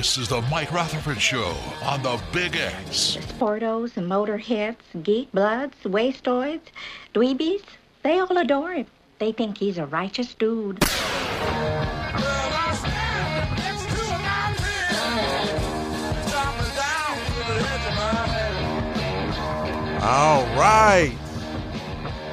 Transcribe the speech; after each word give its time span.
This 0.00 0.16
is 0.16 0.28
the 0.28 0.40
Mike 0.50 0.72
Rutherford 0.72 1.20
Show 1.20 1.54
on 1.82 2.02
the 2.02 2.18
Big 2.32 2.56
X. 2.56 3.18
Sportos 3.20 3.98
and 3.98 4.10
motorheads, 4.10 4.76
geek 5.02 5.30
bloods, 5.30 5.76
wastoids, 5.84 6.62
dweebies, 7.12 7.60
they 8.02 8.18
all 8.18 8.38
adore 8.38 8.72
him. 8.72 8.86
They 9.18 9.32
think 9.32 9.58
he's 9.58 9.76
a 9.76 9.84
righteous 9.84 10.32
dude. 10.32 10.82
All 20.02 20.46
right. 20.56 21.14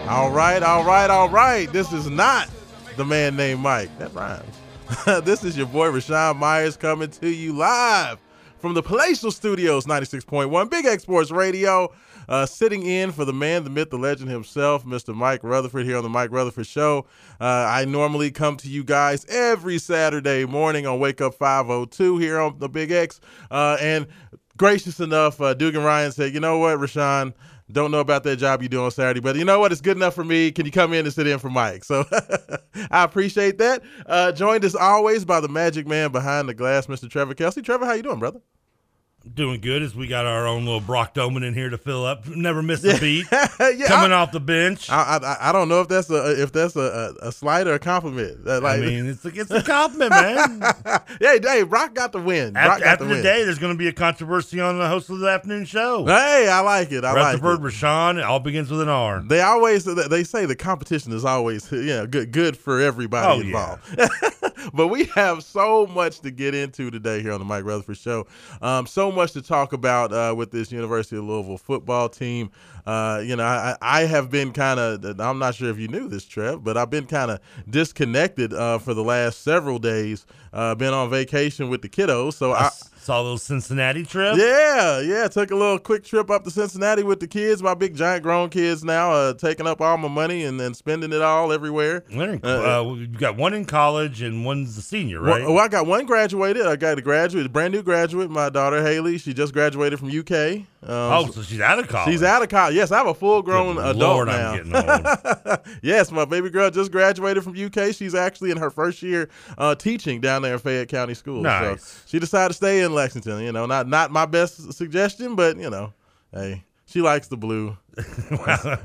All 0.08 0.32
right, 0.32 0.64
all 0.64 0.86
right, 0.86 1.10
all 1.10 1.28
right. 1.28 1.70
This 1.74 1.92
is 1.92 2.10
not 2.10 2.50
the 2.96 3.04
man 3.04 3.36
named 3.36 3.60
Mike. 3.60 3.90
That 4.00 4.14
rhymes. 4.14 4.57
this 5.24 5.44
is 5.44 5.58
your 5.58 5.66
boy 5.66 5.90
Rashawn 5.90 6.38
Myers 6.38 6.78
coming 6.78 7.10
to 7.10 7.28
you 7.28 7.52
live 7.52 8.20
from 8.58 8.74
the 8.74 8.82
Palatial 8.82 9.32
Studios, 9.32 9.86
96.1 9.86 10.70
Big 10.70 10.86
X 10.86 11.04
Sports 11.04 11.30
Radio. 11.30 11.94
Uh, 12.30 12.46
sitting 12.46 12.86
in 12.86 13.12
for 13.12 13.26
the 13.26 13.34
man, 13.34 13.66
the 13.66 13.70
myth, 13.70 13.90
the 13.90 13.98
legend 13.98 14.30
himself, 14.30 14.86
Mr. 14.86 15.14
Mike 15.14 15.44
Rutherford, 15.44 15.86
here 15.86 15.98
on 15.98 16.04
the 16.04 16.10
Mike 16.10 16.32
Rutherford 16.32 16.68
Show. 16.68 17.06
Uh, 17.40 17.66
I 17.70 17.84
normally 17.86 18.32
come 18.32 18.56
to 18.58 18.70
you 18.70 18.84
guys 18.84 19.26
every 19.26 19.78
Saturday 19.78 20.46
morning 20.46 20.86
on 20.88 21.00
Wake 21.00 21.20
Up 21.20 21.34
502 21.34 22.18
here 22.18 22.40
on 22.40 22.58
the 22.60 22.70
Big 22.70 22.92
X. 22.92 23.20
Uh, 23.52 23.78
and 23.82 24.08
gracious 24.56 25.02
enough, 25.02 25.42
uh, 25.42 25.54
Dugan 25.54 25.84
Ryan 25.84 26.14
said, 26.14 26.34
you 26.34 26.40
know 26.40 26.60
what, 26.60 26.78
Rashawn, 26.80 27.34
don't 27.74 27.92
know 27.92 28.00
about 28.00 28.24
that 28.24 28.38
job 28.38 28.62
you 28.62 28.70
do 28.70 28.84
on 28.84 28.92
Saturday, 28.92 29.20
but 29.20 29.36
you 29.36 29.44
know 29.46 29.60
what? 29.60 29.72
It's 29.72 29.82
good 29.82 29.98
enough 29.98 30.16
for 30.16 30.24
me. 30.24 30.52
Can 30.52 30.66
you 30.66 30.72
come 30.72 30.94
in 30.94 31.06
and 31.06 31.14
sit 31.14 31.28
in 31.28 31.40
for 31.40 31.50
Mike? 31.50 31.84
So 31.84 32.06
I 32.92 33.04
appreciate 33.04 33.58
that. 33.58 33.84
Uh, 34.06 34.32
joined 34.32 34.64
as 34.64 34.76
always 34.76 35.26
by 35.26 35.40
the 35.42 35.50
magic 35.50 35.88
man 35.88 36.12
behind 36.12 36.48
the 36.48 36.54
glass, 36.54 36.88
Mr. 36.88 37.10
Trevor 37.10 37.34
Kelsey. 37.34 37.62
Trevor, 37.62 37.86
how 37.86 37.94
you 37.94 38.04
doing, 38.04 38.20
brother? 38.20 38.40
Doing 39.34 39.62
good 39.62 39.82
as 39.84 39.96
we 39.96 40.08
got 40.08 40.26
our 40.26 40.48
own 40.48 40.66
little 40.66 40.80
Brock 40.80 41.14
Domann 41.14 41.46
in 41.46 41.54
here 41.54 41.70
to 41.70 41.78
fill 41.78 42.06
up. 42.06 42.28
Never 42.28 42.62
miss 42.64 42.84
a 42.84 42.98
beat. 43.00 43.26
yeah, 43.32 43.48
Coming 43.88 44.12
I, 44.12 44.16
off 44.16 44.32
the 44.32 44.40
bench. 44.40 44.90
I, 44.90 45.18
I, 45.18 45.50
I 45.50 45.52
don't 45.52 45.70
know 45.70 45.82
if 45.82 45.88
that's 45.88 46.10
a 46.10 46.42
if 46.42 46.52
that's 46.52 46.76
a, 46.76 47.16
a, 47.22 47.28
a 47.28 47.32
slight 47.32 47.68
or 47.68 47.74
a 47.74 47.80
compliment. 47.80 48.46
That, 48.46 48.64
like, 48.64 48.80
I 48.80 48.86
mean, 48.86 49.06
it's 49.08 49.24
a, 49.26 49.30
it's 49.30 49.52
a 49.52 49.62
compliment, 49.64 50.12
man. 50.12 50.62
hey, 51.20 51.40
hey, 51.42 51.64
Brock 51.64 51.94
got 51.94 52.12
the 52.12 52.20
win. 52.22 52.54
Brock 52.54 52.66
after, 52.66 52.84
got 52.84 52.92
after 52.94 53.06
the, 53.06 53.14
win. 53.16 53.24
day, 53.24 53.44
there's 53.44 53.60
going 53.60 53.74
to 53.74 53.78
be 53.78 53.88
a 53.88 53.94
controversy 53.94 54.60
on 54.60 54.78
the 54.80 54.88
host 54.88 55.10
of 55.10 55.20
the 55.20 55.28
afternoon 55.30 55.66
show. 55.66 56.06
Hey, 56.06 56.48
I 56.50 56.60
like 56.62 56.92
it. 56.92 57.04
I 57.04 57.14
Rutherford, 57.14 57.62
like 57.64 57.72
it. 57.74 57.76
Rashawn, 57.76 58.18
it 58.18 58.24
all 58.24 58.40
begins 58.40 58.72
with 58.72 58.82
an 58.82 58.90
R. 58.90 59.22
They 59.22 59.42
always 59.42 59.86
they 59.86 60.24
say 60.24 60.46
the 60.46 60.56
competition 60.56 61.12
is 61.12 61.26
always 61.26 61.72
you 61.72 61.86
know 61.86 62.08
good 62.08 62.32
good 62.32 62.58
for 62.58 62.80
everybody 62.80 63.28
Oh, 63.28 63.42
involved. 63.42 63.84
But 64.74 64.88
we 64.88 65.06
have 65.06 65.44
so 65.44 65.88
much 65.88 66.20
to 66.22 66.32
get 66.32 66.54
into 66.54 66.92
today 66.92 67.22
here 67.22 67.32
on 67.32 67.40
the 67.40 67.46
Mike 67.46 67.64
Rutherford 67.64 67.98
Show. 67.98 68.28
Um, 68.62 68.88
so 68.88 69.12
much 69.12 69.34
to 69.34 69.42
talk 69.42 69.74
about 69.74 70.12
uh, 70.12 70.34
with 70.36 70.52
this 70.52 70.72
University 70.72 71.18
of 71.18 71.24
Louisville 71.24 71.58
football 71.58 72.10
team. 72.10 72.52
Uh, 72.86 73.22
you 73.24 73.36
know, 73.36 73.44
I, 73.44 73.76
I 73.82 74.02
have 74.02 74.30
been 74.30 74.54
kind 74.54 74.80
of, 74.80 75.20
I'm 75.20 75.40
not 75.40 75.56
sure 75.56 75.70
if 75.70 75.78
you 75.78 75.90
knew 75.90 76.08
this, 76.08 76.24
Trev, 76.26 76.64
but 76.64 76.78
I've 76.78 76.90
been 76.90 77.06
kind 77.06 77.32
of 77.32 77.40
disconnected 77.70 78.54
uh, 78.54 78.78
for 78.78 78.94
the 78.94 79.04
last 79.04 79.42
several 79.42 79.78
days. 79.78 80.26
Uh, 80.54 80.74
been 80.74 80.94
on 80.94 81.10
vacation 81.10 81.70
with 81.70 81.82
the 81.82 81.90
kiddos. 81.90 82.34
So 82.34 82.54
I, 82.54 82.70
Saw 83.08 83.24
those 83.24 83.42
Cincinnati 83.42 84.04
trip. 84.04 84.36
yeah, 84.38 85.00
yeah. 85.00 85.30
Took 85.30 85.52
a 85.52 85.56
little 85.56 85.80
quick 85.80 86.04
trip 86.04 86.30
up 86.30 86.44
to 86.44 86.52
Cincinnati 86.52 87.04
with 87.04 87.22
the 87.22 87.28
kids. 87.28 87.64
My 87.64 87.74
big 87.74 87.96
giant 87.96 88.22
grown 88.22 88.50
kids 88.50 88.84
now, 88.84 89.14
uh, 89.14 89.34
taking 89.34 89.66
up 89.66 89.80
all 89.80 89.98
my 89.98 90.10
money 90.10 90.44
and 90.44 90.60
then 90.60 90.74
spending 90.74 91.14
it 91.14 91.22
all 91.22 91.54
everywhere. 91.54 92.04
Uh, 92.14 92.18
Uh, 92.44 92.48
uh, 92.82 92.94
you 92.96 93.08
got 93.08 93.38
one 93.38 93.54
in 93.54 93.64
college 93.64 94.22
and 94.22 94.44
one's 94.44 94.78
a 94.78 94.82
senior, 94.82 95.22
right? 95.22 95.42
Well, 95.44 95.54
well, 95.54 95.64
I 95.64 95.70
got 95.70 95.86
one 95.86 96.06
graduated. 96.06 96.68
I 96.68 96.76
got 96.76 96.98
a 96.98 97.02
graduate, 97.02 97.46
a 97.46 97.50
brand 97.50 97.74
new 97.74 97.82
graduate. 97.82 98.30
My 98.30 98.50
daughter 98.50 98.84
Haley. 98.84 99.18
She 99.20 99.34
just 99.34 99.54
graduated 99.54 100.00
from 100.00 100.10
UK. 100.10 100.66
Um, 100.84 100.90
oh, 100.92 101.32
so 101.32 101.42
she's 101.42 101.60
out 101.60 101.80
of 101.80 101.88
college. 101.88 102.12
She's 102.12 102.22
out 102.22 102.44
of 102.44 102.50
college. 102.50 102.76
Yes, 102.76 102.92
I 102.92 102.98
have 102.98 103.08
a 103.08 103.14
full 103.14 103.42
grown 103.42 103.76
Good 103.76 103.96
adult 103.96 103.98
Lord, 103.98 104.28
now. 104.28 104.52
I'm 104.52 104.72
getting 104.72 104.76
old. 104.76 105.60
yes, 105.82 106.12
my 106.12 106.24
baby 106.24 106.52
girl 106.52 106.70
just 106.70 106.92
graduated 106.92 107.44
from 107.44 107.58
UK. 107.58 107.96
She's 107.96 108.14
actually 108.14 108.52
in 108.52 108.58
her 108.58 108.70
first 108.70 109.02
year 109.02 109.30
uh, 109.58 109.74
teaching 109.74 110.22
down 110.22 110.44
there 110.44 110.54
in 110.54 110.60
Fayette 110.60 110.88
County 110.88 111.16
School. 111.16 111.42
Nice. 111.42 111.84
So 111.84 112.02
she 112.06 112.20
decided 112.20 112.50
to 112.50 112.54
stay 112.54 112.82
in 112.82 112.94
Lexington. 112.94 113.42
You 113.42 113.52
know, 113.52 113.66
not 113.66 113.88
not 113.88 114.12
my 114.12 114.28
best 114.28 114.72
suggestion, 114.72 115.36
but 115.36 115.58
you 115.58 115.70
know, 115.70 115.94
hey, 116.32 116.64
she 116.86 117.02
likes 117.02 117.28
the 117.28 117.38
blue. 117.38 117.76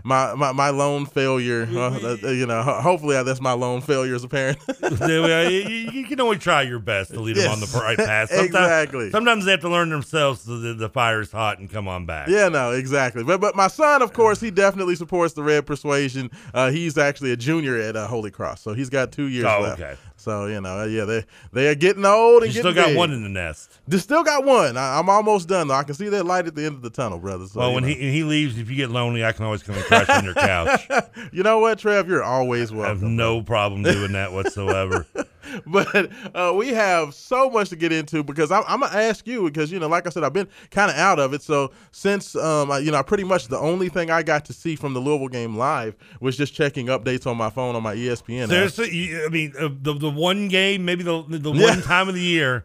My, 0.05 0.35
my 0.35 0.53
my 0.53 0.71
lone 0.71 1.07
failure. 1.07 1.69
Uh, 1.71 2.17
uh, 2.23 2.29
you 2.31 2.47
know, 2.47 2.63
hopefully 2.63 3.23
that's 3.23 3.41
my 3.41 3.53
loan 3.53 3.81
failure 3.81 4.15
as 4.15 4.25
a 4.25 4.29
parent. 4.29 4.59
you, 4.81 6.05
can 6.07 6.21
only 6.21 6.39
try 6.39 6.63
your 6.63 6.79
best 6.79 7.13
to 7.13 7.21
lead 7.21 7.37
them 7.37 7.51
on 7.51 7.61
the 7.61 7.67
right 7.75 7.97
path. 7.97 8.29
Sometimes, 8.31 8.47
Exactly. 8.55 9.11
Sometimes 9.11 9.45
they 9.45 9.51
have 9.51 9.61
to 9.61 9.69
learn 9.69 9.91
themselves 9.91 10.45
that 10.45 10.55
the, 10.55 10.75
the 10.75 10.89
fire's 10.89 11.31
hot 11.33 11.59
and 11.59 11.71
come 11.71 11.89
on 11.89 12.07
back. 12.07 12.29
Yeah, 12.29 12.49
no, 12.49 12.73
exactly. 12.73 13.25
But 13.25 13.41
but 13.41 13.57
my 13.57 13.69
son, 13.69 14.03
of 14.03 14.13
course, 14.13 14.41
he 14.41 14.51
definitely 14.51 14.97
supports 14.97 15.35
the 15.35 15.43
Red 15.43 15.67
Persuasion. 15.67 16.31
Uh, 16.55 16.71
he's 16.71 16.99
actually 16.99 17.33
a 17.33 17.37
junior 17.37 17.79
at 17.79 17.97
uh, 17.97 18.07
Holy 18.07 18.31
Cross, 18.31 18.63
so 18.63 18.75
he's 18.75 18.91
got 18.91 19.13
two 19.13 19.27
years 19.27 19.47
Oh, 19.47 19.61
left. 19.61 19.81
okay. 19.81 19.97
So 20.17 20.47
you 20.47 20.61
know, 20.61 20.81
uh, 20.81 20.85
yeah, 20.85 21.05
they 21.05 21.25
they 21.53 21.69
are 21.69 21.75
getting 21.75 22.05
old 22.05 22.45
and 22.45 22.55
You 22.55 22.63
getting 22.63 22.73
still 22.73 22.85
got 22.85 22.91
big. 22.91 22.97
one 22.97 23.11
in 23.13 23.23
the 23.25 23.29
nest. 23.29 23.81
They 23.89 23.99
still 23.99 24.23
got 24.23 24.45
one. 24.45 24.77
I, 24.77 24.99
I'm 24.99 25.09
almost 25.09 25.49
done 25.49 25.67
though. 25.69 25.75
I 25.75 25.83
can 25.83 25.95
see 25.95 26.09
that 26.11 26.25
light 26.25 26.47
at 26.47 26.55
the 26.55 26.65
end 26.65 26.77
of 26.77 26.83
the 26.83 26.91
tunnel, 26.91 27.19
brother. 27.19 27.47
So, 27.47 27.59
well, 27.59 27.75
when 27.75 27.83
know. 27.83 27.89
he 27.89 27.95
he 28.13 28.23
leaves, 28.23 28.57
if 28.59 28.71
you 28.71 28.77
get 28.77 28.91
lonely, 29.03 29.25
I 29.25 29.33
can 29.33 29.45
always 29.45 29.63
come 29.63 29.75
and 29.77 29.85
crash 29.85 30.09
on 30.09 30.25
your 30.25 30.35
couch. 30.35 30.89
you 31.33 31.43
know 31.43 31.59
what, 31.59 31.79
Trev, 31.79 32.09
you're 32.09 32.23
always 32.23 32.71
I 32.73 32.77
have 32.77 33.03
welcome. 33.03 33.17
no 33.17 33.43
problem 33.43 33.83
doing 33.83 34.13
that 34.13 34.33
whatsoever. 34.33 35.07
but 35.67 36.11
uh, 36.35 36.53
we 36.57 36.69
have 36.69 37.15
so 37.15 37.51
much 37.51 37.69
to 37.71 37.77
get 37.77 37.93
into 37.93 38.23
because 38.23 38.51
I'm, 38.53 38.63
I'm 38.67 38.81
gonna 38.81 38.97
ask 38.97 39.27
you 39.27 39.45
because 39.45 39.71
you 39.73 39.79
know, 39.79 39.89
like 39.89 40.07
I 40.07 40.11
said, 40.11 40.25
I've 40.25 40.33
been 40.33 40.49
kind 40.71 40.91
of 40.91 40.97
out 40.97 41.19
of 41.19 41.35
it. 41.35 41.43
So 41.43 41.73
since 41.91 42.35
um, 42.37 42.71
I, 42.71 42.79
you 42.79 42.91
know, 42.91 43.03
pretty 43.03 43.25
much 43.25 43.49
the 43.49 43.59
only 43.59 43.89
thing 43.89 44.11
I 44.11 44.23
got 44.23 44.45
to 44.47 44.53
see 44.53 44.77
from 44.77 44.95
the 44.95 45.01
Louisville 45.01 45.29
game 45.29 45.57
live 45.57 45.95
was 46.21 46.37
just 46.37 46.55
checking 46.55 46.87
updates 46.87 47.27
on 47.27 47.37
my 47.37 47.51
phone 47.51 47.75
on 47.77 47.83
my 47.83 47.95
ESPN. 47.95 48.49
Seriously, 48.49 49.17
I 49.25 49.29
mean, 49.29 49.53
uh, 49.59 49.69
the 49.81 49.95
the 49.95 50.11
one 50.11 50.49
game, 50.49 50.85
maybe 50.85 51.03
the 51.03 51.23
the 51.29 51.53
Yeah. 51.53 51.71
one 51.71 51.83
time 51.83 52.09
of 52.09 52.15
the 52.15 52.21
year, 52.23 52.65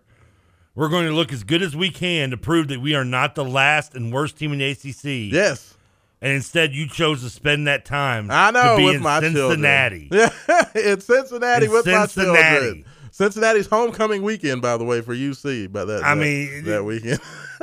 we're 0.75 0.89
going 0.89 1.07
to 1.07 1.13
look 1.13 1.33
as 1.33 1.43
good 1.43 1.63
as 1.63 1.75
we 1.75 1.89
can 1.89 2.29
to 2.29 2.37
prove 2.37 2.67
that 2.67 2.79
we 2.79 2.93
are 2.95 3.03
not 3.05 3.33
the 3.35 3.43
last 3.43 3.95
and 3.95 4.13
worst 4.13 4.37
team 4.37 4.53
in 4.53 4.59
the 4.59 4.65
ACC. 4.69 5.33
Yes. 5.33 5.73
And 6.21 6.31
instead, 6.33 6.73
you 6.73 6.87
chose 6.87 7.21
to 7.21 7.29
spend 7.29 7.67
that 7.67 7.85
time. 7.85 8.29
I 8.31 8.49
know 8.51 8.71
to 8.71 8.77
be 8.77 8.85
with 8.85 8.95
in 8.95 9.03
my 9.03 9.19
Cincinnati. 9.21 10.09
children. 10.09 10.31
Yeah, 10.49 10.91
in 10.93 10.99
Cincinnati 10.99 11.65
In 11.65 11.71
with 11.71 11.85
my 11.85 12.05
children. 12.07 12.85
Cincinnati's 13.11 13.67
homecoming 13.67 14.21
weekend, 14.23 14.61
by 14.61 14.77
the 14.77 14.83
way, 14.83 15.01
for 15.01 15.15
UC. 15.15 15.71
But 15.71 15.85
that, 15.85 16.03
I 16.03 16.15
that- 16.15 16.21
mean, 16.21 16.63
that 16.65 16.83
weekend. 16.83 17.19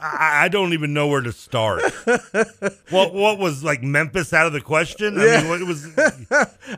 I, 0.00 0.44
I 0.44 0.48
don't 0.48 0.72
even 0.74 0.92
know 0.94 1.08
where 1.08 1.20
to 1.22 1.32
start. 1.32 1.82
what 2.90 3.12
what 3.14 3.38
was 3.38 3.64
like 3.64 3.82
Memphis 3.82 4.32
out 4.32 4.46
of 4.46 4.52
the 4.52 4.60
question? 4.60 5.18
I 5.18 5.24
Yeah. 5.26 5.40
mean, 5.40 5.48
what 5.50 5.66
was? 5.66 5.86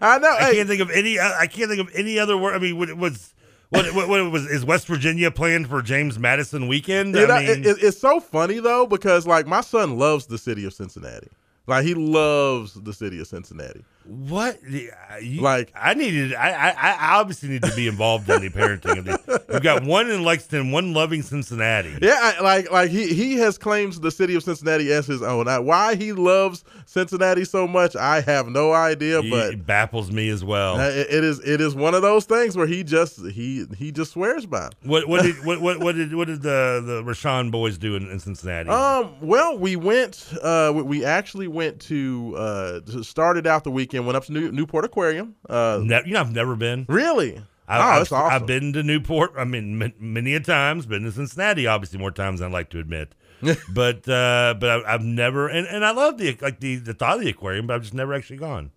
I 0.00 0.18
know. 0.18 0.28
I 0.30 0.44
hey, 0.44 0.54
can't 0.56 0.68
think 0.68 0.80
of 0.80 0.90
any. 0.90 1.18
I 1.20 1.46
can't 1.46 1.68
think 1.68 1.80
of 1.80 1.90
any 1.94 2.18
other 2.18 2.36
word. 2.36 2.54
I 2.54 2.58
mean, 2.58 2.78
what 2.78 2.92
was? 2.96 3.32
What, 3.70 3.94
what, 3.94 4.08
what 4.08 4.30
was 4.32 4.46
is 4.46 4.64
West 4.64 4.86
Virginia 4.86 5.30
playing 5.30 5.66
for 5.66 5.80
James 5.80 6.18
Madison 6.18 6.66
weekend? 6.68 7.14
You 7.14 7.26
know, 7.28 7.34
I 7.34 7.40
mean, 7.40 7.50
it- 7.50 7.66
it- 7.66 7.82
it's 7.82 7.98
so 8.00 8.20
funny 8.20 8.58
though 8.58 8.86
because 8.86 9.26
like 9.26 9.46
my 9.46 9.60
son 9.60 9.96
loves 9.98 10.26
the 10.26 10.38
city 10.38 10.64
of 10.64 10.74
Cincinnati. 10.74 11.28
Like 11.66 11.84
he 11.84 11.94
loves 11.94 12.74
the 12.74 12.92
city 12.92 13.20
of 13.20 13.26
Cincinnati. 13.28 13.84
What? 14.10 14.56
Uh, 14.66 15.16
you- 15.22 15.40
Like- 15.40 15.72
I 15.74 15.94
needed. 15.94 16.34
I, 16.34 16.50
I 16.50 16.74
I 17.14 17.20
obviously 17.20 17.48
need 17.48 17.62
to 17.62 17.74
be 17.76 17.86
involved 17.86 18.28
in 18.28 18.42
the 18.42 18.50
parenting 18.50 18.98
of 18.98 19.04
the. 19.04 19.42
We've 19.48 19.62
got 19.62 19.84
one 19.84 20.10
in 20.10 20.24
Lexington, 20.24 20.72
one 20.72 20.92
loving 20.94 21.22
Cincinnati. 21.22 21.96
Yeah, 22.02 22.18
I, 22.20 22.40
like 22.40 22.70
like 22.72 22.90
he 22.90 23.14
he 23.14 23.34
has 23.34 23.56
claimed 23.56 23.92
the 23.94 24.10
city 24.10 24.34
of 24.34 24.42
Cincinnati 24.42 24.90
as 24.92 25.06
his 25.06 25.22
own. 25.22 25.46
I, 25.46 25.60
why 25.60 25.94
he 25.94 26.12
loves 26.12 26.64
Cincinnati 26.86 27.44
so 27.44 27.68
much, 27.68 27.94
I 27.94 28.20
have 28.22 28.48
no 28.48 28.72
idea. 28.72 29.22
He- 29.22 29.30
but 29.30 29.54
it 29.54 29.64
baffles 29.66 30.10
me 30.10 30.28
as 30.28 30.44
well. 30.44 30.80
uh, 30.80 30.88
it- 30.88 31.06
it 31.10 31.24
is 31.24 31.38
it 31.40 31.60
is 31.60 31.76
one 31.76 31.94
of 31.94 32.02
those 32.02 32.24
things 32.24 32.56
where 32.56 32.66
he 32.66 32.82
just 32.82 33.24
he 33.28 33.64
he 33.78 33.92
just 33.92 34.10
swears 34.12 34.44
by. 34.44 34.66
it. 34.66 34.74
what 34.82 35.06
what 35.08 35.22
did 35.22 35.36
what, 35.44 35.60
what 35.60 35.78
what 35.78 35.94
did 35.94 36.12
what 36.16 36.26
did 36.26 36.42
the 36.42 36.82
the 36.84 37.02
Rashawn 37.04 37.52
boys 37.52 37.78
do 37.78 37.94
in, 37.94 38.10
in 38.10 38.18
Cincinnati? 38.18 38.70
Um. 38.70 39.14
Well, 39.20 39.56
we 39.56 39.76
went. 39.76 40.26
Uh, 40.42 40.72
we, 40.74 40.82
we 40.82 41.04
actually 41.04 41.46
went 41.46 41.80
to. 41.82 42.34
Uh, 42.36 42.80
to- 42.80 43.04
started 43.04 43.46
out 43.46 43.62
the 43.64 43.70
weekend. 43.70 43.99
Went 44.06 44.16
up 44.16 44.24
to 44.26 44.32
New, 44.32 44.52
Newport 44.52 44.84
Aquarium. 44.84 45.36
Uh, 45.48 45.80
Ne- 45.82 46.02
you 46.06 46.14
know, 46.14 46.20
I've 46.20 46.32
never 46.34 46.56
been. 46.56 46.86
really? 46.88 47.40
I, 47.68 47.78
oh, 47.78 47.82
I've, 48.00 48.12
awesome. 48.12 48.42
I've 48.42 48.46
been 48.46 48.72
to 48.72 48.82
Newport. 48.82 49.34
I 49.38 49.44
mean, 49.44 49.80
m- 49.80 49.92
many 50.00 50.34
a 50.34 50.40
times. 50.40 50.86
Been 50.86 51.04
to 51.04 51.12
Cincinnati, 51.12 51.68
obviously 51.68 52.00
more 52.00 52.10
times 52.10 52.40
than 52.40 52.48
I'd 52.48 52.52
like 52.52 52.70
to 52.70 52.80
admit. 52.80 53.14
but 53.72 54.08
uh, 54.08 54.54
but 54.58 54.70
I, 54.70 54.94
I've 54.94 55.04
never, 55.04 55.46
and, 55.48 55.66
and 55.68 55.84
I 55.84 55.92
love 55.92 56.18
the 56.18 56.36
like 56.40 56.58
the 56.60 56.76
the 56.76 56.94
thought 56.94 57.16
of 57.18 57.20
the 57.22 57.30
aquarium, 57.30 57.68
but 57.68 57.74
I've 57.74 57.82
just 57.82 57.94
never 57.94 58.12
actually 58.12 58.38
gone. 58.38 58.72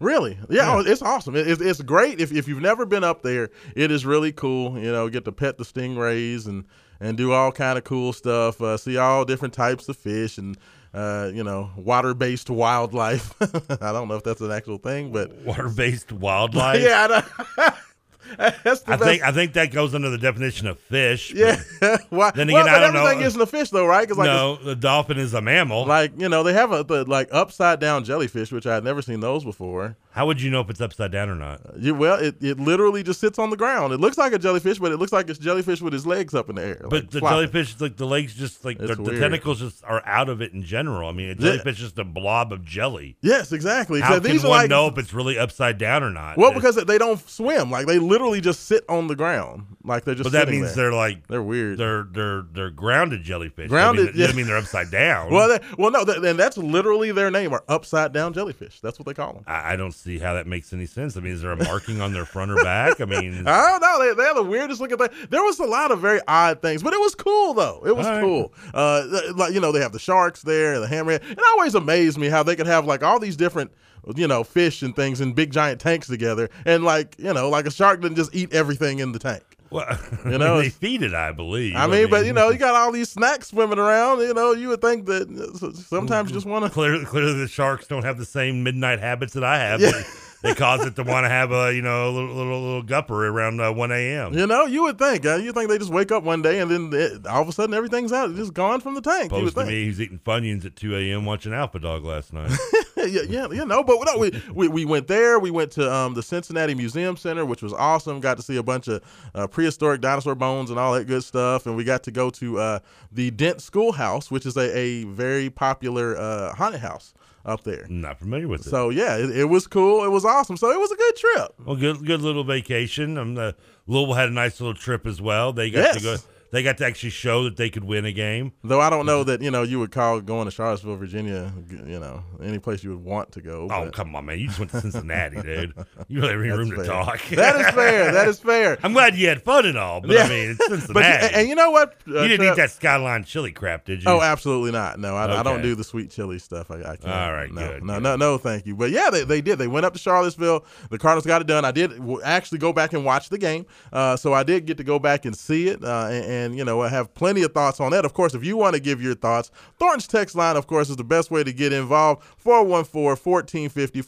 Really? 0.00 0.38
Yeah, 0.48 0.76
oh, 0.76 0.80
it's 0.80 1.02
awesome. 1.02 1.34
It, 1.36 1.48
it's, 1.48 1.60
it's 1.60 1.82
great. 1.82 2.20
If, 2.20 2.32
if 2.32 2.46
you've 2.46 2.62
never 2.62 2.86
been 2.86 3.02
up 3.04 3.22
there, 3.22 3.50
it 3.74 3.90
is 3.90 4.06
really 4.06 4.32
cool. 4.32 4.78
You 4.78 4.92
know, 4.92 5.08
get 5.08 5.24
to 5.24 5.32
pet 5.32 5.58
the 5.58 5.64
stingrays 5.64 6.46
and, 6.46 6.64
and 7.00 7.16
do 7.16 7.32
all 7.32 7.50
kind 7.50 7.76
of 7.76 7.84
cool 7.84 8.12
stuff. 8.12 8.60
Uh, 8.62 8.76
see 8.76 8.96
all 8.96 9.24
different 9.24 9.54
types 9.54 9.88
of 9.88 9.96
fish 9.96 10.38
and, 10.38 10.56
uh, 10.94 11.30
you 11.32 11.44
know, 11.44 11.70
water 11.76 12.14
based 12.14 12.50
wildlife. 12.50 13.34
I 13.82 13.92
don't 13.92 14.08
know 14.08 14.16
if 14.16 14.22
that's 14.24 14.40
an 14.40 14.50
actual 14.50 14.78
thing, 14.78 15.12
but. 15.12 15.32
Water 15.42 15.68
based 15.68 16.12
wildlife. 16.24 16.82
yeah. 16.82 17.24
that's 18.38 18.80
the 18.82 18.92
I 18.92 18.96
best. 18.96 19.02
think 19.04 19.22
I 19.22 19.32
think 19.32 19.52
that 19.54 19.70
goes 19.72 19.94
under 19.94 20.10
the 20.10 20.18
definition 20.18 20.66
of 20.66 20.78
fish. 20.78 21.32
yeah. 21.34 21.56
Why, 22.10 22.30
Then 22.32 22.48
well, 22.48 22.62
again, 22.62 22.66
but 22.66 22.68
I 22.74 22.78
don't 22.80 22.94
know. 22.94 23.04
everything 23.06 23.26
isn't 23.26 23.40
a 23.40 23.46
fish, 23.46 23.70
though, 23.70 23.86
right? 23.86 24.06
'Cause, 24.08 24.18
like, 24.18 24.26
no, 24.26 24.56
the 24.56 24.76
dolphin 24.76 25.18
is 25.18 25.34
a 25.34 25.40
mammal. 25.40 25.86
Like, 25.86 26.12
you 26.18 26.28
know, 26.28 26.42
they 26.42 26.52
have 26.52 26.72
a 26.72 26.84
the, 26.84 27.04
like 27.04 27.28
upside 27.32 27.80
down 27.80 28.04
jellyfish, 28.04 28.52
which 28.52 28.66
I 28.66 28.74
had 28.74 28.84
never 28.84 29.02
seen 29.02 29.20
those 29.20 29.44
before. 29.44 29.96
How 30.10 30.26
would 30.26 30.42
you 30.42 30.50
know 30.50 30.60
if 30.60 30.68
it's 30.70 30.80
upside 30.80 31.12
down 31.12 31.28
or 31.28 31.36
not? 31.36 31.60
Uh, 31.64 31.72
you, 31.78 31.94
well, 31.94 32.18
it, 32.18 32.36
it 32.42 32.58
literally 32.58 33.04
just 33.04 33.20
sits 33.20 33.38
on 33.38 33.50
the 33.50 33.56
ground. 33.56 33.92
It 33.92 34.00
looks 34.00 34.18
like 34.18 34.32
a 34.32 34.38
jellyfish, 34.38 34.78
but 34.80 34.90
it 34.90 34.96
looks 34.96 35.12
like 35.12 35.28
it's 35.30 35.38
jellyfish 35.38 35.80
with 35.80 35.92
his 35.92 36.06
legs 36.06 36.34
up 36.34 36.48
in 36.48 36.56
the 36.56 36.62
air. 36.64 36.80
But 36.82 36.92
like 36.92 37.10
the 37.10 37.18
flopping. 37.20 37.36
jellyfish, 37.36 37.80
like 37.80 37.96
the 37.96 38.06
legs, 38.06 38.34
just 38.34 38.64
like 38.64 38.80
It's 38.80 38.88
the, 38.88 38.96
the 38.96 39.02
weird. 39.02 39.20
tentacles, 39.20 39.60
just 39.60 39.84
are 39.84 40.02
out 40.04 40.28
of 40.28 40.40
it 40.42 40.52
in 40.54 40.64
general. 40.64 41.08
I 41.08 41.12
mean, 41.12 41.28
a 41.30 41.34
jellyfish 41.36 41.76
is 41.76 41.80
just 41.82 41.98
a 41.98 42.04
blob 42.04 42.52
of 42.52 42.64
jelly. 42.64 43.16
Yes, 43.20 43.52
exactly. 43.52 44.00
How 44.00 44.14
So 44.14 44.20
can 44.20 44.32
these 44.32 44.44
are 44.44 44.48
one 44.48 44.58
like 44.62 44.70
know 44.70 44.88
if 44.88 44.98
it's 44.98 45.14
really 45.14 45.38
upside 45.38 45.78
down 45.78 46.02
or 46.02 46.10
not? 46.10 46.36
well 46.36 46.52
because 46.52 46.74
they 46.74 46.98
don't 46.98 47.20
swim. 47.28 47.70
Like 47.70 47.86
they 47.86 47.98
literally 48.00 48.17
just 48.40 48.66
sit 48.66 48.84
on 48.88 49.06
the 49.06 49.16
ground. 49.16 49.66
Like 49.84 50.04
they're 50.04 50.14
just. 50.14 50.24
but 50.24 50.32
that 50.32 50.48
means 50.48 50.74
there. 50.74 50.90
they're 50.90 50.92
like 50.92 51.26
they're 51.26 51.42
weird. 51.42 51.78
they're 51.78 52.04
they're 52.04 52.44
they're 52.52 52.70
grounded 52.70 53.22
jellyfish. 53.22 53.68
Grounded, 53.68 54.00
I 54.00 54.06
mean, 54.06 54.12
that 54.12 54.18
doesn't 54.18 54.36
mean 54.36 54.46
they're 54.46 54.56
upside 54.56 54.90
down. 54.90 55.32
well, 55.32 55.48
they, 55.48 55.64
well, 55.76 55.90
no, 55.90 56.02
and 56.02 56.38
that's 56.38 56.58
literally 56.58 57.12
their 57.12 57.30
name, 57.30 57.52
are 57.52 57.64
upside 57.68 58.12
down 58.12 58.32
jellyfish. 58.32 58.80
That's 58.80 58.98
what 58.98 59.06
they 59.06 59.14
call 59.14 59.32
them. 59.32 59.44
I, 59.46 59.72
I 59.72 59.76
don't 59.76 59.92
see 59.92 60.18
how 60.18 60.34
that 60.34 60.46
makes 60.46 60.72
any 60.72 60.86
sense. 60.86 61.16
I 61.16 61.20
mean, 61.20 61.32
is 61.32 61.42
there 61.42 61.52
a 61.52 61.56
marking 61.56 62.00
on 62.00 62.12
their 62.12 62.24
front 62.24 62.50
or 62.50 62.56
back? 62.56 63.00
I 63.00 63.04
mean, 63.04 63.42
I 63.46 63.70
don't 63.70 63.80
know. 63.80 63.98
They, 63.98 64.14
they're 64.14 64.34
the 64.34 64.42
weirdest 64.42 64.80
looking 64.80 64.98
thing. 64.98 65.08
There 65.30 65.42
was 65.42 65.58
a 65.60 65.66
lot 65.66 65.90
of 65.90 66.00
very 66.00 66.20
odd 66.28 66.60
things, 66.62 66.82
but 66.82 66.92
it 66.92 67.00
was 67.00 67.14
cool 67.14 67.54
though. 67.54 67.82
It 67.86 67.96
was 67.96 68.06
right. 68.06 68.20
cool. 68.22 68.52
Uh, 68.74 69.06
like 69.34 69.54
you 69.54 69.60
know, 69.60 69.72
they 69.72 69.80
have 69.80 69.92
the 69.92 69.98
sharks 69.98 70.42
there, 70.42 70.80
the 70.80 70.86
hammerhead. 70.86 71.28
It 71.30 71.38
always 71.52 71.74
amazed 71.74 72.18
me 72.18 72.28
how 72.28 72.42
they 72.42 72.56
could 72.56 72.66
have 72.66 72.84
like 72.84 73.02
all 73.02 73.18
these 73.18 73.36
different, 73.36 73.70
you 74.16 74.26
know, 74.28 74.44
fish 74.44 74.82
and 74.82 74.94
things 74.94 75.20
in 75.20 75.32
big 75.32 75.50
giant 75.52 75.80
tanks 75.80 76.06
together, 76.06 76.48
and 76.64 76.84
like 76.84 77.16
you 77.18 77.32
know, 77.32 77.48
like 77.48 77.66
a 77.66 77.70
shark 77.70 78.00
didn't 78.00 78.16
just 78.16 78.34
eat 78.34 78.52
everything 78.54 79.00
in 79.00 79.12
the 79.12 79.18
tank. 79.18 79.42
well, 79.70 79.98
You 80.24 80.38
know, 80.38 80.54
mean, 80.54 80.62
they 80.62 80.68
feed 80.70 81.02
it, 81.02 81.14
I 81.14 81.32
believe. 81.32 81.76
I 81.76 81.86
mean, 81.86 82.08
but 82.08 82.24
you 82.24 82.32
know, 82.32 82.48
you 82.50 82.58
got 82.66 82.74
all 82.74 82.92
these 82.92 83.10
snacks 83.10 83.48
swimming 83.48 83.78
around. 83.78 84.20
You 84.20 84.34
know, 84.34 84.52
you 84.52 84.68
would 84.68 84.80
think 84.80 85.06
that 85.06 85.82
sometimes 85.88 86.30
you 86.30 86.34
just 86.34 86.46
want 86.46 86.64
to. 86.64 86.70
clearly, 86.70 87.04
clearly 87.04 87.34
the 87.34 87.48
sharks 87.48 87.86
don't 87.86 88.04
have 88.04 88.18
the 88.18 88.24
same 88.24 88.62
midnight 88.62 89.00
habits 89.00 89.34
that 89.34 89.44
I 89.44 89.58
have. 89.58 89.80
Yeah. 89.80 89.92
They, 90.40 90.54
cause 90.54 90.86
it 90.86 90.94
to 90.94 91.02
want 91.02 91.24
to 91.24 91.28
have 91.28 91.50
a 91.50 91.74
you 91.74 91.82
know 91.82 92.08
a 92.08 92.12
little 92.12 92.32
little, 92.32 92.62
little 92.62 92.82
gupper 92.84 93.28
around 93.28 93.60
uh, 93.60 93.72
one 93.72 93.90
a.m. 93.90 94.34
You 94.34 94.46
know, 94.46 94.66
you 94.66 94.84
would 94.84 94.96
think. 94.96 95.26
Uh, 95.26 95.34
you 95.34 95.52
think 95.52 95.68
they 95.68 95.78
just 95.78 95.90
wake 95.92 96.12
up 96.12 96.22
one 96.22 96.42
day 96.42 96.60
and 96.60 96.70
then 96.70 96.90
it, 96.92 97.26
all 97.26 97.42
of 97.42 97.48
a 97.48 97.52
sudden 97.52 97.74
everything's 97.74 98.12
out, 98.12 98.30
it's 98.30 98.38
just 98.38 98.54
gone 98.54 98.80
from 98.80 98.94
the 98.94 99.00
tank. 99.00 99.32
You 99.32 99.38
would 99.38 99.48
to 99.48 99.54
think. 99.62 99.68
me, 99.68 99.86
who's 99.86 100.00
eating 100.00 100.20
Funyuns 100.20 100.64
at 100.64 100.76
two 100.76 100.94
a.m. 100.96 101.24
watching 101.24 101.52
Alpha 101.52 101.80
Dog 101.80 102.04
last 102.04 102.32
night. 102.32 102.52
yeah, 103.06 103.22
yeah, 103.28 103.48
you 103.50 103.64
know, 103.64 103.82
but 103.82 103.98
no, 104.04 104.18
we, 104.18 104.42
we 104.52 104.68
we 104.68 104.84
went 104.84 105.06
there. 105.06 105.38
We 105.38 105.50
went 105.50 105.72
to 105.72 105.92
um, 105.92 106.14
the 106.14 106.22
Cincinnati 106.22 106.74
Museum 106.74 107.16
Center, 107.16 107.44
which 107.44 107.62
was 107.62 107.72
awesome. 107.72 108.20
Got 108.20 108.36
to 108.38 108.42
see 108.42 108.56
a 108.56 108.62
bunch 108.62 108.88
of 108.88 109.02
uh, 109.34 109.46
prehistoric 109.46 110.00
dinosaur 110.00 110.34
bones 110.34 110.70
and 110.70 110.78
all 110.78 110.92
that 110.94 111.06
good 111.06 111.24
stuff. 111.24 111.66
And 111.66 111.76
we 111.76 111.84
got 111.84 112.02
to 112.04 112.10
go 112.10 112.30
to 112.30 112.58
uh, 112.58 112.78
the 113.12 113.30
Dent 113.30 113.60
Schoolhouse, 113.60 114.30
which 114.30 114.46
is 114.46 114.56
a, 114.56 114.76
a 114.76 115.04
very 115.04 115.50
popular 115.50 116.16
uh, 116.16 116.54
haunted 116.54 116.80
house 116.80 117.14
up 117.44 117.64
there. 117.64 117.86
Not 117.88 118.18
familiar 118.18 118.48
with 118.48 118.66
it. 118.66 118.70
So 118.70 118.90
yeah, 118.90 119.16
it, 119.16 119.30
it 119.30 119.44
was 119.44 119.66
cool. 119.66 120.04
It 120.04 120.10
was 120.10 120.24
awesome. 120.24 120.56
So 120.56 120.70
it 120.70 120.78
was 120.78 120.90
a 120.90 120.96
good 120.96 121.16
trip. 121.16 121.54
Well, 121.64 121.76
good 121.76 122.04
good 122.04 122.22
little 122.22 122.44
vacation. 122.44 123.18
Um, 123.18 123.38
uh, 123.38 123.52
Louisville 123.86 124.14
had 124.14 124.28
a 124.28 124.32
nice 124.32 124.60
little 124.60 124.74
trip 124.74 125.06
as 125.06 125.20
well. 125.20 125.52
They 125.52 125.70
got 125.70 125.94
to 125.94 126.02
go. 126.02 126.16
They 126.50 126.62
got 126.62 126.78
to 126.78 126.86
actually 126.86 127.10
show 127.10 127.44
that 127.44 127.56
they 127.56 127.68
could 127.68 127.84
win 127.84 128.04
a 128.04 128.12
game. 128.12 128.52
Though 128.64 128.80
I 128.80 128.88
don't 128.88 129.04
know 129.04 129.22
that 129.24 129.42
you 129.42 129.50
know 129.50 129.62
you 129.62 129.78
would 129.80 129.92
call 129.92 130.20
going 130.20 130.46
to 130.46 130.50
Charlottesville, 130.50 130.96
Virginia, 130.96 131.52
you 131.68 131.98
know, 132.00 132.22
any 132.42 132.58
place 132.58 132.82
you 132.82 132.90
would 132.90 133.04
want 133.04 133.32
to 133.32 133.40
go. 133.42 133.68
Oh 133.70 133.84
but- 133.84 133.92
come 133.92 134.16
on, 134.16 134.24
man! 134.26 134.38
You 134.38 134.46
just 134.46 134.58
went 134.58 134.70
to 134.72 134.80
Cincinnati, 134.80 135.42
dude. 135.42 135.74
You 136.08 136.20
really 136.22 136.48
have 136.48 136.58
room 136.58 136.70
to 136.70 136.84
talk. 136.84 137.20
That 137.30 137.56
is 137.60 137.70
fair. 137.74 138.12
That 138.12 138.28
is 138.28 138.38
fair. 138.40 138.78
I'm 138.82 138.92
glad 138.92 139.14
you 139.14 139.28
had 139.28 139.42
fun 139.42 139.66
and 139.66 139.76
all, 139.76 140.00
but 140.00 140.18
I 140.18 140.28
mean, 140.28 140.50
it's 140.50 140.66
Cincinnati. 140.66 140.92
But 140.94 141.04
and, 141.04 141.34
and 141.34 141.48
you 141.48 141.54
know 141.54 141.70
what? 141.70 141.94
Uh, 142.08 142.22
you 142.22 142.28
didn't 142.28 142.46
Trev- 142.46 142.52
eat 142.54 142.60
that 142.60 142.70
skyline 142.70 143.24
chili 143.24 143.52
crap, 143.52 143.84
did 143.84 144.02
you? 144.02 144.10
Oh, 144.10 144.20
absolutely 144.22 144.72
not. 144.72 144.98
No, 144.98 145.16
I, 145.16 145.40
I 145.40 145.42
don't 145.42 145.62
do 145.62 145.74
the 145.74 145.84
sweet 145.84 146.10
chili 146.10 146.38
stuff. 146.38 146.70
I, 146.70 146.76
I 146.80 146.96
can't. 146.96 147.06
All 147.08 147.32
right, 147.32 147.52
no, 147.52 147.60
good, 147.68 147.82
no, 147.84 147.94
good. 147.94 148.02
no, 148.02 148.16
no, 148.16 148.38
thank 148.38 148.64
you. 148.66 148.74
But 148.74 148.90
yeah, 148.90 149.10
they, 149.10 149.24
they 149.24 149.40
did. 149.40 149.58
They 149.58 149.68
went 149.68 149.84
up 149.84 149.92
to 149.92 149.98
Charlottesville. 149.98 150.64
The 150.90 150.98
Cardinals 150.98 151.26
got 151.26 151.42
it 151.42 151.46
done. 151.46 151.64
I 151.64 151.72
did 151.72 151.92
actually 152.24 152.58
go 152.58 152.72
back 152.72 152.92
and 152.94 153.04
watch 153.04 153.28
the 153.28 153.38
game, 153.38 153.66
uh, 153.92 154.16
so 154.16 154.32
I 154.32 154.42
did 154.42 154.64
get 154.64 154.78
to 154.78 154.84
go 154.84 154.98
back 154.98 155.24
and 155.26 155.36
see 155.36 155.68
it, 155.68 155.84
uh, 155.84 156.06
and, 156.10 156.24
and 156.24 156.37
you 156.56 156.64
know, 156.64 156.82
I 156.82 156.88
have 156.88 157.12
plenty 157.14 157.42
of 157.42 157.52
thoughts 157.52 157.80
on 157.80 157.90
that. 157.92 158.04
Of 158.04 158.14
course, 158.14 158.34
if 158.34 158.44
you 158.44 158.56
want 158.56 158.74
to 158.74 158.80
give 158.80 159.02
your 159.02 159.14
thoughts, 159.14 159.50
Thornton's 159.78 160.06
text 160.06 160.34
line, 160.36 160.56
of 160.56 160.66
course, 160.66 160.90
is 160.90 160.96
the 160.96 161.04
best 161.04 161.30
way 161.30 161.42
to 161.44 161.52
get 161.52 161.72
involved. 161.72 162.22
414-1450, 162.44 164.02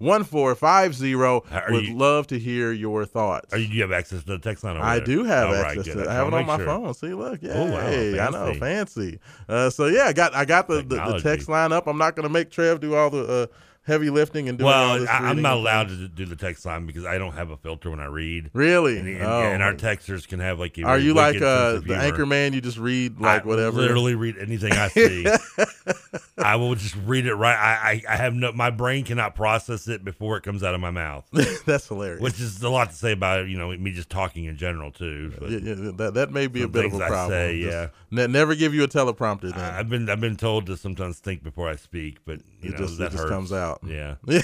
414-1450. 0.00 1.42
Are 1.50 1.72
Would 1.72 1.86
you- 1.88 1.96
love 1.96 2.26
to 2.28 2.38
hear 2.38 2.72
your 2.72 3.04
thoughts. 3.04 3.52
Are 3.52 3.58
you, 3.58 3.68
do 3.68 3.74
you 3.74 3.82
have 3.82 3.92
access 3.92 4.20
to 4.24 4.32
the 4.32 4.38
text 4.38 4.64
line? 4.64 4.76
I 4.76 5.00
do 5.00 5.24
have 5.24 5.48
All 5.48 5.54
right, 5.54 5.66
access 5.78 5.86
good. 5.86 5.94
to 5.94 6.00
it. 6.02 6.08
I 6.08 6.14
have 6.14 6.28
it 6.28 6.34
on 6.34 6.46
my 6.46 6.56
sure. 6.56 6.66
phone. 6.66 6.94
See, 6.94 7.14
look, 7.14 7.40
yeah, 7.42 7.52
Oh, 7.54 7.70
wow, 7.70 7.78
I 7.80 8.30
know, 8.30 8.46
fancy. 8.54 8.60
fancy. 8.60 9.18
Uh, 9.48 9.70
so 9.70 9.86
yeah, 9.86 10.04
I 10.06 10.12
got 10.12 10.34
I 10.34 10.44
got 10.44 10.68
the, 10.68 10.76
the, 10.82 10.96
the 10.96 11.20
text 11.22 11.48
line 11.48 11.72
up. 11.72 11.86
I'm 11.86 11.98
not 11.98 12.16
going 12.16 12.24
to 12.24 12.32
make 12.32 12.50
Trev 12.50 12.80
do 12.80 12.94
all 12.94 13.10
the 13.10 13.24
uh, 13.24 13.46
heavy 13.86 14.10
lifting 14.10 14.48
and 14.48 14.58
doing 14.58 14.72
all 14.72 14.98
Well, 14.98 15.06
I, 15.08 15.28
I'm 15.28 15.40
not 15.42 15.54
allowed 15.58 15.88
to 15.88 16.08
do 16.08 16.24
the 16.26 16.36
text 16.36 16.66
line 16.66 16.86
because 16.86 17.04
I 17.04 17.18
don't 17.18 17.34
have 17.34 17.50
a 17.50 17.56
filter 17.56 17.90
when 17.90 18.00
I 18.00 18.06
read. 18.06 18.50
Really? 18.52 18.98
And, 18.98 19.08
and, 19.08 19.22
Oh. 19.22 19.42
and 19.42 19.62
our 19.62 19.74
texters 19.74 20.26
can 20.26 20.40
have 20.40 20.58
like. 20.58 20.76
A 20.78 20.82
Are 20.82 20.98
you 20.98 21.14
like 21.14 21.34
wicked 21.34 21.46
uh, 21.46 21.80
the 21.80 21.96
anchor 21.96 22.26
man? 22.26 22.52
You 22.52 22.60
just 22.60 22.78
read 22.78 23.20
like 23.20 23.44
I 23.44 23.46
whatever. 23.46 23.80
Literally 23.80 24.14
read 24.14 24.36
anything 24.38 24.72
I 24.72 24.88
see. 24.88 25.26
I 26.38 26.56
will 26.56 26.74
just 26.74 26.96
read 27.06 27.26
it 27.26 27.34
right. 27.34 27.56
I, 27.56 28.02
I, 28.08 28.14
I 28.14 28.16
have 28.16 28.34
no. 28.34 28.52
My 28.52 28.70
brain 28.70 29.04
cannot 29.04 29.34
process 29.34 29.88
it 29.88 30.04
before 30.04 30.36
it 30.36 30.42
comes 30.42 30.62
out 30.62 30.74
of 30.74 30.80
my 30.80 30.90
mouth, 30.90 31.24
That's 31.66 31.88
hilarious. 31.88 32.20
which 32.20 32.40
is 32.40 32.62
a 32.62 32.68
lot 32.68 32.90
to 32.90 32.96
say 32.96 33.12
about 33.12 33.48
you 33.48 33.56
know 33.56 33.70
me 33.76 33.92
just 33.92 34.10
talking 34.10 34.44
in 34.44 34.56
general 34.56 34.90
too. 34.92 35.32
Yeah, 35.42 35.58
yeah, 35.58 35.90
that 35.96 36.14
that 36.14 36.30
may 36.32 36.46
be 36.46 36.62
a 36.62 36.68
bit 36.68 36.84
of 36.86 36.94
a 36.94 37.04
I 37.04 37.08
problem. 37.08 37.30
say, 37.38 37.62
Just 37.62 37.72
yeah. 37.72 37.88
ne- 38.10 38.26
never 38.32 38.54
give 38.54 38.74
you 38.74 38.82
a 38.84 38.88
teleprompter. 38.88 39.52
Then 39.54 39.60
I've 39.60 39.88
been 39.88 40.10
I've 40.10 40.20
been 40.20 40.36
told 40.36 40.66
to 40.66 40.76
sometimes 40.76 41.18
think 41.18 41.42
before 41.42 41.68
I 41.68 41.76
speak, 41.76 42.18
but 42.26 42.40
you 42.66 42.74
it 42.74 42.80
know 42.80 42.86
just, 42.86 42.98
that 42.98 43.06
it 43.06 43.10
just 43.12 43.22
hurts. 43.22 43.30
comes 43.30 43.52
out. 43.52 43.80
Yeah. 43.86 44.16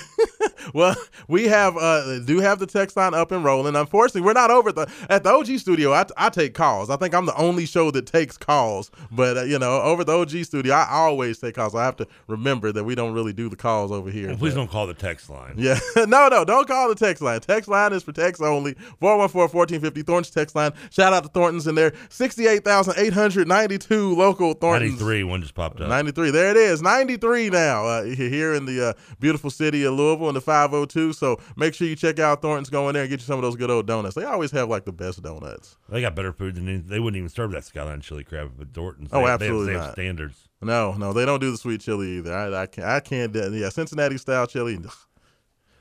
well, 0.75 0.97
we 1.29 1.47
have 1.49 1.77
uh, 1.77 2.21
do 2.21 2.41
have 2.41 2.59
the 2.59 2.67
text 2.67 2.97
line 2.97 3.15
up 3.15 3.33
and 3.33 3.45
rolling. 3.45 3.77
Unfortunately, 3.77 4.23
we're 4.23 4.33
not 4.33 4.51
over 4.51 4.71
at 4.71 4.75
the 4.75 4.91
at 5.09 5.25
the 5.25 5.31
OG 5.31 5.59
studio. 5.59 5.93
I, 5.93 6.05
I 6.17 6.31
take 6.31 6.55
calls. 6.55 6.91
I 6.91 6.97
think 6.97 7.15
I'm 7.15 7.27
the 7.27 7.37
only 7.37 7.67
show 7.67 7.91
that 7.91 8.07
takes 8.07 8.37
calls. 8.37 8.91
But 9.11 9.37
uh, 9.37 9.43
you 9.43 9.59
know, 9.59 9.81
over 9.83 10.05
the 10.05 10.13
OG 10.13 10.31
studio, 10.45 10.75
I 10.75 10.89
always 10.91 11.39
take 11.39 11.55
calls. 11.55 11.75
I 11.75 11.85
have 11.85 11.97
to 11.97 12.07
remember 12.27 12.73
that 12.73 12.85
we 12.85 12.95
don't 12.95 13.13
really 13.13 13.33
do 13.33 13.49
the 13.49 13.57
calls 13.57 13.93
over 13.93 14.11
here. 14.11 14.29
Well, 14.29 14.37
please 14.39 14.55
But- 14.55 14.61
don't 14.61 14.71
call 14.71 14.87
the 14.87 14.95
text 14.95 15.31
line. 15.31 15.55
Yeah, 15.57 15.79
no, 15.97 16.29
no, 16.29 16.45
don't 16.45 16.67
call 16.67 16.89
the 16.89 16.95
text 16.95 17.23
line. 17.23 17.41
Text 17.41 17.69
line 17.69 17.93
is 17.93 18.03
for 18.03 18.13
text 18.13 18.43
only. 18.43 18.75
414-1450, 19.01 20.07
Thornton's 20.07 20.31
text 20.31 20.55
line. 20.57 20.73
Shout 20.91 21.13
out 21.13 21.23
to 21.25 21.29
Thornton's 21.29 21.67
in 21.67 21.75
there. 21.75 21.93
68,892 22.11 24.15
local 24.15 24.55
Thornton's. 24.55 24.93
93, 24.93 25.25
one 25.25 25.41
just 25.43 25.55
popped 25.55 25.81
up. 25.81 25.89
93. 25.89 26.31
There 26.31 26.51
it 26.51 26.57
is. 26.57 26.83
93 26.83 27.51
now 27.51 27.87
uh, 27.87 28.05
here 28.05 28.55
in 28.55 28.67
the 28.67 28.91
uh, 28.91 28.93
beautiful 29.21 29.51
city 29.51 29.85
of 29.85 29.95
Louisville 29.95 30.29
in 30.29 30.35
the 30.35 30.41
502. 30.53 31.13
So 31.15 31.41
make 31.57 31.75
sure 31.75 31.87
you 31.87 31.97
check 31.97 32.19
out 32.19 32.43
Thornton's. 32.43 32.69
Go 32.71 32.89
in 32.89 32.95
there 32.95 33.03
and 33.05 33.11
get 33.11 33.21
you 33.21 33.27
some 33.27 33.37
of 33.37 33.43
those 33.43 33.57
good 33.57 33.71
old 33.71 33.87
donuts. 33.87 34.15
They 34.15 34.25
always 34.25 34.51
have 34.53 34.69
like 34.69 34.85
the 34.85 34.93
best 34.93 35.23
donuts. 35.23 35.77
They 35.89 36.01
got 36.01 36.15
better 36.15 36.33
food 36.33 36.57
than 36.57 36.69
any, 36.69 36.79
they 36.79 37.01
wouldn't 37.01 37.17
even 37.19 37.29
serve 37.29 37.53
that 37.53 37.65
skyline 37.65 38.01
chili 38.03 38.25
crab 38.25 38.53
at 38.61 38.73
Dorton's. 38.73 39.11
Oh, 39.13 39.19
They- 39.19 39.25
they 39.25 39.31
have- 39.31 39.43
absolutely 39.43 39.73
they 39.75 39.79
have, 39.81 39.93
standards. 39.93 40.49
No, 40.61 40.93
no, 40.93 41.13
they 41.13 41.25
don't 41.27 41.41
do 41.41 41.51
the 41.51 41.57
sweet 41.59 41.81
chili 41.81 42.19
either. 42.19 42.33
I, 42.33 42.63
I 42.63 42.67
can't. 42.67 42.87
I 42.87 43.01
can't. 43.01 43.35
Yeah, 43.35 43.69
Cincinnati 43.71 44.17
style 44.19 44.47
chili. 44.47 44.79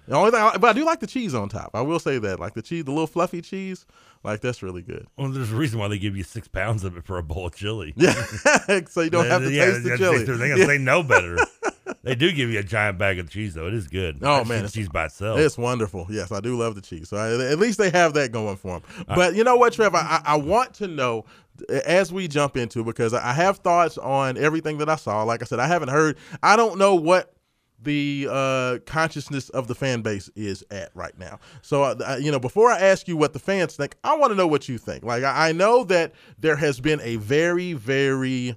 The 0.07 0.15
only 0.15 0.31
thing, 0.31 0.41
I, 0.41 0.57
but 0.57 0.71
I 0.71 0.73
do 0.73 0.83
like 0.83 0.99
the 0.99 1.07
cheese 1.07 1.35
on 1.35 1.47
top. 1.49 1.69
I 1.75 1.81
will 1.81 1.99
say 1.99 2.17
that, 2.17 2.39
like 2.39 2.55
the 2.55 2.63
cheese, 2.63 2.85
the 2.85 2.91
little 2.91 3.05
fluffy 3.05 3.41
cheese, 3.41 3.85
like 4.23 4.41
that's 4.41 4.63
really 4.63 4.81
good. 4.81 5.05
Well, 5.17 5.29
there's 5.29 5.51
a 5.51 5.55
reason 5.55 5.77
why 5.79 5.87
they 5.87 5.99
give 5.99 6.17
you 6.17 6.23
six 6.23 6.47
pounds 6.47 6.83
of 6.83 6.97
it 6.97 7.05
for 7.05 7.19
a 7.19 7.23
bowl 7.23 7.45
of 7.45 7.55
chili. 7.55 7.93
Yeah, 7.97 8.13
so 8.89 9.01
you 9.01 9.11
don't 9.11 9.27
have 9.27 9.43
to 9.43 9.51
Yeah, 9.51 9.65
taste 9.65 9.83
the 9.83 9.89
they- 9.91 9.97
chili. 9.97 10.25
Gonna 10.25 10.57
Yeah. 10.57 10.65
say 10.65 10.77
no 10.79 11.03
better. 11.03 11.37
they 12.03 12.15
do 12.15 12.31
give 12.31 12.49
you 12.49 12.59
a 12.59 12.63
giant 12.63 12.97
bag 12.97 13.19
of 13.19 13.29
cheese 13.29 13.53
though. 13.53 13.67
It 13.67 13.73
is 13.73 13.87
good. 13.87 14.19
Oh 14.21 14.41
I've 14.41 14.47
man, 14.47 14.67
cheese 14.67 14.89
by 14.89 15.05
itself. 15.05 15.39
It's 15.39 15.57
wonderful. 15.57 16.07
Yes, 16.09 16.31
I 16.31 16.39
do 16.39 16.57
love 16.57 16.75
the 16.75 16.81
cheese. 16.81 17.09
So 17.09 17.17
I, 17.17 17.51
at 17.51 17.59
least 17.59 17.77
they 17.77 17.89
have 17.91 18.13
that 18.15 18.31
going 18.31 18.57
for 18.57 18.79
them. 18.79 19.05
But 19.07 19.35
you 19.35 19.43
know 19.43 19.55
what, 19.55 19.73
Trevor? 19.73 19.97
I, 19.97 20.21
I 20.23 20.35
want 20.37 20.73
to 20.75 20.87
know 20.87 21.25
as 21.85 22.11
we 22.11 22.27
jump 22.27 22.57
into 22.57 22.83
because 22.83 23.13
I 23.13 23.33
have 23.33 23.57
thoughts 23.57 23.97
on 23.97 24.37
everything 24.37 24.79
that 24.79 24.89
I 24.89 24.95
saw. 24.95 25.23
Like 25.23 25.41
I 25.41 25.45
said, 25.45 25.59
I 25.59 25.67
haven't 25.67 25.89
heard. 25.89 26.17
I 26.41 26.55
don't 26.55 26.77
know 26.77 26.95
what 26.95 27.33
the 27.83 28.27
uh, 28.29 28.77
consciousness 28.85 29.49
of 29.49 29.67
the 29.67 29.75
fan 29.75 30.01
base 30.01 30.29
is 30.35 30.63
at 30.69 30.91
right 30.95 31.17
now. 31.17 31.39
So, 31.61 31.83
uh, 31.83 32.17
you 32.21 32.31
know, 32.31 32.39
before 32.39 32.71
I 32.71 32.79
ask 32.79 33.07
you 33.07 33.17
what 33.17 33.33
the 33.33 33.39
fans 33.39 33.75
think, 33.75 33.95
I 34.03 34.15
want 34.17 34.31
to 34.31 34.35
know 34.35 34.47
what 34.47 34.69
you 34.69 34.77
think. 34.77 35.03
Like, 35.03 35.23
I, 35.23 35.49
I 35.49 35.51
know 35.51 35.83
that 35.85 36.13
there 36.37 36.55
has 36.55 36.79
been 36.79 37.01
a 37.01 37.15
very, 37.17 37.73
very 37.73 38.55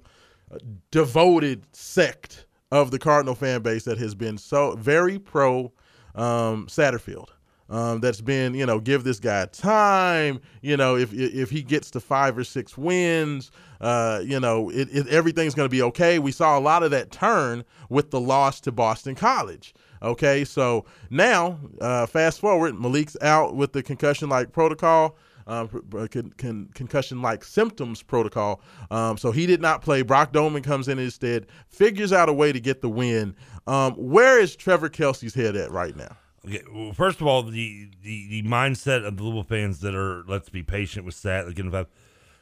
uh, 0.51 0.57
devoted 0.91 1.65
sect 1.75 2.45
of 2.71 2.91
the 2.91 2.99
Cardinal 2.99 3.35
fan 3.35 3.61
base 3.61 3.83
that 3.85 3.97
has 3.97 4.15
been 4.15 4.37
so 4.37 4.75
very 4.75 5.19
pro 5.19 5.71
um, 6.15 6.67
Satterfield. 6.67 7.29
Um, 7.67 7.99
that's 7.99 8.21
been, 8.21 8.53
you 8.53 8.65
know, 8.65 8.79
give 8.79 9.03
this 9.03 9.19
guy 9.19 9.45
time. 9.47 10.39
You 10.61 10.77
know, 10.77 10.95
if 10.95 11.11
if 11.13 11.49
he 11.49 11.63
gets 11.63 11.89
to 11.91 11.99
five 11.99 12.37
or 12.37 12.43
six 12.43 12.77
wins, 12.77 13.49
uh, 13.81 14.21
you 14.23 14.39
know, 14.39 14.69
it, 14.69 14.87
it, 14.91 15.07
everything's 15.07 15.55
going 15.55 15.65
to 15.65 15.71
be 15.71 15.81
okay. 15.81 16.19
We 16.19 16.31
saw 16.31 16.59
a 16.59 16.61
lot 16.61 16.83
of 16.83 16.91
that 16.91 17.09
turn 17.09 17.63
with 17.89 18.11
the 18.11 18.19
loss 18.19 18.61
to 18.61 18.71
Boston 18.71 19.15
College. 19.15 19.73
Okay, 20.03 20.45
so 20.45 20.85
now, 21.09 21.57
uh, 21.81 22.05
fast 22.05 22.39
forward, 22.39 22.75
Malik's 22.75 23.17
out 23.21 23.55
with 23.55 23.73
the 23.73 23.81
concussion-like 23.81 24.51
protocol, 24.51 25.17
um, 25.47 25.67
con- 25.91 26.33
con- 26.37 26.69
concussion-like 26.73 27.43
symptoms 27.43 28.01
protocol. 28.01 28.61
Um, 28.91 29.17
so 29.17 29.31
he 29.31 29.45
did 29.45 29.61
not 29.61 29.81
play. 29.81 30.01
Brock 30.01 30.33
Domann 30.33 30.63
comes 30.63 30.87
in 30.87 30.99
instead, 30.99 31.47
figures 31.67 32.11
out 32.11 32.29
a 32.29 32.33
way 32.33 32.51
to 32.51 32.59
get 32.59 32.81
the 32.81 32.89
win. 32.89 33.35
Um, 33.67 33.93
where 33.93 34.39
is 34.39 34.55
Trevor 34.55 34.89
Kelsey's 34.89 35.33
head 35.33 35.55
at 35.55 35.71
right 35.71 35.95
now? 35.95 36.17
Okay, 36.45 36.61
well, 36.71 36.93
first 36.93 37.21
of 37.21 37.27
all, 37.27 37.43
the, 37.43 37.89
the 38.03 38.27
the 38.29 38.43
mindset 38.43 39.05
of 39.05 39.17
the 39.17 39.23
Louisville 39.23 39.43
fans 39.43 39.79
that 39.79 39.95
are 39.95 40.23
let's 40.27 40.49
be 40.49 40.61
patient 40.61 41.05
with 41.05 41.15
Sat, 41.15 41.47
like, 41.47 41.87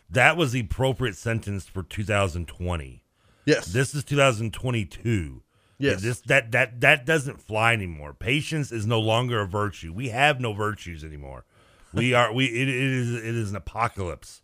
that 0.10 0.36
was 0.36 0.51
the 0.51 0.60
appropriate 0.60 1.15
sentence 1.15 1.65
for 1.65 1.83
2020. 1.83 3.03
Yes, 3.45 3.67
this 3.67 3.95
is 3.95 4.03
2022. 4.03 5.43
Yes. 5.79 6.01
this 6.01 6.22
that 6.22 6.51
that 6.51 6.81
that 6.81 7.05
doesn't 7.05 7.41
fly 7.41 7.74
anymore. 7.74 8.13
Patience 8.13 8.72
is 8.72 8.86
no 8.86 9.00
longer 9.00 9.41
a 9.41 9.48
virtue. 9.48 9.91
We 9.91 10.10
have 10.10 10.39
no 10.39 10.53
virtues 10.53 11.03
anymore. 11.03 11.45
We 11.94 12.14
are 12.14 12.34
we 12.34 12.46
it, 12.46 12.68
it 12.68 12.76
is 12.76 13.14
it 13.14 13.36
is 13.36 13.50
an 13.52 13.56
apocalypse, 13.56 14.42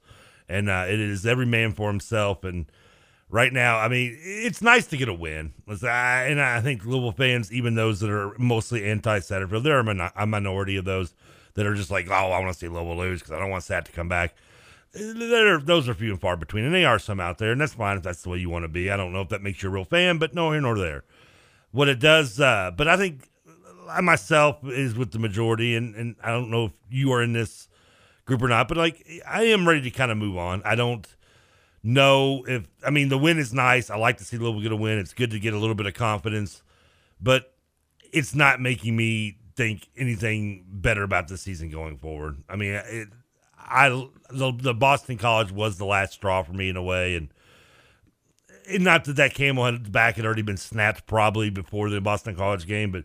and 0.47 0.69
uh, 0.69 0.85
it 0.87 0.99
is 0.99 1.25
every 1.25 1.45
man 1.45 1.73
for 1.73 1.89
himself. 1.89 2.43
And 2.43 2.71
right 3.29 3.51
now, 3.51 3.77
I 3.77 3.87
mean, 3.87 4.17
it's 4.21 4.61
nice 4.61 4.85
to 4.87 4.97
get 4.97 5.09
a 5.09 5.13
win. 5.13 5.53
And 5.67 6.41
I 6.41 6.61
think 6.61 6.85
Louisville 6.85 7.11
fans, 7.11 7.51
even 7.51 7.75
those 7.75 7.99
that 8.01 8.09
are 8.09 8.35
mostly 8.37 8.85
anti-Satterfield, 8.85 9.63
there 9.63 9.77
are 9.77 9.79
a 9.79 9.83
min- 9.83 10.09
a 10.15 10.25
minority 10.27 10.77
of 10.77 10.85
those 10.85 11.13
that 11.55 11.65
are 11.65 11.75
just 11.75 11.91
like, 11.91 12.07
oh, 12.09 12.13
I 12.13 12.39
want 12.39 12.53
to 12.53 12.57
see 12.59 12.67
Louisville 12.67 12.97
lose 12.97 13.19
because 13.19 13.31
I 13.31 13.39
don't 13.39 13.49
want 13.49 13.63
Sat 13.63 13.85
to 13.85 13.91
come 13.91 14.09
back. 14.09 14.35
There, 14.93 15.59
those 15.59 15.87
are 15.87 15.93
few 15.93 16.11
and 16.11 16.19
far 16.19 16.35
between, 16.35 16.63
and 16.63 16.73
they 16.73 16.85
are 16.85 16.97
some 16.97 17.19
out 17.19 17.37
there, 17.37 17.51
and 17.51 17.61
that's 17.61 17.75
fine 17.75 17.97
if 17.97 18.03
that's 18.03 18.23
the 18.23 18.29
way 18.29 18.39
you 18.39 18.49
want 18.49 18.63
to 18.63 18.69
be. 18.69 18.89
I 18.89 18.97
don't 18.97 19.13
know 19.13 19.21
if 19.21 19.29
that 19.29 19.43
makes 19.43 19.61
you 19.61 19.69
a 19.69 19.71
real 19.71 19.85
fan, 19.85 20.17
but 20.17 20.33
no 20.33 20.51
here 20.51 20.61
nor 20.61 20.77
there. 20.79 21.03
What 21.71 21.89
it 21.89 21.99
does, 21.99 22.39
uh, 22.39 22.71
but 22.75 22.87
I 22.87 22.97
think 22.97 23.28
I 23.89 24.01
myself 24.01 24.57
is 24.65 24.95
with 24.95 25.11
the 25.11 25.19
majority, 25.19 25.75
and, 25.75 25.95
and 25.95 26.15
I 26.23 26.31
don't 26.31 26.49
know 26.49 26.65
if 26.65 26.71
you 26.89 27.11
are 27.11 27.23
in 27.23 27.33
this 27.33 27.67
group 28.25 28.41
or 28.41 28.47
not, 28.47 28.67
but 28.67 28.77
like 28.77 29.05
I 29.27 29.43
am 29.45 29.67
ready 29.67 29.81
to 29.81 29.91
kind 29.91 30.11
of 30.11 30.17
move 30.17 30.37
on. 30.37 30.61
I 30.63 30.75
don't 30.75 31.07
know 31.83 32.45
if 32.47 32.67
I 32.85 32.89
mean 32.89 33.09
the 33.09 33.17
win 33.17 33.37
is 33.37 33.53
nice. 33.53 33.89
I 33.89 33.97
like 33.97 34.17
to 34.17 34.23
see 34.23 34.37
Louisville 34.37 34.61
get 34.61 34.71
a 34.71 34.75
win. 34.75 34.99
It's 34.99 35.13
good 35.13 35.31
to 35.31 35.39
get 35.39 35.53
a 35.53 35.57
little 35.57 35.75
bit 35.75 35.85
of 35.85 35.93
confidence, 35.93 36.61
but 37.19 37.53
it's 38.11 38.35
not 38.35 38.61
making 38.61 38.95
me 38.95 39.37
think 39.55 39.89
anything 39.97 40.65
better 40.69 41.03
about 41.03 41.27
the 41.27 41.37
season 41.37 41.69
going 41.69 41.97
forward. 41.97 42.43
I 42.47 42.55
mean, 42.55 42.73
it, 42.73 43.09
I 43.57 43.89
the, 44.29 44.53
the 44.55 44.73
Boston 44.73 45.17
College 45.17 45.51
was 45.51 45.77
the 45.77 45.85
last 45.85 46.13
straw 46.13 46.43
for 46.43 46.53
me 46.53 46.69
in 46.69 46.77
a 46.77 46.83
way, 46.83 47.15
and, 47.15 47.29
and 48.69 48.83
not 48.83 49.05
that 49.05 49.15
that 49.17 49.33
camel 49.33 49.65
had 49.65 49.91
back 49.91 50.15
had 50.15 50.25
already 50.25 50.41
been 50.41 50.57
snapped 50.57 51.07
probably 51.07 51.49
before 51.49 51.89
the 51.89 52.01
Boston 52.01 52.35
College 52.35 52.67
game, 52.67 52.91
but 52.91 53.03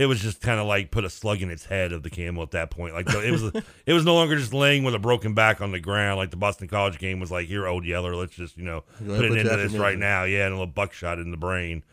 it 0.00 0.06
was 0.06 0.18
just 0.18 0.40
kind 0.40 0.58
of 0.58 0.66
like 0.66 0.90
put 0.90 1.04
a 1.04 1.10
slug 1.10 1.42
in 1.42 1.50
its 1.50 1.66
head 1.66 1.92
of 1.92 2.02
the 2.02 2.08
camel 2.08 2.42
at 2.42 2.52
that 2.52 2.70
point. 2.70 2.94
Like 2.94 3.06
it 3.12 3.30
was, 3.30 3.52
it 3.84 3.92
was 3.92 4.02
no 4.02 4.14
longer 4.14 4.34
just 4.34 4.54
laying 4.54 4.82
with 4.82 4.94
a 4.94 4.98
broken 4.98 5.34
back 5.34 5.60
on 5.60 5.72
the 5.72 5.78
ground. 5.78 6.16
Like 6.16 6.30
the 6.30 6.38
Boston 6.38 6.68
College 6.68 6.98
game 6.98 7.20
was 7.20 7.30
like, 7.30 7.48
here, 7.48 7.66
old 7.66 7.84
Yeller, 7.84 8.16
let's 8.16 8.34
just 8.34 8.56
you 8.56 8.64
know 8.64 8.80
put 8.96 9.06
put 9.06 9.24
end 9.24 9.34
your 9.34 9.44
this 9.44 9.72
right 9.74 9.92
affirmation. 9.92 10.00
now. 10.00 10.24
Yeah, 10.24 10.46
and 10.46 10.54
a 10.54 10.56
little 10.56 10.72
buckshot 10.72 11.18
in 11.18 11.30
the 11.30 11.36
brain. 11.36 11.84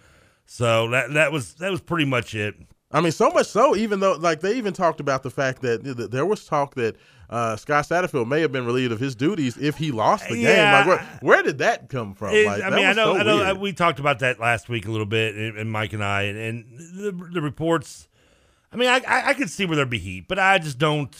So 0.45 0.89
that 0.91 1.13
that 1.15 1.33
was 1.33 1.55
that 1.55 1.69
was 1.69 1.81
pretty 1.81 2.05
much 2.05 2.33
it. 2.33 2.55
I 2.89 3.01
mean, 3.01 3.11
so 3.11 3.29
much 3.29 3.47
so, 3.47 3.75
even 3.75 3.99
though, 3.99 4.13
like, 4.13 4.39
they 4.39 4.55
even 4.55 4.71
talked 4.71 5.01
about 5.01 5.21
the 5.21 5.29
fact 5.29 5.61
that 5.63 5.83
there 6.09 6.25
was 6.25 6.45
talk 6.45 6.75
that 6.75 6.95
uh, 7.29 7.55
Scott 7.57 7.85
Satterfield 7.87 8.27
may 8.27 8.41
have 8.41 8.51
been 8.51 8.65
relieved 8.65 8.91
of 8.93 8.99
his 8.99 9.15
duties 9.15 9.57
if 9.57 9.77
he 9.77 9.91
lost 9.91 10.27
the 10.29 10.37
Yeah. 10.37 10.55
game. 10.55 10.73
Like, 10.73 10.87
where, 10.87 11.19
where 11.21 11.43
did 11.43 11.57
that 11.59 11.89
come 11.89 12.13
from? 12.13 12.33
It- 12.33 12.45
like, 12.45 12.63
I 12.63 12.69
mean, 12.69 12.85
I 12.85 12.93
know, 12.93 13.15
so 13.15 13.19
I 13.19 13.23
know. 13.23 13.43
uh, 13.51 13.53
We 13.55 13.73
talked 13.73 13.99
about 13.99 14.19
that 14.19 14.39
last 14.39 14.69
week 14.69 14.87
a 14.87 14.91
little 14.91 15.05
bit, 15.05 15.35
and, 15.35 15.57
and 15.57 15.71
Mike 15.71 15.93
and 15.93 16.03
I, 16.03 16.23
and, 16.23 16.37
and 16.37 16.79
the, 16.95 17.29
the 17.33 17.41
reports. 17.41 18.07
I 18.71 18.75
mean, 18.75 18.89
I, 18.89 19.01
I 19.07 19.29
I 19.29 19.33
could 19.33 19.49
see 19.49 19.65
where 19.65 19.75
there'd 19.77 19.89
be 19.89 19.97
heat, 19.99 20.27
but 20.27 20.39
I 20.39 20.57
just 20.59 20.77
don't. 20.77 21.15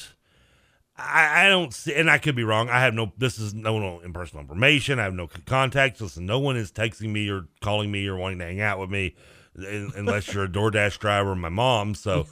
I, 0.99 1.45
I 1.45 1.49
don't 1.49 1.73
see, 1.73 1.93
and 1.93 2.09
I 2.09 2.17
could 2.17 2.35
be 2.35 2.43
wrong. 2.43 2.69
I 2.69 2.79
have 2.81 2.93
no. 2.93 3.13
This 3.17 3.37
is 3.37 3.53
no, 3.53 3.77
no 3.79 3.99
impersonal 4.01 4.41
information. 4.41 4.99
I 4.99 5.03
have 5.03 5.13
no 5.13 5.27
contacts. 5.45 6.01
Listen, 6.01 6.25
no 6.25 6.39
one 6.39 6.57
is 6.57 6.71
texting 6.71 7.11
me 7.11 7.29
or 7.29 7.45
calling 7.61 7.91
me 7.91 8.07
or 8.07 8.15
wanting 8.17 8.39
to 8.39 8.45
hang 8.45 8.61
out 8.61 8.79
with 8.79 8.89
me, 8.89 9.15
un- 9.57 9.91
unless 9.95 10.33
you're 10.33 10.45
a 10.45 10.49
DoorDash 10.49 10.97
driver 10.99 11.31
or 11.31 11.35
my 11.35 11.49
mom. 11.49 11.93
So, 11.95 12.25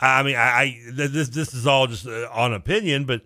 I 0.00 0.22
mean, 0.22 0.36
I, 0.36 0.40
I 0.40 0.80
this 0.92 1.28
this 1.28 1.54
is 1.54 1.66
all 1.66 1.86
just 1.86 2.06
uh, 2.06 2.28
on 2.32 2.52
opinion, 2.54 3.04
but 3.04 3.22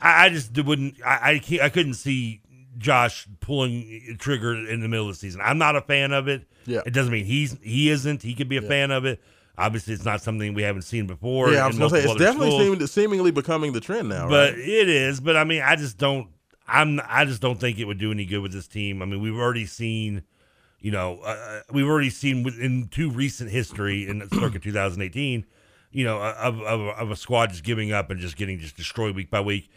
I, 0.00 0.26
I 0.26 0.28
just 0.30 0.56
wouldn't. 0.62 0.96
I 1.04 1.32
I, 1.34 1.38
can't, 1.38 1.62
I 1.62 1.68
couldn't 1.68 1.94
see 1.94 2.42
Josh 2.78 3.26
pulling 3.40 4.16
trigger 4.18 4.54
in 4.54 4.80
the 4.80 4.88
middle 4.88 5.08
of 5.08 5.14
the 5.14 5.18
season. 5.18 5.40
I'm 5.42 5.58
not 5.58 5.76
a 5.76 5.80
fan 5.80 6.12
of 6.12 6.28
it. 6.28 6.46
Yeah. 6.66 6.80
It 6.84 6.92
doesn't 6.92 7.12
mean 7.12 7.24
he's 7.24 7.56
he 7.62 7.90
isn't. 7.90 8.22
He 8.22 8.34
could 8.34 8.48
be 8.48 8.56
a 8.56 8.62
fan 8.62 8.90
of 8.90 9.04
it. 9.04 9.22
Obviously, 9.58 9.92
it's 9.92 10.04
not 10.04 10.22
something 10.22 10.54
we 10.54 10.62
haven't 10.62 10.82
seen 10.82 11.06
before. 11.06 11.52
yeah, 11.52 11.64
I 11.64 11.66
was 11.66 11.76
to 11.76 11.90
say, 11.90 12.02
it's 12.04 12.14
definitely 12.14 12.58
seeming, 12.58 12.86
seemingly 12.86 13.30
becoming 13.30 13.72
the 13.72 13.80
trend 13.80 14.08
now, 14.08 14.26
But 14.28 14.54
right? 14.54 14.58
it 14.58 14.88
is. 14.88 15.20
But 15.20 15.36
I 15.36 15.44
mean, 15.44 15.62
I 15.62 15.76
just 15.76 15.98
don't. 15.98 16.28
I'm. 16.66 17.00
I 17.06 17.24
just 17.24 17.42
don't 17.42 17.60
think 17.60 17.78
it 17.78 17.84
would 17.84 17.98
do 17.98 18.10
any 18.10 18.24
good 18.24 18.40
with 18.40 18.52
this 18.52 18.66
team. 18.66 19.02
I 19.02 19.04
mean, 19.04 19.20
we've 19.20 19.36
already 19.36 19.66
seen. 19.66 20.22
You 20.80 20.92
know, 20.92 21.20
uh, 21.20 21.60
we've 21.70 21.86
already 21.86 22.08
seen 22.08 22.48
in 22.58 22.88
two 22.88 23.10
recent 23.10 23.50
history 23.50 24.08
in 24.08 24.26
circa 24.30 24.58
2018. 24.58 25.44
You 25.92 26.04
know, 26.04 26.18
uh, 26.18 26.34
of, 26.38 26.60
of, 26.60 26.80
of 26.80 27.10
a 27.10 27.16
squad 27.16 27.50
just 27.50 27.64
giving 27.64 27.92
up 27.92 28.10
and 28.10 28.20
just 28.20 28.36
getting 28.36 28.58
just 28.58 28.76
destroyed 28.76 29.16
week 29.16 29.30
by 29.30 29.40
week. 29.40 29.70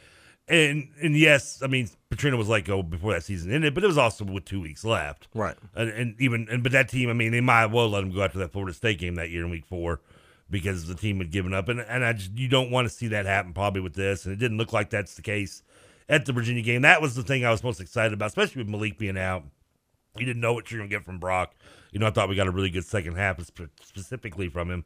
And 0.48 0.90
and 1.02 1.18
yes, 1.18 1.62
I 1.64 1.68
mean 1.68 1.90
Petrino 2.12 2.38
was 2.38 2.50
let 2.50 2.66
go 2.66 2.84
before 2.84 3.14
that 3.14 3.24
season 3.24 3.52
ended, 3.52 3.74
but 3.74 3.84
it 3.84 3.88
was 3.88 3.98
also 3.98 4.26
with 4.26 4.46
two 4.46 4.62
weeks 4.62 4.84
left. 4.84 5.28
Right. 5.34 5.56
And, 5.74 5.90
and 5.90 6.16
even 6.20 6.48
and 6.52 6.62
but 6.62 6.74
that 6.74 6.90
team, 6.90 7.10
I 7.10 7.14
mean, 7.14 7.32
they 7.32 7.42
might 7.42 7.68
well 7.68 7.90
let 7.90 8.04
him 8.04 8.12
go 8.12 8.22
after 8.22 8.40
that 8.40 8.52
Florida 8.52 8.74
State 8.74 9.00
game 9.00 9.16
that 9.16 9.30
year 9.30 9.46
in 9.46 9.52
week 9.52 9.66
four 9.66 10.02
because 10.50 10.86
the 10.86 10.96
team 10.96 11.20
had 11.20 11.32
given 11.32 11.54
up. 11.54 11.70
And 11.70 11.80
and 11.80 12.04
I 12.04 12.14
just 12.14 12.38
you 12.38 12.50
don't 12.50 12.72
want 12.72 12.88
to 12.88 12.94
see 12.94 13.08
that 13.08 13.26
happen 13.26 13.54
probably 13.54 13.82
with 13.82 13.94
this. 13.94 14.26
And 14.26 14.34
it 14.34 14.38
didn't 14.38 14.58
look 14.58 14.74
like 14.74 14.90
that's 14.90 15.16
the 15.16 15.22
case 15.22 15.64
at 16.10 16.26
the 16.26 16.34
Virginia 16.34 16.62
game. 16.62 16.82
That 16.82 17.02
was 17.02 17.16
the 17.16 17.24
thing 17.24 17.46
I 17.46 17.52
was 17.52 17.64
most 17.64 17.80
excited 17.80 18.14
about, 18.14 18.28
especially 18.28 18.62
with 18.62 18.70
Malik 18.70 18.98
being 18.98 19.18
out. 19.18 19.44
You 20.18 20.26
didn't 20.26 20.42
know 20.42 20.54
what 20.54 20.70
you're 20.70 20.80
gonna 20.80 20.90
get 20.90 21.06
from 21.06 21.20
Brock. 21.20 21.56
You 21.92 22.00
know, 22.00 22.08
I 22.08 22.12
thought 22.12 22.30
we 22.30 22.36
got 22.36 22.48
a 22.48 22.52
really 22.52 22.70
good 22.70 22.86
second 22.86 23.16
half 23.16 23.40
specifically 23.82 24.50
from 24.50 24.70
him. 24.70 24.86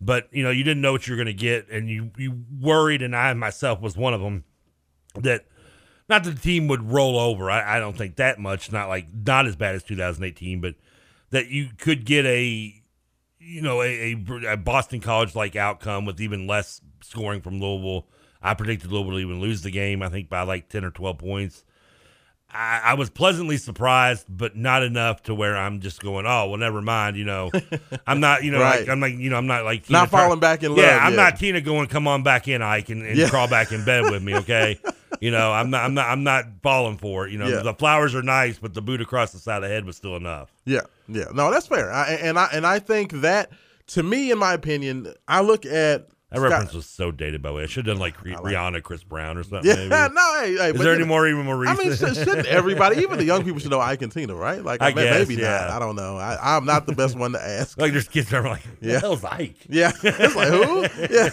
But 0.00 0.28
you 0.32 0.42
know, 0.42 0.50
you 0.50 0.64
didn't 0.64 0.80
know 0.80 0.92
what 0.92 1.06
you 1.06 1.14
were 1.14 1.18
gonna 1.18 1.32
get, 1.32 1.68
and 1.70 1.88
you 1.88 2.10
you 2.16 2.44
worried, 2.58 3.02
and 3.02 3.14
I 3.14 3.32
myself 3.34 3.80
was 3.80 3.96
one 3.96 4.14
of 4.14 4.20
them 4.20 4.44
that 5.16 5.46
not 6.08 6.24
that 6.24 6.30
the 6.30 6.40
team 6.40 6.68
would 6.68 6.90
roll 6.90 7.18
over. 7.18 7.50
I, 7.50 7.76
I 7.76 7.78
don't 7.78 7.96
think 7.96 8.16
that 8.16 8.38
much. 8.38 8.72
Not 8.72 8.88
like 8.88 9.08
not 9.12 9.46
as 9.46 9.56
bad 9.56 9.74
as 9.74 9.82
2018, 9.82 10.60
but 10.60 10.74
that 11.30 11.48
you 11.48 11.68
could 11.78 12.04
get 12.04 12.24
a 12.26 12.74
you 13.38 13.62
know 13.62 13.82
a, 13.82 14.14
a, 14.14 14.52
a 14.52 14.56
Boston 14.56 15.00
College 15.00 15.34
like 15.34 15.54
outcome 15.54 16.04
with 16.04 16.20
even 16.20 16.46
less 16.46 16.80
scoring 17.02 17.40
from 17.40 17.60
Louisville. 17.60 18.06
I 18.42 18.54
predicted 18.54 18.90
Louisville 18.90 19.12
to 19.12 19.18
even 19.18 19.40
lose 19.40 19.62
the 19.62 19.70
game. 19.70 20.02
I 20.02 20.08
think 20.08 20.28
by 20.28 20.42
like 20.42 20.68
10 20.68 20.84
or 20.84 20.90
12 20.90 21.18
points. 21.18 21.64
I, 22.52 22.80
I 22.84 22.94
was 22.94 23.10
pleasantly 23.10 23.56
surprised, 23.56 24.26
but 24.28 24.56
not 24.56 24.82
enough 24.82 25.22
to 25.24 25.34
where 25.34 25.56
I'm 25.56 25.80
just 25.80 26.02
going, 26.02 26.26
oh 26.26 26.48
well, 26.48 26.56
never 26.58 26.82
mind. 26.82 27.16
You 27.16 27.24
know, 27.24 27.50
I'm 28.06 28.20
not. 28.20 28.42
You 28.44 28.50
know, 28.52 28.60
Right. 28.60 28.80
like 28.80 28.88
I'm 28.88 29.00
like 29.00 29.14
you 29.16 29.30
know, 29.30 29.36
I'm 29.36 29.46
not 29.46 29.64
like 29.64 29.88
Not 29.90 30.10
try- 30.10 30.20
falling 30.22 30.40
back 30.40 30.62
in 30.62 30.70
love. 30.70 30.78
Yeah, 30.84 30.98
I'm 31.00 31.12
yet. 31.12 31.16
not 31.16 31.36
Tina 31.38 31.60
going, 31.60 31.86
come 31.88 32.06
on 32.08 32.22
back 32.22 32.48
in, 32.48 32.62
Ike, 32.62 32.88
and, 32.90 33.02
and 33.06 33.16
Yeah. 33.16 33.28
crawl 33.28 33.48
back 33.48 33.72
in 33.72 33.84
bed 33.84 34.10
with 34.10 34.22
me, 34.22 34.34
okay? 34.36 34.78
you 35.20 35.30
know, 35.30 35.52
I'm 35.52 35.70
not, 35.70 35.84
I'm 35.84 35.94
not, 35.94 36.08
I'm 36.08 36.24
not 36.24 36.44
falling 36.62 36.96
for 36.98 37.26
it. 37.26 37.32
You 37.32 37.38
know, 37.38 37.48
Yeah. 37.48 37.62
the 37.62 37.74
flowers 37.74 38.14
are 38.14 38.22
nice, 38.22 38.58
but 38.58 38.74
the 38.74 38.82
boot 38.82 39.00
across 39.00 39.32
the 39.32 39.38
side 39.38 39.56
of 39.58 39.62
the 39.62 39.68
head 39.68 39.84
was 39.84 39.96
still 39.96 40.16
enough. 40.16 40.52
Yeah, 40.64 40.80
yeah. 41.08 41.26
No, 41.32 41.50
that's 41.50 41.66
fair. 41.66 41.92
I, 41.92 42.12
and 42.14 42.38
I 42.38 42.48
and 42.52 42.66
I 42.66 42.78
think 42.78 43.12
that 43.20 43.50
to 43.88 44.02
me, 44.02 44.30
in 44.30 44.38
my 44.38 44.52
opinion, 44.54 45.12
I 45.28 45.40
look 45.42 45.64
at 45.66 46.08
That 46.30 46.40
reference 46.40 46.72
was 46.72 46.86
so 46.86 47.10
dated, 47.10 47.42
by 47.42 47.48
the 47.48 47.56
way. 47.56 47.62
I 47.64 47.66
should 47.66 47.86
have 47.86 47.96
done 47.96 48.00
like, 48.00 48.22
Ri- 48.22 48.34
Rihanna, 48.34 48.84
Chris 48.84 49.02
Brown, 49.02 49.36
or 49.36 49.42
something. 49.42 49.68
Yeah, 49.68 49.88
maybe. 49.88 49.88
no, 50.14 50.40
hey, 50.40 50.56
hey, 50.56 50.70
Is 50.70 50.80
there 50.80 50.94
any 50.94 51.04
more, 51.04 51.26
even 51.26 51.44
more 51.44 51.66
I 51.66 51.74
mean, 51.74 51.92
shouldn't 51.92 52.46
everybody, 52.46 53.02
even 53.02 53.18
the 53.18 53.24
young 53.24 53.42
people, 53.42 53.58
should 53.58 53.72
know 53.72 53.80
Ike 53.80 54.02
and 54.02 54.12
Tina, 54.12 54.34
right? 54.36 54.62
Like, 54.62 54.80
I 54.80 54.92
may- 54.92 55.02
guess, 55.02 55.28
maybe 55.28 55.42
yeah. 55.42 55.66
not. 55.66 55.70
I 55.70 55.78
don't 55.80 55.96
know. 55.96 56.18
I, 56.18 56.56
I'm 56.56 56.64
not 56.64 56.86
the 56.86 56.94
best 56.94 57.16
one 57.16 57.32
to 57.32 57.42
ask. 57.42 57.76
like 57.80 57.92
there's 57.92 58.06
kids 58.06 58.30
that 58.30 58.44
are 58.44 58.48
like, 58.48 58.62
yeah, 58.80 58.94
the 58.94 59.00
hell's 59.00 59.24
Ike? 59.24 59.56
Yeah, 59.68 59.90
it's 60.02 60.36
like 60.36 60.48
who? 60.48 60.82
Yeah, 61.12 61.30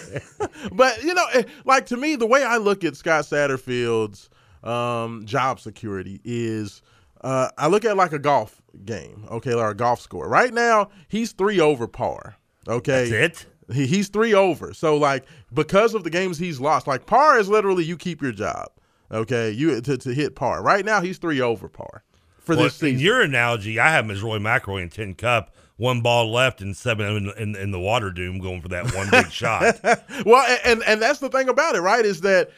but 0.72 1.02
you 1.04 1.14
know, 1.14 1.26
like 1.64 1.86
to 1.86 1.96
me, 1.96 2.16
the 2.16 2.26
way 2.26 2.42
I 2.42 2.56
look 2.56 2.82
at 2.82 2.96
Scott 2.96 3.24
Satterfield's 3.24 4.28
um, 4.64 5.24
job 5.26 5.60
security 5.60 6.20
is, 6.24 6.82
uh, 7.20 7.50
I 7.56 7.68
look 7.68 7.84
at 7.84 7.96
like 7.96 8.12
a 8.12 8.18
golf 8.18 8.60
game, 8.84 9.26
okay, 9.30 9.54
or 9.54 9.70
a 9.70 9.76
golf 9.76 10.00
score. 10.00 10.28
Right 10.28 10.52
now, 10.52 10.90
he's 11.06 11.32
three 11.32 11.60
over 11.60 11.86
par. 11.86 12.36
Okay, 12.66 13.08
That's 13.08 13.42
it. 13.42 13.46
He, 13.72 13.86
he's 13.86 14.08
three 14.08 14.34
over. 14.34 14.72
So 14.74 14.96
like 14.96 15.24
because 15.52 15.94
of 15.94 16.04
the 16.04 16.10
games 16.10 16.38
he's 16.38 16.60
lost, 16.60 16.86
like 16.86 17.06
par 17.06 17.38
is 17.38 17.48
literally 17.48 17.84
you 17.84 17.96
keep 17.96 18.22
your 18.22 18.32
job. 18.32 18.68
Okay, 19.10 19.50
you 19.50 19.80
to, 19.80 19.96
to 19.96 20.14
hit 20.14 20.34
par. 20.36 20.62
Right 20.62 20.84
now 20.84 21.00
he's 21.00 21.18
three 21.18 21.40
over 21.40 21.68
par 21.68 22.02
for 22.38 22.54
Well, 22.54 22.64
this 22.64 22.74
season. 22.74 22.96
In 22.96 23.00
your 23.00 23.20
analogy, 23.22 23.78
I 23.78 23.90
have 23.90 24.04
him 24.04 24.10
as 24.10 24.22
Roy 24.22 24.38
McIlroy 24.38 24.82
in 24.82 24.88
tin 24.90 25.14
cup, 25.14 25.54
one 25.76 26.00
ball 26.02 26.30
left 26.30 26.60
and 26.60 26.76
seven 26.76 27.06
in, 27.06 27.32
in, 27.38 27.56
in 27.56 27.70
the 27.70 27.80
water 27.80 28.10
doom, 28.10 28.38
going 28.38 28.60
for 28.60 28.68
that 28.68 28.94
one 28.94 29.08
big 29.10 29.30
shot. 29.30 29.80
well, 30.26 30.44
a- 30.46 30.66
and 30.66 30.82
and 30.84 31.00
that's 31.00 31.20
the 31.20 31.28
thing 31.30 31.48
about 31.48 31.74
it, 31.74 31.80
right? 31.80 32.04
Is 32.04 32.20
that 32.22 32.50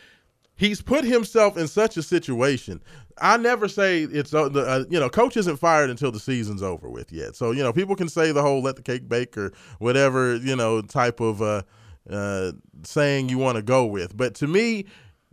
he's 0.57 0.83
put 0.83 1.05
himself 1.05 1.57
in 1.57 1.69
such 1.69 1.97
a 1.97 2.03
situation. 2.03 2.81
I 3.21 3.37
never 3.37 3.69
say 3.69 4.03
it's 4.03 4.33
uh, 4.33 4.49
the 4.49 4.61
uh, 4.61 4.85
you 4.89 4.99
know 4.99 5.09
coach 5.09 5.37
isn't 5.37 5.57
fired 5.57 5.91
until 5.91 6.11
the 6.11 6.21
season's 6.21 6.63
over 6.63 6.89
with 6.89 7.13
yet. 7.13 7.37
So 7.37 7.51
you 7.51 7.63
know 7.63 7.73
people 7.73 7.97
can 7.97 8.09
say 8.09 8.33
the 8.33 8.43
whole 8.43 8.63
let 8.63 8.77
the 8.77 8.83
cake 8.83 9.09
bake 9.09 9.37
or 9.37 9.53
whatever 9.79 10.37
you 10.37 10.57
know 10.57 10.83
type 10.83 11.21
of 11.21 11.43
uh, 11.43 11.63
uh, 12.09 12.53
saying 12.83 13.29
you 13.29 13.39
want 13.39 13.57
to 13.57 13.63
go 13.63 13.87
with. 13.87 14.17
But 14.17 14.35
to 14.37 14.47
me, 14.47 14.87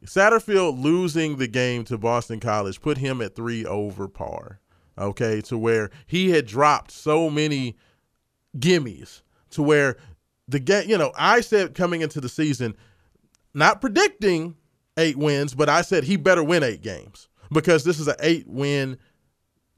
Satterfield 0.06 0.82
losing 0.82 1.38
the 1.38 1.48
game 1.48 1.84
to 1.86 1.98
Boston 1.98 2.40
College 2.40 2.82
put 2.82 2.98
him 2.98 3.22
at 3.22 3.36
three 3.36 3.66
over 3.66 4.08
par. 4.08 4.60
Okay, 5.00 5.42
to 5.42 5.58
where 5.58 5.92
he 6.08 6.32
had 6.32 6.48
dropped 6.48 6.90
so 6.90 7.30
many 7.30 7.76
gimmies 8.58 9.22
to 9.52 9.62
where 9.62 9.98
the 10.48 10.60
game, 10.60 10.90
you 10.90 10.98
know, 10.98 11.12
I 11.16 11.42
said 11.42 11.76
coming 11.76 12.02
into 12.02 12.20
the 12.20 12.30
season, 12.30 12.76
not 13.54 13.80
predicting 13.80 14.56
eight 14.98 15.18
wins, 15.18 15.54
but 15.54 15.70
I 15.70 15.82
said 15.82 16.04
he 16.04 16.18
better 16.18 16.44
win 16.44 16.64
eight 16.64 16.82
games 16.82 17.30
because 17.52 17.84
this 17.84 18.00
is 18.00 18.08
an 18.08 18.16
eight 18.20 18.48
win 18.48 18.98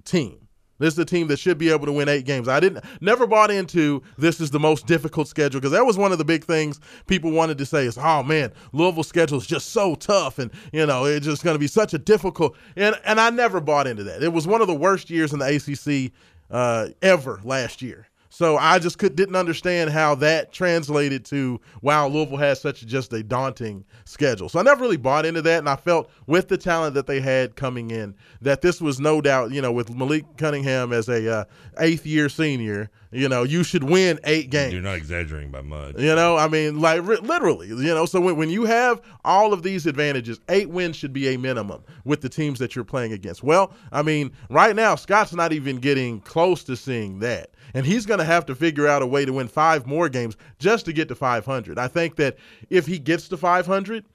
team. 0.06 0.48
This 0.80 0.94
is 0.94 1.00
a 1.00 1.06
team 1.06 1.28
that 1.28 1.38
should 1.38 1.58
be 1.58 1.70
able 1.70 1.86
to 1.86 1.92
win 1.92 2.08
eight 2.08 2.26
games. 2.26 2.48
I 2.48 2.60
didn't 2.62 2.84
never 3.02 3.28
bought 3.28 3.52
into 3.52 4.02
this 4.18 4.40
is 4.40 4.50
the 4.50 4.60
most 4.60 4.88
difficult 4.88 5.28
schedule 5.28 5.60
because 5.60 5.74
that 5.74 5.86
was 5.86 5.98
one 5.98 6.14
of 6.14 6.18
the 6.18 6.26
big 6.26 6.46
things 6.46 6.80
people 7.06 7.32
wanted 7.32 7.58
to 7.58 7.66
say 7.66 7.86
is, 7.86 7.98
oh 7.98 8.24
man, 8.24 8.52
Louisville's 8.72 9.10
schedule 9.10 9.38
is 9.38 9.46
just 9.46 9.72
so 9.72 9.96
tough 9.96 10.40
and 10.40 10.52
you 10.72 10.86
know 10.86 11.06
it's 11.06 11.26
just 11.26 11.44
going 11.44 11.56
to 11.56 11.60
be 11.60 11.68
such 11.68 11.94
a 11.94 11.98
difficult 11.98 12.56
and 12.76 12.96
and 13.04 13.20
I 13.20 13.30
never 13.30 13.60
bought 13.60 13.88
into 13.88 14.04
that. 14.06 14.24
It 14.24 14.32
was 14.32 14.48
one 14.48 14.62
of 14.62 14.68
the 14.68 14.76
worst 14.76 15.10
years 15.10 15.34
in 15.34 15.40
the 15.40 15.46
ACC 15.46 16.14
uh, 16.50 16.90
ever 17.02 17.42
last 17.44 17.82
year. 17.82 18.08
So 18.29 18.57
I 18.57 18.77
just 18.77 19.00
could 19.00 19.15
didn't 19.15 19.36
understand 19.36 19.89
how 19.89 20.15
that 20.15 20.53
translated 20.53 21.25
to 21.25 21.59
wow, 21.81 22.07
Louisville 22.07 22.38
has 22.38 22.62
such 22.62 22.86
just 22.86 23.12
a 23.12 23.24
daunting 23.24 23.83
schedule. 24.05 24.50
So 24.50 24.59
I 24.59 24.63
never 24.63 24.81
really 24.81 24.98
bought 24.98 25.25
into 25.25 25.41
that, 25.41 25.59
and 25.59 25.67
I 25.67 25.75
felt 25.75 26.09
with 26.27 26.48
the 26.48 26.57
talent 26.57 26.93
that 26.93 27.07
they 27.07 27.19
had 27.19 27.55
coming 27.55 27.89
in 27.91 28.15
that 28.41 28.62
this 28.62 28.79
was 28.79 29.00
no 29.00 29.19
doubt, 29.19 29.51
you 29.51 29.62
know, 29.62 29.71
with 29.71 29.93
Malik 29.93 30.25
Cunningham 30.38 30.93
as 30.93 31.09
a 31.09 31.39
uh, 31.39 31.45
eighth 31.79 32.05
year 32.05 32.29
senior, 32.29 32.89
you 33.12 33.27
know, 33.27 33.41
you 33.41 33.63
should 33.63 33.83
win 33.83 34.19
eight 34.24 34.51
games. 34.51 34.74
You're 34.74 34.83
not 34.83 34.95
exaggerating 34.95 35.50
by 35.50 35.62
much. 35.62 35.98
You 35.98 36.15
know, 36.15 36.38
I 36.38 36.48
mean, 36.48 36.79
like 36.79 37.05
ri- 37.05 37.17
literally, 37.17 37.69
you 37.69 37.75
know. 37.75 38.05
So 38.05 38.21
when, 38.21 38.36
when 38.38 38.50
you 38.51 38.65
have 38.65 39.01
all 39.25 39.51
of 39.51 39.63
these 39.63 39.88
advantages, 39.88 40.39
eight 40.50 40.69
wins 40.69 40.95
should 40.95 41.13
be 41.13 41.33
a 41.33 41.38
minimum 41.38 41.83
with 42.05 42.21
the 42.21 42.29
teams 42.29 42.59
that 42.59 42.75
you're 42.75 42.86
playing 42.86 43.12
against. 43.12 43.41
Well, 43.41 43.74
I 43.91 44.03
mean, 44.03 44.31
right 44.51 44.75
now, 44.75 44.93
Scott's 44.93 45.33
not 45.33 45.51
even 45.53 45.77
getting 45.77 46.21
close 46.21 46.63
to 46.65 46.75
seeing 46.75 47.19
that. 47.19 47.50
And 47.74 47.86
he's 47.86 48.06
going 48.06 48.20
to 48.20 48.26
have 48.26 48.46
to 48.48 48.56
figure 48.56 48.88
out 48.88 49.02
a 49.02 49.08
way 49.08 49.26
to 49.26 49.34
win 49.34 49.48
five 49.48 49.86
more 49.86 50.10
games 50.10 50.38
just 50.60 50.86
to 50.86 50.94
get 50.94 51.08
to 51.10 51.16
500. 51.16 51.78
I 51.78 51.88
think 51.88 52.16
that 52.18 52.38
if 52.70 52.86
he 52.86 53.00
gets 53.00 53.27
to 53.29 53.38
500, 53.38 54.05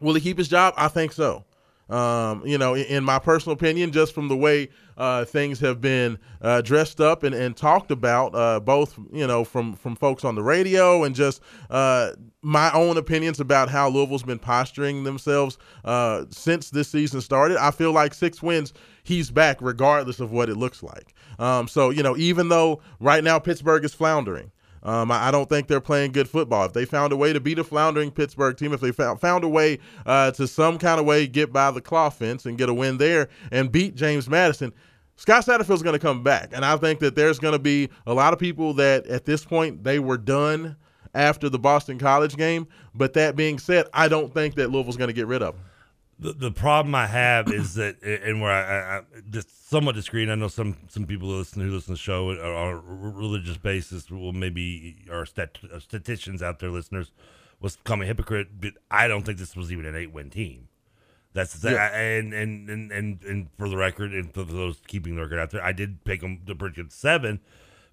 will 0.00 0.14
he 0.14 0.20
keep 0.20 0.38
his 0.38 0.48
job? 0.48 0.74
I 0.76 0.88
think 0.88 1.12
so. 1.12 1.44
Um, 1.88 2.42
you 2.44 2.58
know, 2.58 2.74
in, 2.74 2.84
in 2.84 3.04
my 3.04 3.18
personal 3.18 3.54
opinion, 3.54 3.92
just 3.92 4.14
from 4.14 4.28
the 4.28 4.36
way 4.36 4.68
uh, 4.98 5.24
things 5.24 5.58
have 5.60 5.80
been 5.80 6.18
uh, 6.42 6.60
dressed 6.60 7.00
up 7.00 7.22
and, 7.22 7.34
and 7.34 7.56
talked 7.56 7.90
about, 7.90 8.34
uh, 8.34 8.60
both 8.60 8.98
you 9.10 9.26
know 9.26 9.42
from 9.42 9.74
from 9.74 9.96
folks 9.96 10.22
on 10.22 10.34
the 10.34 10.42
radio 10.42 11.04
and 11.04 11.14
just 11.14 11.40
uh, 11.70 12.10
my 12.42 12.70
own 12.72 12.98
opinions 12.98 13.40
about 13.40 13.70
how 13.70 13.88
Louisville's 13.88 14.22
been 14.22 14.38
posturing 14.38 15.04
themselves 15.04 15.56
uh, 15.84 16.26
since 16.30 16.68
this 16.68 16.88
season 16.88 17.22
started. 17.22 17.56
I 17.56 17.70
feel 17.70 17.92
like 17.92 18.12
six 18.12 18.42
wins, 18.42 18.74
he's 19.08 19.30
back 19.30 19.58
regardless 19.60 20.20
of 20.20 20.30
what 20.30 20.48
it 20.48 20.56
looks 20.56 20.82
like. 20.82 21.14
Um, 21.38 21.66
so 21.66 21.90
you 21.90 22.02
know, 22.02 22.16
even 22.16 22.48
though 22.48 22.80
right 23.00 23.24
now 23.24 23.38
Pittsburgh 23.38 23.84
is 23.84 23.94
floundering. 23.94 24.52
Um, 24.84 25.10
I 25.10 25.32
don't 25.32 25.48
think 25.48 25.66
they're 25.66 25.80
playing 25.80 26.12
good 26.12 26.28
football. 26.28 26.64
If 26.64 26.72
they 26.72 26.84
found 26.84 27.12
a 27.12 27.16
way 27.16 27.32
to 27.32 27.40
beat 27.40 27.58
a 27.58 27.64
floundering 27.64 28.12
Pittsburgh 28.12 28.56
team, 28.56 28.72
if 28.72 28.80
they 28.80 28.92
found, 28.92 29.20
found 29.20 29.42
a 29.42 29.48
way 29.48 29.80
uh, 30.06 30.30
to 30.30 30.46
some 30.46 30.78
kind 30.78 31.00
of 31.00 31.04
way 31.04 31.26
get 31.26 31.52
by 31.52 31.72
the 31.72 31.80
claw 31.80 32.10
fence 32.10 32.46
and 32.46 32.56
get 32.56 32.68
a 32.68 32.74
win 32.74 32.96
there 32.96 33.28
and 33.50 33.72
beat 33.72 33.96
James 33.96 34.28
Madison, 34.28 34.72
Scott 35.16 35.44
Satterfield's 35.44 35.82
going 35.82 35.94
to 35.94 35.98
come 35.98 36.22
back. 36.22 36.52
And 36.52 36.64
I 36.64 36.76
think 36.76 37.00
that 37.00 37.16
there's 37.16 37.40
going 37.40 37.52
to 37.52 37.58
be 37.58 37.88
a 38.06 38.14
lot 38.14 38.32
of 38.32 38.38
people 38.38 38.72
that 38.74 39.04
at 39.08 39.24
this 39.24 39.44
point 39.44 39.82
they 39.82 39.98
were 39.98 40.16
done 40.16 40.76
after 41.12 41.48
the 41.48 41.58
Boston 41.58 41.98
College 41.98 42.36
game. 42.36 42.68
But 42.94 43.14
that 43.14 43.34
being 43.34 43.58
said, 43.58 43.86
I 43.92 44.06
don't 44.06 44.32
think 44.32 44.54
that 44.54 44.70
Louisville's 44.70 44.96
going 44.96 45.08
to 45.08 45.14
get 45.14 45.26
rid 45.26 45.42
of 45.42 45.54
him. 45.56 45.64
The, 46.20 46.32
the 46.32 46.50
problem 46.50 46.94
I 46.94 47.06
have 47.06 47.52
is 47.52 47.74
that, 47.76 48.02
and 48.02 48.40
where 48.40 48.50
I, 48.50 48.62
I, 48.62 48.98
I 48.98 49.02
just 49.30 49.68
somewhat 49.68 49.94
discreet. 49.94 50.28
I 50.28 50.34
know 50.34 50.48
some 50.48 50.76
some 50.88 51.06
people 51.06 51.28
who 51.28 51.36
listen 51.38 51.62
who 51.62 51.70
listen 51.70 51.94
to 51.94 51.98
the 51.98 51.98
show 51.98 52.30
on 52.30 52.70
a 52.72 52.76
religious 52.76 53.56
basis 53.56 54.10
will 54.10 54.32
maybe 54.32 55.04
are 55.10 55.24
stat, 55.26 55.58
uh, 55.72 55.78
statisticians 55.78 56.42
out 56.42 56.58
there, 56.58 56.70
listeners, 56.70 57.12
was 57.60 57.76
call 57.84 57.98
me 57.98 58.04
a 58.04 58.08
hypocrite. 58.08 58.60
But 58.60 58.74
I 58.90 59.06
don't 59.08 59.24
think 59.24 59.38
this 59.38 59.54
was 59.56 59.70
even 59.70 59.86
an 59.86 59.94
eight 59.94 60.12
win 60.12 60.30
team. 60.30 60.68
That's 61.34 61.54
the 61.54 61.72
Yeah. 61.72 61.96
and, 61.96 62.32
and 62.32 62.68
and 62.68 62.90
and 62.90 63.22
and 63.22 63.48
for 63.58 63.68
the 63.68 63.76
record, 63.76 64.12
and 64.12 64.32
for 64.32 64.42
those 64.42 64.80
keeping 64.88 65.14
the 65.14 65.22
record 65.22 65.38
out 65.38 65.50
there, 65.50 65.62
I 65.62 65.72
did 65.72 66.02
pick 66.04 66.20
them 66.22 66.40
to 66.46 66.54
pretty 66.54 66.74
good 66.76 66.90
seven, 66.92 67.40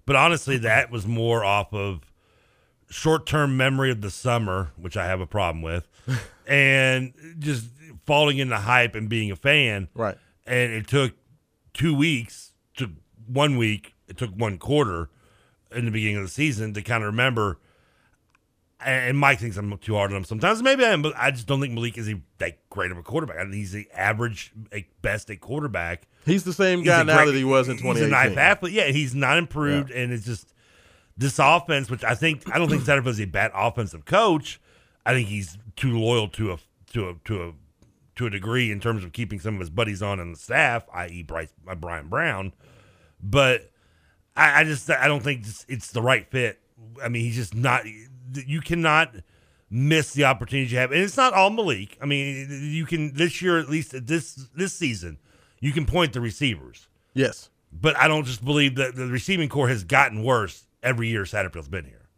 but 0.04 0.16
honestly, 0.16 0.56
that 0.58 0.90
was 0.90 1.06
more 1.06 1.44
off 1.44 1.72
of 1.72 2.00
short 2.88 3.26
term 3.26 3.56
memory 3.56 3.90
of 3.90 4.00
the 4.00 4.10
summer, 4.10 4.72
which 4.76 4.96
I 4.96 5.06
have 5.06 5.20
a 5.20 5.26
problem 5.26 5.62
with, 5.62 5.86
and 6.48 7.12
just 7.38 7.66
falling 8.06 8.38
into 8.38 8.56
hype 8.56 8.94
and 8.94 9.08
being 9.08 9.30
a 9.30 9.36
fan. 9.36 9.88
Right. 9.94 10.16
And 10.46 10.72
it 10.72 10.86
took 10.86 11.14
two 11.74 11.94
weeks, 11.94 12.52
took 12.76 12.90
one 13.26 13.56
week, 13.56 13.94
it 14.08 14.16
took 14.16 14.30
one 14.30 14.58
quarter 14.58 15.10
in 15.72 15.84
the 15.84 15.90
beginning 15.90 16.16
of 16.18 16.22
the 16.22 16.28
season 16.28 16.72
to 16.74 16.82
kind 16.82 17.02
of 17.02 17.08
remember. 17.08 17.58
And 18.84 19.16
Mike 19.18 19.40
thinks 19.40 19.56
I'm 19.56 19.76
too 19.78 19.94
hard 19.94 20.10
on 20.10 20.18
him 20.18 20.24
sometimes. 20.24 20.62
Maybe 20.62 20.84
I 20.84 20.90
am, 20.90 21.00
but 21.00 21.14
I 21.16 21.30
just 21.30 21.46
don't 21.46 21.60
think 21.62 21.72
Malik 21.72 21.96
is 21.96 22.08
a, 22.10 22.20
that 22.38 22.58
great 22.68 22.90
of 22.90 22.98
a 22.98 23.02
quarterback. 23.02 23.38
I 23.38 23.42
think 23.44 23.54
he's 23.54 23.72
the 23.72 23.88
average, 23.94 24.52
a 24.72 24.86
best 25.00 25.30
a 25.30 25.36
quarterback. 25.36 26.06
He's 26.26 26.44
the 26.44 26.52
same 26.52 26.80
He's 26.80 26.88
guy 26.88 27.02
now 27.02 27.16
great- 27.16 27.26
that 27.32 27.34
he 27.34 27.42
was 27.44 27.68
in 27.68 27.74
He's 27.76 27.82
2018. 27.82 28.12
a 28.12 28.28
nice 28.28 28.36
athlete. 28.36 28.72
Yeah, 28.74 28.88
he's 28.88 29.14
not 29.14 29.38
improved, 29.38 29.90
and 29.90 30.12
it's 30.12 30.26
just 30.26 30.52
this 31.16 31.38
offense, 31.38 31.88
which 31.90 32.04
I 32.04 32.14
think 32.14 32.42
I 32.54 32.58
don't 32.58 32.68
think 32.68 32.82
Satterfield 32.82 33.06
is 33.08 33.20
a 33.20 33.24
bad 33.24 33.50
offensive 33.54 34.04
coach. 34.04 34.60
I 35.06 35.14
think 35.14 35.28
he's 35.28 35.56
too 35.76 35.98
loyal 35.98 36.28
to 36.28 36.52
a 36.52 36.58
to 36.92 37.08
a 37.08 37.14
to 37.24 37.42
a 37.44 37.52
to 38.16 38.26
a 38.26 38.30
degree 38.30 38.70
in 38.72 38.80
terms 38.80 39.04
of 39.04 39.12
keeping 39.12 39.40
some 39.40 39.54
of 39.54 39.60
his 39.60 39.70
buddies 39.70 40.02
on 40.02 40.18
in 40.20 40.32
the 40.32 40.38
staff, 40.38 40.84
i.e., 40.94 41.22
Bryce 41.22 41.52
uh, 41.68 41.74
Bryan 41.74 42.08
Brown. 42.08 42.52
But 43.22 43.70
I, 44.36 44.60
I 44.60 44.64
just 44.64 44.90
I 44.90 45.06
don't 45.06 45.22
think 45.22 45.44
it's, 45.68 45.90
the 45.92 46.02
right 46.02 46.28
fit. 46.30 46.58
I 47.02 47.08
mean, 47.08 47.22
he's 47.22 47.36
just 47.36 47.54
not. 47.54 47.84
You 48.34 48.60
cannot 48.60 49.14
miss 49.70 50.12
the 50.12 50.24
opportunities 50.24 50.72
you 50.72 50.78
have, 50.78 50.92
and 50.92 51.00
it's 51.00 51.16
not 51.16 51.32
all 51.32 51.50
Malik. 51.50 51.96
I 52.00 52.06
mean, 52.06 52.48
you 52.72 52.86
can 52.86 53.14
this 53.14 53.40
year 53.40 53.58
at 53.58 53.68
least 53.68 54.06
this 54.06 54.34
this 54.54 54.72
season, 54.72 55.18
you 55.60 55.72
can 55.72 55.86
point 55.86 56.12
the 56.12 56.20
receivers. 56.20 56.88
Yes. 57.14 57.50
But 57.72 57.96
I 57.96 58.08
don't 58.08 58.24
just 58.24 58.44
believe 58.44 58.76
that 58.76 58.94
the 58.94 59.06
receiving 59.06 59.48
core 59.48 59.68
has 59.68 59.84
gotten 59.84 60.22
worse 60.22 60.66
every 60.82 61.08
year 61.08 61.22
Satterfield's 61.24 61.68
been 61.68 61.84
here. 61.84 62.08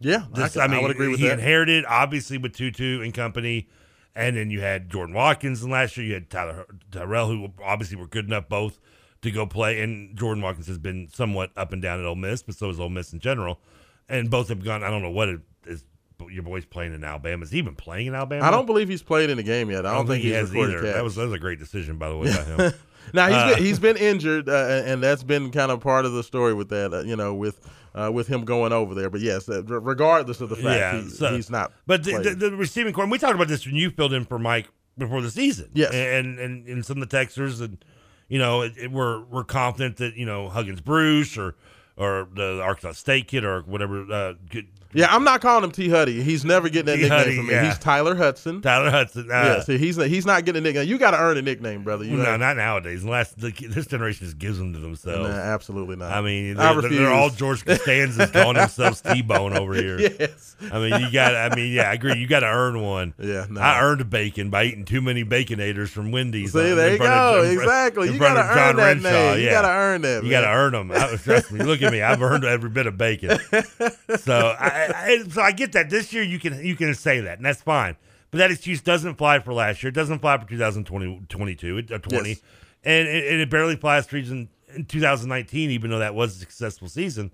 Yeah, 0.00 0.24
I 0.34 0.40
This, 0.40 0.52
can- 0.54 0.72
I, 0.72 0.78
I 0.78 0.82
would 0.82 0.90
agree 0.90 1.08
with 1.08 1.20
he 1.20 1.26
that. 1.28 1.38
inherited 1.38 1.84
obviously 1.86 2.36
with 2.38 2.52
Tutu 2.54 3.00
and 3.02 3.14
company, 3.14 3.68
and 4.16 4.36
then 4.36 4.50
you 4.50 4.60
had 4.60 4.88
Jordan 4.90 5.14
Watkins, 5.14 5.62
and 5.62 5.70
last 5.70 5.96
year 5.96 6.06
you 6.06 6.14
had 6.14 6.30
Tyler 6.30 6.66
Harrell, 6.90 7.28
who 7.28 7.52
obviously 7.62 7.96
were 7.96 8.06
good 8.08 8.24
enough 8.26 8.48
both 8.48 8.80
to 9.22 9.30
go 9.30 9.46
play. 9.46 9.80
And 9.82 10.16
Jordan 10.16 10.42
Watkins 10.42 10.66
has 10.66 10.78
been 10.78 11.08
somewhat 11.12 11.50
up 11.56 11.72
and 11.72 11.80
down 11.82 12.00
at 12.00 12.06
Ole 12.06 12.14
Miss, 12.16 12.42
but 12.42 12.54
so 12.56 12.70
is 12.70 12.80
Ole 12.80 12.88
Miss 12.88 13.12
in 13.12 13.20
general. 13.20 13.60
And 14.08 14.30
both 14.30 14.48
have 14.48 14.64
gone. 14.64 14.82
I 14.82 14.90
don't 14.90 15.02
know 15.02 15.10
what 15.10 15.28
it 15.28 15.40
is. 15.66 15.84
Your 16.30 16.42
boy's 16.44 16.64
playing 16.64 16.94
in 16.94 17.04
Alabama. 17.04 17.44
Is 17.44 17.50
he 17.50 17.58
even 17.58 17.74
playing 17.74 18.06
in 18.06 18.14
Alabama? 18.14 18.44
I 18.46 18.50
don't 18.50 18.64
believe 18.64 18.88
he's 18.88 19.02
played 19.02 19.28
in 19.28 19.36
the 19.36 19.42
game 19.42 19.70
yet. 19.70 19.84
I 19.84 19.92
don't, 19.94 20.06
think, 20.06 20.22
he 20.22 20.30
has 20.30 20.54
either. 20.54 20.80
That 20.80 21.04
was 21.04 21.16
that 21.16 21.24
was 21.24 21.32
a 21.34 21.38
great 21.38 21.58
decision 21.58 21.98
by 21.98 22.08
the 22.08 22.16
way 22.16 22.34
by 22.34 22.42
him. 22.42 22.72
Now 23.12 23.28
he's 23.28 23.36
Uh, 23.36 23.54
been, 23.54 23.64
he's 23.64 23.78
been 23.78 23.96
injured, 23.96 24.48
uh, 24.48 24.82
and 24.84 25.00
that's 25.00 25.22
been 25.22 25.52
kind 25.52 25.70
of 25.70 25.78
part 25.78 26.06
of 26.06 26.12
the 26.12 26.24
story 26.24 26.54
with 26.54 26.70
that. 26.70 26.92
Uh, 26.92 27.02
you 27.02 27.14
know, 27.14 27.34
with 27.34 27.60
uh, 27.96 28.10
with 28.12 28.28
him 28.28 28.44
going 28.44 28.72
over 28.72 28.94
there. 28.94 29.10
But 29.10 29.22
yes, 29.22 29.48
uh, 29.48 29.62
regardless 29.64 30.40
of 30.40 30.50
the 30.50 30.56
fact 30.56 30.66
yeah, 30.66 31.02
he, 31.02 31.08
so- 31.08 31.34
he's 31.34 31.50
not. 31.50 31.72
But 31.86 32.04
the, 32.04 32.18
the, 32.18 32.30
the 32.34 32.50
receiving 32.56 32.92
core, 32.92 33.04
and 33.04 33.10
we 33.10 33.18
talked 33.18 33.34
about 33.34 33.48
this 33.48 33.66
when 33.66 33.74
you 33.74 33.90
filled 33.90 34.12
in 34.12 34.24
for 34.24 34.38
Mike 34.38 34.68
before 34.98 35.22
the 35.22 35.30
season. 35.30 35.70
Yes. 35.74 35.92
and 35.92 36.38
and, 36.38 36.66
and 36.68 36.84
some 36.84 37.00
of 37.02 37.08
the 37.08 37.16
texters 37.16 37.60
and 37.60 37.84
you 38.28 38.38
know 38.38 38.62
it, 38.62 38.74
it, 38.76 38.92
we're 38.92 39.24
we're 39.24 39.44
confident 39.44 39.96
that 39.96 40.16
you 40.16 40.26
know 40.26 40.48
Huggins 40.48 40.80
Bruce 40.80 41.36
or 41.36 41.56
or 41.96 42.28
the 42.34 42.60
Arkansas 42.62 42.92
State 42.92 43.28
kid 43.28 43.44
or 43.44 43.62
whatever. 43.62 44.00
Uh, 44.12 44.34
could, 44.50 44.68
yeah, 44.96 45.14
I'm 45.14 45.24
not 45.24 45.40
calling 45.40 45.62
him 45.64 45.70
T 45.70 45.88
Huddy. 45.88 46.22
He's 46.22 46.44
never 46.44 46.68
getting 46.68 46.86
that 46.86 46.96
T. 46.96 47.02
nickname 47.02 47.18
Huddy, 47.18 47.36
from 47.36 47.46
me. 47.46 47.52
yeah. 47.52 47.66
He's 47.68 47.78
Tyler 47.78 48.14
Hudson. 48.14 48.62
Tyler 48.62 48.90
Hudson. 48.90 49.30
Uh, 49.30 49.34
yeah, 49.34 49.60
see, 49.60 49.78
he's 49.78 49.96
he's 49.96 50.26
not 50.26 50.44
getting 50.44 50.60
a 50.60 50.62
nickname. 50.62 50.88
You 50.88 50.98
got 50.98 51.10
to 51.12 51.18
earn 51.18 51.36
a 51.36 51.42
nickname, 51.42 51.82
brother. 51.84 52.04
You 52.04 52.16
no, 52.16 52.22
know? 52.24 52.36
not 52.38 52.56
nowadays. 52.56 53.04
Unless 53.04 53.32
the, 53.34 53.50
this 53.68 53.86
generation 53.86 54.26
just 54.26 54.38
gives 54.38 54.58
them 54.58 54.72
to 54.72 54.78
themselves. 54.78 55.28
Nah, 55.28 55.34
absolutely 55.36 55.96
not. 55.96 56.12
I 56.12 56.20
mean, 56.20 56.56
I 56.58 56.72
they're, 56.80 56.90
they're- 56.90 57.08
all. 57.08 57.30
George 57.30 57.64
Costanzas 57.64 58.30
calling 58.32 58.56
themselves 58.56 59.00
T 59.02 59.22
Bone 59.22 59.56
over 59.56 59.74
here. 59.74 59.98
Yes. 60.00 60.56
I 60.72 60.78
mean, 60.78 61.00
you 61.00 61.12
got. 61.12 61.34
I 61.36 61.54
mean, 61.54 61.72
yeah, 61.72 61.90
I 61.90 61.94
agree. 61.94 62.14
You 62.14 62.26
got 62.26 62.40
to 62.40 62.46
earn 62.46 62.80
one. 62.80 63.12
Yeah, 63.18 63.46
no. 63.50 63.60
I 63.60 63.80
earned 63.80 64.08
bacon 64.08 64.50
by 64.50 64.64
eating 64.64 64.84
too 64.84 65.02
many 65.02 65.24
baconators 65.24 65.88
from 65.90 66.12
Wendy's. 66.12 66.52
See, 66.52 66.58
uh, 66.72 66.74
there 66.74 66.92
you 66.92 66.96
front 66.96 67.12
of- 67.12 67.44
go. 67.44 67.50
Exactly. 67.50 68.08
You 68.08 68.14
of 68.14 68.20
John 68.20 68.36
earn 68.38 68.76
that 68.76 68.82
Renshaw, 69.02 69.10
name. 69.34 69.44
You 69.44 69.50
gotta 69.50 69.68
earn 69.68 70.02
that, 70.02 70.24
You 70.24 70.30
got 70.30 70.40
to 70.42 70.48
earn 70.48 70.72
them. 70.72 70.92
I, 70.92 71.16
trust 71.16 71.52
me. 71.52 71.62
Look 71.62 71.82
at 71.82 71.92
me. 71.92 72.02
I've 72.02 72.22
earned 72.22 72.44
every 72.44 72.70
bit 72.70 72.86
of 72.86 72.96
bacon. 72.96 73.38
so, 74.18 74.56
I, 74.58 74.85
I, 74.94 75.24
so 75.28 75.42
I 75.42 75.52
get 75.52 75.72
that. 75.72 75.90
This 75.90 76.12
year 76.12 76.22
you 76.22 76.38
can 76.38 76.64
you 76.64 76.76
can 76.76 76.94
say 76.94 77.20
that, 77.20 77.38
and 77.38 77.44
that's 77.46 77.62
fine. 77.62 77.96
But 78.30 78.38
that 78.38 78.50
excuse 78.50 78.80
doesn't 78.82 79.16
fly 79.16 79.38
for 79.38 79.52
last 79.54 79.82
year. 79.82 79.88
It 79.88 79.94
doesn't 79.94 80.18
fly 80.18 80.36
for 80.38 80.46
2020, 80.48 81.22
22, 81.28 81.78
it- 81.78 81.92
uh, 81.92 81.98
20, 81.98 82.28
Yes. 82.30 82.40
and 82.84 83.08
it, 83.08 83.32
and 83.32 83.40
it 83.40 83.48
barely 83.50 83.76
flies 83.76 84.06
for 84.06 84.16
in, 84.16 84.48
in 84.74 84.84
2019, 84.84 85.70
even 85.70 85.90
though 85.90 86.00
that 86.00 86.14
was 86.14 86.36
a 86.36 86.38
successful 86.40 86.88
season. 86.88 87.32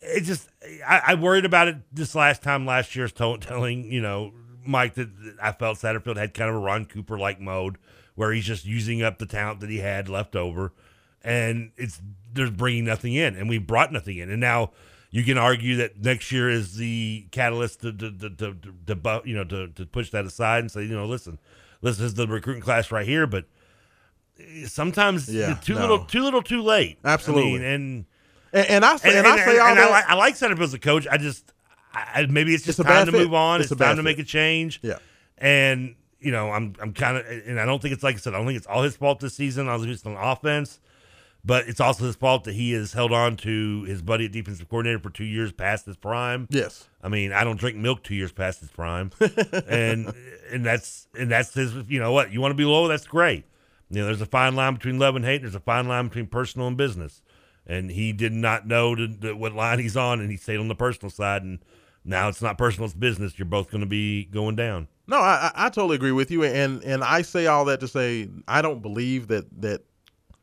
It 0.00 0.22
just 0.22 0.48
I, 0.86 1.02
I 1.08 1.14
worried 1.16 1.44
about 1.44 1.66
it 1.68 1.76
this 1.92 2.14
last 2.14 2.42
time 2.42 2.64
last 2.64 2.94
year, 2.94 3.08
to- 3.08 3.38
telling 3.38 3.90
you 3.90 4.00
know 4.00 4.32
Mike 4.64 4.94
that 4.94 5.08
I 5.42 5.52
felt 5.52 5.78
Satterfield 5.78 6.16
had 6.16 6.34
kind 6.34 6.48
of 6.50 6.56
a 6.56 6.60
Ron 6.60 6.84
Cooper 6.84 7.18
like 7.18 7.40
mode 7.40 7.76
where 8.14 8.32
he's 8.32 8.44
just 8.44 8.64
using 8.64 9.02
up 9.02 9.18
the 9.18 9.26
talent 9.26 9.60
that 9.60 9.70
he 9.70 9.78
had 9.78 10.08
left 10.08 10.36
over, 10.36 10.72
and 11.22 11.72
it's 11.76 12.00
there's 12.32 12.50
bringing 12.50 12.84
nothing 12.84 13.14
in, 13.14 13.34
and 13.34 13.48
we 13.48 13.58
brought 13.58 13.92
nothing 13.92 14.18
in, 14.18 14.30
and 14.30 14.40
now 14.40 14.70
you 15.10 15.24
can 15.24 15.38
argue 15.38 15.76
that 15.76 15.98
next 16.02 16.30
year 16.32 16.50
is 16.50 16.76
the 16.76 17.26
catalyst 17.30 17.80
to 17.82 17.92
to 17.92 18.10
to, 18.12 18.30
to, 18.30 18.54
to, 18.86 18.94
to 18.94 19.22
you 19.24 19.34
know 19.34 19.44
to, 19.44 19.68
to 19.68 19.86
push 19.86 20.10
that 20.10 20.24
aside 20.24 20.60
and 20.60 20.70
say 20.70 20.82
you 20.82 20.94
know 20.94 21.06
listen, 21.06 21.38
this 21.82 22.00
is 22.00 22.14
the 22.14 22.26
recruiting 22.26 22.62
class 22.62 22.90
right 22.92 23.06
here, 23.06 23.26
but 23.26 23.44
sometimes 24.66 25.32
Yeah, 25.32 25.54
too 25.54 25.74
no. 25.74 25.80
little 25.80 26.04
too 26.04 26.22
little 26.22 26.42
too 26.42 26.62
late. 26.62 26.98
Absolutely. 27.04 27.50
I 27.50 27.58
mean, 27.58 27.62
and 27.62 28.04
And, 28.52 28.66
and 28.68 28.84
I 28.84 28.96
say, 28.96 29.18
and, 29.18 29.26
I 29.26 29.36
say 29.44 29.58
all 29.58 29.68
and 29.68 29.78
that. 29.78 29.88
I, 29.88 29.90
like, 29.90 30.08
I 30.08 30.14
like 30.14 30.60
as 30.62 30.74
a 30.74 30.78
coach. 30.78 31.06
I 31.10 31.16
just 31.16 31.52
I, 31.92 32.26
maybe 32.28 32.54
it's 32.54 32.64
just 32.64 32.78
It's 32.78 32.88
time 32.88 33.06
to 33.06 33.12
fit. 33.12 33.20
move 33.22 33.34
on. 33.34 33.60
It's 33.60 33.70
It's, 33.72 33.80
time 33.80 33.96
to 33.96 34.02
fit. 34.02 34.04
make 34.04 34.18
a 34.18 34.24
change. 34.24 34.80
Yeah. 34.82 34.98
And 35.38 35.94
you 36.20 36.32
know, 36.32 36.50
I'm 36.50 36.74
I'm 36.80 36.92
kind 36.92 37.16
of, 37.16 37.26
and 37.26 37.58
I 37.60 37.64
don't 37.64 37.80
think 37.80 37.94
it's 37.94 38.02
like 38.02 38.16
I 38.16 38.18
said. 38.18 38.34
I 38.34 38.38
don't 38.38 38.46
think 38.46 38.58
it's 38.58 38.66
all 38.66 38.82
his 38.82 38.96
fault 38.96 39.20
this 39.20 39.34
season. 39.34 39.68
I 39.68 39.76
was 39.76 39.86
just 39.86 40.06
on 40.06 40.16
offense, 40.16 40.80
but 41.44 41.68
it's 41.68 41.80
also 41.80 42.04
his 42.04 42.16
fault 42.16 42.44
that 42.44 42.54
he 42.54 42.72
has 42.72 42.92
held 42.92 43.12
on 43.12 43.36
to 43.38 43.84
his 43.84 44.02
buddy 44.02 44.26
at 44.26 44.32
defensive 44.32 44.68
coordinator 44.68 44.98
for 44.98 45.10
two 45.10 45.24
years 45.24 45.52
past 45.52 45.86
his 45.86 45.96
prime. 45.96 46.46
Yes. 46.50 46.88
I 47.02 47.08
mean, 47.08 47.32
I 47.32 47.44
don't 47.44 47.58
drink 47.58 47.76
milk 47.76 48.02
two 48.02 48.14
years 48.14 48.32
past 48.32 48.60
his 48.60 48.70
prime, 48.70 49.12
and 49.68 50.12
and 50.50 50.64
that's 50.64 51.06
and 51.16 51.30
that's 51.30 51.54
his. 51.54 51.74
You 51.88 52.00
know 52.00 52.12
what? 52.12 52.32
You 52.32 52.40
want 52.40 52.52
to 52.52 52.56
be 52.56 52.64
low? 52.64 52.88
That's 52.88 53.06
great. 53.06 53.44
You 53.90 54.00
know, 54.00 54.06
there's 54.06 54.20
a 54.20 54.26
fine 54.26 54.54
line 54.54 54.74
between 54.74 54.98
love 54.98 55.16
and 55.16 55.24
hate. 55.24 55.42
There's 55.42 55.54
a 55.54 55.60
fine 55.60 55.88
line 55.88 56.08
between 56.08 56.26
personal 56.26 56.66
and 56.66 56.76
business, 56.76 57.22
and 57.66 57.90
he 57.90 58.12
did 58.12 58.32
not 58.32 58.66
know 58.66 58.94
to, 58.94 59.08
to 59.08 59.32
what 59.34 59.54
line 59.54 59.78
he's 59.78 59.96
on, 59.96 60.20
and 60.20 60.30
he 60.30 60.36
stayed 60.36 60.58
on 60.58 60.68
the 60.68 60.74
personal 60.74 61.10
side. 61.10 61.42
And 61.42 61.60
now 62.04 62.28
it's 62.28 62.42
not 62.42 62.58
personal; 62.58 62.86
it's 62.86 62.94
business. 62.94 63.38
You're 63.38 63.46
both 63.46 63.70
going 63.70 63.80
to 63.80 63.86
be 63.86 64.24
going 64.24 64.56
down. 64.56 64.88
No, 65.06 65.16
I, 65.16 65.50
I 65.54 65.66
I 65.66 65.68
totally 65.70 65.94
agree 65.94 66.12
with 66.12 66.30
you, 66.30 66.44
and 66.44 66.82
and 66.82 67.02
I 67.02 67.22
say 67.22 67.46
all 67.46 67.64
that 67.66 67.80
to 67.80 67.88
say 67.88 68.28
I 68.46 68.60
don't 68.60 68.82
believe 68.82 69.28
that 69.28 69.46
that 69.62 69.82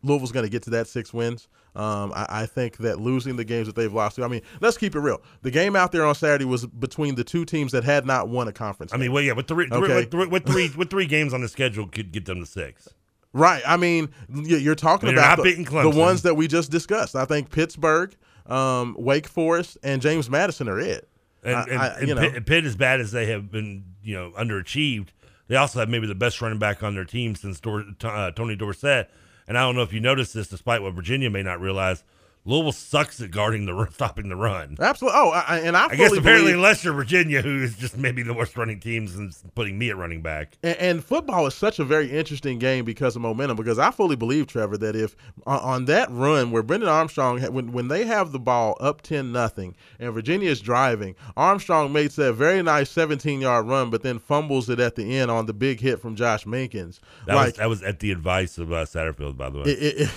Louisville's 0.06 0.32
going 0.32 0.46
to 0.46 0.50
get 0.50 0.64
to 0.64 0.70
that 0.72 0.88
six 0.88 1.14
wins. 1.14 1.48
Um, 1.76 2.14
I, 2.16 2.26
I 2.30 2.46
think 2.46 2.78
that 2.78 3.00
losing 3.02 3.36
the 3.36 3.44
games 3.44 3.68
that 3.68 3.76
they've 3.76 3.92
lost 3.94 4.16
to, 4.16 4.24
I 4.24 4.28
mean, 4.30 4.42
let's 4.62 4.78
keep 4.78 4.96
it 4.96 5.00
real. 5.00 5.22
The 5.42 5.52
game 5.52 5.76
out 5.76 5.92
there 5.92 6.06
on 6.06 6.16
Saturday 6.16 6.46
was 6.46 6.66
between 6.66 7.16
the 7.16 7.24
two 7.26 7.44
teams 7.44 7.74
that 7.74 7.84
had 7.84 8.06
not 8.06 8.30
won 8.30 8.48
a 8.48 8.54
conference. 8.54 8.94
I 8.94 8.98
mean, 8.98 9.12
well, 9.12 9.22
yeah, 9.24 9.34
with 9.34 9.48
three, 9.48 9.68
three- 9.68 9.78
Okay. 9.78 9.96
with, 9.96 10.12
three, 10.12 10.28
with 10.28 10.46
three, 10.46 10.72
with 10.78 10.90
three 10.90 11.06
games 11.06 11.34
on 11.34 11.42
the 11.42 11.50
schedule, 11.50 11.88
could 11.88 12.12
get 12.14 12.26
them 12.26 12.40
to 12.40 12.46
six. 12.46 12.88
Right. 13.34 13.62
I 13.68 13.76
mean, 13.76 14.10
you're 14.30 14.76
talking 14.76 15.08
they're 15.14 15.18
about 15.18 15.44
the, 15.44 15.54
the 15.64 15.90
ones 15.94 16.22
that 16.22 16.36
we 16.36 16.48
just 16.48 16.72
discussed. 16.72 17.16
I 17.18 17.26
think 17.26 17.50
Pittsburgh, 17.52 18.16
um, 18.46 18.96
Wake 18.98 19.28
Forest, 19.28 19.78
and 19.84 20.02
James 20.02 20.30
Madison 20.30 20.70
are 20.70 20.80
it. 20.80 21.10
And, 21.44 21.56
I- 21.58 21.64
and, 21.64 21.80
I- 21.82 21.88
and 22.00 22.08
you 22.08 22.16
know. 22.16 22.22
Pitt, 22.32 22.46
Pitt, 22.46 22.64
as 22.66 22.78
bad 22.78 23.02
as 23.02 23.12
they 23.12 23.26
have 23.26 23.52
been, 23.52 23.84
you 24.02 24.16
know, 24.16 24.32
underachieved, 24.40 25.10
they 25.50 25.58
also 25.58 25.80
have 25.80 25.90
maybe 25.90 26.08
the 26.08 26.16
best 26.16 26.42
running 26.42 26.58
back 26.60 26.82
on 26.82 26.96
their 26.96 27.04
team 27.04 27.36
since 27.36 27.60
Dor- 27.60 27.84
uh, 28.04 28.32
Tony 28.32 28.56
Dorsett. 28.56 29.10
And 29.48 29.58
I 29.58 29.62
don't 29.62 29.76
know 29.76 29.84
if 29.84 29.94
you 29.94 30.00
noticed 30.00 30.34
this, 30.34 30.48
despite 30.48 30.82
what 30.82 30.94
Virginia 30.94 31.30
may 31.30 31.44
not 31.44 31.62
realize, 31.62 32.04
Louisville 32.48 32.72
sucks 32.72 33.20
at 33.22 33.32
guarding 33.32 33.66
the 33.66 33.88
stopping 33.94 34.30
the 34.30 34.36
run. 34.36 34.78
Absolutely. 34.80 35.20
Oh, 35.20 35.30
I, 35.32 35.60
and 35.60 35.76
I, 35.76 35.86
I 35.88 35.96
guess 35.96 36.12
apparently, 36.14 36.22
believe- 36.52 36.56
unless 36.56 36.84
you're 36.84 36.94
Virginia, 36.94 37.42
who 37.42 37.64
is 37.64 37.76
just 37.76 37.98
maybe 37.98 38.22
the 38.22 38.34
worst 38.36 38.56
running 38.56 38.80
team 38.80 39.08
since 39.08 39.44
putting 39.56 39.78
me 39.80 39.90
at 39.90 39.98
running 39.98 40.22
back. 40.22 40.58
And, 40.62 40.78
and 40.78 41.04
football 41.04 41.48
is 41.48 41.56
such 41.56 41.80
a 41.80 41.84
very 41.84 42.12
interesting 42.12 42.60
game 42.60 42.86
because 42.86 43.16
of 43.16 43.24
momentum. 43.24 43.58
Because 43.58 43.80
I 43.80 43.90
fully 43.92 44.16
believe, 44.16 44.46
Trevor, 44.48 44.78
that 44.78 44.96
if 44.96 45.16
on, 45.48 45.60
on 45.60 45.86
that 45.86 46.10
run 46.12 46.52
where 46.52 46.62
Brennan 46.64 46.88
Armstrong, 46.88 47.42
when 47.52 47.72
when 47.72 47.88
they 47.88 48.06
have 48.06 48.32
the 48.32 48.40
ball 48.40 48.78
up 48.80 49.02
ten 49.02 49.32
nothing 49.32 49.76
and 50.00 50.14
Virginia 50.14 50.50
is 50.52 50.62
driving, 50.62 51.16
Armstrong 51.36 51.92
makes 51.92 52.16
that 52.18 52.34
very 52.34 52.62
nice 52.62 52.92
seventeen 52.92 53.42
yard 53.42 53.68
run, 53.68 53.90
but 53.90 54.04
then 54.04 54.20
fumbles 54.20 54.70
it 54.70 54.80
at 54.80 54.96
the 54.96 55.18
end 55.18 55.32
on 55.32 55.48
the 55.48 55.54
big 55.54 55.80
hit 55.80 56.00
from 56.00 56.16
Josh 56.16 56.46
Minkins. 56.46 57.00
That 57.26 57.36
like 57.36 57.46
was 57.48 57.54
that 57.56 57.70
was 57.70 57.82
at 57.84 58.00
the 58.02 58.12
advice 58.12 58.58
of 58.60 58.72
uh, 58.72 58.86
Satterfield, 58.86 59.36
by 59.36 59.50
the 59.50 59.58
way. 59.60 59.64
It- 59.72 60.02
it- 60.02 60.10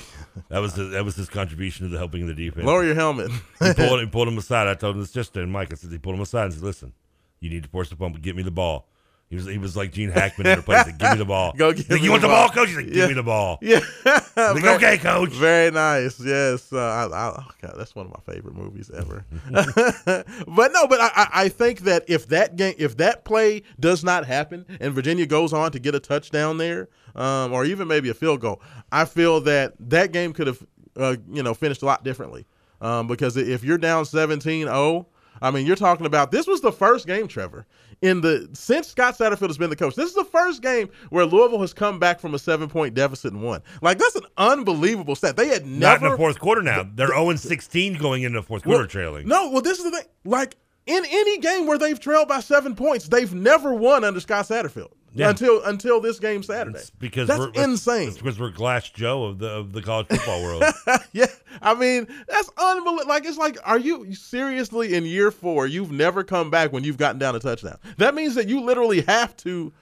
that 0.48 0.58
was 0.58 0.74
his, 0.74 0.90
that 0.90 1.04
was 1.04 1.16
his 1.16 1.28
contribution 1.28 1.86
to 1.86 1.90
the 1.92 1.98
helping 1.98 2.22
of 2.22 2.28
the 2.28 2.34
defense. 2.34 2.66
Lower 2.66 2.84
your 2.84 2.94
helmet. 2.94 3.30
he 3.60 3.72
pulled 3.74 4.00
he 4.00 4.06
pulled 4.06 4.28
him 4.28 4.38
aside. 4.38 4.68
I 4.68 4.74
told 4.74 4.94
him 4.96 5.00
this 5.02 5.14
yesterday, 5.14 5.42
and 5.44 5.52
Mike. 5.52 5.72
I 5.72 5.76
said 5.76 5.90
he 5.90 5.98
pulled 5.98 6.14
him 6.16 6.20
aside 6.22 6.44
and 6.44 6.54
said, 6.54 6.62
"Listen, 6.62 6.92
you 7.40 7.50
need 7.50 7.62
to 7.64 7.68
force 7.68 7.88
the 7.90 7.96
fumble. 7.96 8.18
Get 8.20 8.36
me 8.36 8.42
the 8.42 8.50
ball." 8.50 8.86
He 9.30 9.36
was 9.36 9.44
he 9.44 9.58
was 9.58 9.76
like 9.76 9.92
Gene 9.92 10.10
Hackman 10.10 10.46
in 10.46 10.56
the 10.56 10.62
place. 10.62 10.86
He 10.86 10.90
said, 10.92 10.98
Give 10.98 11.10
me 11.10 11.18
the 11.18 11.24
ball. 11.26 11.52
Go 11.56 11.74
give 11.74 11.90
like, 11.90 12.00
you 12.00 12.10
want 12.10 12.22
the 12.22 12.28
the 12.28 12.32
ball, 12.32 12.46
ball." 12.48 12.54
coach? 12.54 12.68
He's 12.68 12.76
like, 12.78 12.86
Give 12.86 12.96
Yeah. 12.96 13.06
me 13.08 13.12
the 13.12 13.22
ball. 13.22 13.58
Yeah. 13.62 13.80
Like, 14.06 14.62
Very- 14.62 14.68
okay, 14.76 14.96
coach. 14.96 15.28
Very 15.32 15.70
nice. 15.70 16.18
Yes. 16.18 16.72
Uh, 16.72 16.78
I, 16.78 17.04
I, 17.14 17.34
oh 17.38 17.50
God, 17.60 17.74
that's 17.76 17.94
one 17.94 18.06
of 18.06 18.12
my 18.12 18.32
favorite 18.32 18.54
movies 18.54 18.90
ever. 18.96 19.26
but 19.52 20.72
no, 20.72 20.86
but 20.86 21.00
I, 21.00 21.10
I- 21.14 21.28
I 21.42 21.48
think 21.50 21.80
that 21.80 22.04
if 22.08 22.28
that 22.28 22.56
game, 22.56 22.74
if 22.78 22.96
that 22.98 23.24
play 23.24 23.62
does 23.78 24.02
not 24.02 24.24
happen, 24.26 24.64
and 24.80 24.94
Virginia 24.94 25.26
goes 25.26 25.52
on 25.52 25.72
to 25.72 25.78
get 25.78 25.94
a 25.94 26.00
touchdown 26.00 26.58
there, 26.58 26.88
um, 27.18 27.52
or 27.52 27.64
even 27.64 27.88
maybe 27.88 28.08
a 28.08 28.14
field 28.14 28.40
goal, 28.40 28.62
I 28.90 29.04
feel 29.04 29.40
that 29.42 29.74
that 29.80 30.12
game 30.12 30.32
could 30.32 30.46
have, 30.46 30.66
uh, 30.96 31.16
you 31.30 31.42
know, 31.42 31.52
finished 31.52 31.82
a 31.82 31.86
lot 31.86 32.04
differently. 32.04 32.46
Um, 32.80 33.08
because 33.08 33.36
if 33.36 33.64
you're 33.64 33.76
down 33.76 34.04
17-0, 34.04 35.06
I 35.42 35.50
mean, 35.50 35.66
you're 35.66 35.76
talking 35.76 36.06
about 36.06 36.30
this 36.30 36.46
was 36.46 36.60
the 36.60 36.72
first 36.72 37.06
game, 37.06 37.26
Trevor, 37.28 37.66
in 38.02 38.20
the 38.20 38.48
since 38.52 38.88
Scott 38.88 39.18
Satterfield 39.18 39.48
has 39.48 39.58
been 39.58 39.70
the 39.70 39.76
coach. 39.76 39.96
This 39.96 40.08
is 40.08 40.14
the 40.14 40.24
first 40.24 40.62
game 40.62 40.88
where 41.10 41.24
Louisville 41.24 41.60
has 41.60 41.72
come 41.72 41.98
back 41.98 42.20
from 42.20 42.34
a 42.34 42.38
seven 42.38 42.68
point 42.68 42.94
deficit 42.94 43.32
and 43.32 43.42
won. 43.42 43.62
Like 43.82 43.98
that's 43.98 44.16
an 44.16 44.26
unbelievable 44.36 45.16
stat. 45.16 45.36
They 45.36 45.48
had 45.48 45.66
Not 45.66 46.02
in 46.02 46.08
the 46.08 46.16
fourth 46.16 46.38
quarter 46.38 46.62
now. 46.62 46.88
They're 46.92 47.08
0 47.08 47.34
16 47.36 47.94
going 47.94 48.22
into 48.22 48.40
the 48.40 48.46
fourth 48.46 48.62
quarter 48.62 48.78
Well, 48.80 48.88
trailing. 48.88 49.28
No, 49.28 49.50
well, 49.50 49.62
this 49.62 49.78
is 49.78 49.84
the 49.84 49.90
thing. 49.90 50.06
Like 50.24 50.56
in 50.86 51.04
any 51.08 51.38
game 51.38 51.66
where 51.66 51.78
they've 51.78 51.98
trailed 51.98 52.28
by 52.28 52.40
seven 52.40 52.74
points, 52.74 53.08
they've 53.08 53.32
never 53.32 53.74
won 53.74 54.04
under 54.04 54.20
Scott 54.20 54.46
Satterfield 54.46 54.92
Yeah. 55.18 55.30
until 55.30 55.62
until 55.64 56.00
this 56.00 56.18
game 56.18 56.42
Saturday. 56.42 56.80
because 56.98 57.28
that's 57.28 57.40
we're, 57.40 57.64
insane. 57.64 58.08
It's 58.08 58.16
because 58.16 58.38
we're 58.38 58.50
Glass 58.50 58.88
Joe 58.90 59.24
of 59.24 59.38
the 59.38 59.48
of 59.48 59.72
the 59.72 59.82
college 59.82 60.06
football 60.08 60.42
world. 60.42 60.64
yeah, 61.12 61.26
I 61.60 61.74
mean 61.74 62.06
that's 62.28 62.50
unbelievable. 62.56 63.08
Like 63.08 63.24
it's 63.24 63.38
like, 63.38 63.58
are 63.64 63.78
you 63.78 64.14
seriously 64.14 64.94
in 64.94 65.04
year 65.04 65.30
four? 65.30 65.66
You've 65.66 65.90
never 65.92 66.22
come 66.24 66.50
back 66.50 66.72
when 66.72 66.84
you've 66.84 66.98
gotten 66.98 67.18
down 67.18 67.34
a 67.34 67.40
touchdown. 67.40 67.78
That 67.96 68.14
means 68.14 68.34
that 68.36 68.48
you 68.48 68.60
literally 68.60 69.02
have 69.02 69.36
to, 69.38 69.72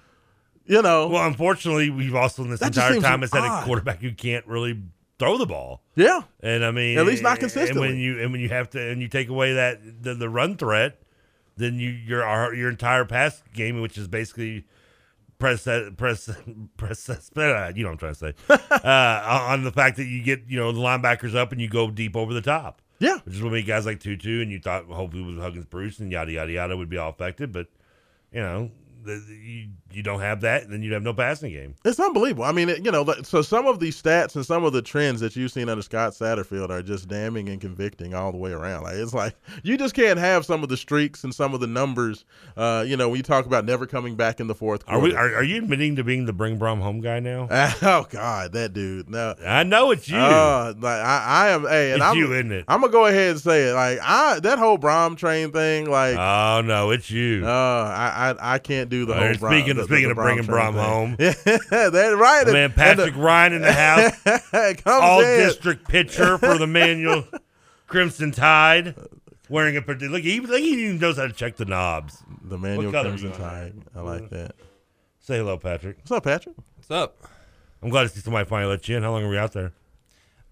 you 0.65 0.83
know. 0.83 1.09
well, 1.09 1.27
unfortunately, 1.27 1.91
we've 1.91 2.15
also 2.15 2.43
in 2.43 2.51
this 2.51 2.63
entire 2.63 3.01
time 3.01 3.21
has 3.21 3.33
had 3.33 3.45
a 3.45 3.65
quarterback 3.65 4.01
who 4.01 4.13
can't 4.13 4.47
really 4.47 4.81
throw 5.19 5.39
the 5.39 5.47
ball. 5.47 5.83
Yeah, 5.95 6.23
And 6.41 6.65
I 6.65 6.71
mean, 6.71 6.99
At 6.99 7.07
least 7.07 7.23
not 7.23 7.39
consistently. 7.39 7.89
And 7.89 7.97
when 7.97 7.99
you 7.99 8.21
and 8.23 8.33
when 8.33 8.41
you 8.41 8.49
have 8.51 8.71
to 8.71 8.91
and 8.91 9.01
you 9.01 9.09
take 9.09 9.29
away 9.29 9.55
that 9.55 10.03
the, 10.03 10.15
the 10.15 10.29
run 10.29 10.57
threat, 10.57 11.01
then 11.57 11.79
you 11.79 11.91
your 11.91 12.23
our- 12.23 12.55
your 12.55 12.69
entire 12.71 13.05
pass 13.05 13.43
game, 13.55 13.81
which 13.81 13.97
is 13.97 14.09
basically 14.09 14.65
press 15.39 15.65
that 15.65 15.97
press 15.97 16.31
press 16.77 17.09
uh, 17.09 17.73
you 17.75 17.83
know 17.83 17.91
what 17.91 17.93
I'm 17.93 17.99
trying 17.99 18.15
to 18.15 18.19
say. 18.19 18.35
Uh, 18.87 19.47
on 19.51 19.65
the 19.65 19.73
fact 19.73 19.97
that 19.97 20.05
you 20.05 20.23
get 20.23 20.43
you 20.49 20.59
know 20.59 20.71
the 20.71 20.79
linebackers 20.79 21.35
up 21.35 21.51
and 21.51 21.61
you 21.61 21.69
go 21.69 21.91
deep 21.91 22.17
over 22.17 22.33
the 22.33 22.43
top. 22.43 22.81
Yeah, 22.99 23.19
which 23.25 23.35
is 23.35 23.43
what 23.43 23.53
made 23.53 23.67
guys 23.67 23.85
like 23.85 24.01
Tutu 24.01 24.41
and 24.43 24.51
you 24.51 24.61
thought 24.61 24.87
hopefully 24.87 25.23
with 25.23 25.39
Huggins 25.39 25.67
Bruce 25.67 25.99
and 25.99 26.11
yada 26.11 26.33
yada 26.33 26.53
yada 26.53 26.77
would 26.77 26.89
be 26.89 26.99
all 26.99 27.11
affected, 27.11 27.53
but 27.53 27.67
you 28.33 28.41
know 28.41 28.71
you 29.07 29.69
you 29.93 30.03
don't 30.03 30.21
have 30.21 30.43
that, 30.43 30.65
and 30.65 30.73
then 30.73 30.83
you'd 30.83 30.93
have 30.93 31.03
no 31.03 31.15
passing 31.15 31.53
game. 31.53 31.75
It's 31.85 31.99
unbelievable. 31.99 32.45
I 32.45 32.53
mean, 32.53 32.69
it, 32.69 32.85
you 32.85 32.91
know, 32.91 33.05
so 33.23 33.43
some 33.43 33.67
of 33.67 33.81
these 33.81 34.01
stats 34.01 34.37
and 34.37 34.45
some 34.45 34.65
of 34.65 34.73
the 34.73 34.83
trends 34.83 35.21
that 35.21 35.35
you've 35.37 35.53
seen 35.53 35.69
under 35.69 35.83
Scott 35.83 36.13
Satterfield 36.13 36.71
are 36.71 36.83
just 36.83 37.09
damning 37.09 37.49
and 37.49 37.61
convicting 37.61 38.15
all 38.15 38.33
the 38.33 38.39
way 38.39 38.53
around. 38.53 38.83
Like 38.83 38.97
it's 38.97 39.15
like 39.15 39.35
you 39.63 39.77
just 39.79 39.95
can't 39.95 40.19
have 40.19 40.45
some 40.45 40.63
of 40.63 40.69
the 40.69 40.77
streaks 40.77 41.25
and 41.25 41.35
some 41.35 41.55
of 41.55 41.61
the 41.61 41.67
numbers. 41.67 42.25
Uh, 42.57 42.85
you 42.87 42.97
know, 42.97 43.09
when 43.09 43.17
you 43.17 43.23
talk 43.23 43.47
about 43.47 43.65
never 43.65 43.87
coming 43.87 44.17
back 44.17 44.41
in 44.41 44.47
the 44.47 44.55
fourth 44.55 44.85
Are 44.87 44.99
we? 44.99 45.15
Are, 45.15 45.37
are 45.37 45.45
you 45.45 45.59
admitting 45.59 45.97
to 45.97 46.05
being 46.05 46.27
the 46.27 46.33
bring 46.33 46.59
Brohm 46.59 46.81
home 46.81 47.01
guy 47.01 47.21
now? 47.21 47.49
oh 47.83 48.07
God, 48.11 48.53
that 48.53 48.73
dude. 48.73 49.09
No, 49.09 49.35
I 49.45 49.63
know 49.63 49.91
it's 49.91 50.09
you. 50.09 50.19
Uh, 50.19 50.75
like 50.79 51.01
I, 51.01 51.25
I 51.27 51.49
am. 51.51 51.63
Hey, 51.63 51.93
and 51.93 51.97
It's 51.97 52.05
I'm, 52.05 52.17
you, 52.17 52.33
isn't 52.33 52.53
it? 52.53 52.65
I'm 52.69 52.81
gonna 52.81 52.93
go 52.93 53.07
ahead 53.07 53.31
and 53.33 53.41
say 53.41 53.69
it. 53.69 53.75
Like 53.75 53.99
I, 54.03 54.41
that 54.41 54.59
whole 54.59 54.79
Brohm 54.79 55.17
train 55.17 55.53
thing. 55.53 55.91
Like, 55.91 56.17
oh 56.17 56.63
no, 56.63 56.91
it's 56.91 57.11
you. 57.11 57.45
Uh, 57.47 57.49
I, 57.51 58.31
I, 58.31 58.55
I 58.55 58.59
can't 58.59 58.91
do 58.91 58.96
the 59.05 59.13
Uh, 59.13 59.19
whole. 59.19 59.29
Brohm, 59.35 59.53
speaking- 59.53 59.77
the- 59.77 59.83
the- 59.83 59.85
speaking 59.85 60.05
the 60.05 60.11
of 60.13 60.17
bringing 60.17 60.45
train 60.45 60.57
Brohm 60.57 60.73
thing. 60.73 60.83
home. 60.83 61.17
yeah, 61.19 61.91
that's 61.91 62.15
right. 62.17 62.47
My 62.47 62.53
man 62.53 62.65
And 62.65 62.73
the- 62.73 62.77
Patrick 62.77 63.17
Ryan 63.17 63.53
in 63.53 63.63
the 63.63 63.73
house. 63.73 64.83
All 64.87 65.21
in. 65.21 65.39
district 65.47 65.89
pitcher 65.89 66.39
for 66.39 66.57
the 66.57 66.67
Manual 66.69 67.25
Crimson 67.87 68.31
Tide. 68.33 68.95
Wearing 69.49 69.77
a 69.77 69.83
parti- 69.83 70.09
look, 70.09 70.23
he, 70.23 70.41
look, 70.41 70.59
he 70.59 70.85
even 70.87 70.99
knows 70.99 71.19
how 71.19 71.27
to 71.27 71.33
check 71.33 71.57
the 71.57 71.65
knobs. 71.67 72.23
The 72.43 72.59
manual 72.59 72.91
Crimson? 72.91 73.31
Tide. 73.33 73.75
I 73.95 74.01
like 74.01 74.29
that. 74.31 74.57
Say 75.21 75.37
hello, 75.39 75.57
Patrick. 75.59 75.99
What's 75.99 76.11
up, 76.11 76.25
Patrick? 76.25 76.57
What's 76.77 76.91
up? 76.91 77.17
I'm 77.83 77.89
glad 77.91 78.05
to 78.05 78.09
see 78.09 78.21
somebody 78.21 78.49
finally 78.49 78.71
let 78.71 78.89
you 78.89 78.97
in. 78.97 79.03
How 79.05 79.13
long 79.13 79.23
are 79.23 79.29
we 79.29 79.39
out 79.39 79.53
there? 79.53 79.73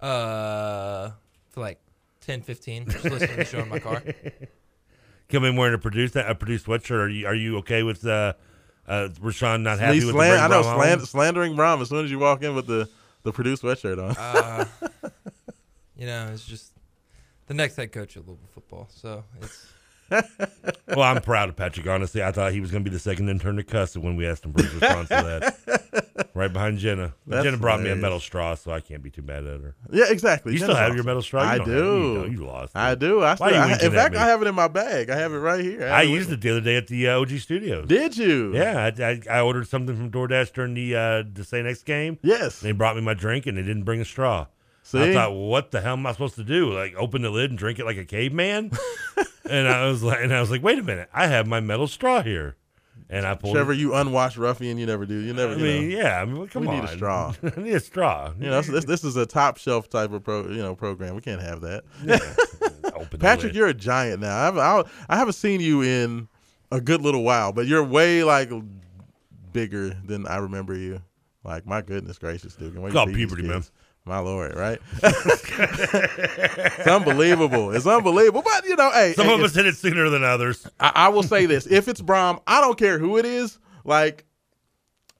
Uh, 0.01 1.11
for 1.51 1.61
like 1.61 1.81
10, 2.21 2.43
15. 2.43 2.85
Just 2.91 3.05
listening 3.05 3.31
to 3.31 3.37
the 3.37 3.45
show 3.45 3.59
in 3.61 3.69
my 3.69 3.79
car. 3.81 4.03
Come 5.29 5.45
in 5.45 5.57
wearing 5.57 5.75
a 5.75 5.79
Purdue 5.79 6.09
a 6.15 6.35
Purdue 6.35 6.59
sweatshirt. 6.59 6.99
Are 6.99 7.09
you 7.09 7.27
are 7.27 7.35
you 7.35 7.59
okay 7.59 7.83
with 7.83 8.07
uh, 8.07 8.35
uh, 8.87 9.09
Rashawn 9.21 9.63
not 9.63 9.79
happy 9.79 9.95
He's 9.95 10.07
with 10.07 10.15
slan- 10.15 10.37
the 10.37 10.43
I 10.43 10.49
know 10.49 10.63
slan- 10.63 11.01
slandering 11.01 11.55
Brohm 11.57 11.81
as 11.81 11.89
soon 11.89 12.05
as 12.05 12.11
you 12.11 12.19
walk 12.19 12.43
in 12.43 12.55
with 12.55 12.67
the 12.67 12.89
the 13.23 13.33
Purdue 13.33 13.57
sweatshirt 13.57 14.03
on. 14.03 14.17
Uh, 14.17 14.65
you 15.97 16.07
know, 16.07 16.31
it's 16.33 16.45
just 16.45 16.73
the 17.47 17.55
next 17.55 17.77
head 17.77 17.93
coach 17.93 18.17
of 18.17 18.27
Louisville 18.29 18.49
football. 18.53 18.89
So 18.91 19.25
it's 19.41 19.67
well, 20.89 21.03
I'm 21.03 21.21
proud 21.23 21.49
of 21.49 21.57
Patrick. 21.57 21.87
Honestly, 21.87 22.23
I 22.23 22.31
thought 22.33 22.53
he 22.53 22.61
was 22.61 22.71
going 22.71 22.85
to 22.85 22.91
be 22.91 22.95
the 22.95 23.01
second 23.01 23.29
intern 23.29 23.57
to 23.57 23.65
cuss 23.65 23.97
when 23.97 24.17
we 24.17 24.27
asked 24.27 24.45
him 24.45 24.53
for 24.53 24.63
his 24.63 24.75
response 24.75 25.09
to 25.09 25.15
that. 25.15 26.04
Right 26.35 26.53
behind 26.53 26.79
Jenna. 26.79 27.15
That's 27.27 27.45
Jenna 27.45 27.57
brought 27.57 27.81
me 27.81 27.91
a 27.91 27.97
metal 27.97 28.21
straw, 28.21 28.55
so 28.55 28.71
I 28.71 28.81
can't 28.81 29.03
be 29.03 29.11
too 29.11 29.23
mad 29.23 29.45
at 29.45 29.61
her. 29.61 29.75
Yeah, 29.91 30.05
exactly. 30.09 30.53
You 30.53 30.59
Jenna's 30.59 30.75
still 30.75 30.77
have 30.77 30.87
awesome. 30.87 30.97
your 30.97 31.05
metal 31.05 31.23
straw? 31.23 31.43
You 31.43 31.49
I 31.49 31.59
don't 31.59 31.69
have. 31.69 31.77
You. 31.77 32.25
You 32.31 32.47
lost. 32.47 32.77
I 32.77 32.95
do. 32.95 33.23
I 33.23 33.35
Why 33.35 33.35
still. 33.35 33.47
are 33.49 33.53
you 33.69 33.75
I, 33.75 33.85
in 33.87 33.93
fact? 33.93 34.15
I 34.15 34.27
have 34.27 34.41
it 34.43 34.47
in 34.47 34.55
my 34.55 34.69
bag. 34.69 35.11
I 35.11 35.17
have 35.17 35.33
it 35.33 35.39
right 35.39 35.65
here. 35.65 35.89
I 35.89 36.05
have 36.05 36.09
used 36.09 36.31
it 36.31 36.41
the 36.41 36.51
other 36.51 36.61
day 36.61 36.77
at 36.77 36.87
the 36.87 37.09
uh, 37.09 37.21
OG 37.21 37.31
Studios. 37.39 37.89
Did 37.89 38.17
you? 38.17 38.55
Yeah, 38.55 38.91
I, 38.97 39.03
I, 39.03 39.21
I 39.31 39.41
ordered 39.41 39.67
something 39.67 39.97
from 39.97 40.11
DoorDash 40.11 40.53
during 40.53 40.75
the 40.75 40.95
uh, 40.95 41.23
the 41.33 41.45
Say 41.45 41.63
Next 41.63 41.85
game. 41.85 42.19
Yes. 42.23 42.61
They 42.61 42.73
brought 42.73 42.95
me 42.97 43.03
my 43.03 43.15
drink 43.15 43.47
and 43.47 43.59
they 43.59 43.63
didn't 43.63 43.85
bring 43.85 44.01
a 44.01 44.05
straw. 44.05 44.47
So 44.85 45.01
I 45.01 45.07
See? 45.07 45.13
thought, 45.15 45.33
what 45.33 45.71
the 45.71 45.81
hell 45.81 45.95
am 45.95 46.07
I 46.07 46.13
supposed 46.13 46.35
to 46.37 46.45
do? 46.45 46.73
Like 46.73 46.95
open 46.97 47.23
the 47.23 47.31
lid 47.31 47.51
and 47.51 47.59
drink 47.59 47.79
it 47.79 47.87
like 47.87 47.97
a 47.97 48.05
caveman? 48.05 48.71
and 49.51 49.67
I 49.67 49.87
was 49.87 50.03
like, 50.03 50.21
and 50.21 50.33
I 50.33 50.41
was 50.41 50.51
like, 50.51 50.63
wait 50.63 50.79
a 50.79 50.83
minute, 50.83 51.09
I 51.13 51.27
have 51.27 51.47
my 51.47 51.61
metal 51.61 51.89
straw 51.89 52.23
here, 52.23 52.57
and 53.11 53.27
I 53.27 53.35
pulled. 53.35 53.55
Trevor, 53.55 53.73
it. 53.73 53.79
you 53.79 53.95
unwashed 53.95 54.37
ruffian. 54.37 54.79
You 54.79 54.87
never 54.87 55.07
do. 55.07 55.19
You 55.19 55.33
never. 55.35 55.53
I 55.53 55.57
you 55.57 55.63
mean, 55.63 55.91
know. 55.91 55.97
yeah. 55.97 56.21
I 56.21 56.25
mean, 56.25 56.47
come 56.49 56.63
we 56.63 56.69
on. 56.69 56.77
need 56.77 56.85
a 56.85 56.89
straw. 56.89 57.35
I 57.57 57.61
need 57.61 57.75
a 57.75 57.81
straw. 57.81 58.33
You 58.39 58.51
know, 58.51 58.63
so 58.63 58.73
this 58.73 58.85
this 58.85 59.05
is 59.05 59.17
a 59.17 59.27
top 59.27 59.59
shelf 59.59 59.89
type 59.89 60.13
of 60.13 60.25
pro, 60.25 60.49
you 60.49 60.63
know, 60.63 60.75
program. 60.75 61.15
We 61.15 61.21
can't 61.21 61.43
have 61.43 61.61
that. 61.63 61.85
The 63.11 63.19
Patrick, 63.19 63.55
you're 63.55 63.69
a 63.69 63.75
giant 63.75 64.21
now. 64.21 64.37
I 64.37 64.45
haven't, 64.45 64.61
I, 64.61 64.83
I 65.09 65.17
haven't 65.17 65.35
seen 65.35 65.61
you 65.61 65.83
in 65.83 66.29
a 66.73 66.81
good 66.81 67.01
little 67.01 67.23
while, 67.23 67.53
but 67.53 67.67
you're 67.67 67.83
way 67.85 68.25
like 68.25 68.51
bigger 69.53 69.91
than 70.05 70.27
I 70.27 70.37
remember 70.39 70.75
you. 70.77 71.01
Like 71.45 71.67
my 71.67 71.83
goodness 71.83 72.19
gracious, 72.19 72.55
dude! 72.57 72.75
You 72.75 72.91
Called 72.91 73.13
puberty, 73.13 73.43
man. 73.43 73.65
My 74.07 74.19
lord, 74.19 74.55
right? 74.55 74.79
it's 75.03 76.87
unbelievable. 76.87 77.71
It's 77.71 77.87
unbelievable. 77.87 78.43
But 78.45 78.67
you 78.67 78.77
know, 78.77 78.91
hey, 78.91 79.15
Some 79.15 79.27
hey, 79.27 79.35
of 79.35 79.41
us 79.41 79.55
hit 79.55 79.65
it 79.65 79.77
sooner 79.77 80.11
than 80.11 80.23
others. 80.23 80.67
I, 80.79 80.93
I 80.95 81.09
will 81.09 81.23
say 81.23 81.47
this: 81.47 81.67
if 81.67 81.89
it's 81.89 82.03
Brohm, 82.03 82.41
I 82.47 82.61
don't 82.61 82.79
care 82.79 82.99
who 82.99 83.17
it 83.17 83.25
is. 83.25 83.59
Like, 83.83 84.27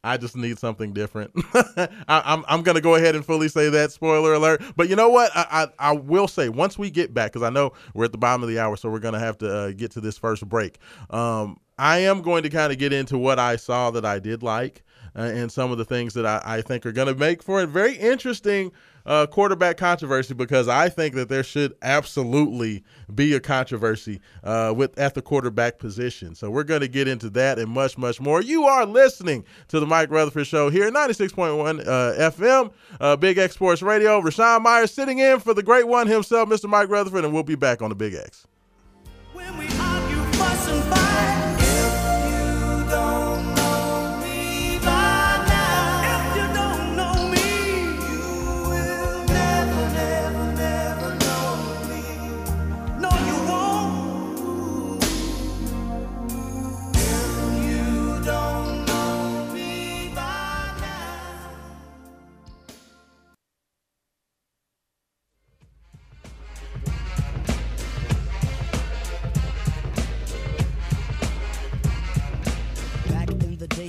I 0.03 0.19
just 0.19 0.37
need 0.37 0.59
something 0.59 0.93
different. 0.93 1.31
I, 1.55 1.89
I'm 2.09 2.45
I'm 2.47 2.63
gonna 2.63 2.83
go 2.83 2.95
ahead 2.95 3.15
and 3.15 3.25
fully 3.25 3.49
say 3.49 3.71
that. 3.71 3.91
Spoiler 3.91 4.35
alert! 4.35 4.63
But 4.77 4.91
you 4.91 4.97
know 4.97 5.09
what? 5.09 5.31
I 5.35 5.47
I, 5.79 5.91
I 5.91 5.93
will 5.93 6.29
say 6.29 6.51
once 6.51 6.77
we 6.77 6.91
get 6.91 7.15
back, 7.15 7.33
because 7.33 7.43
I 7.43 7.49
know 7.49 7.73
we're 7.95 8.05
at 8.05 8.13
the 8.13 8.19
bottom 8.19 8.43
of 8.43 8.51
the 8.51 8.59
hour, 8.59 8.77
so 8.77 8.91
we're 8.91 8.99
gonna 8.99 9.19
have 9.19 9.39
to 9.39 9.51
uh, 9.51 9.71
get 9.71 9.93
to 9.93 10.03
this 10.03 10.19
first 10.19 10.47
break. 10.47 10.79
Um, 11.09 11.59
I 11.79 12.01
am 12.01 12.21
going 12.21 12.43
to 12.43 12.51
kind 12.51 12.71
of 12.71 12.79
get 12.79 12.93
into 12.93 13.17
what 13.17 13.39
I 13.39 13.57
saw 13.57 13.91
that 13.93 14.05
I 14.05 14.19
did 14.19 14.43
like, 14.43 14.85
uh, 15.17 15.23
and 15.23 15.51
some 15.51 15.71
of 15.71 15.79
the 15.79 15.85
things 15.85 16.15
that 16.15 16.27
I, 16.27 16.41
I 16.45 16.63
think 16.63 16.85
are 16.87 16.93
going 16.93 17.09
to 17.09 17.15
make 17.15 17.43
for 17.43 17.61
a 17.63 17.67
very 17.67 17.97
interesting 17.97 18.73
uh, 19.07 19.27
quarterback 19.27 19.77
controversy 19.77 20.35
because 20.35 20.69
I 20.69 20.89
think 20.89 21.15
that 21.15 21.29
there 21.29 21.43
should 21.43 21.75
absolutely 21.83 22.85
be 23.15 23.35
a 23.35 23.41
controversy 23.41 24.21
uh, 24.43 24.73
with 24.75 24.99
at 24.99 25.15
the 25.15 25.23
quarterback 25.23 25.79
position. 25.79 26.35
So 26.35 26.51
we're 26.51 26.65
going 26.65 26.81
to 26.81 26.89
get 26.89 27.07
into 27.07 27.31
that 27.31 27.59
and 27.59 27.71
much, 27.71 27.99
much 27.99 28.21
more. 28.21 28.43
You 28.43 28.65
are 28.65 28.87
listening 28.87 29.45
to 29.69 29.81
the 29.81 29.87
Mike 29.87 30.11
Rutherford 30.11 30.47
Show 30.47 30.71
here, 30.71 30.91
96.1 30.91 31.87
uh, 31.87 32.31
FM, 32.31 32.73
uh, 33.01 33.17
Big 33.17 33.39
X 33.39 33.55
Sports 33.55 33.83
Radio. 33.83 34.21
Rashawn 34.21 34.63
Myers 34.63 34.93
sitting 34.93 35.19
in 35.19 35.41
for 35.41 35.55
the 35.55 35.63
great 35.63 35.87
one 35.87 36.07
himself, 36.07 36.49
Mr. 36.49 36.69
Mike 36.69 36.89
Rutherford, 36.89 37.25
and 37.25 37.35
we'll 37.35 37.43
be 37.43 37.57
back 37.57 37.83
on 37.83 37.91
the 37.91 37.97
Big 37.97 38.15
X. 38.15 38.47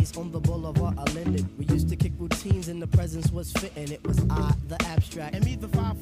days 0.06 0.18
on 0.18 0.32
the 0.32 0.40
boulevard, 0.40 0.98
I 0.98 1.04
landed. 1.14 1.48
We 1.58 1.66
used 1.66 1.90
to 1.90 1.96
kick 1.96 2.14
routines 2.18 2.68
and 2.68 2.82
the 2.82 2.88
presence 2.88 3.32
was 3.32 3.52
fitting. 3.54 3.92
It 3.92 4.06
was 4.06 4.20
I, 4.30 4.54
the 4.68 4.82
abstract. 4.86 5.36
And 5.36 5.46
me, 5.46 5.56
the 5.56 5.68
five. 5.70 5.96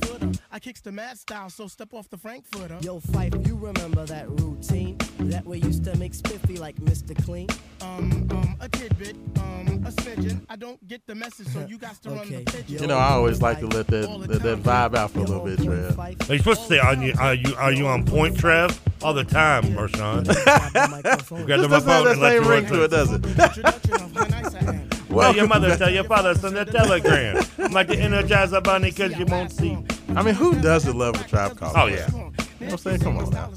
I 0.56 0.60
kicks 0.60 0.82
the 0.82 0.92
mad 0.92 1.18
style, 1.18 1.50
so 1.50 1.68
step 1.68 1.96
off 1.96 2.12
the 2.12 2.18
Frankfurter. 2.18 2.78
Yo, 2.82 3.00
Phife, 3.00 3.48
you 3.48 3.56
remember 3.56 4.06
that 4.06 4.30
routine? 4.30 4.96
That 5.22 5.44
we 5.48 5.58
used 5.58 5.84
to 5.86 5.98
make 5.98 6.14
spiffy 6.14 6.58
like 6.58 6.76
Mr. 6.76 7.18
Clean? 7.26 7.50
Um, 7.82 8.28
um, 8.30 8.56
a 8.62 8.70
tidbit, 8.70 9.16
um, 9.38 9.84
a 9.84 9.90
smidgen. 9.90 10.46
I 10.50 10.56
don't 10.56 10.88
get 10.88 11.08
the 11.08 11.16
message, 11.16 11.48
so 11.48 11.66
you 11.68 11.80
got 11.80 11.96
to 12.04 12.12
run 12.12 12.30
the 12.30 12.44
pigeon. 12.44 12.84
You 12.84 12.86
know, 12.86 13.00
I 13.00 13.14
always 13.14 13.42
like 13.42 13.62
to 13.62 13.66
let 13.66 13.88
that 13.88 14.28
that, 14.28 14.44
that 14.44 14.62
vibe 14.62 14.96
out 14.96 15.10
for 15.10 15.22
a 15.22 15.24
little 15.24 15.44
bit, 15.44 15.58
Trev. 15.58 16.00
Are 16.00 16.12
you 16.12 16.38
supposed 16.38 16.62
to 16.62 16.68
say, 16.68 16.78
are 16.78 16.94
you, 16.94 17.16
are 17.18 17.34
you, 17.34 17.56
are 17.56 17.72
you 17.72 17.88
on 17.88 18.06
point, 18.06 18.38
Trev? 18.38 18.80
All 19.02 19.16
the 19.16 19.24
time, 19.24 19.64
Marshawn. 19.64 20.24
Grab 20.24 20.74
This 20.74 20.90
my 20.92 21.02
doesn't 21.02 21.90
phone 21.90 22.08
and 22.10 22.22
let 22.22 22.34
same 22.34 22.44
you 22.44 22.50
ring 22.50 22.64
run 22.66 22.74
to 22.74 22.84
it, 22.84 22.92
does 22.92 23.12
it? 23.12 24.90
Tell 25.14 25.36
your 25.36 25.48
mother, 25.48 25.76
tell 25.78 25.92
your 25.92 26.04
father, 26.06 26.34
send 26.34 26.58
a 26.58 26.66
telegram. 26.66 27.44
I'm 27.60 27.72
like 27.72 27.88
the 27.88 27.96
Energizer 27.96 28.64
Bunny 28.64 28.90
because 28.90 29.18
you 29.18 29.26
won't 29.26 29.52
see. 29.52 29.78
I 30.16 30.22
mean, 30.22 30.36
who 30.36 30.60
doesn't 30.62 30.96
love 30.96 31.20
a 31.20 31.28
trap 31.28 31.58
call? 31.58 31.74
Oh, 31.76 31.88
yeah. 31.88 32.08
You 32.12 32.18
know 32.18 32.32
what 32.60 32.72
I'm 32.72 32.78
saying? 32.78 33.00
Come 33.00 33.18
on 33.18 33.32
now. 33.32 33.50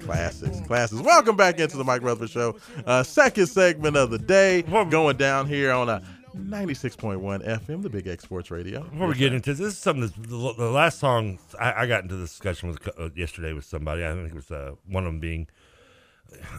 Classics, 0.00 0.60
classics. 0.66 1.00
Welcome 1.00 1.36
back 1.36 1.60
into 1.60 1.76
the 1.76 1.84
Mike 1.84 2.02
Rutherford 2.02 2.30
Show. 2.30 2.56
Uh, 2.84 3.04
second 3.04 3.46
segment 3.46 3.96
of 3.96 4.10
the 4.10 4.18
day, 4.18 4.62
going 4.62 5.16
down 5.16 5.46
here 5.46 5.70
on 5.70 5.88
a 5.88 6.02
96.1 6.36 7.46
FM, 7.46 7.82
the 7.82 7.88
Big 7.88 8.08
X 8.08 8.24
Sports 8.24 8.50
Radio. 8.50 8.82
Before 8.82 9.06
we 9.06 9.14
get 9.14 9.32
into 9.32 9.50
this, 9.50 9.60
this 9.60 9.74
is 9.74 9.78
something 9.78 10.00
that's, 10.00 10.14
the, 10.28 10.54
the 10.58 10.70
last 10.70 10.98
song 10.98 11.38
I, 11.60 11.82
I 11.82 11.86
got 11.86 12.02
into 12.02 12.16
this 12.16 12.30
discussion 12.30 12.70
with 12.70 12.88
uh, 12.98 13.10
yesterday 13.14 13.52
with 13.52 13.64
somebody. 13.64 14.04
I 14.04 14.12
think 14.12 14.28
it 14.28 14.34
was 14.34 14.50
uh, 14.50 14.72
one 14.88 15.04
of 15.04 15.12
them 15.12 15.20
being 15.20 15.46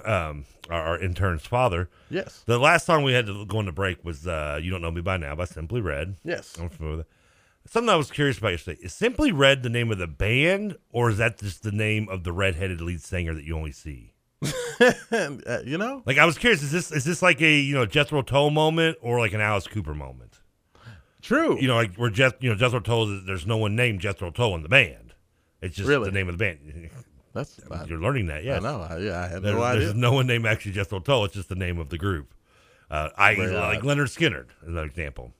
um, 0.06 0.46
our, 0.70 0.82
our 0.82 1.00
intern's 1.00 1.46
father. 1.46 1.90
Yes. 2.10 2.44
The 2.46 2.60
last 2.60 2.86
song 2.86 3.04
we 3.04 3.12
had 3.14 3.26
to 3.26 3.46
go 3.46 3.60
into 3.60 3.72
break 3.74 4.06
was 4.06 4.26
uh, 4.26 4.60
"You 4.62 4.72
Don't 4.72 4.82
Know 4.82 4.92
Me 4.92 5.02
by 5.02 5.18
Now" 5.18 5.36
by 5.36 5.46
Simply 5.46 5.82
Red. 5.82 6.16
Yes. 6.24 6.56
I'm 6.60 6.70
familiar 6.70 6.98
with 6.98 7.06
it. 7.08 7.12
Something 7.66 7.90
I 7.90 7.96
was 7.96 8.12
curious 8.12 8.38
about 8.38 8.50
yesterday 8.52 8.80
is 8.82 8.94
Simply 8.94 9.32
Red 9.32 9.64
the 9.64 9.70
name 9.70 9.92
of 9.92 9.98
the 9.98 10.08
band, 10.08 10.76
or 10.92 11.10
is 11.10 11.18
that 11.18 11.38
just 11.40 11.64
the 11.64 11.72
name 11.72 12.10
of 12.10 12.24
the 12.24 12.32
redheaded 12.34 12.82
lead 12.82 13.02
singer 13.02 13.34
that 13.34 13.46
you 13.46 13.56
only 13.56 13.72
see? 13.72 14.14
uh, 14.82 15.60
you 15.64 15.78
know, 15.78 16.04
Like 16.06 16.18
I 16.18 16.26
was 16.26 16.38
curious, 16.38 16.62
is 16.62 16.72
this 16.72 16.92
is 16.92 17.06
this 17.06 17.22
like 17.22 17.42
a 17.42 17.50
you 17.60 17.74
know 17.74 17.86
Jethro 17.86 18.22
Tull 18.22 18.50
moment 18.50 18.98
or 19.02 19.20
like 19.20 19.32
an 19.34 19.40
Alice 19.42 19.68
Cooper 19.68 19.94
moment? 19.94 20.40
True. 21.22 21.58
You 21.60 21.70
know, 21.70 21.76
like 21.76 21.96
where 21.96 22.10
Jeth, 22.10 22.36
you 22.42 22.50
know 22.50 22.56
Jethro 22.56 22.82
Tull, 22.82 23.10
is- 23.10 23.26
there's 23.26 23.46
no 23.48 23.56
one 23.58 23.76
named 23.78 24.02
Jethro 24.02 24.30
Tull 24.32 24.56
in 24.56 24.64
the 24.64 24.70
band. 24.70 25.14
It's 25.62 25.78
just 25.78 25.88
Really? 25.88 26.06
the 26.10 26.12
name 26.12 26.28
of 26.28 26.38
the 26.38 26.44
band. 26.44 26.90
That's 27.34 27.60
you're 27.88 28.00
learning 28.00 28.28
that. 28.28 28.44
Yeah, 28.44 28.60
know. 28.60 28.82
I- 28.82 28.98
yeah, 28.98 29.22
I 29.22 29.28
had 29.30 29.42
There- 29.42 29.54
no 29.54 29.64
idea. 29.64 29.86
There's 29.86 29.96
no 29.96 30.12
one 30.12 30.28
named 30.28 30.46
actually 30.46 30.74
Jethro 30.74 31.00
Tull. 31.00 31.24
It's 31.26 31.34
just 31.34 31.48
the 31.48 31.56
name 31.56 31.80
of 31.80 31.88
the 31.90 31.98
group. 31.98 32.34
Uh, 32.92 33.10
I 33.18 33.36
Very 33.36 33.54
like 33.54 33.78
odd. 33.80 33.86
Leonard 33.86 34.10
Skinner, 34.12 34.46
as 34.64 34.68
an 34.76 34.78
example. 34.80 35.34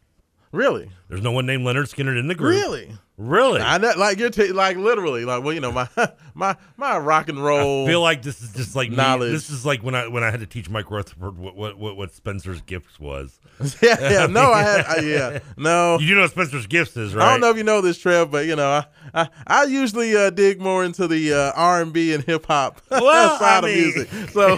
Really? 0.54 0.88
There's 1.10 1.24
no 1.24 1.32
one 1.32 1.48
named 1.48 1.66
Leonard 1.66 1.90
Skinner 1.90 2.16
in 2.16 2.28
the 2.28 2.36
group. 2.36 2.54
Really? 2.56 2.92
Really? 3.18 3.60
I 3.60 3.80
know, 3.80 3.92
like 3.98 4.20
you're 4.20 4.30
t- 4.30 4.52
like 4.52 4.78
literally 4.78 5.26
like 5.26 5.44
well 5.44 5.54
you 5.54 5.60
know 5.60 5.72
my 5.72 5.88
my 6.36 6.56
my 6.78 6.98
rock 6.98 7.28
and 7.30 7.44
roll. 7.44 7.86
I 7.86 7.88
feel 7.88 8.02
like 8.02 8.22
this 8.22 8.42
is 8.42 8.54
just 8.54 8.76
like 8.76 8.90
me- 8.90 8.96
knowledge. 8.96 9.32
this 9.32 9.50
is 9.50 9.66
like 9.66 9.84
when 9.84 9.94
I 9.96 10.08
when 10.08 10.24
I 10.24 10.30
had 10.32 10.40
to 10.40 10.46
teach 10.48 10.70
Mike 10.70 10.90
Rutherford 10.92 11.38
what 11.38 11.56
what, 11.56 11.78
what, 11.78 11.98
what 11.98 12.12
Spencer's 12.14 12.62
gifts 12.62 13.00
was. 13.00 13.40
yeah 13.82 13.98
yeah 14.00 14.26
no 14.30 14.52
I 14.52 14.62
had 14.64 14.86
I, 14.86 15.00
yeah 15.02 15.40
no 15.58 15.98
You 16.00 16.08
do 16.08 16.16
know 16.16 16.22
what 16.22 16.32
Spencer's 16.32 16.66
gifts 16.68 16.96
is, 16.98 17.14
right? 17.16 17.26
I 17.26 17.32
don't 17.32 17.42
know 17.42 17.50
if 17.52 17.58
you 17.58 17.64
know 17.64 17.82
this, 17.82 17.98
Trev, 18.00 18.30
but 18.32 18.46
you 18.46 18.56
know, 18.56 18.70
I 18.70 18.86
I, 19.14 19.30
I 19.46 19.64
usually 19.66 20.16
uh, 20.16 20.30
dig 20.32 20.60
more 20.62 20.84
into 20.84 21.08
the 21.08 21.34
uh, 21.34 21.52
R 21.56 21.82
and 21.82 21.94
B 21.94 22.14
and 22.14 22.24
hip 22.24 22.46
hop 22.48 22.82
Well, 22.90 23.40
side 23.40 23.64
I 23.64 23.70
of 23.70 23.76
music. 23.76 24.10
So 24.32 24.58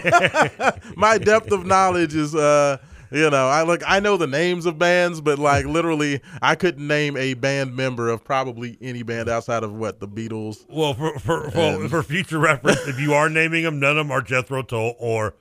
my 0.96 1.18
depth 1.18 1.52
of 1.52 1.66
knowledge 1.66 2.16
is, 2.16 2.34
uh, 2.36 2.78
you 3.12 3.30
know, 3.30 3.48
I 3.48 3.64
look, 3.64 3.82
I 3.88 4.00
know 4.00 4.18
the 4.18 4.28
names 4.28 4.66
of 4.66 4.78
bands, 4.80 5.22
but 5.22 5.40
like 5.40 5.66
literally, 5.66 6.22
I 6.42 6.56
couldn't 6.56 6.86
name 6.88 7.16
a 7.18 7.34
band 7.36 7.76
member 7.76 8.10
of 8.10 8.24
probably 8.24 8.78
any 8.82 9.04
band 9.04 9.30
outside 9.30 9.64
of 9.64 9.74
what 9.74 10.00
the 10.00 10.08
Beatles. 10.08 10.66
Well, 10.70 10.94
for 10.94 11.20
for 11.20 11.52
for, 11.52 11.90
for 11.90 12.04
future 12.04 12.40
reference, 12.40 12.88
if 12.88 13.00
you 13.00 13.14
are 13.14 13.30
naming 13.30 13.64
them, 13.64 13.80
none 13.80 13.92
of 13.98 14.08
them 14.08 14.12
are 14.12 14.22
Jethro 14.22 14.62
Tull 14.64 14.96
or. 15.00 15.36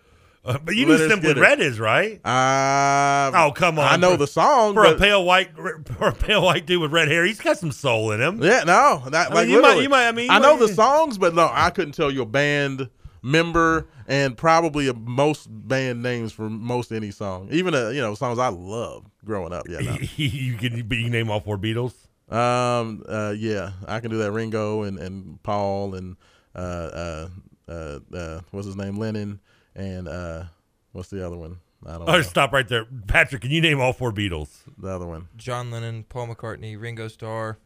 Uh, 0.47 0.59
but 0.63 0.77
you 0.77 0.85
knew 0.85 0.99
Simply 1.09 1.33
Red 1.33 1.59
is 1.59 1.81
right. 1.81 2.21
Uh, 2.23 3.31
oh 3.35 3.53
come 3.53 3.79
on! 3.79 3.87
I 3.91 3.97
know 3.97 4.11
For- 4.11 4.17
the 4.19 4.27
song, 4.27 4.75
for 4.75 4.85
a 4.85 4.95
pale 4.99 5.25
white 5.25 5.57
for 5.57 6.09
a 6.09 6.13
pale 6.13 6.43
white 6.43 6.67
dude 6.67 6.83
with 6.83 6.93
red 6.93 7.09
hair. 7.09 7.25
He's 7.25 7.41
got 7.41 7.57
some 7.57 7.73
soul 7.73 8.13
in 8.13 8.21
him. 8.21 8.43
Yeah, 8.43 8.63
no, 8.67 9.05
that, 9.09 9.29
I 9.31 9.31
mean, 9.31 9.35
like 9.35 9.49
you 9.49 9.63
might- 9.63 9.81
you 9.83 9.89
might- 9.89 10.07
I 10.09 10.13
mean, 10.13 10.31
I 10.31 10.39
know 10.39 10.59
the 10.59 10.69
songs, 10.69 11.17
but 11.17 11.35
no, 11.35 11.49
I 11.51 11.71
couldn't 11.71 11.93
tell 11.93 12.11
you 12.11 12.21
a 12.21 12.27
band 12.27 12.91
member 13.23 13.87
and 14.07 14.37
probably 14.37 14.89
a, 14.89 14.95
most 14.95 15.47
band 15.51 16.03
names 16.03 16.33
for 16.33 16.49
most 16.51 16.93
any 16.93 17.11
song, 17.11 17.49
even 17.51 17.75
a, 17.75 17.93
you 17.93 18.01
know 18.01 18.15
songs 18.15 18.39
I 18.39 18.49
love 18.49 19.05
growing 19.25 19.53
up. 19.53 19.69
Yeah, 19.69 19.79
no. 19.81 19.97
you 20.17 20.55
can, 20.57 20.77
you 20.77 20.85
can 20.85 21.11
name 21.11 21.31
all 21.31 21.41
four 21.41 21.59
Beatles. 21.59 21.95
um, 22.31 23.03
uh, 23.09 23.35
yeah, 23.37 23.73
I 23.87 24.01
can 24.01 24.11
do 24.11 24.19
that. 24.19 24.33
Ringo 24.33 24.83
and 24.83 24.99
and 24.99 25.43
Paul 25.43 25.95
and 25.95 26.17
uh, 26.55 26.59
uh, 26.59 27.29
uh, 27.69 27.99
uh 28.15 28.41
what's 28.51 28.67
his 28.67 28.77
name, 28.77 28.97
Lennon, 28.99 29.41
and 29.75 30.09
uh, 30.09 30.45
what's 30.93 31.09
the 31.11 31.25
other 31.27 31.37
one? 31.37 31.59
I 31.87 31.99
don't 31.99 32.09
Oh, 32.09 32.13
know. 32.13 32.23
stop 32.23 32.53
right 32.53 32.67
there, 32.67 32.87
Patrick. 33.09 33.43
Can 33.43 33.51
you 33.51 33.61
name 33.61 33.79
all 33.79 33.93
four 33.93 34.11
Beatles? 34.11 34.49
The 34.79 34.89
other 34.89 35.07
one. 35.07 35.29
John 35.37 35.71
Lennon, 35.71 36.05
Paul 36.09 36.29
McCartney, 36.29 36.81
Ringo 36.81 37.09
Starr. 37.09 37.59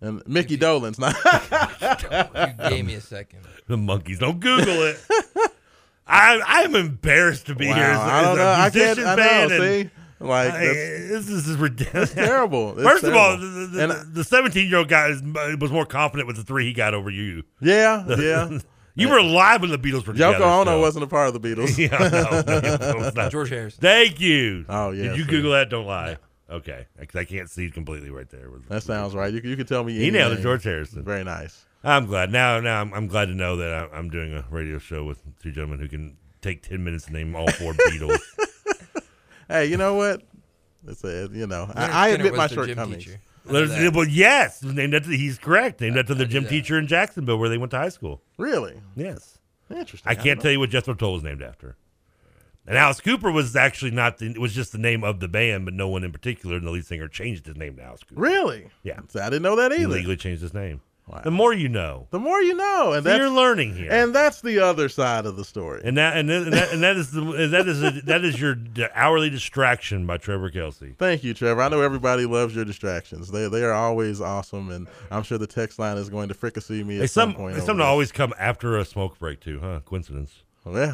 And 0.00 0.22
Mickey 0.28 0.56
Dolan's 0.56 0.98
Not 0.98 1.14
You 2.62 2.68
gave 2.70 2.84
me 2.86 2.94
a 2.94 3.00
second. 3.00 3.40
The 3.66 3.76
monkeys. 3.76 4.18
Don't 4.20 4.38
Google 4.40 4.82
it. 4.82 4.98
I 6.06 6.40
I 6.46 6.62
am 6.62 6.74
embarrassed 6.74 7.46
to 7.46 7.54
be 7.54 7.66
Wow, 7.68 7.74
here 7.74 7.84
as, 7.84 7.98
I 7.98 8.22
don't 8.22 8.32
a 8.32 8.36
know. 8.42 8.48
I 8.50 8.70
can't- 8.70 8.74
musician 8.74 9.06
I 9.06 9.14
know, 9.16 9.22
and 9.22 9.50
see? 9.50 9.90
Like, 10.20 10.52
I- 10.54 10.58
that's- 10.64 11.26
this 11.26 11.46
is 11.46 11.56
ridiculous. 11.56 12.12
Terrible. 12.14 12.70
It's 12.78 12.82
First 12.88 13.04
of 13.04 13.14
all, 13.14 13.36
the- 13.36 13.46
the- 13.72 13.82
And 13.82 13.92
the- 13.92 14.04
the 14.14 14.24
seventeen-year-old 14.24 14.88
guy 14.88 15.08
is, 15.08 15.22
was 15.60 15.70
more 15.70 15.84
confident 15.84 16.26
with 16.26 16.36
the 16.36 16.44
three 16.44 16.64
he 16.66 16.72
got 16.72 16.94
over 16.94 17.10
you. 17.10 17.42
Yeah, 17.60 18.04
yeah. 18.18 18.58
you 18.94 19.08
were 19.10 19.18
alive 19.18 19.60
when 19.60 19.70
the 19.70 19.78
Beatles 19.78 20.06
were 20.06 20.14
Yoko 20.14 20.32
together. 20.32 20.44
Ono 20.44 20.64
still. 20.70 20.80
wasn't 20.80 21.04
a 21.04 21.08
part 21.08 21.28
of 21.28 21.40
the 21.40 21.40
Beatles. 21.54 21.76
yeah, 21.76 21.98
no, 21.98 22.08
no, 22.08 22.60
Yoko 22.60 22.98
was 22.98 23.14
not. 23.14 23.30
George 23.30 23.50
Harrison. 23.50 23.80
Thank 23.82 24.18
you. 24.20 24.64
Oh, 24.68 24.90
yeah, 24.92 25.08
Did 25.08 25.18
you 25.18 25.24
see. 25.24 25.30
Google 25.30 25.52
that? 25.52 25.68
Don't 25.68 25.86
lie. 25.86 26.16
Okay, 26.50 26.86
because 26.98 27.16
I 27.20 27.24
can't 27.24 27.50
see 27.50 27.66
it 27.66 27.74
completely 27.74 28.10
right 28.10 28.28
there. 28.30 28.48
That 28.68 28.82
sounds 28.82 29.14
right. 29.14 29.32
You, 29.32 29.40
can- 29.40 29.50
you 29.50 29.56
can 29.56 29.66
tell 29.66 29.84
me. 29.84 29.92
He 29.94 30.02
any 30.08 30.12
nailed 30.12 30.32
it. 30.38 30.42
George 30.42 30.64
Harrison. 30.64 31.04
Very 31.04 31.22
nice. 31.24 31.64
I'm 31.84 32.06
glad 32.06 32.32
now. 32.32 32.58
Now 32.60 32.80
I'm, 32.80 32.92
I'm 32.94 33.06
glad 33.06 33.26
to 33.26 33.34
know 33.34 33.56
that 33.56 33.72
I'm, 33.72 33.88
I'm 33.92 34.10
doing 34.10 34.34
a 34.34 34.44
radio 34.50 34.78
show 34.78 35.04
with 35.04 35.20
two 35.42 35.52
gentlemen 35.52 35.78
who 35.78 35.88
can 35.88 36.16
take 36.40 36.62
ten 36.62 36.82
minutes 36.82 37.04
to 37.06 37.12
name 37.12 37.36
all 37.36 37.50
four 37.52 37.72
Beatles. 37.88 38.18
Hey, 39.48 39.66
you 39.66 39.76
know 39.76 39.94
what? 39.94 40.22
It's 40.86 41.04
a, 41.04 41.28
you 41.32 41.46
know, 41.46 41.64
Leonard 41.74 41.76
I, 41.76 42.06
I 42.06 42.08
admit 42.08 42.34
my 42.34 42.46
their 42.46 42.66
gym 42.66 42.76
shortcomings. 42.76 43.08
Leonard- 43.44 43.94
well, 43.94 44.06
yes, 44.08 44.62
named 44.62 44.94
after 44.94 45.10
he's 45.10 45.38
correct. 45.38 45.80
Named 45.80 45.96
after 45.98 46.14
the 46.14 46.26
gym 46.26 46.44
that. 46.44 46.50
teacher 46.50 46.78
in 46.78 46.86
Jacksonville 46.86 47.38
where 47.38 47.48
they 47.48 47.58
went 47.58 47.70
to 47.72 47.78
high 47.78 47.88
school. 47.88 48.22
Really? 48.36 48.80
Yes. 48.96 49.38
Interesting. 49.70 50.10
I 50.10 50.14
don't 50.14 50.24
can't 50.24 50.40
tell 50.40 50.50
you 50.50 50.58
what 50.60 50.70
Jethro 50.70 50.94
Tull 50.94 51.12
was 51.14 51.22
named 51.22 51.42
after. 51.42 51.76
And 52.68 52.76
Alice 52.76 53.00
Cooper 53.00 53.32
was 53.32 53.56
actually 53.56 53.90
not 53.92 54.18
the, 54.18 54.26
it 54.26 54.38
was 54.38 54.54
just 54.54 54.72
the 54.72 54.78
name 54.78 55.02
of 55.02 55.20
the 55.20 55.28
band, 55.28 55.64
but 55.64 55.72
no 55.74 55.88
one 55.88 56.04
in 56.04 56.12
particular. 56.12 56.56
And 56.56 56.66
the 56.66 56.70
lead 56.70 56.84
singer 56.86 57.08
changed 57.08 57.46
his 57.46 57.56
name 57.56 57.76
to 57.76 57.82
Alice 57.82 58.02
Cooper. 58.04 58.20
Really? 58.20 58.68
Yeah. 58.82 59.00
So 59.08 59.20
I 59.20 59.24
didn't 59.30 59.42
know 59.42 59.56
that 59.56 59.72
He 59.72 59.78
either. 59.78 59.88
legally 59.88 60.16
changed 60.16 60.42
his 60.42 60.52
name. 60.54 60.82
Wow. 61.06 61.22
The 61.24 61.30
more 61.30 61.54
you 61.54 61.70
know. 61.70 62.06
The 62.10 62.18
more 62.18 62.42
you 62.42 62.54
know, 62.54 62.92
and 62.92 63.02
So 63.02 63.08
that's 63.08 63.18
you're 63.18 63.30
learning 63.30 63.74
here. 63.74 63.90
And 63.90 64.14
that's 64.14 64.42
the 64.42 64.58
other 64.58 64.90
side 64.90 65.24
of 65.24 65.36
the 65.36 65.44
story. 65.46 65.80
And 65.82 65.96
that 65.96 66.18
and, 66.18 66.30
and 66.30 66.52
that 66.52 66.70
and 66.70 66.82
that 66.82 66.96
is 66.98 67.10
the 67.12 67.22
that 67.50 67.66
is 67.66 67.82
a, 67.82 67.90
that 68.04 68.22
is 68.26 68.38
your 68.38 68.56
hourly 68.94 69.30
distraction 69.30 70.06
by 70.06 70.18
Trevor 70.18 70.50
Kelsey. 70.50 70.94
Thank 70.98 71.24
you, 71.24 71.32
Trevor. 71.32 71.62
I 71.62 71.68
know 71.70 71.80
everybody 71.80 72.26
loves 72.26 72.54
your 72.54 72.66
distractions. 72.66 73.30
They 73.30 73.48
they 73.48 73.62
are 73.64 73.72
always 73.72 74.20
awesome, 74.20 74.68
and 74.70 74.86
I'm 75.10 75.22
sure 75.22 75.38
the 75.38 75.46
text 75.46 75.78
line 75.78 75.96
is 75.96 76.10
going 76.10 76.28
to 76.28 76.34
fricassee 76.34 76.84
me 76.84 76.96
at 76.96 77.00
They 77.00 77.06
some, 77.06 77.30
some 77.30 77.36
point. 77.40 77.62
some 77.62 77.80
always 77.80 78.12
come 78.12 78.34
after 78.38 78.76
a 78.76 78.84
smoke 78.84 79.18
break 79.18 79.40
too, 79.40 79.60
huh? 79.60 79.80
Coincidence. 79.86 80.42
Yeah, 80.74 80.92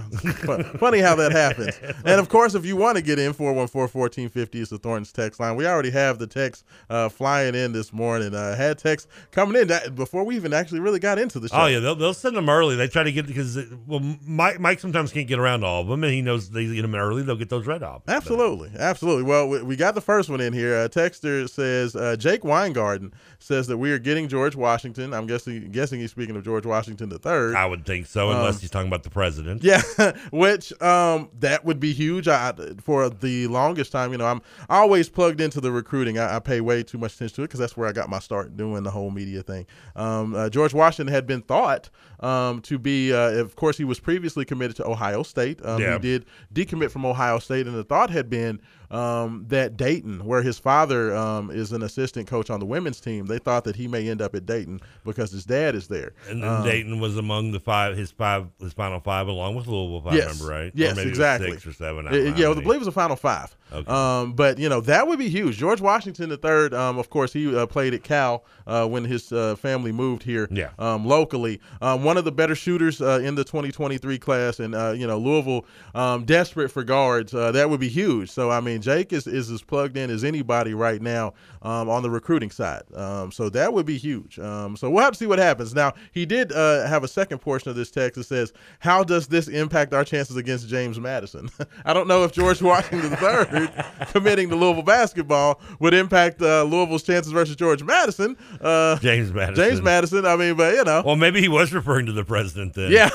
funny 0.78 0.98
how 1.00 1.14
that 1.16 1.32
happens. 1.32 1.78
And 2.04 2.20
of 2.20 2.28
course, 2.28 2.54
if 2.54 2.64
you 2.64 2.76
want 2.76 2.96
to 2.96 3.02
get 3.02 3.18
in, 3.18 3.32
414-1450 3.34 4.54
is 4.56 4.68
the 4.68 4.78
Thornton's 4.78 5.12
text 5.12 5.40
line. 5.40 5.56
We 5.56 5.66
already 5.66 5.90
have 5.90 6.18
the 6.18 6.26
text 6.26 6.64
uh, 6.90 7.08
flying 7.08 7.54
in 7.54 7.72
this 7.72 7.92
morning. 7.92 8.34
Uh, 8.34 8.56
had 8.56 8.78
text 8.78 9.08
coming 9.30 9.60
in 9.60 9.68
that, 9.68 9.94
before 9.94 10.24
we 10.24 10.37
even 10.37 10.52
actually 10.52 10.80
really 10.80 10.98
got 10.98 11.18
into 11.18 11.40
the 11.40 11.48
show. 11.48 11.56
Oh 11.62 11.66
yeah, 11.66 11.78
they'll, 11.80 11.94
they'll 11.94 12.14
send 12.14 12.37
them 12.37 12.48
early. 12.48 12.76
They 12.76 12.88
try 12.88 13.02
to 13.02 13.12
get 13.12 13.26
because 13.26 13.58
well, 13.87 14.00
Mike 14.26 14.60
Mike 14.60 14.80
sometimes 14.80 15.12
can't 15.12 15.26
get 15.28 15.38
around 15.38 15.60
to 15.60 15.66
all 15.66 15.82
of 15.82 15.88
them, 15.88 16.04
and 16.04 16.12
he 16.12 16.22
knows 16.22 16.50
they 16.50 16.66
get 16.66 16.82
them 16.82 16.94
early. 16.94 17.22
They'll 17.22 17.37
get 17.37 17.48
those 17.50 17.66
read 17.66 17.82
off. 17.82 18.02
Absolutely, 18.08 18.70
absolutely. 18.78 19.24
Well, 19.24 19.48
we, 19.48 19.62
we 19.62 19.76
got 19.76 19.94
the 19.94 20.00
first 20.00 20.28
one 20.30 20.40
in 20.40 20.52
here. 20.52 20.74
Uh, 20.76 20.88
texter 20.88 21.48
says 21.48 21.96
uh, 21.96 22.16
Jake 22.16 22.44
Weingarten 22.44 23.12
says 23.38 23.66
that 23.66 23.76
we 23.78 23.90
are 23.92 23.98
getting 23.98 24.28
George 24.28 24.56
Washington. 24.56 25.12
I'm 25.14 25.26
guessing 25.26 25.70
guessing 25.70 26.00
he's 26.00 26.10
speaking 26.10 26.37
of 26.37 26.44
George 26.44 26.66
Washington 26.66 27.08
the 27.08 27.18
third. 27.18 27.54
I 27.56 27.66
would 27.66 27.84
think 27.87 28.06
so, 28.06 28.30
unless 28.30 28.56
Um, 28.56 28.60
he's 28.60 28.70
talking 28.70 28.88
about 28.88 29.02
the 29.02 29.10
president. 29.10 29.63
Yeah, 29.64 29.81
which 30.31 30.79
um, 30.83 31.31
that 31.38 31.64
would 31.64 31.81
be 31.81 31.94
huge. 31.94 32.29
I, 32.29 32.53
for 32.83 33.09
the 33.09 33.46
longest 33.46 33.92
time, 33.92 34.12
you 34.12 34.18
know, 34.18 34.27
I'm 34.27 34.42
always 34.68 35.09
plugged 35.09 35.40
into 35.40 35.59
the 35.59 35.72
recruiting. 35.72 36.18
I, 36.18 36.37
I 36.37 36.38
pay 36.40 36.61
way 36.61 36.83
too 36.83 36.98
much 36.98 37.14
attention 37.14 37.37
to 37.37 37.42
it 37.42 37.44
because 37.46 37.61
that's 37.61 37.74
where 37.74 37.88
I 37.88 37.92
got 37.92 38.11
my 38.11 38.18
start 38.18 38.59
doing 38.59 38.83
the 38.83 38.90
whole 38.90 39.11
media 39.11 39.42
thing. 39.42 39.66
Um, 39.96 40.35
uh, 40.35 40.50
George 40.50 40.74
Washington 40.74 41.14
had 41.14 41.27
been 41.27 41.40
thought 41.40 41.88
um, 42.24 42.60
to 42.62 42.78
be, 42.78 43.12
uh, 43.12 43.30
of 43.32 43.54
course, 43.54 43.76
he 43.76 43.84
was 43.84 44.00
previously 44.00 44.44
committed 44.44 44.76
to 44.76 44.87
Ohio 44.87 45.22
State. 45.22 45.64
Um, 45.64 45.80
Yeah. 45.80 45.94
He 45.94 45.98
did 45.98 46.24
decommit 46.54 46.90
from 46.90 47.04
Ohio 47.04 47.38
State, 47.38 47.66
and 47.66 47.76
the 47.76 47.84
thought 47.84 48.10
had 48.10 48.30
been 48.30 48.60
um, 48.90 49.44
that 49.48 49.76
Dayton, 49.76 50.24
where 50.24 50.42
his 50.42 50.58
father 50.58 51.14
um, 51.14 51.50
is 51.50 51.72
an 51.72 51.82
assistant 51.82 52.28
coach 52.28 52.48
on 52.48 52.60
the 52.60 52.66
women's 52.66 53.00
team, 53.00 53.26
they 53.26 53.38
thought 53.38 53.64
that 53.64 53.76
he 53.76 53.88
may 53.88 54.08
end 54.08 54.22
up 54.22 54.34
at 54.34 54.46
Dayton 54.46 54.80
because 55.04 55.32
his 55.32 55.44
dad 55.44 55.74
is 55.74 55.88
there. 55.88 56.12
And 56.28 56.42
then 56.42 56.48
Um, 56.48 56.64
Dayton 56.64 57.00
was 57.00 57.16
among 57.16 57.52
the 57.52 57.60
five, 57.60 57.96
his 57.96 58.12
five, 58.12 58.46
his 58.60 58.72
final 58.72 59.00
five, 59.00 59.26
along 59.26 59.56
with 59.56 59.66
Louisville. 59.66 59.98
If 59.98 60.06
I 60.06 60.16
yes. 60.16 60.40
remember 60.40 60.46
right. 60.46 60.72
Yes, 60.74 60.92
or 60.92 60.96
maybe 60.96 61.10
exactly. 61.10 61.50
six 61.50 61.66
or 61.66 61.72
seven. 61.72 62.06
I 62.06 62.10
don't 62.12 62.38
yeah, 62.38 62.48
well, 62.48 62.58
I 62.58 62.62
believe 62.62 62.76
it 62.76 62.78
was 62.80 62.88
a 62.88 62.92
final 62.92 63.16
five. 63.16 63.56
Okay. 63.72 63.90
Um, 63.90 64.34
but 64.34 64.58
you 64.58 64.68
know 64.68 64.80
that 64.82 65.08
would 65.08 65.18
be 65.18 65.28
huge. 65.28 65.56
George 65.56 65.80
Washington 65.80 66.30
III, 66.30 66.76
um, 66.78 66.98
of 66.98 67.10
course, 67.10 67.32
he 67.32 67.54
uh, 67.56 67.66
played 67.66 67.94
at 67.94 68.04
Cal 68.04 68.44
uh, 68.66 68.87
when 68.87 69.04
his 69.04 69.32
uh, 69.32 69.56
family 69.56 69.90
moved 69.90 70.22
here. 70.22 70.46
Yeah. 70.50 70.70
Um, 70.78 71.04
locally, 71.06 71.60
um, 71.82 72.04
one 72.14 72.18
of 72.20 72.24
the 72.24 72.31
better 72.31 72.55
shooters 72.55 73.03
uh, 73.03 73.18
in 73.24 73.35
the 73.35 73.42
2023 73.42 74.20
class, 74.20 74.61
and 74.61 74.72
uh, 74.72 74.92
you 74.92 75.05
know 75.05 75.18
Louisville 75.18 75.66
um, 75.96 76.24
desperate 76.24 76.68
for 76.68 76.85
guards. 76.85 77.35
Uh, 77.35 77.50
that 77.50 77.68
would 77.68 77.81
be 77.81 77.88
huge. 77.88 78.31
So 78.31 78.53
I 78.53 78.61
mean, 78.61 78.83
Jake 78.83 79.12
is 79.12 79.27
is 79.27 79.50
as 79.50 79.62
plugged 79.62 79.96
in 79.96 80.11
as 80.11 80.22
anybody 80.22 80.74
right 80.74 81.03
now 81.03 81.35
um, 81.64 81.88
on 81.88 82.03
the 82.03 82.11
recruiting 82.11 82.50
side. 82.50 82.83
Um, 82.94 83.33
so 83.33 83.48
that 83.48 83.72
would 83.72 83.87
be 83.87 83.98
huge. 83.98 84.38
Um, 84.38 84.77
so 84.77 84.88
we'll 84.90 85.03
have 85.03 85.12
to 85.14 85.18
see 85.18 85.27
what 85.27 85.38
happens. 85.40 85.74
Now 85.74 85.94
he 86.12 86.24
did 86.27 86.53
uh, 86.53 86.87
have 86.87 87.03
a 87.03 87.09
second 87.09 87.38
portion 87.38 87.70
of 87.70 87.77
this 87.77 87.90
text 87.90 88.16
that 88.16 88.24
says, 88.24 88.53
"How 88.79 89.03
does 89.03 89.27
this 89.27 89.48
impact 89.48 89.92
our 89.94 90.05
chances 90.05 90.37
against 90.37 90.68
James 90.68 91.00
Madison?" 91.00 91.50
I 91.85 91.92
don't 91.92 92.07
know 92.07 92.22
if 92.24 92.33
George 92.33 92.62
Washington 92.74 93.12
III 93.12 93.68
committing 94.12 94.48
to 94.50 94.57
Louisville 94.57 94.83
basketball 94.83 95.61
would 95.81 95.94
impact 95.94 96.40
uh, 96.42 96.62
Louisville's 96.64 97.03
chances 97.03 97.33
versus 97.33 97.57
George 97.57 97.83
Madison. 97.83 98.37
Uh, 98.61 98.98
James 98.98 99.33
Madison. 99.33 99.64
James 99.64 99.83
Madison. 99.83 100.27
I 100.27 100.37
mean, 100.37 100.55
but 100.57 100.74
you 100.74 100.85
know. 100.85 101.03
Well, 101.05 101.16
maybe 101.16 101.40
he 101.40 101.48
was 101.48 101.72
referring 101.72 102.07
to 102.07 102.12
the 102.12 102.24
president 102.24 102.74
then. 102.74 102.92
Yeah. 102.92 103.11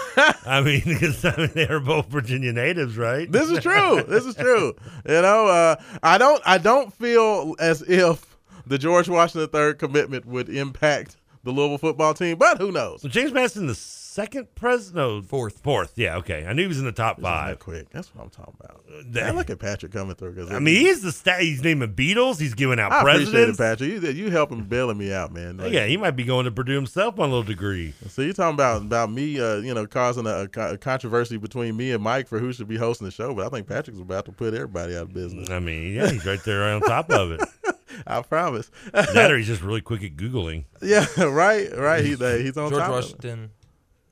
I 0.45 0.61
mean, 0.61 0.81
'cause, 0.99 1.23
I 1.23 1.35
mean, 1.37 1.51
they 1.53 1.67
are 1.67 1.79
both 1.79 2.07
Virginia 2.07 2.51
natives, 2.51 2.97
right? 2.97 3.31
This 3.31 3.49
is 3.49 3.59
true. 3.59 4.03
This 4.07 4.25
is 4.25 4.35
true. 4.35 4.73
You 5.07 5.21
know, 5.21 5.47
uh, 5.47 5.75
I 6.01 6.17
don't 6.17 6.41
I 6.45 6.57
don't 6.57 6.91
feel 6.93 7.55
as 7.59 7.81
if 7.83 8.25
the 8.69 8.77
George 8.77 9.09
Washington 9.09 9.49
III 9.53 9.73
commitment 9.75 10.25
would 10.25 10.47
impact 10.49 11.17
the 11.43 11.51
Louisville 11.51 11.77
football 11.77 12.13
team, 12.13 12.37
but 12.37 12.57
who 12.57 12.71
knows? 12.71 13.01
So 13.01 13.07
James 13.09 13.31
Madison, 13.31 13.65
the 13.67 13.75
second 13.75 14.53
president, 14.55 14.95
no, 14.97 15.21
fourth, 15.21 15.59
fourth. 15.59 15.93
Yeah, 15.95 16.17
okay. 16.17 16.45
I 16.45 16.51
knew 16.51 16.63
he 16.63 16.67
was 16.67 16.79
in 16.79 16.83
the 16.85 16.91
top 16.91 17.15
That 17.15 17.21
five. 17.23 17.59
quick. 17.59 17.89
That's 17.91 18.13
what 18.13 18.25
I'm 18.25 18.29
talking 18.29 18.55
about. 18.59 18.83
that- 19.13 19.23
Man, 19.27 19.35
look 19.37 19.49
at 19.49 19.57
Patrick 19.57 19.93
coming 19.93 20.15
through. 20.15 20.35
Cause 20.35 20.51
I 20.51 20.59
mean, 20.59 20.75
he's 20.75 21.01
the 21.01 21.13
stat. 21.13 21.39
He's 21.39 21.63
naming 21.63 21.93
Beatles. 21.93 22.41
He's 22.41 22.55
giving 22.55 22.77
out 22.77 22.91
I 22.91 22.99
appreciate 22.99 23.27
it, 23.27 23.55
presidents. 23.55 23.57
Patrick. 23.57 23.89
You, 24.17 24.25
you 24.25 24.31
helping 24.31 24.63
bailing 24.63 24.97
me 24.97 25.13
out, 25.13 25.31
man. 25.31 25.55
Like, 25.57 25.71
yeah, 25.71 25.85
he 25.85 25.95
might 25.95 26.11
be 26.17 26.25
going 26.25 26.43
to 26.43 26.51
Purdue 26.51 26.75
himself 26.75 27.17
on 27.19 27.29
a 27.29 27.31
little 27.31 27.43
degree. 27.43 27.93
So 28.09 28.21
you're 28.21 28.33
talking 28.33 28.55
about 28.55 28.81
about 28.81 29.09
me, 29.09 29.39
uh, 29.39 29.57
you 29.57 29.73
know, 29.73 29.87
causing 29.87 30.25
a, 30.27 30.49
a 30.53 30.73
a 30.73 30.77
controversy 30.77 31.37
between 31.37 31.77
me 31.77 31.91
and 31.93 32.03
Mike 32.03 32.27
for 32.27 32.39
who 32.39 32.51
should 32.51 32.67
be 32.67 32.75
hosting 32.77 33.05
the 33.05 33.11
show, 33.11 33.33
but 33.33 33.45
I 33.45 33.49
think 33.49 33.65
Patrick's 33.67 33.99
about 34.01 34.25
to 34.25 34.33
put 34.33 34.53
everybody 34.53 34.93
out 34.97 35.03
of 35.03 35.13
business. 35.13 35.49
I 35.49 35.59
mean, 35.59 35.95
yeah, 35.95 36.09
he's 36.11 36.25
right 36.25 36.43
there 36.43 36.63
on 36.65 36.81
top 36.81 37.09
of 37.11 37.31
it. 37.31 37.41
I 38.07 38.21
promise. 38.21 38.71
that 38.91 39.31
or 39.31 39.37
he's 39.37 39.47
just 39.47 39.61
really 39.61 39.81
quick 39.81 40.03
at 40.03 40.15
googling. 40.15 40.65
Yeah, 40.81 41.05
right, 41.23 41.75
right. 41.75 42.03
He, 42.03 42.11
he's 42.11 42.57
on 42.57 42.69
George 42.69 42.81
top 42.81 42.89
of 42.89 42.89
it. 42.89 42.91
Washington, 42.91 43.51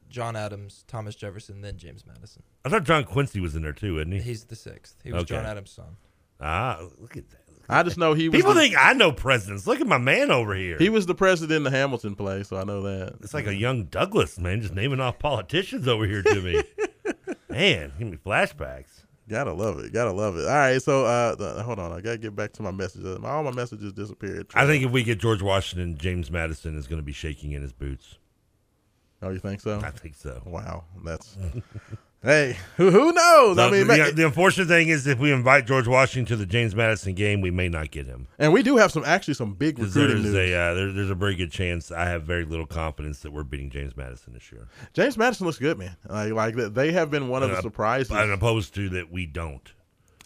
John 0.10 0.36
Adams, 0.36 0.84
Thomas 0.88 1.16
Jefferson, 1.16 1.62
then 1.62 1.78
James 1.78 2.06
Madison. 2.06 2.44
I 2.66 2.70
thought 2.70 2.84
John 2.84 3.04
Quincy 3.04 3.40
was 3.40 3.56
in 3.56 3.62
there 3.62 3.74
too, 3.74 3.98
isn't 3.98 4.12
he? 4.12 4.20
He's 4.20 4.46
the 4.46 4.56
sixth. 4.56 4.96
He 5.04 5.12
was 5.12 5.24
John 5.24 5.46
Adams' 5.46 5.72
son. 5.72 5.98
Ah, 6.40 6.80
look 7.00 7.18
at 7.18 7.30
that. 7.30 7.48
I 7.70 7.84
just 7.84 7.98
know 7.98 8.14
he 8.14 8.30
was. 8.30 8.38
People 8.38 8.54
the, 8.54 8.62
think 8.62 8.76
I 8.78 8.94
know 8.94 9.12
presidents. 9.12 9.68
Look 9.68 9.82
at 9.82 9.88
my 9.88 9.98
man 9.98 10.32
over 10.32 10.56
here. 10.56 10.78
he 10.78 10.90
was 10.90 11.06
the 11.06 11.16
president 11.16 11.58
in 11.58 11.64
the 11.64 11.72
Hamilton 11.72 12.16
play, 12.16 12.44
so 12.44 12.58
I 12.58 12.64
know 12.64 12.82
that. 12.84 13.16
It's 13.22 13.34
like 13.34 13.48
a 13.48 13.56
young 13.56 13.86
Douglas, 13.86 14.40
man, 14.40 14.62
just 14.62 14.74
naming 14.74 15.00
off 15.00 15.20
politicians 15.20 15.88
over 15.88 16.06
here 16.06 16.24
to 16.24 16.42
me. 16.42 16.64
man, 17.50 17.92
give 18.00 18.08
me 18.08 18.18
flashbacks. 18.18 19.04
Gotta 19.30 19.52
love 19.52 19.80
it. 19.80 19.92
Gotta 19.92 20.12
love 20.12 20.38
it. 20.38 20.46
All 20.48 20.56
right, 20.56 20.82
so 20.82 21.06
uh, 21.06 21.36
th- 21.36 21.66
hold 21.66 21.80
on. 21.80 21.92
I 21.92 22.00
gotta 22.00 22.18
get 22.18 22.36
back 22.36 22.54
to 22.54 22.64
my 22.64 22.72
messages. 22.72 23.20
All 23.24 23.44
my 23.44 23.52
messages 23.52 23.92
disappeared. 23.92 24.48
I 24.56 24.66
think 24.66 24.86
if 24.86 24.92
we 24.92 25.04
get 25.04 25.20
George 25.20 25.42
Washington, 25.42 25.98
James 25.98 26.32
Madison 26.32 26.78
is 26.78 26.88
going 26.88 27.00
to 27.00 27.06
be 27.06 27.12
shaking 27.12 27.52
in 27.52 27.62
his 27.62 27.74
boots. 27.74 28.18
Oh, 29.22 29.30
you 29.30 29.40
think 29.40 29.60
so? 29.60 29.82
I 29.84 29.90
think 29.90 30.16
so. 30.16 30.42
Wow, 30.46 30.86
that's. 31.04 31.38
hey, 32.24 32.58
who 32.76 32.92
who 32.92 33.12
knows? 33.14 33.58
I 33.58 33.70
mean, 33.72 33.88
the, 33.88 34.12
the 34.16 34.26
unfortunate 34.26 34.68
thing 34.68 34.90
is, 34.90 35.08
if 35.08 35.20
we 35.20 35.32
invite 35.32 35.66
George 35.66 35.88
Washington 35.88 36.26
to 36.26 36.36
the 36.36 36.46
James 36.46 36.76
Madison 36.76 37.14
game, 37.14 37.42
we 37.42 37.52
may 37.52 37.70
not 37.70 37.92
get 37.92 38.06
him. 38.06 38.28
and 38.40 38.52
we 38.54 38.64
do 38.64 38.78
have 38.78 38.92
some 38.92 39.04
actually 39.06 39.34
some 39.36 39.54
big 39.54 39.80
recruiting 39.80 40.24
There's 40.24 40.34
news. 40.34 40.52
a 40.52 40.54
uh, 40.54 40.74
there, 40.74 40.92
there's 40.92 41.10
a 41.10 41.16
very 41.16 41.36
good 41.36 41.52
chance. 41.52 41.92
I 41.92 42.06
have 42.06 42.24
very 42.24 42.46
little 42.46 42.66
confidence 42.68 43.20
that 43.22 43.32
we're 43.32 43.44
beating 43.44 43.70
James 43.70 43.96
Madison 43.96 44.34
this 44.34 44.52
year. 44.52 44.68
James 44.94 45.18
Madison 45.18 45.46
looks 45.46 45.60
good, 45.60 45.78
man. 45.78 45.96
Like 46.08 46.34
like 46.34 46.56
they 46.74 46.92
have 46.92 47.10
been 47.12 47.30
one 47.30 47.44
of 47.44 47.50
the 47.50 47.62
surprises. 47.62 48.12
As 48.12 48.30
opposed 48.30 48.74
to 48.76 48.90
that 48.90 49.12
we 49.12 49.26
don't. 49.26 49.72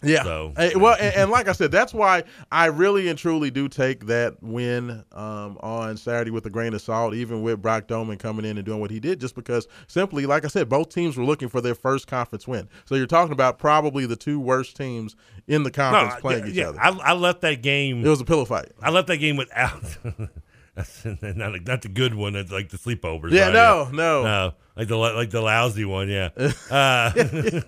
Yeah. 0.02 0.22
So 0.24 0.52
Hey, 0.56 0.74
well, 0.74 0.96
and, 1.00 1.14
and 1.14 1.30
like 1.30 1.48
I 1.48 1.52
said, 1.52 1.70
that's 1.70 1.94
why 1.94 2.24
I 2.50 2.66
really 2.66 3.08
and 3.08 3.18
truly 3.18 3.50
do 3.50 3.68
take 3.68 4.06
that 4.06 4.42
win 4.42 5.04
um, 5.12 5.58
on 5.60 5.96
Saturday 5.96 6.30
with 6.30 6.44
a 6.46 6.50
grain 6.50 6.74
of 6.74 6.82
salt, 6.82 7.14
even 7.14 7.42
with 7.42 7.62
Brock 7.62 7.86
Doman 7.86 8.18
coming 8.18 8.44
in 8.44 8.56
and 8.58 8.66
doing 8.66 8.80
what 8.80 8.90
he 8.90 9.00
did, 9.00 9.20
just 9.20 9.34
because 9.34 9.68
simply, 9.86 10.26
like 10.26 10.44
I 10.44 10.48
said, 10.48 10.68
both 10.68 10.88
teams 10.88 11.16
were 11.16 11.24
looking 11.24 11.48
for 11.48 11.60
their 11.60 11.74
first 11.74 12.06
conference 12.06 12.48
win. 12.48 12.68
So 12.84 12.94
you're 12.94 13.06
talking 13.06 13.32
about 13.32 13.58
probably 13.58 14.06
the 14.06 14.16
two 14.16 14.40
worst 14.40 14.76
teams 14.76 15.14
in 15.46 15.62
the 15.62 15.70
conference 15.70 16.14
No, 16.14 16.20
playing 16.20 16.44
yeah, 16.44 16.50
each 16.50 16.56
yeah, 16.56 16.68
other. 16.70 16.80
I, 16.80 16.88
I 17.10 17.12
left 17.14 17.40
that 17.42 17.62
game. 17.62 18.04
it 18.04 18.08
was 18.08 18.20
a 18.20 18.24
pillow 18.24 18.44
fight. 18.44 18.72
I 18.82 18.90
left 18.90 19.08
that 19.08 19.18
game 19.18 19.36
without. 19.36 19.82
That's 20.74 21.04
not, 21.22 21.54
a, 21.54 21.60
not 21.60 21.82
the 21.82 21.88
good 21.88 22.14
one. 22.14 22.34
It's 22.34 22.50
like 22.50 22.70
the 22.70 22.78
sleepovers. 22.78 23.30
Yeah, 23.32 23.44
right? 23.46 23.52
no, 23.52 23.88
no. 23.92 24.22
no, 24.22 24.54
like 24.76 24.88
the 24.88 24.96
like 24.96 25.30
the 25.30 25.40
lousy 25.42 25.84
one. 25.84 26.08
Yeah, 26.08 26.30
uh, 26.70 27.12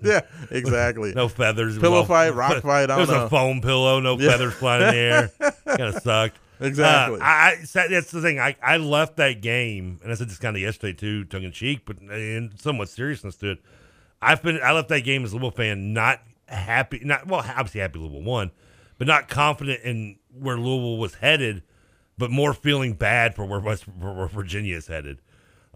yeah, 0.03 0.21
exactly. 0.51 1.13
no 1.17 1.29
feathers. 1.29 1.79
Pillow 1.79 1.97
Well, 1.97 2.05
fight, 2.07 2.31
rock 2.35 2.63
fight, 2.63 2.91
I 2.91 2.97
was 2.99 3.11
a 3.11 3.29
foam 3.29 3.61
pillow. 3.61 4.01
No 4.01 4.19
Yeah. 4.19 4.31
feathers 4.31 4.55
flying 4.55 4.83
in 4.83 4.89
the 4.89 4.97
air. 4.97 5.31
kind 5.67 5.83
of 5.95 6.03
sucked. 6.03 6.39
Exactly. 6.61 7.21
Uh, 7.21 7.25
I, 7.25 7.57
I 7.75 7.89
that's 7.89 8.11
the 8.11 8.23
thing. 8.23 8.39
I, 8.39 8.57
I 8.63 8.77
left 8.79 9.17
that 9.17 9.43
game, 9.43 10.01
and 10.03 10.11
I 10.11 10.15
said 10.15 10.31
this 10.31 10.39
kind 10.39 10.57
of 10.57 10.63
yesterday 10.63 10.93
too, 10.95 11.25
tongue 11.25 11.43
in 11.43 11.53
cheek, 11.53 11.81
but 11.85 11.99
in 11.99 12.53
somewhat 12.57 12.89
seriousness 12.89 13.37
to 13.37 13.51
it. 13.53 13.59
I've 14.23 14.43
been 14.43 14.61
I 14.63 14.73
left 14.73 14.89
that 14.89 15.01
game 15.03 15.25
as 15.25 15.33
a 15.33 15.37
Louisville 15.37 15.51
fan, 15.51 15.93
not 15.93 16.21
happy, 16.47 17.01
not 17.05 17.27
well, 17.27 17.41
obviously 17.41 17.81
happy 17.83 17.99
Louisville 17.99 18.23
won, 18.23 18.51
but 18.97 19.07
not 19.07 19.29
confident 19.29 19.83
in 19.83 20.17
where 20.33 20.57
Louisville 20.57 20.97
was 20.97 21.17
headed, 21.17 21.63
but 22.19 22.31
more 22.31 22.55
feeling 22.55 22.93
bad 22.95 23.35
for 23.35 23.45
where 23.45 23.61
West 23.61 23.85
for 23.85 24.13
where 24.13 24.27
Virginia 24.29 24.77
is 24.77 24.87
headed. 24.87 25.19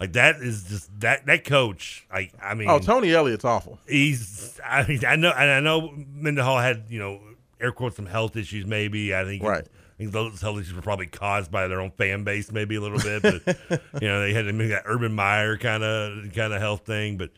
Like 0.00 0.12
that 0.12 0.36
is 0.36 0.64
just 0.64 1.00
that 1.00 1.26
that 1.26 1.44
coach. 1.44 2.06
Like 2.12 2.32
I 2.42 2.54
mean, 2.54 2.68
Oh, 2.68 2.78
Tony 2.78 3.12
Elliott's 3.12 3.44
awful. 3.44 3.78
He's 3.88 4.60
I 4.64 4.86
mean 4.86 5.04
I 5.04 5.16
know 5.16 5.30
and 5.32 5.50
I 5.50 5.60
know 5.60 5.92
Mendenhall 6.14 6.58
had 6.58 6.84
you 6.88 6.98
know 7.00 7.20
air 7.60 7.72
quotes 7.72 7.96
some 7.96 8.06
health 8.06 8.36
issues 8.36 8.64
maybe 8.66 9.14
I 9.14 9.24
think 9.24 9.42
Right. 9.42 9.64
I 9.64 9.96
think 9.98 10.12
those 10.12 10.40
health 10.40 10.60
issues 10.60 10.74
were 10.74 10.82
probably 10.82 11.06
caused 11.06 11.50
by 11.50 11.66
their 11.66 11.80
own 11.80 11.90
fan 11.90 12.22
base 12.22 12.52
maybe 12.52 12.76
a 12.76 12.80
little 12.80 13.00
bit 13.00 13.22
but 13.22 13.82
you 14.00 14.06
know 14.06 14.20
they 14.20 14.32
had 14.32 14.44
maybe 14.46 14.68
that 14.68 14.84
Urban 14.84 15.12
Meyer 15.12 15.56
kind 15.58 15.82
of 15.82 16.32
kind 16.32 16.52
of 16.52 16.60
health 16.60 16.86
thing 16.86 17.16
but 17.16 17.30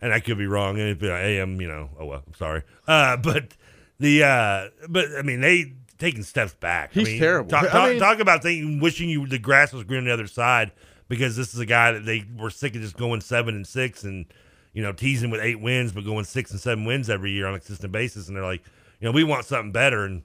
and 0.00 0.12
I 0.12 0.18
could 0.18 0.36
be 0.36 0.46
wrong 0.48 0.80
and 0.80 1.00
like, 1.00 1.10
hey 1.10 1.38
I'm 1.38 1.60
you 1.60 1.68
know 1.68 1.90
oh 2.00 2.06
well 2.06 2.22
I'm 2.26 2.34
sorry 2.34 2.62
uh 2.88 3.16
but 3.18 3.54
the 4.00 4.24
uh 4.24 4.68
but 4.88 5.06
I 5.16 5.22
mean 5.22 5.40
they 5.40 5.74
taking 6.00 6.24
steps 6.24 6.54
back. 6.54 6.92
He's 6.92 7.06
I 7.06 7.10
mean, 7.12 7.20
terrible. 7.20 7.50
talk, 7.50 7.72
I 7.72 7.90
mean- 7.90 7.98
talk 8.00 8.18
about 8.18 8.42
thinking 8.42 8.80
wishing 8.80 9.08
you 9.08 9.26
the 9.28 9.38
grass 9.38 9.72
was 9.72 9.84
green 9.84 9.98
on 10.00 10.04
the 10.06 10.12
other 10.12 10.26
side 10.26 10.72
because 11.08 11.36
this 11.36 11.54
is 11.54 11.60
a 11.60 11.66
guy 11.66 11.92
that 11.92 12.04
they 12.04 12.24
were 12.36 12.50
sick 12.50 12.74
of 12.74 12.82
just 12.82 12.96
going 12.96 13.20
seven 13.20 13.54
and 13.54 13.66
six 13.66 14.02
and 14.02 14.26
you 14.72 14.82
know 14.82 14.92
teasing 14.92 15.30
with 15.30 15.40
eight 15.40 15.60
wins 15.60 15.92
but 15.92 16.04
going 16.04 16.24
six 16.24 16.50
and 16.50 16.58
seven 16.60 16.84
wins 16.84 17.08
every 17.08 17.30
year 17.30 17.46
on 17.46 17.54
a 17.54 17.58
consistent 17.58 17.92
basis. 17.92 18.26
And 18.26 18.36
they're 18.36 18.44
like 18.44 18.62
you 19.00 19.06
know 19.06 19.12
we 19.12 19.22
want 19.24 19.44
something 19.44 19.70
better. 19.72 20.04
And 20.04 20.22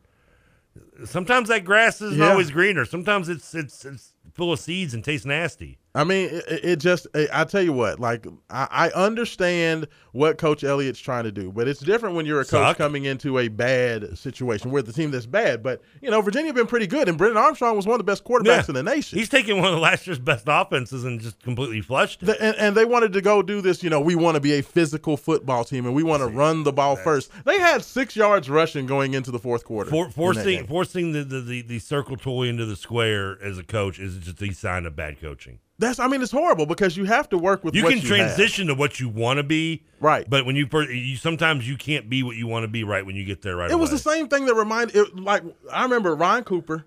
sometimes 1.06 1.50
that 1.50 1.64
grass 1.66 2.02
isn't 2.02 2.20
Yeah. 2.20 2.32
always 2.32 2.52
greener. 2.52 2.86
Sometimes 2.86 3.30
it's 3.30 3.54
it's 3.56 3.86
it's 3.86 4.14
full 4.34 4.52
of 4.52 4.60
seeds 4.60 4.94
and 4.94 5.04
tastes 5.04 5.26
nasty. 5.26 5.78
I 5.94 6.04
mean, 6.04 6.30
it, 6.30 6.44
it 6.66 6.76
just, 6.80 7.08
I 7.34 7.46
tell 7.46 7.62
you 7.62 7.72
what, 7.72 8.02
like, 8.02 8.28
I, 8.50 8.68
I 8.70 8.90
understand 8.90 9.88
what 10.16 10.38
Coach 10.38 10.64
Elliott's 10.64 11.00
trying 11.00 11.26
to 11.26 11.32
do, 11.32 11.52
but 11.52 11.68
it's 11.68 11.82
different 11.82 12.16
when 12.16 12.26
you're 12.26 12.40
a 12.40 12.46
coach 12.46 12.70
Suck. 12.70 12.78
coming 12.78 13.04
into 13.04 13.38
a 13.38 13.50
bad 13.50 14.18
situation 14.18 14.72
where 14.72 14.82
the 14.82 14.94
team 14.94 15.12
that's 15.12 15.26
bad. 15.26 15.62
But, 15.62 15.82
you 16.02 16.10
know, 16.10 16.22
Virginia 16.22 16.54
been 16.54 16.68
pretty 16.68 16.88
good, 16.88 17.10
and 17.10 17.18
Brendan 17.18 17.38
Armstrong 17.38 17.76
was 17.76 17.86
one 17.86 17.96
of 17.96 18.06
the 18.06 18.10
best 18.10 18.24
quarterbacks 18.24 18.46
Yeah. 18.46 18.64
in 18.70 18.74
the 18.76 18.84
nation. 18.84 19.20
he's 19.20 19.28
taking 19.28 19.62
one 19.62 19.74
of 19.74 19.80
last 19.80 20.08
year's 20.08 20.18
best 20.20 20.46
offenses 20.48 21.04
and 21.04 21.20
just 21.20 21.42
completely 21.44 21.82
flushed 21.82 22.24
it. 22.24 22.28
The- 22.28 22.42
and, 22.42 22.56
and 22.58 22.78
they 22.78 22.86
wanted 22.86 23.12
to 23.14 23.22
go 23.22 23.42
do 23.42 23.60
this, 23.60 23.84
you 23.84 23.90
know, 23.90 24.00
we 24.00 24.16
want 24.16 24.36
to 24.36 24.42
be 24.42 24.54
a 24.54 24.64
physical 24.64 25.18
football 25.18 25.66
team 25.66 25.86
and 25.86 25.94
we 25.94 26.02
want 26.04 26.22
to 26.22 26.28
run 26.28 26.64
the 26.64 26.72
ball 26.72 26.96
first. 26.96 27.30
They 27.44 27.60
had 27.60 27.84
six 27.84 28.16
yards 28.16 28.50
rushing 28.50 28.86
going 28.86 29.14
into 29.14 29.32
the 29.32 29.40
fourth 29.40 29.66
quarter. 29.66 29.90
For, 29.90 30.10
forcing 30.10 30.66
forcing 30.66 31.12
the, 31.12 31.24
the, 31.26 31.42
the, 31.42 31.62
the 31.62 31.80
circle 31.80 32.16
toy 32.16 32.44
into 32.48 32.66
the 32.66 32.76
square 32.78 33.38
as 33.44 33.58
a 33.58 33.64
coach 33.64 34.00
is 34.00 34.18
just 34.20 34.42
a 34.42 34.54
sign 34.54 34.86
of 34.86 34.96
bad 34.96 35.20
coaching. 35.20 35.60
That's, 35.78 36.00
I 36.00 36.08
mean, 36.08 36.22
it's 36.22 36.32
horrible 36.32 36.66
because 36.66 36.96
you 36.96 37.04
have 37.04 37.28
to 37.30 37.38
work 37.38 37.66
with 37.66 37.76
you 37.76 37.84
can 37.84 37.92
you 37.94 37.98
have. 37.98 38.08
transition 38.08 38.68
to 38.68 38.76
what 38.76 39.02
you 39.02 39.10
want 39.10 39.38
to 39.38 39.44
be, 39.44 39.84
Right. 40.00 40.30
But 40.30 40.46
when 40.46 40.56
you 40.56 40.68
first, 40.68 40.92
you 40.92 41.16
sometimes 41.16 41.68
you 41.68 41.78
can't 41.78 42.10
be 42.10 42.24
what 42.24 42.36
you 42.36 42.48
want 42.48 42.64
to 42.64 42.68
be 42.68 42.84
right 42.84 43.06
when 43.06 43.16
you 43.16 43.24
get 43.26 43.42
there 43.42 43.56
right. 43.56 43.72
It 43.72 43.76
was 43.76 43.92
the 43.92 43.98
same 43.98 44.28
thing 44.28 44.46
that 44.46 44.56
reminded 44.56 44.96
it 44.96 45.16
like 45.16 45.44
I 45.72 45.84
remember 45.84 46.16
Ryan 46.16 46.44
Cooper. 46.44 46.86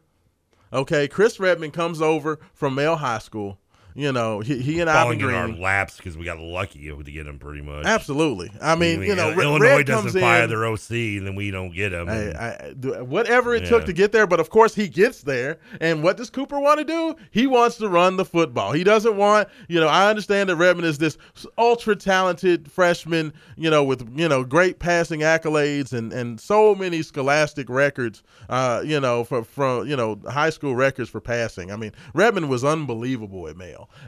Okay, 0.73 1.09
Chris 1.09 1.41
Redman 1.41 1.71
comes 1.71 2.03
over 2.03 2.39
from 2.53 2.75
Male 2.75 2.97
High 2.97 3.19
School. 3.19 3.59
You 3.99 4.13
know, 4.13 4.39
he, 4.39 4.61
he 4.61 4.79
and 4.79 4.89
Ivan 4.89 5.19
falling 5.19 5.21
in 5.21 5.35
our 5.35 5.49
laps 5.49 5.97
because 5.97 6.17
we 6.17 6.25
got 6.25 6.39
lucky 6.39 6.87
to 6.89 7.03
get 7.03 7.27
him 7.27 7.41
pretty 7.41 7.63
much. 7.63 7.85
Absolutely. 7.85 8.49
I 8.63 8.77
mean, 8.77 9.03
you 9.03 9.17
know, 9.17 9.31
Illinois 9.31 9.59
Red 9.59 9.87
doesn't 9.87 10.13
comes 10.13 10.23
fire 10.23 10.45
in- 10.45 10.51
their 10.51 10.65
OC, 10.65 10.91
and 10.91 11.27
then 11.27 11.35
we 11.35 11.51
don't 11.51 11.75
get 11.75 11.93
him. 11.93 12.09
And- 12.09 12.37
I, 12.37 12.75
do- 12.79 13.05
whatever 13.05 13.57
it 13.57 13.67
took 13.67 13.87
to 13.87 13.93
get 13.93 14.13
there, 14.13 14.29
but 14.29 14.39
of 14.39 14.51
course 14.51 14.73
he 14.73 14.87
gets 14.87 15.23
there. 15.23 15.59
And 15.81 16.05
what 16.05 16.17
does 16.17 16.31
Cooper 16.31 16.61
want 16.61 16.79
to 16.79 16.85
do? 16.85 17.17
He 17.33 17.49
wants 17.49 17.77
to 17.79 17.89
run 17.89 18.17
the 18.17 18.25
football. 18.25 18.71
He 18.71 18.85
doesn't 18.85 19.17
want, 19.17 19.49
you 19.67 19.81
know, 19.81 19.89
I 19.89 20.09
understand 20.09 20.49
that 20.49 20.55
Redmond 20.55 20.87
is 20.87 20.99
this 20.99 21.19
ultra 21.59 21.97
talented 21.97 22.71
freshman, 22.71 23.33
you 23.57 23.69
know, 23.69 23.83
with 23.83 24.09
you 24.17 24.29
know 24.29 24.45
great 24.45 24.79
passing 24.79 25.21
accolades 25.21 25.93
and 25.93 26.13
and 26.13 26.41
so 26.41 26.73
many 26.73 27.03
scholastic 27.03 27.69
records, 27.69 28.23
uh, 28.49 28.81
you 28.85 29.01
know, 29.01 29.25
for 29.25 29.43
from 29.43 29.89
you 29.89 29.97
know 29.97 30.21
high 30.29 30.51
school 30.51 30.77
records 30.77 31.11
for 31.11 31.21
passing. 31.21 31.73
I 31.73 31.77
mean, 31.77 31.91
Redmond 32.15 32.49
was 32.49 32.63
unbelievable 32.63 33.49
at 33.49 33.57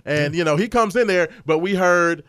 And 0.04 0.34
you 0.34 0.44
know 0.44 0.56
he 0.56 0.68
comes 0.68 0.96
in 0.96 1.06
there, 1.06 1.28
but 1.46 1.58
we 1.58 1.74
heard. 1.74 2.24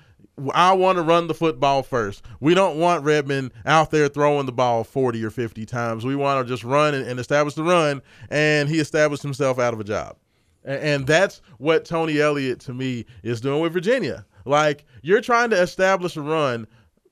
I 0.54 0.72
want 0.74 0.96
to 0.96 1.04
run 1.04 1.28
the 1.28 1.34
football 1.36 1.84
first. 1.84 2.24
We 2.40 2.56
don't 2.56 2.80
want 2.80 3.04
Redmond 3.04 3.52
out 3.66 3.92
there 3.92 4.08
throwing 4.08 4.48
the 4.48 4.52
ball 4.54 4.84
40 4.84 5.24
or 5.24 5.30
50 5.30 5.66
times. 5.68 6.04
We 6.04 6.16
want 6.16 6.44
to 6.44 6.52
just 6.52 6.64
run 6.64 6.96
and, 6.96 7.06
and 7.06 7.20
establish 7.20 7.54
the 7.54 7.64
run. 7.64 8.02
And 8.30 8.68
he 8.68 8.80
established 8.80 9.22
himself 9.22 9.60
out 9.60 9.74
of 9.74 9.80
a 9.80 9.84
job. 9.84 10.16
A- 10.66 10.84
And 10.84 11.06
that's 11.06 11.42
what 11.60 11.86
Tony 11.86 12.20
Elliott, 12.20 12.60
to 12.62 12.74
me, 12.74 13.06
is 13.22 13.40
doing 13.42 13.62
with 13.62 13.74
Virginia. 13.74 14.26
Like, 14.46 14.86
you're 15.04 15.22
trying 15.22 15.52
to 15.52 15.62
establish 15.62 16.16
a 16.16 16.22
run 16.22 16.66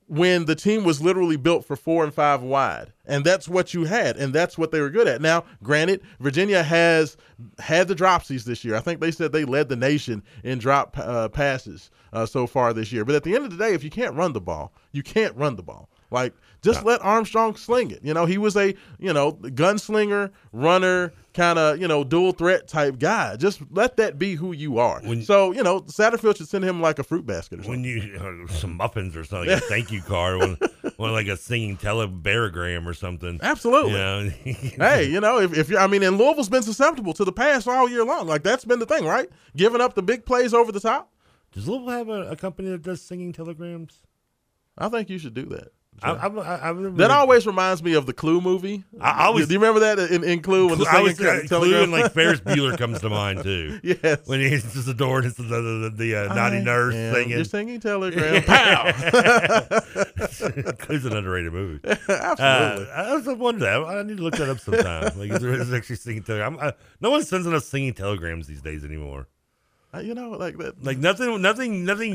when 0.09 0.45
the 0.45 0.55
team 0.55 0.83
was 0.83 1.03
literally 1.03 1.37
built 1.37 1.63
for 1.63 1.75
four 1.75 2.03
and 2.03 2.11
five 2.11 2.41
wide. 2.41 2.91
And 3.05 3.23
that's 3.23 3.47
what 3.47 3.75
you 3.75 3.85
had, 3.85 4.17
and 4.17 4.33
that's 4.33 4.57
what 4.57 4.71
they 4.71 4.81
were 4.81 4.89
good 4.89 5.07
at. 5.07 5.21
Now, 5.21 5.45
granted, 5.63 6.01
Virginia 6.19 6.63
has 6.63 7.15
had 7.59 7.87
the 7.87 7.95
dropsies 7.95 8.43
this 8.43 8.65
year. 8.65 8.75
I 8.75 8.79
think 8.79 8.99
they 8.99 9.11
said 9.11 9.31
they 9.31 9.45
led 9.45 9.69
the 9.69 9.75
nation 9.75 10.23
in 10.43 10.57
drop 10.57 10.97
uh, 10.97 11.29
passes 11.29 11.91
uh, 12.11 12.25
so 12.25 12.47
far 12.47 12.73
this 12.73 12.91
year. 12.91 13.05
But 13.05 13.15
at 13.15 13.23
the 13.23 13.35
end 13.35 13.45
of 13.45 13.51
the 13.51 13.57
day, 13.57 13.73
if 13.73 13.83
you 13.83 13.91
can't 13.91 14.15
run 14.15 14.33
the 14.33 14.41
ball, 14.41 14.73
you 14.91 15.03
can't 15.03 15.35
run 15.35 15.55
the 15.55 15.63
ball. 15.63 15.89
Like 16.11 16.33
just 16.61 16.83
let 16.83 17.03
Armstrong 17.03 17.55
sling 17.55 17.91
it. 17.91 17.99
You 18.03 18.13
know, 18.13 18.25
he 18.25 18.37
was 18.37 18.55
a 18.55 18.73
you 18.99 19.13
know 19.13 19.33
gunslinger, 19.33 20.31
runner, 20.51 21.13
kind 21.33 21.57
of 21.57 21.79
you 21.79 21.87
know 21.87 22.03
dual 22.03 22.31
threat 22.31 22.67
type 22.67 22.99
guy. 22.99 23.35
Just 23.37 23.61
let 23.71 23.97
that 23.97 24.19
be 24.19 24.35
who 24.35 24.51
you 24.51 24.79
are. 24.79 25.01
so 25.23 25.51
you 25.51 25.63
know, 25.63 25.81
Satterfield 25.81 26.37
should 26.37 26.47
send 26.47 26.63
him 26.63 26.81
like 26.81 26.99
a 26.99 27.03
fruit 27.03 27.25
basket 27.25 27.59
or 27.59 27.63
something. 27.63 27.81
When 27.81 27.89
you 27.89 28.47
uh, 28.47 28.51
some 28.53 28.75
muffins 28.75 29.15
or 29.15 29.23
something, 29.23 29.49
like 29.49 29.63
a 29.63 29.65
thank 29.67 29.91
you 29.91 30.01
card, 30.01 30.39
one, 30.39 30.57
one 30.97 31.11
like 31.11 31.27
a 31.27 31.37
singing 31.37 31.77
telebarogram 31.77 32.85
or 32.85 32.93
something. 32.93 33.39
Absolutely. 33.41 33.91
You 33.91 33.97
know? 34.77 34.89
hey, 34.89 35.09
you 35.09 35.21
know, 35.21 35.39
if, 35.39 35.57
if 35.57 35.69
you, 35.69 35.77
I 35.77 35.87
mean, 35.87 36.03
and 36.03 36.17
Louisville's 36.17 36.49
been 36.49 36.63
susceptible 36.63 37.13
to 37.13 37.23
the 37.23 37.31
pass 37.31 37.67
all 37.67 37.89
year 37.89 38.03
long. 38.03 38.27
Like 38.27 38.43
that's 38.43 38.65
been 38.65 38.79
the 38.79 38.85
thing, 38.85 39.05
right? 39.05 39.29
Giving 39.55 39.81
up 39.81 39.95
the 39.95 40.03
big 40.03 40.25
plays 40.25 40.53
over 40.53 40.71
the 40.71 40.79
top. 40.79 41.11
Does 41.51 41.67
Louisville 41.67 41.89
have 41.89 42.09
a, 42.09 42.31
a 42.31 42.35
company 42.35 42.69
that 42.69 42.83
does 42.83 43.01
singing 43.01 43.33
telegrams? 43.33 44.01
I 44.77 44.89
think 44.89 45.09
you 45.09 45.17
should 45.17 45.33
do 45.33 45.45
that. 45.47 45.69
I, 46.03 46.11
I, 46.11 46.27
I, 46.27 46.69
I 46.69 46.73
That 46.73 47.11
always 47.11 47.45
reminds 47.47 47.81
me 47.83 47.93
of 47.93 48.05
the 48.05 48.13
Clue 48.13 48.41
movie. 48.41 48.83
I 49.01 49.25
always- 49.25 49.47
do 49.47 49.53
you 49.53 49.59
remember 49.59 49.79
that 49.81 49.99
in, 50.11 50.23
in 50.23 50.41
Clue 50.41 50.67
when 50.69 50.79
the 50.79 50.85
I 50.89 51.01
was 51.01 51.19
uh, 51.19 51.41
Clue 51.47 51.83
and 51.83 51.91
like 51.91 52.11
Ferris 52.13 52.39
Bueller 52.41 52.77
comes 52.77 52.99
to 53.01 53.09
mind 53.09 53.43
too. 53.43 53.79
Yes. 53.83 54.19
when 54.27 54.39
he 54.39 54.49
hits 54.49 54.73
the 54.85 54.93
door 54.93 55.17
and 55.19 55.27
it's 55.27 55.35
the 55.37 55.43
the, 55.43 55.61
the, 55.61 55.93
the 55.95 56.15
uh, 56.15 56.33
naughty 56.33 56.57
I 56.57 56.61
nurse 56.63 56.95
am 56.95 57.13
singing. 57.13 57.29
your 57.29 57.43
singing 57.43 57.79
telegram. 57.79 58.43
Pow! 58.47 58.91
Clue's 60.79 61.05
an 61.05 61.13
underrated 61.15 61.53
movie. 61.53 61.79
Absolutely. 61.87 62.15
Uh, 62.39 62.85
I 62.93 63.13
was 63.15 63.25
wondering 63.27 63.59
that. 63.59 63.83
I 63.87 64.03
need 64.03 64.17
to 64.17 64.23
look 64.23 64.35
that 64.35 64.49
up 64.49 64.59
sometime. 64.59 65.11
Like, 65.17 65.31
is 65.31 65.39
there 65.39 65.53
is 65.53 65.73
actually 65.73 65.95
singing 65.97 66.23
telegram? 66.23 66.57
I, 66.59 66.73
no 67.01 67.09
one 67.11 67.23
sends 67.23 67.47
enough 67.47 67.63
singing 67.63 67.93
telegrams 67.93 68.47
these 68.47 68.61
days 68.61 68.83
anymore. 68.83 69.27
Uh, 69.93 69.99
you 69.99 70.13
know, 70.13 70.29
like 70.31 70.57
that. 70.57 70.83
Like 70.83 70.97
nothing, 70.99 71.41
nothing, 71.41 71.83
nothing 71.85 72.13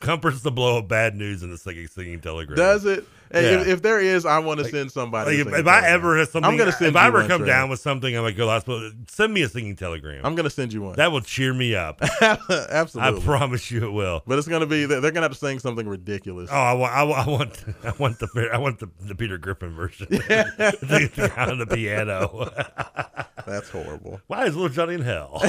comforts 0.00 0.40
the 0.40 0.50
blow 0.50 0.78
of 0.78 0.88
bad 0.88 1.14
news 1.14 1.42
in 1.42 1.50
the 1.50 1.58
singing, 1.58 1.86
singing 1.86 2.20
telegram. 2.20 2.56
Does 2.56 2.84
it? 2.84 3.04
Hey, 3.32 3.52
Yeah. 3.52 3.60
if, 3.60 3.68
if 3.68 3.82
there 3.82 4.00
is, 4.00 4.26
I 4.26 4.38
want 4.40 4.58
to 4.60 4.64
send 4.68 4.90
somebody. 4.90 5.38
Like 5.38 5.46
if, 5.46 5.60
if 5.60 5.66
I 5.66 5.86
ever 5.86 6.18
have 6.18 6.28
something, 6.28 6.50
I'm 6.50 6.56
gonna 6.56 6.72
send 6.72 6.88
if 6.90 6.96
I 6.96 7.06
ever 7.06 7.18
one, 7.20 7.28
come 7.28 7.40
Trey. 7.42 7.48
down 7.48 7.70
with 7.70 7.78
something, 7.80 8.16
I'm 8.16 8.22
like, 8.24 8.36
go 8.36 8.48
hospital. 8.48 8.90
Send 9.08 9.32
me 9.32 9.42
a 9.42 9.48
singing 9.48 9.76
telegram. 9.76 10.24
I'm 10.24 10.34
gonna 10.34 10.50
send 10.50 10.72
you 10.72 10.82
one. 10.82 10.96
That 10.96 11.12
will 11.12 11.20
cheer 11.20 11.54
me 11.54 11.74
up. 11.76 12.02
Absolutely. 12.20 13.20
I 13.20 13.24
promise 13.24 13.70
you 13.70 13.84
it 13.84 13.92
will. 13.92 14.22
But 14.26 14.38
it's 14.38 14.48
gonna 14.48 14.66
be 14.66 14.84
they're 14.86 15.00
gonna 15.00 15.20
have 15.22 15.32
to 15.32 15.38
sing 15.38 15.58
something 15.60 15.86
ridiculous. 15.88 16.50
Oh, 16.52 16.56
I 16.56 16.72
want, 16.72 16.92
I 16.92 17.02
want, 17.04 17.20
I 17.28 17.30
want, 17.30 17.64
I 17.84 17.92
want 17.98 18.18
the, 18.18 18.50
I 18.52 18.58
want 18.58 18.78
the, 18.80 18.88
the 19.00 19.14
Peter 19.14 19.38
Griffin 19.38 19.74
version. 19.76 20.06
the, 20.10 21.10
the 21.14 21.32
on 21.40 21.58
the 21.58 21.66
piano. 21.66 22.50
That's 23.46 23.70
horrible. 23.70 24.20
Why 24.26 24.46
is 24.46 24.54
little 24.56 24.68
Johnny 24.70 24.94
in 24.94 25.00
hell? 25.02 25.40
uh, 25.42 25.48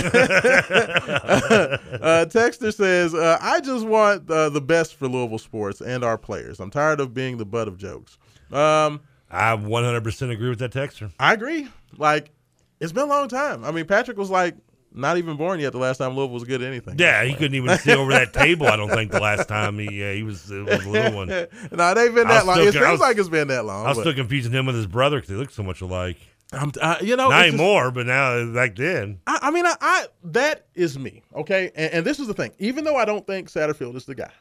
Texter 2.29 2.73
says, 2.73 3.13
uh, 3.13 3.37
"I 3.41 3.59
just 3.61 3.85
want 3.85 4.29
uh, 4.29 4.49
the 4.49 4.61
best 4.61 4.95
for 4.95 5.07
Louisville 5.07 5.37
sports 5.37 5.81
and 5.81 6.03
our 6.03 6.17
players. 6.17 6.59
I'm 6.59 6.69
tired 6.71 6.99
of 6.99 7.13
being 7.13 7.37
the 7.37 7.45
butt 7.45 7.67
of 7.71 7.77
jokes." 7.77 8.17
Um, 8.51 9.01
I 9.29 9.55
100% 9.55 10.31
agree 10.31 10.49
with 10.49 10.59
that 10.59 10.71
texter. 10.71 11.11
I 11.19 11.33
agree. 11.33 11.67
Like, 11.97 12.31
it's 12.79 12.91
been 12.91 13.03
a 13.03 13.07
long 13.07 13.27
time. 13.29 13.63
I 13.63 13.71
mean, 13.71 13.85
Patrick 13.85 14.17
was 14.17 14.29
like 14.29 14.55
not 14.93 15.17
even 15.17 15.37
born 15.37 15.57
yet 15.61 15.71
the 15.71 15.77
last 15.79 15.99
time 15.99 16.15
Louisville 16.17 16.33
was 16.33 16.43
good 16.43 16.61
at 16.61 16.67
anything. 16.67 16.95
Yeah, 16.97 17.23
he 17.23 17.33
couldn't 17.33 17.55
even 17.55 17.77
see 17.77 17.93
over 17.93 18.11
that 18.11 18.33
table. 18.33 18.67
I 18.67 18.75
don't 18.75 18.89
think 18.89 19.11
the 19.11 19.21
last 19.21 19.47
time 19.47 19.79
he 19.79 20.03
uh, 20.03 20.11
he 20.13 20.23
was, 20.23 20.51
it 20.51 20.65
was 20.65 20.85
a 20.85 20.89
little 20.89 21.13
one. 21.15 21.27
no, 21.29 21.93
they've 21.93 22.13
been 22.13 22.27
that 22.27 22.45
long. 22.45 22.55
still 22.57 22.67
It 22.67 22.73
seems 22.73 22.85
was- 22.87 22.99
like 22.99 23.17
it's 23.17 23.29
been 23.29 23.47
that 23.47 23.63
long. 23.65 23.85
I 23.85 23.89
was 23.89 23.97
but- 23.97 24.01
still 24.03 24.13
confusing 24.15 24.51
him 24.51 24.65
with 24.65 24.75
his 24.75 24.87
brother 24.87 25.17
because 25.17 25.29
they 25.29 25.35
look 25.35 25.51
so 25.51 25.63
much 25.63 25.79
alike. 25.81 26.17
I'm, 26.53 26.73
uh, 26.81 26.97
you 27.01 27.15
know, 27.15 27.29
not 27.29 27.45
it's 27.45 27.51
just- 27.53 27.61
anymore, 27.61 27.91
but 27.91 28.05
now 28.07 28.45
back 28.53 28.75
then. 28.75 29.21
I, 29.27 29.39
I 29.43 29.51
mean, 29.51 29.65
I, 29.65 29.75
I 29.79 30.05
that 30.25 30.65
is 30.75 30.99
me, 30.99 31.23
okay. 31.35 31.71
And, 31.75 31.93
and 31.93 32.05
this 32.05 32.19
is 32.19 32.27
the 32.27 32.33
thing. 32.33 32.51
Even 32.59 32.83
though 32.83 32.97
I 32.97 33.05
don't 33.05 33.25
think 33.25 33.49
Satterfield 33.49 33.95
is 33.95 34.03
the 34.05 34.15
guy, 34.15 34.31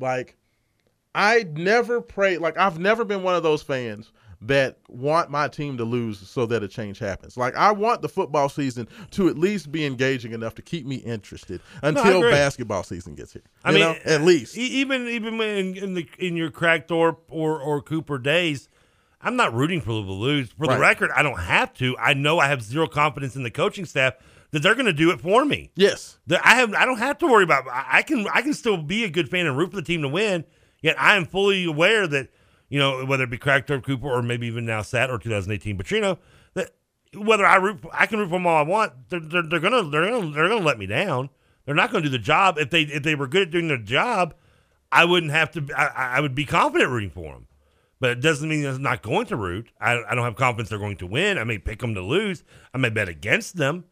like 0.00 0.36
I 1.14 1.44
never 1.54 2.00
pray. 2.00 2.38
Like 2.38 2.58
I've 2.58 2.78
never 2.78 3.04
been 3.04 3.22
one 3.22 3.34
of 3.34 3.42
those 3.42 3.62
fans 3.62 4.10
that 4.42 4.76
want 4.88 5.30
my 5.30 5.48
team 5.48 5.78
to 5.78 5.84
lose 5.84 6.18
so 6.18 6.44
that 6.44 6.62
a 6.62 6.68
change 6.68 6.98
happens. 6.98 7.36
Like 7.36 7.54
I 7.56 7.72
want 7.72 8.02
the 8.02 8.08
football 8.08 8.48
season 8.48 8.86
to 9.12 9.28
at 9.28 9.38
least 9.38 9.72
be 9.72 9.86
engaging 9.86 10.32
enough 10.32 10.54
to 10.56 10.62
keep 10.62 10.84
me 10.84 10.96
interested 10.96 11.60
until 11.82 12.18
agree. 12.18 12.30
basketball 12.30 12.82
season 12.82 13.14
gets 13.14 13.32
here. 13.32 13.42
I 13.64 13.70
You 13.70 13.74
mean, 13.78 13.84
know, 13.84 13.98
at 14.04 14.20
uh, 14.20 14.24
least. 14.24 14.56
e- 14.58 14.60
even 14.60 15.08
even 15.08 15.40
in, 15.40 15.76
in 15.76 15.94
the 15.94 16.06
in 16.18 16.36
your 16.36 16.50
Crackthorpe 16.50 17.24
or 17.30 17.58
or 17.60 17.80
Cooper 17.80 18.18
days, 18.18 18.68
I'm 19.22 19.36
not 19.36 19.54
rooting 19.54 19.80
for 19.80 19.92
Louisville 19.92 20.14
to 20.16 20.20
lose. 20.20 20.50
For 20.50 20.66
the 20.66 20.72
Right. 20.74 20.80
record, 20.80 21.10
I 21.16 21.22
don't 21.22 21.38
have 21.40 21.72
to. 21.74 21.96
I 21.98 22.12
know 22.12 22.38
I 22.38 22.48
have 22.48 22.60
zero 22.62 22.86
confidence 22.86 23.36
in 23.36 23.44
the 23.44 23.50
coaching 23.50 23.86
staff 23.86 24.14
that 24.50 24.62
they're 24.62 24.74
going 24.74 24.84
to 24.86 24.92
do 24.92 25.10
it 25.10 25.20
for 25.20 25.44
me. 25.46 25.70
Yes, 25.74 26.18
that 26.26 26.44
I 26.44 26.56
have. 26.56 26.74
I 26.74 26.84
don't 26.84 26.98
have 26.98 27.16
to 27.18 27.26
worry 27.26 27.44
about. 27.44 27.66
I 27.68 27.86
I 27.98 28.02
can. 28.02 28.26
I 28.30 28.42
can 28.42 28.52
still 28.52 28.76
be 28.76 29.04
a 29.04 29.08
good 29.10 29.30
fan 29.30 29.46
and 29.46 29.56
root 29.56 29.70
for 29.70 29.76
the 29.76 29.82
team 29.82 30.02
to 30.02 30.08
win. 30.08 30.44
Yet 30.84 31.00
I 31.00 31.16
am 31.16 31.24
fully 31.24 31.64
aware 31.64 32.06
that 32.06 32.28
you 32.68 32.78
know 32.78 33.06
whether 33.06 33.24
it 33.24 33.30
be 33.30 33.38
Crackthorpe 33.38 33.84
Cooper 33.84 34.06
or 34.06 34.20
maybe 34.20 34.46
even 34.46 34.66
now 34.66 34.82
Sat 34.82 35.10
or 35.10 35.18
2018 35.18 35.78
Petrino 35.78 36.18
that 36.52 36.72
whether 37.16 37.46
I 37.46 37.56
root, 37.56 37.80
I 37.90 38.04
can 38.04 38.18
root 38.18 38.26
for 38.26 38.32
them 38.32 38.46
all 38.46 38.58
I 38.58 38.62
want. 38.62 38.92
They're, 39.08 39.18
they're, 39.18 39.42
they're 39.44 39.60
gonna 39.60 39.88
they're 39.88 40.10
gonna 40.10 40.30
they're 40.30 40.48
gonna 40.50 40.62
let 40.62 40.78
me 40.78 40.84
down. 40.84 41.30
They're 41.64 41.74
not 41.74 41.90
gonna 41.90 42.04
do 42.04 42.10
the 42.10 42.18
job. 42.18 42.58
If 42.58 42.68
they 42.68 42.82
if 42.82 43.02
they 43.02 43.14
were 43.14 43.26
good 43.26 43.48
at 43.48 43.50
doing 43.50 43.68
their 43.68 43.78
job, 43.78 44.34
I 44.92 45.06
wouldn't 45.06 45.32
have 45.32 45.52
to. 45.52 45.66
I, 45.74 46.16
I 46.16 46.20
would 46.20 46.34
be 46.34 46.44
confident 46.44 46.90
rooting 46.90 47.08
for 47.08 47.32
them. 47.32 47.46
But 47.98 48.10
it 48.10 48.20
doesn't 48.20 48.46
mean 48.46 48.66
I'm 48.66 48.82
not 48.82 49.00
going 49.00 49.24
to 49.28 49.36
root. 49.36 49.70
I, 49.80 50.02
I 50.06 50.14
don't 50.14 50.24
have 50.24 50.36
confidence 50.36 50.68
they're 50.68 50.78
going 50.78 50.98
to 50.98 51.06
win. 51.06 51.38
I 51.38 51.44
may 51.44 51.56
pick 51.56 51.78
them 51.78 51.94
to 51.94 52.02
lose. 52.02 52.44
I 52.74 52.78
may 52.78 52.90
bet 52.90 53.08
against 53.08 53.56
them. 53.56 53.84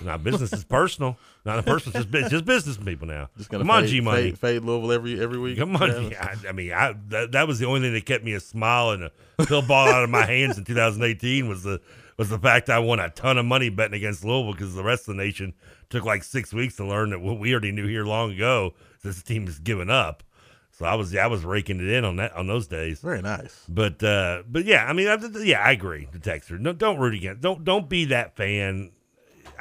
Now 0.00 0.16
business 0.16 0.52
is 0.52 0.64
personal. 0.64 1.16
Not 1.44 1.58
a 1.58 1.62
personal. 1.62 2.00
Just, 2.00 2.10
bu- 2.10 2.28
just 2.28 2.44
business 2.44 2.76
people 2.76 3.06
now. 3.06 3.28
Just 3.36 3.50
gonna 3.50 3.62
Come 3.64 3.70
on, 3.70 3.82
fade, 3.82 3.90
G 3.90 4.00
Money. 4.00 4.22
Fade, 4.30 4.38
fade 4.38 4.62
Louisville 4.62 4.92
every 4.92 5.20
every 5.20 5.38
week. 5.38 5.58
Come 5.58 5.76
on, 5.76 6.10
Yeah. 6.10 6.36
I, 6.44 6.48
I 6.48 6.52
mean, 6.52 6.72
I, 6.72 6.94
that, 7.08 7.32
that 7.32 7.46
was 7.46 7.58
the 7.58 7.66
only 7.66 7.80
thing 7.80 7.92
that 7.92 8.06
kept 8.06 8.24
me 8.24 8.32
a 8.32 8.40
smile 8.40 8.90
and 8.90 9.04
a 9.04 9.12
pill 9.46 9.62
ball 9.62 9.88
out 9.88 10.02
of 10.04 10.10
my 10.10 10.24
hands 10.24 10.56
in 10.58 10.64
2018 10.64 11.48
was 11.48 11.62
the 11.62 11.80
was 12.16 12.28
the 12.28 12.38
fact 12.38 12.70
I 12.70 12.78
won 12.78 13.00
a 13.00 13.10
ton 13.10 13.38
of 13.38 13.44
money 13.44 13.68
betting 13.68 13.94
against 13.94 14.24
Louisville 14.24 14.52
because 14.52 14.74
the 14.74 14.84
rest 14.84 15.08
of 15.08 15.16
the 15.16 15.22
nation 15.22 15.54
took 15.90 16.04
like 16.04 16.22
six 16.24 16.52
weeks 16.52 16.76
to 16.76 16.86
learn 16.86 17.10
that 17.10 17.20
what 17.20 17.38
we 17.38 17.52
already 17.52 17.72
knew 17.72 17.86
here 17.86 18.04
long 18.04 18.32
ago. 18.32 18.74
This 19.02 19.22
team 19.22 19.46
is 19.48 19.58
giving 19.58 19.90
up. 19.90 20.22
So 20.70 20.86
I 20.86 20.94
was 20.94 21.14
I 21.14 21.26
was 21.26 21.44
raking 21.44 21.80
it 21.80 21.88
in 21.92 22.04
on 22.04 22.16
that 22.16 22.32
on 22.34 22.46
those 22.46 22.66
days. 22.66 23.00
Very 23.00 23.20
nice. 23.20 23.64
But 23.68 24.02
uh, 24.02 24.42
but 24.48 24.64
yeah, 24.64 24.86
I 24.86 24.92
mean, 24.94 25.06
I, 25.06 25.18
yeah, 25.42 25.60
I 25.60 25.72
agree. 25.72 26.08
The 26.10 26.18
texter, 26.18 26.58
no, 26.58 26.72
don't 26.72 26.98
root 26.98 27.14
against. 27.14 27.42
Don't 27.42 27.62
don't 27.62 27.88
be 27.88 28.06
that 28.06 28.36
fan. 28.36 28.90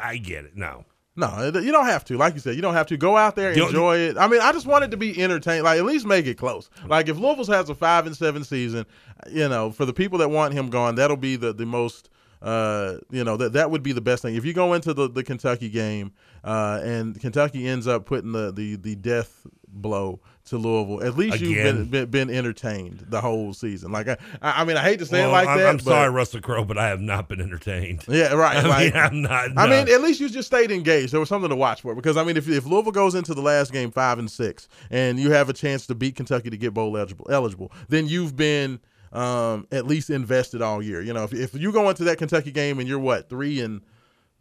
I 0.02 0.18
get 0.18 0.46
it. 0.46 0.56
No. 0.56 0.86
No, 1.14 1.52
you 1.54 1.72
don't 1.74 1.86
have 1.88 2.06
to. 2.06 2.18
Like 2.18 2.36
you 2.36 2.40
said, 2.40 2.56
you 2.56 2.62
don't 2.62 2.74
have 2.74 2.88
to 2.88 2.96
go 2.98 3.18
out 3.18 3.36
there, 3.36 3.54
don't- 3.54 3.68
enjoy 3.68 3.98
it. 3.98 4.18
I 4.18 4.28
mean, 4.30 4.40
I 4.40 4.54
just 4.54 4.66
want 4.66 4.86
it 4.86 4.92
to 4.92 4.98
be 4.98 5.22
entertaining. 5.22 5.64
Like 5.64 5.78
at 5.78 5.84
least 5.86 6.06
make 6.06 6.26
it 6.26 6.38
close. 6.38 6.70
Like 6.88 7.10
if 7.10 7.18
Louisville 7.18 7.54
has 7.54 7.70
a 7.70 7.76
five 7.76 8.06
and 8.06 8.16
seven 8.16 8.46
season, 8.46 8.86
you 9.30 9.50
know, 9.50 9.72
for 9.72 9.86
the 9.86 9.92
people 9.94 10.20
that 10.20 10.30
want 10.30 10.54
him 10.54 10.70
gone, 10.70 10.96
that'll 10.96 11.18
be 11.18 11.36
the 11.36 11.52
the 11.54 11.66
most. 11.66 12.10
Uh, 12.42 12.98
you 13.12 13.24
know 13.24 13.38
that 13.38 13.54
that 13.54 13.70
would 13.70 13.84
be 13.84 13.92
the 13.92 14.02
best 14.02 14.24
thing 14.24 14.34
if 14.36 14.44
you 14.44 14.52
go 14.52 14.74
into 14.74 14.96
the, 14.96 15.08
the 15.08 15.24
Kentucky 15.24 15.70
game, 15.70 16.12
uh, 16.44 16.80
and 16.82 17.20
Kentucky 17.22 17.68
ends 17.68 17.86
up 17.88 18.06
putting 18.08 18.32
the, 18.32 18.52
the, 18.52 18.78
the 18.78 18.96
death 18.96 19.46
blow 19.68 20.20
to 20.52 20.58
Louisville. 20.58 21.04
At 21.04 21.18
least 21.18 21.40
you've 21.40 21.56
been, 21.64 21.86
been 21.86 22.06
been 22.10 22.30
entertained 22.30 23.06
the 23.10 23.20
whole 23.20 23.54
season. 23.54 23.92
Like 23.92 24.08
I, 24.08 24.18
I 24.42 24.64
mean, 24.64 24.78
I 24.78 24.84
hate 24.84 25.00
to 25.00 25.06
say 25.06 25.22
Well, 25.22 25.30
it 25.30 25.34
like 25.34 25.48
I'm, 25.48 25.58
that. 25.58 25.68
I'm 25.68 25.80
sorry, 25.80 26.10
Russell 26.10 26.42
Crowe, 26.42 26.64
but 26.64 26.78
I 26.78 26.90
have 26.90 27.02
not 27.02 27.28
been 27.28 27.42
entertained. 27.42 28.04
yeah, 28.08 28.34
right. 28.34 28.58
I 28.64 28.68
like, 28.68 28.94
mean, 28.94 29.04
I'm 29.04 29.22
not. 29.22 29.58
I 29.58 29.66
no. 29.66 29.70
mean, 29.70 29.94
at 29.94 30.02
least 30.02 30.20
you 30.20 30.30
just 30.30 30.48
stayed 30.48 30.72
engaged. 30.72 31.12
There 31.14 31.20
was 31.20 31.30
something 31.30 31.50
to 31.50 31.56
watch 31.56 31.82
for. 31.82 31.96
Because 31.96 32.18
I 32.18 32.24
mean, 32.24 32.38
if, 32.38 32.48
if 32.48 32.66
Louisville 32.66 32.92
goes 32.92 33.16
into 33.16 33.34
the 33.34 33.42
last 33.42 33.74
game 33.74 33.92
five 33.92 34.20
and 34.20 34.30
six, 34.30 34.68
and 34.90 35.20
you 35.20 35.32
have 35.32 35.50
a 35.50 35.54
chance 35.54 35.88
to 35.88 35.96
beat 35.96 36.16
Kentucky 36.16 36.50
to 36.50 36.58
get 36.58 36.74
bowl 36.74 36.96
eligible, 36.98 37.28
eligible, 37.30 37.72
then 37.90 38.08
you've 38.08 38.36
been 38.36 38.80
um, 39.14 39.68
at 39.72 39.86
least 39.88 40.10
invested 40.10 40.62
all 40.62 40.82
year. 40.82 41.02
You 41.02 41.14
know, 41.14 41.24
if, 41.24 41.34
if 41.34 41.56
you 41.56 41.72
go 41.72 41.90
into 41.90 42.04
that 42.06 42.18
Kentucky 42.18 42.52
game 42.52 42.80
and 42.80 42.88
you're 42.88 43.00
what 43.00 43.30
three 43.30 43.62
and 43.62 43.82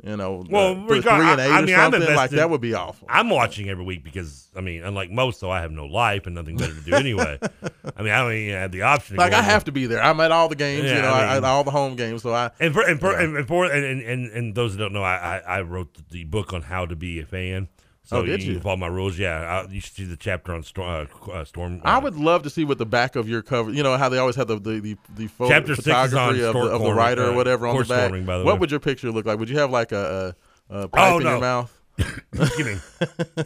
you 0.02 0.16
know, 0.16 0.44
well, 0.48 0.72
uh, 0.72 0.74
th- 0.74 0.88
regard- 0.88 1.20
three 1.20 1.30
and 1.30 1.40
I- 1.40 1.44
eight 1.44 1.50
I 1.50 1.58
or 1.58 1.66
mean, 1.66 1.74
I'm 1.74 1.92
something 1.92 2.14
like 2.16 2.30
that 2.30 2.48
would 2.50 2.60
be 2.60 2.74
awful. 2.74 3.06
I'm 3.10 3.28
watching 3.30 3.68
every 3.68 3.84
week 3.84 4.02
because 4.02 4.48
I 4.56 4.60
mean, 4.60 4.82
unlike 4.82 5.10
most, 5.10 5.40
though, 5.40 5.50
I 5.50 5.60
have 5.60 5.70
no 5.72 5.86
life 5.86 6.26
and 6.26 6.34
nothing 6.34 6.56
better 6.56 6.74
to 6.74 6.80
do 6.80 6.94
anyway. 6.94 7.38
I 7.96 8.02
mean, 8.02 8.12
I 8.12 8.22
don't 8.22 8.32
even 8.32 8.54
have 8.54 8.72
the 8.72 8.82
option. 8.82 9.16
Like 9.16 9.32
I 9.32 9.42
have 9.42 9.64
to 9.64 9.72
be 9.72 9.86
there. 9.86 10.02
I'm 10.02 10.18
at 10.20 10.32
all 10.32 10.48
the 10.48 10.54
games. 10.56 10.84
Yeah, 10.84 10.96
you 10.96 11.02
know, 11.02 11.12
I 11.12 11.26
I 11.26 11.34
mean- 11.34 11.44
all 11.44 11.64
the 11.64 11.70
home 11.70 11.96
games. 11.96 12.22
So 12.22 12.32
I 12.34 12.50
And 12.60 12.72
for 12.72 12.82
and 12.82 12.98
for, 12.98 13.14
and, 13.18 13.36
and 13.36 13.46
for 13.46 13.66
and, 13.66 14.02
and, 14.02 14.30
and, 14.30 14.54
those 14.54 14.72
that 14.76 14.78
don't 14.82 14.92
know, 14.92 15.02
I, 15.02 15.38
I, 15.38 15.58
I 15.58 15.60
wrote 15.62 15.96
the 16.10 16.24
book 16.24 16.52
on 16.52 16.62
how 16.62 16.86
to 16.86 16.96
be 16.96 17.20
a 17.20 17.26
fan. 17.26 17.68
So 18.02 18.18
Oh, 18.18 18.22
did 18.24 18.42
you, 18.42 18.54
you? 18.54 18.60
follow 18.60 18.76
my 18.76 18.86
rules. 18.88 19.18
Yeah, 19.18 19.62
I, 19.66 19.70
you 19.70 19.80
should 19.80 19.94
see 19.94 20.04
the 20.04 20.16
chapter 20.16 20.52
on 20.52 20.62
Storm. 20.62 21.06
Uh, 21.26 21.30
uh, 21.30 21.44
Storm 21.44 21.80
I 21.84 21.98
would 21.98 22.16
love 22.16 22.42
to 22.44 22.50
see 22.50 22.64
what 22.64 22.78
the 22.78 22.86
back 22.86 23.14
of 23.14 23.28
your 23.28 23.42
cover. 23.42 23.70
You 23.70 23.82
know 23.82 23.96
how 23.96 24.08
they 24.08 24.18
always 24.18 24.36
have 24.36 24.48
the 24.48 24.58
the 24.58 24.80
the, 24.80 24.96
the 25.16 25.26
photo, 25.28 25.50
Chapter 25.50 25.74
six 25.76 25.86
is 25.86 25.92
on 25.92 26.08
photography 26.08 26.42
of, 26.44 26.54
the, 26.54 26.60
of 26.60 26.82
the 26.82 26.92
writer 26.92 27.26
or 27.26 27.30
uh, 27.30 27.34
whatever 27.34 27.66
on 27.66 27.76
the 27.76 27.84
back. 27.84 27.86
storming, 28.06 28.24
by 28.24 28.38
the 28.38 28.44
what 28.44 28.54
way. 28.54 28.60
would 28.60 28.70
your 28.70 28.80
picture 28.80 29.10
look 29.12 29.26
like? 29.26 29.38
Would 29.38 29.50
you 29.50 29.58
have 29.58 29.70
like 29.70 29.92
a, 29.92 30.34
a, 30.70 30.76
a 30.82 30.88
pipe 30.88 31.12
Oh, 31.12 31.18
in 31.18 31.24
no. 31.24 31.30
your 31.32 31.40
mouth? 31.40 31.76
Kidding. 32.56 32.80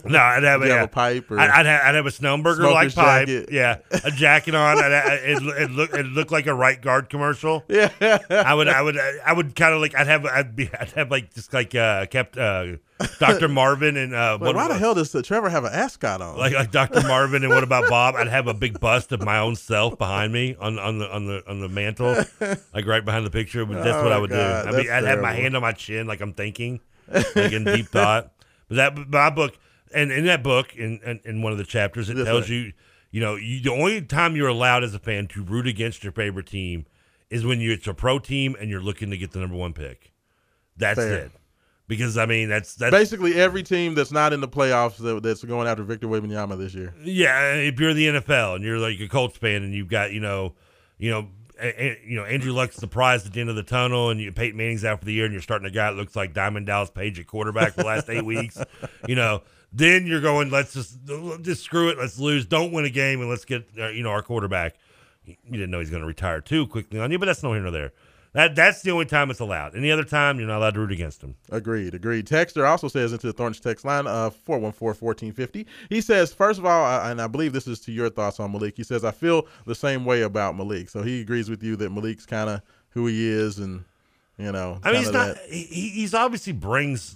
No, 0.05 0.19
I'd 0.19 0.43
have, 0.43 0.61
You 0.63 0.71
have 0.71 0.85
a 0.85 0.87
pipe 0.87 1.29
or 1.31 1.39
I'd, 1.39 1.49
I'd, 1.49 1.65
have, 1.65 1.81
I'd 1.83 1.95
have 1.95 2.05
a 2.05 2.09
Snowburger 2.09 2.71
like 2.73 2.93
pipe. 2.95 3.27
jacket. 3.27 3.49
Yeah, 3.51 3.77
a 4.03 4.11
jacket 4.11 4.55
on. 4.55 4.77
I'd, 4.77 4.91
I, 4.91 5.13
it, 5.15 5.43
it 5.43 5.71
look 5.71 5.93
it 5.93 6.05
looked 6.05 6.31
like 6.31 6.47
a 6.47 6.53
right 6.53 6.81
guard 6.81 7.09
commercial. 7.09 7.63
Yeah, 7.67 7.89
I 8.29 8.53
would 8.53 8.67
I 8.69 8.81
would 8.81 8.97
I 8.97 9.33
would 9.33 9.55
kind 9.55 9.73
of 9.73 9.81
like 9.81 9.95
I'd 9.95 10.07
have 10.07 10.25
I'd 10.25 10.55
be 10.55 10.69
I'd 10.79 10.91
have 10.91 11.11
like 11.11 11.33
just 11.33 11.53
like 11.53 11.73
uh 11.75 12.05
kept 12.07 12.37
uh 12.37 12.77
Dr. 13.19 13.47
Marvin 13.49 13.97
and 13.97 14.13
uh 14.13 14.37
Wait, 14.39 14.47
what 14.47 14.55
why 14.55 14.67
the 14.69 14.77
hell 14.77 14.93
does 14.93 15.11
Trevor 15.23 15.49
have 15.49 15.65
an 15.65 15.73
ascot 15.73 16.21
on? 16.21 16.37
like 16.37 16.53
like 16.53 16.71
Dr. 16.71 17.01
Marvin 17.07 17.43
and 17.43 17.51
what 17.53 17.63
about 17.63 17.89
Bob? 17.89 18.15
I'd 18.15 18.27
have 18.29 18.47
a 18.47 18.53
big 18.53 18.79
bust 18.79 19.11
of 19.11 19.21
my 19.21 19.39
own 19.39 19.55
self 19.55 19.97
behind 19.97 20.31
me 20.31 20.55
on 20.59 20.79
on 20.79 20.99
the 20.99 21.13
on 21.13 21.25
the 21.25 21.43
on 21.49 21.59
the 21.59 21.67
mantle, 21.69 22.15
like 22.73 22.85
right 22.85 23.03
behind 23.03 23.25
the 23.25 23.29
picture. 23.31 23.65
But 23.65 23.83
that's 23.83 23.97
Oh 23.97 24.03
what 24.03 24.11
I 24.13 24.17
would 24.17 24.29
God, 24.29 24.63
do. 24.63 24.69
I 24.69 24.71
mean, 24.71 24.87
that's 24.87 25.03
I'd 25.03 25.09
have 25.09 25.19
my 25.19 25.33
hand 25.33 25.55
on 25.55 25.61
my 25.61 25.73
chin, 25.73 26.07
like 26.07 26.21
I'm 26.21 26.33
thinking, 26.33 26.79
like 27.09 27.51
in 27.51 27.63
deep 27.65 27.87
thought. 27.87 28.31
But 28.69 28.75
that 28.75 28.97
my 29.09 29.29
book, 29.29 29.57
and 29.93 30.11
in 30.11 30.25
that 30.25 30.41
book, 30.41 30.73
in 30.75 30.99
in, 31.05 31.19
in 31.25 31.41
one 31.41 31.51
of 31.51 31.57
the 31.57 31.65
chapters, 31.65 32.09
it 32.09 32.15
This 32.15 32.25
tells 32.25 32.49
way. 32.49 32.55
you, 32.55 32.73
you 33.11 33.19
know, 33.21 33.35
you, 33.35 33.59
the 33.61 33.71
only 33.71 34.01
time 34.03 34.35
you're 34.37 34.47
allowed 34.47 34.83
as 34.85 34.93
a 34.93 34.99
fan 34.99 35.27
to 35.27 35.43
root 35.43 35.67
against 35.67 36.03
your 36.03 36.13
favorite 36.13 36.47
team 36.47 36.85
is 37.29 37.45
when 37.45 37.59
you 37.59 37.71
it's 37.73 37.87
a 37.87 37.93
pro 37.93 38.19
team 38.19 38.55
and 38.59 38.69
you're 38.69 38.81
looking 38.81 39.09
to 39.09 39.17
get 39.17 39.31
the 39.31 39.39
number 39.39 39.55
one 39.57 39.73
pick. 39.73 40.13
That's 40.77 40.97
Fair. 40.99 41.15
it. 41.17 41.31
Because 41.87 42.17
I 42.17 42.25
mean, 42.25 42.49
that's 42.49 42.73
that's 42.75 42.91
Basically, 42.91 43.35
every 43.35 43.61
team 43.61 43.93
that's 43.93 44.11
not 44.11 44.33
in 44.33 44.41
the 44.41 44.47
playoffs 44.47 44.97
that, 44.97 45.21
that's 45.21 45.43
going 45.43 45.67
after 45.67 45.83
Victor 45.83 46.07
Wembanyama 46.07 46.57
this 46.57 46.73
year. 46.73 46.95
Yeah, 47.03 47.53
if 47.53 47.79
you're 47.79 47.93
the 47.93 48.07
NFL 48.07 48.55
and 48.55 48.63
you're 48.63 48.79
like 48.79 48.99
a 48.99 49.07
Colts 49.07 49.37
fan 49.37 49.61
and 49.61 49.73
you've 49.73 49.87
got 49.87 50.11
you 50.11 50.19
know, 50.19 50.53
you 50.97 51.11
know, 51.11 51.27
a, 51.61 51.83
a- 51.83 52.01
you 52.03 52.15
know 52.15 52.25
Andrew 52.25 52.53
Luck's 52.53 52.75
surprised 52.77 53.27
at 53.27 53.33
the 53.33 53.41
end 53.41 53.51
of 53.51 53.55
the 53.55 53.61
tunnel 53.63 54.09
and 54.09 54.19
you 54.19 54.31
Peyton 54.31 54.57
Manning's 54.57 54.83
out 54.83 54.97
for 54.99 55.05
the 55.05 55.13
year 55.13 55.25
and 55.25 55.31
you're 55.33 55.43
starting 55.43 55.67
a 55.67 55.71
guy 55.71 55.91
that 55.91 55.95
looks 55.97 56.15
like 56.15 56.33
Diamond 56.33 56.65
Dallas 56.65 56.89
Page 56.89 57.19
at 57.19 57.27
quarterback 57.27 57.73
for 57.73 57.81
the 57.81 57.87
last 57.87 58.09
eight 58.09 58.25
weeks, 58.25 58.57
you 59.07 59.13
know, 59.15 59.43
then 59.71 60.07
you're 60.07 60.21
going 60.21 60.49
let's 60.49 60.73
just 60.73 60.97
just 61.41 61.61
screw 61.63 61.89
it, 61.89 61.99
let's 61.99 62.17
lose, 62.17 62.47
don't 62.47 62.71
win 62.71 62.85
a 62.85 62.89
game 62.89 63.21
and 63.21 63.29
let's 63.29 63.45
get 63.45 63.63
uh, 63.77 63.89
you 63.89 64.01
know 64.01 64.09
our 64.09 64.23
quarterback. 64.23 64.75
You 65.25 65.35
didn't 65.51 65.69
know 65.69 65.79
he's 65.79 65.89
going 65.91 66.01
to 66.01 66.07
retire 66.07 66.41
too 66.41 66.65
quickly 66.65 66.99
on 66.99 67.11
you, 67.11 67.19
but 67.19 67.25
that's 67.27 67.43
no 67.43 67.53
here 67.53 67.61
nor 67.61 67.71
there. 67.71 67.93
That 68.35 68.53
that's 68.53 68.81
the 68.81 68.91
only 68.91 69.05
time 69.05 69.31
it's 69.31 69.39
allowed. 69.39 69.75
Any 69.77 69.89
other 69.91 70.03
time 70.03 70.37
you're 70.39 70.47
not 70.49 70.57
allowed 70.57 70.73
to 70.73 70.81
root 70.81 70.91
against 70.91 71.23
him. 71.23 71.35
Agreed, 71.51 71.93
agreed. 71.95 72.27
Texter 72.27 72.67
also 72.69 72.89
says 72.89 73.13
into 73.13 73.27
the 73.27 73.31
Thorns 73.33 73.61
text 73.61 73.85
line, 73.85 74.07
uh, 74.07 74.29
414-1450. 74.45 75.65
He 75.89 76.01
says, 76.01 76.33
first 76.33 76.59
of 76.59 76.65
all, 76.65 76.83
I, 76.83 77.11
and 77.11 77.21
I 77.21 77.27
believe 77.27 77.53
this 77.53 77.65
is 77.65 77.79
to 77.81 77.93
your 77.93 78.09
thoughts 78.09 78.41
on 78.41 78.51
Malik. 78.51 78.75
He 78.75 78.83
says, 78.83 79.05
I 79.05 79.11
feel 79.11 79.47
the 79.65 79.73
same 79.73 80.03
way 80.03 80.21
about 80.23 80.57
Malik. 80.57 80.89
So 80.89 81.01
he 81.01 81.21
agrees 81.21 81.49
with 81.49 81.63
you 81.63 81.77
that 81.77 81.89
Malik's 81.91 82.25
kind 82.25 82.49
of 82.49 82.61
who 82.89 83.07
he 83.07 83.25
is 83.25 83.57
and, 83.57 83.85
you 84.37 84.51
know, 84.51 84.79
I 84.83 84.91
mean, 84.91 85.01
he's 85.03 85.11
not. 85.13 85.35
that- 85.35 85.45
He, 85.49 85.89
he's 85.91 86.13
obviously 86.13 86.51
brings 86.51 87.15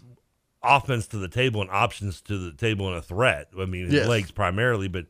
offense 0.63 1.05
to 1.07 1.17
the 1.17 1.27
table 1.27 1.59
and 1.61 1.69
options 1.69 2.21
to 2.21 2.37
the 2.37 2.53
table 2.57 2.87
and 2.87 2.95
a 2.97 3.01
threat. 3.01 3.49
I 3.59 3.65
mean, 3.65 3.85
his 3.85 3.93
Yes. 3.93 4.07
legs 4.07 4.31
primarily, 4.31 4.87
but 4.87 5.05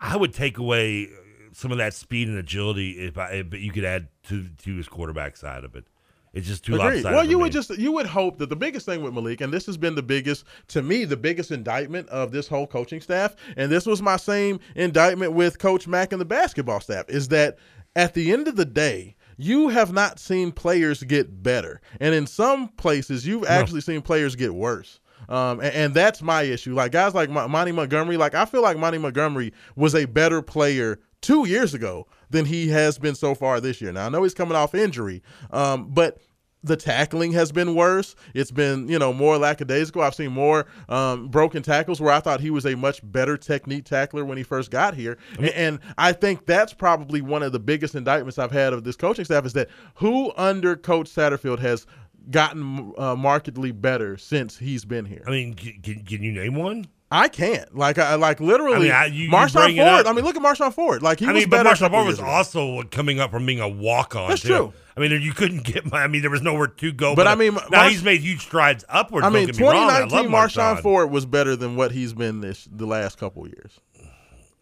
I 0.00 0.16
would 0.16 0.32
take 0.34 0.58
away 0.58 1.08
some 1.52 1.72
of 1.72 1.78
that 1.78 1.94
speed 1.94 2.28
and 2.28 2.38
agility 2.38 2.92
if 2.92 3.18
I, 3.18 3.30
if 3.32 3.54
you 3.54 3.72
could 3.72 3.84
add 3.84 4.08
to 4.24 4.48
to 4.48 4.76
his 4.76 4.88
quarterback 4.88 5.36
side 5.36 5.64
of 5.64 5.74
it. 5.74 5.84
It's 6.32 6.46
just 6.46 6.64
too 6.64 6.76
Agreed. 6.76 7.02
lopsided. 7.02 7.14
Well, 7.14 7.24
you 7.24 7.36
me. 7.36 7.42
would 7.42 7.52
just 7.52 7.70
you 7.78 7.92
would 7.92 8.06
hope 8.06 8.38
that 8.38 8.48
the 8.48 8.56
biggest 8.56 8.86
thing 8.86 9.02
with 9.02 9.12
Malik, 9.12 9.42
and 9.42 9.52
this 9.52 9.66
has 9.66 9.76
been 9.76 9.94
the 9.94 10.02
biggest 10.02 10.44
to 10.68 10.80
me, 10.82 11.04
the 11.04 11.16
biggest 11.16 11.50
indictment 11.50 12.08
of 12.08 12.32
this 12.32 12.48
whole 12.48 12.66
coaching 12.66 13.00
staff, 13.00 13.36
and 13.56 13.70
this 13.70 13.84
was 13.84 14.00
my 14.00 14.16
same 14.16 14.58
indictment 14.74 15.34
with 15.34 15.58
Coach 15.58 15.86
Mack 15.86 16.12
and 16.12 16.20
the 16.20 16.24
basketball 16.26 16.80
staff, 16.80 17.04
is 17.08 17.28
that 17.28 17.58
at 17.94 18.14
the 18.14 18.32
end 18.32 18.48
of 18.48 18.56
the 18.56 18.64
day, 18.64 19.14
you 19.36 19.68
have 19.68 19.92
not 19.92 20.18
seen 20.18 20.52
players 20.52 21.02
get 21.02 21.42
better, 21.42 21.82
and 22.00 22.14
in 22.14 22.26
some 22.26 22.68
places, 22.68 23.26
you've 23.26 23.44
actually 23.46 23.82
seen 23.82 24.00
players 24.00 24.34
get 24.34 24.54
worse. 24.54 25.00
Um, 25.28 25.60
and, 25.60 25.74
and 25.74 25.94
that's 25.94 26.20
my 26.22 26.42
issue. 26.42 26.74
Like 26.74 26.92
guys 26.92 27.14
like 27.14 27.30
Mon- 27.30 27.50
Monty 27.50 27.72
Montgomery, 27.72 28.16
like 28.16 28.34
I 28.34 28.44
feel 28.44 28.62
like 28.62 28.76
Monty 28.78 28.98
Montgomery 28.98 29.52
was 29.76 29.94
a 29.94 30.06
better 30.06 30.42
player 30.42 30.98
two 31.22 31.48
years 31.48 31.72
ago 31.72 32.06
than 32.30 32.44
he 32.44 32.68
has 32.68 32.98
been 32.98 33.14
so 33.14 33.34
far 33.34 33.60
this 33.60 33.80
year. 33.80 33.92
Now 33.92 34.06
I 34.06 34.08
know 34.10 34.22
he's 34.22 34.34
coming 34.34 34.56
off 34.56 34.74
injury, 34.74 35.22
um, 35.50 35.88
but 35.88 36.18
the 36.64 36.76
tackling 36.76 37.32
has 37.32 37.50
been 37.50 37.74
worse. 37.74 38.14
It's 38.34 38.50
been, 38.50 38.88
you 38.88 38.98
know, 38.98 39.12
more 39.12 39.36
lackadaisical. 39.36 40.02
I've 40.02 40.14
seen 40.14 40.32
more 40.32 40.66
um, 40.88 41.28
broken 41.28 41.62
tackles 41.62 42.00
where 42.00 42.12
I 42.12 42.20
thought 42.20 42.40
he 42.40 42.50
was 42.50 42.66
a 42.66 42.76
much 42.76 43.00
better 43.02 43.36
technique 43.36 43.84
tackler 43.84 44.24
when 44.24 44.38
he 44.38 44.44
first 44.44 44.70
got 44.70 44.94
here. 44.94 45.18
and, 45.38 45.48
and 45.48 45.78
I 45.98 46.12
think 46.12 46.46
that's 46.46 46.72
probably 46.72 47.20
one 47.20 47.42
of 47.42 47.52
the 47.52 47.58
biggest 47.58 47.94
indictments 47.94 48.38
I've 48.38 48.52
had 48.52 48.72
of 48.72 48.84
this 48.84 48.96
coaching 48.96 49.24
staff 49.24 49.44
is 49.44 49.54
that 49.54 49.68
who 49.96 50.32
under 50.36 50.76
Coach 50.76 51.10
Satterfield 51.10 51.58
has 51.58 51.86
gotten 52.30 52.92
uh, 52.96 53.16
markedly 53.16 53.72
better 53.72 54.16
since 54.16 54.56
he's 54.58 54.84
been 54.84 55.04
here. 55.04 55.24
I 55.26 55.30
mean, 55.30 55.54
can, 55.54 55.80
can, 55.82 56.04
can 56.04 56.22
you 56.22 56.30
name 56.30 56.54
one? 56.54 56.86
I 57.12 57.28
can't. 57.28 57.76
Like, 57.76 57.98
I 57.98 58.14
like 58.16 58.40
literally. 58.40 58.76
I 58.76 58.80
mean, 58.80 58.92
I- 58.92 59.06
you- 59.06 59.24
you 59.24 59.30
Marshawn 59.30 59.70
it 59.70 59.76
Ford. 59.76 60.06
I 60.06 60.12
mean, 60.12 60.24
look 60.24 60.36
at 60.36 60.42
Marshawn 60.42 60.72
Ford. 60.72 61.02
Like 61.02 61.20
he 61.20 61.26
I 61.26 61.32
was 61.32 61.42
mean, 61.42 61.50
but 61.50 61.56
better. 61.58 61.60
a 61.60 61.70
Marshall 61.70 61.84
couple 61.86 61.98
Moore 62.00 62.06
was 62.08 62.20
also 62.20 62.82
coming 62.84 63.20
up 63.20 63.30
from 63.30 63.44
being 63.46 63.60
a 63.60 63.68
walk 63.68 64.16
on. 64.16 64.30
That's 64.30 64.42
too. 64.42 64.48
true. 64.48 64.72
I 64.96 65.00
mean, 65.00 65.22
you 65.22 65.32
couldn't 65.32 65.62
get. 65.64 65.90
my- 65.90 66.02
I 66.02 66.06
mean, 66.06 66.22
there 66.22 66.30
was 66.30 66.42
nowhere 66.42 66.66
to 66.66 66.92
go. 66.92 67.14
But 67.14 67.26
I 67.26 67.32
uh, 67.32 67.36
mean, 67.36 67.54
now 67.54 67.60
Marsh- 67.70 67.92
he's 67.92 68.02
made 68.02 68.20
huge 68.20 68.40
strides 68.40 68.84
upwards. 68.88 69.26
I 69.26 69.30
mean, 69.30 69.46
don't 69.48 69.56
get 69.56 69.60
me 69.62 69.68
wrong. 69.68 69.76
I 69.90 69.98
love 70.00 70.10
2019 70.10 70.30
Marshawn 70.30 70.76
Marshawn 70.76 70.82
Ford 70.82 71.10
was 71.10 71.26
better 71.26 71.54
than 71.56 71.76
what 71.76 71.92
he's 71.92 72.12
been 72.14 72.40
this 72.40 72.66
the 72.70 72.86
last 72.86 73.18
couple 73.18 73.46
years. 73.46 73.78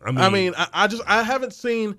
I 0.05 0.11
mean, 0.12 0.18
I 0.20 0.28
mean, 0.30 0.55
I, 0.57 0.66
I 0.72 0.86
just 0.86 1.03
I 1.07 1.22
haven't 1.22 1.53
seen. 1.55 1.96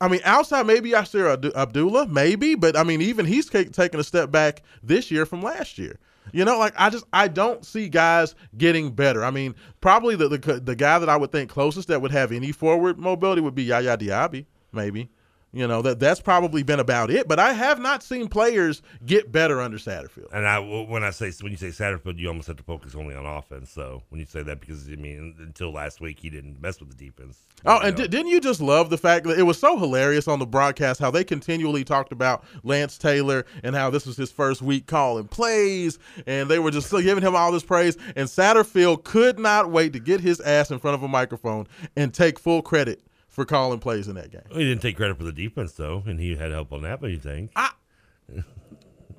I 0.00 0.08
mean, 0.08 0.20
outside 0.24 0.66
maybe 0.66 0.90
Yasir 0.90 1.32
Abdu- 1.32 1.52
Abdullah, 1.54 2.08
maybe, 2.08 2.56
but 2.56 2.76
I 2.76 2.82
mean, 2.82 3.00
even 3.00 3.24
he's 3.26 3.48
taken 3.48 4.00
a 4.00 4.04
step 4.04 4.30
back 4.30 4.62
this 4.82 5.10
year 5.10 5.24
from 5.24 5.40
last 5.40 5.78
year. 5.78 5.98
You 6.34 6.44
know, 6.44 6.58
like 6.58 6.74
I 6.76 6.90
just 6.90 7.04
I 7.12 7.28
don't 7.28 7.64
see 7.64 7.88
guys 7.88 8.34
getting 8.58 8.90
better. 8.90 9.24
I 9.24 9.30
mean, 9.30 9.54
probably 9.80 10.16
the 10.16 10.26
the, 10.26 10.60
the 10.60 10.74
guy 10.74 10.98
that 10.98 11.08
I 11.08 11.16
would 11.16 11.30
think 11.30 11.48
closest 11.48 11.86
that 11.88 12.02
would 12.02 12.10
have 12.10 12.32
any 12.32 12.50
forward 12.50 12.98
mobility 12.98 13.40
would 13.40 13.54
be 13.54 13.62
Yaya 13.62 13.96
Diaby, 13.96 14.44
maybe. 14.72 15.10
You 15.54 15.68
know 15.68 15.82
that 15.82 16.00
that's 16.00 16.20
probably 16.20 16.64
been 16.64 16.80
about 16.80 17.12
it. 17.12 17.28
But 17.28 17.38
I 17.38 17.52
have 17.52 17.78
not 17.78 18.02
seen 18.02 18.26
players 18.26 18.82
get 19.06 19.30
better 19.30 19.60
under 19.60 19.78
Satterfield. 19.78 20.32
And 20.32 20.48
I 20.48 20.58
when 20.58 21.04
I 21.04 21.10
say 21.10 21.32
when 21.40 21.52
you 21.52 21.56
say 21.56 21.68
Satterfield, 21.68 22.18
you 22.18 22.26
almost 22.26 22.48
have 22.48 22.56
to 22.56 22.64
focus 22.64 22.96
only 22.96 23.14
on 23.14 23.24
offense. 23.24 23.70
So 23.70 24.02
when 24.08 24.18
you 24.18 24.26
say 24.26 24.42
that, 24.42 24.58
because 24.58 24.88
I 24.88 24.96
mean, 24.96 25.36
until 25.38 25.72
last 25.72 26.00
week, 26.00 26.18
he 26.18 26.28
didn't 26.28 26.60
mess 26.60 26.80
with 26.80 26.90
the 26.90 26.96
defense. 26.96 27.38
Oh, 27.64 27.78
and 27.78 27.96
di- 27.96 28.08
didn't 28.08 28.32
you 28.32 28.40
just 28.40 28.60
love 28.60 28.90
the 28.90 28.98
fact 28.98 29.26
that 29.26 29.38
it 29.38 29.44
was 29.44 29.56
so 29.56 29.78
hilarious 29.78 30.26
on 30.26 30.40
the 30.40 30.46
broadcast 30.46 30.98
how 30.98 31.12
they 31.12 31.22
continually 31.22 31.84
talked 31.84 32.10
about 32.10 32.42
Lance 32.64 32.98
Taylor 32.98 33.46
and 33.62 33.76
how 33.76 33.90
this 33.90 34.06
was 34.06 34.16
his 34.16 34.32
first 34.32 34.60
week 34.60 34.88
calling 34.88 35.28
plays, 35.28 36.00
and 36.26 36.50
they 36.50 36.58
were 36.58 36.72
just 36.72 36.88
still 36.88 37.00
giving 37.00 37.22
him 37.22 37.36
all 37.36 37.52
this 37.52 37.62
praise. 37.62 37.96
And 38.16 38.28
Satterfield 38.28 39.04
could 39.04 39.38
not 39.38 39.70
wait 39.70 39.92
to 39.92 40.00
get 40.00 40.20
his 40.20 40.40
ass 40.40 40.72
in 40.72 40.80
front 40.80 40.96
of 40.96 41.04
a 41.04 41.08
microphone 41.08 41.68
and 41.94 42.12
take 42.12 42.40
full 42.40 42.60
credit 42.60 43.00
for 43.34 43.44
calling 43.44 43.78
plays 43.80 44.08
in 44.08 44.14
that 44.14 44.30
game. 44.30 44.42
Well, 44.50 44.60
he 44.60 44.64
didn't 44.64 44.82
take 44.82 44.96
credit 44.96 45.18
for 45.18 45.24
the 45.24 45.32
defense 45.32 45.72
though, 45.72 46.02
and 46.06 46.18
he 46.20 46.36
had 46.36 46.50
help 46.52 46.72
on 46.72 46.82
that. 46.82 47.00
But 47.00 47.10
you 47.10 47.18
think? 47.18 47.50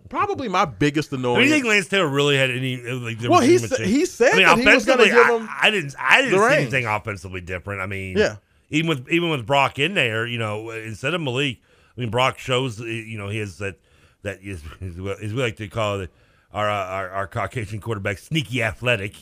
Probably 0.10 0.48
my 0.48 0.66
biggest 0.66 1.12
I 1.14 1.18
annoyance. 1.18 1.40
mean, 1.40 1.48
you 1.48 1.54
think 1.54 1.66
Lance 1.66 1.88
Taylor 1.88 2.08
really 2.08 2.38
had 2.38 2.52
any? 2.52 2.76
Uh, 2.76 2.96
like, 2.98 3.18
Well, 3.28 3.42
he 3.42 3.58
sa- 3.58 3.84
he 3.84 4.06
said 4.06 4.34
I 4.34 4.36
mean, 4.38 4.46
that 4.46 4.58
he 4.60 4.66
was 4.76 4.86
gonna 4.86 5.04
offensively, 5.04 5.10
give 5.10 5.18
I- 5.32 5.38
him 5.38 5.50
I, 5.62 5.70
didn't. 5.72 5.96
I 6.00 6.22
didn't 6.22 6.40
see 6.40 6.46
reins. 6.46 6.62
anything 6.62 6.86
offensively 6.86 7.42
different. 7.42 7.82
I 7.82 7.86
mean, 7.88 8.18
Yeah. 8.18 8.36
Even 8.70 8.90
with 8.90 9.10
even 9.10 9.30
with 9.30 9.46
Brock 9.46 9.78
in 9.80 9.94
there, 9.94 10.26
you 10.26 10.38
know, 10.40 10.70
instead 10.72 11.14
of 11.14 11.22
Malik, 11.22 11.58
I 11.96 12.02
mean, 12.02 12.10
Brock 12.10 12.38
shows 12.40 12.80
uh, 12.82 12.86
you 12.86 13.18
know 13.18 13.30
he 13.30 13.38
has 13.40 13.58
that 13.60 13.78
that 14.24 14.40
is 14.44 14.64
is 14.82 15.00
what 15.02 15.20
is 15.22 15.34
we 15.34 15.42
like 15.42 15.58
to 15.58 15.68
call 15.68 16.00
it. 16.02 16.12
Our, 16.56 16.70
uh, 16.70 16.74
our 16.86 17.10
our 17.10 17.28
Caucasian 17.28 17.82
quarterback, 17.82 18.18
sneaky 18.18 18.64
athletic, 18.64 19.14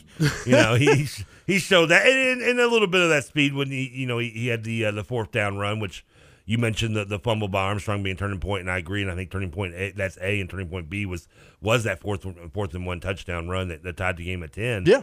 you 0.46 0.52
know 0.52 0.76
he 0.76 1.08
he 1.48 1.58
showed 1.58 1.88
that 1.88 2.06
and, 2.06 2.42
and 2.44 2.60
a 2.60 2.68
little 2.68 2.88
bit 2.88 3.02
of 3.02 3.10
that 3.10 3.26
speed 3.26 3.56
when 3.56 3.70
he 3.72 3.90
you 3.92 4.06
know 4.06 4.20
he, 4.20 4.30
he 4.30 4.48
had 4.50 4.64
the 4.64 4.86
uh, 4.86 4.92
the 4.92 5.04
fourth 5.04 5.32
down 5.32 5.58
run, 5.58 5.80
which 5.80 6.06
you 6.46 6.60
mentioned 6.60 6.96
the, 6.96 7.06
the 7.06 7.18
fumble 7.18 7.48
by 7.48 7.64
Armstrong 7.64 8.04
being 8.04 8.18
turning 8.18 8.40
point, 8.40 8.62
and 8.62 8.70
I 8.70 8.78
agree. 8.78 9.02
And 9.02 9.10
I 9.10 9.16
think 9.16 9.32
turning 9.32 9.50
point 9.50 9.74
a, 9.74 9.92
that's 9.94 10.18
A, 10.22 10.40
and 10.42 10.48
turning 10.48 10.68
point 10.70 10.92
B 10.92 11.08
was 11.08 11.28
was 11.60 11.86
that 11.86 12.00
fourth 12.02 12.24
fourth 12.54 12.76
and 12.76 12.86
one 12.86 13.00
touchdown 13.00 13.50
run 13.50 13.70
that, 13.70 13.82
that 13.82 13.98
tied 13.98 14.18
the 14.18 14.26
game 14.26 14.44
at 14.44 14.54
ten. 14.54 14.84
Yeah. 14.86 15.02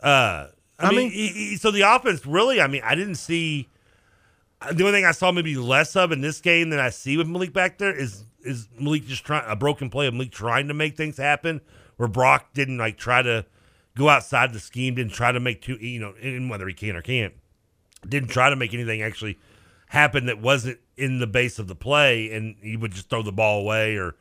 Uh, 0.00 0.48
I, 0.78 0.86
I 0.86 0.88
mean, 0.90 0.98
mean- 0.98 1.10
he- 1.10 1.28
he- 1.28 1.56
so 1.56 1.72
the 1.72 1.82
offense 1.82 2.24
really. 2.24 2.60
I 2.60 2.68
mean, 2.68 2.82
I 2.84 2.94
didn't 2.94 3.16
see. 3.16 3.68
The 4.60 4.84
only 4.84 4.96
thing 4.96 5.04
I 5.06 5.10
saw 5.12 5.32
maybe 5.32 5.56
less 5.56 5.96
of 5.96 6.12
in 6.12 6.20
this 6.20 6.40
game 6.40 6.70
than 6.70 6.78
I 6.78 6.90
see 6.90 7.16
with 7.16 7.26
Malik 7.26 7.52
back 7.52 7.78
there 7.78 7.92
is 7.94 8.24
is 8.44 8.68
Malik 8.78 9.06
just 9.06 9.24
trying 9.24 9.44
a 9.48 9.56
broken 9.56 9.90
play 9.90 10.06
of 10.06 10.14
Malik 10.14 10.30
trying 10.30 10.68
to 10.68 10.74
make 10.74 10.96
things 10.96 11.16
happen, 11.16 11.60
where 11.96 12.08
Brock 12.08 12.52
didn't 12.54 12.78
like 12.78 12.96
try 12.96 13.22
to 13.22 13.46
go 13.96 14.08
outside 14.08 14.52
the 14.52 14.60
scheme, 14.60 14.94
didn't 14.94 15.12
try 15.12 15.32
to 15.32 15.40
make 15.40 15.62
two, 15.62 15.76
you 15.76 16.00
know, 16.00 16.14
and 16.20 16.50
whether 16.50 16.66
he 16.68 16.74
can 16.74 16.96
or 16.96 17.02
can't, 17.02 17.34
didn't 18.08 18.28
try 18.28 18.50
to 18.50 18.56
make 18.56 18.74
anything 18.74 19.02
actually 19.02 19.38
happen 19.88 20.26
that 20.26 20.40
wasn't 20.40 20.78
in 20.96 21.18
the 21.18 21.26
base 21.26 21.58
of 21.58 21.68
the 21.68 21.74
play, 21.74 22.32
and 22.32 22.56
he 22.60 22.76
would 22.76 22.92
just 22.92 23.08
throw 23.08 23.22
the 23.22 23.32
ball 23.32 23.60
away 23.60 23.96
or 23.96 24.14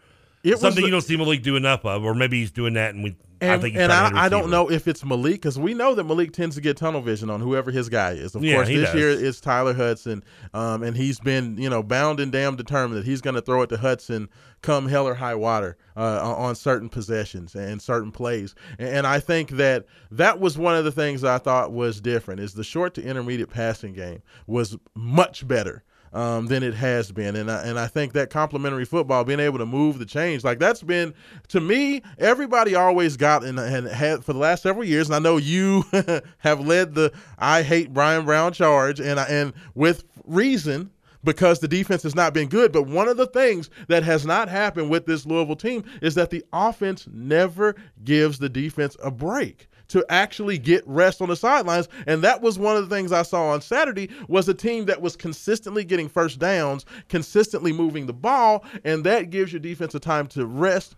It 0.44 0.60
Something 0.60 0.82
the- 0.82 0.88
you 0.88 0.92
don't 0.92 1.02
see 1.02 1.16
Malik 1.16 1.42
do 1.42 1.56
enough 1.56 1.86
of, 1.86 2.04
or 2.04 2.14
maybe 2.14 2.40
he's 2.40 2.52
doing 2.52 2.74
that, 2.74 2.94
and 2.94 3.04
we. 3.04 3.16
I 3.42 3.46
And, 3.48 3.62
think 3.62 3.76
and 3.76 3.92
I, 3.92 4.26
I 4.26 4.30
don't 4.30 4.50
know 4.50 4.72
if 4.72 4.88
it's 4.88 5.04
Malik 5.04 5.34
because 5.34 5.60
we 5.60 5.74
know 5.74 5.96
that 5.96 6.06
Malik 6.06 6.32
tends 6.32 6.56
to 6.56 6.62
get 6.62 6.78
tunnel 6.78 7.02
vision 7.02 7.30
on 7.30 7.42
whoever 7.42 7.72
his 7.72 7.90
guy 7.90 8.12
is. 8.12 8.36
Of 8.36 8.44
Yeah, 8.44 8.56
course, 8.56 8.70
this 8.70 8.86
does. 8.86 8.96
year 8.96 9.10
it's 9.10 9.42
Tyler 9.42 9.74
Hudson, 9.74 10.24
um, 10.54 10.82
and 10.82 10.96
he's 10.96 11.20
been 11.20 11.58
you 11.58 11.70
know 11.70 11.84
bound 11.84 12.22
and 12.22 12.32
damn 12.32 12.56
determined 12.56 12.98
that 12.98 13.06
he's 13.06 13.20
going 13.20 13.36
to 13.36 13.42
throw 13.42 13.62
it 13.64 13.68
to 13.72 13.78
Hudson 13.78 14.30
come 14.62 14.88
hell 14.88 15.06
or 15.10 15.14
high 15.16 15.36
water 15.36 15.76
uh, 15.98 16.34
on 16.38 16.56
certain 16.56 16.88
possessions 16.88 17.54
and 17.54 17.82
certain 17.82 18.14
plays. 18.14 18.56
And, 18.80 18.88
and 18.90 19.08
I 19.08 19.20
think 19.20 19.50
that 19.52 19.86
that 20.12 20.40
was 20.40 20.58
one 20.58 20.76
of 20.78 20.86
the 20.86 20.92
things 20.94 21.26
I 21.26 21.38
thought 21.38 21.74
was 21.74 22.00
different 22.00 22.40
is 22.40 22.54
the 22.54 22.64
short 22.64 22.94
to 22.94 23.04
intermediate 23.04 23.50
passing 23.50 23.92
game 23.92 24.22
was 24.48 24.78
much 24.96 25.46
better 25.46 25.84
um, 26.14 26.48
than 26.48 26.64
it 26.64 26.74
has 26.76 27.12
been. 27.12 27.36
And 27.36 27.52
I, 27.52 27.64
and 27.64 27.80
I 27.80 27.88
think 27.88 28.14
that 28.14 28.30
complementary 28.30 28.86
football, 28.86 29.24
being 29.24 29.40
able 29.40 29.58
to 29.58 29.66
move 29.66 30.00
the 30.00 30.06
change, 30.06 30.44
like 30.44 30.60
that's 30.60 30.84
been 30.84 31.14
to 31.50 31.60
me. 31.60 32.02
Everybody 32.20 32.76
always 32.76 33.18
got 33.18 33.44
and, 33.44 33.60
and 33.60 33.88
had 33.88 34.24
for 34.24 34.34
the 34.34 34.40
last 34.40 34.64
several 34.64 34.86
years. 34.86 35.10
And 35.10 35.16
I 35.16 35.20
know 35.20 35.38
you 35.38 35.84
have 36.38 36.60
led 36.60 36.94
the 36.94 37.12
I 37.38 37.64
hate 37.64 37.94
Brian 37.94 38.26
Brown 38.26 38.54
charge, 38.54 39.00
and 39.00 39.20
and 39.20 39.54
with 39.76 40.04
reason. 40.26 40.92
Because 41.26 41.60
the 41.60 41.70
defense 41.70 42.04
has 42.04 42.16
not 42.16 42.34
been 42.34 42.50
good. 42.50 42.74
But 42.74 42.86
one 42.86 43.08
of 43.08 43.16
the 43.16 43.28
things 43.28 43.70
that 43.88 44.04
has 44.04 44.26
not 44.26 44.50
happened 44.50 44.90
with 44.90 45.06
this 45.06 45.26
Louisville 45.26 45.56
team 45.56 45.86
is 46.02 46.16
that 46.16 46.32
the 46.32 46.44
offense 46.52 47.08
never 47.14 47.78
gives 48.04 48.40
the 48.40 48.50
defense 48.50 48.98
a 49.02 49.10
break 49.10 49.70
to 49.94 50.04
actually 50.10 50.58
get 50.58 50.84
rest 50.88 51.22
on 51.22 51.30
the 51.30 51.36
sidelines. 51.36 51.88
And 52.08 52.24
that 52.24 52.42
was 52.42 52.58
one 52.58 52.76
of 52.76 52.90
the 52.90 52.96
things 52.96 53.12
i 53.12 53.22
saw 53.22 53.50
on 53.50 53.62
saturday 53.62 54.10
was 54.28 54.50
a 54.50 54.54
team 54.54 54.86
that 54.86 55.02
was 55.02 55.16
consistently 55.16 55.84
getting 55.84 56.10
first 56.10 56.40
downs 56.40 56.86
consistently 57.10 57.72
moving 57.72 58.08
the 58.08 58.14
ball 58.14 58.66
and 58.84 59.04
that 59.04 59.30
gives 59.30 59.54
your 59.54 59.60
defense 59.60 59.94
a 59.94 60.00
time 60.00 60.26
to 60.28 60.46
rest 60.46 60.96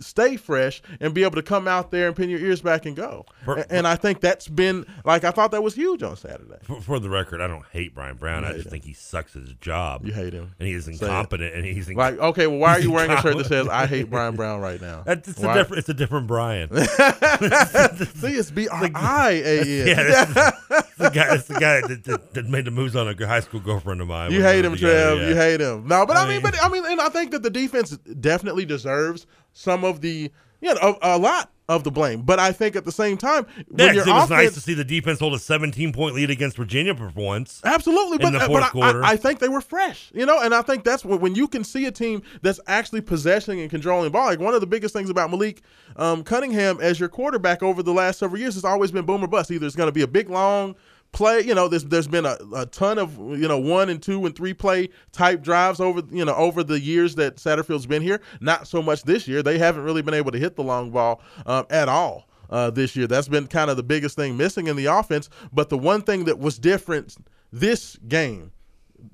stay 0.00 0.36
fresh 0.36 0.80
and 1.00 1.12
be 1.14 1.22
able 1.24 1.36
to 1.36 1.42
come 1.42 1.66
out 1.68 1.90
there 1.90 2.06
and 2.08 2.16
pin 2.16 2.30
your 2.30 2.40
ears 2.40 2.60
back 2.60 2.86
and 2.86 2.94
go 2.96 3.24
For- 3.44 3.58
A- 3.58 3.66
and 3.72 3.86
i 3.86 3.96
think 3.96 4.20
that's 4.20 4.48
been 4.48 4.86
like 5.04 5.24
i 5.24 5.30
thought 5.30 5.50
that 5.50 5.62
was 5.62 5.74
huge 5.74 6.02
on 6.02 6.16
saturday 6.16 6.58
For, 6.62 6.80
for 6.80 6.98
the 7.00 7.10
record, 7.10 7.40
I 7.40 7.46
don't 7.46 7.64
hate 7.72 7.94
Brian 7.94 8.16
Brown. 8.16 8.44
I 8.44 8.52
just 8.52 8.66
him. 8.66 8.70
think 8.70 8.84
he 8.84 8.92
sucks 8.92 9.34
at 9.36 9.42
his 9.42 9.54
job. 9.54 10.04
You 10.06 10.12
hate 10.12 10.32
him. 10.32 10.52
and 10.58 10.68
he 10.68 10.74
is 10.74 10.86
incompetent, 10.88 11.54
and 11.54 11.64
he's 11.64 11.88
inc- 11.88 11.96
like 11.96 12.18
okay 12.18 12.46
well 12.46 12.58
why 12.58 12.70
are 12.72 12.80
you 12.80 12.90
wearing 12.92 13.10
a 13.10 13.20
shirt 13.20 13.36
that 13.36 13.46
says 13.48 13.68
i 13.68 13.86
hate 13.86 14.08
brian 14.10 14.36
brown 14.36 14.60
right 14.60 14.80
now 14.80 15.02
That's 15.04 15.28
it's 15.28 15.38
Why? 15.38 15.52
a 15.52 15.54
different. 15.58 15.78
It's 15.80 15.88
a 15.88 15.94
different 15.94 16.26
Brian. 16.26 16.68
see 16.76 18.34
it's 18.34 18.50
b-r-i-a-n 18.50 19.66
Yeah, 19.66 19.94
that's, 20.02 20.68
that's 20.68 20.96
the 20.96 21.10
guy. 21.10 21.28
That's 21.28 21.46
the 21.48 21.54
guy 21.60 21.80
that, 21.86 22.04
that, 22.04 22.34
that 22.34 22.46
made 22.46 22.64
the 22.66 22.70
moves 22.70 22.94
on 22.96 23.08
a 23.08 23.26
high 23.26 23.40
school 23.40 23.60
girlfriend 23.60 24.00
of 24.00 24.08
mine. 24.08 24.32
You 24.32 24.42
hate 24.42 24.64
him, 24.64 24.76
Trev. 24.76 25.18
yeah. 25.18 25.28
You 25.28 25.34
hate 25.34 25.60
him. 25.60 25.86
No, 25.88 26.04
but 26.06 26.16
I, 26.16 26.22
I 26.22 26.24
mean, 26.26 26.42
mean- 26.42 26.42
but 26.42 26.62
I 26.62 26.68
mean, 26.68 26.84
and 26.86 27.00
I 27.00 27.08
think 27.08 27.30
that 27.32 27.42
the 27.42 27.50
defense 27.50 27.96
definitely 28.20 28.64
deserves 28.64 29.26
some 29.52 29.84
of 29.84 30.00
the, 30.00 30.30
you 30.60 30.74
know, 30.74 30.98
a, 31.02 31.16
a 31.16 31.18
lot 31.18 31.50
of 31.70 31.84
the 31.84 31.90
blame. 31.90 32.22
But 32.22 32.40
I 32.40 32.50
think 32.50 32.74
at 32.74 32.84
the 32.84 32.92
same 32.92 33.16
time, 33.16 33.46
Yeah, 33.76 33.92
it 33.92 33.96
was 33.96 34.06
offense, 34.06 34.30
nice 34.30 34.54
to 34.54 34.60
see 34.60 34.74
the 34.74 34.84
defense 34.84 35.20
hold 35.20 35.34
a 35.34 35.38
17 35.38 35.92
point 35.92 36.16
lead 36.16 36.28
against 36.28 36.56
Virginia 36.56 36.94
for 36.94 37.12
once. 37.14 37.60
Absolutely, 37.64 38.18
but, 38.18 38.34
uh, 38.34 38.48
but 38.48 38.76
I-. 38.76 39.12
I, 39.12 39.16
think 39.16 39.38
they 39.38 39.48
were 39.48 39.60
fresh, 39.60 40.10
you 40.12 40.26
know, 40.26 40.40
and 40.40 40.52
I 40.52 40.62
think 40.62 40.82
that's 40.82 41.04
what, 41.04 41.20
when 41.20 41.36
you 41.36 41.46
can 41.46 41.62
see 41.62 41.86
a 41.86 41.92
team 41.92 42.22
that's 42.42 42.58
actually 42.66 43.02
possessing 43.02 43.60
and 43.60 43.70
controlling 43.70 44.04
the 44.04 44.10
ball. 44.10 44.26
Like 44.26 44.40
one 44.40 44.54
of 44.54 44.60
the 44.60 44.66
biggest 44.66 44.92
things 44.92 45.10
about 45.10 45.30
Malik 45.30 45.62
um, 45.96 46.24
Cunningham 46.24 46.78
as 46.80 46.98
your 46.98 47.08
quarterback 47.08 47.62
over 47.62 47.82
the 47.82 47.92
last 47.92 48.18
several 48.18 48.40
years 48.40 48.54
has 48.54 48.64
always 48.64 48.90
been 48.90 49.06
boom 49.06 49.22
or 49.22 49.28
bust. 49.28 49.50
Either 49.50 49.66
it's 49.66 49.76
going 49.76 49.88
to 49.88 49.92
be 49.92 50.02
a 50.02 50.08
big 50.08 50.28
long 50.28 50.74
play, 51.12 51.40
you 51.40 51.54
know, 51.54 51.68
there's 51.68 51.84
there's 51.84 52.08
been 52.08 52.26
a, 52.26 52.36
a 52.54 52.66
ton 52.66 52.98
of 52.98 53.16
you 53.18 53.48
know 53.48 53.58
one 53.58 53.88
and 53.88 54.02
two 54.02 54.26
and 54.26 54.34
three 54.34 54.54
play 54.54 54.88
type 55.12 55.42
drives 55.42 55.80
over 55.80 56.02
you 56.10 56.24
know 56.24 56.34
over 56.34 56.62
the 56.62 56.80
years 56.80 57.14
that 57.16 57.36
Satterfield's 57.36 57.86
been 57.86 58.02
here. 58.02 58.20
Not 58.40 58.66
so 58.66 58.82
much 58.82 59.02
this 59.02 59.26
year. 59.26 59.42
They 59.42 59.58
haven't 59.58 59.82
really 59.82 60.02
been 60.02 60.14
able 60.14 60.32
to 60.32 60.38
hit 60.38 60.56
the 60.56 60.62
long 60.62 60.90
ball 60.90 61.20
um, 61.46 61.66
at 61.70 61.88
all 61.88 62.28
uh, 62.50 62.70
this 62.70 62.94
year. 62.96 63.06
That's 63.06 63.28
been 63.28 63.46
kind 63.46 63.70
of 63.70 63.76
the 63.76 63.82
biggest 63.82 64.16
thing 64.16 64.36
missing 64.36 64.66
in 64.66 64.76
the 64.76 64.86
offense. 64.86 65.30
But 65.52 65.68
the 65.68 65.78
one 65.78 66.02
thing 66.02 66.24
that 66.24 66.38
was 66.38 66.58
different 66.58 67.16
this 67.52 67.96
game, 68.08 68.52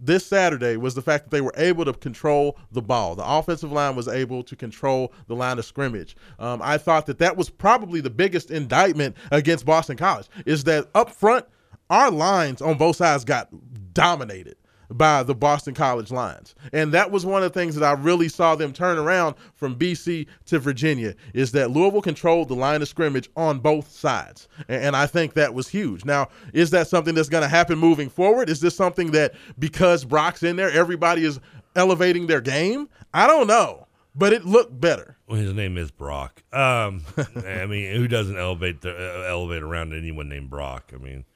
this 0.00 0.26
Saturday, 0.26 0.76
was 0.76 0.94
the 0.94 1.02
fact 1.02 1.24
that 1.24 1.30
they 1.30 1.40
were 1.40 1.54
able 1.56 1.84
to 1.84 1.92
control 1.92 2.58
the 2.72 2.82
ball. 2.82 3.14
The 3.14 3.26
offensive 3.26 3.72
line 3.72 3.96
was 3.96 4.08
able 4.08 4.42
to 4.42 4.56
control 4.56 5.12
the 5.28 5.36
line 5.36 5.58
of 5.58 5.64
scrimmage. 5.64 6.16
Um, 6.38 6.60
I 6.62 6.78
thought 6.78 7.06
that 7.06 7.18
that 7.18 7.36
was 7.36 7.48
probably 7.48 8.00
the 8.00 8.10
biggest 8.10 8.50
indictment 8.50 9.16
against 9.30 9.64
Boston 9.64 9.96
College 9.96 10.28
is 10.44 10.64
that 10.64 10.88
up 10.94 11.10
front, 11.10 11.46
our 11.90 12.10
lines 12.10 12.60
on 12.62 12.78
both 12.78 12.96
sides 12.96 13.24
got 13.24 13.48
dominated 13.92 14.56
by 14.90 15.22
the 15.22 15.34
Boston 15.34 15.74
College 15.74 16.10
lines. 16.10 16.54
And 16.72 16.92
that 16.92 17.10
was 17.10 17.26
one 17.26 17.42
of 17.42 17.52
the 17.52 17.58
things 17.58 17.74
that 17.74 17.84
I 17.84 17.92
really 17.92 18.28
saw 18.28 18.54
them 18.54 18.72
turn 18.72 18.98
around 18.98 19.34
from 19.54 19.76
BC 19.76 20.26
to 20.46 20.58
Virginia 20.58 21.14
is 21.34 21.52
that 21.52 21.70
Louisville 21.70 22.02
controlled 22.02 22.48
the 22.48 22.54
line 22.54 22.82
of 22.82 22.88
scrimmage 22.88 23.28
on 23.36 23.58
both 23.58 23.90
sides. 23.90 24.48
And, 24.68 24.96
I 24.96 25.06
think 25.06 25.34
that 25.34 25.52
was 25.52 25.68
huge. 25.68 26.04
Now, 26.06 26.28
is 26.54 26.70
that 26.70 26.88
something 26.88 27.14
that's 27.14 27.28
going 27.28 27.42
to 27.42 27.48
happen 27.48 27.78
moving 27.78 28.08
forward? 28.08 28.48
Is 28.48 28.60
this 28.60 28.74
something 28.74 29.10
that 29.10 29.34
because 29.58 30.04
Brock's 30.04 30.42
in 30.42 30.56
there, 30.56 30.70
everybody 30.70 31.24
is 31.24 31.38
elevating 31.74 32.26
their 32.26 32.40
game? 32.40 32.88
I 33.12 33.26
don't 33.26 33.46
know, 33.46 33.86
but 34.14 34.32
it 34.32 34.46
looked 34.46 34.80
better. 34.80 35.18
Well, 35.28 35.38
his 35.38 35.52
name 35.52 35.76
is 35.76 35.90
Brock. 35.90 36.42
Um, 36.52 37.02
I 37.46 37.66
mean, 37.66 37.94
who 37.94 38.08
doesn't 38.08 38.38
elevate 38.38 38.80
the, 38.80 38.90
uh, 38.90 39.28
elevate 39.28 39.62
around 39.62 39.92
anyone 39.92 40.30
named 40.30 40.48
Brock? 40.48 40.92
I 40.94 40.98
mean, 40.98 41.26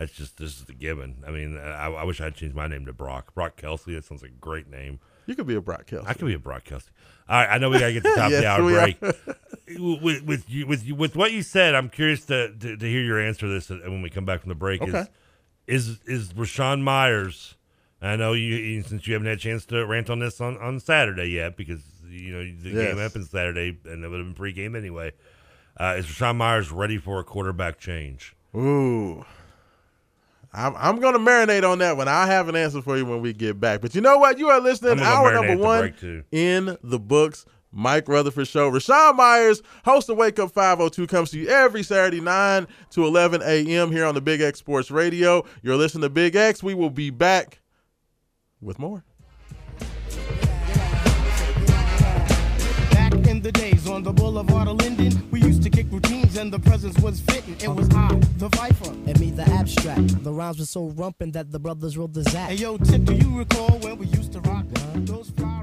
that's 0.00 0.12
just 0.12 0.38
this 0.38 0.58
is 0.58 0.64
the 0.64 0.72
given. 0.72 1.22
I 1.26 1.30
mean, 1.30 1.58
I, 1.58 1.86
I 1.92 2.04
wish 2.04 2.20
I'd 2.20 2.34
changed 2.34 2.56
my 2.56 2.66
name 2.66 2.86
to 2.86 2.92
Brock. 2.92 3.34
Brock 3.34 3.56
Kelsey. 3.56 3.94
That 3.94 4.04
sounds 4.04 4.22
like 4.22 4.30
a 4.32 4.40
great 4.40 4.68
name. 4.68 4.98
You 5.26 5.34
could 5.36 5.46
be 5.46 5.54
a 5.54 5.60
Brock 5.60 5.86
Kelsey. 5.86 6.06
I 6.08 6.14
could 6.14 6.26
be 6.26 6.34
a 6.34 6.38
Brock 6.38 6.64
Kelsey. 6.64 6.88
All 7.28 7.36
right, 7.38 7.48
I 7.54 7.58
know 7.58 7.68
we 7.70 7.78
gotta 7.78 7.92
get 7.92 8.02
to 8.02 8.08
the 8.08 8.14
top 8.16 8.32
of 8.32 8.38
the 8.38 8.46
hour 8.46 8.62
break. 8.62 9.00
with 10.02 10.24
with 10.24 10.50
you, 10.50 10.66
with 10.66 10.84
you, 10.84 10.94
with 10.94 11.14
what 11.16 11.32
you 11.32 11.42
said, 11.42 11.74
I'm 11.74 11.88
curious 11.88 12.24
to, 12.26 12.52
to, 12.52 12.76
to 12.76 12.86
hear 12.86 13.02
your 13.02 13.20
answer 13.20 13.42
to 13.42 13.48
this 13.48 13.70
uh, 13.70 13.78
when 13.84 14.02
we 14.02 14.10
come 14.10 14.24
back 14.24 14.40
from 14.40 14.48
the 14.48 14.54
break. 14.54 14.82
Okay. 14.82 15.04
Is 15.66 15.88
is 15.88 16.00
is 16.06 16.32
Rashawn 16.32 16.80
Myers? 16.82 17.54
I 18.02 18.16
know 18.16 18.32
you 18.32 18.56
you- 18.56 18.82
since 18.82 19.06
you 19.06 19.12
haven't 19.12 19.28
had 19.28 19.36
a 19.36 19.40
chance 19.40 19.66
to 19.66 19.84
rant 19.86 20.08
on 20.10 20.18
this 20.18 20.40
on, 20.40 20.56
on 20.58 20.80
Saturday 20.80 21.26
yet 21.26 21.56
because 21.56 21.82
you 22.08 22.32
know 22.32 22.38
the 22.42 22.70
Yes. 22.70 22.88
game 22.88 22.96
happened 22.96 23.26
Saturday 23.26 23.78
and 23.84 24.02
it 24.04 24.08
would 24.08 24.18
have 24.18 24.34
been 24.34 24.44
pregame 24.44 24.76
anyway. 24.76 25.12
Uh, 25.78 25.94
is 25.98 26.06
Rashawn 26.06 26.36
Myers 26.36 26.72
ready 26.72 26.98
for 26.98 27.20
a 27.20 27.24
quarterback 27.24 27.78
change? 27.78 28.34
Ooh. 28.56 29.24
I'm, 30.52 30.74
I'm 30.76 31.00
going 31.00 31.12
to 31.14 31.20
marinate 31.20 31.68
on 31.68 31.78
that 31.78 31.96
one. 31.96 32.08
I 32.08 32.26
have 32.26 32.48
an 32.48 32.56
answer 32.56 32.82
for 32.82 32.96
you 32.96 33.06
when 33.06 33.20
we 33.20 33.32
get 33.32 33.60
back. 33.60 33.80
But 33.80 33.94
you 33.94 34.00
know 34.00 34.18
what? 34.18 34.38
You 34.38 34.48
are 34.48 34.60
listening 34.60 34.92
I'm 34.92 34.98
gonna 34.98 35.10
hour 35.10 35.32
number 35.32 35.56
one 35.56 36.24
in 36.32 36.76
the 36.82 36.98
books. 36.98 37.46
Mike 37.72 38.08
Rutherford 38.08 38.48
Show. 38.48 38.70
Rashawn 38.70 39.14
Myers, 39.16 39.62
host 39.84 40.08
of 40.08 40.16
Wake 40.16 40.40
Up 40.40 40.50
502, 40.50 41.06
comes 41.06 41.30
to 41.30 41.38
you 41.38 41.48
every 41.48 41.84
Saturday, 41.84 42.20
9 42.20 42.66
to 42.90 43.06
11 43.06 43.42
a.m. 43.42 43.92
here 43.92 44.04
on 44.04 44.14
the 44.14 44.20
Big 44.20 44.40
X 44.40 44.58
Sports 44.58 44.90
Radio. 44.90 45.44
You're 45.62 45.76
listening 45.76 46.02
to 46.02 46.08
Big 46.08 46.34
X. 46.34 46.64
We 46.64 46.74
will 46.74 46.90
be 46.90 47.10
back 47.10 47.60
with 48.60 48.80
more. 48.80 49.04
Back 52.90 53.12
in 53.28 53.40
the 53.40 53.52
days 53.52 53.88
on 53.88 54.02
the 54.02 54.12
boulevard 54.12 54.66
of 54.68 54.76
Linden, 54.78 55.19
and 56.40 56.50
the 56.50 56.58
presence 56.58 56.98
was 57.00 57.20
fitting. 57.20 57.54
It 57.60 57.68
was 57.68 57.88
I, 57.90 58.14
the 58.38 58.48
Viper. 58.48 58.88
And 58.88 59.20
me, 59.20 59.30
the 59.30 59.42
abstract. 59.50 60.24
The 60.24 60.32
rhymes 60.32 60.58
were 60.58 60.64
so 60.64 60.88
rumpin' 60.88 61.32
that 61.34 61.52
the 61.52 61.58
brothers 61.58 61.98
wrote 61.98 62.14
the 62.14 62.22
Zach. 62.22 62.48
Hey 62.48 62.56
yo, 62.56 62.78
Tip, 62.78 63.04
do 63.04 63.14
you 63.14 63.38
recall 63.38 63.78
when 63.80 63.98
we 63.98 64.06
used 64.06 64.32
to 64.32 64.40
rock 64.40 64.64
those 64.94 65.30
fly 65.30 65.62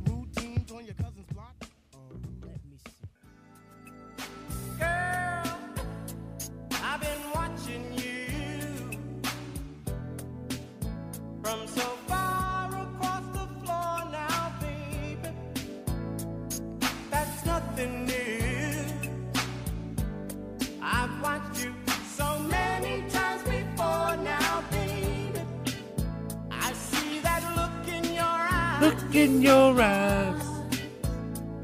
Look 28.88 29.16
in 29.16 29.42
your 29.42 29.82
eyes. 29.82 30.48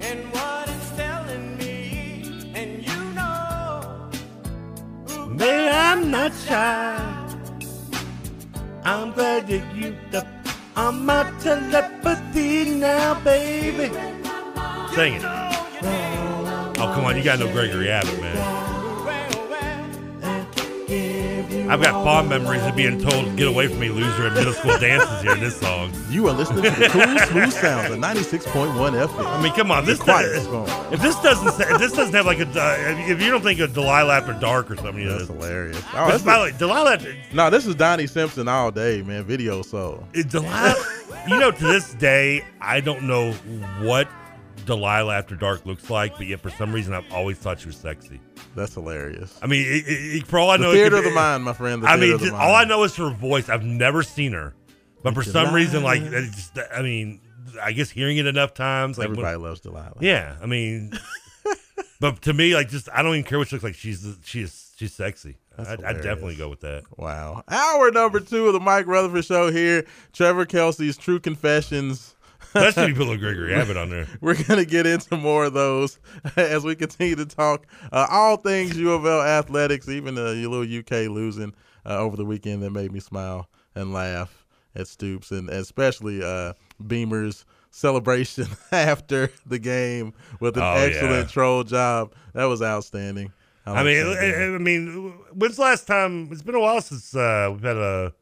And 0.02 0.20
what 0.34 0.68
it's 0.68 0.90
telling 0.98 1.58
me, 1.58 2.52
and 2.54 2.86
you 2.86 3.00
know. 3.16 4.10
Man, 5.30 5.72
I'm 5.74 6.12
not 6.12 6.34
shy. 6.34 7.00
I'm 8.84 9.14
glad 9.14 9.48
that 9.48 9.74
you 9.74 9.96
the 10.12 10.28
on 10.76 11.06
my 11.06 11.24
telepathy 11.40 12.72
now, 12.72 13.14
baby. 13.24 13.88
Sing 14.94 15.14
it. 15.14 15.24
Oh, 15.24 16.92
come 16.94 17.06
on, 17.06 17.16
you 17.16 17.24
got 17.24 17.40
no 17.40 17.50
Gregory 17.54 17.90
Abbott, 17.90 18.20
man. 18.20 18.63
I've 21.70 21.82
got 21.82 22.04
fond 22.04 22.30
memories 22.30 22.62
of 22.64 22.76
being 22.76 23.00
told, 23.00 23.36
"Get 23.38 23.48
away 23.48 23.68
from 23.68 23.80
me, 23.80 23.90
loser!" 23.90 24.28
at 24.28 24.34
middle 24.34 24.54
school 24.54 24.78
dances 24.80 25.22
hearing 25.22 25.40
this 25.40 25.60
song. 25.60 25.92
You 26.10 26.28
are 26.28 26.34
listening 26.34 26.64
to 26.64 26.70
the 26.70 26.88
cool, 26.90 27.18
smooth 27.28 27.52
sounds 27.54 27.92
of 27.92 28.00
96.1 28.00 28.94
FM. 28.94 29.26
I 29.26 29.42
mean, 29.42 29.54
come 29.54 29.72
on, 29.72 29.86
this 29.86 30.00
Quiet 30.00 30.34
does- 30.34 30.94
if 30.94 31.02
this 31.02 31.16
doesn't 31.22 31.52
say, 31.54 31.66
if 31.70 31.80
this 31.80 31.94
doesn't 31.94 32.14
have 32.14 32.26
like 32.26 32.40
a 32.40 32.48
uh, 32.48 32.76
if 33.08 33.22
you 33.22 33.32
don't 33.32 33.42
think 33.44 33.60
of 33.60 33.74
Delilah 33.74 34.18
After 34.18 34.34
Dark 34.34 34.70
or 34.70 34.76
something, 34.76 35.00
you 35.00 35.06
know, 35.10 35.18
That's 35.18 35.30
hilarious. 35.30 35.82
Oh, 35.96 36.10
that's 36.10 36.24
by 36.24 36.38
the 36.38 36.44
way, 36.46 36.54
Delilah, 36.58 37.00
No, 37.34 37.50
this 37.50 37.66
is 37.66 37.76
Donnie 37.76 38.08
Simpson 38.08 38.48
all 38.48 38.70
day, 38.72 39.02
man. 39.02 39.24
Video 39.24 39.62
soul. 39.62 40.04
It- 40.14 40.30
Delilah, 40.30 40.76
you 41.28 41.40
know, 41.40 41.52
to 41.52 41.64
this 41.66 41.94
day, 41.94 42.44
I 42.62 42.82
don't 42.82 43.04
know 43.04 43.32
what 43.82 44.08
Delilah 44.66 45.16
After 45.18 45.36
Dark 45.36 45.66
looks 45.66 45.90
like, 45.90 46.18
but 46.18 46.28
yet 46.28 46.40
for 46.42 46.50
some 46.52 46.72
reason, 46.74 46.94
I've 46.94 47.12
always 47.12 47.38
thought 47.38 47.60
she 47.60 47.68
was 47.68 47.78
sexy. 47.78 48.20
That's 48.56 48.74
hilarious. 48.74 49.38
I 49.42 49.48
mean, 49.48 49.66
it, 49.66 49.84
it, 49.88 50.28
for 50.28 50.40
all 50.40 50.50
I 50.52 50.58
The 50.58 50.64
know, 50.64 50.72
theater 50.74 50.98
of 50.98 51.04
the 51.04 51.12
mind, 51.12 51.44
my 51.44 51.54
friend, 51.54 51.84
the 51.84 51.88
I 51.88 51.98
mean, 51.98 52.14
of 52.14 52.20
the 52.20 52.28
just- 52.28 52.38
all. 52.38 52.56
I 52.56 52.64
know 52.66 52.84
is 52.84 52.96
her 52.98 53.10
voice. 53.10 53.50
I've 53.50 53.64
never 53.64 54.04
seen 54.04 54.34
her, 54.34 54.54
but 55.04 55.14
for 55.14 55.24
some 55.24 55.54
reason, 55.54 55.84
like, 55.84 56.02
just, 56.04 56.58
I 56.74 56.82
mean, 56.82 57.20
I 57.62 57.72
guess 57.72 57.90
hearing 57.90 58.18
it 58.18 58.26
enough 58.26 58.54
times, 58.54 58.98
like 58.98 59.10
when- 59.10 59.18
Everybody 59.20 59.38
loves 59.38 59.60
Delilah. 59.62 59.98
Yeah, 60.02 60.36
I 60.42 60.46
mean, 60.46 60.94
but 62.00 62.22
to 62.24 62.34
me, 62.34 62.54
like, 62.56 62.70
just 62.70 62.90
I 62.94 63.02
don't 63.04 63.14
even 63.16 63.24
care 63.24 63.38
what 63.40 63.48
she 63.50 63.56
looks 63.56 63.64
like. 63.64 63.76
She's 63.76 64.06
she's 64.24 64.72
she's 64.78 64.94
sexy. 64.94 65.38
I'd, 65.58 65.84
I'd 65.84 66.02
definitely 66.02 66.36
go 66.36 66.50
with 66.50 66.62
that. 66.62 66.84
Wow. 66.98 67.44
Hour 67.48 67.92
number 67.92 68.20
two 68.20 68.48
of 68.48 68.54
the 68.54 68.60
Mike 68.60 68.88
Rutherford 68.88 69.24
Show 69.24 69.52
here. 69.52 69.86
Trevor 70.12 70.46
Kelsey's 70.48 70.98
True 70.98 71.20
Confessions. 71.20 72.13
That 72.54 72.74
should 72.74 72.88
be 72.88 72.94
Bill 72.94 73.16
Gregory 73.18 73.54
Abbott 73.54 73.78
on 73.78 73.90
there. 73.90 74.08
We're 74.22 74.36
going 74.36 74.60
to 74.60 74.66
get 74.66 74.86
into 74.86 75.18
more 75.18 75.46
of 75.46 75.54
those 75.54 76.00
as 76.36 76.64
we 76.64 76.76
continue 76.76 77.16
to 77.16 77.26
talk 77.26 77.66
uh, 77.92 78.08
all 78.10 78.38
things 78.38 78.78
U 78.78 78.92
of 78.92 79.06
L 79.06 79.22
athletics, 79.22 79.90
even 79.90 80.18
uh, 80.18 80.32
your 80.32 80.50
little 80.52 80.80
UK 80.80 81.10
losing 81.12 81.54
uh, 81.86 81.98
over 81.98 82.16
the 82.16 82.26
weekend 82.26 82.62
that 82.64 82.72
made 82.72 82.92
me 82.92 83.00
smile 83.00 83.50
and 83.76 83.92
laugh 83.94 84.46
at 84.76 84.88
Stoops, 84.88 85.32
and 85.32 85.50
especially 85.50 86.24
uh, 86.24 86.54
Beamer's 86.88 87.46
celebration 87.72 88.48
after 88.72 89.32
the 89.46 89.60
game 89.60 90.14
with 90.40 90.58
an 90.58 90.64
Oh, 90.64 90.74
excellent 90.74 91.28
yeah. 91.28 91.32
troll 91.32 91.64
job. 91.64 92.14
That 92.34 92.46
was 92.46 92.62
outstanding. 92.62 93.32
I 93.66 93.72
like 93.82 93.86
mean. 93.86 94.06
I, 94.06 94.56
I 94.56 94.58
mean, 94.58 95.14
when's 95.34 95.56
the 95.56 95.62
last 95.62 95.88
time? 95.88 96.28
It's 96.32 96.42
been 96.42 96.56
a 96.56 96.60
while 96.60 96.82
since 96.82 97.16
uh, 97.16 97.50
we've 97.52 97.64
had 97.64 97.78
a 97.78 98.14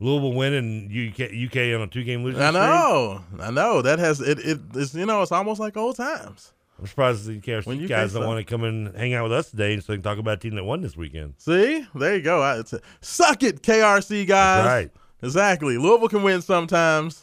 Louisville 0.00 0.32
win 0.32 0.54
and 0.54 0.90
UK, 0.90 1.30
UK 1.30 1.74
on 1.78 1.82
a 1.82 1.86
two 1.86 2.02
game 2.04 2.24
losing 2.24 2.40
I 2.40 2.48
streak. 2.48 2.62
know, 2.62 3.24
I 3.38 3.50
know. 3.50 3.82
That 3.82 3.98
has 3.98 4.20
it. 4.20 4.38
it 4.40 4.58
it's 4.74 4.94
you 4.94 5.06
know, 5.06 5.22
it's 5.22 5.30
almost 5.32 5.60
like 5.60 5.76
old 5.76 5.96
times. 5.96 6.52
I'm 6.78 6.86
surprised 6.86 7.26
the 7.26 7.38
KRC 7.38 7.66
When 7.66 7.78
you 7.78 7.86
guys 7.86 8.14
don't 8.14 8.26
want 8.26 8.38
to 8.38 8.44
come 8.50 8.64
and 8.64 8.96
hang 8.96 9.12
out 9.12 9.24
with 9.24 9.32
us 9.32 9.50
today 9.50 9.78
so 9.78 9.92
they 9.92 9.96
can 9.96 10.02
talk 10.02 10.16
about 10.16 10.38
a 10.38 10.40
team 10.40 10.54
that 10.54 10.64
won 10.64 10.80
this 10.80 10.96
weekend. 10.96 11.34
See, 11.36 11.86
there 11.94 12.16
you 12.16 12.22
go. 12.22 12.42
I, 12.42 12.62
suck 13.02 13.42
it, 13.42 13.62
KRC 13.62 14.26
guys. 14.26 14.64
That's 14.64 14.66
right. 14.66 14.90
Exactly. 15.22 15.76
Louisville 15.76 16.08
can 16.08 16.22
win 16.22 16.40
sometimes. 16.40 17.22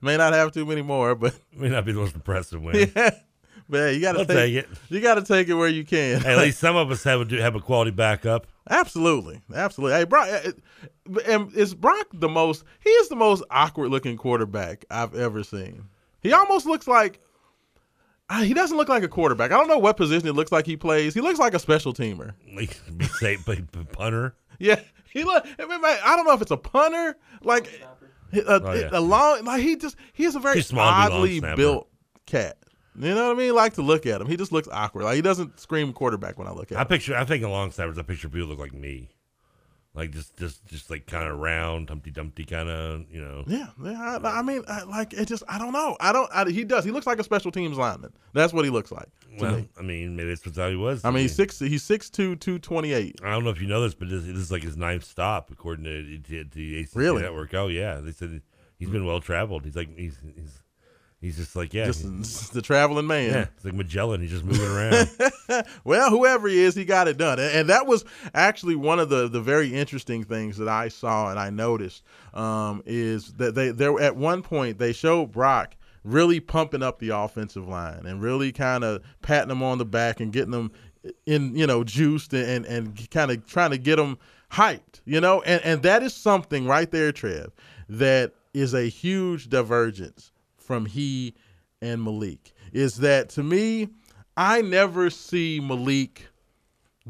May 0.00 0.16
not 0.16 0.32
have 0.32 0.52
too 0.52 0.64
many 0.64 0.80
more, 0.80 1.14
but 1.14 1.38
May 1.54 1.68
not 1.68 1.84
be 1.84 1.92
the 1.92 2.00
most 2.00 2.14
impressive 2.14 2.62
win. 2.62 2.90
yeah. 2.96 3.10
But 3.68 3.78
hey, 3.78 3.94
you 3.94 4.00
got 4.00 4.12
to 4.12 4.26
take, 4.26 4.28
take 4.28 4.54
it. 4.54 4.68
You 4.90 5.00
got 5.00 5.14
to 5.14 5.22
take 5.22 5.48
it 5.48 5.54
where 5.54 5.68
you 5.68 5.84
can. 5.84 6.20
Hey, 6.20 6.32
at 6.32 6.38
least 6.42 6.58
some 6.58 6.76
of 6.76 6.90
us 6.90 7.02
have 7.04 7.32
a 7.32 7.42
have 7.42 7.54
a 7.54 7.60
quality 7.60 7.90
backup. 7.90 8.46
Absolutely, 8.68 9.40
absolutely. 9.54 9.98
Hey, 9.98 10.06
uh, 10.10 10.52
and 11.26 11.52
is 11.54 11.74
Brock 11.74 12.06
the 12.12 12.28
most? 12.28 12.64
He 12.80 12.90
is 12.90 13.08
the 13.08 13.16
most 13.16 13.42
awkward 13.50 13.90
looking 13.90 14.16
quarterback 14.16 14.84
I've 14.90 15.14
ever 15.14 15.42
seen. 15.42 15.84
He 16.22 16.32
almost 16.32 16.66
looks 16.66 16.86
like. 16.86 17.20
uh, 18.30 18.42
He 18.42 18.54
doesn't 18.54 18.76
look 18.76 18.88
like 18.88 19.02
a 19.02 19.08
quarterback. 19.08 19.52
I 19.52 19.56
don't 19.58 19.68
know 19.68 19.78
what 19.78 19.96
position 19.96 20.28
it 20.28 20.32
looks 20.34 20.52
like 20.52 20.66
he 20.66 20.76
plays. 20.76 21.14
He 21.14 21.20
looks 21.20 21.38
like 21.38 21.54
a 21.54 21.58
special 21.58 21.92
teamer. 21.92 22.34
Like 22.54 22.78
be 22.96 23.04
safe, 23.06 23.44
but 23.44 23.70
but 23.72 23.92
punter. 23.92 24.34
Yeah, 24.58 24.80
he 25.12 25.24
look. 25.24 25.44
I, 25.58 26.16
don't 26.16 26.24
know 26.26 26.32
if 26.32 26.40
it's 26.42 26.50
a 26.50 26.56
punter, 26.56 27.16
like 27.42 27.66
a, 28.32 28.62
Oh, 28.64 28.72
yeah. 28.72 28.88
a 28.92 29.00
long. 29.00 29.44
Like 29.44 29.60
he 29.62 29.76
just 29.76 29.96
he 30.12 30.24
is 30.24 30.36
a 30.36 30.40
very 30.40 30.62
small 30.62 30.88
to 30.90 31.08
be 31.08 31.40
long 31.40 31.44
oddly 31.44 31.56
built 31.56 31.88
cat. 32.26 32.56
You 32.96 33.12
know 33.14 33.26
what 33.28 33.36
I 33.36 33.38
mean? 33.38 33.54
Like 33.54 33.74
to 33.74 33.82
look 33.82 34.06
at 34.06 34.20
him. 34.20 34.28
He 34.28 34.36
just 34.36 34.52
looks 34.52 34.68
awkward. 34.70 35.04
Like 35.04 35.16
he 35.16 35.22
doesn't 35.22 35.58
scream 35.58 35.92
quarterback 35.92 36.38
when 36.38 36.46
I 36.46 36.52
look 36.52 36.70
at 36.70 36.78
I 36.78 36.82
him. 36.82 36.86
picture. 36.86 37.16
I 37.16 37.24
think 37.24 37.42
along 37.44 37.72
snappers. 37.72 37.98
I 37.98 38.02
picture 38.02 38.28
people 38.28 38.48
look 38.48 38.58
like 38.60 38.72
me, 38.72 39.10
like 39.94 40.10
just 40.10 40.36
just 40.36 40.64
just 40.66 40.90
like 40.90 41.06
kind 41.06 41.28
of 41.28 41.38
round, 41.38 41.88
Humpty 41.88 42.10
Dumpty 42.10 42.44
kind 42.44 42.68
of. 42.68 43.04
You 43.10 43.20
know. 43.20 43.44
Yeah, 43.46 43.68
yeah. 43.82 44.18
I, 44.22 44.38
I 44.38 44.42
mean, 44.42 44.64
I, 44.66 44.82
like 44.82 45.12
it 45.12 45.26
just. 45.26 45.42
I 45.48 45.58
don't 45.58 45.72
know. 45.72 45.96
I 46.00 46.12
don't. 46.12 46.28
I, 46.34 46.50
he 46.50 46.64
does. 46.64 46.84
He 46.84 46.90
looks 46.90 47.06
like 47.06 47.18
a 47.20 47.24
special 47.24 47.52
teams 47.52 47.78
lineman. 47.78 48.12
That's 48.32 48.52
what 48.52 48.64
he 48.64 48.70
looks 48.70 48.90
like 48.90 49.08
Well, 49.38 49.56
me. 49.58 49.68
I 49.78 49.82
mean, 49.82 50.16
maybe 50.16 50.34
that's 50.34 50.56
how 50.56 50.68
he 50.68 50.76
was. 50.76 51.04
I 51.04 51.08
mean, 51.08 51.14
me. 51.16 51.22
he's 51.22 51.34
six. 51.36 51.58
He's 51.60 51.82
six 51.82 52.10
two, 52.10 52.34
two 52.36 52.58
twenty 52.58 52.92
eight. 52.92 53.20
I 53.22 53.30
don't 53.30 53.44
know 53.44 53.50
if 53.50 53.60
you 53.60 53.68
know 53.68 53.82
this, 53.82 53.94
but 53.94 54.08
this, 54.10 54.24
this 54.24 54.36
is 54.36 54.50
like 54.50 54.62
his 54.64 54.76
ninth 54.76 55.04
stop 55.04 55.50
according 55.52 55.84
to, 55.84 56.18
to, 56.18 56.44
to 56.44 56.50
the 56.54 56.80
ACC 56.80 56.96
Really? 56.96 57.22
network. 57.22 57.54
Oh 57.54 57.68
yeah, 57.68 58.00
they 58.00 58.10
said 58.12 58.42
he's 58.78 58.90
been 58.90 59.06
well 59.06 59.20
traveled. 59.20 59.64
He's 59.64 59.76
like 59.76 59.96
he's 59.96 60.18
he's 60.34 60.60
he's 61.24 61.36
just 61.36 61.56
like 61.56 61.72
yeah, 61.72 61.86
Just 61.86 62.52
the 62.54 62.62
traveling 62.62 63.06
man. 63.06 63.30
yeah, 63.30 63.46
it's 63.56 63.64
like 63.64 63.74
Magellan. 63.74 64.20
He's 64.20 64.30
just 64.30 64.44
moving 64.44 64.66
around. 64.66 65.66
well, 65.84 66.10
whoever 66.10 66.48
he 66.48 66.58
is, 66.58 66.74
he 66.74 66.84
got 66.84 67.08
it 67.08 67.16
done, 67.16 67.38
and, 67.38 67.50
and 67.52 67.68
that 67.70 67.86
was 67.86 68.04
actually 68.34 68.76
one 68.76 69.00
of 69.00 69.08
the 69.08 69.28
the 69.28 69.40
very 69.40 69.74
interesting 69.74 70.22
things 70.22 70.58
that 70.58 70.68
I 70.68 70.88
saw 70.88 71.30
and 71.30 71.38
I 71.38 71.50
noticed 71.50 72.04
um, 72.34 72.82
is 72.86 73.32
that 73.34 73.54
they 73.54 73.70
there 73.70 73.98
at 74.00 74.16
one 74.16 74.42
point 74.42 74.78
they 74.78 74.92
showed 74.92 75.32
Brock 75.32 75.76
really 76.04 76.38
pumping 76.38 76.82
up 76.82 76.98
the 76.98 77.08
offensive 77.08 77.66
line 77.66 78.04
and 78.04 78.20
really 78.20 78.52
kind 78.52 78.84
of 78.84 79.02
patting 79.22 79.48
them 79.48 79.62
on 79.62 79.78
the 79.78 79.86
back 79.86 80.20
and 80.20 80.32
getting 80.32 80.50
them 80.50 80.70
in 81.26 81.56
you 81.56 81.66
know 81.66 81.82
juiced 81.82 82.34
and 82.34 82.66
and 82.66 83.10
kind 83.10 83.30
of 83.30 83.46
trying 83.46 83.70
to 83.70 83.78
get 83.78 83.96
them 83.96 84.18
hyped, 84.52 85.00
you 85.06 85.20
know, 85.20 85.40
and 85.42 85.62
and 85.64 85.82
that 85.82 86.02
is 86.02 86.14
something 86.14 86.66
right 86.66 86.90
there, 86.90 87.12
Trev, 87.12 87.50
that 87.88 88.34
is 88.52 88.74
a 88.74 88.84
huge 88.84 89.48
divergence 89.48 90.30
from 90.64 90.86
he 90.86 91.34
and 91.80 92.02
Malik. 92.02 92.52
Is 92.72 92.96
that 92.96 93.28
to 93.30 93.42
me? 93.42 93.88
I 94.36 94.62
never 94.62 95.10
see 95.10 95.60
Malik 95.60 96.28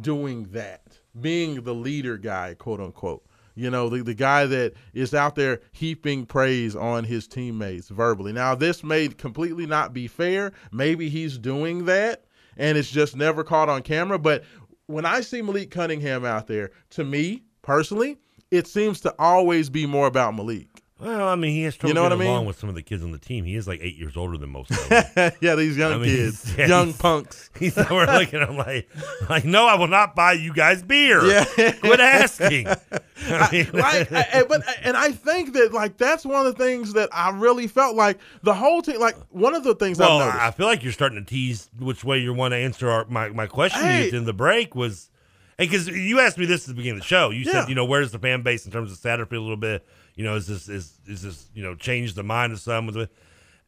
doing 0.01 0.45
that, 0.53 0.99
being 1.21 1.63
the 1.63 1.75
leader 1.75 2.19
guy, 2.19 2.55
quote 2.55 2.81
unquote. 2.81 3.25
You 3.55 3.71
know, 3.71 3.89
the, 3.89 4.03
the 4.03 4.15
guy 4.15 4.47
that 4.47 4.75
is 4.93 5.15
out 5.15 5.37
there 5.37 5.61
heaping 5.71 6.27
praise 6.27 6.75
on 6.75 7.05
his 7.05 7.29
teammates 7.29 7.89
verbally. 7.89 8.33
Now, 8.33 8.57
this 8.57 8.83
may 8.83 9.09
completely 9.09 9.65
not 9.65 9.93
be 9.93 10.09
fair. 10.09 10.53
Maybe 10.73 11.09
he's 11.09 11.39
doing 11.39 11.85
that 11.85 12.25
and 12.57 12.77
it's 12.77 12.91
just 12.91 13.17
never 13.17 13.45
caught 13.45 13.69
on 13.69 13.83
camera. 13.83 14.19
But 14.19 14.45
when 14.87 15.07
I 15.07 15.21
see 15.21 15.41
Malik 15.41 15.71
Cunningham 15.71 16.25
out 16.25 16.47
there, 16.47 16.71
to 16.91 17.05
me 17.05 17.45
personally, 17.63 18.19
it 18.51 18.67
seems 18.67 19.01
to 19.03 19.15
always 19.19 19.71
be 19.71 19.87
more 19.87 20.07
about 20.07 20.35
Malik. 20.35 20.74
Well, 21.05 21.29
I 21.29 21.35
mean, 21.37 21.53
he 21.53 21.63
has 21.65 21.77
trouble 21.77 21.91
You 21.91 21.95
know 21.95 22.03
what 22.05 22.09
getting 22.11 22.23
I 22.23 22.25
mean? 22.25 22.33
along 22.33 22.47
with 22.47 22.59
some 22.59 22.69
of 22.69 22.75
the 22.75 22.83
kids 22.83 23.03
on 23.03 23.13
the 23.13 23.19
team. 23.19 23.45
He 23.45 23.55
is 23.57 23.69
like 23.69 23.81
eight 23.83 23.97
years 23.97 24.17
older 24.17 24.39
than 24.39 24.51
most 24.51 24.71
of 24.71 24.89
them. 24.89 25.33
yeah, 25.41 25.55
these 25.55 25.77
young 25.77 25.93
I 25.93 25.97
mean, 25.99 26.05
kids, 26.17 26.55
yeah, 26.59 26.67
young 26.67 26.93
punks. 26.95 27.51
He's 27.59 27.77
we're 27.77 28.07
looking 28.07 28.41
at 28.41 28.49
him 28.49 28.57
like, 28.57 28.89
like, 29.29 29.45
no, 29.45 29.67
I 29.67 29.75
will 29.75 29.87
not 29.89 30.15
buy 30.17 30.33
you 30.33 30.53
guys 30.55 30.83
beer. 30.83 31.25
Yeah. 31.25 31.45
Quit 31.73 32.01
asking. 32.01 32.69
I 32.69 33.49
mean, 33.53 33.71
I, 33.75 34.27
I- 34.35 34.45
but 34.49 34.63
and 34.83 34.97
I 34.97 35.13
think 35.13 35.53
that 35.55 35.73
like 35.73 35.97
that's 35.99 36.25
one 36.25 36.47
of 36.47 36.57
the 36.57 36.65
things 36.65 36.95
that 36.95 37.09
I 37.13 37.31
really 37.31 37.67
felt 37.67 37.95
like 37.97 38.19
the 38.43 38.55
whole 38.55 38.83
team. 38.83 38.99
Like 39.01 39.17
one 39.31 39.55
of 39.55 39.63
the 39.65 39.75
things 39.75 39.99
well, 39.99 40.19
noticed. 40.19 40.39
I 40.39 40.51
feel 40.51 40.67
like 40.67 40.83
you're 40.83 40.93
starting 40.93 41.19
to 41.19 41.25
tease 41.25 41.69
which 41.79 42.03
way 42.05 42.19
you 42.19 42.33
want 42.35 42.53
to 42.53 42.57
answer 42.57 42.89
our, 42.91 43.05
my 43.09 43.29
my 43.29 43.47
question 43.47 43.83
Hey. 43.83 44.11
in 44.11 44.25
the 44.25 44.33
break 44.33 44.75
was, 44.75 45.11
because 45.59 45.87
you 45.89 46.19
asked 46.21 46.39
me 46.39 46.47
this 46.47 46.63
at 46.65 46.69
the 46.69 46.75
beginning 46.75 46.99
of 46.99 47.03
the 47.03 47.07
show. 47.09 47.31
You 47.31 47.45
Yeah. 47.45 47.53
said, 47.53 47.69
you 47.69 47.75
know, 47.75 47.85
where's 47.85 48.11
the 48.13 48.19
fan 48.19 48.43
base 48.43 48.67
in 48.67 48.73
terms 48.73 48.91
of 48.93 48.99
Satterfield 48.99 49.39
a 49.39 49.41
little 49.41 49.57
bit? 49.57 49.87
You 50.15 50.25
know, 50.25 50.37
is 50.37 50.47
this 50.47 50.69
is 50.69 50.99
is 51.07 51.23
this 51.23 51.47
you 51.55 51.63
know 51.63 51.75
change 51.75 52.15
the 52.15 52.23
mind 52.23 52.53
of 52.53 52.61
some 52.61 52.87
with 52.87 52.97
it? 52.97 53.11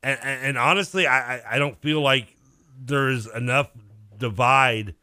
And, 0.03 0.18
and, 0.22 0.47
and 0.47 0.59
honestly, 0.59 1.07
I, 1.07 1.36
I 1.36 1.42
I 1.53 1.59
don't 1.59 1.80
feel 1.80 2.01
like 2.01 2.36
there's 2.78 3.26
enough 3.26 3.70
divide 4.16 4.94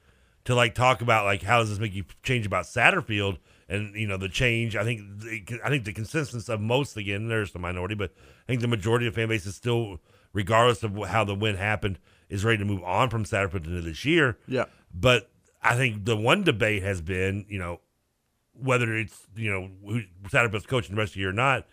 to 0.45 0.55
like 0.55 0.75
talk 0.75 1.01
about 1.01 1.25
like 1.25 1.41
how 1.41 1.59
does 1.59 1.69
this 1.69 1.79
make 1.79 1.93
you 1.93 2.05
change 2.23 2.45
about 2.45 2.65
Satterfield 2.65 3.37
and 3.69 3.95
you 3.95 4.07
know 4.07 4.17
the 4.17 4.29
change. 4.29 4.75
I 4.75 4.83
think 4.83 5.01
the, 5.19 5.59
I 5.63 5.69
think 5.69 5.85
the 5.85 5.93
consensus 5.93 6.49
of 6.49 6.61
most 6.61 6.97
again 6.97 7.27
there's 7.27 7.51
the 7.51 7.59
minority, 7.59 7.95
but 7.95 8.11
I 8.43 8.45
think 8.47 8.61
the 8.61 8.67
majority 8.67 9.07
of 9.07 9.15
fan 9.15 9.29
base 9.29 9.45
is 9.45 9.55
still, 9.55 9.99
regardless 10.33 10.83
of 10.83 10.95
how 11.07 11.23
the 11.23 11.35
win 11.35 11.55
happened, 11.55 11.99
is 12.29 12.45
ready 12.45 12.57
to 12.57 12.65
move 12.65 12.83
on 12.83 13.09
from 13.09 13.23
Satterfield 13.23 13.65
into 13.65 13.81
this 13.81 14.05
year. 14.05 14.37
Yeah. 14.47 14.65
But 14.93 15.29
I 15.61 15.75
think 15.75 16.05
the 16.05 16.17
one 16.17 16.43
debate 16.43 16.83
has 16.83 17.01
been 17.01 17.45
you 17.47 17.59
know 17.59 17.79
whether 18.63 18.95
it's 18.95 19.27
you 19.35 19.51
know 19.51 19.69
who 19.85 20.01
Satterfield's 20.29 20.65
coaching 20.65 20.95
the 20.95 20.99
rest 20.99 21.11
of 21.11 21.15
the 21.15 21.19
year 21.21 21.29
or 21.29 21.33
not 21.33 21.67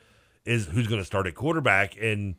is 0.45 0.67
who's 0.67 0.87
going 0.87 1.01
to 1.01 1.07
start 1.07 1.27
at 1.27 1.35
quarterback 1.35 1.97
and. 2.01 2.37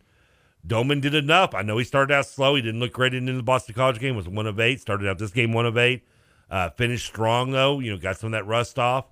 Doman 0.63 0.99
did 0.99 1.15
enough. 1.15 1.55
I 1.55 1.63
know 1.63 1.79
he 1.79 1.83
started 1.83 2.13
out 2.13 2.27
slow. 2.27 2.53
He 2.53 2.61
didn't 2.61 2.79
look 2.79 2.93
great 2.93 3.15
in 3.15 3.25
the 3.25 3.41
Boston 3.41 3.73
College 3.73 3.99
game. 3.99 4.15
Was 4.15 4.29
one 4.29 4.45
of 4.45 4.59
eight. 4.59 4.79
Started 4.79 5.09
out 5.09 5.17
this 5.17 5.31
game 5.31 5.53
one 5.53 5.65
of 5.65 5.75
eight. 5.75 6.03
Uh, 6.51 6.69
finished 6.69 7.07
strong 7.07 7.51
though. 7.51 7.79
You 7.79 7.91
know, 7.91 7.97
got 7.97 8.17
some 8.17 8.27
of 8.27 8.31
that 8.33 8.45
rust 8.45 8.77
off, 8.77 9.05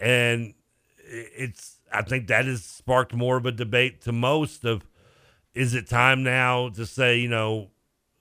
and 0.00 0.54
it's. 1.06 1.78
I 1.92 2.02
think 2.02 2.26
that 2.26 2.46
has 2.46 2.64
sparked 2.64 3.14
more 3.14 3.36
of 3.36 3.46
a 3.46 3.52
debate 3.52 4.00
to 4.02 4.12
most 4.12 4.64
of. 4.64 4.84
Is 5.54 5.74
it 5.74 5.86
time 5.86 6.24
now 6.24 6.70
to 6.70 6.84
say 6.84 7.18
you 7.18 7.28
know, 7.28 7.70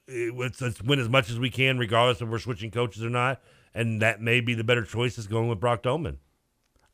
let's, 0.07 0.61
let's 0.61 0.81
win 0.81 0.99
as 0.99 1.09
much 1.09 1.29
as 1.29 1.39
we 1.39 1.49
can, 1.49 1.77
regardless 1.79 2.21
if 2.21 2.27
we're 2.27 2.39
switching 2.39 2.71
coaches 2.71 3.03
or 3.03 3.09
not, 3.09 3.41
and 3.73 4.01
that 4.01 4.21
may 4.21 4.41
be 4.41 4.53
the 4.53 4.63
better 4.63 4.83
choice 4.83 5.17
is 5.17 5.27
going 5.27 5.47
with 5.47 5.59
Brock 5.59 5.81
Doman. 5.81 6.19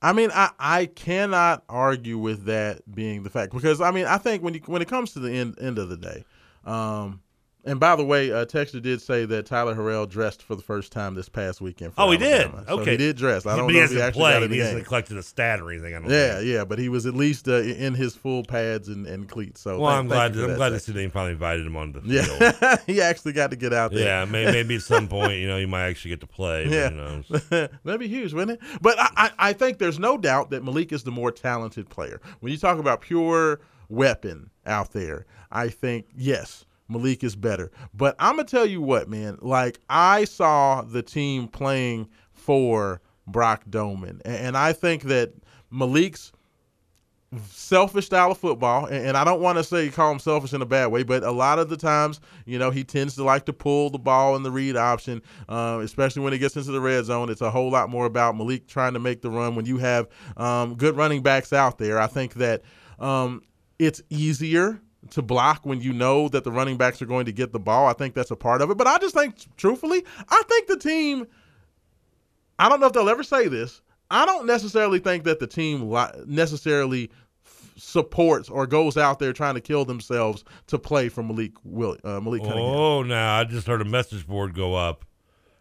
I 0.02 0.14
mean, 0.14 0.30
I, 0.34 0.52
I 0.60 0.86
cannot 0.86 1.64
argue 1.68 2.18
with 2.18 2.46
that 2.46 2.82
being 2.94 3.24
the 3.24 3.30
fact 3.30 3.54
because 3.54 3.82
I 3.82 3.92
mean 3.92 4.06
I 4.06 4.18
think 4.18 4.44
when 4.44 4.54
you 4.54 4.62
when 4.66 4.82
it 4.82 4.88
comes 4.88 5.14
to 5.14 5.20
the 5.20 5.32
end 5.32 5.58
end 5.60 5.80
of 5.80 5.90
the 5.90 5.98
day, 5.98 6.24
um, 6.66 7.22
and 7.68 7.80
by 7.80 7.96
the 7.96 8.04
way, 8.04 8.32
uh, 8.32 8.46
Texter 8.46 8.82
did 8.82 9.02
say 9.02 9.26
that 9.26 9.46
Tyler 9.46 9.76
Harrell 9.76 10.10
dressed 10.10 10.42
for 10.42 10.56
the 10.56 10.62
first 10.64 10.92
time 10.92 11.14
this 11.16 11.30
past 11.30 11.62
weekend. 11.62 11.94
For 11.94 12.02
Oh, 12.02 12.12
he 12.12 12.18
did. 12.18 12.50
So 12.68 12.80
Okay, 12.80 12.92
he 12.92 12.98
did 12.98 13.18
dress. 13.18 13.46
I 13.46 13.56
don't 13.58 13.68
but 13.68 13.74
know 13.74 13.80
he 13.80 13.86
if 13.86 13.92
he 13.92 14.02
actually 14.02 14.20
got 14.22 14.32
played. 14.32 14.44
in 14.44 14.50
the 14.50 14.56
He 14.56 14.62
hasn't 14.62 14.86
collected 14.86 15.18
a 15.18 15.24
stat 15.24 15.60
or 15.60 15.70
anything. 15.72 15.94
I 15.96 16.00
don't 16.00 16.10
Yeah, 16.10 16.36
think. 16.38 16.48
yeah, 16.48 16.64
but 16.66 16.80
he 16.80 16.90
was 16.90 17.06
at 17.06 17.14
least 17.14 17.48
uh, 17.48 17.56
in 17.62 17.94
his 17.94 18.16
full 18.16 18.44
pads 18.44 18.88
and, 18.88 19.06
and 19.06 19.28
cleats. 19.30 19.62
So 19.62 19.80
Well, 19.80 19.90
thank- 19.92 20.00
I'm 20.00 20.08
glad. 20.08 20.34
for 20.36 20.42
I'm 20.44 20.48
that, 20.50 20.58
glad 20.58 20.82
see 20.82 20.92
they 20.94 21.08
finally 21.10 21.34
invited 21.34 21.66
him 21.66 21.76
on 21.76 21.92
the 21.92 22.02
field. 22.02 22.28
Yeah, 22.62 22.78
he 22.88 23.02
actually 23.02 23.34
got 23.34 23.52
to 23.52 23.58
get 23.58 23.74
out 23.74 23.92
there. 23.92 24.06
Yeah, 24.06 24.26
may, 24.26 24.46
maybe 24.46 24.76
at 24.76 24.82
some 24.82 25.08
point, 25.08 25.34
you 25.40 25.48
know, 25.48 25.58
you 25.58 25.68
might 25.68 25.88
actually 25.88 26.10
get 26.10 26.22
to 26.22 26.28
play. 26.28 26.68
Yeah. 26.68 26.90
But, 26.90 27.42
you 27.52 27.58
know, 27.60 27.68
That'd 27.84 28.00
be 28.00 28.08
huge, 28.08 28.34
wouldn't 28.34 28.62
it? 28.62 28.68
But 28.82 29.00
I, 29.00 29.10
I, 29.18 29.32
I 29.50 29.54
think 29.54 29.78
there's 29.80 30.00
no 30.00 30.18
doubt 30.18 30.52
that 30.52 30.64
Malik 30.64 30.92
is 30.94 31.04
the 31.04 31.12
more 31.12 31.32
talented 31.32 31.90
player. 31.90 32.22
When 32.40 32.52
you 32.52 32.58
talk 32.58 32.80
about 32.80 33.02
pure 33.02 33.60
weapon 33.90 34.50
out 34.66 34.92
there, 34.94 35.26
I 35.52 35.70
think, 35.70 36.06
yes, 36.16 36.66
Malik 36.90 37.24
is 37.24 37.36
better. 37.36 37.72
But 37.94 38.16
I'm 38.20 38.38
to 38.38 38.44
tell 38.44 38.66
you 38.66 38.82
what, 38.82 39.10
man. 39.10 39.38
Like, 39.42 39.80
I 39.90 40.26
saw 40.26 40.82
the 40.82 41.02
team 41.02 41.48
playing 41.48 42.10
for 42.34 43.02
Brock 43.28 43.64
Doman. 43.70 44.22
And, 44.26 44.58
I 44.58 44.74
think 44.74 45.04
that 45.04 45.34
Malik's 45.70 46.32
selfish 47.50 48.06
style 48.06 48.32
of 48.32 48.38
football, 48.38 48.86
and, 48.86 49.18
I 49.18 49.26
don't 49.26 49.42
want 49.42 49.58
to 49.58 49.64
say 49.64 49.90
call 49.90 50.12
him 50.12 50.20
selfish 50.20 50.54
in 50.54 50.62
a 50.62 50.66
bad 50.66 50.88
way, 50.88 51.04
but 51.04 51.24
a 51.24 51.32
lot 51.32 51.60
of 51.60 51.70
the 51.70 51.76
times, 51.76 52.22
you 52.46 52.58
know, 52.58 52.72
he 52.72 52.86
tends 52.86 53.16
to 53.16 53.24
like 53.24 53.46
to 53.46 53.54
pull 53.54 53.90
the 53.90 54.00
ball 54.00 54.38
in 54.38 54.44
the 54.44 54.52
read 54.52 54.78
option, 54.78 55.22
uh, 55.50 55.80
especially 55.84 56.22
when 56.22 56.32
it 56.32 56.38
gets 56.38 56.56
into 56.56 56.72
the 56.72 56.80
red 56.80 57.04
zone. 57.04 57.30
It's 57.30 57.42
a 57.42 57.52
whole 57.52 57.70
lot 57.70 57.90
more 57.90 58.06
about 58.06 58.38
Malik 58.38 58.68
trying 58.68 58.94
to 58.94 59.00
make 59.00 59.22
the 59.22 59.30
run. 59.30 59.56
When 59.56 59.66
you 59.66 59.78
have 59.78 60.08
um, 60.38 60.76
good 60.76 60.96
running 60.96 61.22
backs 61.22 61.52
out 61.52 61.78
there, 61.78 62.00
I 62.00 62.08
think 62.08 62.36
that 62.36 62.62
um, 62.98 63.42
it's 63.78 64.02
easier 64.10 64.80
to 65.12 65.22
block 65.22 65.66
when 65.66 65.82
you 65.82 65.94
know 65.94 66.30
that 66.30 66.44
the 66.44 66.52
running 66.52 66.78
backs 66.78 67.02
are 67.02 67.06
going 67.06 67.26
to 67.26 67.32
get 67.32 67.52
the 67.52 67.60
ball. 67.60 67.88
I 67.88 67.94
think 67.94 68.14
that's 68.14 68.32
a 68.32 68.36
part 68.36 68.62
of 68.62 68.70
it. 68.70 68.78
But 68.78 68.88
I 68.88 68.98
just 68.98 69.16
think, 69.16 69.36
truthfully, 69.58 70.04
I 70.30 70.42
think 70.48 70.68
the 70.68 70.78
team 70.78 71.28
I 72.60 72.70
don't 72.70 72.80
know 72.80 72.88
if 72.88 72.94
they'll 72.94 73.10
ever 73.10 73.24
say 73.24 73.48
this. 73.48 73.82
I 74.10 74.26
don't 74.26 74.46
necessarily 74.46 75.00
think 75.00 75.26
that 75.26 75.40
the 75.40 75.48
team 75.48 75.94
necessarily 76.26 77.12
supports 77.76 78.50
or 78.50 78.66
goes 78.66 78.98
out 78.98 79.20
there 79.20 79.34
trying 79.34 79.54
to 79.54 79.62
kill 79.62 79.86
themselves 79.86 80.44
to 80.68 80.80
play 80.80 81.10
for 81.10 81.22
Malik 81.22 81.52
Will 81.64 81.98
uh, 82.04 82.20
Malik 82.20 82.42
Cunningham. 82.42 82.74
oh, 82.74 83.04
now 83.04 83.38
I 83.38 83.44
just 83.44 83.68
heard 83.68 83.82
a 83.82 83.86
message 83.86 84.26
board 84.26 84.56
go 84.56 84.74
up. 84.74 85.06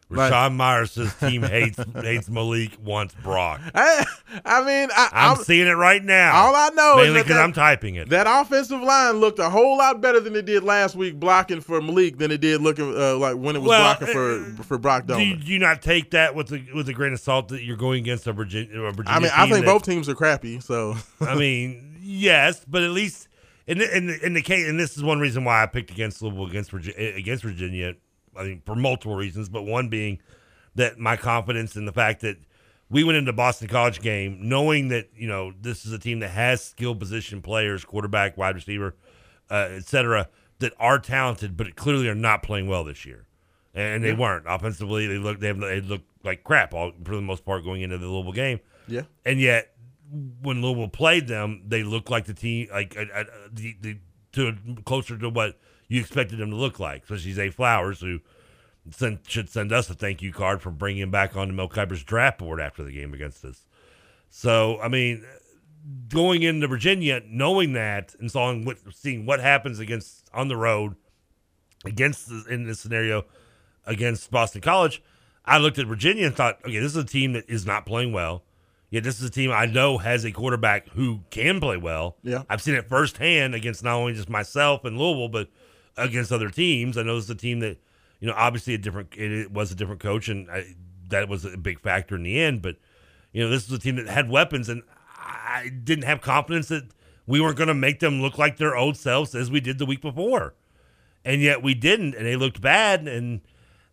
Right. 0.08 0.30
Rashawn 0.30 0.54
Myers 0.54 0.92
says 0.92 1.12
team 1.16 1.42
hates 1.42 1.78
hates 1.94 2.30
Malik, 2.30 2.78
wants 2.80 3.14
Brock. 3.24 3.60
I, 3.74 4.04
I 4.44 4.64
mean, 4.64 4.88
I, 4.92 5.08
I'm, 5.12 5.36
seeing 5.38 5.66
it 5.66 5.72
right 5.72 6.02
now. 6.02 6.32
All 6.32 6.54
I 6.54 6.68
know 6.74 7.00
is 7.00 7.06
mainly 7.06 7.22
because 7.22 7.38
I'm 7.38 7.52
typing 7.52 7.96
it. 7.96 8.08
That 8.10 8.26
offensive 8.28 8.80
line 8.80 9.16
looked 9.16 9.40
a 9.40 9.50
whole 9.50 9.78
lot 9.78 10.00
better 10.00 10.20
than 10.20 10.36
it 10.36 10.46
did 10.46 10.62
last 10.62 10.94
week 10.94 11.18
blocking 11.18 11.60
for 11.60 11.80
Malik 11.82 12.18
than 12.18 12.30
it 12.30 12.40
did 12.40 12.60
looking 12.60 12.96
uh, 12.96 13.16
like 13.16 13.34
when 13.34 13.56
it 13.56 13.60
was 13.60 13.70
Well, 13.70 13.96
blocking 13.96 14.14
for 14.14 14.62
for 14.62 14.78
Brock 14.78 15.06
Do 15.06 15.20
you, 15.20 15.36
do 15.36 15.52
you 15.52 15.58
not 15.58 15.82
take 15.82 16.12
that 16.12 16.36
with 16.36 16.52
a 16.52 16.64
with 16.72 16.88
a 16.88 16.92
grain 16.92 17.12
of 17.12 17.18
salt 17.18 17.48
that 17.48 17.64
you're 17.64 17.76
going 17.76 17.98
against 17.98 18.28
a 18.28 18.32
Virginia? 18.32 18.80
A 18.82 18.92
Virginia 18.92 19.12
I 19.12 19.20
mean, 19.20 19.30
I 19.34 19.50
think 19.50 19.66
both 19.66 19.82
teams 19.82 20.08
are 20.08 20.14
crappy. 20.14 20.60
So 20.60 20.94
I 21.20 21.34
mean, 21.38 21.98
yes, 22.00 22.64
but 22.64 22.84
at 22.84 22.90
least 22.90 23.26
in 23.66 23.78
the, 23.78 23.96
in 23.96 24.06
the, 24.06 24.26
in 24.26 24.34
the 24.34 24.42
case, 24.42 24.68
and 24.68 24.78
this 24.78 24.96
is 24.96 25.02
one 25.02 25.18
reason 25.18 25.42
why 25.44 25.62
I 25.62 25.66
picked 25.66 25.90
against 25.90 26.22
Louisville 26.22 26.46
against 26.46 26.70
Virginia, 26.70 27.14
against 27.16 27.42
Virginia. 27.42 27.94
I 28.38 28.42
think 28.42 28.64
for 28.64 28.74
multiple 28.74 29.14
reasons, 29.16 29.48
but 29.48 29.62
one 29.62 29.88
being 29.88 30.20
that 30.74 30.98
my 30.98 31.16
confidence 31.16 31.76
in 31.76 31.84
the 31.86 31.92
fact 31.92 32.20
that 32.20 32.36
we 32.88 33.02
went 33.02 33.18
into 33.18 33.32
Boston 33.32 33.66
College 33.68 34.00
game 34.00 34.38
knowing 34.48 34.88
that 34.88 35.08
you 35.16 35.26
know 35.28 35.52
this 35.60 35.84
is 35.86 35.92
a 35.92 35.98
team 35.98 36.20
that 36.20 36.28
has 36.30 36.62
skill 36.62 36.94
position 36.94 37.42
players, 37.42 37.84
quarterback, 37.84 38.36
wide 38.36 38.54
receiver, 38.54 38.94
uh, 39.50 39.68
etc., 39.72 40.28
that 40.58 40.72
are 40.78 40.98
talented, 40.98 41.56
but 41.56 41.74
clearly 41.76 42.08
are 42.08 42.14
not 42.14 42.42
playing 42.42 42.66
well 42.68 42.84
this 42.84 43.04
year, 43.04 43.26
and 43.74 44.02
they 44.04 44.10
Yeah. 44.10 44.16
weren't 44.18 44.44
offensively. 44.48 45.06
They 45.06 45.18
look 45.18 45.40
they, 45.40 45.48
have, 45.48 45.58
they 45.60 45.80
look 45.80 46.02
like 46.24 46.44
crap 46.44 46.72
all 46.74 46.92
for 47.04 47.14
the 47.16 47.22
most 47.22 47.44
part 47.44 47.64
going 47.64 47.82
into 47.82 47.98
the 47.98 48.06
Louisville 48.06 48.32
game. 48.32 48.60
Yeah. 48.88 49.02
and 49.24 49.40
yet 49.40 49.72
when 50.40 50.62
Louisville 50.62 50.88
played 50.88 51.26
them, 51.26 51.62
they 51.66 51.82
looked 51.82 52.08
like 52.10 52.26
the 52.26 52.34
team, 52.34 52.68
like 52.72 52.96
uh, 52.96 53.04
uh, 53.12 53.24
the, 53.52 53.76
the 53.80 53.98
to 54.32 54.54
closer 54.84 55.18
to 55.18 55.28
what 55.28 55.58
you 55.88 56.00
expected 56.00 56.38
them 56.38 56.50
to 56.50 56.56
look 56.56 56.78
like. 56.80 57.02
Especially 57.04 57.32
Zay 57.32 57.50
Flowers, 57.50 58.00
who 58.00 58.20
sent, 58.90 59.28
should 59.28 59.48
send 59.48 59.72
us 59.72 59.90
a 59.90 59.94
thank 59.94 60.22
you 60.22 60.32
card 60.32 60.62
for 60.62 60.70
bringing 60.70 61.02
him 61.02 61.10
back 61.10 61.36
onto 61.36 61.52
Mel 61.52 61.68
Kiper's 61.68 62.02
draft 62.02 62.38
board 62.38 62.60
after 62.60 62.82
the 62.82 62.92
game 62.92 63.14
against 63.14 63.44
us. 63.44 63.64
So 64.28 64.78
I 64.80 64.88
mean, 64.88 65.24
going 66.08 66.42
into 66.42 66.66
Virginia, 66.66 67.22
knowing 67.26 67.72
that 67.74 68.14
and 68.18 68.30
seeing 68.30 68.64
what 68.64 68.78
seeing 68.92 69.26
what 69.26 69.40
happens 69.40 69.78
against 69.78 70.28
on 70.32 70.48
the 70.48 70.56
road 70.56 70.96
against 71.84 72.30
in 72.50 72.64
this 72.64 72.80
scenario 72.80 73.24
against 73.86 74.30
Boston 74.30 74.60
College, 74.60 75.02
I 75.44 75.58
looked 75.58 75.78
at 75.78 75.86
Virginia 75.86 76.26
and 76.26 76.34
thought, 76.34 76.58
okay, 76.64 76.78
this 76.78 76.92
is 76.92 76.96
a 76.96 77.04
team 77.04 77.32
that 77.34 77.48
is 77.48 77.64
not 77.64 77.86
playing 77.86 78.12
well. 78.12 78.42
Yet 78.90 79.02
this 79.02 79.20
is 79.20 79.28
a 79.28 79.30
team 79.30 79.50
I 79.50 79.66
know 79.66 79.98
has 79.98 80.24
a 80.24 80.30
quarterback 80.30 80.88
who 80.90 81.20
can 81.30 81.60
play 81.60 81.76
well. 81.76 82.16
Yeah. 82.22 82.42
I've 82.48 82.62
seen 82.62 82.74
it 82.74 82.88
firsthand 82.88 83.54
against 83.54 83.82
not 83.82 83.96
only 83.96 84.14
just 84.14 84.28
myself 84.28 84.84
and 84.84 84.96
Louisville, 84.96 85.28
but 85.28 85.48
against 85.96 86.32
other 86.32 86.50
teams. 86.50 86.96
I 86.96 87.02
know 87.02 87.16
it's 87.16 87.28
a 87.30 87.34
team 87.34 87.60
that, 87.60 87.78
you 88.20 88.28
know, 88.28 88.34
obviously 88.36 88.74
a 88.74 88.78
different 88.78 89.14
it, 89.16 89.50
was 89.50 89.70
a 89.72 89.74
different 89.74 90.00
coach, 90.00 90.28
and 90.28 90.50
I, 90.50 90.74
that 91.08 91.28
was 91.28 91.44
a 91.44 91.56
big 91.56 91.80
factor 91.80 92.16
in 92.16 92.22
the 92.22 92.40
end. 92.40 92.62
But 92.62 92.76
you 93.32 93.42
know, 93.42 93.50
this 93.50 93.68
was 93.68 93.78
a 93.78 93.82
team 93.82 93.96
that 93.96 94.08
had 94.08 94.28
weapons, 94.30 94.68
and 94.68 94.82
I 95.16 95.70
didn't 95.84 96.04
have 96.04 96.20
confidence 96.20 96.68
that 96.68 96.84
we 97.26 97.40
weren't 97.40 97.56
going 97.56 97.68
to 97.68 97.74
make 97.74 98.00
them 98.00 98.22
look 98.22 98.38
like 98.38 98.56
their 98.56 98.76
old 98.76 98.96
selves 98.96 99.34
as 99.34 99.50
we 99.50 99.60
did 99.60 99.78
the 99.78 99.86
week 99.86 100.00
before, 100.00 100.54
and 101.24 101.42
yet 101.42 101.62
we 101.62 101.74
didn't, 101.74 102.14
and 102.14 102.26
they 102.26 102.36
looked 102.36 102.60
bad, 102.60 103.06
and 103.08 103.40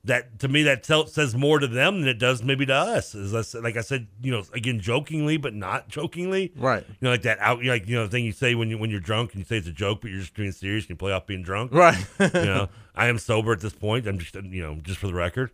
that 0.06 0.40
to 0.40 0.48
me 0.50 0.64
that 0.64 0.84
tell, 0.84 1.08
says 1.08 1.34
more 1.34 1.60
to 1.60 1.68
them 1.68 2.02
than 2.02 2.10
it 2.10 2.20
does 2.20 2.44
maybe 2.44 2.66
to 2.66 2.74
us. 2.74 3.16
As 3.16 3.34
I 3.34 3.42
said, 3.42 3.64
like 3.64 3.78
I 3.78 3.82
said, 3.82 4.08
you 4.22 4.32
know, 4.32 4.44
again 4.54 4.80
jokingly 4.80 5.38
but 5.38 5.54
not 5.54 5.88
jokingly, 5.88 6.52
Right. 6.56 6.84
You 6.88 6.96
know, 7.02 7.12
like 7.12 7.22
that 7.22 7.40
out, 7.40 7.64
like 7.64 7.88
you 7.88 7.96
know, 7.96 8.04
the 8.04 8.10
thing 8.10 8.26
you 8.26 8.34
say 8.34 8.54
when 8.56 8.70
you 8.70 8.78
when 8.78 8.90
you're 8.90 9.00
drunk 9.00 9.32
and 9.32 9.40
you 9.40 9.46
say 9.46 9.58
it's 9.58 9.68
a 9.68 9.72
joke, 9.72 10.02
but 10.02 10.12
you're 10.12 10.20
just 10.20 10.34
being 10.34 10.52
serious 10.52 10.84
and 10.86 10.90
you 10.92 10.96
play 10.98 11.12
off 11.14 11.26
being 11.26 11.42
drunk, 11.44 11.72
Right. 11.74 12.06
you 12.20 12.28
know, 12.34 12.70
I 12.96 13.08
am 13.08 13.18
sober 13.18 13.54
at 13.54 13.62
this 13.62 13.74
point. 13.74 14.06
I'm 14.08 14.20
just 14.20 14.36
you 14.36 14.62
know 14.62 14.76
just 14.84 15.00
for 15.00 15.08
the 15.08 15.14
record, 15.14 15.52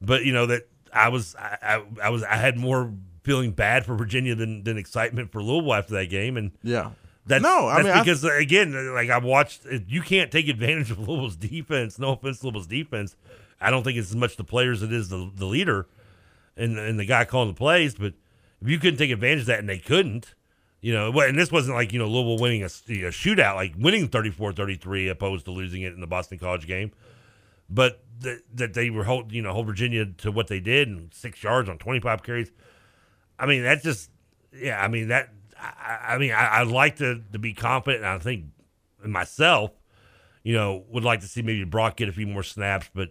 but 0.00 0.24
you 0.24 0.32
know 0.32 0.44
that 0.46 0.68
I 0.92 1.08
was 1.08 1.34
I, 1.36 1.56
I, 1.62 1.82
I 2.04 2.10
was 2.10 2.22
I 2.22 2.36
had 2.36 2.58
more 2.58 2.92
feeling 3.24 3.50
bad 3.52 3.86
for 3.86 3.94
Virginia 3.96 4.34
than 4.34 4.62
than 4.64 4.76
excitement 4.76 5.32
for 5.32 5.42
Louisville 5.42 5.72
after 5.74 5.94
that 5.94 6.10
game, 6.10 6.36
and 6.36 6.52
Yeah. 6.62 6.90
that's 7.26 7.42
No, 7.42 7.66
I 7.66 7.76
that's 7.76 7.84
mean, 7.86 7.94
I- 7.96 8.00
because 8.00 8.24
again, 8.24 8.94
like 8.94 9.08
I've 9.08 9.24
watched, 9.24 9.64
you 9.88 10.02
can't 10.02 10.30
take 10.30 10.48
advantage 10.48 10.90
of 10.90 10.98
Louisville's 10.98 11.36
defense. 11.36 11.98
No 11.98 12.12
offense, 12.12 12.40
to 12.40 12.46
Louisville's 12.46 12.66
defense. 12.66 13.16
I 13.60 13.70
don't 13.70 13.82
think 13.82 13.98
it's 13.98 14.10
as 14.10 14.16
much 14.16 14.36
the 14.36 14.44
players 14.44 14.82
as 14.82 14.90
it 14.90 14.94
is 14.94 15.08
the 15.08 15.30
the 15.34 15.46
leader, 15.46 15.86
and 16.56 16.78
and 16.78 16.98
the 16.98 17.04
guy 17.04 17.24
calling 17.24 17.48
the 17.48 17.54
plays. 17.54 17.94
But 17.94 18.14
if 18.60 18.68
you 18.68 18.78
couldn't 18.78 18.98
take 18.98 19.10
advantage 19.10 19.40
of 19.40 19.46
that, 19.46 19.58
and 19.58 19.68
they 19.68 19.78
couldn't, 19.78 20.34
you 20.80 20.92
know, 20.92 21.12
and 21.20 21.38
this 21.38 21.50
wasn't 21.50 21.76
like 21.76 21.92
you 21.92 21.98
know 21.98 22.06
Louisville 22.06 22.38
winning 22.38 22.62
a, 22.62 22.66
a 22.66 23.10
shootout, 23.10 23.54
like 23.54 23.74
winning 23.78 24.08
34-33 24.08 25.10
opposed 25.10 25.44
to 25.46 25.50
losing 25.50 25.82
it 25.82 25.92
in 25.94 26.00
the 26.00 26.06
Boston 26.06 26.38
College 26.38 26.66
game, 26.66 26.92
but 27.68 28.02
that 28.20 28.42
that 28.54 28.74
they 28.74 28.90
were 28.90 29.04
hold 29.04 29.32
you 29.32 29.42
know 29.42 29.52
hold 29.52 29.66
Virginia 29.66 30.06
to 30.06 30.30
what 30.30 30.48
they 30.48 30.60
did 30.60 30.88
and 30.88 31.12
six 31.12 31.42
yards 31.42 31.68
on 31.68 31.78
twenty 31.78 32.00
five 32.00 32.22
carries. 32.22 32.50
I 33.38 33.46
mean, 33.46 33.62
that's 33.62 33.82
just 33.82 34.10
yeah. 34.52 34.82
I 34.82 34.88
mean 34.88 35.08
that. 35.08 35.30
I, 35.58 36.14
I 36.14 36.18
mean, 36.18 36.32
I, 36.32 36.60
I'd 36.60 36.68
like 36.68 36.96
to 36.96 37.22
to 37.32 37.38
be 37.38 37.54
confident, 37.54 38.04
and 38.04 38.12
I 38.12 38.18
think 38.18 38.44
myself, 39.04 39.70
you 40.42 40.54
know, 40.54 40.84
would 40.88 41.04
like 41.04 41.20
to 41.20 41.26
see 41.26 41.40
maybe 41.40 41.64
Brock 41.64 41.96
get 41.96 42.08
a 42.08 42.12
few 42.12 42.26
more 42.26 42.42
snaps, 42.42 42.90
but. 42.94 43.10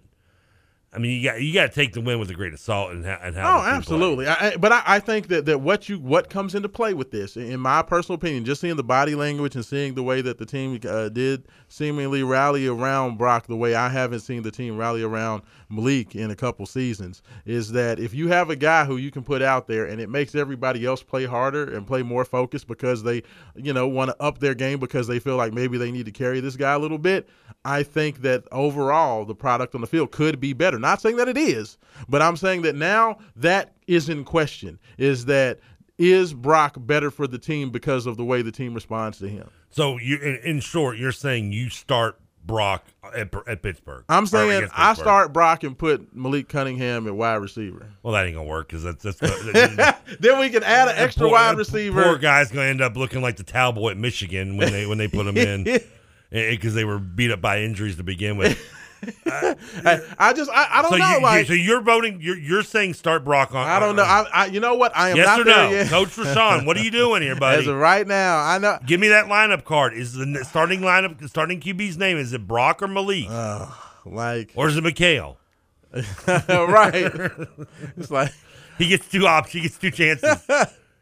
I 0.96 1.00
mean, 1.00 1.20
you 1.22 1.30
got 1.30 1.42
you 1.42 1.54
got 1.54 1.68
to 1.68 1.74
take 1.76 1.94
the 1.94 2.02
win 2.02 2.20
with 2.20 2.30
a 2.30 2.34
grain 2.34 2.54
of 2.54 2.60
salt 2.60 2.92
and 2.92 3.06
how 3.06 3.20
and 3.22 3.36
how. 3.36 3.42
Oh, 3.42 3.58
the 3.58 3.58
team 3.58 3.70
plays. 3.72 3.78
absolutely. 3.78 4.28
I, 4.28 4.34
I- 4.34 4.58
but 4.58 4.72
I, 4.72 4.84
I 4.86 5.00
think 5.00 5.28
that, 5.28 5.46
that 5.46 5.60
what 5.62 5.90
you 5.90 6.00
what 6.00 6.30
comes 6.30 6.56
into 6.56 6.70
play 6.70 6.94
with 6.94 7.12
this, 7.12 7.36
in 7.38 7.60
my 7.60 7.82
personal 7.82 8.16
opinion, 8.16 8.46
just 8.46 8.62
seeing 8.62 8.76
the 8.78 8.84
body 8.84 9.16
language 9.16 9.56
and 9.56 9.66
seeing 9.66 9.94
the 9.94 10.04
way 10.04 10.22
that 10.22 10.38
the 10.38 10.46
team 10.46 10.80
uh, 10.88 11.10
did 11.10 11.48
seemingly 11.68 12.24
rally 12.24 12.68
around 12.68 13.18
Brock 13.18 13.48
the 13.48 13.56
way 13.56 13.76
I 13.76 13.90
haven't 13.90 14.22
seen 14.22 14.44
the 14.44 14.52
team 14.52 14.78
rally 14.78 15.04
around 15.04 15.42
Malik 15.70 16.16
in 16.16 16.32
a 16.32 16.36
couple 16.36 16.66
seasons, 16.66 17.22
is 17.46 17.72
that 17.74 18.00
if 18.00 18.14
you 18.14 18.28
have 18.30 18.50
a 18.50 18.56
guy 18.56 18.86
who 18.86 18.98
you 18.98 19.12
can 19.12 19.24
put 19.24 19.42
out 19.42 19.68
there 19.68 19.86
and 19.86 20.00
it 20.00 20.10
makes 20.10 20.36
everybody 20.36 20.86
else 20.86 21.02
play 21.04 21.26
harder 21.26 21.76
and 21.76 21.86
play 21.88 22.04
more 22.04 22.24
focused 22.24 22.68
because 22.68 23.04
they, 23.04 23.24
you 23.56 23.74
know, 23.74 23.88
want 23.88 24.10
to 24.12 24.16
up 24.24 24.38
their 24.40 24.54
game 24.54 24.80
because 24.80 25.08
they 25.08 25.20
feel 25.20 25.36
like 25.38 25.54
maybe 25.54 25.78
they 25.78 25.92
need 25.92 26.06
to 26.06 26.12
carry 26.12 26.40
this 26.40 26.56
guy 26.56 26.74
a 26.74 26.80
little 26.80 27.00
bit. 27.00 27.28
I 27.66 27.82
think 27.84 28.22
that 28.22 28.44
overall 28.52 29.26
the 29.26 29.34
product 29.36 29.74
on 29.76 29.82
the 29.82 29.88
field 29.88 30.12
could 30.12 30.40
be 30.40 30.54
better. 30.54 30.78
Not 30.86 31.02
saying 31.02 31.16
that 31.16 31.28
it 31.28 31.38
is, 31.38 31.80
but 32.08 32.22
I'm 32.22 32.38
saying 32.38 32.62
that 32.62 32.76
now 32.76 33.18
that 33.38 33.74
is 33.88 34.08
in 34.08 34.24
question. 34.24 34.78
Is 35.00 35.26
that 35.26 35.60
is 35.98 36.32
Brock 36.32 36.76
better 36.78 37.10
for 37.10 37.26
the 37.26 37.40
team 37.40 37.72
because 37.72 38.06
of 38.06 38.18
the 38.18 38.24
way 38.24 38.44
the 38.44 38.52
team 38.52 38.76
responds 38.76 39.18
to 39.18 39.28
him? 39.28 39.50
So 39.72 39.98
you, 39.98 40.18
in, 40.18 40.36
in 40.44 40.60
short, 40.60 41.00
you're 41.00 41.12
saying 41.12 41.54
you 41.54 41.72
start 41.72 42.20
Brock 42.46 42.86
at, 43.16 43.34
at 43.48 43.64
Pittsburgh. 43.64 44.06
I'm 44.10 44.28
saying 44.28 44.52
against 44.52 44.78
I 44.78 44.94
start 44.94 45.34
Brock 45.34 45.64
and 45.64 45.76
put 45.76 46.16
Malik 46.16 46.50
Cunningham 46.50 47.08
at 47.08 47.16
wide 47.16 47.38
receiver. 47.38 47.88
Well, 48.04 48.14
that 48.14 48.28
ain't 48.28 48.36
gonna 48.36 48.48
work 48.48 48.68
because 48.68 48.84
that's 48.84 49.02
that's. 49.04 49.20
then 50.20 50.38
we 50.40 50.52
can 50.52 50.62
add 50.62 50.90
an 50.90 50.98
extra 50.98 51.24
poor, 51.24 51.32
wide 51.32 51.58
receiver. 51.58 52.04
Poor 52.04 52.20
guy's 52.20 52.52
gonna 52.52 52.68
end 52.68 52.82
up 52.82 52.96
looking 52.96 53.24
like 53.24 53.38
the 53.38 53.44
towel 53.44 53.74
boy 53.74 53.90
at 53.90 53.98
Michigan 53.98 54.58
when 54.58 54.72
they 54.72 54.86
when 54.86 55.00
they 55.00 55.08
put 55.08 55.26
him 55.26 55.36
in 55.36 55.68
eh, 55.68 55.80
eh, 56.32 56.52
because 56.52 56.76
they 56.76 56.86
were 56.86 57.00
beat 57.00 57.32
up 57.32 57.42
by 57.42 57.62
injuries 57.62 57.96
to 57.96 58.04
begin 58.04 58.38
with. 58.38 58.62
I, 59.26 60.02
I 60.18 60.34
just 60.34 60.50
I, 60.52 60.68
I 60.72 60.82
don't 60.82 60.92
so 60.92 60.98
know. 60.98 61.16
You, 61.18 61.22
like 61.22 61.48
so 61.48 61.54
you're 61.54 61.82
voting. 61.82 62.20
You're 62.22 62.38
you're 62.38 62.64
saying 62.64 62.94
start 62.94 63.24
Brock 63.24 63.54
on. 63.54 63.68
I 63.68 63.80
don't 63.80 63.98
uh, 64.00 64.04
know. 64.04 64.04
I, 64.04 64.26
I 64.34 64.46
you 64.48 64.60
know 64.60 64.76
what? 64.76 64.96
I 64.96 65.10
am 65.10 65.18
yes 65.18 65.26
not 65.26 65.42
or 65.42 65.44
no, 65.46 65.70
yet. 65.70 65.88
Coach 65.90 66.10
Rashawn? 66.10 66.66
What 66.66 66.78
are 66.78 66.84
you 66.84 66.92
doing 66.92 67.22
here, 67.22 67.36
buddy? 67.40 67.62
As 67.62 67.68
of 67.68 67.78
right 67.78 68.06
now, 68.06 68.40
I 68.40 68.58
know. 68.58 68.78
Give 68.86 69.00
me 69.00 69.10
that 69.10 69.26
lineup 69.26 69.64
card. 69.64 69.94
Is 69.94 70.14
the 70.14 70.44
starting 70.48 70.82
lineup, 70.82 71.20
the 71.20 71.28
starting 71.28 71.60
QB's 71.60 71.98
name? 71.98 72.18
Is 72.18 72.34
it 72.34 72.48
Brock 72.48 72.82
or 72.82 72.88
Malik? 72.88 73.30
like, 74.06 74.52
or 74.56 74.68
is 74.68 74.78
it 74.78 74.84
Mikhail? 74.84 75.38
right. 76.28 77.12
It's 77.98 78.12
like 78.12 78.34
he 78.78 78.88
gets 78.88 79.08
two 79.08 79.26
options. 79.28 79.54
He 79.54 79.62
gets 79.62 79.78
two 79.78 79.92
chances 79.92 80.46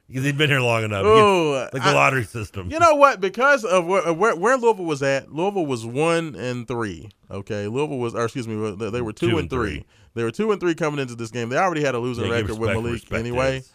because 0.08 0.24
he'd 0.24 0.38
been 0.38 0.50
here 0.50 0.60
long 0.62 0.84
enough. 0.84 1.04
He 1.06 1.10
Ooh, 1.12 1.54
gets- 1.54 1.74
like 1.74 1.84
the 1.84 1.90
I- 1.90 1.94
lottery 1.94 2.24
system. 2.24 2.70
You 2.72 2.80
know 2.80 2.96
what? 2.96 3.20
Because 3.22 3.64
of 3.64 3.86
where, 3.86 4.12
where 4.14 4.36
where 4.36 4.58
Louisville 4.58 4.86
was 4.86 5.02
at, 5.04 5.32
Louisville 5.34 5.66
was 5.66 5.86
one 5.86 6.36
and 6.36 6.68
three. 6.68 7.10
Okay, 7.32 7.68
Louisville 7.68 8.00
was, 8.00 8.14
or 8.16 8.24
excuse 8.26 8.48
me, 8.48 8.56
they 8.92 9.02
were 9.02 9.14
two, 9.14 9.32
Two 9.32 9.38
and 9.40 9.50
three. 9.50 9.70
three. 9.78 9.86
They 10.16 10.24
were 10.24 10.32
two 10.32 10.52
and 10.52 10.60
three 10.60 10.76
coming 10.76 11.00
into 11.00 11.16
this 11.16 11.32
game. 11.32 11.50
They 11.50 11.58
already 11.58 11.84
had 11.84 11.96
a 11.96 12.00
losing 12.00 12.26
Yeah, 12.26 12.32
record 12.34 12.60
with 12.60 12.70
Malik 12.70 13.12
anyway. 13.12 13.58
is. 13.58 13.72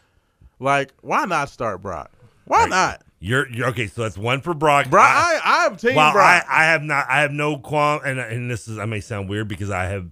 Like, 0.61 0.93
why 1.03 1.25
not 1.25 1.49
start 1.51 1.83
Brock? 1.83 2.11
Why 2.45 2.67
not? 2.67 3.03
You're, 3.21 3.49
you're 3.51 3.67
okay. 3.71 3.89
So 3.89 4.03
that's 4.03 4.17
one 4.17 4.41
for 4.41 4.55
Brock. 4.55 4.89
Brock, 4.91 5.11
I, 5.11 5.41
I, 5.45 5.67
am 5.67 5.77
team 5.77 5.97
Well, 5.97 6.13
Brock. 6.13 6.45
I, 6.49 6.63
I 6.63 6.65
have 6.67 6.83
not. 6.83 7.07
I 7.09 7.21
have 7.23 7.33
no 7.33 7.59
qualm, 7.59 8.01
and 8.05 8.21
and 8.21 8.49
this 8.49 8.69
is 8.69 8.79
I 8.79 8.85
may 8.85 9.01
sound 9.01 9.29
weird 9.29 9.49
because 9.49 9.71
I 9.71 9.87
have 9.87 10.09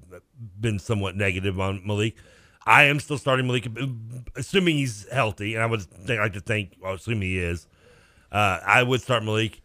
been 0.61 0.81
somewhat 0.81 1.15
negative 1.17 1.61
on 1.61 1.83
Malik. 1.87 2.17
I 2.67 2.85
am 2.85 2.99
still 2.99 3.17
starting 3.17 3.47
Malik, 3.47 3.69
assuming 4.35 4.77
he's 4.77 5.09
healthy, 5.11 5.55
and 5.55 5.63
I 5.63 5.67
would 5.67 5.83
think, 5.83 6.21
like 6.21 6.33
to 6.33 6.41
think, 6.41 6.73
well, 6.83 6.95
assuming 6.95 7.23
he 7.23 7.39
is. 7.39 7.67
Uh, 8.33 8.59
I 8.67 8.83
would 8.83 9.01
start 9.01 9.23
Malik. 9.23 9.63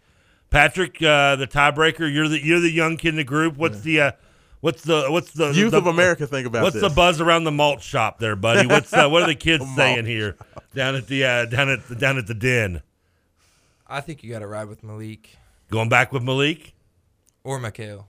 Patrick, 0.52 1.02
uh, 1.02 1.36
the 1.38 1.47
tiebreaker. 1.47 2.14
You're 2.14 2.28
the 2.28 2.39
you're 2.43 2.60
the 2.60 2.70
young 2.70 2.97
kid 2.97 3.10
in 3.10 3.16
the 3.16 3.24
group. 3.24 3.58
What's 3.58 3.82
the 3.82 4.02
uh, 4.02 4.12
what's 4.60 4.84
the 4.84 5.06
what's 5.10 5.32
the 5.32 5.52
Youth 5.52 5.72
the- 5.72 5.78
of 5.78 5.88
America 5.88 6.28
think 6.28 6.45
about 6.45 6.62
What's 6.64 6.80
the 6.80 6.89
buzz 6.89 7.20
around 7.20 7.45
the 7.45 7.52
malt 7.52 7.82
shop 7.82 8.20
there, 8.20 8.36
buddy? 8.36 8.68
What's 8.68 8.93
uh, 8.93 9.10
what 9.10 9.24
are 9.24 9.28
the 9.28 9.36
kids 9.49 9.66
saying 9.76 10.06
here 10.06 10.38
down 10.76 10.95
at 10.95 11.08
the 11.08 11.24
uh, 11.24 11.45
down 11.45 11.70
at 11.70 11.88
the, 11.88 11.95
down 11.95 12.18
at 12.18 12.28
the 12.28 12.34
den? 12.36 12.82
I 13.88 14.02
think 14.02 14.24
you 14.24 14.32
got 14.32 14.39
to 14.39 14.47
ride 14.47 14.68
with 14.68 14.84
Malik 14.84 15.38
Going 15.70 15.89
back 15.89 16.12
with 16.14 16.22
Malik. 16.22 16.74
or 17.43 17.60
Mikhail. 17.60 18.08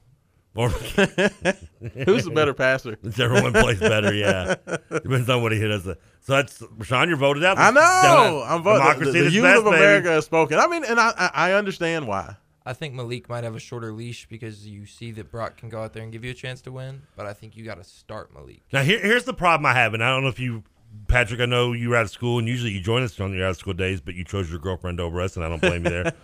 Or 0.55 0.69
Who's 0.69 2.25
the 2.25 2.33
better 2.35 2.53
passer? 2.53 2.99
Whichever 3.03 3.41
one 3.41 3.53
plays 3.53 3.81
better, 3.81 4.13
yeah. 4.13 4.57
Depends 4.91 5.31
on 5.31 5.43
what 5.43 5.53
he 5.53 5.59
hit 5.59 5.71
us. 5.71 5.85
So 5.85 5.97
that's 6.27 6.59
Rashawn, 6.61 7.09
you're 7.09 7.17
voted 7.17 7.43
out. 7.45 7.59
I 7.59 7.71
know. 7.71 7.81
Down 7.81 8.43
I'm 8.47 8.63
voting. 8.63 8.83
Democracy 8.83 9.13
The, 9.13 9.19
at 9.19 9.21
the 9.23 9.27
its 9.29 9.35
youth 9.35 9.45
best, 9.45 9.59
of 9.59 9.65
baby. 9.65 9.77
America 9.77 10.09
has 10.11 10.25
spoken. 10.27 10.59
I 10.59 10.67
mean, 10.67 10.85
and 10.85 11.01
I, 11.01 11.13
I 11.17 11.31
I 11.35 11.53
understand 11.55 12.07
why. 12.07 12.37
I 12.65 12.75
think 12.75 12.95
Malik 12.95 13.29
might 13.29 13.43
have 13.45 13.57
a 13.57 13.59
shorter 13.59 13.93
leash 13.93 14.29
because 14.29 14.67
you 14.67 14.87
see 14.87 15.11
that 15.13 15.33
Brock 15.33 15.57
can 15.57 15.69
go 15.69 15.83
out 15.83 15.95
there 15.95 16.03
and 16.05 16.13
give 16.13 16.25
you 16.25 16.31
a 16.31 16.35
chance 16.35 16.61
to 16.63 16.71
win, 16.71 17.03
but 17.17 17.27
I 17.27 17.33
think 17.33 17.57
you 17.57 17.65
got 17.65 17.79
to 17.79 17.85
start 17.85 18.33
Malik. 18.33 18.61
Now 18.73 18.83
here, 18.83 19.01
here's 19.01 19.25
the 19.25 19.35
problem 19.35 19.67
I 19.67 19.73
have, 19.75 19.95
and 19.95 20.05
I 20.05 20.11
don't 20.11 20.23
know 20.23 20.29
if 20.29 20.39
you, 20.39 20.63
Patrick. 21.09 21.41
I 21.41 21.47
know 21.47 21.73
you 21.73 21.89
were 21.89 21.97
out 21.97 22.05
of 22.05 22.11
school, 22.11 22.39
and 22.39 22.47
usually 22.47 22.71
you 22.71 22.81
join 22.81 23.03
us 23.03 23.19
on 23.19 23.33
your 23.33 23.47
out 23.47 23.51
of 23.53 23.57
school 23.57 23.73
days, 23.75 24.01
but 24.01 24.15
you 24.15 24.23
chose 24.25 24.49
your 24.49 24.61
girlfriend 24.61 25.01
over 25.01 25.21
us, 25.21 25.35
and 25.35 25.45
I 25.45 25.49
don't 25.49 25.61
blame 25.61 25.85
you 25.85 25.91
there. 25.91 26.13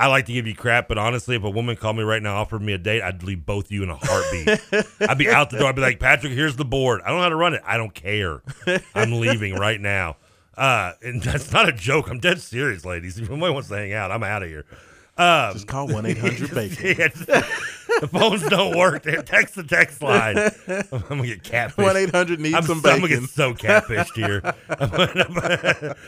I 0.00 0.06
like 0.06 0.24
to 0.26 0.32
give 0.32 0.46
you 0.46 0.54
crap, 0.54 0.88
but 0.88 0.96
honestly, 0.96 1.36
if 1.36 1.44
a 1.44 1.50
woman 1.50 1.76
called 1.76 1.94
me 1.94 2.02
right 2.02 2.22
now, 2.22 2.36
offered 2.36 2.62
me 2.62 2.72
a 2.72 2.78
date, 2.78 3.02
I'd 3.02 3.22
leave 3.22 3.44
both 3.44 3.66
of 3.66 3.72
you 3.72 3.82
in 3.82 3.90
a 3.90 3.96
heartbeat. 3.96 4.88
I'd 5.10 5.18
be 5.18 5.28
out 5.28 5.50
the 5.50 5.58
door. 5.58 5.68
I'd 5.68 5.76
be 5.76 5.82
like, 5.82 6.00
Patrick, 6.00 6.32
here's 6.32 6.56
the 6.56 6.64
board. 6.64 7.02
I 7.04 7.08
don't 7.08 7.18
know 7.18 7.24
how 7.24 7.28
to 7.28 7.36
run 7.36 7.52
it. 7.52 7.60
I 7.66 7.76
don't 7.76 7.94
care. 7.94 8.42
I'm 8.94 9.20
leaving 9.20 9.56
right 9.56 9.78
now. 9.78 10.16
Uh, 10.56 10.92
and 11.02 11.22
that's 11.22 11.52
not 11.52 11.68
a 11.68 11.72
joke. 11.72 12.08
I'm 12.08 12.18
dead 12.18 12.40
serious, 12.40 12.84
ladies. 12.84 13.18
If 13.18 13.30
anyone 13.30 13.52
wants 13.52 13.68
to 13.68 13.76
hang 13.76 13.92
out, 13.92 14.10
I'm 14.10 14.22
out 14.22 14.42
of 14.42 14.48
here. 14.48 14.64
Um, 15.18 15.52
Just 15.52 15.66
call 15.66 15.86
1-800-BACON. 15.88 17.28
yeah, 17.28 17.42
the 18.00 18.08
phones 18.08 18.48
don't 18.48 18.76
work. 18.76 19.02
Text 19.02 19.54
the 19.54 19.64
text 19.64 20.02
line. 20.02 20.36
I'm 20.92 21.00
gonna 21.08 21.26
get 21.26 21.42
catfished. 21.42 22.10
1-800 22.10 22.38
needs 22.38 22.54
I'm, 22.54 22.62
some 22.64 22.78
I'm 22.84 23.00
gonna 23.00 23.08
get 23.08 23.22
so 23.24 23.54
catfished 23.54 24.14
here. 24.14 24.40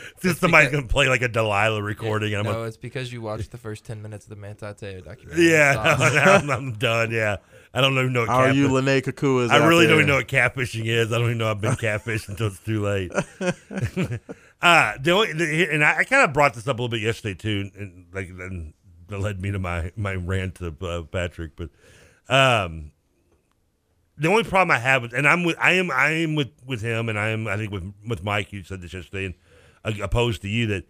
Just 0.21 0.39
somebody's 0.39 0.71
gonna 0.71 0.87
play 0.87 1.09
like 1.09 1.21
a 1.21 1.27
Delilah 1.27 1.81
recording. 1.81 2.33
And 2.33 2.39
I'm 2.39 2.45
no, 2.45 2.53
gonna, 2.53 2.67
it's 2.67 2.77
because 2.77 3.11
you 3.11 3.21
watched 3.21 3.51
the 3.51 3.57
first 3.57 3.85
10 3.85 4.01
minutes 4.01 4.25
of 4.25 4.29
the 4.29 4.35
Manti 4.35 4.65
Te'o 4.65 5.03
documentary. 5.03 5.51
yeah, 5.51 5.75
I'm, 6.41 6.49
I'm 6.49 6.73
done. 6.73 7.11
Yeah, 7.11 7.37
I 7.73 7.81
don't 7.81 7.93
even 7.93 8.13
know. 8.13 8.21
What 8.21 8.29
Are 8.29 8.51
you 8.51 8.69
Lennay 8.69 9.01
Kekua? 9.01 9.49
I 9.49 9.65
really 9.67 9.87
don't 9.87 9.95
even 9.95 10.07
know 10.07 10.17
what 10.17 10.27
catfishing 10.27 10.85
is. 10.85 11.11
I 11.11 11.17
don't 11.17 11.25
even 11.25 11.37
know 11.39 11.49
I've 11.49 11.61
been 11.61 11.73
catfished 11.73 12.29
until 12.29 12.47
it's 12.47 12.59
too 12.59 12.81
late. 12.81 13.11
uh, 14.61 14.93
the 14.99 15.11
only, 15.11 15.33
the, 15.33 15.67
and 15.71 15.83
I, 15.83 15.99
I 15.99 16.03
kind 16.03 16.23
of 16.23 16.33
brought 16.33 16.53
this 16.53 16.67
up 16.67 16.77
a 16.77 16.81
little 16.81 16.89
bit 16.89 17.01
yesterday 17.01 17.33
too, 17.33 17.71
and 17.75 18.05
like 18.13 18.29
and 18.29 18.73
that 19.13 19.19
led 19.19 19.41
me 19.41 19.51
to 19.51 19.59
my 19.59 19.91
my 19.95 20.15
rant 20.15 20.55
to 20.55 20.75
uh, 20.81 21.03
Patrick. 21.03 21.51
But 21.55 21.69
um, 22.27 22.91
the 24.17 24.27
only 24.27 24.43
problem 24.43 24.71
I 24.71 24.79
have, 24.79 25.11
and 25.13 25.27
I'm 25.27 25.43
with, 25.43 25.57
I 25.59 25.73
am, 25.73 25.89
I 25.91 26.09
am 26.09 26.35
with 26.35 26.51
with 26.65 26.81
him, 26.81 27.09
and 27.09 27.17
I 27.17 27.29
am, 27.29 27.47
I 27.47 27.57
think 27.57 27.71
with 27.71 27.93
with 28.07 28.23
Mike. 28.23 28.51
You 28.51 28.63
said 28.63 28.81
this 28.81 28.93
yesterday, 28.93 29.25
and 29.25 29.35
uh, 29.85 30.03
opposed 30.03 30.41
to 30.43 30.49
you 30.49 30.67
that 30.67 30.85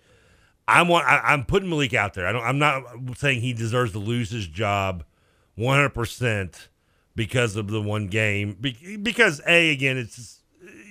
I 0.68 0.82
want. 0.82 1.06
I, 1.08 1.20
I'm 1.20 1.46
putting 1.46 1.70
Malik 1.70 1.94
out 1.94 2.14
there. 2.14 2.28
I 2.28 2.32
don't. 2.32 2.44
I'm 2.44 2.60
not 2.60 2.84
saying 3.18 3.42
he 3.42 3.54
deserves 3.54 3.92
to 3.94 4.00
lose 4.00 4.32
his 4.32 4.48
job, 4.48 5.04
100 5.56 5.90
percent 5.90 6.70
because 7.16 7.56
of 7.56 7.68
the 7.70 7.82
one 7.82 8.08
game. 8.08 8.58
Be- 8.60 8.98
Because 8.98 9.42
a 9.48 9.72
again, 9.72 9.98
it's 9.98 10.40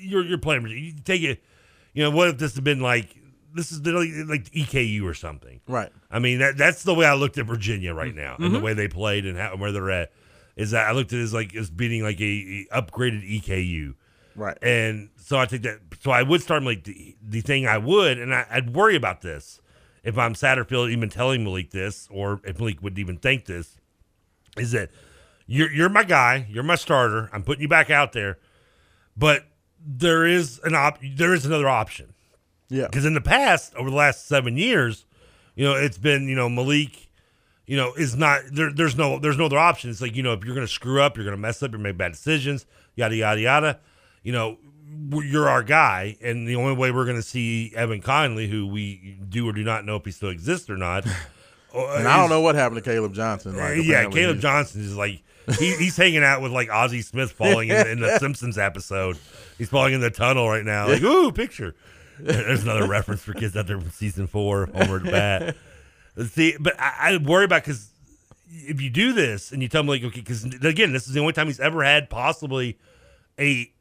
you're 0.00 0.24
you're 0.24 0.38
playing. 0.38 0.66
You 0.66 0.94
take 1.04 1.22
it. 1.22 1.42
You 1.94 2.02
know 2.04 2.10
what 2.10 2.28
if 2.28 2.38
this 2.38 2.54
had 2.54 2.64
been 2.64 2.80
like 2.80 3.16
this 3.54 3.72
is 3.72 3.80
like, 3.80 4.08
like 4.28 4.50
EKU 4.52 5.04
or 5.04 5.14
something? 5.14 5.60
Right. 5.68 5.90
I 6.10 6.18
mean 6.18 6.38
that 6.38 6.56
that's 6.56 6.82
the 6.82 6.94
way 6.94 7.06
I 7.06 7.14
looked 7.14 7.38
at 7.38 7.46
Virginia 7.46 7.94
right 7.94 8.14
now 8.14 8.36
and 8.38 8.54
the 8.54 8.58
Mhm. 8.58 8.62
way 8.62 8.74
they 8.74 8.88
played 8.88 9.26
and 9.26 9.36
how, 9.38 9.56
where 9.56 9.72
they're 9.72 9.90
at. 9.90 10.12
Is 10.56 10.72
that 10.72 10.86
I 10.86 10.92
looked 10.92 11.12
at 11.12 11.18
it 11.18 11.22
as 11.22 11.32
like 11.32 11.54
as 11.54 11.70
beating 11.70 12.02
like 12.02 12.20
a, 12.20 12.66
a 12.72 12.82
upgraded 12.82 13.22
EKU. 13.28 13.94
Right. 14.36 14.56
And 14.62 15.10
so 15.16 15.38
I 15.38 15.46
think 15.46 15.62
that 15.62 15.78
so 16.00 16.10
I 16.10 16.22
would 16.22 16.42
start 16.42 16.62
Malik. 16.62 16.84
The, 16.84 17.16
the 17.22 17.40
thing 17.40 17.66
I 17.66 17.78
would, 17.78 18.18
and 18.18 18.34
I, 18.34 18.46
I'd 18.50 18.74
worry 18.74 18.96
about 18.96 19.20
this 19.22 19.60
if 20.04 20.18
I'm 20.18 20.34
Satterfield 20.34 20.90
even 20.90 21.08
telling 21.08 21.44
Malik 21.44 21.70
this, 21.70 22.08
or 22.10 22.40
if 22.44 22.58
Malik 22.58 22.82
would 22.82 22.98
even 22.98 23.16
think 23.18 23.44
this, 23.46 23.78
is 24.58 24.72
that 24.72 24.90
you're 25.46 25.70
you're 25.70 25.88
my 25.88 26.04
guy, 26.04 26.46
you're 26.50 26.62
my 26.62 26.74
starter. 26.76 27.28
I'm 27.32 27.42
putting 27.42 27.62
you 27.62 27.68
back 27.68 27.90
out 27.90 28.12
there, 28.12 28.38
but 29.16 29.44
there 29.84 30.24
is 30.26 30.60
an 30.64 30.74
op 30.74 30.98
there 31.16 31.34
is 31.34 31.44
another 31.46 31.68
option. 31.68 32.11
Yeah. 32.72 32.86
Because 32.86 33.04
in 33.04 33.14
the 33.14 33.20
past, 33.20 33.74
over 33.76 33.90
the 33.90 33.96
last 33.96 34.26
seven 34.26 34.56
years, 34.56 35.04
you 35.54 35.64
know, 35.64 35.74
it's 35.74 35.98
been 35.98 36.26
you 36.28 36.34
know 36.34 36.48
Malik, 36.48 37.08
you 37.66 37.76
know, 37.76 37.92
is 37.94 38.16
not 38.16 38.40
there. 38.50 38.72
There's 38.72 38.96
no 38.96 39.18
there's 39.18 39.36
no 39.38 39.46
other 39.46 39.58
option. 39.58 39.90
It's 39.90 40.00
like 40.00 40.16
you 40.16 40.22
know 40.22 40.32
if 40.32 40.44
you're 40.44 40.54
going 40.54 40.66
to 40.66 40.72
screw 40.72 41.00
up, 41.02 41.16
you're 41.16 41.24
going 41.24 41.36
to 41.36 41.40
mess 41.40 41.62
up, 41.62 41.70
you're 41.72 41.80
make 41.80 41.96
bad 41.98 42.12
decisions, 42.12 42.66
yada 42.96 43.14
yada 43.14 43.40
yada. 43.40 43.80
You 44.22 44.32
know, 44.32 44.58
you're 45.12 45.48
our 45.48 45.62
guy, 45.62 46.16
and 46.22 46.48
the 46.48 46.56
only 46.56 46.74
way 46.74 46.90
we're 46.90 47.04
going 47.04 47.16
to 47.16 47.22
see 47.22 47.72
Evan 47.76 48.00
Conley, 48.00 48.48
who 48.48 48.66
we 48.66 49.18
do 49.28 49.48
or 49.48 49.52
do 49.52 49.62
not 49.64 49.84
know 49.84 49.96
if 49.96 50.04
he 50.04 50.10
still 50.10 50.30
exists 50.30 50.68
or 50.70 50.76
not. 50.76 51.06
And 51.74 52.06
I 52.06 52.18
don't 52.18 52.28
know 52.28 52.42
what 52.42 52.54
happened 52.54 52.84
to 52.84 52.90
Caleb 52.90 53.14
Johnson. 53.14 53.56
Like, 53.56 53.78
Uh, 53.78 53.80
yeah, 53.80 54.06
Caleb 54.10 54.40
Johnson 54.40 54.82
is 54.82 54.94
like 54.94 55.22
he, 55.58 55.74
he's 55.76 55.96
hanging 55.96 56.22
out 56.22 56.42
with 56.42 56.52
like 56.52 56.68
Ozzie 56.68 57.00
Smith 57.00 57.32
falling 57.32 57.70
in, 57.70 57.86
in 57.86 57.98
the 58.00 58.18
Simpsons 58.20 58.58
episode. 58.58 59.16
He's 59.56 59.70
falling 59.70 59.94
in 59.94 60.02
the 60.02 60.10
tunnel 60.10 60.46
right 60.46 60.66
now. 60.66 60.86
Like, 60.86 61.02
ooh, 61.02 61.32
picture. 61.32 61.74
There's 62.22 62.62
another 62.62 62.86
reference 62.86 63.22
for 63.22 63.34
kids 63.34 63.56
out 63.56 63.66
there 63.66 63.80
from 63.80 63.90
season 63.90 64.26
four, 64.28 64.66
Homer 64.66 64.98
at 64.98 65.04
bat. 65.04 65.56
See, 66.28 66.56
but 66.60 66.78
I, 66.78 67.14
I 67.14 67.16
worry 67.16 67.44
about 67.44 67.64
because 67.64 67.90
if 68.48 68.80
you 68.80 68.90
do 68.90 69.12
this 69.12 69.50
and 69.50 69.60
you 69.60 69.68
tell 69.68 69.80
him 69.80 69.88
like, 69.88 70.04
okay, 70.04 70.20
because 70.20 70.44
again, 70.44 70.92
this 70.92 71.08
is 71.08 71.14
the 71.14 71.20
only 71.20 71.32
time 71.32 71.48
he's 71.48 71.58
ever 71.58 71.82
had 71.82 72.10
possibly 72.10 72.78
a 73.40 73.72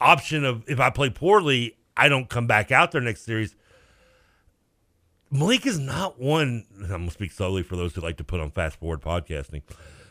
option 0.00 0.44
of 0.44 0.64
if 0.68 0.80
I 0.80 0.88
play 0.90 1.10
poorly, 1.10 1.76
I 1.96 2.08
don't 2.08 2.28
come 2.28 2.46
back 2.46 2.72
out 2.72 2.92
there 2.92 3.02
next 3.02 3.22
series. 3.24 3.54
Malik 5.30 5.66
is 5.66 5.78
not 5.78 6.18
one. 6.18 6.64
I'm 6.82 6.88
gonna 6.88 7.10
speak 7.10 7.32
slowly 7.32 7.62
for 7.62 7.76
those 7.76 7.94
who 7.94 8.00
like 8.00 8.16
to 8.16 8.24
put 8.24 8.40
on 8.40 8.50
fast 8.50 8.76
forward 8.76 9.02
podcasting. 9.02 9.62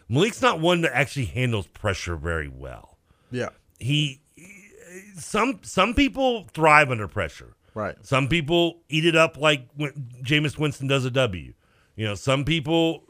Malik's 0.07 0.41
not 0.41 0.59
one 0.59 0.81
that 0.81 0.95
actually 0.95 1.25
handles 1.25 1.67
pressure 1.67 2.15
very 2.15 2.47
well. 2.47 2.97
Yeah. 3.31 3.49
He 3.79 4.21
some 5.17 5.59
some 5.63 5.93
people 5.93 6.45
thrive 6.53 6.91
under 6.91 7.07
pressure. 7.07 7.55
Right. 7.73 7.95
Some 8.01 8.27
people 8.27 8.79
eat 8.89 9.05
it 9.05 9.15
up 9.15 9.37
like 9.37 9.67
when 9.75 9.91
Jameis 10.23 10.57
Winston 10.57 10.87
does 10.87 11.05
a 11.05 11.11
W. 11.11 11.53
You 11.95 12.05
know, 12.05 12.15
some 12.15 12.45
people 12.45 13.03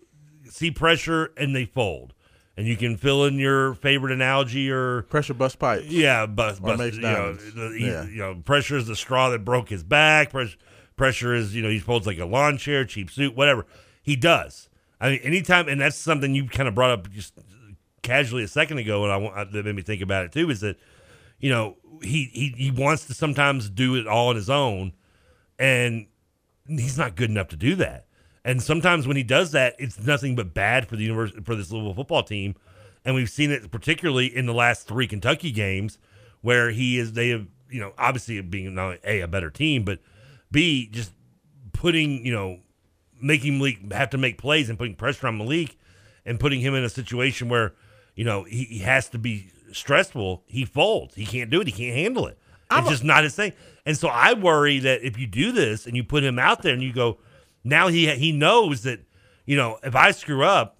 see 0.49 0.71
pressure 0.71 1.31
and 1.37 1.55
they 1.55 1.65
fold. 1.65 2.13
And 2.57 2.67
you 2.67 2.75
can 2.75 2.97
fill 2.97 3.23
in 3.25 3.35
your 3.39 3.73
favorite 3.75 4.11
analogy 4.11 4.69
or 4.69 5.03
pressure 5.03 5.33
bust 5.33 5.59
pipes. 5.59 5.85
Yeah, 5.85 6.25
bust, 6.25 6.61
bust 6.61 6.77
makes 6.79 6.95
you 6.97 7.03
know, 7.03 7.33
the, 7.33 7.75
he- 7.77 7.85
Yeah. 7.87 8.03
you 8.05 8.17
know, 8.17 8.35
pressure 8.43 8.75
is 8.75 8.85
the 8.87 8.97
straw 8.97 9.29
that 9.29 9.45
broke 9.45 9.69
his 9.69 9.81
back. 9.83 10.31
Pressure, 10.31 10.57
pressure 10.97 11.33
is, 11.33 11.55
you 11.55 11.61
know, 11.61 11.69
he 11.69 11.79
folds 11.79 12.05
like 12.05 12.17
a 12.19 12.25
lawn 12.25 12.57
chair, 12.57 12.83
cheap 12.83 13.09
suit, 13.11 13.33
whatever. 13.33 13.65
He 14.01 14.17
does. 14.17 14.67
I 14.99 15.11
mean, 15.11 15.19
anytime, 15.23 15.69
and 15.69 15.79
that's 15.79 15.95
something 15.95 16.35
you 16.35 16.49
kind 16.49 16.67
of 16.67 16.75
brought 16.75 16.91
up 16.91 17.09
just 17.11 17.33
casually 18.01 18.43
a 18.43 18.47
second 18.49 18.79
ago, 18.79 19.03
and 19.03 19.13
I 19.13 19.17
want 19.17 19.53
that 19.53 19.65
made 19.65 19.75
me 19.75 19.81
think 19.81 20.01
about 20.01 20.25
it 20.25 20.33
too, 20.33 20.49
is 20.49 20.59
that 20.59 20.77
you 21.39 21.49
know 21.49 21.77
he 22.01 22.29
he 22.33 22.53
he 22.57 22.71
wants 22.71 23.05
to 23.05 23.13
sometimes 23.13 23.69
do 23.69 23.95
it 23.95 24.07
all 24.07 24.29
on 24.29 24.35
his 24.35 24.49
own, 24.49 24.93
and 25.57 26.07
he's 26.67 26.97
not 26.97 27.15
good 27.15 27.29
enough 27.29 27.47
to 27.49 27.55
do 27.55 27.75
that. 27.75 28.05
And 28.45 28.61
sometimes 28.61 29.07
when 29.07 29.17
he 29.17 29.23
does 29.23 29.51
that, 29.51 29.75
it's 29.79 29.99
nothing 29.99 30.35
but 30.35 30.53
bad 30.53 30.87
for 30.87 30.95
the 30.95 31.03
univers- 31.03 31.43
for 31.43 31.55
this 31.55 31.71
Louisville 31.71 31.93
football 31.93 32.23
team. 32.23 32.55
And 33.03 33.15
we've 33.15 33.29
seen 33.29 33.51
it 33.51 33.69
particularly 33.71 34.33
in 34.33 34.45
the 34.45 34.53
last 34.53 34.87
three 34.87 35.07
Kentucky 35.07 35.51
games, 35.51 35.97
where 36.41 36.71
he 36.71 36.97
is 36.97 37.13
they 37.13 37.29
have 37.29 37.47
you 37.69 37.79
know 37.79 37.93
obviously 37.97 38.41
being 38.41 38.73
not 38.75 38.99
a 39.03 39.21
a 39.21 39.27
better 39.27 39.49
team, 39.49 39.83
but 39.83 39.99
b 40.51 40.87
just 40.91 41.11
putting 41.73 42.25
you 42.25 42.33
know 42.33 42.59
making 43.21 43.57
Malik 43.57 43.91
have 43.91 44.09
to 44.11 44.17
make 44.17 44.37
plays 44.37 44.69
and 44.69 44.77
putting 44.77 44.95
pressure 44.95 45.27
on 45.27 45.37
Malik 45.37 45.77
and 46.25 46.39
putting 46.39 46.61
him 46.61 46.73
in 46.73 46.83
a 46.83 46.89
situation 46.89 47.49
where 47.49 47.73
you 48.15 48.23
know 48.23 48.43
he, 48.43 48.63
he 48.65 48.79
has 48.79 49.09
to 49.09 49.17
be 49.17 49.51
stressful. 49.73 50.43
He 50.45 50.65
folds. 50.65 51.15
He 51.15 51.25
can't 51.25 51.49
do 51.49 51.61
it. 51.61 51.67
He 51.67 51.73
can't 51.73 51.95
handle 51.95 52.27
it. 52.27 52.37
It's 52.71 52.89
just 52.89 53.03
not 53.03 53.23
his 53.23 53.35
thing. 53.35 53.53
And 53.85 53.97
so 53.97 54.07
I 54.09 54.33
worry 54.33 54.79
that 54.79 55.01
if 55.01 55.17
you 55.17 55.25
do 55.25 55.51
this 55.51 55.87
and 55.87 55.95
you 55.95 56.03
put 56.03 56.23
him 56.23 56.37
out 56.37 56.61
there 56.61 56.73
and 56.73 56.83
you 56.83 56.93
go, 56.93 57.17
now 57.63 57.87
he 57.87 58.07
he 58.15 58.31
knows 58.31 58.83
that 58.83 58.99
you 59.45 59.57
know 59.57 59.79
if 59.83 59.95
I 59.95 60.11
screw 60.11 60.43
up. 60.43 60.77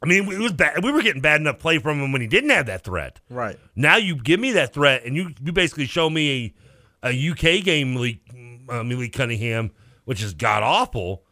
I 0.00 0.06
mean, 0.06 0.30
it 0.30 0.38
was 0.38 0.52
bad. 0.52 0.84
We 0.84 0.92
were 0.92 1.02
getting 1.02 1.20
bad 1.22 1.40
enough 1.40 1.58
play 1.58 1.78
from 1.78 2.00
him 2.00 2.12
when 2.12 2.20
he 2.20 2.28
didn't 2.28 2.50
have 2.50 2.66
that 2.66 2.84
threat. 2.84 3.18
Right. 3.28 3.58
Now 3.74 3.96
you 3.96 4.14
give 4.14 4.38
me 4.38 4.52
that 4.52 4.72
threat, 4.72 5.04
and 5.04 5.16
you 5.16 5.34
you 5.42 5.50
basically 5.52 5.86
show 5.86 6.08
me 6.08 6.54
a, 7.02 7.10
a 7.10 7.30
UK 7.30 7.64
game, 7.64 7.94
Malik, 7.94 8.20
uh, 8.68 8.84
Malik 8.84 9.12
Cunningham, 9.12 9.72
which 10.04 10.22
is 10.22 10.34
god 10.34 10.62
awful. 10.62 11.24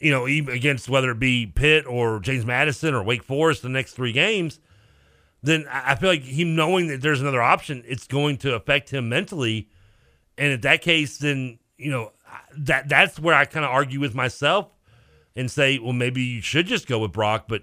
You 0.00 0.10
know, 0.10 0.26
even 0.26 0.52
against 0.54 0.88
whether 0.88 1.10
it 1.12 1.20
be 1.20 1.46
Pitt 1.46 1.86
or 1.86 2.18
James 2.18 2.44
Madison 2.44 2.94
or 2.94 3.04
Wake 3.04 3.22
Forest 3.22 3.62
the 3.62 3.68
next 3.68 3.92
three 3.92 4.12
games, 4.12 4.58
then 5.42 5.66
I 5.70 5.94
feel 5.94 6.10
like 6.10 6.22
him 6.22 6.54
knowing 6.54 6.88
that 6.88 7.00
there's 7.00 7.20
another 7.20 7.42
option, 7.42 7.82
it's 7.86 8.06
going 8.06 8.36
to 8.38 8.54
affect 8.54 8.90
him 8.90 9.08
mentally. 9.08 9.68
And 10.36 10.52
in 10.52 10.60
that 10.62 10.82
case, 10.82 11.18
then 11.18 11.58
you 11.76 11.90
know 11.90 12.12
that 12.58 12.88
that's 12.88 13.18
where 13.18 13.34
I 13.34 13.44
kind 13.44 13.64
of 13.64 13.70
argue 13.70 14.00
with 14.00 14.14
myself 14.14 14.68
and 15.34 15.50
say, 15.50 15.78
well, 15.78 15.92
maybe 15.92 16.22
you 16.22 16.40
should 16.40 16.66
just 16.66 16.86
go 16.86 16.98
with 16.98 17.12
Brock, 17.12 17.46
but. 17.48 17.62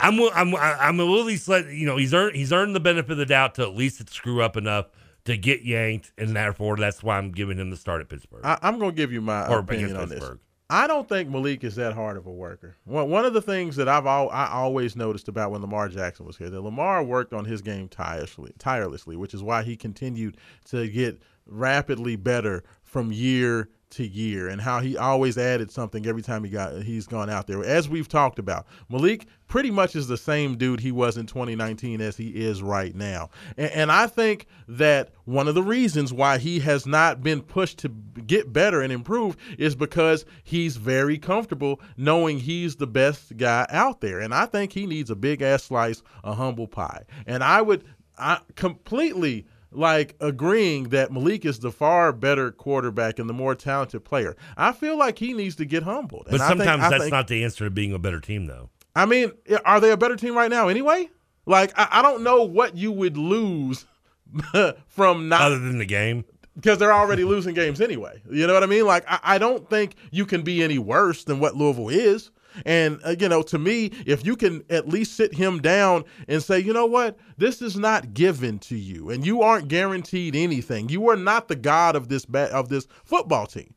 I'm 0.00 0.20
I'm 0.32 0.54
I'm 0.54 1.00
at 1.00 1.02
least 1.02 1.48
let 1.48 1.66
you 1.66 1.84
know 1.84 1.96
he's 1.96 2.14
earned 2.14 2.36
he's 2.36 2.52
earned 2.52 2.76
the 2.76 2.78
benefit 2.78 3.10
of 3.10 3.18
the 3.18 3.26
doubt 3.26 3.56
to 3.56 3.62
at 3.62 3.74
least 3.74 4.08
screw 4.14 4.40
up 4.40 4.56
enough 4.56 4.86
to 5.24 5.36
get 5.36 5.62
yanked, 5.64 6.12
and 6.16 6.36
therefore 6.36 6.76
that's 6.76 7.02
why 7.02 7.18
I'm 7.18 7.32
giving 7.32 7.58
him 7.58 7.70
the 7.70 7.76
start 7.76 8.00
at 8.00 8.08
Pittsburgh. 8.08 8.42
I, 8.44 8.58
I'm 8.62 8.78
going 8.78 8.92
to 8.92 8.96
give 8.96 9.12
you 9.12 9.20
my 9.20 9.46
Or 9.48 9.58
opinion 9.58 9.96
on 9.96 10.08
this. 10.08 10.24
I 10.70 10.86
don't 10.86 11.08
think 11.08 11.30
Malik 11.30 11.64
is 11.64 11.76
that 11.76 11.94
hard 11.94 12.18
of 12.18 12.26
a 12.26 12.32
worker. 12.32 12.76
One 12.84 13.24
of 13.24 13.32
the 13.32 13.40
things 13.40 13.76
that 13.76 13.88
I've 13.88 14.04
al- 14.04 14.28
I 14.30 14.48
always 14.48 14.96
noticed 14.96 15.28
about 15.28 15.50
when 15.50 15.62
Lamar 15.62 15.88
Jackson 15.88 16.26
was 16.26 16.36
here, 16.36 16.50
that 16.50 16.60
Lamar 16.60 17.02
worked 17.02 17.32
on 17.32 17.46
his 17.46 17.62
game 17.62 17.88
tirelessly, 17.88 18.52
tirelessly, 18.58 19.16
which 19.16 19.32
is 19.32 19.42
why 19.42 19.62
he 19.62 19.76
continued 19.76 20.36
to 20.66 20.86
get 20.88 21.22
rapidly 21.46 22.16
better 22.16 22.64
from 22.82 23.10
year 23.10 23.70
to 23.90 24.06
year, 24.06 24.48
and 24.48 24.60
how 24.60 24.80
he 24.80 24.96
always 24.96 25.38
added 25.38 25.70
something 25.70 26.06
every 26.06 26.22
time 26.22 26.44
he 26.44 26.50
got 26.50 26.82
he's 26.82 27.06
gone 27.06 27.30
out 27.30 27.46
there. 27.46 27.64
As 27.64 27.88
we've 27.88 28.08
talked 28.08 28.38
about, 28.38 28.66
Malik 28.88 29.26
pretty 29.46 29.70
much 29.70 29.96
is 29.96 30.08
the 30.08 30.16
same 30.16 30.56
dude 30.56 30.80
he 30.80 30.92
was 30.92 31.16
in 31.16 31.26
2019 31.26 32.00
as 32.00 32.16
he 32.16 32.28
is 32.28 32.62
right 32.62 32.94
now, 32.94 33.30
and, 33.56 33.70
and 33.72 33.92
I 33.92 34.06
think 34.06 34.46
that 34.68 35.10
one 35.24 35.48
of 35.48 35.54
the 35.54 35.62
reasons 35.62 36.12
why 36.12 36.38
he 36.38 36.60
has 36.60 36.86
not 36.86 37.22
been 37.22 37.40
pushed 37.40 37.78
to 37.78 37.88
get 37.88 38.52
better 38.52 38.82
and 38.82 38.92
improve 38.92 39.36
is 39.58 39.74
because 39.74 40.24
he's 40.44 40.76
very 40.76 41.18
comfortable 41.18 41.80
knowing 41.96 42.38
he's 42.38 42.76
the 42.76 42.86
best 42.86 43.36
guy 43.36 43.66
out 43.70 44.00
there, 44.00 44.20
and 44.20 44.34
I 44.34 44.46
think 44.46 44.72
he 44.72 44.86
needs 44.86 45.10
a 45.10 45.16
big 45.16 45.42
ass 45.42 45.64
slice 45.64 46.02
of 46.22 46.36
humble 46.36 46.66
pie, 46.66 47.04
and 47.26 47.42
I 47.42 47.62
would 47.62 47.84
I 48.18 48.40
completely 48.56 49.46
like 49.70 50.16
agreeing 50.20 50.84
that 50.90 51.12
Malik 51.12 51.44
is 51.44 51.58
the 51.58 51.70
far 51.70 52.12
better 52.12 52.50
quarterback 52.50 53.18
and 53.18 53.28
the 53.28 53.34
more 53.34 53.54
talented 53.54 54.04
player. 54.04 54.36
I 54.56 54.72
feel 54.72 54.96
like 54.96 55.18
he 55.18 55.32
needs 55.34 55.56
to 55.56 55.64
get 55.64 55.82
humbled. 55.82 56.24
But 56.30 56.40
And 56.40 56.40
think- 56.42 56.58
sometimes 56.62 56.84
I 56.84 56.88
that's 56.90 57.02
think- 57.04 57.12
not 57.12 57.28
the 57.28 57.44
answer 57.44 57.64
to 57.64 57.70
being 57.70 57.92
a 57.92 57.98
better 57.98 58.20
team, 58.20 58.46
though. 58.46 58.70
I 58.96 59.06
mean, 59.06 59.32
are 59.64 59.80
they 59.80 59.90
a 59.92 59.96
better 59.96 60.16
team 60.16 60.34
right 60.36 60.50
now 60.50 60.68
anyway? 60.68 61.08
Like, 61.46 61.72
I, 61.78 61.88
I 61.90 62.02
don't 62.02 62.22
know 62.22 62.42
what 62.44 62.76
you 62.76 62.90
would 62.92 63.16
lose 63.16 63.84
from 64.88 65.28
not 65.28 65.40
Other 65.42 65.58
than 65.58 65.78
the 65.78 65.86
game, 65.86 66.24
because 66.56 66.78
they're 66.78 66.92
already 66.92 67.24
losing 67.24 67.54
games 67.54 67.80
anyway. 67.80 68.20
You 68.30 68.46
know 68.46 68.54
what 68.54 68.62
I 68.62 68.66
mean? 68.66 68.84
Like, 68.86 69.04
I, 69.08 69.18
I 69.22 69.38
don't 69.38 69.68
think 69.70 69.94
you 70.10 70.26
can 70.26 70.42
be 70.42 70.62
any 70.62 70.78
worse 70.78 71.24
than 71.24 71.38
what 71.40 71.54
Louisville 71.56 71.88
is. 71.88 72.30
And, 72.64 73.00
uh, 73.04 73.14
you 73.18 73.28
know, 73.28 73.42
to 73.42 73.58
me, 73.58 73.90
if 74.06 74.24
you 74.26 74.36
can 74.36 74.64
at 74.70 74.88
least 74.88 75.14
sit 75.14 75.34
him 75.34 75.60
down 75.60 76.04
and 76.28 76.42
say, 76.42 76.58
you 76.58 76.72
know 76.72 76.86
what, 76.86 77.16
this 77.36 77.60
is 77.62 77.76
not 77.76 78.14
given 78.14 78.58
to 78.60 78.76
you, 78.76 79.10
and 79.10 79.24
you 79.26 79.42
aren't 79.42 79.68
guaranteed 79.68 80.34
anything. 80.36 80.88
You 80.88 81.08
are 81.10 81.16
not 81.16 81.48
the 81.48 81.56
god 81.56 81.96
of 81.96 82.08
this 82.08 82.24
ba- 82.24 82.52
of 82.54 82.68
this 82.68 82.86
football 83.04 83.46
team. 83.46 83.74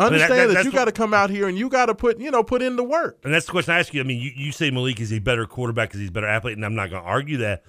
Mean, 0.00 0.10
that- 0.10 0.12
Understand 0.14 0.50
that- 0.50 0.54
that, 0.54 0.64
you 0.64 0.70
got 0.72 0.84
to 0.84 0.92
come 0.92 1.12
out 1.12 1.28
here 1.30 1.48
and 1.48 1.58
you 1.58 1.68
got 1.68 1.86
to 1.86 1.94
put, 1.94 2.20
you 2.20 2.30
know, 2.30 2.44
put 2.44 2.62
in 2.62 2.76
the 2.76 2.84
work. 2.84 3.18
and 3.24 3.34
that's 3.34 3.46
the 3.46 3.52
question 3.52 3.74
I 3.74 3.80
ask 3.80 3.92
you. 3.92 4.00
I 4.00 4.04
mean, 4.04 4.20
you, 4.20 4.30
you 4.36 4.52
say 4.52 4.70
Malik 4.70 5.00
is 5.00 5.12
a 5.12 5.18
better 5.18 5.44
quarterback 5.46 5.88
because 5.88 6.00
he's 6.00 6.10
a 6.10 6.12
better 6.12 6.28
athlete, 6.28 6.56
and 6.56 6.64
I'm 6.64 6.74
not 6.76 6.90
going 6.90 7.02
to 7.02 7.08
argue 7.08 7.38
that. 7.38 7.64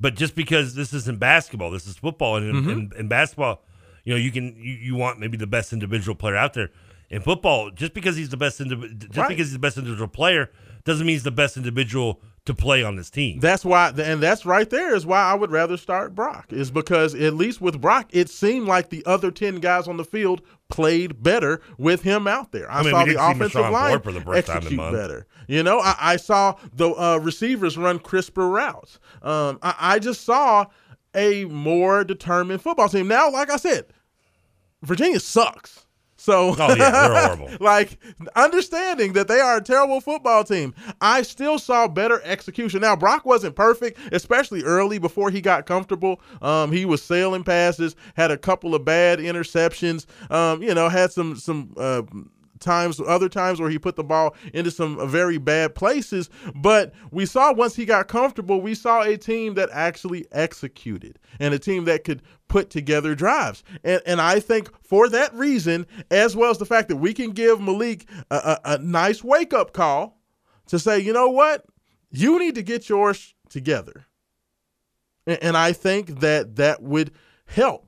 But 0.00 0.14
just 0.14 0.34
because 0.34 0.74
this 0.74 0.92
isn't 0.92 1.18
basketball, 1.18 1.70
this 1.70 1.86
is 1.86 1.96
football, 1.96 2.36
and 2.36 2.48
in, 2.48 2.64
Mhm. 2.64 2.72
in, 2.72 2.92
in 3.00 3.08
basketball, 3.08 3.62
you 4.04 4.12
know, 4.14 4.18
you 4.18 4.30
can 4.30 4.54
you, 4.56 4.72
you 4.74 4.94
want 4.94 5.18
maybe 5.18 5.36
the 5.36 5.46
best 5.46 5.72
individual 5.72 6.14
player 6.14 6.36
out 6.36 6.54
there. 6.54 6.70
In 7.08 7.22
football, 7.22 7.70
just 7.70 7.94
because 7.94 8.16
he's 8.16 8.30
the 8.30 8.36
best 8.36 8.60
indiv- 8.60 8.98
just 8.98 9.16
Right. 9.16 9.28
because 9.28 9.46
he's 9.48 9.52
the 9.52 9.58
best 9.60 9.78
individual 9.78 10.08
player 10.08 10.50
doesn't 10.84 11.06
mean 11.06 11.14
he's 11.14 11.22
the 11.22 11.30
best 11.30 11.56
individual 11.56 12.20
to 12.46 12.54
play 12.54 12.82
on 12.82 12.94
this 12.96 13.10
team. 13.10 13.40
That's 13.40 13.64
why, 13.64 13.88
and 13.96 14.20
that's 14.20 14.46
right 14.46 14.68
there 14.70 14.94
is 14.94 15.04
why 15.04 15.20
I 15.20 15.34
would 15.34 15.50
rather 15.50 15.76
start 15.76 16.14
Brock, 16.14 16.52
is 16.52 16.70
because 16.70 17.14
at 17.14 17.34
least 17.34 17.60
with 17.60 17.80
Brock, 17.80 18.08
it 18.12 18.28
seemed 18.30 18.66
like 18.68 18.90
the 18.90 19.04
other 19.04 19.30
10 19.32 19.56
guys 19.56 19.88
on 19.88 19.96
the 19.96 20.04
field 20.04 20.42
played 20.68 21.22
better 21.24 21.60
with 21.76 22.02
him 22.02 22.26
out 22.28 22.52
there. 22.52 22.70
I, 22.70 22.80
I 22.80 22.82
mean, 22.82 22.90
saw 22.92 23.04
the 23.04 23.30
offensive 23.30 23.70
line 23.70 24.00
for 24.00 24.12
the 24.12 24.20
first 24.20 24.46
time 24.46 24.56
execute 24.58 24.76
month. 24.76 24.96
better. 24.96 25.26
You 25.48 25.62
know, 25.64 25.80
I, 25.80 25.94
I 26.00 26.16
saw 26.16 26.56
the 26.72 26.90
uh, 26.90 27.18
receivers 27.18 27.76
run 27.76 27.98
crisper 27.98 28.48
routes. 28.48 28.98
Um, 29.22 29.58
I, 29.62 29.74
I 29.78 29.98
just 29.98 30.24
saw 30.24 30.66
a 31.14 31.44
more 31.46 32.04
determined 32.04 32.62
football 32.62 32.88
team. 32.88 33.08
Now, 33.08 33.30
like 33.30 33.50
I 33.50 33.56
said, 33.56 33.86
Virginia 34.82 35.20
sucks. 35.20 35.85
So, 36.26 36.56
Oh, 36.58 36.74
yeah, 36.74 36.90
they're 36.90 37.26
horrible. 37.36 37.50
like 37.60 37.98
understanding 38.34 39.12
that 39.12 39.28
they 39.28 39.38
are 39.40 39.58
a 39.58 39.62
terrible 39.62 40.00
football 40.00 40.42
team, 40.42 40.74
I 41.00 41.22
still 41.22 41.56
saw 41.58 41.86
better 41.86 42.20
execution. 42.24 42.80
Now 42.80 42.96
Brock 42.96 43.24
wasn't 43.24 43.54
perfect, 43.54 43.98
especially 44.12 44.64
early 44.64 44.98
before 44.98 45.30
he 45.30 45.40
got 45.40 45.66
comfortable. 45.66 46.20
Um, 46.42 46.72
he 46.72 46.84
was 46.84 47.00
sailing 47.00 47.44
passes, 47.44 47.94
had 48.16 48.32
a 48.32 48.36
couple 48.36 48.74
of 48.74 48.84
bad 48.84 49.20
interceptions. 49.20 50.06
Um, 50.30 50.62
you 50.64 50.74
know, 50.74 50.88
had 50.88 51.12
some 51.12 51.36
some. 51.36 51.72
Uh, 51.76 52.02
times 52.60 53.00
other 53.00 53.28
times 53.28 53.60
where 53.60 53.70
he 53.70 53.78
put 53.78 53.96
the 53.96 54.04
ball 54.04 54.34
into 54.52 54.70
some 54.70 55.08
very 55.08 55.38
bad 55.38 55.74
places. 55.74 56.30
But 56.54 56.94
we 57.10 57.26
saw 57.26 57.52
once 57.52 57.76
he 57.76 57.84
got 57.84 58.08
comfortable 58.08 58.60
we 58.60 58.74
saw 58.74 59.02
a 59.02 59.16
team 59.16 59.54
that 59.54 59.68
actually 59.72 60.26
executed 60.32 61.18
and 61.38 61.54
a 61.54 61.58
team 61.58 61.84
that 61.84 62.04
could 62.04 62.22
put 62.48 62.70
together 62.70 63.14
drives. 63.14 63.62
And 63.84 64.00
and 64.06 64.20
I 64.20 64.40
think 64.40 64.70
for 64.82 65.08
that 65.08 65.34
reason 65.34 65.86
as 66.10 66.36
well 66.36 66.50
as 66.50 66.58
the 66.58 66.66
fact 66.66 66.88
that 66.88 66.96
we 66.96 67.14
can 67.14 67.30
give 67.30 67.60
Malik 67.60 68.08
a, 68.30 68.36
a, 68.36 68.60
a 68.64 68.78
nice 68.78 69.22
wake 69.22 69.52
up 69.52 69.72
call 69.72 70.18
to 70.66 70.78
say 70.78 70.98
you 70.98 71.12
know 71.12 71.28
what? 71.28 71.64
You 72.10 72.38
need 72.38 72.54
to 72.54 72.62
get 72.62 72.88
yours 72.88 73.34
together. 73.48 74.06
And, 75.26 75.38
and 75.42 75.56
I 75.56 75.72
think 75.72 76.20
that 76.20 76.56
that 76.56 76.82
would 76.82 77.12
help 77.46 77.85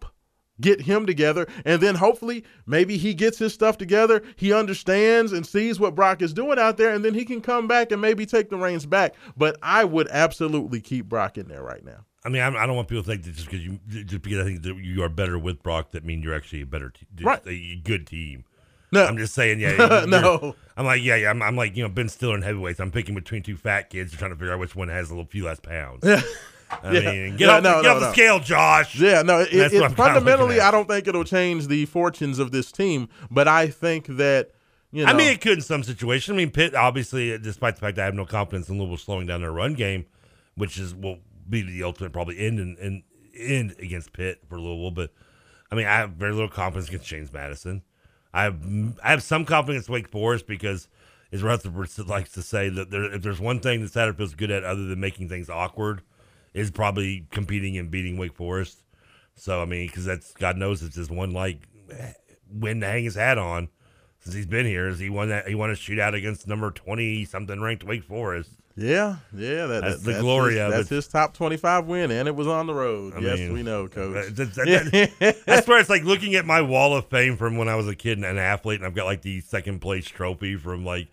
get 0.60 0.80
him 0.82 1.06
together 1.06 1.46
and 1.64 1.80
then 1.80 1.94
hopefully 1.94 2.44
maybe 2.66 2.96
he 2.96 3.14
gets 3.14 3.38
his 3.38 3.52
stuff 3.54 3.78
together 3.78 4.22
he 4.36 4.52
understands 4.52 5.32
and 5.32 5.46
sees 5.46 5.78
what 5.78 5.94
brock 5.94 6.20
is 6.22 6.32
doing 6.32 6.58
out 6.58 6.76
there 6.76 6.92
and 6.92 7.04
then 7.04 7.14
he 7.14 7.24
can 7.24 7.40
come 7.40 7.66
back 7.68 7.92
and 7.92 8.00
maybe 8.00 8.26
take 8.26 8.50
the 8.50 8.56
reins 8.56 8.86
back 8.86 9.14
but 9.36 9.56
i 9.62 9.84
would 9.84 10.08
absolutely 10.10 10.80
keep 10.80 11.06
brock 11.06 11.38
in 11.38 11.48
there 11.48 11.62
right 11.62 11.84
now 11.84 12.04
I 12.24 12.30
mean, 12.30 12.42
I 12.42 12.66
don't 12.66 12.74
want 12.74 12.88
people 12.88 13.04
to 13.04 13.08
think 13.08 13.22
that 13.22 13.32
just 13.36 13.46
because 13.48 13.64
you 13.64 13.78
just 13.88 14.22
because 14.22 14.40
I 14.40 14.44
think 14.44 14.62
that 14.62 14.76
you 14.76 15.02
are 15.04 15.08
better 15.08 15.38
with 15.38 15.62
Brock, 15.62 15.92
that 15.92 16.04
mean 16.04 16.20
you're 16.20 16.34
actually 16.34 16.62
a 16.62 16.66
better, 16.66 16.90
te- 16.90 17.24
Right. 17.24 17.40
a 17.46 17.76
good 17.84 18.08
team. 18.08 18.44
No. 18.90 19.04
I'm 19.06 19.16
just 19.16 19.34
saying, 19.34 19.60
yeah. 19.60 20.04
No. 20.08 20.56
I'm 20.76 20.84
like, 20.84 21.00
yeah, 21.02 21.14
yeah. 21.14 21.30
I'm, 21.30 21.40
I'm 21.40 21.56
like, 21.56 21.76
you 21.76 21.84
know, 21.84 21.88
Ben 21.88 22.08
Stiller 22.08 22.34
in 22.34 22.42
heavyweights. 22.42 22.80
I'm 22.80 22.90
picking 22.90 23.14
between 23.14 23.44
two 23.44 23.56
fat 23.56 23.88
kids, 23.88 24.12
trying 24.12 24.32
to 24.32 24.36
figure 24.36 24.52
out 24.52 24.58
which 24.58 24.74
one 24.74 24.88
has 24.88 25.10
a 25.10 25.14
little 25.14 25.30
few 25.30 25.44
less 25.44 25.60
pounds. 25.60 26.04
I 26.70 26.92
Yeah. 26.92 27.00
mean, 27.12 27.36
get 27.36 27.46
Yeah, 27.48 27.56
off, 27.56 27.62
no, 27.62 27.82
get 27.82 27.88
no, 27.88 27.94
off 27.94 28.00
the 28.00 28.12
scale, 28.12 28.40
Josh. 28.40 28.98
yeah 28.98 29.22
no 29.22 29.40
it, 29.40 29.48
it- 29.52 29.60
what 29.60 29.64
I'm 29.64 29.70
kinda 29.80 29.96
fundamentally 29.96 30.60
i 30.60 30.70
don't 30.70 30.86
think 30.88 31.06
it'll 31.08 31.24
change 31.24 31.66
the 31.68 31.86
fortunes 31.86 32.38
of 32.38 32.50
this 32.52 32.70
team 32.72 33.08
but 33.30 33.48
i 33.48 33.68
think 33.68 34.06
that 34.06 34.50
you 34.90 35.04
know 35.04 35.10
I 35.12 35.14
mean, 35.14 35.28
it 35.28 35.40
could 35.42 35.58
in 35.58 35.60
some 35.60 35.82
situations. 35.82 36.32
I 36.34 36.36
mean, 36.38 36.50
Pitt 36.50 36.74
obviously, 36.74 37.36
despite 37.38 37.74
the 37.74 37.80
fact 37.82 37.96
that 37.96 38.02
I 38.02 38.04
have 38.06 38.14
no 38.14 38.24
confidence 38.24 38.70
in 38.70 38.78
Louisville 38.78 38.96
slowing 38.96 39.26
down 39.26 39.42
their 39.42 39.52
run 39.52 39.74
game, 39.74 40.06
which 40.54 40.78
is 40.78 40.94
will 40.94 41.18
be 41.46 41.60
the 41.60 41.82
ultimate 41.82 42.10
probably 42.14 42.38
end 42.38 42.58
and 42.58 42.78
end, 42.78 43.02
end 43.38 43.74
against 43.80 44.14
Pitt 44.14 44.40
for 44.48 44.58
Louisville. 44.58 44.90
But 44.92 45.10
I 45.70 45.74
mean, 45.74 45.86
I 45.86 45.96
have 45.96 46.12
very 46.12 46.32
little 46.32 46.48
confidence 46.48 46.88
against 46.88 47.06
James 47.06 47.30
Madison. 47.30 47.82
I 48.32 48.44
have 48.44 48.56
I 49.04 49.10
have 49.10 49.22
some 49.22 49.44
confidence 49.44 49.88
in 49.88 49.92
Wake 49.92 50.08
Forest 50.08 50.46
because 50.46 50.88
as 51.32 51.42
Rutherford 51.42 51.90
likes 52.08 52.32
to 52.32 52.40
say 52.40 52.70
that 52.70 52.90
there, 52.90 53.12
if 53.12 53.20
there's 53.20 53.40
one 53.40 53.60
thing 53.60 53.82
that 53.82 53.92
Satterfield's 53.92 54.34
good 54.34 54.50
at 54.50 54.64
other 54.64 54.86
than 54.86 54.98
making 54.98 55.28
things 55.28 55.50
awkward, 55.50 56.00
is 56.58 56.70
probably 56.70 57.26
competing 57.30 57.76
and 57.78 57.90
beating 57.90 58.16
Wake 58.18 58.34
Forest. 58.34 58.82
So 59.36 59.62
I 59.62 59.64
mean, 59.64 59.86
because 59.86 60.04
that's 60.04 60.32
God 60.32 60.56
knows 60.56 60.82
it's 60.82 60.96
his 60.96 61.10
one 61.10 61.30
like 61.32 61.60
win 62.50 62.80
to 62.80 62.86
hang 62.86 63.04
his 63.04 63.14
hat 63.14 63.38
on 63.38 63.68
since 64.20 64.34
he's 64.34 64.46
been 64.46 64.66
here. 64.66 64.88
Is 64.88 64.98
he 64.98 65.10
won 65.10 65.28
that 65.28 65.46
he 65.48 65.54
won 65.54 65.70
a 65.70 65.74
shootout 65.74 66.14
against 66.14 66.46
number 66.48 66.70
twenty 66.70 67.24
something 67.24 67.60
ranked 67.60 67.84
Wake 67.84 68.04
Forest. 68.04 68.50
Yeah, 68.80 69.16
yeah, 69.34 69.66
that, 69.66 69.82
That's 69.82 70.02
that- 70.04 70.12
the 70.12 70.20
glory 70.20 70.52
his, 70.54 70.60
of 70.62 70.70
That's 70.70 70.92
it. 70.92 70.94
his 70.94 71.08
top 71.08 71.34
twenty-five 71.34 71.86
win, 71.86 72.12
and 72.12 72.28
it 72.28 72.36
was 72.36 72.46
on 72.46 72.68
the 72.68 72.74
road. 72.74 73.12
I 73.16 73.18
yes, 73.18 73.38
mean, 73.40 73.52
we 73.52 73.64
know, 73.64 73.88
Coach. 73.88 74.34
that- 74.36 74.54
that- 74.54 75.10
that- 75.20 75.36
that's 75.46 75.66
where 75.66 75.80
it's 75.80 75.90
like 75.90 76.04
looking 76.04 76.36
at 76.36 76.44
my 76.46 76.62
wall 76.62 76.94
of 76.96 77.08
fame 77.08 77.36
from 77.36 77.56
when 77.56 77.68
I 77.68 77.74
was 77.74 77.88
a 77.88 77.96
kid 77.96 78.18
and 78.18 78.24
an 78.24 78.38
athlete, 78.38 78.78
and 78.78 78.86
I've 78.86 78.94
got 78.94 79.06
like 79.06 79.22
the 79.22 79.40
second 79.40 79.80
place 79.80 80.06
trophy 80.06 80.54
from 80.56 80.84
like. 80.84 81.08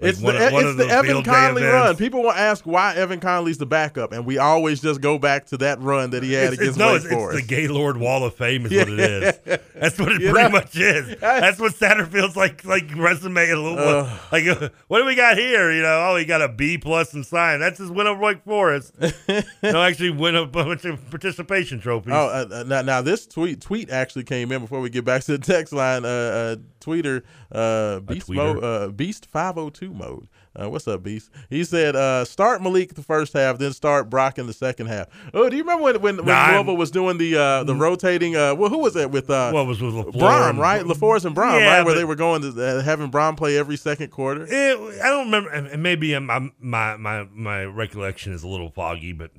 Like 0.00 0.10
It's 0.10 0.20
one 0.20 0.34
the, 0.34 0.46
of- 0.46 0.52
one 0.52 0.66
it's 0.66 0.76
the 0.76 0.88
Evan 0.88 1.22
Conley 1.22 1.62
run. 1.62 1.96
People 1.96 2.22
will 2.22 2.32
ask 2.32 2.64
why 2.66 2.94
Evan 2.96 3.20
Conley's 3.20 3.58
the 3.58 3.66
backup, 3.66 4.12
and 4.12 4.26
we 4.26 4.38
always 4.38 4.80
just 4.80 5.00
go 5.00 5.18
back 5.18 5.46
to 5.46 5.56
that 5.58 5.80
run 5.80 6.10
that 6.10 6.22
he 6.22 6.32
had 6.32 6.52
It's, 6.52 6.54
it's, 6.54 6.60
against 6.62 6.78
no, 6.78 6.88
Wake 6.88 6.96
it's, 6.96 7.04
it's 7.06 7.14
Forest. 7.14 7.40
the 7.40 7.54
Gaylord 7.54 7.96
Wall 7.96 8.24
of 8.24 8.34
Fame 8.34 8.66
is 8.66 8.72
what 8.72 8.88
it 8.88 8.98
is. 8.98 9.38
That's 9.74 9.98
what 9.98 10.12
it 10.12 10.20
You 10.20 10.30
pretty 10.32 10.48
know? 10.48 10.58
much 10.58 10.76
is. 10.76 11.16
That's 11.20 11.60
what 11.60 11.72
Satterfield's 11.74 12.36
like 12.36 12.64
like 12.64 12.90
resume 12.96 13.50
a 13.50 13.56
little 13.56 13.78
Ugh. 13.78 14.20
like 14.32 14.46
uh, 14.46 14.68
what 14.88 14.98
do 14.98 15.04
we 15.04 15.14
got 15.14 15.38
here? 15.38 15.70
You 15.72 15.82
know, 15.82 16.10
oh 16.10 16.16
he 16.16 16.24
got 16.24 16.42
a 16.42 16.48
B 16.48 16.76
plus 16.78 17.14
in 17.14 17.22
science. 17.22 17.60
That's 17.60 17.78
his 17.78 17.90
win 17.90 18.06
over 18.06 18.20
Wake 18.20 18.44
Forest. 18.44 18.94
no, 19.62 19.82
actually 19.82 20.10
win 20.10 20.34
a 20.34 20.46
bunch 20.46 20.84
of 20.84 21.08
participation 21.10 21.80
trophies. 21.80 22.12
Oh, 22.14 22.26
uh, 22.26 22.46
uh, 22.50 22.64
now, 22.64 22.82
now 22.82 23.00
this 23.02 23.26
tweet 23.26 23.60
tweet 23.60 23.90
actually 23.90 24.24
came 24.24 24.50
in 24.50 24.60
before 24.62 24.80
we 24.80 24.90
get 24.90 25.04
back 25.04 25.22
to 25.24 25.32
the 25.32 25.44
text 25.44 25.72
line. 25.72 26.04
Uh, 26.04 26.08
uh 26.08 26.56
tweeter, 26.84 27.22
uh, 27.54 28.00
Beast 28.00 28.28
mode, 28.30 28.62
uh, 28.64 28.88
Beast 28.88 29.26
five 29.26 29.54
hundred 29.54 29.74
two 29.74 29.92
mode. 29.94 30.28
Uh, 30.56 30.70
what's 30.70 30.86
up, 30.86 31.02
Beast? 31.02 31.30
He 31.50 31.64
said, 31.64 31.96
uh, 31.96 32.24
start 32.24 32.62
Malik 32.62 32.94
the 32.94 33.02
first 33.02 33.32
half, 33.32 33.58
then 33.58 33.72
start 33.72 34.08
Brock 34.08 34.38
in 34.38 34.46
the 34.46 34.52
second 34.52 34.86
half. 34.86 35.08
Oh, 35.34 35.50
do 35.50 35.56
you 35.56 35.62
remember 35.64 35.82
when 35.82 36.00
when, 36.00 36.16
when 36.18 36.26
Nah, 36.26 36.52
Louisville 36.54 36.76
was 36.76 36.90
doing 36.92 37.18
the 37.18 37.36
uh, 37.36 37.64
the 37.64 37.74
rotating? 37.74 38.36
Uh, 38.36 38.54
well, 38.54 38.70
who 38.70 38.78
was 38.78 38.94
that 38.94 39.10
with? 39.10 39.30
Uh, 39.30 39.50
What 39.50 39.66
was 39.66 39.80
with 39.82 39.94
LeFors 39.94 40.12
Brohm, 40.12 40.58
right? 40.58 40.82
LeFors 40.84 41.24
and 41.24 41.34
Brohm, 41.34 41.58
Yeah, 41.58 41.78
right? 41.78 41.84
Where 41.86 41.94
they 41.96 42.04
were 42.04 42.14
going 42.14 42.42
to 42.42 42.48
uh, 42.78 42.82
having 42.82 43.10
Brohm 43.10 43.36
play 43.36 43.56
every 43.58 43.76
second 43.76 44.10
quarter. 44.10 44.46
Eh, 44.48 44.72
I 45.02 45.08
don't 45.08 45.26
remember. 45.26 45.50
and 45.50 45.82
Maybe 45.82 46.12
I'm, 46.14 46.52
my 46.60 46.96
my 46.96 47.24
my 47.32 47.64
recollection 47.64 48.32
is 48.32 48.42
a 48.44 48.48
little 48.48 48.70
foggy, 48.70 49.12
but 49.12 49.32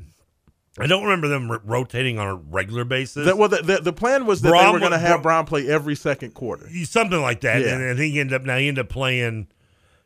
I 0.77 0.87
don't 0.87 1.03
remember 1.03 1.27
them 1.29 1.49
r- 1.49 1.61
rotating 1.63 2.19
on 2.19 2.27
a 2.27 2.35
regular 2.35 2.83
basis. 2.83 3.25
That, 3.25 3.37
well, 3.37 3.47
the, 3.49 3.57
the, 3.61 3.77
the 3.77 3.93
plan 3.93 4.25
was 4.25 4.41
that 4.41 4.51
they 4.51 4.57
Brohm 4.57 4.73
were 4.73 4.79
going 4.79 4.91
to 4.91 4.97
have 4.97 5.21
Brohm 5.21 5.45
play 5.47 5.67
every 5.69 5.95
second 5.95 6.33
quarter. 6.33 6.69
something 6.83 7.21
like 7.21 7.41
that. 7.41 7.61
Yeah. 7.61 7.75
And 7.77 7.97
think 7.97 8.13
he 8.13 8.19
ended 8.19 8.33
up 8.33 8.43
now 8.45 8.57
he 8.57 8.67
ended 8.67 8.85
up 8.85 8.89
playing, 8.89 9.47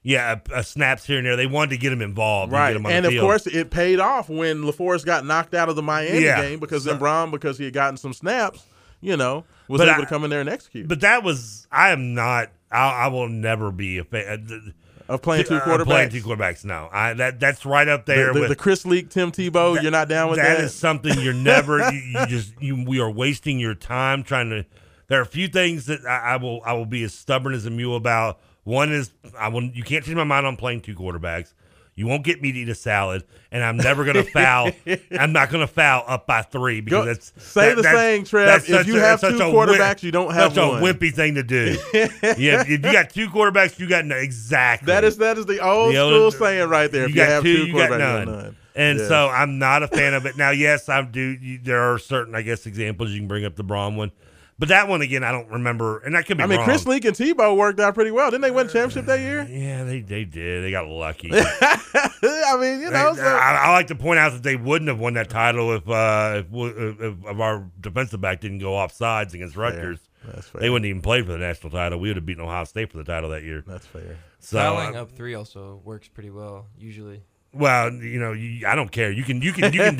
yeah, 0.03 0.39
uh, 0.53 0.61
snaps 0.61 1.05
here 1.05 1.17
and 1.17 1.25
there. 1.25 1.35
They 1.35 1.47
wanted 1.47 1.71
to 1.71 1.77
get 1.77 1.91
him 1.91 2.01
involved, 2.03 2.51
Right, 2.51 2.69
get 2.73 2.75
him 2.77 2.85
and 2.85 3.03
the 3.05 3.09
of 3.09 3.13
field. 3.13 3.23
course 3.25 3.47
it 3.47 3.71
paid 3.71 3.99
off 3.99 4.29
when 4.29 4.61
LeFors 4.61 5.03
got 5.03 5.25
knocked 5.25 5.55
out 5.55 5.69
of 5.69 5.75
the 5.75 5.81
Miami 5.81 6.21
Yeah. 6.23 6.41
game 6.41 6.59
because 6.59 6.83
So- 6.83 6.91
then 6.91 6.99
Brown, 6.99 7.31
because 7.31 7.57
he 7.57 7.65
had 7.65 7.73
gotten 7.73 7.97
some 7.97 8.13
snaps, 8.13 8.63
you 9.01 9.17
know, 9.17 9.45
was 9.67 9.81
able 9.81 9.91
I- 9.93 9.99
to 10.01 10.05
come 10.05 10.23
in 10.23 10.29
there 10.29 10.41
and 10.41 10.49
execute. 10.49 10.87
But 10.87 11.01
that 11.01 11.23
was 11.23 11.67
I 11.71 11.89
am 11.89 12.13
not. 12.13 12.49
I, 12.71 12.91
I 13.05 13.07
will 13.07 13.27
never 13.27 13.71
be 13.71 13.97
a 13.97 14.03
fan 14.03 14.73
of 15.09 15.21
playing 15.21 15.45
two 15.45 15.55
uh, 15.55 15.63
Playing 15.63 15.79
quarterbacks? 15.79 16.11
two 16.11 16.21
quarterbacks. 16.21 16.63
No, 16.65 16.87
I 16.91 17.13
that 17.13 17.39
that's 17.39 17.65
right 17.65 17.87
up 17.87 18.05
there 18.05 18.27
the, 18.27 18.33
the, 18.33 18.39
with 18.41 18.49
the 18.49 18.55
Chris 18.55 18.85
Leak, 18.85 19.09
Tim 19.09 19.31
Tebow, 19.31 19.81
you're 19.81 19.91
not 19.91 20.07
down 20.07 20.29
with 20.29 20.39
that. 20.39 20.57
That 20.57 20.63
is 20.63 20.73
something 20.73 21.19
you're 21.19 21.33
never. 21.33 21.91
you, 21.91 21.99
you 21.99 22.25
just 22.27 22.53
you. 22.61 22.85
We 22.85 22.99
are 22.99 23.09
wasting 23.11 23.59
your 23.59 23.75
time 23.75 24.23
trying 24.23 24.49
to. 24.51 24.65
There 25.07 25.19
are 25.19 25.23
a 25.23 25.25
few 25.25 25.47
things 25.47 25.87
that 25.87 26.05
I, 26.05 26.33
I 26.33 26.35
will. 26.37 26.61
I 26.63 26.73
will 26.73 26.85
be 26.85 27.03
as 27.03 27.13
stubborn 27.13 27.53
as 27.53 27.65
a 27.65 27.71
mule 27.71 27.95
about. 27.95 28.39
One 28.63 28.91
is 28.91 29.11
I 29.37 29.47
will. 29.49 29.63
You 29.63 29.83
can't 29.83 30.05
change 30.05 30.15
my 30.15 30.23
mind 30.23 30.45
on 30.45 30.55
playing 30.55 30.81
two 30.81 30.95
quarterbacks. 30.95 31.53
You 31.99 32.07
won't 32.07 32.23
get 32.23 32.41
me 32.41 32.53
to 32.53 32.59
eat 32.59 32.69
a 32.69 32.75
salad, 32.75 33.25
and 33.51 33.61
I'm 33.61 33.75
never 33.75 34.05
going 34.05 34.15
to 34.25 34.31
foul. 34.31 34.71
I'm 35.11 35.33
not 35.33 35.49
going 35.49 35.67
to 35.67 35.71
foul 35.71 36.05
up 36.07 36.25
by 36.25 36.43
three 36.43 36.79
because 36.79 37.01
Go- 37.01 37.05
that's 37.05 37.33
say 37.37 37.67
that- 37.69 37.75
the 37.75 37.81
that's- 37.81 37.97
saying, 37.99 38.23
Trev, 38.23 38.69
if 38.69 38.87
you 38.87 38.95
a- 38.97 39.01
have 39.01 39.19
two 39.19 39.27
quarterbacks, 39.37 40.01
you 40.01 40.11
don't 40.11 40.33
have 40.33 40.53
such 40.53 40.65
one. 40.65 40.81
a 40.81 40.85
wimpy 40.93 41.13
thing 41.13 41.35
to 41.35 41.43
do. 41.43 41.77
yeah, 41.93 42.61
if 42.61 42.69
you 42.69 42.77
got 42.79 43.09
two 43.09 43.27
quarterbacks, 43.27 43.77
you 43.79 43.89
got 43.89 44.05
no, 44.05 44.15
exactly. 44.15 44.85
That 44.87 45.03
is 45.03 45.17
that 45.17 45.37
is 45.37 45.45
the 45.45 45.59
old 45.59 45.89
The 45.93 45.97
school 45.97 46.13
old- 46.23 46.33
saying 46.35 46.69
right 46.69 46.89
there. 46.89 47.01
You 47.03 47.09
if 47.09 47.15
got 47.15 47.23
you 47.27 47.29
have 47.31 47.43
two, 47.43 47.57
two, 47.57 47.65
you 47.65 47.73
quarterbacks, 47.73 47.89
got 47.89 47.99
none. 47.99 48.25
none. 48.27 48.55
And 48.75 48.99
Yeah. 48.99 49.07
so 49.09 49.27
I'm 49.27 49.59
not 49.59 49.83
a 49.83 49.89
fan 49.89 50.13
of 50.13 50.25
it. 50.25 50.37
Now, 50.37 50.51
yes, 50.51 50.87
I 50.87 51.01
do. 51.01 51.19
You, 51.19 51.59
there 51.61 51.81
are 51.91 51.99
certain, 51.99 52.33
I 52.33 52.43
guess, 52.43 52.65
examples 52.65 53.11
you 53.11 53.19
can 53.19 53.27
bring 53.27 53.43
up 53.43 53.57
the 53.57 53.63
Braun 53.63 53.97
one, 53.97 54.11
but 54.59 54.67
that 54.69 54.89
one 54.89 55.01
again, 55.01 55.23
I 55.23 55.31
don't 55.31 55.49
remember, 55.49 55.99
and 55.99 56.13
that 56.15 56.25
could 56.25 56.37
be. 56.37 56.43
I 56.43 56.47
mean, 56.47 56.57
wrong. 56.59 56.65
Chris 56.65 56.85
Leak 56.85 57.05
and 57.05 57.15
Tebow 57.15 57.55
worked 57.55 57.79
out 57.79 57.95
pretty 57.95 58.11
well. 58.11 58.29
Didn't 58.29 58.41
they 58.41 58.51
win 58.51 58.67
the 58.67 58.73
championship 58.73 59.05
that 59.05 59.19
year? 59.21 59.47
Yeah, 59.49 59.85
they 59.85 60.01
they 60.01 60.25
did. 60.25 60.63
They 60.63 60.71
got 60.71 60.87
lucky. 60.87 61.31
I 61.33 62.57
mean, 62.59 62.81
you 62.81 62.91
know, 62.91 63.13
They- 63.15 63.21
so- 63.21 63.25
I, 63.27 63.67
I 63.67 63.71
like 63.71 63.87
to 63.87 63.95
point 63.95 64.19
out 64.19 64.33
that 64.33 64.43
they 64.43 64.57
wouldn't 64.57 64.89
have 64.89 64.99
won 64.99 65.13
that 65.13 65.29
title 65.29 65.73
if 65.73 65.87
uh, 65.89 66.43
if, 66.51 66.99
if, 66.99 66.99
if 67.25 67.39
our 67.39 67.65
defensive 67.79 68.19
back 68.21 68.41
didn't 68.41 68.59
go 68.59 68.75
off 68.75 68.91
sides 68.91 69.33
against 69.33 69.55
Rutgers. 69.55 69.99
That's 70.25 70.47
fair. 70.49 70.59
They 70.61 70.69
wouldn't 70.69 70.87
even 70.87 71.01
play 71.01 71.21
for 71.21 71.31
the 71.31 71.37
national 71.37 71.71
title. 71.71 71.97
We 71.99 72.09
would 72.09 72.17
have 72.17 72.25
beaten 72.25 72.43
Ohio 72.43 72.65
State 72.65 72.91
for 72.91 72.97
the 72.97 73.05
title 73.05 73.29
that 73.29 73.43
year. 73.43 73.63
That's 73.65 73.85
fair. 73.85 74.17
So, 74.39 74.57
Fouling 74.59 74.97
uh, 74.97 75.03
up 75.03 75.11
three 75.13 75.33
also 75.33 75.81
works 75.85 76.09
pretty 76.09 76.29
well 76.29 76.67
usually. 76.77 77.23
Well, 77.51 77.91
you 77.93 78.19
know, 78.19 78.31
you, 78.33 78.67
I 78.67 78.75
don't 78.75 78.91
care. 78.91 79.11
You 79.11 79.23
can, 79.23 79.41
you 79.41 79.53
can, 79.53 79.73
you 79.73 79.79
can. 79.79 79.97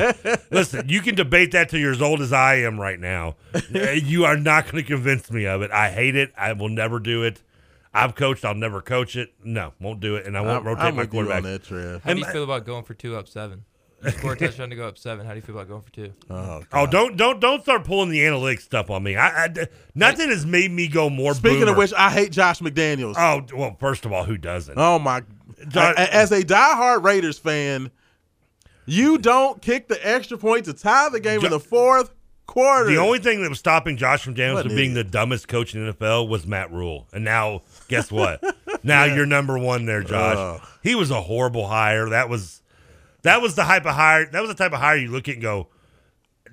listen, 0.52 0.88
you 0.88 1.02
can 1.02 1.16
debate 1.16 1.52
that 1.54 1.70
till 1.70 1.80
you're 1.80 1.92
as 1.92 2.02
old 2.02 2.22
as 2.22 2.32
I 2.32 2.56
am 2.58 2.80
right 2.80 3.00
now. 3.00 3.36
Uh, 3.54 3.92
you 3.92 4.26
are 4.26 4.38
not 4.38 4.66
going 4.72 4.84
to 4.84 4.88
convince 4.88 5.32
me 5.32 5.46
of 5.48 5.62
it. 5.64 5.72
I 5.72 5.90
hate 5.90 6.16
it. 6.16 6.32
I 6.38 6.54
will 6.54 6.70
never 6.70 7.00
do 7.00 7.24
it. 7.24 7.42
I've 7.92 8.14
coached. 8.14 8.46
I'll 8.46 8.54
never 8.54 8.82
coach 8.84 9.16
it. 9.16 9.34
No, 9.44 9.74
won't 9.82 10.00
do 10.00 10.16
it, 10.16 10.28
and 10.28 10.38
I 10.38 10.42
won't 10.42 10.58
I'm- 10.58 10.66
rotate 10.68 10.84
I'm 10.86 10.96
my 10.96 11.02
with 11.02 11.10
on 11.10 11.12
quarterback. 11.12 11.44
that, 11.44 11.64
Trev. 11.64 12.04
How 12.04 12.14
do 12.14 12.20
you 12.20 12.26
feel 12.26 12.44
about 12.44 12.66
going 12.66 12.84
for 12.84 12.94
two 12.94 13.16
up 13.16 13.28
seven? 13.28 13.66
You 14.06 14.12
score 14.12 14.34
a 14.34 14.38
touchdown 14.38 14.70
to 14.70 14.76
go 14.76 14.88
up 14.88 14.98
seven. 15.00 15.26
How 15.26 15.32
do 15.32 15.38
you 15.38 15.42
feel 15.42 15.56
about 15.56 15.68
going 15.70 15.82
for 15.82 15.92
two? 15.92 16.14
Oh, 16.30 16.62
Oh, 16.72 16.86
don't 16.86 17.18
don't 17.18 17.40
don't 17.42 17.64
start 17.64 17.84
pulling 17.84 18.10
the 18.12 18.20
analytics 18.20 18.62
stuff 18.62 18.92
on 18.92 19.02
me. 19.04 19.16
I, 19.18 19.46
I 19.46 19.68
nothing 19.96 20.30
has 20.30 20.46
made 20.46 20.70
me 20.72 20.88
go 20.88 21.10
more. 21.10 21.34
Speaking 21.34 21.62
boomer. 21.62 21.72
of 21.72 21.78
which, 21.78 21.92
I 21.98 22.12
hate 22.12 22.32
Josh 22.32 22.60
McDaniels. 22.60 23.16
oh 23.18 23.44
well, 23.58 23.76
first 23.80 24.06
of 24.06 24.14
all, 24.14 24.24
who 24.24 24.38
doesn't? 24.38 24.78
Oh 24.78 25.00
my! 25.00 25.24
John- 25.68 25.96
As 25.98 26.32
a 26.32 26.42
diehard 26.42 27.04
Raiders 27.04 27.38
fan, 27.38 27.92
you 28.86 29.18
don't 29.18 29.62
kick 29.62 29.88
the 29.88 30.00
extra 30.08 30.38
point 30.38 30.66
to 30.66 30.74
tie 30.74 31.10
the 31.10 31.20
game 31.20 31.44
in 31.44 31.52
the 31.52 31.60
fourth 31.60 32.12
quarter. 32.48 32.90
The 32.90 32.98
only 32.98 33.20
thing 33.20 33.42
that 33.44 33.50
was 33.50 33.60
stopping 33.60 33.98
Josh 33.98 34.24
from 34.24 34.34
Daniels 34.34 34.64
from 34.64 34.76
being 34.76 34.94
the 34.96 35.04
dumbest 35.04 35.48
coach 35.48 35.76
in 35.76 35.86
the 35.86 35.94
NFL 35.94 36.28
was 36.28 36.48
Matt 36.48 36.72
Rhule. 36.72 37.08
And 37.14 37.24
now, 37.24 37.62
guess 37.88 38.12
what? 38.12 38.42
now 38.84 39.04
you're 39.06 39.26
number 39.28 39.58
one 39.60 39.86
there, 39.86 40.02
Josh. 40.02 40.62
He 40.82 40.96
was 40.96 41.12
a 41.12 41.22
horrible 41.22 41.68
hire. 41.68 42.10
That 42.10 42.30
was 42.30 42.62
that 43.22 43.42
was 43.42 43.56
the 43.56 43.64
type 43.64 43.86
of 43.86 43.94
hire. 43.96 44.26
That 44.26 44.42
was 44.42 44.50
the 44.50 44.56
type 44.56 44.72
of 44.74 44.80
hire 44.80 44.98
you 44.98 45.10
look 45.10 45.28
at 45.28 45.34
and 45.36 45.42
go, 45.44 45.68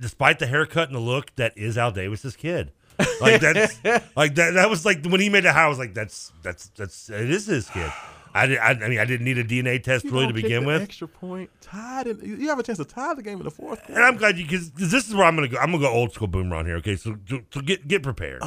despite 0.00 0.38
the 0.38 0.46
haircut 0.46 0.88
and 0.88 0.96
the 0.96 1.00
look, 1.00 1.34
that 1.36 1.56
is 1.56 1.78
Al 1.78 1.92
Davis's 1.92 2.36
kid. 2.36 2.72
Like 3.20 3.40
that's 3.40 3.78
like 4.16 4.34
that. 4.34 4.54
That 4.54 4.68
was 4.68 4.84
like 4.84 5.04
when 5.06 5.20
he 5.20 5.28
made 5.28 5.44
the 5.44 5.52
hire. 5.52 5.66
I 5.66 5.68
was 5.68 5.78
like, 5.78 5.94
that's 5.94 6.32
that's 6.42 6.68
that's 6.76 7.08
it 7.08 7.30
is 7.30 7.46
his 7.46 7.70
kid. 7.70 7.90
I, 8.36 8.46
did, 8.46 8.58
I, 8.58 8.70
I 8.70 8.88
mean, 8.88 8.98
I 8.98 9.04
didn't 9.04 9.24
need 9.24 9.38
a 9.38 9.44
DNA 9.44 9.82
test 9.82 10.04
You 10.04 10.10
really 10.12 10.26
to 10.28 10.32
begin 10.32 10.64
with. 10.64 10.82
extra 10.82 11.08
point 11.08 11.50
tied. 11.60 12.06
In, 12.06 12.20
you 12.40 12.48
have 12.48 12.58
a 12.58 12.62
chance 12.62 12.78
to 12.78 12.84
tie 12.84 13.14
the 13.14 13.22
game 13.22 13.38
in 13.38 13.44
the 13.44 13.50
fourth. 13.50 13.80
And 13.88 13.98
I'm 13.98 14.16
glad 14.16 14.38
you 14.38 14.44
because 14.44 14.70
this 14.72 15.08
is 15.08 15.14
where 15.14 15.24
I'm 15.24 15.34
gonna 15.34 15.48
go. 15.48 15.58
I'm 15.58 15.70
gonna 15.72 15.82
go 15.82 15.90
old 15.90 16.12
school 16.12 16.28
boomer 16.28 16.56
on 16.56 16.66
here. 16.66 16.76
Okay, 16.76 16.96
so 16.96 17.16
so, 17.28 17.40
so 17.52 17.60
get 17.60 17.86
get 17.88 18.02
prepared. 18.02 18.42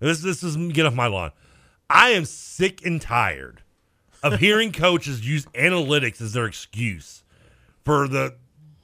This 0.00 0.20
this 0.22 0.42
is 0.42 0.56
get 0.72 0.86
off 0.86 0.94
my 0.94 1.06
lawn. 1.06 1.30
I 1.88 2.10
am 2.10 2.24
sick 2.24 2.84
and 2.86 3.00
tired 3.02 3.62
of 4.22 4.38
hearing 4.38 4.70
coaches 4.86 5.26
use 5.26 5.46
analytics 5.46 6.20
as 6.20 6.34
their 6.34 6.46
excuse 6.46 7.24
for 7.84 8.06
the 8.06 8.34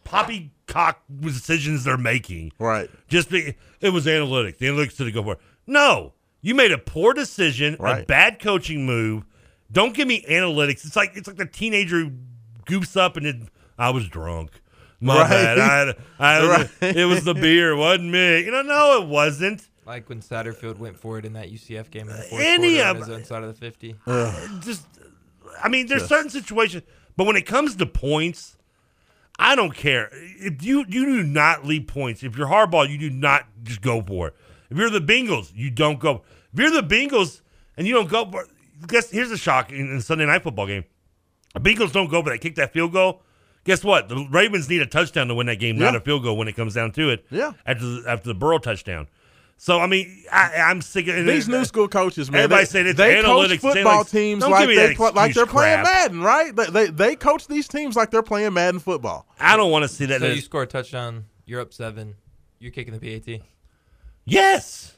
poppycock 0.04 0.96
decisions 1.20 1.84
they're 1.84 1.96
making. 1.96 2.52
Right. 2.58 2.90
Just 3.08 3.30
be, 3.30 3.54
it 3.80 3.90
was 3.90 4.06
analytics. 4.06 4.58
The 4.58 4.66
analytics 4.66 4.96
didn't 4.96 5.14
go 5.14 5.22
for 5.22 5.32
it. 5.34 5.40
No, 5.66 6.14
you 6.40 6.54
made 6.54 6.72
a 6.72 6.78
poor 6.78 7.12
decision, 7.12 7.74
a 7.78 7.82
Right. 7.82 8.06
bad 8.06 8.40
coaching 8.40 8.86
move. 8.86 9.24
Don't 9.72 9.94
give 9.94 10.06
me 10.08 10.24
analytics. 10.28 10.84
It's 10.86 10.96
like 10.96 11.12
it's 11.16 11.26
like 11.26 11.36
the 11.36 11.46
teenager 11.46 12.00
who 12.04 12.12
goofs 12.66 12.96
up 12.96 13.16
and 13.16 13.26
it, 13.26 13.36
I 13.78 13.90
was 13.90 14.08
drunk. 14.08 14.50
My 15.00 15.20
Right. 15.22 15.28
bad. 15.30 15.58
I, 15.58 15.94
I, 16.38 16.46
Right. 16.48 16.96
It 16.96 17.04
was 17.06 17.24
the 17.24 17.34
beer. 17.34 17.76
Wasn't 17.76 18.10
me. 18.10 18.44
You 18.44 18.50
know, 18.50 18.62
no, 18.62 19.02
it 19.02 19.08
wasn't. 19.08 19.68
Like 19.84 20.08
when 20.08 20.20
Satterfield 20.20 20.78
went 20.78 20.98
for 20.98 21.18
it 21.18 21.24
in 21.24 21.34
that 21.34 21.50
UCF 21.52 21.90
game 21.90 22.08
in 22.08 22.16
the 22.16 22.22
fourth 22.22 22.42
Any 22.42 22.76
quarter 22.76 22.90
of- 22.90 22.96
on 22.96 23.02
his 23.02 23.08
own 23.10 23.24
side 23.24 23.42
of 23.44 23.48
the 23.54 23.60
fifty. 23.60 23.94
Just, 24.60 24.86
I 25.62 25.68
mean, 25.68 25.86
there's 25.86 26.02
Just- 26.02 26.08
certain 26.08 26.30
situations, 26.30 26.82
but 27.16 27.26
when 27.26 27.36
it 27.36 27.46
comes 27.46 27.76
to 27.76 27.86
points, 27.86 28.56
I 29.38 29.54
don't 29.54 29.74
care. 29.74 30.08
If 30.12 30.62
you 30.64 30.80
you 30.88 31.04
do 31.04 31.22
not 31.22 31.66
leave 31.66 31.86
points. 31.86 32.22
If 32.22 32.36
you're 32.36 32.48
hardball, 32.48 32.88
you 32.88 32.98
do 32.98 33.10
not 33.10 33.46
just 33.64 33.82
go 33.82 34.00
for 34.02 34.28
it. 34.28 34.34
If 34.70 34.78
you're 34.78 34.90
the 34.90 35.00
Bengals, 35.00 35.52
you 35.54 35.70
don't 35.70 36.00
go. 36.00 36.22
If 36.54 36.58
you're 36.58 36.70
the 36.70 36.82
Bengals 36.82 37.42
and 37.76 37.86
you 37.86 37.92
don't 37.94 38.08
go 38.08 38.28
for, 38.30 38.46
guess 38.86 39.10
here's 39.10 39.30
the 39.30 39.36
shock 39.36 39.70
in, 39.72 39.90
in 39.90 40.00
Sunday 40.00 40.26
night 40.26 40.42
football 40.42 40.66
game. 40.66 40.84
The 41.54 41.60
Bengals 41.60 41.92
don't 41.92 42.10
go 42.10 42.22
for 42.22 42.30
that, 42.30 42.40
kick 42.40 42.56
that 42.56 42.72
field 42.72 42.92
goal. 42.92 43.22
Guess 43.64 43.82
what? 43.82 44.08
The 44.08 44.26
Ravens 44.30 44.68
need 44.68 44.80
a 44.82 44.86
touchdown 44.86 45.26
to 45.28 45.34
win 45.34 45.48
that 45.48 45.56
game, 45.56 45.76
not 45.76 45.96
a 45.96 46.00
field 46.00 46.22
goal 46.22 46.36
when 46.36 46.46
it 46.46 46.54
comes 46.54 46.74
down 46.74 46.92
to 46.92 47.10
it. 47.10 47.26
Yeah. 47.30 47.52
After 47.64 47.84
the, 47.84 48.04
after 48.08 48.28
the 48.28 48.34
Burrow 48.34 48.58
touchdown. 48.58 49.08
So 49.58 49.80
I 49.80 49.86
mean, 49.86 50.24
I, 50.30 50.52
I'm 50.56 50.82
sick 50.82 51.08
of 51.08 51.24
These 51.24 51.48
new 51.48 51.64
school 51.64 51.88
coaches, 51.88 52.30
man. 52.30 52.42
Everybody 52.42 52.64
they, 52.64 52.66
saying 52.66 52.86
it's 52.88 52.98
they 52.98 53.14
coach 53.22 53.24
analytics, 53.24 53.60
football 53.60 54.04
analytics. 54.04 54.10
teams 54.10 54.46
like 54.46 54.68
they 54.68 54.94
pl- 54.94 55.12
like 55.14 55.34
they're 55.34 55.46
playing 55.46 55.82
crap. 55.82 55.94
Madden, 55.94 56.20
right? 56.20 56.54
They, 56.54 56.66
they 56.66 56.86
they 56.88 57.16
coach 57.16 57.46
these 57.48 57.66
teams 57.66 57.96
like 57.96 58.10
they're 58.10 58.22
playing 58.22 58.52
Madden 58.52 58.80
football. 58.80 59.26
I 59.40 59.56
don't 59.56 59.70
want 59.70 59.84
to 59.84 59.88
see 59.88 60.04
that. 60.06 60.20
So 60.20 60.26
you 60.26 60.42
score 60.42 60.62
a 60.62 60.66
touchdown, 60.66 61.24
you're 61.46 61.62
up 61.62 61.72
seven, 61.72 62.16
you're 62.58 62.70
kicking 62.70 62.96
the 62.96 63.20
PAT. 63.20 63.40
yes. 64.26 64.95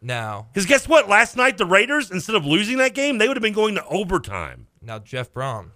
Now, 0.00 0.46
Because 0.52 0.66
guess 0.66 0.86
what? 0.88 1.08
Last 1.08 1.36
night 1.36 1.58
the 1.58 1.66
Raiders, 1.66 2.10
instead 2.10 2.36
of 2.36 2.46
losing 2.46 2.78
that 2.78 2.94
game, 2.94 3.18
they 3.18 3.26
would 3.28 3.36
have 3.36 3.42
been 3.42 3.52
going 3.52 3.74
to 3.74 3.84
overtime. 3.86 4.66
now 4.80 4.98
Jeff 4.98 5.32
Brohm 5.32 5.70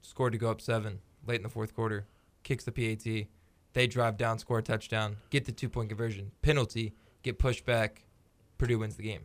scored 0.00 0.32
to 0.32 0.38
go 0.38 0.50
up 0.50 0.60
seven 0.60 0.98
late 1.26 1.36
in 1.36 1.42
the 1.42 1.48
fourth 1.48 1.74
quarter, 1.74 2.06
kicks 2.42 2.64
the 2.64 2.72
PAT. 2.72 3.26
They 3.74 3.86
drive 3.86 4.16
down, 4.16 4.38
score 4.38 4.58
a 4.58 4.62
touchdown, 4.62 5.16
get 5.30 5.44
the 5.44 5.52
two 5.52 5.68
point 5.68 5.88
conversion, 5.88 6.32
penalty, 6.42 6.94
get 7.22 7.38
pushed 7.38 7.64
back. 7.64 8.04
Purdue 8.58 8.78
wins 8.80 8.96
the 8.96 9.02
game. 9.02 9.22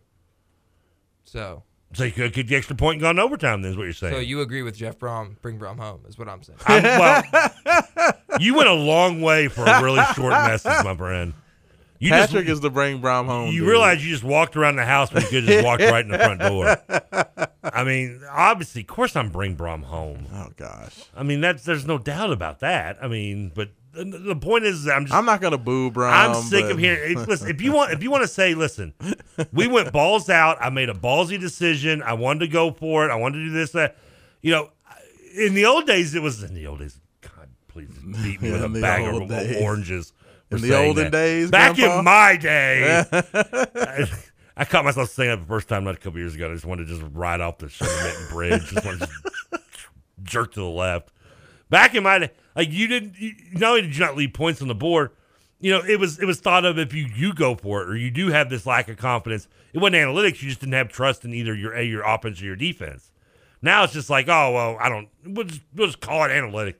So, 1.23 1.63
So 1.93 2.03
you 2.05 2.11
could 2.11 2.33
kick 2.33 2.47
the 2.47 2.55
extra 2.55 2.75
point 2.75 2.95
and 2.95 3.01
gone 3.01 3.19
overtime. 3.19 3.61
Then 3.61 3.71
is 3.71 3.77
what 3.77 3.83
you're 3.83 3.93
saying. 3.93 4.13
so 4.13 4.19
you 4.19 4.41
agree 4.41 4.61
with 4.63 4.75
Jeff 4.75 4.97
Brohm? 4.97 5.39
Bring 5.41 5.59
Brohm 5.59 5.77
home 5.79 6.01
is 6.07 6.17
what 6.17 6.29
I'm 6.29 6.41
saying. 6.43 6.59
I'm- 6.65 6.83
well, 7.65 8.13
you 8.39 8.55
went 8.55 8.69
a 8.69 8.73
long 8.73 9.21
way 9.21 9.47
for 9.47 9.63
a 9.65 9.81
really 9.83 10.03
short 10.15 10.31
message, 10.31 10.83
my 10.83 10.95
friend. 10.95 11.33
You 11.99 12.09
just- 12.09 12.31
Patrick 12.31 12.47
is 12.49 12.59
the 12.61 12.69
bring 12.69 13.01
Brohm 13.01 13.25
home. 13.25 13.51
You 13.51 13.61
dude. 13.61 13.69
realize 13.69 14.05
you 14.05 14.11
just 14.11 14.23
walked 14.23 14.55
around 14.55 14.75
the 14.75 14.85
house 14.85 15.11
when 15.11 15.23
you 15.23 15.29
could 15.29 15.43
just 15.45 15.65
walked 15.65 15.81
right 15.83 16.05
in 16.05 16.11
the 16.11 16.17
front 16.19 16.39
door. 16.41 16.77
I 17.63 17.83
mean, 17.83 18.21
obviously, 18.29 18.81
of 18.81 18.87
course, 18.87 19.15
I'm 19.15 19.29
bring 19.29 19.55
Brohm 19.55 19.83
home. 19.83 20.25
Oh 20.33 20.49
gosh. 20.55 20.95
I 21.15 21.23
mean, 21.23 21.41
that's 21.41 21.63
there's 21.63 21.85
no 21.85 21.97
doubt 21.97 22.31
about 22.31 22.59
that. 22.59 22.97
I 23.01 23.07
mean, 23.07 23.51
but 23.53 23.69
the, 23.93 24.03
the 24.05 24.35
point 24.35 24.65
is, 24.65 24.87
I'm 24.87 25.05
just 25.05 25.15
I'm 25.15 25.25
not 25.25 25.41
gonna 25.41 25.57
boo 25.57 25.89
Brohm. 25.91 26.11
I'm 26.11 26.35
sick 26.43 26.63
but- 26.65 26.71
of 26.73 26.77
hearing. 26.77 27.17
if- 27.19 27.27
Listen, 27.27 27.49
if 27.49 27.61
you 27.61 27.71
want, 27.71 27.91
if 27.93 28.03
you 28.03 28.11
want 28.11 28.21
to 28.21 28.27
say, 28.27 28.53
listen, 28.53 28.93
we 29.51 29.67
went 29.67 29.91
balls 29.91 30.29
out. 30.29 30.57
I 30.61 30.69
made 30.69 30.89
a 30.89 30.93
ballsy 30.93 31.39
decision. 31.39 32.01
I 32.03 32.13
wanted 32.13 32.39
to 32.41 32.47
go 32.47 32.71
for 32.71 33.05
it. 33.07 33.11
I 33.11 33.15
wanted 33.15 33.39
to 33.39 33.45
do 33.45 33.51
this. 33.51 33.71
That, 33.71 33.97
you 34.41 34.51
know, 34.51 34.69
in 35.35 35.55
the 35.55 35.65
old 35.65 35.87
days, 35.87 36.13
it 36.15 36.21
was 36.21 36.43
in 36.43 36.53
the 36.53 36.67
old 36.67 36.79
days. 36.79 36.99
God, 37.21 37.49
please 37.67 37.89
beat 38.23 38.39
me 38.41 38.49
Yeah, 38.49 38.61
with 38.67 38.75
a 38.77 38.81
bag 38.81 39.03
of 39.21 39.27
days. 39.27 39.61
oranges. 39.63 40.13
In 40.49 40.61
the 40.61 40.77
olden 40.77 41.05
that. 41.05 41.11
days, 41.11 41.51
back 41.51 41.75
Grandpa? 41.75 41.99
in 41.99 42.05
my 42.05 42.37
day. 42.41 43.03
I, 43.11 44.05
I 44.55 44.65
caught 44.65 44.85
myself 44.85 45.09
saying 45.09 45.29
that 45.29 45.37
the 45.41 45.45
first 45.45 45.67
time 45.67 45.83
not 45.83 45.95
a 45.95 45.97
couple 45.97 46.19
years 46.19 46.35
ago. 46.35 46.49
I 46.49 46.53
just 46.53 46.65
wanted 46.65 46.87
to 46.87 46.97
just 46.97 47.05
ride 47.13 47.41
off 47.41 47.57
the 47.57 47.69
Sherman 47.69 48.15
Bridge. 48.29 48.65
Just 48.67 48.85
wanted 48.85 49.01
to 49.01 49.07
just 49.07 49.87
jerk 50.23 50.53
to 50.53 50.61
the 50.61 50.65
left. 50.65 51.11
Back 51.69 51.95
in 51.95 52.03
my 52.03 52.19
day, 52.19 52.31
like 52.55 52.71
you 52.71 52.87
didn't. 52.87 53.19
You, 53.19 53.33
not 53.53 53.69
only 53.71 53.81
did 53.81 53.95
you 53.95 54.03
not 54.05 54.15
leave 54.15 54.31
points 54.33 54.61
on 54.61 54.69
the 54.69 54.75
board, 54.75 55.11
you 55.59 55.71
know 55.71 55.83
it 55.83 55.99
was 55.99 56.17
it 56.19 56.25
was 56.25 56.39
thought 56.39 56.63
of 56.63 56.79
if 56.79 56.93
you 56.93 57.07
you 57.13 57.33
go 57.33 57.55
for 57.55 57.83
it 57.83 57.89
or 57.89 57.97
you 57.97 58.09
do 58.09 58.29
have 58.29 58.49
this 58.49 58.65
lack 58.65 58.87
of 58.87 58.95
confidence. 58.97 59.49
It 59.73 59.79
wasn't 59.79 59.97
analytics. 59.97 60.41
You 60.41 60.47
just 60.47 60.61
didn't 60.61 60.73
have 60.73 60.87
trust 60.87 61.25
in 61.25 61.33
either 61.33 61.53
your 61.53 61.73
a 61.73 61.83
your 61.83 62.03
offense 62.03 62.41
or 62.41 62.45
your 62.45 62.55
defense. 62.55 63.11
Now 63.61 63.83
it's 63.83 63.93
just 63.93 64.09
like, 64.09 64.29
oh 64.29 64.53
well, 64.53 64.77
I 64.79 64.87
don't. 64.87 65.09
We'll 65.25 65.45
just, 65.45 65.61
we'll 65.75 65.87
just 65.87 65.99
call 65.99 66.23
it 66.23 66.29
analytics. 66.29 66.75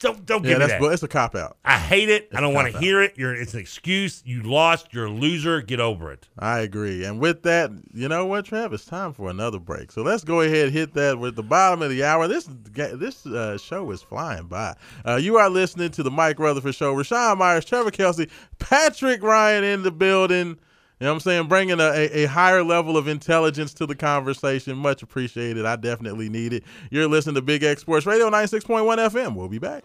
Don't 0.00 0.24
don't 0.24 0.42
Yeah, 0.44 0.50
give 0.52 0.58
me 0.60 0.66
that's 0.88 1.00
that. 1.02 1.02
a 1.04 1.08
cop 1.08 1.34
out. 1.34 1.58
I 1.62 1.76
hate 1.78 2.08
it. 2.08 2.24
It's 2.24 2.34
I 2.36 2.40
don't 2.40 2.54
want 2.54 2.72
to 2.72 2.78
hear 2.78 3.02
it. 3.02 3.14
You're 3.16 3.34
it's 3.34 3.52
an 3.52 3.60
excuse. 3.60 4.22
You 4.24 4.42
lost. 4.42 4.88
You're 4.92 5.04
a 5.06 5.10
loser. 5.10 5.60
Get 5.60 5.78
over 5.78 6.10
it. 6.10 6.26
I 6.38 6.60
agree. 6.60 7.04
And 7.04 7.20
with 7.20 7.42
that, 7.42 7.70
you 7.92 8.08
know 8.08 8.24
what, 8.24 8.46
Trav? 8.46 8.72
It's 8.72 8.86
time 8.86 9.12
for 9.12 9.28
another 9.28 9.58
break. 9.58 9.92
So 9.92 10.00
let's 10.02 10.24
go 10.24 10.40
ahead 10.40 10.64
and 10.68 10.72
hit 10.72 10.94
that 10.94 11.18
with 11.18 11.36
the 11.36 11.42
bottom 11.42 11.82
of 11.82 11.90
the 11.90 12.02
hour. 12.02 12.26
This 12.28 12.48
this 12.72 13.26
uh, 13.26 13.58
show 13.58 13.90
is 13.90 14.00
flying 14.00 14.46
by. 14.46 14.74
Uh, 15.06 15.16
you 15.16 15.36
are 15.36 15.50
listening 15.50 15.90
to 15.90 16.02
the 16.02 16.10
Mike 16.10 16.38
Rutherford 16.38 16.74
Show. 16.74 16.94
Rashawn 16.94 17.36
Myers, 17.36 17.66
Trevor 17.66 17.90
Kelsey, 17.90 18.28
Patrick 18.58 19.22
Ryan 19.22 19.64
in 19.64 19.82
the 19.82 19.90
building. 19.92 20.58
You 21.00 21.06
know 21.06 21.12
what 21.12 21.14
I'm 21.14 21.20
saying? 21.20 21.48
Bringing 21.48 21.80
a, 21.80 21.84
a, 21.84 22.24
a 22.24 22.26
higher 22.26 22.62
level 22.62 22.98
of 22.98 23.08
intelligence 23.08 23.72
to 23.74 23.86
the 23.86 23.94
conversation. 23.94 24.76
Much 24.76 25.02
appreciated. 25.02 25.64
I 25.64 25.76
definitely 25.76 26.28
need 26.28 26.52
it. 26.52 26.62
You're 26.90 27.08
listening 27.08 27.36
to 27.36 27.42
Big 27.42 27.62
X 27.62 27.80
Sports 27.80 28.04
Radio 28.04 28.28
96.1 28.28 28.84
FM. 29.10 29.34
We'll 29.34 29.48
be 29.48 29.58
back. 29.58 29.84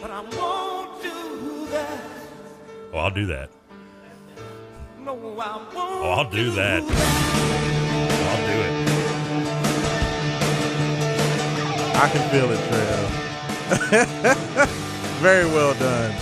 but 0.00 0.10
I 0.10 0.20
won't 0.20 1.02
do 1.02 1.66
that. 1.70 2.00
Oh, 2.92 2.98
I'll 2.98 3.10
do 3.10 3.26
that. 3.26 3.50
No, 5.00 5.12
I 5.12 5.16
won't. 5.56 5.68
Oh, 5.74 6.10
I'll 6.16 6.30
do 6.30 6.50
that. 6.52 6.82
Oh, 6.82 6.86
I'll 8.30 8.46
do 8.46 8.52
it. 8.62 8.72
I 11.96 12.08
can 12.10 12.28
feel 12.30 12.50
it, 12.50 12.60
Trev. 12.68 14.68
Very 15.20 15.46
well 15.46 15.74
done. 15.74 16.12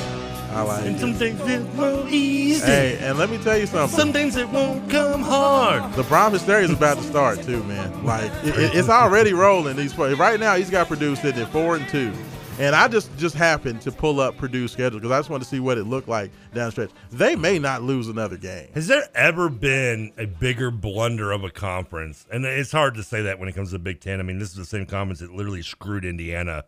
I 0.52 0.62
like 0.62 0.84
And 0.86 0.96
it. 0.96 1.00
some 1.00 1.14
things 1.14 1.40
it 1.48 1.62
will 1.74 2.06
easy. 2.08 2.64
Hey, 2.64 2.96
and 3.00 3.18
let 3.18 3.28
me 3.28 3.38
tell 3.38 3.58
you 3.58 3.66
something. 3.66 3.98
Some 3.98 4.12
things 4.12 4.36
it 4.36 4.48
won't 4.50 4.88
come 4.88 5.20
hard. 5.22 5.92
The 5.94 6.04
Brohm 6.04 6.30
hysteria 6.30 6.64
is 6.64 6.70
about 6.70 6.98
to 6.98 7.02
start 7.02 7.42
too, 7.42 7.64
man. 7.64 8.04
Like 8.04 8.30
it, 8.44 8.56
it- 8.56 8.74
it's 8.76 8.88
already 8.88 9.32
rolling. 9.32 9.74
These 9.76 9.98
right 9.98 10.38
now, 10.38 10.54
he's 10.54 10.70
got 10.70 10.86
produced 10.86 11.22
sitting 11.22 11.42
at 11.42 11.48
four 11.48 11.74
and 11.74 11.88
two, 11.88 12.12
and 12.58 12.74
I 12.74 12.88
just 12.88 13.16
just 13.18 13.34
happened 13.34 13.80
to 13.82 13.92
pull 13.92 14.20
up 14.20 14.36
Purdue's 14.36 14.72
schedule 14.72 14.98
because 14.98 15.10
I 15.10 15.18
just 15.18 15.30
wanted 15.30 15.44
to 15.44 15.50
see 15.50 15.60
what 15.60 15.78
it 15.78 15.84
looked 15.84 16.08
like 16.08 16.30
down 16.54 16.66
the 16.66 16.72
stretch. 16.72 16.90
They 17.10 17.36
may 17.36 17.58
not 17.58 17.82
lose 17.82 18.08
another 18.08 18.36
game. 18.36 18.68
Has 18.74 18.86
there 18.86 19.08
ever 19.14 19.48
been 19.48 20.12
a 20.18 20.26
bigger 20.26 20.70
blunder 20.70 21.32
of 21.32 21.44
a 21.44 21.50
conference? 21.50 22.26
And 22.30 22.44
it's 22.44 22.72
hard 22.72 22.94
to 22.94 23.02
say 23.02 23.22
that 23.22 23.38
when 23.38 23.48
it 23.48 23.54
comes 23.54 23.70
to 23.70 23.74
the 23.74 23.80
Big 23.80 24.00
Ten. 24.00 24.20
I 24.20 24.22
mean, 24.22 24.38
this 24.38 24.50
is 24.50 24.56
the 24.56 24.64
same 24.64 24.86
conference 24.86 25.20
that 25.20 25.32
literally 25.32 25.62
screwed 25.62 26.04
Indiana, 26.04 26.64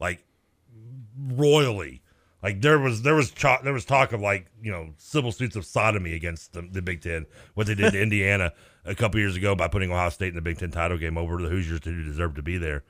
like 0.00 0.24
royally. 1.18 2.02
Like 2.42 2.60
there 2.60 2.78
was 2.78 3.02
there 3.02 3.14
was 3.14 3.30
cho- 3.30 3.58
there 3.64 3.72
was 3.72 3.84
talk 3.84 4.12
of 4.12 4.20
like 4.20 4.46
you 4.62 4.70
know 4.70 4.90
civil 4.98 5.32
suits 5.32 5.56
of 5.56 5.66
sodomy 5.66 6.14
against 6.14 6.52
the, 6.52 6.62
the 6.62 6.82
Big 6.82 7.02
Ten. 7.02 7.26
What 7.54 7.66
they 7.66 7.74
did 7.74 7.92
to 7.92 8.02
Indiana 8.02 8.52
a 8.84 8.94
couple 8.94 9.18
years 9.20 9.36
ago 9.36 9.54
by 9.54 9.68
putting 9.68 9.90
Ohio 9.90 10.10
State 10.10 10.28
in 10.28 10.34
the 10.34 10.40
Big 10.40 10.58
Ten 10.58 10.70
title 10.70 10.96
game 10.96 11.18
over 11.18 11.40
the 11.42 11.48
Hoosiers 11.48 11.80
who 11.84 12.04
deserved 12.04 12.36
to 12.36 12.42
be 12.42 12.56
there. 12.56 12.84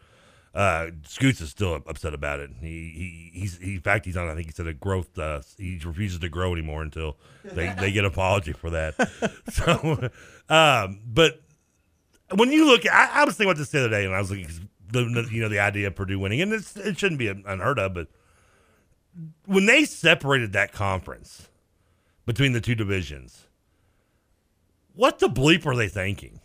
Uh, 0.56 0.90
Scoots 1.06 1.42
is 1.42 1.50
still 1.50 1.74
upset 1.74 2.14
about 2.14 2.40
it. 2.40 2.48
He, 2.62 2.66
he 2.66 3.40
he's 3.40 3.58
he, 3.58 3.74
in 3.74 3.82
fact 3.82 4.06
he's 4.06 4.16
on. 4.16 4.26
I 4.26 4.34
think 4.34 4.46
he 4.46 4.52
said 4.52 4.66
a 4.66 4.72
growth. 4.72 5.18
Uh, 5.18 5.42
he 5.58 5.78
refuses 5.84 6.18
to 6.20 6.30
grow 6.30 6.54
anymore 6.54 6.80
until 6.80 7.18
they, 7.44 7.74
they 7.78 7.92
get 7.92 8.06
an 8.06 8.06
apology 8.06 8.54
for 8.54 8.70
that. 8.70 8.94
so, 9.50 10.08
um, 10.48 11.00
but 11.06 11.42
when 12.34 12.50
you 12.52 12.64
look, 12.64 12.90
I, 12.90 13.10
I 13.12 13.24
was 13.26 13.36
thinking 13.36 13.50
about 13.50 13.58
this 13.58 13.68
the 13.68 13.80
other 13.80 13.90
day, 13.90 14.06
and 14.06 14.14
I 14.14 14.18
was 14.18 14.30
like, 14.30 14.48
the, 14.90 15.28
you 15.30 15.42
know, 15.42 15.50
the 15.50 15.58
idea 15.58 15.88
of 15.88 15.94
Purdue 15.94 16.18
winning, 16.18 16.40
and 16.40 16.54
it 16.54 16.98
shouldn't 16.98 17.18
be 17.18 17.28
unheard 17.28 17.78
of, 17.78 17.92
but 17.92 18.08
when 19.44 19.66
they 19.66 19.84
separated 19.84 20.54
that 20.54 20.72
conference 20.72 21.50
between 22.24 22.52
the 22.52 22.62
two 22.62 22.74
divisions, 22.74 23.46
what 24.94 25.18
the 25.18 25.28
bleep 25.28 25.66
were 25.66 25.76
they 25.76 25.88
thinking? 25.88 26.40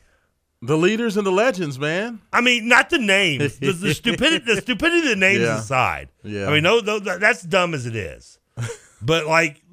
The 0.64 0.78
leaders 0.78 1.18
and 1.18 1.26
the 1.26 1.32
legends, 1.32 1.80
man. 1.80 2.22
I 2.32 2.42
mean, 2.42 2.68
not 2.68 2.90
the 2.92 3.00
names, 3.00 3.58
the, 3.58 3.72
the 3.72 3.94
stupidity, 3.96 4.46
the 4.54 4.62
stupidity 4.62 5.00
of 5.00 5.06
the 5.10 5.16
names 5.16 5.42
Yeah. 5.42 5.58
aside. 5.58 6.10
Yeah. 6.24 6.48
I 6.48 6.52
mean, 6.54 6.64
no, 6.64 6.80
no, 6.80 7.00
that's 7.00 7.42
dumb 7.42 7.74
as 7.74 7.86
it 7.88 7.96
is. 7.96 8.38
but 9.02 9.26
like, 9.26 9.64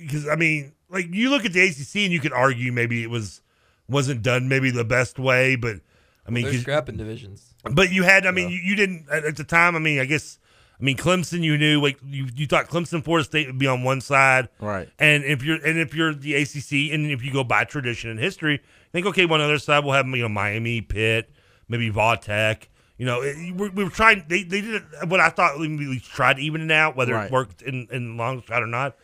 because 0.00 0.26
I 0.26 0.36
mean, 0.36 0.72
like 0.88 1.06
you 1.12 1.28
look 1.30 1.44
at 1.44 1.52
the 1.52 1.60
ACC 1.60 1.96
and 1.96 2.12
you 2.12 2.20
could 2.20 2.32
argue 2.32 2.72
maybe 2.72 3.02
it 3.02 3.10
was 3.10 3.42
wasn't 3.88 4.22
done 4.22 4.48
maybe 4.48 4.70
the 4.70 4.84
best 4.84 5.18
way, 5.18 5.56
but 5.56 5.76
I 5.76 5.80
I 6.28 6.30
mean, 6.30 6.44
They're 6.44 6.52
'cause- 6.54 6.62
scrapping 6.62 6.96
divisions. 6.96 7.46
But 7.62 7.92
you 7.92 8.04
had, 8.04 8.24
I 8.24 8.30
mean, 8.30 8.48
you, 8.48 8.56
you 8.58 8.74
didn't 8.76 9.06
at, 9.12 9.24
at 9.24 9.36
the 9.36 9.44
time. 9.44 9.76
I 9.76 9.80
mean, 9.80 9.98
I 10.00 10.06
guess, 10.06 10.38
I 10.80 10.82
mean, 10.82 10.96
Clemson. 10.96 11.42
You 11.42 11.58
knew, 11.58 11.78
like, 11.82 11.98
you, 12.06 12.26
you 12.34 12.46
thought 12.46 12.68
Clemson, 12.68 13.04
Florida 13.04 13.24
State 13.26 13.46
would 13.48 13.58
be 13.58 13.66
on 13.66 13.82
one 13.82 14.00
side, 14.00 14.48
right? 14.60 14.88
And 14.98 15.24
if 15.24 15.42
you're, 15.42 15.62
and 15.62 15.78
if 15.78 15.92
you're 15.94 16.14
the 16.14 16.36
ACC, 16.36 16.94
and 16.94 17.10
if 17.10 17.22
you 17.22 17.30
go 17.30 17.44
by 17.44 17.64
tradition 17.64 18.08
and 18.08 18.18
history, 18.18 18.62
think, 18.92 19.06
okay, 19.06 19.26
one 19.26 19.40
other 19.40 19.58
side 19.58 19.84
we'll 19.84 19.94
have, 19.94 20.06
you 20.08 20.16
know, 20.22 20.28
Miami, 20.28 20.80
Pitt, 20.80 21.30
maybe 21.68 21.90
Vautech. 21.90 22.64
You 22.98 23.06
know, 23.06 23.22
it- 23.22 23.36
we, 23.54 23.68
we 23.70 23.84
were 23.84 23.90
trying. 23.90 24.24
They, 24.28 24.42
they 24.42 24.60
did 24.60 24.82
what 25.08 25.20
I 25.20 25.30
thought 25.30 25.58
we 25.58 25.66
at 25.72 25.80
least 25.80 26.10
tried 26.10 26.36
to 26.36 26.42
even 26.42 26.60
it 26.62 26.70
out, 26.70 26.96
whether 26.96 27.14
Right. 27.14 27.26
it 27.26 27.32
worked 27.32 27.62
in 27.62 27.88
in 27.90 28.16
long 28.16 28.42
shot 28.42 28.62
or 28.62 28.66
not. 28.66 28.96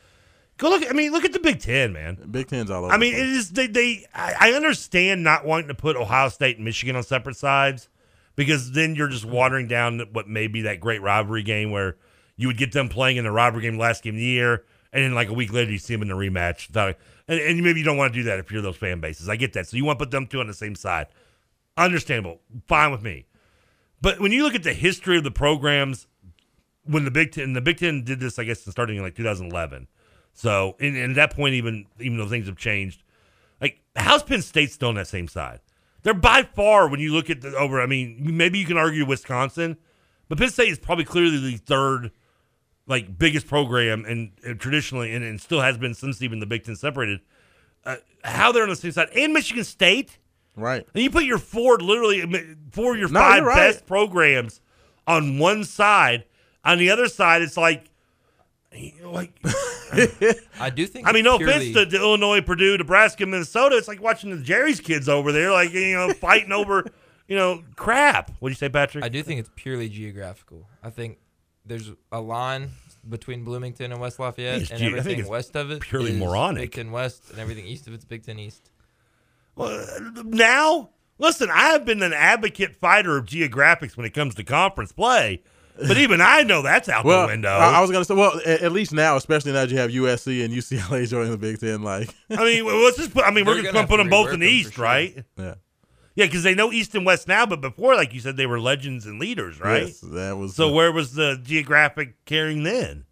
Go 0.58 0.70
look. 0.70 0.84
I 0.88 0.92
mean, 0.94 1.12
look 1.12 1.24
at 1.24 1.32
the 1.32 1.38
Big 1.38 1.60
Ten, 1.60 1.92
man. 1.92 2.16
Big 2.30 2.46
Ten's 2.48 2.70
all 2.70 2.84
over. 2.84 2.92
I 2.92 2.96
mean, 2.98 3.14
it 3.14 3.26
is 3.26 3.50
they. 3.50 3.66
they 3.66 4.06
I, 4.14 4.34
I 4.40 4.52
understand 4.52 5.22
not 5.22 5.44
wanting 5.44 5.68
to 5.68 5.74
put 5.74 5.96
Ohio 5.96 6.28
State 6.30 6.56
and 6.56 6.64
Michigan 6.64 6.96
on 6.96 7.02
separate 7.02 7.36
sides 7.36 7.88
because 8.36 8.72
then 8.72 8.94
you're 8.94 9.08
just 9.08 9.24
watering 9.26 9.66
down 9.68 10.00
what 10.12 10.28
may 10.28 10.46
be 10.46 10.62
that 10.62 10.80
great 10.80 11.00
rivalry 11.02 11.42
game 11.42 11.70
where 11.70 11.96
you 12.36 12.46
would 12.48 12.56
get 12.58 12.72
them 12.72 12.88
playing 12.88 13.16
in 13.18 13.24
the 13.24 13.30
rivalry 13.32 13.62
game 13.62 13.78
last 13.78 14.02
game 14.02 14.14
of 14.14 14.18
the 14.18 14.24
year, 14.24 14.64
and 14.92 15.02
then 15.04 15.14
like 15.14 15.28
a 15.28 15.34
week 15.34 15.52
later 15.52 15.70
you 15.72 15.78
see 15.78 15.94
them 15.94 16.02
in 16.02 16.08
the 16.08 16.14
rematch. 16.14 16.68
And, 17.28 17.40
and 17.40 17.62
maybe 17.62 17.80
you 17.80 17.84
don't 17.84 17.96
want 17.96 18.12
to 18.12 18.18
do 18.18 18.24
that 18.24 18.38
if 18.38 18.50
you're 18.50 18.62
those 18.62 18.76
fan 18.76 19.00
bases. 19.00 19.28
I 19.28 19.36
get 19.36 19.52
that. 19.54 19.66
So 19.68 19.76
you 19.76 19.84
want 19.84 19.98
to 19.98 20.04
put 20.04 20.10
them 20.10 20.26
two 20.26 20.40
on 20.40 20.46
the 20.46 20.54
same 20.54 20.74
side. 20.74 21.06
Understandable. 21.76 22.40
Fine 22.66 22.92
with 22.92 23.02
me. 23.02 23.26
But 24.00 24.20
when 24.20 24.32
you 24.32 24.42
look 24.42 24.54
at 24.54 24.62
the 24.62 24.72
history 24.72 25.18
of 25.18 25.24
the 25.24 25.30
programs, 25.30 26.06
when 26.84 27.04
the 27.04 27.10
Big 27.10 27.32
Ten, 27.32 27.52
the 27.52 27.60
Big 27.60 27.78
Ten 27.78 28.04
did 28.04 28.20
this, 28.20 28.38
I 28.38 28.44
guess, 28.44 28.60
starting 28.60 28.96
in 28.96 29.02
like 29.02 29.14
2011. 29.14 29.88
So, 30.32 30.76
and, 30.80 30.96
and 30.96 31.10
at 31.10 31.16
that 31.16 31.36
point, 31.36 31.54
even 31.54 31.86
even 31.98 32.18
though 32.18 32.28
things 32.28 32.46
have 32.46 32.56
changed, 32.56 33.02
like 33.60 33.80
how's 33.96 34.22
Penn 34.22 34.42
State 34.42 34.70
still 34.70 34.90
on 34.90 34.94
that 34.96 35.08
same 35.08 35.28
side? 35.28 35.60
They're 36.02 36.14
by 36.14 36.42
far, 36.42 36.88
when 36.88 37.00
you 37.00 37.12
look 37.12 37.30
at 37.30 37.40
the 37.40 37.56
over, 37.56 37.80
I 37.80 37.86
mean, 37.86 38.18
maybe 38.36 38.58
you 38.58 38.66
can 38.66 38.76
argue 38.76 39.04
Wisconsin, 39.04 39.76
but 40.28 40.38
Penn 40.38 40.50
State 40.50 40.68
is 40.68 40.78
probably 40.78 41.04
clearly 41.04 41.38
the 41.38 41.56
third, 41.56 42.12
like 42.86 43.18
biggest 43.18 43.46
program, 43.48 44.04
and, 44.04 44.32
and 44.44 44.60
traditionally, 44.60 45.14
and, 45.14 45.24
and 45.24 45.40
still 45.40 45.60
has 45.60 45.76
been 45.78 45.94
since 45.94 46.22
even 46.22 46.38
the 46.40 46.46
Big 46.46 46.64
Ten 46.64 46.76
separated. 46.76 47.20
Uh, 47.84 47.96
how 48.24 48.50
they're 48.52 48.62
on 48.64 48.68
the 48.68 48.76
same 48.76 48.92
side, 48.92 49.08
and 49.16 49.32
Michigan 49.32 49.64
State, 49.64 50.18
right? 50.56 50.86
And 50.94 51.02
you 51.02 51.10
put 51.10 51.24
your 51.24 51.38
four, 51.38 51.78
literally 51.78 52.22
I 52.22 52.54
four 52.72 52.94
of 52.94 52.98
your 53.00 53.08
No, 53.08 53.20
5 53.20 53.44
right. 53.44 53.54
best 53.56 53.86
programs 53.86 54.60
on 55.06 55.38
one 55.38 55.64
side. 55.64 56.24
On 56.64 56.78
the 56.78 56.90
other 56.90 57.06
side, 57.06 57.42
it's 57.42 57.56
like, 57.56 57.84
like 59.04 59.32
I 60.60 60.70
do 60.74 60.86
think. 60.86 61.06
I 61.06 61.12
mean, 61.12 61.24
no 61.24 61.38
purely- 61.38 61.70
offense 61.70 61.74
to, 61.74 61.86
to 61.86 61.96
Illinois, 61.96 62.40
Purdue, 62.40 62.76
Nebraska, 62.76 63.24
Minnesota. 63.26 63.76
It's 63.76 63.88
like 63.88 64.02
watching 64.02 64.30
the 64.30 64.42
Jerry's 64.42 64.80
kids 64.80 65.08
over 65.08 65.30
there, 65.32 65.52
like 65.52 65.72
you 65.72 65.94
know, 65.94 66.12
fighting 66.12 66.52
over, 66.52 66.84
you 67.28 67.36
know, 67.36 67.62
crap. 67.76 68.32
What 68.40 68.48
do 68.48 68.50
you 68.50 68.56
say, 68.56 68.68
Patrick? 68.68 69.04
I 69.04 69.08
do 69.08 69.22
think 69.22 69.40
it's 69.40 69.50
purely 69.54 69.88
geographical. 69.88 70.66
I 70.82 70.90
think 70.90 71.18
there's 71.66 71.90
a 72.12 72.20
line 72.20 72.70
between 73.08 73.44
Bloomington 73.44 73.92
and 73.92 74.00
West 74.00 74.18
Lafayette, 74.18 74.62
It's 74.62 74.70
and 74.70 74.78
ge- 74.78 74.82
I 74.82 74.86
think 74.86 74.98
everything 74.98 75.28
west 75.28 75.56
of 75.56 75.70
it 75.70 75.80
purely 75.80 76.12
is 76.12 76.18
moronic. 76.18 76.62
Big 76.62 76.72
Ten 76.72 76.92
West, 76.92 77.30
and 77.30 77.38
everything 77.38 77.66
east 77.66 77.86
of 77.86 77.94
it's 77.94 78.04
Big 78.04 78.24
Ten 78.24 78.38
East. 78.38 78.70
Well, 79.54 79.86
now, 80.24 80.90
listen, 81.18 81.48
I 81.50 81.70
have 81.70 81.84
been 81.84 82.02
an 82.02 82.12
advocate 82.12 82.76
fighter 82.76 83.16
of 83.16 83.26
geographics 83.26 83.96
when 83.96 84.04
it 84.06 84.12
comes 84.12 84.34
to 84.34 84.44
conference 84.44 84.92
play, 84.92 85.42
but 85.78 85.96
even 85.98 86.20
I 86.20 86.42
know 86.42 86.62
that's 86.62 86.88
out 86.88 87.04
well, 87.04 87.22
the 87.22 87.28
window. 87.28 87.48
I, 87.50 87.78
I 87.78 87.80
was 87.80 87.90
gonna 87.90 88.04
say, 88.04 88.14
well, 88.14 88.38
at, 88.44 88.62
at 88.62 88.72
least 88.72 88.92
now, 88.92 89.16
especially 89.16 89.52
now 89.52 89.66
that 89.66 89.70
you 89.70 89.78
have 89.78 89.90
USC 89.90 90.44
and 90.44 90.52
UCLA 90.52 91.08
joining 91.08 91.30
the 91.30 91.38
Big 91.38 91.60
Ten, 91.60 91.82
like, 91.82 92.14
I 92.30 92.44
mean, 92.44 92.64
let's 92.66 92.96
just 92.96 93.14
put. 93.14 93.24
I 93.24 93.30
mean, 93.30 93.44
we're 93.44 93.54
They're 93.54 93.62
just 93.62 93.74
gonna 93.74 93.86
going 93.86 93.86
to 93.86 93.90
put 93.90 93.96
them 93.98 94.08
both 94.10 94.32
in 94.34 94.40
the 94.40 94.48
East, 94.48 94.74
sure. 94.74 94.84
right? 94.84 95.24
Yeah. 95.36 95.54
Yeah, 96.16 96.24
because 96.26 96.42
they 96.42 96.54
know 96.54 96.72
East 96.72 96.94
and 96.94 97.06
West 97.06 97.28
now, 97.28 97.46
but 97.46 97.60
before, 97.60 97.94
like 97.94 98.12
you 98.14 98.20
said, 98.20 98.36
they 98.36 98.46
were 98.46 98.58
legends 98.58 99.06
and 99.06 99.20
leaders, 99.20 99.60
right? 99.60 99.84
Yes, 99.86 100.00
that 100.00 100.36
was 100.36 100.54
So 100.56 100.66
the- 100.68 100.72
where 100.74 100.90
was 100.90 101.14
the 101.14 101.38
geographic 101.42 102.24
carrying 102.24 102.62
then? 102.64 103.04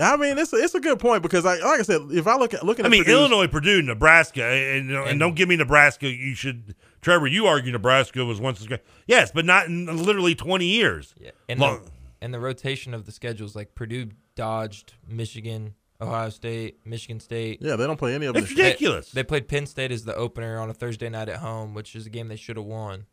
I 0.00 0.16
mean, 0.18 0.36
it's 0.36 0.52
a, 0.52 0.56
it's 0.56 0.74
a 0.74 0.80
good 0.80 0.98
point 0.98 1.22
because, 1.22 1.46
I, 1.46 1.54
like 1.56 1.80
I 1.80 1.82
said, 1.82 2.02
if 2.10 2.26
I 2.26 2.36
look 2.36 2.52
at 2.52 2.64
looking 2.64 2.84
I 2.84 2.88
at 2.88 2.90
mean, 2.92 3.02
Purdue's- 3.04 3.18
Illinois, 3.30 3.46
Purdue, 3.46 3.80
Nebraska, 3.82 4.44
and, 4.44 4.90
and, 4.90 5.08
and 5.08 5.18
don't 5.20 5.34
give 5.34 5.48
me 5.48 5.56
Nebraska. 5.56 6.06
You 6.08 6.34
should, 6.34 6.74
Trevor. 7.00 7.26
You 7.26 7.46
argue 7.46 7.72
Nebraska 7.72 8.22
was 8.24 8.38
once 8.38 8.60
as 8.60 8.66
great. 8.66 8.80
Yes, 9.06 9.30
but 9.32 9.44
not 9.46 9.66
in 9.66 9.86
literally 10.04 10.34
twenty 10.34 10.66
years. 10.66 11.14
Yeah, 11.18 11.30
And 11.48 11.60
the, 11.60 11.80
and 12.20 12.34
the 12.34 12.40
rotation 12.40 12.92
of 12.92 13.06
the 13.06 13.12
schedules, 13.12 13.56
like 13.56 13.74
Purdue 13.74 14.10
dodged 14.34 14.92
Michigan, 15.08 15.74
Ohio 16.00 16.28
State, 16.28 16.80
Michigan 16.84 17.20
State. 17.20 17.60
Yeah, 17.62 17.76
they 17.76 17.86
don't 17.86 17.96
play 17.96 18.14
any 18.14 18.26
of 18.26 18.34
them. 18.34 18.42
It's 18.42 18.52
ridiculous. 18.52 19.10
They, 19.10 19.24
played 19.24 19.48
Penn 19.48 19.66
State 19.66 19.92
as 19.92 20.04
the 20.04 20.14
opener 20.14 20.58
on 20.60 20.68
a 20.68 20.74
Thursday 20.74 21.08
night 21.08 21.28
at 21.28 21.38
home, 21.38 21.74
which 21.74 21.96
is 21.96 22.06
a 22.06 22.10
game 22.10 22.28
they 22.28 22.36
should 22.36 22.56
have 22.56 22.66
won. 22.66 23.06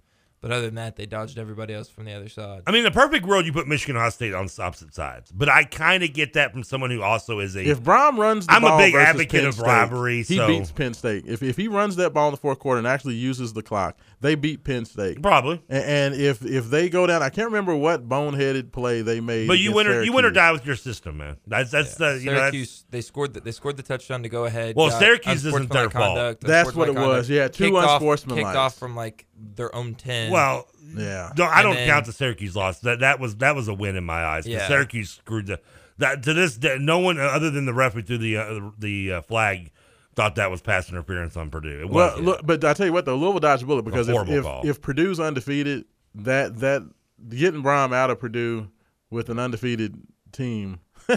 But 0.44 0.52
other 0.52 0.66
than 0.66 0.76
that, 0.76 0.98
they 0.98 1.06
dodged 1.06 1.40
everybody 1.40 1.74
else 1.74 1.88
from 1.88 2.04
the 2.04 2.12
other 2.12 2.28
side. 2.28 2.64
I 2.68 2.72
mean, 2.72 2.80
in 2.80 2.84
the 2.84 2.92
perfect 2.92 3.26
world, 3.26 3.46
you 3.46 3.54
put 3.54 3.66
Michigan 3.66 3.96
and 3.96 4.02
Ohio 4.02 4.10
State 4.10 4.34
on 4.34 4.50
opposite 4.60 4.94
sides. 4.94 5.32
But 5.32 5.48
I 5.48 5.64
kind 5.64 6.04
of 6.04 6.12
get 6.12 6.34
that 6.34 6.52
from 6.52 6.64
someone 6.64 6.92
who 6.92 7.02
also 7.02 7.40
is 7.40 7.56
a. 7.56 7.64
If 7.64 7.82
Brohm 7.82 8.18
runs, 8.18 8.46
the 8.48 8.52
I'm 8.52 8.66
a 8.66 8.78
big 8.78 8.94
advocate 8.94 9.30
Penn 9.40 9.46
of 9.46 9.54
State, 9.54 9.66
rivalry. 9.66 10.18
He 10.24 10.36
so 10.36 10.48
beats 10.48 10.70
Penn 10.70 10.94
State. 10.94 11.24
If 11.26 11.42
if 11.42 11.56
he 11.56 11.70
runs 11.70 11.96
that 11.96 12.14
ball 12.14 12.28
in 12.28 12.34
the 12.34 12.38
fourth 12.42 12.60
quarter 12.60 12.78
and 12.78 12.86
actually 12.86 13.16
uses 13.16 13.54
the 13.54 13.64
clock, 13.64 13.96
they 14.24 14.34
beat 14.34 14.64
Penn 14.64 14.86
State 14.86 15.22
probably. 15.22 15.62
And, 15.70 15.84
and 15.84 16.16
if 16.16 16.44
if 16.44 16.66
they 16.72 16.90
go 16.90 17.06
down, 17.06 17.22
I 17.22 17.30
can't 17.30 17.46
remember 17.48 17.76
what 17.76 18.10
boneheaded 18.10 18.72
play 18.72 19.04
they 19.04 19.20
made. 19.20 19.48
But 19.48 19.60
you 19.60 19.70
against 19.72 19.76
win 19.76 19.88
or 19.88 20.04
you 20.04 20.14
win 20.14 20.26
or 20.26 20.32
die 20.32 20.52
with 20.52 20.66
your 20.66 20.76
system, 20.76 21.18
man. 21.18 21.38
That's 21.46 21.70
that's 21.70 21.94
the 21.96 22.20
you 22.20 22.32
know 22.32 22.32
that's, 22.40 22.42
Syracuse, 22.54 22.86
they 22.90 23.02
scored 23.02 23.34
the, 23.36 23.42
they 23.42 23.52
scored 23.52 23.78
the 23.78 23.84
touchdown 23.84 24.24
to 24.24 24.30
go 24.30 24.46
ahead. 24.46 24.76
Well, 24.76 24.90
got 24.90 25.00
Syracuse 25.00 25.46
isn't 25.46 25.70
their 25.72 25.84
unsportsmanlike 25.84 25.92
fault. 25.94 26.18
conduct, 26.18 26.42
That's 26.42 26.74
what 26.76 26.88
it 26.88 26.92
unsportsmanlike 26.92 27.18
was. 27.20 27.30
Yeah, 27.30 27.48
two 27.50 27.64
Kicked 27.66 27.76
off- 27.76 27.90
unsportsmanlike. 28.02 28.46
Kicked 28.46 28.56
off 28.58 28.76
from 28.80 28.96
like 28.96 29.26
their 29.38 29.76
own 29.76 29.94
ten. 29.96 30.32
Well, 30.32 30.68
yeah. 30.96 31.32
No, 31.38 31.44
I 31.46 31.58
And 31.60 31.64
don't 31.64 31.76
then- 31.76 31.88
count 31.90 32.06
the 32.06 32.14
Syracuse 32.14 32.56
loss. 32.56 32.80
That 32.80 33.02
that 33.02 33.20
was 33.20 33.36
that 33.38 33.56
was 33.56 33.68
a 33.68 33.74
win 33.74 33.96
in 33.96 34.04
my 34.04 34.24
eyes. 34.24 34.46
'cause 34.46 34.52
Yeah. 34.54 34.68
Syracuse 34.68 35.10
screwed 35.12 35.48
the 35.48 35.60
that 35.98 36.24
to 36.24 36.34
this 36.34 36.56
day. 36.58 36.78
No 36.80 37.00
one 37.00 37.20
other 37.20 37.52
than 37.52 37.66
the 37.66 37.74
referee 37.74 38.02
threw 38.04 38.18
the 38.18 38.38
uh, 38.38 38.60
the 38.80 39.12
uh, 39.14 39.22
flag 39.22 39.70
thought 40.16 40.36
that 40.36 40.52
was 40.52 40.62
pass 40.62 40.90
interference 40.90 41.36
on 41.38 41.50
Purdue. 41.50 41.82
It 41.82 41.90
Well, 41.90 42.10
wasn't. 42.10 42.26
look, 42.26 42.42
but 42.46 42.64
I 42.66 42.74
tell 42.74 42.86
you 42.86 42.94
what, 42.94 43.06
though, 43.06 43.16
Louisville 43.16 43.40
dodged 43.40 43.64
a 43.64 43.66
bullet 43.66 43.84
because 43.84 44.08
if, 44.10 44.16
if, 44.30 44.46
if 44.66 44.82
Purdue's 44.82 45.20
undefeated, 45.20 45.86
that 46.16 46.60
that 46.60 46.84
getting 47.30 47.64
Brohm 47.64 47.94
out 47.94 48.10
of 48.12 48.20
Purdue 48.20 48.70
with 49.10 49.30
an 49.30 49.40
undefeated 49.40 50.00
team. 50.32 50.80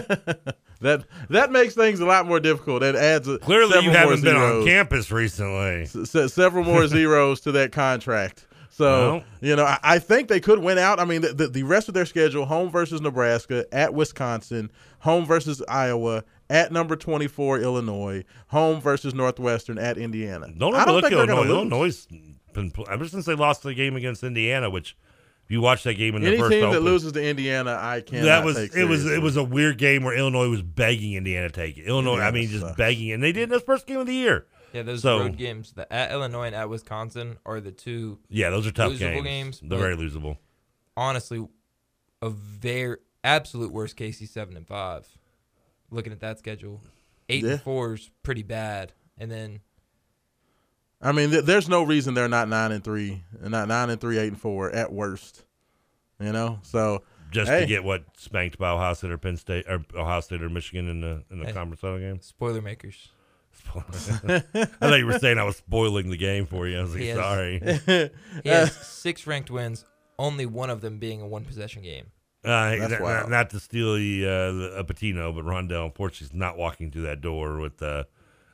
that 0.81 1.05
that 1.29 1.51
makes 1.51 1.73
things 1.73 1.99
a 1.99 2.05
lot 2.05 2.27
more 2.27 2.39
difficult. 2.39 2.81
That 2.81 2.95
adds 2.95 3.27
a, 3.27 3.39
Clearly, 3.39 3.83
you 3.83 3.91
haven't 3.91 4.23
been 4.23 4.35
on 4.35 4.65
campus 4.65 5.11
recently. 5.11 5.83
S- 5.83 6.15
s- 6.15 6.33
several 6.33 6.63
more 6.63 6.87
zeros 6.87 7.41
to 7.41 7.51
that 7.53 7.71
contract. 7.71 8.45
So 8.69 8.85
Well. 9.13 9.23
you 9.41 9.55
know, 9.55 9.65
I, 9.65 9.79
I 9.81 9.99
think 9.99 10.27
they 10.27 10.39
could 10.39 10.59
win 10.59 10.77
out. 10.77 10.99
I 10.99 11.05
mean, 11.05 11.21
the, 11.21 11.33
the, 11.33 11.47
the 11.47 11.63
rest 11.63 11.87
of 11.87 11.93
their 11.93 12.05
schedule: 12.05 12.45
home 12.45 12.69
versus 12.69 13.01
Nebraska, 13.01 13.65
at 13.71 13.93
Wisconsin, 13.93 14.69
home 14.99 15.25
versus 15.25 15.63
Iowa, 15.67 16.23
at 16.49 16.71
number 16.71 16.95
twenty-four 16.95 17.59
Illinois, 17.59 18.23
home 18.47 18.81
versus 18.81 19.13
Northwestern, 19.13 19.77
at 19.77 19.97
Indiana. 19.97 20.47
Don't 20.57 20.75
I 20.75 20.85
don't 20.85 21.03
overlook 21.03 21.03
think 21.03 21.29
Illinois. 21.29 21.49
Illinois 21.49 22.07
been 22.53 22.71
ever 22.89 23.07
since 23.07 23.25
they 23.25 23.35
lost 23.35 23.63
the 23.63 23.73
game 23.73 23.95
against 23.95 24.23
Indiana, 24.23 24.69
which 24.69 24.97
if 25.45 25.51
you 25.51 25.61
watch 25.61 25.83
that 25.83 25.93
game 25.93 26.15
in 26.15 26.21
the 26.21 26.29
Any 26.29 26.37
first 26.37 26.51
team 26.51 26.71
that 26.71 26.81
loses 26.81 27.13
to 27.13 27.23
Indiana, 27.23 27.77
I 27.79 28.01
can't. 28.01 28.25
that 28.25 28.43
was 28.43 28.57
it 28.75 28.85
was 28.85 29.05
it 29.05 29.21
was 29.21 29.37
a 29.37 29.43
weird 29.43 29.77
game 29.77 30.03
where 30.03 30.17
Illinois 30.17 30.49
was 30.49 30.61
begging 30.61 31.13
Indiana 31.13 31.47
to 31.47 31.53
take 31.53 31.77
it. 31.77 31.85
Illinois, 31.85 32.19
I 32.19 32.27
Indiana 32.27 32.33
mean, 32.33 32.47
just 32.49 32.61
sucks. 32.63 32.77
begging, 32.77 33.11
and 33.11 33.23
they 33.23 33.31
did 33.31 33.43
in 33.43 33.49
this 33.49 33.63
first 33.63 33.87
game 33.87 33.99
of 33.99 34.07
the 34.07 34.13
year. 34.13 34.47
Yeah, 34.73 34.81
those 34.81 35.01
so, 35.01 35.19
road 35.19 35.37
games, 35.37 35.71
the 35.71 35.91
at 35.91 36.11
Illinois 36.11 36.47
and 36.47 36.55
at 36.55 36.69
Wisconsin, 36.69 37.37
are 37.45 37.61
the 37.61 37.71
two. 37.71 38.19
Yeah, 38.29 38.49
those 38.49 38.67
are 38.67 38.71
tough 38.71 38.97
games. 38.97 39.23
games. 39.23 39.61
They're 39.63 39.79
very 39.79 39.95
losable. 39.95 40.37
Honestly, 40.97 41.47
a 42.21 42.29
very 42.29 42.97
absolute 43.23 43.71
worst 43.71 43.95
case. 43.95 44.19
He's 44.19 44.31
seven 44.31 44.57
and 44.57 44.67
five. 44.67 45.07
Looking 45.89 46.11
at 46.13 46.19
that 46.19 46.37
schedule, 46.39 46.81
eight 47.29 47.43
Yeah. 47.43 47.51
and 47.51 47.61
four 47.61 47.93
is 47.93 48.09
pretty 48.23 48.43
bad, 48.43 48.91
and 49.17 49.31
then 49.31 49.61
I 51.01 51.11
mean, 51.11 51.29
th- 51.29 51.45
there's 51.45 51.69
no 51.69 51.83
reason 51.83 52.13
they're 52.15 52.27
not 52.27 52.49
nine 52.49 52.71
and 52.71 52.83
three, 52.83 53.23
and 53.41 53.51
not 53.51 53.67
nine 53.67 53.89
and 53.89 54.01
three, 54.01 54.17
eight 54.17 54.27
and 54.29 54.39
four 54.41 54.71
at 54.71 54.91
worst. 54.91 55.45
You 56.19 56.31
know, 56.31 56.59
so 56.63 57.03
Just 57.31 57.51
hey, 57.51 57.59
to 57.61 57.65
get 57.67 57.83
what 57.83 58.03
spanked 58.17 58.57
by 58.57 58.71
Ohio 58.71 58.93
State 58.95 59.11
or 59.11 59.17
Penn 59.19 59.37
State 59.37 59.65
or 59.69 59.85
Ohio 59.95 60.19
State 60.21 60.41
or 60.41 60.49
Michigan 60.49 60.89
in 60.89 61.01
the 61.01 61.23
in 61.29 61.39
the 61.39 61.45
Hey. 61.45 61.53
conference 61.53 61.81
title 61.81 61.99
game. 61.99 62.19
spoiler 62.21 62.61
makers. 62.61 63.09
I 63.75 64.39
thought 64.79 64.97
you 64.99 65.05
were 65.05 65.19
saying 65.19 65.37
I 65.39 65.43
was 65.43 65.57
spoiling 65.57 66.09
the 66.09 66.17
game 66.17 66.45
for 66.45 66.67
you. 66.67 66.77
I 66.79 66.81
was 66.81 66.91
like, 66.93 67.01
He 67.01 67.07
has- 67.09 67.17
sorry. 67.17 67.59
he 68.43 68.49
has 68.49 68.71
six 68.75 69.25
ranked 69.27 69.49
wins, 69.51 69.83
only 70.19 70.45
one 70.45 70.69
of 70.69 70.81
them 70.81 70.97
being 70.99 71.21
a 71.21 71.27
one 71.27 71.43
possession 71.45 71.81
game. 71.83 72.07
Uh, 72.47 72.77
That's 72.77 72.91
not, 72.91 73.01
wild. 73.01 73.29
not, 73.29 73.49
to 73.49 73.59
steal 73.59 73.95
the, 73.95 74.25
uh, 74.25 74.51
the 74.51 74.75
a 74.77 74.83
Pitino, 74.83 75.35
but 75.35 75.43
Rondell 75.43 75.85
unfortunately 75.85 76.27
is 76.27 76.33
not 76.33 76.57
walking 76.57 76.91
through 76.91 77.01
that 77.03 77.19
door 77.19 77.59
with 77.59 77.81
uh, 77.81 78.05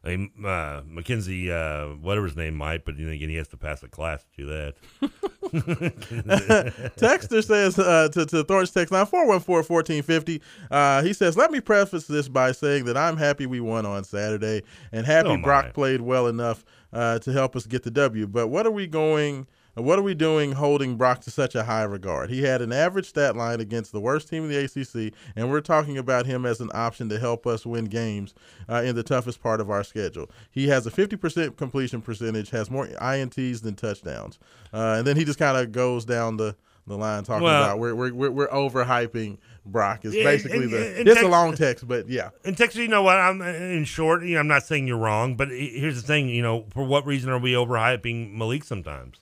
I 0.06 0.18
mean, 0.18 0.32
uh, 0.46 0.82
Mackenzie, 0.86 1.50
uh, 1.50 1.88
whatever 2.02 2.26
his 2.26 2.36
name 2.36 2.56
might, 2.56 2.84
but 2.84 2.98
then 2.98 3.08
again, 3.08 3.30
he 3.30 3.36
has 3.36 3.48
to 3.50 3.58
pass 3.58 3.84
a 3.84 3.88
class 3.88 4.24
to 4.24 4.30
do 4.36 4.46
that. 4.48 4.74
Texter 6.98 7.42
says 7.42 7.80
uh, 7.80 8.10
to, 8.12 8.26
to 8.26 8.44
Thornton's 8.44 8.72
text 8.72 8.92
line 8.92 9.06
414-1450, 9.06 10.42
uh, 10.72 11.04
he 11.04 11.14
says, 11.14 11.38
let 11.38 11.52
me 11.52 11.62
preface 11.62 12.06
this 12.06 12.28
by 12.28 12.52
saying 12.52 12.84
that 12.86 12.98
I'm 12.98 13.16
happy 13.16 13.46
we 13.46 13.62
won 13.62 13.86
on 13.86 14.04
Saturday 14.04 14.64
and 14.92 15.06
happy 15.06 15.30
am 15.30 15.42
Brock 15.42 15.74
played 15.74 16.02
well 16.02 16.28
enough 16.28 16.66
uh, 16.92 17.20
to 17.20 17.32
help 17.32 17.56
us 17.56 17.66
get 17.66 17.84
the 17.84 17.92
W. 17.92 18.28
But 18.28 18.50
what 18.50 18.68
are 18.68 18.72
we 18.72 18.88
going 18.88 19.48
what 19.76 19.98
are 19.98 20.04
we 20.04 20.14
doing 20.14 20.52
holding 20.54 20.96
Brock 20.98 21.22
to 21.22 21.32
such 21.32 21.56
a 21.56 21.64
high 21.64 21.84
regard? 21.84 22.30
He 22.30 22.44
had 22.44 22.62
an 22.62 22.72
average 22.72 23.08
stat 23.08 23.36
line 23.36 23.60
against 23.60 23.92
the 23.92 24.00
worst 24.00 24.30
team 24.30 24.44
in 24.44 24.50
the 24.50 24.64
ACC, 24.64 25.14
and 25.36 25.50
we're 25.50 25.62
talking 25.62 25.98
about 25.98 26.26
him 26.26 26.46
as 26.46 26.62
an 26.62 26.70
option 26.74 27.10
to 27.10 27.20
help 27.20 27.48
us 27.48 27.66
win 27.66 27.86
games 27.86 28.34
uh, 28.70 28.84
in 28.86 28.96
the 28.96 29.04
toughest 29.04 29.42
part 29.42 29.60
of 29.60 29.70
our 29.70 29.84
schedule. 29.84 30.30
He 30.52 30.68
has 30.68 30.86
a 30.86 30.92
50% 30.92 31.58
completion 31.58 32.02
percentage, 32.02 32.52
has 32.52 32.70
more 32.70 32.88
INTs 32.88 33.62
than 33.62 33.76
touchdowns, 33.76 34.38
uh, 34.74 34.96
and 34.98 35.08
then 35.08 35.18
he 35.18 35.26
just 35.26 35.40
kind 35.40 35.58
of 35.58 35.72
goes 35.72 36.06
down 36.06 36.38
the 36.38 36.56
the 36.86 36.98
line 36.98 37.24
talking 37.24 37.44
Well- 37.44 37.64
about 37.64 37.80
we're 37.80 37.96
we're 37.96 38.14
we're, 38.14 38.32
we're 38.32 38.48
overhyping 38.50 39.38
Brock. 39.66 40.04
Is 40.04 40.14
basically 40.14 40.68
the 40.68 41.02
it's 41.02 41.22
a 41.22 41.28
long 41.28 41.56
text, 41.56 41.88
but 41.88 42.10
yeah. 42.10 42.32
In 42.44 42.56
Texas, 42.56 42.82
you 42.82 42.90
know 42.90 43.04
what? 43.04 43.18
I'm 43.18 43.42
in 43.42 43.86
short. 43.86 44.24
You 44.24 44.34
know, 44.34 44.42
I'm 44.42 44.48
not 44.48 44.64
saying 44.64 44.88
you're 44.88 44.98
wrong, 44.98 45.36
but 45.36 45.48
here's 45.50 46.02
the 46.02 46.06
thing. 46.06 46.28
You 46.28 46.42
know, 46.42 46.66
for 46.72 46.84
what 46.84 47.06
reason 47.06 47.30
are 47.30 47.40
we 47.40 47.54
overhyping 47.54 48.34
Malik 48.34 48.66
sometimes? 48.66 49.22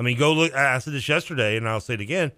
I 0.00 0.02
mean, 0.02 0.16
go 0.16 0.32
look. 0.32 0.54
I 0.54 0.78
said 0.78 0.94
this 0.94 1.06
yesterday, 1.06 1.58
and 1.58 1.68
I'll 1.68 1.78
say 1.78 1.92
it 1.92 2.00
again. 2.00 2.32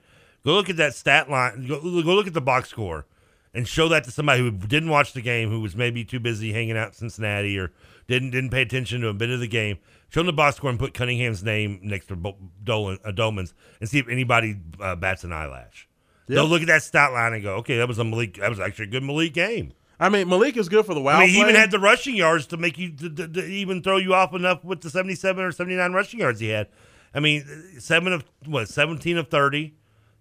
Go 0.45 0.55
look 0.55 0.69
at 0.69 0.77
that 0.79 0.97
stat 0.97 1.31
line. 1.31 1.69
Go, 1.69 1.81
go 1.81 2.15
look 2.15 2.27
at 2.27 2.35
the 2.35 2.41
box 2.41 2.69
score, 2.69 3.07
and 3.55 3.69
show 3.69 3.87
that 3.89 4.03
to 4.03 4.11
somebody 4.11 4.41
who 4.43 4.51
didn't 4.51 4.89
watch 4.89 5.13
the 5.13 5.23
game, 5.23 5.49
who 5.49 5.61
was 5.61 5.77
maybe 5.77 6.05
too 6.05 6.19
busy 6.19 6.53
hanging 6.53 6.77
out 6.77 6.89
in 6.89 6.95
Cincinnati, 6.95 7.57
or 7.57 7.71
didn't 8.09 8.31
didn't 8.33 8.51
pay 8.51 8.63
attention 8.63 9.01
to 9.03 9.09
a 9.09 9.15
bit 9.15 9.31
of 9.31 9.39
the 9.39 9.47
game. 9.47 9.79
Show 10.09 10.21
them 10.21 10.27
the 10.27 10.33
box 10.33 10.57
score 10.57 10.71
and 10.71 10.79
put 10.79 10.93
Cunningham's 10.93 11.45
name 11.45 11.79
next 11.85 12.07
to 12.07 12.35
Dolan, 12.65 12.99
uh, 13.05 13.13
Dolman's, 13.13 13.55
and 13.79 13.89
see 13.89 14.01
if 14.01 14.09
anybody 14.09 14.57
uh, 14.81 14.97
bats 14.97 15.23
an 15.23 15.33
eyelash. 15.33 15.89
Yeah. 16.27 16.35
They'll 16.35 16.49
look 16.49 16.63
at 16.63 16.67
that 16.67 16.83
stat 16.83 17.13
line 17.13 17.33
and 17.33 17.45
go, 17.45 17.55
"Okay, 17.59 17.79
that 17.79 17.87
was 17.87 18.01
a 18.01 18.05
Malik. 18.05 18.39
That 18.39 18.51
was 18.51 18.59
actually 18.59 18.87
a 18.87 18.91
good 18.91 19.05
Malik 19.05 19.35
game." 19.35 19.73
I 20.01 20.09
mean, 20.09 20.29
Malik 20.29 20.57
is 20.57 20.69
good 20.69 20.85
for 20.85 20.95
the 20.95 21.01
wild. 21.01 21.23
I 21.23 21.27
mean, 21.27 21.35
he 21.35 21.41
even 21.41 21.55
had 21.55 21.71
the 21.71 21.79
rushing 21.79 22.17
yards 22.17 22.47
to 22.49 22.57
make 22.57 22.77
you 22.77 22.91
to, 22.91 23.09
to- 23.09 23.29
to 23.29 23.47
even 23.47 23.85
throw 23.85 23.99
you 23.99 24.15
off 24.15 24.35
enough 24.35 24.65
with 24.65 24.81
the 24.81 24.91
seventy-seven 24.91 25.45
or 25.45 25.53
seventy-nine 25.53 25.93
rushing 25.93 26.19
yards 26.19 26.41
he 26.41 26.49
had. 26.49 26.67
I 27.15 27.21
mean, 27.21 27.45
seven 27.79 28.13
of 28.13 28.25
what 28.47 28.69
seventeen 28.69 29.19
of 29.19 29.29
thirty. 29.29 29.75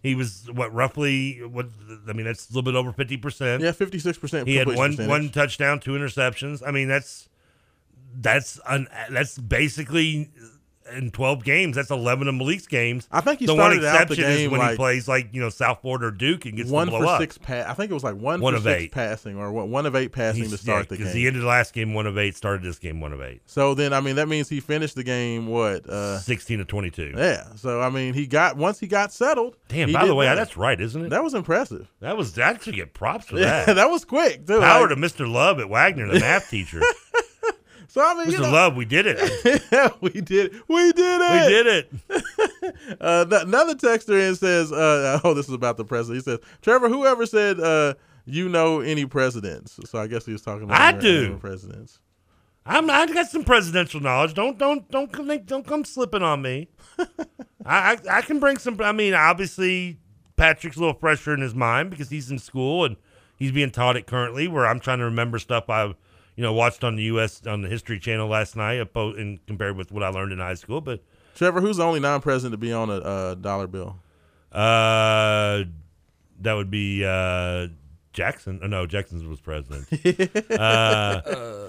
He 0.03 0.15
was 0.15 0.49
what 0.51 0.73
roughly 0.73 1.37
what 1.45 1.67
I 2.09 2.13
mean 2.13 2.25
that's 2.25 2.49
a 2.49 2.53
little 2.53 2.63
bit 2.63 2.75
over 2.75 2.91
fifty 2.91 3.17
percent. 3.17 3.61
Yeah, 3.61 3.71
56% 3.71 4.47
He 4.47 4.55
had 4.55 4.67
one 4.67 4.91
percentage. 4.91 5.07
one 5.07 5.29
touchdown, 5.29 5.79
two 5.79 5.91
interceptions. 5.91 6.63
I 6.65 6.71
mean 6.71 6.87
that's 6.87 7.29
that's 8.15 8.59
un, 8.65 8.87
that's 9.11 9.37
basically 9.37 10.31
in 10.93 11.11
twelve 11.11 11.43
games. 11.43 11.75
That's 11.75 11.91
eleven 11.91 12.27
of 12.27 12.35
Malik's 12.35 12.67
games. 12.67 13.07
I 13.11 13.21
think 13.21 13.39
he 13.39 13.45
the 13.45 13.55
one 13.55 13.71
out 13.73 13.81
the 13.81 13.87
exception 13.89 14.23
is 14.25 14.49
when 14.49 14.69
he 14.69 14.75
plays 14.75 15.07
like 15.07 15.29
you 15.33 15.41
know 15.41 15.49
South 15.49 15.79
or 15.83 16.11
Duke 16.11 16.45
and 16.45 16.57
gets 16.57 16.69
one 16.69 16.89
for 16.89 17.05
up. 17.05 17.19
six 17.21 17.37
pass. 17.37 17.67
I 17.67 17.73
think 17.73 17.91
it 17.91 17.93
was 17.93 18.03
like 18.03 18.15
one, 18.15 18.41
One 18.41 18.53
for 18.53 18.57
of 18.59 18.67
eight. 18.67 18.91
passing 18.91 19.37
or 19.37 19.51
one 19.51 19.69
one 19.71 19.85
of 19.85 19.95
eight 19.95 20.11
passing 20.11 20.49
to 20.49 20.57
start 20.57 20.89
the 20.89 20.95
game. 20.97 21.03
because 21.05 21.13
he 21.13 21.27
ended 21.27 21.41
the 21.43 21.47
last 21.47 21.73
game 21.73 21.93
one 21.93 22.07
of 22.07 22.17
eight, 22.17 22.35
started 22.35 22.63
this 22.63 22.79
game 22.79 22.99
one 23.01 23.13
of 23.13 23.21
eight. 23.21 23.41
so 23.45 23.73
then, 23.73 23.93
I 23.93 24.01
mean, 24.01 24.15
that 24.15 24.27
means 24.27 24.49
he 24.49 24.59
finished 24.59 24.95
the 24.95 25.03
game 25.03 25.47
what? 25.47 25.87
Uh, 25.89 26.19
16 26.19 26.59
to 26.59 26.65
22. 26.65 27.13
Yeah. 27.15 27.55
So 27.55 27.81
I 27.81 27.89
mean, 27.89 28.13
he 28.13 28.27
got 28.27 28.57
once 28.57 28.79
he 28.79 28.87
got 28.87 29.11
settled. 29.13 29.57
Damn, 29.67 29.91
by 29.91 30.05
the 30.05 30.15
way, 30.15 30.25
well. 30.25 30.35
that's 30.35 30.57
right, 30.57 30.79
isn't 30.79 31.05
it? 31.05 31.09
That 31.09 31.23
was 31.23 31.33
impressive. 31.33 31.91
That 31.99 32.17
was 32.17 32.37
I 32.37 32.49
actually 32.49 32.75
get 32.77 32.93
props 32.93 33.25
for 33.27 33.37
Yeah, 33.39 33.65
that. 33.65 33.73
that 33.75 33.89
was 33.89 34.05
quick 34.05 34.45
too. 34.47 34.59
Power 34.59 34.87
Like- 34.87 34.89
to 34.89 34.95
Mr. 34.95 35.31
Love 35.31 35.59
at 35.59 35.69
Wagner, 35.69 36.07
the 36.07 36.19
math 36.19 36.49
teacher. 36.49 36.81
So 37.91 37.99
I 38.01 38.13
mean, 38.13 38.27
Mr. 38.27 38.31
you 38.31 38.39
know, 38.39 38.51
Love, 38.51 38.75
we 38.77 38.85
did 38.85 39.05
it. 39.05 39.19
we 39.99 40.11
did. 40.21 40.53
We 40.69 40.93
did 40.93 41.21
it. 41.21 41.43
We 41.43 41.49
did 41.49 41.67
it. 41.67 42.97
uh, 43.01 43.25
th- 43.25 43.43
another 43.43 43.75
texter 43.75 44.29
in 44.29 44.35
says, 44.35 44.71
uh, 44.71 45.19
"Oh, 45.25 45.33
this 45.33 45.49
is 45.49 45.53
about 45.53 45.75
the 45.75 45.83
president." 45.83 46.23
He 46.23 46.31
says, 46.31 46.39
"Trevor, 46.61 46.87
whoever 46.87 47.25
said 47.25 47.59
uh, 47.59 47.95
you 48.23 48.47
know 48.47 48.79
any 48.79 49.05
presidents?" 49.05 49.77
So 49.87 49.99
I 49.99 50.07
guess 50.07 50.25
he 50.25 50.31
was 50.31 50.41
talking 50.41 50.63
about 50.63 50.79
I 50.79 50.97
do. 50.97 51.35
Presidents. 51.39 51.99
I'm 52.65 52.89
I 52.89 53.07
got 53.07 53.27
some 53.27 53.43
presidential 53.43 53.99
knowledge. 53.99 54.35
Don't 54.35 54.57
don't 54.57 54.89
don't 54.89 55.11
come 55.11 55.27
don't 55.39 55.67
come 55.67 55.83
slipping 55.83 56.23
on 56.23 56.41
me. 56.41 56.69
I, 56.99 57.05
I 57.65 57.97
I 58.09 58.21
can 58.21 58.39
bring 58.39 58.57
some. 58.57 58.79
I 58.79 58.93
mean, 58.93 59.13
obviously 59.13 59.99
Patrick's 60.37 60.77
a 60.77 60.79
little 60.79 60.97
fresher 60.97 61.33
in 61.33 61.41
his 61.41 61.53
mind 61.53 61.89
because 61.89 62.09
he's 62.09 62.31
in 62.31 62.39
school 62.39 62.85
and 62.85 62.95
he's 63.35 63.51
being 63.51 63.69
taught 63.71 63.97
it 63.97 64.07
currently. 64.07 64.47
Where 64.47 64.65
I'm 64.65 64.79
trying 64.79 64.99
to 64.99 65.05
remember 65.05 65.39
stuff 65.39 65.69
I, 65.69 65.93
you 66.35 66.43
know, 66.43 66.53
watched 66.53 66.83
on 66.83 66.95
the 66.95 67.03
U.S. 67.03 67.45
on 67.45 67.61
the 67.61 67.69
History 67.69 67.99
Channel 67.99 68.27
last 68.27 68.55
night, 68.55 68.79
oppo- 68.79 69.19
and 69.19 69.45
compared 69.47 69.75
with 69.77 69.91
what 69.91 70.03
I 70.03 70.09
learned 70.09 70.31
in 70.31 70.39
high 70.39 70.53
school. 70.55 70.81
But 70.81 71.03
Trevor, 71.35 71.61
who's 71.61 71.77
the 71.77 71.83
only 71.83 71.99
non-president 71.99 72.53
to 72.53 72.57
be 72.57 72.73
on 72.73 72.89
a 72.89 72.93
uh, 72.97 73.35
dollar 73.35 73.67
bill? 73.67 73.97
Uh, 74.51 75.63
that 76.41 76.53
would 76.53 76.69
be 76.71 77.05
uh, 77.05 77.67
Jackson. 78.13 78.59
Oh, 78.63 78.67
no, 78.67 78.85
Jackson 78.85 79.27
was 79.29 79.39
president. 79.39 79.87
uh, 80.51 81.21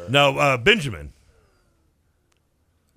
no, 0.09 0.37
uh, 0.39 0.57
Benjamin. 0.59 1.13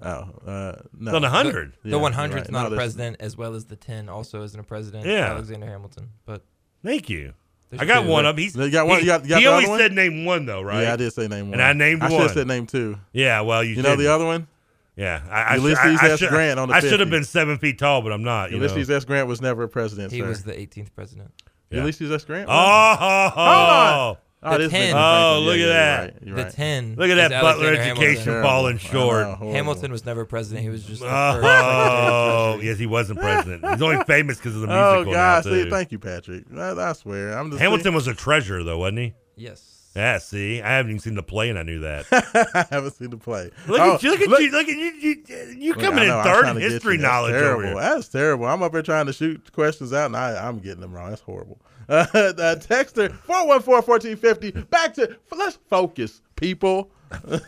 Oh, 0.01 0.29
uh, 0.45 0.75
no. 0.99 1.15
On 1.15 1.23
a 1.23 1.29
hundred. 1.29 1.73
The, 1.83 1.89
Yeah, 1.89 1.97
the 1.97 2.01
you're 2.01 2.11
100's 2.11 2.33
right. 2.35 2.51
not 2.51 2.67
No, 2.69 2.73
a 2.73 2.75
president, 2.77 3.17
as 3.19 3.37
well 3.37 3.55
as 3.55 3.65
the 3.65 3.75
10 3.75 4.09
also 4.09 4.43
isn't 4.43 4.59
a 4.59 4.63
president. 4.63 5.05
Yeah. 5.05 5.31
Alexander 5.31 5.67
Hamilton. 5.67 6.09
But 6.25 6.43
Thank 6.83 7.09
you. 7.09 7.33
There's 7.69 7.81
I 7.81 7.85
got 7.85 8.01
two. 8.03 8.09
one 8.09 8.25
of 8.25 8.37
He's 8.37 8.55
You 8.55 8.69
got 8.69 8.87
one- 8.87 8.99
He, 8.99 9.05
you 9.05 9.11
got- 9.11 9.23
you 9.23 9.29
got 9.29 9.39
he 9.41 9.47
only 9.47 9.63
other 9.65 9.71
one? 9.71 9.79
said 9.79 9.91
name 9.93 10.25
one 10.25 10.45
though, 10.45 10.61
right? 10.61 10.83
Yeah, 10.83 10.93
I 10.93 10.95
did 10.95 11.11
say 11.13 11.27
name 11.27 11.45
one. 11.49 11.53
And 11.59 11.61
I 11.63 11.73
named 11.73 12.01
I 12.03 12.05
one. 12.05 12.11
should 12.13 12.21
have 12.21 12.31
said 12.31 12.47
name 12.47 12.67
two. 12.67 12.97
Yeah, 13.13 13.41
well, 13.41 13.63
you 13.63 13.75
You 13.75 13.81
know 13.81 13.95
the 13.95 14.07
other 14.11 14.25
one? 14.25 14.47
Yeah, 14.95 15.21
I, 15.29 15.41
I, 15.41 15.55
should, 15.55 15.63
Ulysses 15.63 15.99
I, 16.01 16.07
I 16.07 16.09
S. 16.11 16.19
Grant 16.21 16.57
on 16.59 16.69
the 16.69 16.75
I 16.75 16.79
should 16.79 16.99
have 17.01 17.09
been 17.09 17.25
seven 17.25 17.57
feet 17.57 17.77
tall, 17.77 18.01
but 18.01 18.13
I'm 18.13 18.23
not. 18.23 18.51
You 18.51 18.57
Ulysses 18.57 18.87
know? 18.87 18.95
S. 18.95 19.03
Grant 19.03 19.27
was 19.27 19.41
never 19.41 19.63
a 19.63 19.67
president. 19.67 20.13
he 20.13 20.19
sir. 20.21 20.27
was 20.27 20.43
the 20.43 20.53
18th 20.53 20.93
president. 20.95 21.31
Yeah. 21.69 21.79
Ulysses 21.81 22.11
S. 22.11 22.23
Grant. 22.23 22.47
Oh, 22.49 22.53
was? 22.53 22.97
ho, 22.99 23.05
ho. 23.05 23.29
hold 23.35 23.69
on. 23.69 24.17
Oh, 24.45 24.51
The 24.53 24.57
this 24.59 24.72
10. 24.72 24.93
Oh, 24.95 25.35
think 25.38 25.45
look 25.47 25.59
at 25.59 25.67
that. 25.67 26.01
You're 26.26 26.35
right. 26.35 26.43
You're 26.43 26.51
The 26.51 26.55
10. 26.55 26.95
Look 26.97 27.09
at 27.09 27.17
is 27.17 27.30
that 27.30 27.41
Butler 27.41 27.65
Alexander 27.67 27.81
education 27.91 28.23
Hamilton. 28.26 28.43
falling 28.43 28.77
Terrible. 28.77 28.99
I 29.11 29.23
short. 29.31 29.41
know. 29.41 29.51
Hamilton 29.51 29.91
was 29.91 30.05
never 30.05 30.26
president. 30.26 30.63
He 30.63 30.69
was 30.69 30.84
just 30.85 31.01
the 31.01 31.07
Oh, 31.07 31.34
first. 31.34 31.45
Oh, 31.45 32.55
oh. 32.57 32.59
yes, 32.61 32.77
he 32.77 32.85
wasn't 32.85 33.19
president. 33.19 33.67
He's 33.69 33.81
only 33.81 34.03
famous 34.07 34.38
because 34.38 34.55
of 34.55 34.61
the 34.61 34.67
Oh 34.72 34.93
musical. 34.93 35.13
God! 35.13 35.45
now, 35.45 35.51
See, 35.51 35.63
too. 35.65 35.69
thank 35.72 35.91
you, 35.91 35.99
Patrick. 35.99 36.43
I, 36.55 36.72
I 36.72 36.93
swear, 36.93 37.38
I'm 37.38 37.49
just 37.49 37.61
Hamilton 37.61 37.93
was 37.93 38.07
a 38.07 38.13
treasure, 38.13 38.63
though, 38.63 38.77
wasn't 38.80 38.99
he? 38.99 39.13
Yes. 39.35 39.72
Yeah. 39.95 40.17
See, 40.17 40.61
I 40.61 40.72
haven't 40.76 40.91
even 40.91 40.99
seen 40.99 41.15
the 41.15 41.23
play, 41.23 41.49
and 41.49 41.57
I 41.57 41.63
knew 41.63 41.80
that. 41.80 42.05
I 42.53 42.65
haven't 42.69 42.91
seen 42.95 43.11
the 43.11 43.17
play. 43.17 43.49
Look 43.67 43.80
Oh, 43.80 43.93
at 43.95 44.03
you! 44.03 44.11
Look 44.11 44.22
at 44.22 44.41
you! 44.41 44.51
Look 44.51 44.67
at 44.67 44.76
you! 44.77 44.91
You, 44.99 45.55
you 45.57 45.73
coming 45.73 46.05
know, 46.07 46.17
in 46.19 46.23
third 46.26 46.47
in 46.49 46.57
history 46.57 46.95
you. 46.95 47.01
That's 47.01 47.09
knowledge 47.11 47.31
terrible. 47.31 47.80
That's 47.80 48.07
terrible. 48.09 48.45
I'm 48.45 48.61
up 48.61 48.73
here 48.73 48.81
trying 48.81 49.05
to 49.05 49.13
shoot 49.13 49.51
questions 49.53 49.93
out, 49.93 50.07
and 50.07 50.17
I, 50.17 50.47
I'm 50.47 50.59
getting 50.59 50.81
them 50.81 50.93
wrong. 50.93 51.09
That's 51.09 51.22
horrible. 51.22 51.61
Uh, 51.87 52.05
the 52.13 52.65
texter 52.67 53.09
414-1450. 53.27 54.69
Back 54.69 54.93
to 54.95 55.17
let's 55.35 55.57
focus, 55.69 56.21
people. 56.35 56.91
uh, 57.11 57.47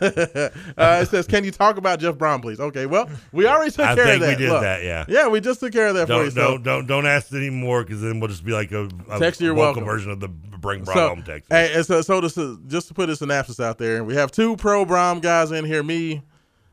it 1.02 1.08
says, 1.08 1.26
"Can 1.26 1.44
you 1.44 1.50
talk 1.50 1.76
about 1.78 1.98
Jeff 1.98 2.14
Brohm, 2.14 2.40
please?" 2.40 2.60
Okay. 2.60 2.86
Well, 2.86 3.10
we 3.32 3.46
already 3.46 3.70
took 3.70 3.86
I 3.86 3.94
care 3.96 4.04
think 4.04 4.22
of 4.22 4.28
we 4.28 4.34
that. 4.34 4.38
did 4.38 4.48
Look, 4.50 4.60
that, 4.62 4.82
yeah. 4.84 5.04
Yeah, 5.08 5.28
we 5.28 5.40
just 5.40 5.60
took 5.60 5.72
care 5.72 5.88
of 5.88 5.94
that 5.96 6.06
for 6.06 6.12
you. 6.24 6.30
Don't 6.30 6.30
so- 6.30 6.40
don't 6.40 6.62
don't 6.62 6.86
don't 6.86 7.06
ask 7.06 7.32
anymore 7.32 7.82
because 7.82 8.00
then 8.00 8.20
we'll 8.20 8.28
just 8.28 8.44
be 8.44 8.52
like 8.52 8.70
a, 8.72 8.88
a 9.10 9.18
Text 9.18 9.40
you're 9.40 9.54
welcome. 9.54 9.84
version 9.84 10.10
of 10.10 10.20
the 10.20 10.28
Bring 10.28 10.84
Brohm 10.84 10.94
so, 10.94 11.08
Home 11.08 11.22
text. 11.22 11.50
Hey, 11.52 11.72
and 11.74 11.84
so, 11.84 12.02
so 12.02 12.20
this 12.20 12.38
is, 12.38 12.56
just 12.66 12.88
to 12.88 12.94
put 12.94 13.10
a 13.10 13.16
synopsis 13.16 13.60
out 13.60 13.78
there, 13.78 14.04
we 14.04 14.14
have 14.14 14.30
two 14.30 14.56
pro 14.56 14.84
Brohm 14.84 15.20
guys 15.20 15.50
in 15.50 15.64
here. 15.64 15.82
Me, 15.82 16.22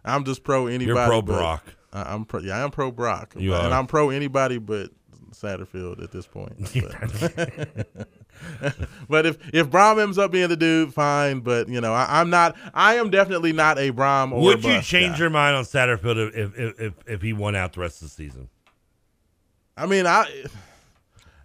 I'm 0.04 0.24
just 0.24 0.44
pro 0.44 0.68
anybody. 0.68 0.86
You're 0.86 1.06
pro 1.06 1.22
Brock. 1.22 1.66
I'm 1.92 2.26
pro. 2.26 2.42
Yeah, 2.42 2.58
I 2.58 2.64
am 2.64 2.72
pro 2.72 2.92
Brock. 2.92 3.34
You 3.38 3.54
and 3.56 3.74
are. 3.74 3.80
I'm 3.80 3.88
pro 3.88 4.10
anybody 4.10 4.58
but 4.58 4.92
Satterfield 5.42 6.02
at 6.04 6.12
this 6.12 6.28
point. 6.28 6.54
But, 8.36 8.76
but 9.10 9.26
if 9.26 9.38
if 9.54 9.70
Brohm 9.70 10.02
ends 10.02 10.18
up 10.18 10.32
being 10.32 10.50
the 10.50 10.58
dude, 10.58 10.94
fine. 10.94 11.40
But 11.40 11.70
you 11.70 11.80
know, 11.80 11.94
I, 11.94 12.20
I'm 12.20 12.30
not. 12.30 12.56
I 12.74 12.96
am 12.96 13.10
definitely 13.10 13.54
not 13.54 13.78
a 13.78 13.92
Brohm. 13.92 14.34
Or 14.34 14.42
Would 14.42 14.64
you 14.66 14.82
change 14.82 15.14
guy. 15.14 15.20
your 15.20 15.30
mind 15.30 15.56
on 15.56 15.64
Satterfield 15.64 16.34
if, 16.36 16.58
if 16.60 16.80
if 16.80 16.94
if 17.08 17.22
he 17.22 17.32
won 17.34 17.56
out 17.56 17.74
the 17.74 17.80
rest 17.80 18.02
of 18.02 18.10
the 18.10 18.14
season? 18.14 18.50
I 19.78 19.86
mean, 19.86 20.06
I. 20.06 20.28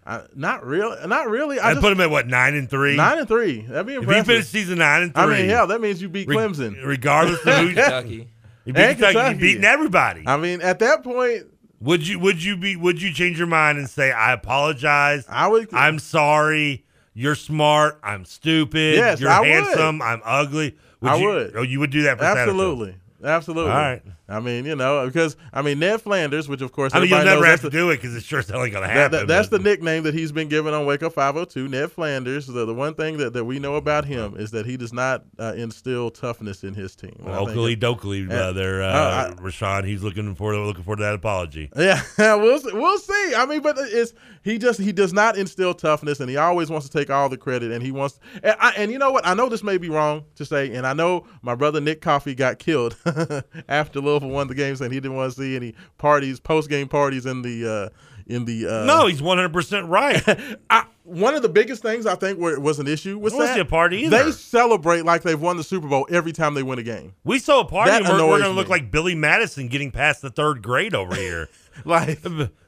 I, 0.06 0.22
not 0.34 0.64
really. 0.66 0.96
Not 1.06 1.28
really. 1.28 1.60
I 1.60 1.68
I'd 1.68 1.74
just, 1.74 1.82
put 1.82 1.92
him 1.92 2.00
at 2.00 2.10
what 2.10 2.26
nine 2.26 2.54
and 2.56 2.68
three. 2.68 2.96
nine 2.96 3.18
and 3.18 3.28
three. 3.28 3.60
That'd 3.62 3.86
be 3.86 3.94
impressive. 3.94 3.94
If 3.94 4.00
impressive. 4.02 4.26
he 4.26 4.32
finished 4.32 4.50
season 4.50 4.78
nine 4.78 5.02
and 5.02 5.14
three, 5.14 5.22
I 5.22 5.26
mean, 5.26 5.48
hell, 5.48 5.66
that 5.68 5.80
means 5.80 6.02
you 6.02 6.08
beat 6.08 6.26
Re- 6.26 6.36
Clemson, 6.36 6.84
regardless 6.84 7.38
of 7.46 7.54
who 7.54 7.66
Kentucky. 7.74 8.28
You 8.64 8.72
beat 8.72 8.80
And 8.82 8.98
Kentucky, 8.98 9.14
Kentucky. 9.14 9.34
you 9.36 9.40
beating 9.40 9.64
everybody. 9.64 10.24
I 10.26 10.36
mean, 10.38 10.62
at 10.62 10.78
that 10.80 11.04
point, 11.04 11.44
Would 11.80 12.06
you 12.06 12.18
would 12.18 12.42
you 12.42 12.56
be 12.56 12.76
would 12.76 13.00
you 13.00 13.12
change 13.12 13.38
your 13.38 13.46
mind 13.46 13.78
and 13.78 13.88
say 13.88 14.12
I 14.12 14.32
apologize? 14.32 15.24
I 15.28 15.48
would. 15.48 15.72
I'm 15.72 15.98
sorry. 15.98 16.84
You're 17.14 17.34
smart. 17.34 17.98
I'm 18.02 18.24
stupid. 18.24 18.96
Yes, 18.96 19.20
You're 19.20 19.30
I 19.30 19.40
would. 19.40 19.48
handsome. 19.48 20.00
I'm 20.02 20.20
ugly. 20.24 20.76
I 21.02 21.16
you, 21.16 21.26
would. 21.26 21.56
Oh, 21.56 21.62
you 21.62 21.80
would 21.80 21.90
do 21.90 22.02
that 22.02 22.18
for? 22.18 22.24
Absolutely. 22.24 22.96
Absolutely. 23.24 23.72
All 23.72 23.78
right. 23.78 24.02
I 24.30 24.40
mean, 24.40 24.64
you 24.64 24.76
know, 24.76 25.04
because 25.06 25.36
I 25.52 25.62
mean 25.62 25.78
Ned 25.80 26.00
Flanders, 26.00 26.48
which 26.48 26.60
of 26.62 26.72
course 26.72 26.94
I 26.94 27.00
mean, 27.00 27.10
you'll 27.10 27.24
never 27.24 27.44
have 27.44 27.60
to 27.62 27.70
do 27.70 27.90
it 27.90 27.96
because 27.96 28.14
it's 28.14 28.24
sure 28.24 28.40
still 28.42 28.62
ain't 28.62 28.72
gonna 28.72 28.86
happen. 28.88 29.12
that- 29.18 29.26
that's 29.26 29.48
but- 29.48 29.62
the 29.62 29.68
nickname 29.68 30.04
that 30.04 30.14
he's 30.14 30.32
been 30.32 30.48
given 30.48 30.72
on 30.72 30.86
Wake 30.86 31.02
Up 31.02 31.12
502. 31.12 31.68
Ned 31.68 31.90
Flanders. 31.92 32.46
The, 32.46 32.64
the 32.64 32.74
one 32.74 32.94
thing 32.94 33.16
that, 33.18 33.32
that 33.32 33.44
we 33.44 33.58
know 33.58 33.74
about 33.74 34.04
him 34.04 34.36
is 34.36 34.50
that 34.52 34.66
he 34.66 34.76
does 34.76 34.92
not 34.92 35.24
uh, 35.38 35.54
instill 35.56 36.10
toughness 36.10 36.62
in 36.64 36.74
his 36.74 36.94
team. 36.96 37.14
Think 37.16 37.28
Oakley 37.28 37.76
Dokley, 37.76 38.30
uh, 38.30 38.52
there, 38.52 38.82
uh, 38.82 38.86
Uh, 38.86 39.34
Rashawn. 39.34 39.84
He's 39.84 40.02
looking 40.02 40.34
for 40.34 40.54
looking 40.56 40.84
forward 40.84 40.98
to 40.98 41.02
that 41.04 41.14
apology. 41.14 41.68
Yeah, 41.76 42.00
we'll 42.36 42.58
see, 42.60 42.72
we'll 42.72 42.98
see. 42.98 43.34
I 43.36 43.46
mean, 43.46 43.60
but 43.62 43.76
it's 43.78 44.12
he 44.42 44.58
just 44.58 44.80
he 44.80 44.92
does 44.92 45.12
not 45.12 45.36
instill 45.36 45.74
toughness, 45.74 46.20
and 46.20 46.30
he 46.30 46.36
always 46.36 46.70
wants 46.70 46.88
to 46.88 46.96
take 46.96 47.10
all 47.10 47.28
the 47.28 47.36
credit, 47.36 47.72
and 47.72 47.82
he 47.82 47.90
wants. 47.92 48.18
And, 48.42 48.54
I, 48.60 48.72
and 48.76 48.90
you 48.92 48.98
know 48.98 49.10
what? 49.10 49.26
I 49.26 49.34
know 49.34 49.48
this 49.48 49.62
may 49.62 49.76
be 49.78 49.88
wrong 49.88 50.24
to 50.36 50.44
say, 50.44 50.72
and 50.74 50.86
I 50.86 50.92
know 50.92 51.26
my 51.42 51.54
brother 51.54 51.80
Nick 51.80 52.00
Coffee 52.00 52.34
got 52.34 52.58
killed 52.58 52.96
after 53.68 54.00
Little 54.00 54.19
Won 54.28 54.48
the 54.48 54.54
game, 54.54 54.76
saying 54.76 54.92
he 54.92 55.00
didn't 55.00 55.16
want 55.16 55.32
to 55.32 55.40
see 55.40 55.56
any 55.56 55.74
parties, 55.98 56.40
post 56.40 56.68
game 56.68 56.88
parties 56.88 57.26
in 57.26 57.42
the 57.42 57.68
uh, 57.68 57.88
in 58.26 58.44
the. 58.44 58.66
Uh, 58.66 58.84
no, 58.84 59.06
he's 59.06 59.22
one 59.22 59.38
hundred 59.38 59.52
percent 59.52 59.88
right. 59.88 60.22
I, 60.70 60.86
one 61.04 61.34
of 61.34 61.42
the 61.42 61.48
biggest 61.48 61.82
things 61.82 62.06
I 62.06 62.14
think 62.14 62.38
were, 62.38 62.58
was 62.60 62.78
an 62.78 62.86
issue 62.86 63.18
was 63.18 63.36
that 63.36 63.58
a 63.58 63.64
party 63.64 64.02
either. 64.02 64.24
They 64.24 64.32
celebrate 64.32 65.04
like 65.04 65.22
they've 65.22 65.40
won 65.40 65.56
the 65.56 65.64
Super 65.64 65.88
Bowl 65.88 66.06
every 66.08 66.32
time 66.32 66.54
they 66.54 66.62
win 66.62 66.78
a 66.78 66.84
game. 66.84 67.14
We 67.24 67.40
saw 67.40 67.60
a 67.60 67.64
party, 67.64 67.90
That 67.90 68.02
and 68.02 68.10
we're, 68.10 68.26
we're 68.26 68.38
going 68.38 68.50
to 68.52 68.56
look 68.56 68.68
like 68.68 68.90
Billy 68.90 69.16
Madison 69.16 69.68
getting 69.68 69.90
past 69.90 70.22
the 70.22 70.30
third 70.30 70.62
grade 70.62 70.94
over 70.94 71.14
here. 71.16 71.48
like 71.84 72.20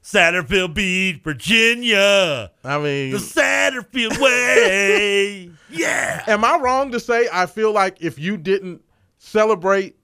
Satterfield 0.02 0.74
beat 0.74 1.22
Virginia. 1.22 2.50
I 2.64 2.78
mean, 2.78 3.12
the 3.12 3.18
Satterfield 3.18 4.18
way. 4.20 5.50
yeah. 5.70 6.24
Am 6.26 6.44
I 6.44 6.58
wrong 6.58 6.90
to 6.92 7.00
say 7.00 7.28
I 7.32 7.46
feel 7.46 7.72
like 7.72 8.02
if 8.02 8.18
you 8.18 8.36
didn't 8.36 8.82
celebrate 9.18 9.96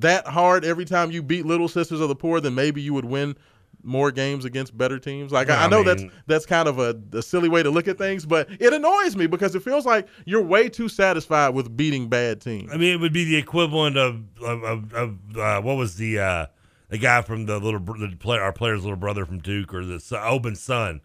that 0.00 0.26
hard 0.26 0.64
every 0.64 0.84
time 0.84 1.10
you 1.10 1.22
beat 1.22 1.46
Little 1.46 1.68
Sisters 1.68 2.00
of 2.00 2.08
the 2.08 2.16
Poor, 2.16 2.40
then 2.40 2.54
maybe 2.54 2.80
you 2.82 2.94
would 2.94 3.04
win 3.04 3.36
more 3.82 4.10
games 4.10 4.44
against 4.44 4.76
better 4.76 4.98
teams? 4.98 5.30
Like 5.30 5.48
I, 5.48 5.54
I 5.62 5.64
I 5.64 5.68
know 5.68 5.78
mean- 5.78 5.86
that's 5.86 6.04
that's 6.26 6.46
kind 6.46 6.66
of 6.68 6.78
a, 6.78 7.00
a 7.12 7.22
silly 7.22 7.48
way 7.48 7.62
to 7.62 7.70
look 7.70 7.86
at 7.88 7.98
things, 7.98 8.26
but 8.26 8.48
it 8.60 8.72
annoys 8.72 9.14
me 9.16 9.26
because 9.26 9.54
it 9.54 9.62
feels 9.62 9.86
like 9.86 10.08
you're 10.24 10.42
way 10.42 10.68
too 10.68 10.88
satisfied 10.88 11.50
with 11.50 11.76
beating 11.76 12.08
bad 12.08 12.40
teams. 12.40 12.70
I 12.72 12.76
mean, 12.76 12.92
it 12.94 13.00
would 13.00 13.12
be 13.12 13.24
the 13.24 13.36
equivalent 13.36 13.96
of 13.96 14.22
of, 14.42 14.62
of, 14.64 14.92
of 14.94 15.18
uh, 15.38 15.60
what 15.62 15.76
was 15.76 15.96
the 15.96 16.18
uh, 16.18 16.46
the 16.88 16.98
guy 16.98 17.22
from 17.22 17.46
the 17.46 17.58
little 17.60 17.78
the 17.80 18.16
player, 18.18 18.40
our 18.42 18.52
player's 18.52 18.82
little 18.82 18.96
brother 18.96 19.24
from 19.24 19.38
Duke, 19.38 19.72
or 19.72 19.84
the 19.84 20.00
son, 20.00 20.20
Oben's 20.24 20.60
son 20.60 21.00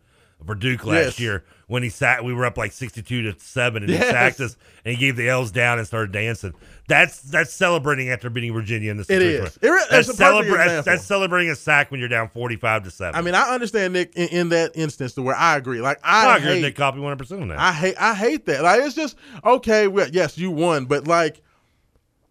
for 0.46 0.56
Duke 0.56 0.86
last 0.86 1.04
Yes. 1.06 1.20
year 1.20 1.44
when 1.72 1.84
he 1.84 1.90
sat. 1.90 2.26
We 2.26 2.34
were 2.34 2.46
up 2.46 2.58
like 2.58 2.74
sixty-two 2.74 3.32
to 3.32 3.40
seven, 3.40 3.84
and 3.84 3.92
Yes. 3.92 4.04
he 4.04 4.12
sacked 4.12 4.40
us, 4.42 4.58
and 4.84 4.94
he 4.94 5.00
gave 5.00 5.16
the 5.16 5.30
L's 5.30 5.52
down 5.52 5.78
and 5.78 5.88
started 5.88 6.12
dancing. 6.12 6.54
That's 6.90 7.22
that's 7.22 7.54
celebrating 7.54 8.10
after 8.10 8.30
beating 8.30 8.52
Virginia 8.52 8.92
in 8.92 8.98
this. 8.98 9.10
It 9.10 9.22
is. 9.22 9.58
It 9.62 9.72
that's, 9.90 10.10
a 10.10 10.14
celebra- 10.14 10.58
that's, 10.58 10.86
that's 10.86 11.06
celebrating 11.06 11.50
a 11.50 11.56
sack 11.56 11.90
when 11.90 12.02
you're 12.02 12.10
down 12.10 12.28
forty-five 12.28 12.84
to 12.84 12.92
seven. 12.92 13.16
I 13.18 13.22
mean, 13.22 13.36
I 13.36 13.54
understand 13.54 13.94
Nick 13.94 14.14
in, 14.18 14.28
in 14.28 14.50
that 14.50 14.74
instance 14.76 15.14
to 15.14 15.22
where 15.22 15.36
I 15.36 15.56
agree. 15.56 15.80
Like 15.80 16.00
I, 16.04 16.28
I, 16.28 16.38
agree 16.38 16.56
hate, 16.56 16.62
Nick 16.62 16.76
Copy 16.76 17.00
one 17.00 17.08
hundred 17.08 17.20
percent 17.20 17.42
on 17.42 17.48
that. 17.48 17.60
I 17.60 17.72
hate 17.72 17.96
I 17.98 18.16
hate 18.16 18.46
that. 18.48 18.64
Like 18.64 18.82
it's 18.82 18.94
just 18.94 19.16
okay. 19.46 19.88
Well, 19.88 20.10
yes, 20.12 20.38
you 20.38 20.52
won, 20.52 20.86
but 20.86 21.08
like 21.08 21.42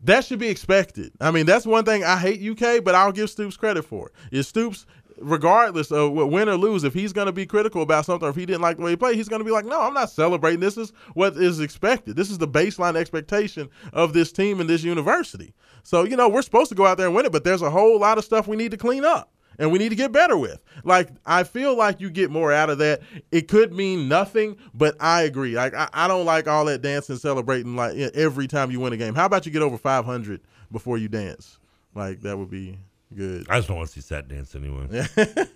that 0.02 0.26
should 0.26 0.38
be 0.38 0.48
expected. 0.48 1.12
I 1.18 1.30
mean, 1.30 1.46
that's 1.46 1.64
one 1.64 1.86
thing 1.86 2.04
I 2.04 2.18
hate 2.18 2.42
UK, 2.42 2.84
but 2.84 2.94
I'll 2.94 3.12
give 3.12 3.30
Stoops 3.30 3.56
credit 3.56 3.84
for. 3.84 4.12
Is 4.30 4.48
Stoops, 4.48 4.84
regardless 5.20 5.90
of 5.90 6.12
what 6.12 6.30
win 6.30 6.48
or 6.48 6.56
lose, 6.56 6.84
if 6.84 6.94
he's 6.94 7.12
going 7.12 7.26
to 7.26 7.32
be 7.32 7.46
critical 7.46 7.82
about 7.82 8.06
something, 8.06 8.26
or 8.26 8.30
if 8.30 8.36
he 8.36 8.46
didn't 8.46 8.62
like 8.62 8.76
the 8.76 8.82
way 8.82 8.90
he 8.90 8.96
played, 8.96 9.16
he's 9.16 9.28
going 9.28 9.40
to 9.40 9.44
be 9.44 9.50
like, 9.50 9.64
no, 9.64 9.80
I'm 9.80 9.94
not 9.94 10.10
celebrating. 10.10 10.60
This 10.60 10.76
is 10.76 10.92
what 11.14 11.36
is 11.36 11.60
expected. 11.60 12.16
This 12.16 12.30
is 12.30 12.38
the 12.38 12.48
baseline 12.48 12.96
expectation 12.96 13.68
of 13.92 14.12
this 14.12 14.32
team 14.32 14.60
and 14.60 14.68
this 14.68 14.82
university. 14.82 15.54
So 15.82 16.04
you 16.04 16.16
know, 16.16 16.28
we're 16.28 16.42
supposed 16.42 16.70
to 16.70 16.74
go 16.74 16.86
out 16.86 16.98
there 16.98 17.06
and 17.06 17.14
win 17.14 17.26
it, 17.26 17.32
but 17.32 17.44
there's 17.44 17.62
a 17.62 17.70
whole 17.70 17.98
lot 17.98 18.18
of 18.18 18.24
stuff 18.24 18.48
we 18.48 18.56
need 18.56 18.70
to 18.72 18.76
clean 18.76 19.04
up 19.04 19.32
and 19.60 19.70
we 19.70 19.78
need 19.78 19.90
to 19.90 19.94
get 19.94 20.10
better 20.10 20.36
with. 20.36 20.58
Like 20.84 21.10
I 21.26 21.44
feel 21.44 21.76
like 21.76 22.00
you 22.00 22.10
get 22.10 22.30
more 22.30 22.52
out 22.52 22.70
of 22.70 22.78
that. 22.78 23.02
It 23.30 23.46
could 23.46 23.72
mean 23.72 24.08
nothing, 24.08 24.56
but 24.74 24.96
I 24.98 25.22
agree. 25.22 25.54
Like 25.54 25.74
I, 25.74 25.88
I 25.92 26.08
don't 26.08 26.24
like 26.24 26.48
all 26.48 26.64
that 26.64 26.82
dancing, 26.82 27.16
celebrating 27.16 27.76
like 27.76 27.96
every 27.96 28.48
time 28.48 28.70
you 28.70 28.80
win 28.80 28.94
a 28.94 28.96
game. 28.96 29.14
How 29.14 29.26
about 29.26 29.46
you 29.46 29.52
get 29.52 29.62
over 29.62 29.78
500 29.78 30.40
before 30.72 30.98
you 30.98 31.08
dance? 31.08 31.58
Like 31.94 32.22
that 32.22 32.38
would 32.38 32.50
be 32.50 32.78
good. 33.14 33.46
I 33.50 33.56
just 33.58 33.68
don't 33.68 33.76
want 33.76 33.88
to 33.90 33.94
see 33.94 34.00
Sat 34.00 34.28
dance 34.28 34.54
anyway. 34.54 35.06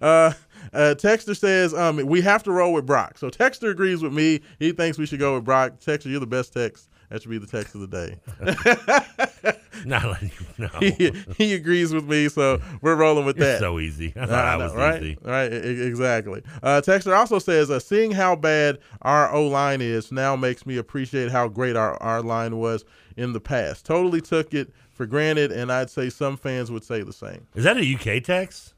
Uh, 0.00 0.32
uh, 0.72 0.94
Texter 0.96 1.36
says 1.36 1.74
um, 1.74 1.96
we 2.06 2.22
have 2.22 2.42
to 2.44 2.50
roll 2.50 2.72
with 2.72 2.86
Brock. 2.86 3.18
So 3.18 3.28
Texter 3.28 3.70
agrees 3.70 4.02
with 4.02 4.14
me. 4.14 4.40
He 4.58 4.72
thinks 4.72 4.96
we 4.96 5.04
should 5.04 5.18
go 5.18 5.34
with 5.34 5.44
Brock. 5.44 5.80
Texter, 5.80 6.06
you're 6.06 6.18
the 6.18 6.26
best 6.26 6.54
text. 6.54 6.88
That 7.10 7.20
should 7.20 7.30
be 7.30 7.36
the 7.36 7.46
text 7.46 7.74
of 7.74 7.82
the 7.82 7.86
day. 7.88 8.16
Not 9.84 10.04
letting 10.06 10.30
you 10.30 10.46
know. 10.58 10.68
he, 10.80 11.12
he 11.36 11.54
agrees 11.54 11.92
with 11.92 12.06
me, 12.06 12.30
so 12.30 12.58
we're 12.80 12.94
rolling 12.94 13.26
with 13.26 13.36
that. 13.36 13.58
so 13.60 13.78
easy. 13.80 14.14
I 14.16 14.24
thought 14.26 14.44
I 14.46 14.54
I 14.54 14.56
know, 14.56 14.64
was 14.64 14.74
right? 14.74 15.02
easy. 15.02 15.18
Right, 15.22 15.52
e- 15.52 15.82
exactly. 15.82 16.42
Uh, 16.62 16.80
Texter 16.82 17.14
also 17.14 17.38
says, 17.38 17.70
uh, 17.70 17.78
seeing 17.78 18.12
how 18.12 18.34
bad 18.34 18.78
our 19.02 19.30
O 19.30 19.46
line 19.48 19.82
is 19.82 20.10
now 20.10 20.36
makes 20.36 20.64
me 20.64 20.78
appreciate 20.78 21.30
how 21.30 21.48
great 21.48 21.76
our, 21.76 22.02
our 22.02 22.22
line 22.22 22.56
was 22.56 22.84
in 23.16 23.34
the 23.34 23.40
past. 23.40 23.84
Totally 23.84 24.22
took 24.22 24.54
it 24.54 24.72
for 24.92 25.06
granted, 25.06 25.52
and 25.52 25.70
I'd 25.72 25.90
say 25.90 26.10
some 26.10 26.36
fans 26.36 26.70
would 26.70 26.84
say 26.84 27.02
the 27.02 27.12
same. 27.12 27.46
Is 27.54 27.64
that 27.64 27.76
a 27.76 27.94
UK 27.94 28.22
text? 28.22 28.74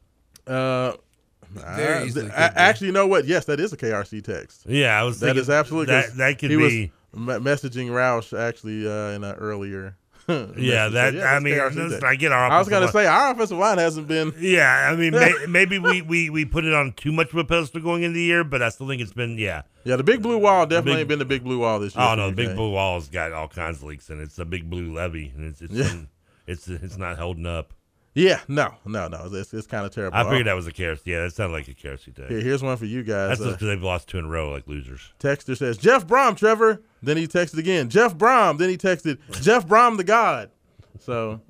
Uh, 0.47 0.93
Very 1.51 2.07
easily 2.07 2.25
th- 2.27 2.33
could 2.35 2.43
a- 2.45 2.51
be. 2.51 2.57
actually, 2.57 2.87
you 2.89 2.93
know 2.93 3.07
what? 3.07 3.27
Yes, 3.27 3.45
that 3.47 3.61
is 3.61 3.73
a 3.73 3.77
KRC 3.77 4.23
text. 4.23 4.63
Yeah, 4.67 4.99
I 4.99 5.05
was 5.05 5.21
That 5.21 5.27
thinking 5.29 5.43
is 5.43 5.51
absolutely 5.51 5.95
that- 5.95 6.07
'cause 6.09 6.17
that 6.17 6.39
could 6.39 6.51
he 6.51 6.57
be- 6.57 6.93
was 7.15 7.41
messaging 7.41 7.89
Roush 7.91 8.37
actually 8.39 8.87
uh, 8.89 9.11
in 9.17 9.23
an 9.25 9.35
earlier. 9.37 9.97
Yeah, 10.57 10.89
that- 10.89 11.15
So, 11.15 11.21
I 11.23 11.39
mean. 11.41 11.59
I 12.05 12.15
get 12.17 12.33
our 12.33 12.51
I 12.51 12.59
was 12.59 12.69
gonna 12.69 12.87
line- 12.87 12.93
say 12.93 13.07
our 13.07 13.33
offensive 13.33 13.59
line 13.59 13.79
hasn't 13.79 14.09
been. 14.09 14.33
Yeah, 14.39 14.91
I 14.91 14.97
mean, 14.97 15.13
may, 15.13 15.33
maybe 15.49 15.79
we, 15.79 16.03
we, 16.03 16.31
we 16.31 16.45
put 16.45 16.65
it 16.65 16.73
on 16.75 16.93
too 16.93 17.13
much 17.13 17.31
of 17.33 17.37
a 17.37 17.45
pedestal 17.45 17.81
going 17.81 18.03
into 18.03 18.15
the 18.15 18.23
year, 18.23 18.45
but 18.45 18.63
I 18.63 18.69
still 18.71 18.89
think 18.89 19.03
it's 19.03 19.13
been 19.13 19.37
yeah. 19.39 19.63
Yeah, 19.85 19.97
the 19.97 20.05
big 20.05 20.23
blue 20.23 20.39
wall 20.39 20.67
definitely 20.67 20.93
big- 20.93 20.99
ain't 21.01 21.09
been 21.09 21.19
the 21.19 21.25
big 21.25 21.45
blue 21.45 21.59
wall 21.61 21.79
this 21.79 21.95
year. 21.95 22.05
Oh 22.05 22.15
no, 22.15 22.31
the 22.31 22.37
big 22.37 22.55
blue 22.57 22.71
wall's 22.71 23.09
got 23.09 23.33
all 23.33 23.49
kinds 23.49 23.79
of 23.79 23.85
leaks 23.85 24.09
and 24.11 24.21
it. 24.21 24.25
It's 24.25 24.39
a 24.39 24.45
big 24.45 24.71
blue 24.71 24.93
levee, 24.95 25.33
and 25.37 25.47
it's 25.47 25.61
it's 25.61 25.73
Yeah. 25.73 25.85
been- 25.89 26.09
it's 26.47 26.69
it's 26.69 26.97
not 26.99 27.19
holding 27.19 27.47
up. 27.47 27.73
Yeah, 28.15 28.41
no, 28.47 28.75
no, 28.87 29.09
no. 29.09 29.29
It's, 29.33 29.53
it's 29.53 29.67
kind 29.67 29.85
of 29.85 29.93
terrible. 29.93 30.17
I 30.17 30.23
figured 30.25 30.47
that 30.47 30.55
was 30.55 30.69
a 30.69 30.73
KRC. 30.73 31.01
Yeah, 31.05 31.23
that 31.25 31.33
sounded 31.33 31.53
like 31.53 31.67
a 31.67 31.75
KRC 31.75 32.15
text. 32.15 32.31
Here, 32.31 32.41
here's 32.41 32.63
one 32.63 32.77
for 32.77 32.85
you 32.85 33.03
guys. 33.03 33.31
That's 33.31 33.41
Uh, 33.41 33.45
just 33.47 33.57
because 33.59 33.69
they've 33.75 33.83
lost 33.83 34.09
two 34.09 34.19
in 34.19 34.27
a 34.27 34.29
row 34.29 34.51
like 34.53 34.69
losers. 34.69 35.13
Texter 35.19 35.57
says 35.57 35.77
Jeff 35.77 36.07
Brohm, 36.07 36.37
Trevor. 36.37 36.81
Then 37.03 37.17
he 37.17 37.27
texted 37.27 37.59
again, 37.59 37.89
Jeff 37.91 38.17
Brohm. 38.17 38.57
Then 38.59 38.71
he 38.71 38.77
texted 38.77 39.19
Jeff 39.43 39.67
Brohm, 39.67 39.97
the 39.97 40.05
God. 40.05 40.51
So 41.01 41.41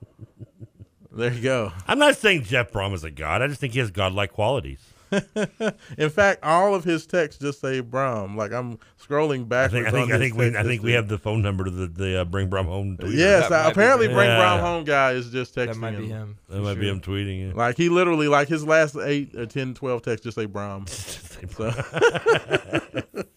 there 1.12 1.32
you 1.32 1.42
go. 1.42 1.72
I'm 1.86 1.98
not 1.98 2.16
saying 2.16 2.44
Jeff 2.44 2.72
Brohm 2.72 2.94
is 2.94 3.04
a 3.04 3.10
god. 3.10 3.42
I 3.42 3.46
just 3.46 3.60
think 3.60 3.74
he 3.74 3.78
has 3.80 3.90
godlike 3.90 4.32
qualities. 4.32 4.80
In 5.98 6.10
fact, 6.10 6.42
all 6.42 6.74
of 6.74 6.84
his 6.84 7.06
texts 7.06 7.40
just 7.40 7.60
say 7.60 7.82
Brohm. 7.82 8.36
Like 8.36 8.52
I'm 8.52 8.78
scrolling 9.00 9.52
I 9.52 9.68
think 9.68 9.86
I 9.86 9.90
think 9.90 10.10
on 10.10 10.12
I 10.12 10.18
think 10.18 10.34
we 10.36 10.56
I 10.56 10.62
think 10.62 10.82
we 10.82 10.92
have 10.92 11.08
the 11.08 11.18
phone 11.18 11.42
number 11.42 11.64
to 11.64 11.70
the, 11.70 11.86
the 11.86 12.20
uh, 12.20 12.24
Bring 12.24 12.48
Brohm 12.50 12.66
Home. 12.66 12.96
tweeter. 12.96 13.14
Yes, 13.16 13.48
That 13.48 13.66
uh, 13.66 13.70
apparently 13.70 14.06
him. 14.06 14.14
Bring 14.14 14.28
Yeah. 14.28 14.38
Brohm 14.40 14.60
home 14.60 14.84
guy 14.84 15.12
is 15.12 15.30
just 15.30 15.54
texting 15.54 15.66
That 15.66 15.76
might 15.76 15.96
be 15.98 16.04
him. 16.06 16.10
him. 16.10 16.38
That 16.48 16.60
might 16.62 16.80
be 16.80 16.88
him 16.88 17.00
tweeting 17.00 17.50
it. 17.50 17.56
Like 17.56 17.76
he 17.76 17.88
literally, 17.88 18.28
like 18.28 18.48
his 18.48 18.64
last 18.64 18.96
eight 18.96 19.34
or 19.34 19.46
10, 19.46 19.74
12 19.74 20.02
texts 20.02 20.24
just 20.24 20.36
say 20.36 20.46
Brohm. 20.46 20.88
So- 21.54 23.22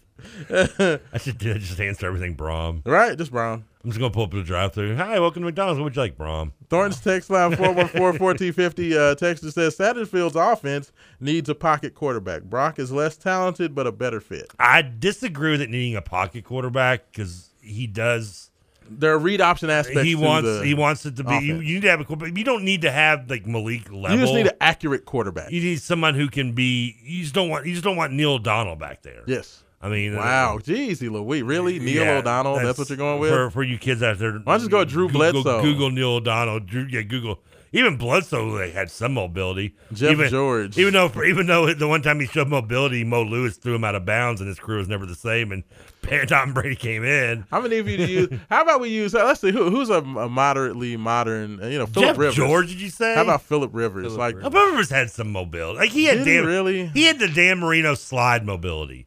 I 0.49 1.17
should 1.17 1.37
do- 1.37 1.57
just 1.57 1.79
answer 1.79 2.07
everything 2.07 2.35
Brohm. 2.35 2.81
right, 2.85 3.17
just 3.17 3.31
Brohm. 3.31 3.63
I'm 3.83 3.91
just 3.91 3.99
gonna 3.99 4.11
pull 4.11 4.23
up 4.23 4.31
to 4.31 4.37
the 4.37 4.43
drive-through. 4.43 4.97
Hi, 4.97 5.17
welcome 5.19 5.41
to 5.43 5.45
McDonald's. 5.45 5.79
What 5.79 5.85
would 5.85 5.95
you 5.95 6.01
like, 6.01 6.17
Brohm? 6.17 6.51
Thornton's 6.69 7.01
text 7.01 7.29
line 7.29 7.51
414-1450. 7.53 8.97
Uh, 8.97 9.15
Texas 9.15 9.53
says 9.53 9.77
Satterfield's 9.77 10.35
offense 10.35 10.91
needs 11.19 11.47
a 11.49 11.55
pocket 11.55 11.95
quarterback. 11.95 12.43
Brock 12.43 12.79
is 12.79 12.91
less 12.91 13.15
talented, 13.17 13.73
but 13.73 13.87
a 13.87 13.91
better 13.91 14.19
fit. 14.19 14.51
I 14.59 14.81
disagree 14.81 15.51
with 15.51 15.61
it 15.61 15.69
needing 15.69 15.95
a 15.95 16.01
pocket 16.01 16.43
quarterback 16.43 17.11
because 17.11 17.49
he 17.61 17.87
does. 17.87 18.51
There 18.89 19.13
are 19.13 19.19
read 19.19 19.41
option 19.41 19.69
aspects. 19.69 20.03
He 20.03 20.15
wants 20.15 20.63
he 20.63 20.73
wants 20.73 21.05
it 21.05 21.17
to 21.17 21.23
be. 21.23 21.35
You, 21.39 21.55
you 21.59 21.75
need 21.75 21.81
to 21.83 21.89
have 21.89 21.99
a 21.99 22.05
quarterback. 22.05 22.37
You 22.37 22.43
don't 22.43 22.63
need 22.63 22.81
to 22.83 22.91
have 22.91 23.29
like 23.29 23.45
Malik 23.45 23.91
level. 23.91 24.11
You 24.17 24.21
just 24.23 24.33
need 24.33 24.47
an 24.47 24.57
accurate 24.61 25.05
quarterback. 25.05 25.51
You 25.51 25.61
need 25.61 25.81
someone 25.81 26.15
who 26.15 26.29
can 26.29 26.53
be. 26.53 26.95
You 27.03 27.21
just 27.23 27.33
don't 27.33 27.49
want. 27.49 27.65
You 27.65 27.73
just 27.73 27.83
don't 27.83 27.97
want 27.97 28.13
Neil 28.13 28.33
O'Donnell 28.33 28.75
back 28.77 29.01
there. 29.01 29.23
Yes. 29.27 29.63
I 29.81 29.89
mean, 29.89 30.15
Wow, 30.15 30.57
jeezy 30.57 31.09
Louis, 31.11 31.43
really? 31.43 31.77
Neil 31.77 32.03
Yeah, 32.03 32.17
O'Donnell? 32.17 32.55
That's, 32.59 32.79
what 32.79 32.89
you're 32.89 32.97
going 32.97 33.19
with? 33.19 33.29
for 33.31 33.51
for 33.51 33.63
you 33.63 33.77
kids 33.77 34.01
out 34.01 34.17
there. 34.17 34.31
Why 34.33 34.55
don't 34.57 34.63
you 34.63 34.69
go 34.69 34.79
with 34.79 34.89
Drew 34.89 35.07
Google, 35.07 35.43
Bledsoe? 35.43 35.61
Google 35.61 35.91
Neil 35.91 36.13
O'Donnell. 36.15 36.61
Drew, 36.61 36.87
yeah, 36.89 37.03
Google. 37.03 37.39
Even 37.73 37.97
Bledsoe 37.97 38.45
like, 38.47 38.73
had 38.73 38.89
some 38.89 39.13
mobility. 39.13 39.75
Jeff 39.93 40.11
even, 40.13 40.29
George. 40.29 40.77
Even 40.79 40.93
though 40.93 41.11
even 41.23 41.45
though 41.47 41.71
the 41.73 41.87
one 41.87 42.01
time 42.01 42.19
he 42.19 42.25
showed 42.25 42.47
mobility, 42.47 43.03
Mo 43.03 43.21
Lewis 43.23 43.57
threw 43.57 43.75
him 43.75 43.83
out 43.83 43.93
of 43.93 44.05
bounds, 44.05 44.39
and 44.41 44.47
his 44.47 44.57
career 44.57 44.77
was 44.79 44.87
never 44.87 45.05
the 45.05 45.13
same. 45.13 45.51
And 45.51 45.63
Tom 46.29 46.53
Brady 46.53 46.77
came 46.77 47.03
in. 47.03 47.45
How 47.51 47.59
many 47.61 47.77
of 47.77 47.87
you 47.87 47.97
to 47.97 48.07
use? 48.07 48.29
How 48.49 48.61
about 48.63 48.79
we 48.79 48.89
use? 48.89 49.13
uh, 49.13 49.25
Let's 49.25 49.41
see. 49.41 49.51
Who, 49.51 49.69
who's 49.69 49.89
a, 49.89 49.95
a 49.99 50.29
moderately 50.29 50.95
modern? 50.95 51.61
uh, 51.61 51.67
You 51.67 51.79
know, 51.79 51.85
Philip 51.85 52.09
Jeff 52.11 52.17
Rivers. 52.17 52.35
George, 52.35 52.67
did 52.69 52.79
you 52.81 52.89
say? 52.89 53.13
How 53.15 53.23
about 53.23 53.41
Philip 53.41 53.71
Rivers? 53.73 54.15
like, 54.15 54.35
Oh, 54.41 54.49
Rivers 54.49 54.89
had 54.89 55.11
some 55.11 55.31
mobility. 55.31 55.77
Like 55.77 55.89
he 55.91 56.05
had 56.05 56.19
Did 56.19 56.27
he 56.27 56.37
really? 56.39 56.85
He 56.87 57.03
had 57.03 57.19
the 57.19 57.27
Dan 57.27 57.59
Marino 57.59 57.93
slide 57.95 58.45
mobility. 58.45 59.06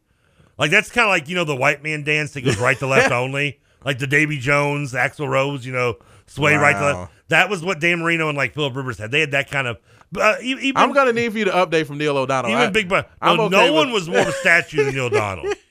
Like 0.60 0.70
that's 0.70 0.90
kind 0.90 1.06
of 1.06 1.10
like 1.10 1.28
you 1.28 1.34
know 1.34 1.44
the 1.44 1.56
white 1.56 1.82
man 1.82 2.04
dance 2.04 2.32
that 2.32 2.42
goes 2.42 2.58
right 2.58 2.78
to 2.78 2.86
left 2.86 3.10
only. 3.12 3.58
Like 3.84 3.98
the 3.98 4.06
Davy 4.06 4.38
Jones, 4.38 4.92
Axl 4.92 5.26
Rose, 5.26 5.64
you 5.64 5.72
know, 5.72 5.96
sway 6.26 6.54
right 6.54 6.74
to 6.74 6.84
left. 6.84 7.12
That 7.28 7.48
was 7.48 7.64
what 7.64 7.80
Dan 7.80 8.00
Marino 8.00 8.28
and 8.28 8.36
like 8.36 8.52
Philip 8.54 8.76
Rivers 8.76 8.98
had. 8.98 9.10
They 9.10 9.20
had 9.20 9.30
that 9.30 9.50
kind 9.50 9.66
of. 9.66 9.78
Uh, 10.16 10.34
even, 10.42 10.76
I'm 10.76 10.92
gonna 10.92 11.12
need 11.12 11.32
for 11.32 11.38
you 11.38 11.44
to 11.46 11.52
update 11.52 11.86
from 11.86 11.96
Neil 11.96 12.16
O'Donnell. 12.18 12.50
even 12.50 12.62
I- 12.62 12.70
Big 12.70 12.88
Brother. 12.88 13.08
No, 13.22 13.40
okay 13.42 13.48
no 13.56 13.64
with- 13.64 13.74
one 13.74 13.92
was 13.92 14.08
more 14.08 14.18
of 14.20 14.28
a 14.28 14.32
statue 14.32 14.84
than 14.84 14.94
Neil 14.94 15.06
O'Donnell. 15.06 15.50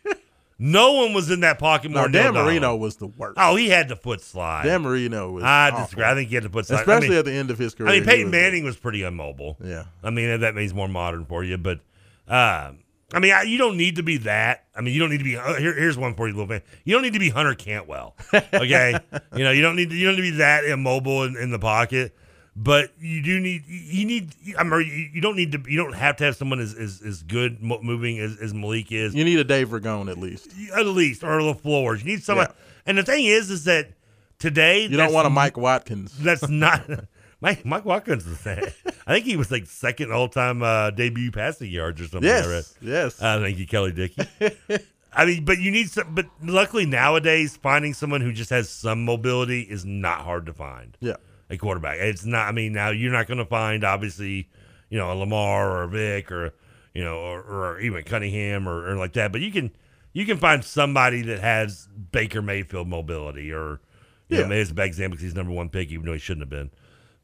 No 0.61 0.91
one 0.91 1.13
was 1.13 1.31
in 1.31 1.39
that 1.39 1.57
pocket 1.57 1.89
more. 1.89 2.09
No, 2.09 2.21
Neil 2.21 2.33
Dan. 2.33 2.43
Marino 2.43 2.75
was 2.75 2.97
the 2.97 3.07
worst. 3.07 3.37
Oh, 3.39 3.55
he 3.55 3.69
had 3.69 3.87
the 3.87 3.95
foot 3.95 4.19
slide. 4.19 4.65
Dan 4.65 4.81
Marino 4.81 5.31
was. 5.31 5.43
I 5.45 5.69
awful. 5.69 5.85
disagree. 5.85 6.03
I 6.03 6.13
think 6.15 6.27
he 6.27 6.35
had 6.35 6.43
to 6.43 6.49
put 6.49 6.65
slide. 6.65 6.81
especially 6.81 7.07
I 7.07 7.09
mean, 7.11 7.19
at 7.19 7.25
the 7.25 7.31
end 7.31 7.49
of 7.49 7.57
his 7.57 7.73
career. 7.73 7.87
I 7.89 7.93
mean, 7.93 8.03
Peyton 8.03 8.25
was- 8.25 8.31
Manning 8.33 8.63
was 8.65 8.75
pretty 8.75 9.03
immobile. 9.03 9.55
Yeah. 9.63 9.85
I 10.03 10.09
mean, 10.09 10.41
that 10.41 10.55
means 10.55 10.73
more 10.73 10.89
modern 10.89 11.23
for 11.23 11.45
you, 11.45 11.57
but 11.57 11.79
uh, 12.27 12.71
I 13.13 13.19
mean, 13.19 13.33
I, 13.33 13.43
you 13.43 13.57
don't 13.57 13.77
need 13.77 13.95
to 13.95 14.03
be 14.03 14.17
that. 14.17 14.65
I 14.75 14.81
mean, 14.81 14.93
you 14.93 14.99
don't 14.99 15.09
need 15.09 15.17
to 15.17 15.23
be. 15.23 15.35
Uh, 15.35 15.55
here, 15.55 15.73
here's 15.73 15.97
one 15.97 16.13
for 16.13 16.27
you, 16.27 16.33
little 16.33 16.47
fan. 16.47 16.61
You 16.83 16.93
don't 16.93 17.01
need 17.01 17.13
to 17.13 17.19
be 17.19 17.29
Hunter 17.29 17.55
Cantwell. 17.55 18.15
Okay, 18.33 18.99
you 19.35 19.43
know, 19.43 19.51
you 19.51 19.61
don't 19.61 19.75
need 19.75 19.89
to, 19.89 19.95
you 19.95 20.05
don't 20.05 20.15
need 20.15 20.27
to 20.27 20.31
be 20.31 20.37
that 20.37 20.65
immobile 20.65 21.23
in, 21.23 21.35
in 21.35 21.51
the 21.51 21.59
pocket. 21.59 22.15
But 22.55 22.91
you 22.99 23.21
do 23.21 23.39
need 23.39 23.63
you 23.67 24.05
need 24.05 24.35
I 24.57 24.63
mean 24.63 24.81
you, 24.81 25.09
you 25.13 25.21
don't 25.21 25.37
need 25.37 25.53
to 25.53 25.63
you 25.65 25.77
don't 25.77 25.93
have 25.93 26.17
to 26.17 26.25
have 26.25 26.35
someone 26.35 26.59
as 26.59 26.73
as, 26.73 27.01
as 27.01 27.23
good 27.23 27.63
moving 27.63 28.19
as, 28.19 28.37
as 28.37 28.53
Malik 28.53 28.91
is 28.91 29.15
You 29.15 29.23
need 29.23 29.39
a 29.39 29.45
Dave 29.45 29.69
Ragone 29.69 30.11
at 30.11 30.17
least. 30.17 30.49
at 30.75 30.85
least 30.85 31.23
or 31.23 31.39
LeFors. 31.39 31.99
You 31.99 32.05
need 32.05 32.23
someone. 32.23 32.47
Yeah. 32.49 32.55
And 32.85 32.97
the 32.97 33.03
thing 33.03 33.23
is, 33.23 33.49
is 33.49 33.63
that 33.63 33.91
today 34.39 34.87
You 34.87 34.97
don't 34.97 35.13
want 35.13 35.25
a 35.25 35.29
Mike 35.29 35.55
Watkins. 35.55 36.17
That's 36.17 36.49
not 36.49 36.83
Mike. 37.41 37.65
Mike 37.65 37.85
Watkins 37.85 38.25
was 38.27 38.41
that. 38.43 38.73
I 39.07 39.13
think 39.13 39.25
he 39.25 39.37
was 39.37 39.49
like 39.51 39.65
second 39.65 40.11
all 40.11 40.27
time 40.27 40.61
uh, 40.61 40.91
debut 40.91 41.31
passing 41.31 41.71
yards 41.71 42.01
or 42.01 42.05
something. 42.05 42.23
Yes, 42.27 42.75
I 42.81 42.85
yes. 42.85 43.21
Uh, 43.21 43.39
thank 43.41 43.57
you, 43.57 43.65
Kelly 43.67 43.91
Dickey. 43.91 44.21
I 45.13 45.25
mean, 45.25 45.45
but 45.45 45.57
you 45.59 45.71
need 45.71 45.89
some. 45.89 46.13
But 46.13 46.27
luckily 46.43 46.85
nowadays, 46.85 47.57
finding 47.57 47.93
someone 47.93 48.21
who 48.21 48.31
just 48.31 48.49
has 48.51 48.69
some 48.69 49.05
mobility 49.05 49.61
is 49.61 49.85
not 49.85 50.19
hard 50.21 50.45
to 50.47 50.53
find. 50.53 50.95
Yeah. 50.99 51.15
a 51.49 51.57
quarterback. 51.57 51.97
It's 51.99 52.25
not. 52.25 52.47
I 52.47 52.51
mean, 52.51 52.73
now 52.73 52.89
you're 52.91 53.11
not 53.11 53.25
going 53.27 53.39
to 53.39 53.45
find 53.45 53.83
obviously, 53.83 54.49
you 54.89 54.97
know, 54.99 55.11
a 55.11 55.15
Lamar 55.15 55.69
or 55.71 55.83
a 55.83 55.87
Vic 55.87 56.31
or 56.31 56.53
you 56.93 57.03
know, 57.03 57.17
or, 57.19 57.41
or 57.41 57.79
even 57.79 58.03
Cunningham 58.03 58.67
or, 58.67 58.87
or 58.89 58.95
like 58.97 59.13
that. 59.13 59.31
But 59.31 59.41
you 59.41 59.51
can 59.51 59.71
you 60.13 60.25
can 60.25 60.37
find 60.37 60.63
somebody 60.63 61.21
that 61.23 61.39
has 61.39 61.87
Baker 62.11 62.41
Mayfield 62.41 62.87
mobility 62.87 63.51
or 63.51 63.79
you 64.27 64.37
Yeah. 64.37 64.43
know, 64.43 64.49
maybe 64.49 64.61
it's 64.61 64.71
a 64.71 64.75
bad 64.75 64.87
example 64.87 65.15
because 65.15 65.23
he's 65.23 65.35
number 65.35 65.51
one 65.53 65.69
pick, 65.69 65.89
even 65.89 66.05
though 66.05 66.13
he 66.13 66.19
shouldn't 66.19 66.41
have 66.43 66.49
been. 66.51 66.69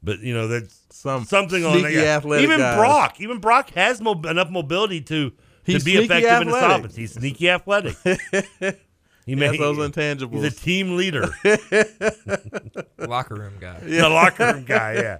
But 0.06 0.20
you 0.20 0.32
know, 0.32 0.48
that's 0.48 0.80
Some 0.90 1.24
something 1.24 1.64
on 1.66 1.72
sneaky 1.80 1.96
there. 1.96 2.16
Athletic 2.16 2.44
Even 2.44 2.58
guys. 2.60 2.76
Brock, 2.78 3.20
even 3.20 3.38
Brock 3.40 3.70
has 3.74 4.00
mo- 4.00 4.22
enough 4.22 4.48
mobility 4.50 5.00
to 5.02 5.32
He's 5.64 5.80
to 5.80 5.84
be 5.84 5.96
sneaky 5.96 6.04
effective 6.04 6.40
in 6.42 6.46
this 6.46 6.56
athletic. 6.56 6.78
offense. 6.78 6.96
He's 6.96 7.12
sneaky 7.12 7.50
athletic. 7.50 7.96
He 9.26 9.34
He 9.34 9.40
has 9.42 9.58
those 9.58 9.78
intangibles. 9.78 10.44
He's 10.44 10.44
a 10.44 10.50
team 10.56 10.96
leader. 10.96 11.24
Locker 12.98 13.34
room 13.34 13.54
guy. 13.58 13.80
The 13.80 14.08
locker 14.08 14.52
room 14.54 14.64
guy, 14.64 14.94
yeah. 14.94 15.16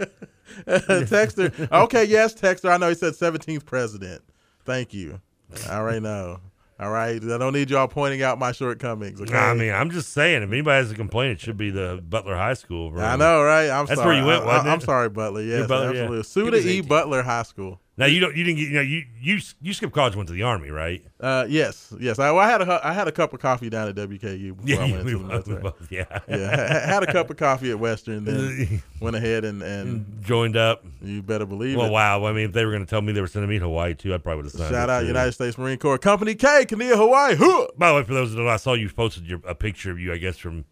Texter. 0.66 1.68
Okay, 1.72 2.04
yes, 2.04 2.32
Texter. 2.32 2.70
I 2.70 2.76
know 2.76 2.88
he 2.88 2.94
said 2.94 3.14
17th 3.14 3.64
president. 3.64 4.22
Thank 4.64 4.94
you. 4.94 5.20
I 5.68 5.74
already 5.78 5.98
know. 5.98 6.38
All 6.78 6.90
right. 6.90 7.22
I 7.22 7.38
don't 7.38 7.54
need 7.54 7.70
y'all 7.70 7.88
pointing 7.88 8.22
out 8.22 8.38
my 8.38 8.52
shortcomings. 8.52 9.20
Okay? 9.20 9.34
I 9.34 9.54
mean, 9.54 9.72
I'm 9.72 9.90
just 9.90 10.12
saying, 10.12 10.42
if 10.42 10.50
anybody 10.50 10.76
has 10.76 10.90
a 10.90 10.94
complaint, 10.94 11.32
it 11.32 11.40
should 11.40 11.56
be 11.56 11.70
the 11.70 12.02
Butler 12.06 12.36
High 12.36 12.54
School. 12.54 12.92
I 13.00 13.16
know, 13.16 13.42
right? 13.42 13.70
I'm 13.70 13.86
That's 13.86 13.98
sorry. 13.98 14.16
where 14.16 14.20
you 14.20 14.26
went, 14.26 14.44
I, 14.44 14.72
am 14.72 14.80
sorry, 14.82 15.08
Butler. 15.08 15.40
Yes, 15.40 15.66
Butler, 15.66 15.94
yeah. 15.94 16.18
absolutely. 16.18 16.18
He 16.18 16.22
Suda 16.22 16.68
E. 16.68 16.80
Butler 16.82 17.22
High 17.22 17.44
School. 17.44 17.80
Now 17.98 18.05
you 18.05 18.20
don't, 18.20 18.36
you 18.36 18.44
didn't 18.44 18.59
get, 18.59 18.68
you 18.68 18.74
know, 18.74 18.81
you 18.82 19.05
you 19.18 19.39
you 19.62 19.73
skipped 19.73 19.94
college, 19.94 20.14
went 20.14 20.27
to 20.28 20.35
the 20.35 20.43
army, 20.43 20.68
right? 20.70 21.02
Uh, 21.18 21.47
yes, 21.48 21.94
yes. 21.98 22.18
I, 22.18 22.31
well, 22.31 22.40
I 22.44 22.51
had 22.51 22.60
a 22.60 22.81
I 22.86 22.93
had 22.93 23.09
a 23.09 23.12
cup 23.12 23.32
of 23.32 23.40
coffee 23.40 23.70
down 23.70 23.89
at 23.89 23.94
WKU 23.94 24.55
before 24.55 24.68
Yeah, 24.68 24.77
I 24.77 24.93
went 24.93 25.05
we 25.06 25.12
the 25.12 25.18
both- 25.18 25.47
we 25.47 25.55
military. 25.55 25.62
both- 25.62 25.90
yeah. 25.90 26.05
yeah. 26.28 26.82
I 26.85 26.86
had 26.93 27.02
a 27.05 27.10
cup 27.10 27.31
of 27.31 27.39
coffee 27.39 27.70
at 27.70 27.78
Western, 27.78 28.24
then 28.27 28.82
went 29.01 29.16
ahead 29.16 29.47
and 29.47 29.62
and 29.62 30.23
Joined 30.23 30.59
up. 30.59 30.85
You 31.01 31.23
better 31.23 31.47
believe 31.47 31.74
it. 31.74 31.78
Well, 31.78 31.86
it. 31.86 31.93
wow. 31.93 32.27
I 32.27 32.32
mean, 32.35 32.44
if 32.47 32.52
they 32.52 32.66
were 32.66 32.70
going 32.73 32.85
to 32.85 32.90
tell 32.90 33.01
me 33.01 33.14
they 33.14 33.23
were 33.23 33.27
sending 33.27 33.48
me 33.48 33.59
to 33.60 33.64
Hawaii 33.64 33.94
too, 33.94 34.12
I 34.12 34.18
probably 34.18 34.43
would 34.43 34.52
have 34.52 34.60
signed 34.60 34.74
Shout 34.74 34.90
out 34.90 35.01
too. 35.01 35.06
United 35.06 35.32
States 35.32 35.56
Marine 35.56 35.78
Corps 35.78 35.97
Company 35.97 36.35
K, 36.35 36.66
Kania, 36.66 36.97
Hawaii. 36.97 37.35
Huh. 37.39 37.68
By 37.78 37.89
the 37.89 37.94
way, 37.94 38.02
for 38.05 38.12
those 38.12 38.32
that 38.32 38.36
don't 38.36 38.47
I 38.48 38.59
saw 38.59 38.74
you 38.74 38.90
posted 38.90 39.24
your, 39.27 39.40
a 39.48 39.55
picture 39.55 39.90
of 39.90 39.98
you, 39.98 40.12
I 40.12 40.18
guess, 40.18 40.36
from. 40.36 40.66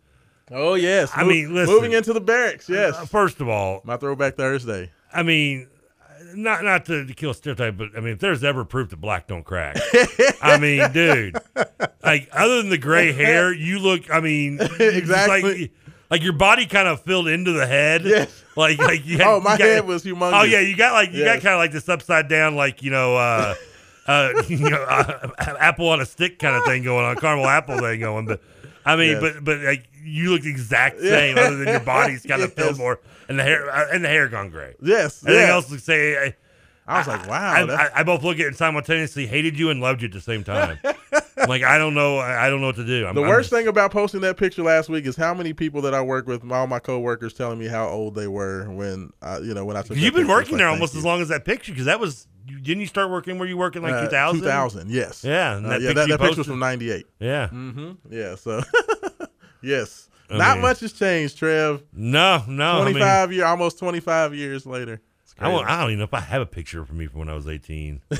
Oh 0.50 0.74
yes. 0.74 1.10
I 1.16 1.22
Mo- 1.22 1.30
mean, 1.30 1.54
listen, 1.54 1.74
moving 1.74 1.92
into 1.92 2.12
the 2.12 2.20
barracks. 2.20 2.68
Yes. 2.68 2.94
Uh, 2.96 3.06
first 3.06 3.40
of 3.40 3.48
all, 3.48 3.80
my 3.82 3.96
throwback 3.96 4.36
Thursday. 4.36 4.90
I 5.10 5.22
mean, 5.22 5.68
not 6.36 6.64
not 6.64 6.84
to, 6.86 7.04
to 7.06 7.14
kill 7.14 7.34
stereotype, 7.34 7.76
but 7.76 7.88
I 7.96 8.00
mean, 8.00 8.14
if 8.14 8.18
there's 8.20 8.44
ever 8.44 8.64
proof 8.64 8.90
that 8.90 8.96
black 9.00 9.26
don't 9.26 9.44
crack, 9.44 9.76
I 10.42 10.58
mean, 10.58 10.90
dude, 10.92 11.36
like 12.02 12.28
other 12.32 12.58
than 12.58 12.70
the 12.70 12.78
gray 12.78 13.12
hair, 13.12 13.52
you 13.54 13.78
look. 13.78 14.10
I 14.12 14.20
mean, 14.20 14.58
Exactly. 14.80 15.42
Like, 15.62 15.70
like 16.10 16.22
your 16.22 16.32
body 16.34 16.66
kind 16.66 16.86
of 16.86 17.00
filled 17.02 17.28
into 17.28 17.52
the 17.52 17.66
head. 17.66 18.04
Yes. 18.04 18.42
Like 18.56 18.78
like 18.78 19.04
you 19.06 19.18
had, 19.18 19.26
Oh, 19.26 19.40
my 19.40 19.52
you 19.52 19.58
got- 19.58 19.64
head 19.68 19.86
was 19.86 20.04
humongous. 20.04 20.40
Oh 20.40 20.44
yeah, 20.44 20.60
you 20.60 20.76
got 20.76 20.92
like 20.92 21.12
you 21.12 21.24
got 21.24 21.40
kind 21.40 21.54
of 21.54 21.58
like 21.58 21.72
this 21.72 21.88
upside 21.88 22.28
down, 22.28 22.56
like 22.56 22.82
you 22.82 22.90
know. 22.90 23.16
uh 23.16 23.54
uh, 24.06 24.42
you 24.48 24.58
know, 24.68 24.82
uh, 24.82 25.30
apple 25.58 25.88
on 25.88 25.98
a 25.98 26.04
stick 26.04 26.38
kind 26.38 26.54
of 26.54 26.62
thing 26.66 26.82
going 26.82 27.06
on, 27.06 27.16
caramel 27.16 27.46
apple 27.46 27.78
thing 27.78 28.00
going. 28.00 28.26
But 28.26 28.42
I 28.84 28.96
mean, 28.96 29.12
Yes. 29.12 29.20
but 29.22 29.42
but 29.44 29.60
like 29.60 29.88
you 30.02 30.28
look 30.30 30.42
the 30.42 30.50
exact 30.50 30.98
Yeah. 31.00 31.08
same, 31.10 31.38
other 31.38 31.56
than 31.56 31.68
your 31.68 31.80
body's 31.80 32.22
kind 32.22 32.42
of 32.42 32.52
filled 32.52 32.76
more, 32.76 33.00
and 33.28 33.38
the 33.38 33.42
hair 33.42 33.70
uh, 33.70 33.86
and 33.92 34.04
the 34.04 34.08
hair 34.08 34.28
gone 34.28 34.50
gray. 34.50 34.74
Yes, 34.82 35.22
Everything 35.22 35.46
yeah. 35.48 35.54
else 35.54 35.70
looks 35.70 35.84
say. 35.84 36.16
I, 36.16 36.34
I 36.86 36.98
was 36.98 37.08
like, 37.08 37.26
wow, 37.26 37.52
I, 37.54 37.62
I, 37.86 37.90
I 38.00 38.02
both 38.02 38.22
look 38.22 38.34
at 38.34 38.40
it 38.42 38.46
and 38.48 38.56
simultaneously 38.56 39.26
hated 39.26 39.58
you 39.58 39.70
and 39.70 39.80
loved 39.80 40.02
you 40.02 40.08
at 40.08 40.12
the 40.12 40.20
same 40.20 40.44
time. 40.44 40.78
Like 41.36 41.64
I 41.64 41.78
don't 41.78 41.94
know, 41.94 42.18
I 42.20 42.48
don't 42.48 42.60
know 42.60 42.68
what 42.68 42.76
to 42.76 42.86
do. 42.86 43.06
I'm, 43.06 43.14
The 43.16 43.20
worst 43.20 43.50
just- 43.50 43.58
thing 43.60 43.66
about 43.68 43.90
posting 43.90 44.20
that 44.20 44.36
picture 44.36 44.62
last 44.62 44.88
week 44.88 45.04
is 45.04 45.16
how 45.16 45.34
many 45.34 45.52
people 45.52 45.82
that 45.82 45.92
I 45.92 46.00
work 46.00 46.26
with, 46.28 46.48
all 46.50 46.66
my 46.68 46.78
coworkers, 46.78 47.34
telling 47.34 47.58
me 47.58 47.66
how 47.66 47.88
old 47.88 48.14
they 48.14 48.28
were 48.28 48.70
when, 48.70 49.10
I, 49.20 49.38
you 49.38 49.52
know, 49.52 49.64
when 49.64 49.76
I 49.76 49.82
took. 49.82 49.96
You've 49.96 50.14
been 50.14 50.22
picture. 50.22 50.28
Working 50.32 50.52
like, 50.52 50.58
there 50.60 50.68
almost 50.68 50.94
you. 50.94 51.00
as 51.00 51.04
long 51.04 51.20
as 51.20 51.28
that 51.28 51.44
picture 51.44 51.72
because 51.72 51.86
that 51.86 51.98
was 51.98 52.28
didn't 52.46 52.80
you 52.80 52.86
start 52.86 53.10
working 53.10 53.38
where 53.38 53.48
you 53.48 53.56
working 53.56 53.82
like 53.82 53.94
Uh, 53.94 54.02
2000? 54.04 54.40
2000, 54.42 54.90
yes. 54.90 55.24
Yeah, 55.24 55.54
Uh, 55.54 55.60
that 55.60 55.80
yeah, 55.80 55.88
picture 55.88 55.94
that, 55.94 56.08
that 56.08 56.20
picture 56.20 56.38
was 56.40 56.46
from 56.46 56.58
'98. 56.60 57.06
Yeah. 57.18 57.48
Mm-hmm. 57.48 57.92
Yeah. 58.14 58.34
So, 58.36 58.62
yes, 59.62 60.08
not 60.30 60.54
mean- 60.56 60.62
much 60.62 60.80
has 60.80 60.92
changed, 60.92 61.38
Trev. 61.38 61.82
No, 61.92 62.42
no. 62.48 62.80
I 62.80 62.84
mean- 62.84 62.94
25 62.94 63.32
year, 63.32 63.44
almost 63.44 63.78
25 63.78 64.34
years 64.34 64.66
later. 64.66 65.00
I, 65.38 65.48
won't- 65.48 65.68
I 65.68 65.80
don't 65.80 65.90
even 65.90 65.98
know 65.98 66.04
if 66.04 66.14
I 66.14 66.20
have 66.20 66.42
a 66.42 66.46
picture 66.46 66.80
of 66.80 66.92
me 66.92 67.06
from 67.06 67.20
when 67.20 67.28
I 67.28 67.34
was 67.34 67.48
18. 67.48 68.00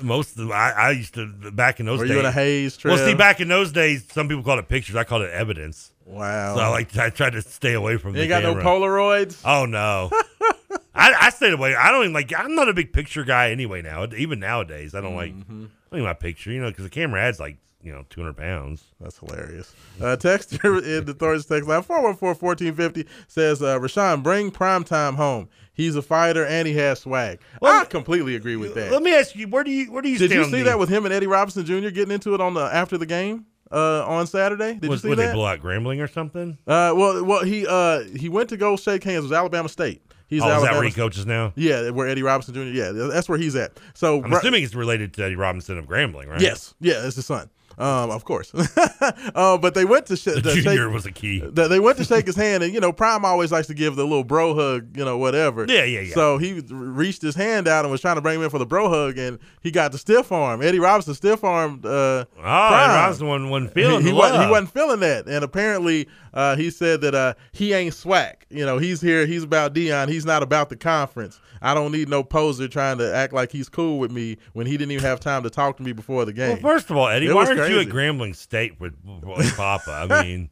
Most 0.00 0.36
of 0.36 0.48
the, 0.48 0.52
I, 0.54 0.70
I 0.70 0.90
used 0.90 1.14
to 1.14 1.26
back 1.52 1.78
in 1.78 1.86
those 1.86 2.00
Were 2.00 2.06
days. 2.06 2.14
you 2.14 2.20
in 2.20 2.26
a 2.26 2.32
haze, 2.32 2.76
Trev? 2.76 2.96
Well, 2.96 3.06
see, 3.06 3.14
back 3.14 3.40
in 3.40 3.46
those 3.46 3.70
days, 3.70 4.04
some 4.10 4.26
people 4.26 4.42
called 4.42 4.58
it 4.58 4.68
pictures. 4.68 4.96
I 4.96 5.04
called 5.04 5.22
it 5.22 5.30
evidence. 5.30 5.92
Wow. 6.04 6.56
So 6.56 6.60
I 6.62 6.68
like 6.68 6.96
I 6.96 7.10
tried 7.10 7.34
to 7.34 7.42
stay 7.42 7.74
away 7.74 7.96
from. 7.98 8.16
You 8.16 8.22
the 8.22 8.28
got 8.28 8.42
no. 8.42 8.56
Polaroids. 8.56 9.40
Oh 9.44 9.64
no. 9.64 10.10
I, 10.94 11.14
I 11.20 11.30
stayed 11.30 11.52
away. 11.52 11.76
I 11.76 11.92
don't 11.92 12.02
even 12.02 12.12
like. 12.12 12.32
I'm 12.36 12.56
not 12.56 12.68
a 12.68 12.74
big 12.74 12.92
picture 12.92 13.22
guy 13.22 13.50
anyway. 13.52 13.80
Now, 13.80 14.04
even 14.16 14.40
nowadays, 14.40 14.92
I 14.96 15.00
don't 15.00 15.14
like. 15.14 15.32
Mm-hmm. 15.34 15.66
I 15.66 15.68
don't 15.90 15.98
even 16.00 16.04
my 16.04 16.14
picture, 16.14 16.50
you 16.50 16.60
know, 16.60 16.68
because 16.70 16.84
the 16.84 16.90
camera 16.90 17.22
adds 17.22 17.38
like 17.38 17.58
you 17.82 17.92
know 17.92 18.04
200 18.10 18.36
pounds. 18.36 18.84
That's 19.00 19.18
hilarious. 19.18 19.74
Uh, 20.00 20.16
Texter 20.16 20.82
in 20.98 21.04
the 21.04 21.14
Thornton's 21.14 21.46
text 21.46 21.68
line 21.68 21.82
414-1450 21.82 23.06
says, 23.28 23.62
uh, 23.62 23.78
Rashawn, 23.78 24.22
bring 24.22 24.50
primetime 24.50 25.16
home. 25.16 25.48
He's 25.74 25.96
a 25.96 26.02
fighter 26.02 26.44
and 26.44 26.68
he 26.68 26.74
has 26.74 27.00
swag. 27.00 27.40
I 27.62 27.84
completely 27.84 28.36
agree 28.36 28.56
with 28.56 28.74
that. 28.74 28.92
Let 28.92 29.02
me 29.02 29.14
ask 29.14 29.34
you, 29.34 29.48
where 29.48 29.64
do 29.64 29.70
you 29.70 29.90
where 29.90 30.02
do 30.02 30.10
you 30.10 30.18
Did 30.18 30.30
stand 30.30 30.46
you 30.46 30.50
see 30.50 30.62
the- 30.62 30.70
that 30.70 30.78
with 30.78 30.88
him 30.88 31.04
and 31.04 31.14
Eddie 31.14 31.26
Robinson 31.26 31.64
Jr. 31.64 31.88
getting 31.88 32.12
into 32.12 32.34
it 32.34 32.40
on 32.40 32.54
the 32.54 32.60
after 32.60 32.98
the 32.98 33.06
game 33.06 33.46
uh, 33.70 34.06
on 34.06 34.26
Saturday? 34.26 34.74
Did 34.74 34.90
was, 34.90 34.98
you 34.98 35.02
see 35.02 35.08
would 35.08 35.18
that? 35.18 35.28
they 35.28 35.32
blow 35.32 35.46
out 35.46 35.60
Grambling 35.60 36.02
or 36.02 36.08
something? 36.08 36.58
Uh, 36.66 36.92
well, 36.94 37.24
well, 37.24 37.42
he 37.42 37.66
uh, 37.66 38.02
he 38.02 38.28
went 38.28 38.50
to 38.50 38.58
go 38.58 38.76
shake 38.76 39.02
hands. 39.02 39.24
with 39.24 39.32
Alabama 39.32 39.68
State. 39.68 40.02
He's 40.32 40.42
oh, 40.42 40.56
is 40.56 40.62
that 40.62 40.72
where 40.72 40.82
he 40.82 40.90
coaches 40.90 41.26
now? 41.26 41.52
Yeah, 41.56 41.90
where 41.90 42.08
Eddie 42.08 42.22
Robinson 42.22 42.54
Jr. 42.54 42.60
Yeah, 42.62 42.92
that's 42.92 43.28
where 43.28 43.36
he's 43.36 43.54
at. 43.54 43.78
So 43.92 44.24
I'm 44.24 44.32
assuming 44.32 44.64
it's 44.64 44.74
related 44.74 45.12
to 45.14 45.24
Eddie 45.24 45.36
Robinson 45.36 45.76
of 45.76 45.86
Grambling, 45.86 46.26
right? 46.26 46.40
Yes, 46.40 46.74
yeah, 46.80 47.04
it's 47.06 47.16
his 47.16 47.26
son. 47.26 47.50
Um, 47.78 48.10
of 48.10 48.24
course. 48.24 48.52
uh, 49.34 49.58
but 49.58 49.74
they 49.74 49.84
went 49.84 50.06
to 50.06 50.16
sh- 50.16 50.24
The 50.24 50.40
junior 50.54 50.84
shake, 50.86 50.92
was 50.94 51.06
a 51.06 51.12
key. 51.12 51.40
They 51.40 51.68
they 51.68 51.80
went 51.80 51.96
to 51.98 52.04
shake 52.04 52.26
his 52.26 52.36
hand, 52.44 52.62
and 52.62 52.72
you 52.74 52.80
know, 52.80 52.92
Prime 52.92 53.24
always 53.24 53.50
likes 53.52 53.66
to 53.68 53.74
give 53.74 53.96
the 53.96 54.04
little 54.04 54.24
bro 54.24 54.54
hug, 54.54 54.96
you 54.96 55.04
know, 55.04 55.18
whatever. 55.18 55.64
Yeah, 55.68 55.84
yeah, 55.84 56.00
yeah. 56.00 56.14
So 56.14 56.38
he 56.38 56.60
reached 56.70 57.22
his 57.22 57.34
hand 57.34 57.68
out 57.68 57.84
and 57.84 57.90
was 57.92 58.00
trying 58.00 58.16
to 58.16 58.20
bring 58.20 58.36
him 58.38 58.42
in 58.44 58.50
for 58.50 58.58
the 58.58 58.66
bro 58.66 58.88
hug, 58.88 59.18
and 59.18 59.38
he 59.62 59.70
got 59.70 59.92
the 59.92 59.98
stiff 59.98 60.30
arm. 60.32 60.62
Eddie 60.62 60.78
Robinson 60.80 61.14
stiff 61.14 61.44
armed. 61.44 61.84
Uh, 61.86 62.24
Oh, 62.36 62.40
Prime. 62.42 62.90
Robinson 62.90 63.26
wasn't, 63.28 63.50
wasn't 63.50 63.72
feeling 63.74 64.02
he, 64.02 64.08
he 64.08 64.12
wasn't, 64.12 64.44
he 64.44 64.50
wasn't 64.50 64.70
feeling 64.72 65.00
that, 65.00 65.26
and 65.26 65.44
apparently 65.44 66.08
uh, 66.34 66.56
he 66.56 66.70
said 66.70 67.00
that 67.02 67.14
uh, 67.14 67.34
he 67.52 67.72
ain't 67.72 67.94
swag. 67.94 68.44
You 68.50 68.66
know, 68.66 68.78
he's 68.78 69.00
here. 69.00 69.26
He's 69.26 69.42
about 69.44 69.74
Deion. 69.74 70.08
He's 70.08 70.24
not 70.26 70.42
about 70.42 70.68
the 70.68 70.76
conference. 70.76 71.40
I 71.62 71.74
don't 71.74 71.92
need 71.92 72.08
no 72.08 72.22
poser 72.24 72.66
trying 72.68 72.98
to 72.98 73.14
act 73.14 73.32
like 73.32 73.52
he's 73.52 73.68
cool 73.68 73.98
with 73.98 74.10
me 74.10 74.36
when 74.52 74.66
he 74.66 74.76
didn't 74.76 74.90
even 74.92 75.04
have 75.04 75.20
time 75.20 75.44
to 75.44 75.50
talk 75.50 75.76
to 75.78 75.82
me 75.82 75.92
before 75.92 76.24
the 76.24 76.32
game. 76.32 76.60
Well, 76.62 76.74
first 76.74 76.90
of 76.90 76.96
all, 76.96 77.08
Eddie, 77.08 77.26
It 77.28 77.34
why 77.34 77.46
aren't 77.46 77.56
you 77.56 77.80
at 77.80 77.88
crazy. 77.88 77.90
Grambling 77.90 78.34
State 78.34 78.80
with, 78.80 78.94
with 79.04 79.56
Papa? 79.56 80.08
I 80.10 80.22
mean, 80.24 80.50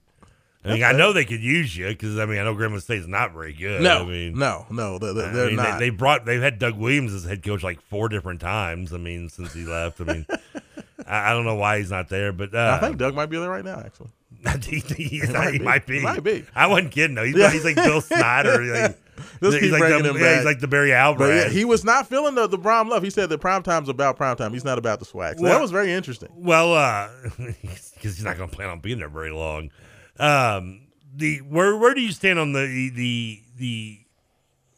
I 0.65 0.75
mean, 0.75 0.85
I 0.85 0.93
know 0.93 1.13
they 1.13 1.25
could 1.25 1.41
use 1.41 1.77
you 1.77 1.89
because 1.89 2.19
I 2.19 2.27
mean, 2.27 2.39
I 2.39 2.45
know 2.45 2.55
Grambling 2.55 2.81
State's 2.83 3.07
not 3.07 3.33
very 3.33 3.53
good. 3.53 3.83
No, 3.83 4.03
I 4.03 4.05
mean, 4.05 4.39
no, 4.39 4.67
no, 4.71 4.99
they're, 4.99 5.13
they're 5.15 5.45
I 5.45 5.47
mean, 5.49 5.57
not. 5.57 5.79
They, 5.79 5.87
they 5.89 5.97
brought 5.97 6.27
they've 6.27 6.41
had 6.43 6.59
Doug 6.59 6.79
Williams 6.79 7.13
as 7.13 7.25
head 7.25 7.43
coach 7.43 7.63
like 7.63 7.81
four 7.81 8.09
different 8.09 8.41
times. 8.41 8.93
I 8.93 8.99
mean, 8.99 9.29
since 9.31 9.53
he 9.53 9.65
left. 9.65 10.01
I 10.01 10.05
mean, 10.05 10.27
I, 11.07 11.31
I 11.31 11.33
don't 11.33 11.45
know 11.45 11.57
why 11.57 11.79
he's 11.79 11.91
not 11.91 12.09
there, 12.09 12.33
but 12.33 12.55
uh, 12.55 12.79
I 12.81 12.87
think 12.87 12.99
Doug 12.99 13.15
might 13.15 13.27
be 13.27 13.39
there 13.39 13.51
right 13.51 13.65
now, 13.65 13.81
actually. 13.81 14.11
he, 14.65 14.79
he, 14.81 15.05
he 15.05 15.33
might 15.33 15.61
might, 15.61 15.87
be. 15.87 15.99
be. 15.99 16.03
Might 16.05 16.23
be. 16.23 16.45
I 16.55 16.67
wasn't 16.67 16.93
kidding 16.93 17.15
though. 17.17 17.25
He's, 17.25 17.37
Yeah. 17.37 17.51
he's 17.51 17.65
like 17.65 17.75
Bill 17.77 18.01
Snyder. 18.01 18.63
Like, 18.65 18.99
Let's 19.41 19.55
he's 19.55 19.65
keep 19.65 19.73
like 19.73 19.81
bringing 19.81 20.03
the, 20.03 20.11
him 20.11 20.17
yeah, 20.17 20.23
back. 20.23 20.37
He's 20.37 20.45
like 20.45 20.61
the 20.61 20.69
Barry 20.69 20.93
Alvarez. 20.93 21.45
But 21.45 21.51
yeah, 21.51 21.59
he 21.59 21.65
was 21.65 21.85
not 21.85 22.09
feeling 22.09 22.35
the, 22.35 22.47
the 22.47 22.59
prime 22.59 22.89
love. 22.89 23.03
He 23.03 23.11
said 23.11 23.29
that 23.31 23.39
prime 23.39 23.63
time's 23.63 23.89
about 23.89 24.17
prime 24.17 24.37
time. 24.37 24.53
He's 24.53 24.65
not 24.65 24.79
about 24.79 24.99
the 24.99 25.05
swag. 25.05 25.39
So 25.39 25.45
that 25.45 25.61
was 25.61 25.71
very 25.71 25.93
interesting. 25.93 26.29
Well, 26.35 26.75
uh, 26.75 27.09
because 27.39 27.91
he's 28.17 28.25
not 28.25 28.37
going 28.37 28.51
to 28.51 28.57
plan 28.57 28.69
on 28.69 28.81
being 28.81 28.99
there 28.99 29.09
very 29.09 29.31
long. 29.31 29.71
Um, 30.19 30.83
the 31.15 31.39
where 31.39 31.77
where 31.77 31.95
do 31.95 32.01
you 32.01 32.13
stand 32.13 32.39
on 32.39 32.53
the 32.53 32.91
the 32.95 33.43
the 33.57 33.99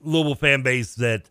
Louisville 0.01 0.35
fan 0.35 0.63
base 0.63 0.95
that 0.97 1.31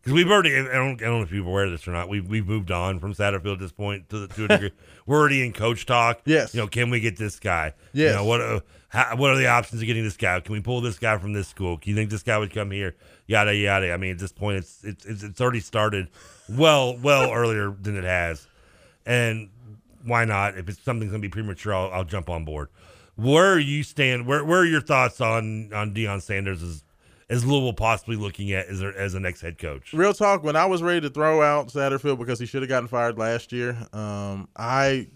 Because 0.00 0.12
we've 0.14 0.30
already, 0.30 0.56
I 0.56 0.62
don't, 0.62 1.00
I 1.00 1.04
don't 1.04 1.18
know 1.18 1.22
if 1.22 1.32
you're 1.32 1.46
aware 1.46 1.64
of 1.64 1.70
this 1.70 1.86
or 1.86 1.92
not. 1.92 2.08
We've 2.08 2.26
we've 2.26 2.46
moved 2.46 2.70
on 2.70 2.98
from 2.98 3.14
Satterfield 3.14 3.54
at 3.54 3.58
this 3.60 3.72
point 3.72 4.08
to, 4.10 4.26
the, 4.26 4.34
to 4.34 4.44
a 4.44 4.48
degree. 4.48 4.70
We're 5.06 5.18
already 5.18 5.44
in 5.44 5.52
coach 5.52 5.86
talk. 5.86 6.20
Yes. 6.24 6.54
You 6.54 6.60
know, 6.60 6.66
can 6.66 6.90
we 6.90 7.00
get 7.00 7.16
this 7.16 7.38
guy? 7.38 7.74
Yes. 7.92 8.10
You 8.10 8.16
know, 8.16 8.24
what 8.24 8.40
uh, 8.40 8.60
how, 8.92 9.16
what 9.16 9.30
are 9.30 9.36
the 9.36 9.46
options 9.46 9.80
of 9.80 9.86
getting 9.86 10.04
this 10.04 10.18
guy? 10.18 10.38
Can 10.40 10.52
we 10.52 10.60
pull 10.60 10.82
this 10.82 10.98
guy 10.98 11.16
from 11.16 11.32
this 11.32 11.48
school? 11.48 11.78
Can 11.78 11.90
you 11.90 11.96
think 11.96 12.10
this 12.10 12.22
guy 12.22 12.36
would 12.36 12.52
come 12.52 12.70
here? 12.70 12.94
Yada 13.26 13.54
yada. 13.54 13.90
I 13.90 13.96
mean, 13.96 14.12
at 14.12 14.18
this 14.18 14.32
point, 14.32 14.58
it's 14.58 14.84
it's 14.84 15.22
it's, 15.22 15.40
already 15.40 15.60
started 15.60 16.08
well 16.48 16.98
well 16.98 17.32
earlier 17.32 17.70
than 17.70 17.96
it 17.96 18.04
has, 18.04 18.46
and 19.06 19.48
why 20.04 20.26
not? 20.26 20.58
If 20.58 20.68
it's 20.68 20.82
something's 20.82 21.10
gonna 21.10 21.22
be 21.22 21.30
premature, 21.30 21.72
I'll, 21.74 21.90
I'll 21.90 22.04
jump 22.04 22.28
on 22.28 22.44
board. 22.44 22.68
Where 23.16 23.54
are 23.54 23.58
you 23.58 23.82
stand? 23.82 24.26
Where 24.26 24.44
where 24.44 24.60
are 24.60 24.66
your 24.66 24.82
thoughts 24.82 25.22
on 25.22 25.72
on 25.72 25.94
Deion 25.94 26.20
Sanders 26.20 26.62
as 26.62 26.84
as 27.30 27.46
Louisville 27.46 27.72
possibly 27.72 28.16
looking 28.16 28.52
at 28.52 28.66
as 28.66 28.82
as 28.82 29.14
a 29.14 29.20
next 29.20 29.40
head 29.40 29.56
coach? 29.56 29.94
Real 29.94 30.12
talk. 30.12 30.44
When 30.44 30.54
I 30.54 30.66
was 30.66 30.82
ready 30.82 31.00
to 31.00 31.08
throw 31.08 31.40
out 31.40 31.68
Satterfield 31.68 32.18
because 32.18 32.38
he 32.38 32.44
should 32.44 32.60
have 32.60 32.68
gotten 32.68 32.88
fired 32.88 33.16
last 33.16 33.52
year, 33.52 33.70
um, 33.94 34.48
I 34.54 35.08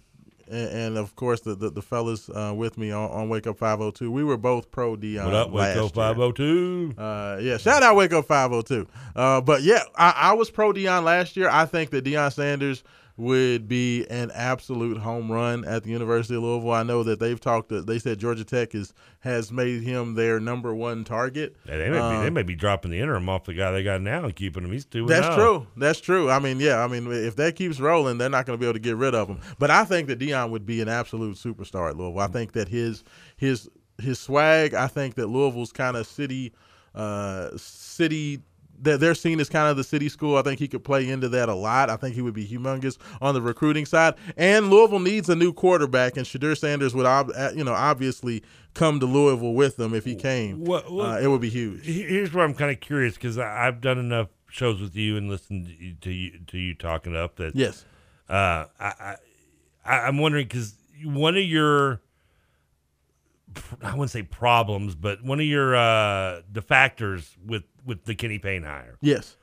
and, 0.48 0.68
and 0.70 0.98
of 0.98 1.14
course 1.16 1.40
the 1.40 1.54
the, 1.54 1.70
the 1.70 1.82
fellas 1.82 2.28
uh, 2.30 2.52
with 2.56 2.78
me 2.78 2.90
on, 2.90 3.10
on 3.10 3.28
Wake 3.28 3.46
Up 3.46 3.58
502, 3.58 4.10
we 4.10 4.24
were 4.24 4.36
both 4.36 4.70
pro 4.70 4.96
Deion. 4.96 5.24
What 5.24 5.34
up, 5.34 5.50
Wake 5.50 5.76
Up 5.76 5.92
502? 5.94 6.94
Uh, 6.96 7.38
yeah, 7.40 7.56
shout 7.56 7.82
out 7.82 7.96
Wake 7.96 8.12
Up 8.12 8.26
502. 8.26 8.86
Uh, 9.14 9.40
but 9.40 9.62
yeah, 9.62 9.82
I, 9.96 10.10
I 10.16 10.32
was 10.34 10.50
pro 10.50 10.72
Deion 10.72 11.04
last 11.04 11.36
year. 11.36 11.48
I 11.50 11.66
think 11.66 11.90
that 11.90 12.04
Deion 12.04 12.32
Sanders 12.32 12.82
would 13.18 13.66
be 13.66 14.06
an 14.08 14.30
absolute 14.34 14.98
home 14.98 15.32
run 15.32 15.64
at 15.64 15.84
the 15.84 15.90
University 15.90 16.34
of 16.36 16.42
Louisville. 16.42 16.72
I 16.72 16.82
know 16.82 17.02
that 17.02 17.18
they've 17.18 17.40
talked. 17.40 17.72
They 17.86 17.98
said 17.98 18.18
Georgia 18.18 18.44
Tech 18.44 18.74
is 18.74 18.92
has 19.20 19.50
made 19.50 19.82
him 19.82 20.14
their 20.14 20.38
number 20.38 20.74
one 20.74 21.02
target. 21.02 21.56
Yeah, 21.66 21.78
they 21.78 21.88
may 21.88 21.94
be 21.96 22.18
they 22.20 22.26
Um, 22.28 22.34
may 22.34 22.42
be 22.42 22.54
dropping 22.54 22.90
the 22.90 23.00
interim 23.00 23.28
off 23.28 23.44
the 23.44 23.54
guy 23.54 23.70
they 23.70 23.82
got 23.82 24.02
now 24.02 24.24
and 24.24 24.36
keeping 24.36 24.64
him. 24.64 24.72
He's 24.72 24.84
two. 24.84 25.06
That's 25.06 25.34
true. 25.34 25.66
That's 25.76 26.00
true. 26.00 26.30
I 26.30 26.38
mean, 26.38 26.60
yeah. 26.60 26.84
I 26.84 26.88
mean, 26.88 27.10
if 27.10 27.36
that 27.36 27.56
keeps 27.56 27.80
rolling, 27.80 28.18
they're 28.18 28.28
not 28.28 28.44
going 28.44 28.58
to 28.58 28.60
be 28.60 28.66
able 28.66 28.74
to 28.74 28.80
get 28.80 28.96
rid 28.96 29.14
of 29.14 29.28
him. 29.28 29.40
But 29.58 29.70
I 29.70 29.84
think 29.84 30.08
that 30.08 30.18
Deion 30.18 30.50
would 30.50 30.66
be 30.66 30.82
an 30.82 30.88
absolute 30.88 31.36
superstar 31.36 31.88
at 31.90 31.96
Louisville. 31.96 32.20
I 32.20 32.26
think 32.26 32.52
that 32.52 32.68
his 32.68 33.02
his 33.36 33.68
his 33.98 34.18
swag. 34.18 34.74
I 34.74 34.88
think 34.88 35.14
that 35.14 35.28
Louisville's 35.28 35.72
kind 35.72 35.96
of 35.96 36.06
city 36.06 36.52
uh, 36.94 37.48
city. 37.56 38.42
They're, 38.80 38.98
they're 38.98 39.14
seen 39.14 39.40
as 39.40 39.48
kind 39.48 39.68
of 39.70 39.76
the 39.76 39.84
city 39.84 40.08
school. 40.08 40.36
I 40.36 40.42
think 40.42 40.58
he 40.58 40.68
could 40.68 40.84
play 40.84 41.08
into 41.08 41.28
that 41.30 41.48
a 41.48 41.54
lot. 41.54 41.90
I 41.90 41.96
think 41.96 42.14
he 42.14 42.22
would 42.22 42.34
be 42.34 42.46
humongous 42.46 42.98
on 43.20 43.34
the 43.34 43.42
recruiting 43.42 43.86
side. 43.86 44.14
And 44.36 44.70
Louisville 44.70 44.98
needs 45.00 45.28
a 45.28 45.36
new 45.36 45.52
quarterback, 45.52 46.16
and 46.16 46.26
Shedeur 46.26 46.56
Sanders 46.56 46.94
would, 46.94 47.06
ob- 47.06 47.32
uh, 47.36 47.50
you 47.54 47.64
know, 47.64 47.72
obviously 47.74 48.42
come 48.74 49.00
to 49.00 49.06
Louisville 49.06 49.54
with 49.54 49.76
them 49.76 49.94
if 49.94 50.04
he 50.04 50.14
came. 50.14 50.64
What- 50.64 50.90
what- 50.92 51.16
uh, 51.16 51.18
it 51.20 51.26
would 51.28 51.40
be 51.40 51.50
huge. 51.50 51.84
Here's 51.84 52.32
where 52.32 52.44
I'm 52.44 52.54
kind 52.54 52.70
of 52.70 52.80
curious 52.80 53.14
because 53.14 53.38
I've 53.38 53.80
done 53.80 53.98
enough 53.98 54.28
shows 54.48 54.80
with 54.80 54.94
you 54.96 55.16
and 55.16 55.28
listened 55.28 55.66
to 55.66 55.72
you 55.72 55.94
to 56.00 56.10
you, 56.12 56.38
to 56.46 56.58
you 56.58 56.74
talking 56.74 57.14
up 57.16 57.36
that 57.36 57.54
Yes. 57.56 57.84
Uh, 58.28 58.66
I, 58.80 59.16
I 59.84 59.98
I'm 60.00 60.18
wondering 60.18 60.46
because 60.46 60.74
one 61.04 61.36
of 61.36 61.44
your 61.44 62.00
I 63.82 63.92
wouldn't 63.92 64.10
say 64.10 64.22
problems, 64.22 64.94
but 64.94 65.22
one 65.22 65.40
of 65.40 65.46
your 65.46 65.74
uh, 65.76 66.42
the 66.52 66.62
factors 66.62 67.36
with 67.44 67.62
with 67.86 68.04
the 68.04 68.14
Kenny 68.14 68.38
Payne 68.38 68.64
hire 68.64 68.98
Yes. 69.00 69.36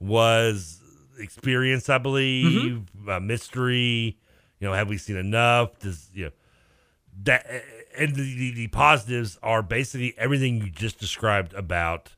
was 0.00 0.80
experience, 1.18 1.88
I 1.88 1.98
believe, 1.98 2.82
Mm-hmm. 2.96 3.26
mystery. 3.26 4.18
You 4.60 4.68
know, 4.68 4.72
have 4.74 4.88
we 4.88 4.98
seen 4.98 5.16
enough? 5.16 5.78
Does 5.78 6.08
you 6.14 6.26
know 6.26 6.30
that? 7.24 7.46
And 7.96 8.14
the, 8.16 8.22
the, 8.22 8.50
the 8.54 8.66
positives 8.68 9.38
are 9.42 9.62
basically 9.62 10.14
everything 10.18 10.56
you 10.56 10.70
just 10.70 10.98
described 10.98 11.52
about 11.54 12.10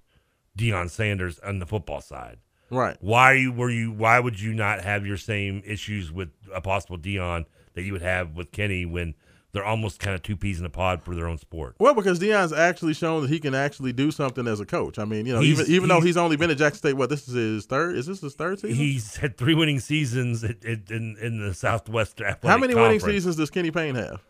Deion 0.56 0.88
Sanders 0.88 1.38
on 1.40 1.58
the 1.58 1.66
football 1.66 2.00
side. 2.00 2.38
Right. 2.70 2.96
Why 3.00 3.34
you 3.34 3.52
were 3.52 3.70
you? 3.70 3.92
Why 3.92 4.18
would 4.20 4.40
you 4.40 4.52
not 4.54 4.82
have 4.82 5.06
your 5.06 5.16
same 5.18 5.62
issues 5.66 6.10
with 6.10 6.30
a 6.54 6.60
possible 6.60 6.98
Deion 6.98 7.44
that 7.74 7.82
you 7.82 7.92
would 7.92 8.02
have 8.02 8.34
with 8.34 8.52
Kenny 8.52 8.86
when 8.86 9.14
they're 9.56 9.64
almost 9.64 9.98
kind 9.98 10.14
of 10.14 10.22
two 10.22 10.36
peas 10.36 10.60
in 10.60 10.66
a 10.66 10.70
pod 10.70 11.02
for 11.02 11.14
their 11.14 11.26
own 11.26 11.38
sport? 11.38 11.74
Well, 11.78 11.94
because 11.94 12.20
Deion's 12.20 12.52
actually 12.52 12.92
shown 12.94 13.22
that 13.22 13.30
he 13.30 13.40
can 13.40 13.54
actually 13.54 13.92
do 13.92 14.10
something 14.10 14.46
as 14.46 14.60
a 14.60 14.66
coach. 14.66 14.98
I 14.98 15.04
mean, 15.06 15.24
you 15.26 15.32
know, 15.34 15.40
He's- 15.40 15.58
even 15.60 15.72
even 15.72 15.88
though 15.88 15.94
he's- 15.96 16.04
he's 16.08 16.16
only 16.18 16.36
been 16.36 16.50
at 16.50 16.58
Jackson 16.58 16.78
State, 16.78 16.92
what 16.96 17.08
this 17.10 17.26
is 17.26 17.34
his 17.34 17.64
third? 17.66 17.96
Is 17.96 18.06
this 18.06 18.20
his 18.20 18.34
third 18.34 18.60
season? 18.60 18.76
He's 18.76 19.16
had 19.16 19.36
three 19.38 19.54
winning 19.54 19.80
seasons 19.80 20.44
at, 20.44 20.62
in 20.64 21.16
in 21.20 21.40
the 21.40 21.54
Southwest 21.54 22.20
Athletic 22.20 22.44
How 22.48 22.58
many 22.58 22.74
winning 22.74 23.00
seasons 23.00 23.36
does 23.36 23.50
Kenny 23.50 23.70
Payne 23.70 23.94
have? 23.94 24.20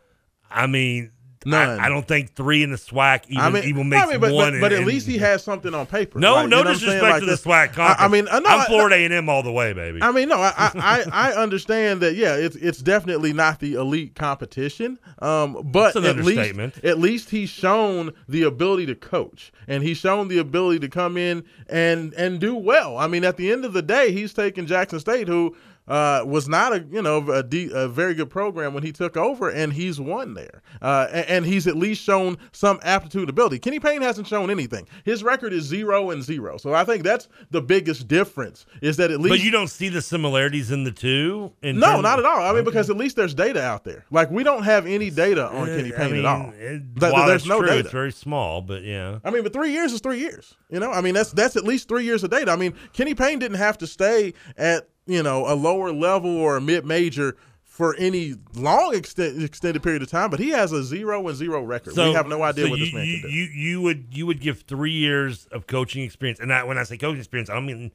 I 0.48 0.68
mean, 0.68 1.10
None. 1.46 1.78
I, 1.80 1.86
I 1.86 1.88
don't 1.88 2.06
think 2.06 2.34
three 2.34 2.64
in 2.64 2.72
the 2.72 2.76
SWAC 2.76 3.26
even 3.28 3.40
I 3.40 3.50
mean, 3.50 3.64
even 3.64 3.88
makes 3.88 4.04
I 4.04 4.10
mean, 4.10 4.20
but, 4.20 4.32
one. 4.32 4.52
but, 4.54 4.60
but 4.62 4.72
at 4.72 4.84
least 4.84 5.06
he 5.06 5.16
has 5.18 5.44
something 5.44 5.72
on 5.74 5.86
paper. 5.86 6.18
no, 6.18 6.34
Like, 6.34 6.42
you 6.44 6.48
no 6.48 6.56
know 6.56 6.62
what 6.62 6.66
I'm 6.72 6.74
saying? 6.74 7.00
disrespect 7.00 7.12
Like 7.12 7.20
to 7.20 7.26
the 7.26 7.50
SWAC 7.50 7.72
conference. 7.72 8.00
I, 8.00 8.04
I 8.04 8.08
mean, 8.08 8.24
no, 8.24 8.40
I'm 8.44 8.66
Florida 8.66 8.96
A 8.96 9.04
and 9.04 9.14
M 9.14 9.28
all 9.28 9.44
the 9.44 9.52
way, 9.52 9.72
baby. 9.72 10.00
I 10.02 10.10
mean, 10.10 10.28
no, 10.28 10.36
I, 10.38 10.52
I, 11.12 11.32
understand 11.34 12.00
that. 12.02 12.16
Yeah, 12.16 12.34
it's 12.34 12.56
it's 12.56 12.78
definitely 12.78 13.32
not 13.32 13.60
the 13.60 13.74
elite 13.74 14.16
competition. 14.16 14.98
Um, 15.20 15.70
but 15.70 15.94
at 15.94 16.16
least 16.16 16.84
at 16.84 16.98
least 16.98 17.30
he's 17.30 17.50
shown 17.50 18.12
the 18.28 18.42
ability 18.42 18.86
to 18.86 18.96
coach, 18.96 19.52
and 19.68 19.84
he's 19.84 19.98
shown 19.98 20.26
the 20.28 20.38
ability 20.38 20.80
to 20.80 20.88
come 20.88 21.16
in 21.16 21.44
and 21.68 22.12
and 22.14 22.40
do 22.40 22.56
well. 22.56 22.98
I 22.98 23.06
mean, 23.06 23.24
at 23.24 23.36
the 23.36 23.52
end 23.52 23.64
of 23.64 23.72
the 23.72 23.82
day, 23.82 24.10
he's 24.12 24.34
taking 24.34 24.66
Jackson 24.66 24.98
State, 24.98 25.28
who. 25.28 25.56
Uh, 25.88 26.24
was 26.26 26.48
not 26.48 26.72
a 26.72 26.80
you 26.90 27.00
know 27.00 27.18
a, 27.30 27.42
de- 27.42 27.70
a 27.72 27.86
very 27.86 28.12
good 28.14 28.28
program 28.28 28.74
when 28.74 28.82
he 28.82 28.90
took 28.90 29.16
over, 29.16 29.48
and 29.50 29.72
he's 29.72 30.00
won 30.00 30.34
there. 30.34 30.62
Uh, 30.82 31.06
and, 31.12 31.26
and 31.28 31.46
he's 31.46 31.66
at 31.68 31.76
least 31.76 32.02
shown 32.02 32.36
some 32.52 32.80
aptitude, 32.82 33.20
and 33.22 33.30
ability. 33.30 33.58
Kenny 33.60 33.78
Payne 33.78 34.02
hasn't 34.02 34.26
shown 34.26 34.50
anything. 34.50 34.88
His 35.04 35.22
record 35.22 35.52
is 35.52 35.62
zero 35.64 36.10
and 36.10 36.22
zero. 36.24 36.56
So 36.56 36.74
I 36.74 36.84
think 36.84 37.04
that's 37.04 37.28
the 37.52 37.62
biggest 37.62 38.08
difference. 38.08 38.66
Is 38.82 38.96
that 38.96 39.10
at 39.12 39.20
least 39.20 39.30
but 39.34 39.44
you 39.44 39.52
don't 39.52 39.68
see 39.68 39.88
the 39.88 40.02
similarities 40.02 40.72
in 40.72 40.82
the 40.82 40.90
two. 40.90 41.52
In 41.62 41.78
no, 41.78 42.00
not 42.00 42.18
at 42.18 42.24
all. 42.24 42.40
I 42.44 42.52
mean, 42.52 42.64
because 42.64 42.90
at 42.90 42.96
least 42.96 43.14
there's 43.14 43.34
data 43.34 43.62
out 43.62 43.84
there. 43.84 44.04
Like 44.10 44.30
we 44.30 44.42
don't 44.42 44.64
have 44.64 44.86
any 44.86 45.10
data 45.10 45.46
on 45.48 45.66
Kenny 45.66 45.94
I 45.94 45.96
Payne 45.96 46.10
mean, 46.12 46.20
at 46.20 46.26
all. 46.26 46.52
it- 46.58 46.82
Th- 46.98 47.12
there's 47.26 47.46
no 47.46 47.58
true, 47.60 47.68
data. 47.68 47.80
It's 47.80 47.90
very 47.90 48.10
small, 48.12 48.60
but 48.60 48.82
yeah. 48.82 49.20
I 49.24 49.30
mean, 49.30 49.42
but 49.44 49.52
three 49.52 49.70
years 49.72 49.92
is 49.92 50.00
three 50.00 50.18
years. 50.18 50.54
You 50.68 50.80
know, 50.80 50.90
I 50.90 51.00
mean 51.00 51.14
that's 51.14 51.30
that's 51.30 51.56
at 51.56 51.62
least 51.64 51.88
three 51.88 52.04
years 52.04 52.24
of 52.24 52.30
data. 52.30 52.50
I 52.50 52.56
mean, 52.56 52.74
Kenny 52.92 53.14
Payne 53.14 53.38
didn't 53.38 53.58
have 53.58 53.78
to 53.78 53.86
stay 53.86 54.34
at 54.56 54.88
you 55.06 55.22
know 55.22 55.46
a 55.50 55.54
lower 55.54 55.92
level 55.92 56.36
or 56.36 56.56
a 56.56 56.60
mid 56.60 56.84
major 56.84 57.36
for 57.64 57.94
any 57.96 58.34
long 58.54 58.94
extent, 58.94 59.42
extended 59.42 59.82
period 59.82 60.00
of 60.02 60.08
time, 60.10 60.30
but 60.30 60.40
he 60.40 60.48
has 60.48 60.72
a 60.72 60.82
zero 60.82 61.26
and 61.28 61.36
zero 61.36 61.62
record. 61.62 61.94
we 61.94 62.12
have 62.14 62.26
no 62.26 62.42
idea 62.42 62.64
so 62.64 62.70
what 62.70 62.78
you, 62.78 62.84
this 62.86 62.94
man 62.94 63.06
you, 63.06 63.20
can 63.20 63.30
do. 63.30 63.34
You 63.36 63.44
you 63.44 63.80
would 63.82 64.06
you 64.12 64.26
would 64.26 64.40
give 64.40 64.62
three 64.62 64.92
years 64.92 65.46
of 65.52 65.66
coaching 65.66 66.02
experience, 66.02 66.40
and 66.40 66.52
I, 66.52 66.64
when 66.64 66.78
I 66.78 66.84
say 66.84 66.96
coaching 66.96 67.18
experience, 67.18 67.50
I 67.50 67.54
don't 67.54 67.66
mean 67.66 67.92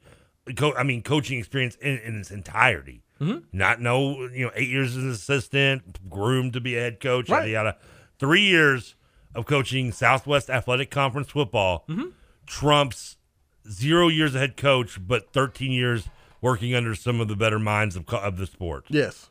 co- 0.55 0.75
I 0.75 0.83
mean 0.83 1.01
coaching 1.01 1.39
experience 1.39 1.75
in, 1.81 1.97
in 1.99 2.19
its 2.19 2.29
entirety. 2.31 3.03
Mhm. 3.19 3.43
Not 3.51 3.81
no 3.81 4.27
you 4.27 4.45
know 4.45 4.51
eight 4.55 4.69
years 4.69 4.95
as 4.95 5.03
an 5.03 5.09
assistant, 5.11 6.09
groomed 6.09 6.53
to 6.53 6.61
be 6.61 6.75
a 6.77 6.81
head 6.81 6.99
coach, 6.99 7.29
Right. 7.29 7.49
yada 7.49 7.51
yada. 7.51 7.77
Three 8.19 8.41
years 8.41 8.95
of 9.33 9.45
coaching 9.47 9.91
Southwest 9.91 10.49
Athletic 10.49 10.91
Conference 10.91 11.29
football 11.29 11.85
Mhm. 11.89 12.11
trumps 12.45 13.17
zero 13.69 14.07
years 14.09 14.35
of 14.35 14.41
head 14.41 14.57
coach, 14.57 14.99
but 15.07 15.31
thirteen 15.33 15.71
years 15.71 16.07
working 16.41 16.73
under 16.75 16.95
some 16.95 17.21
of 17.21 17.27
the 17.27 17.35
better 17.35 17.59
minds 17.59 17.95
of 17.95 18.07
of 18.09 18.37
the 18.37 18.45
sport. 18.47 18.85
Yes, 18.89 19.29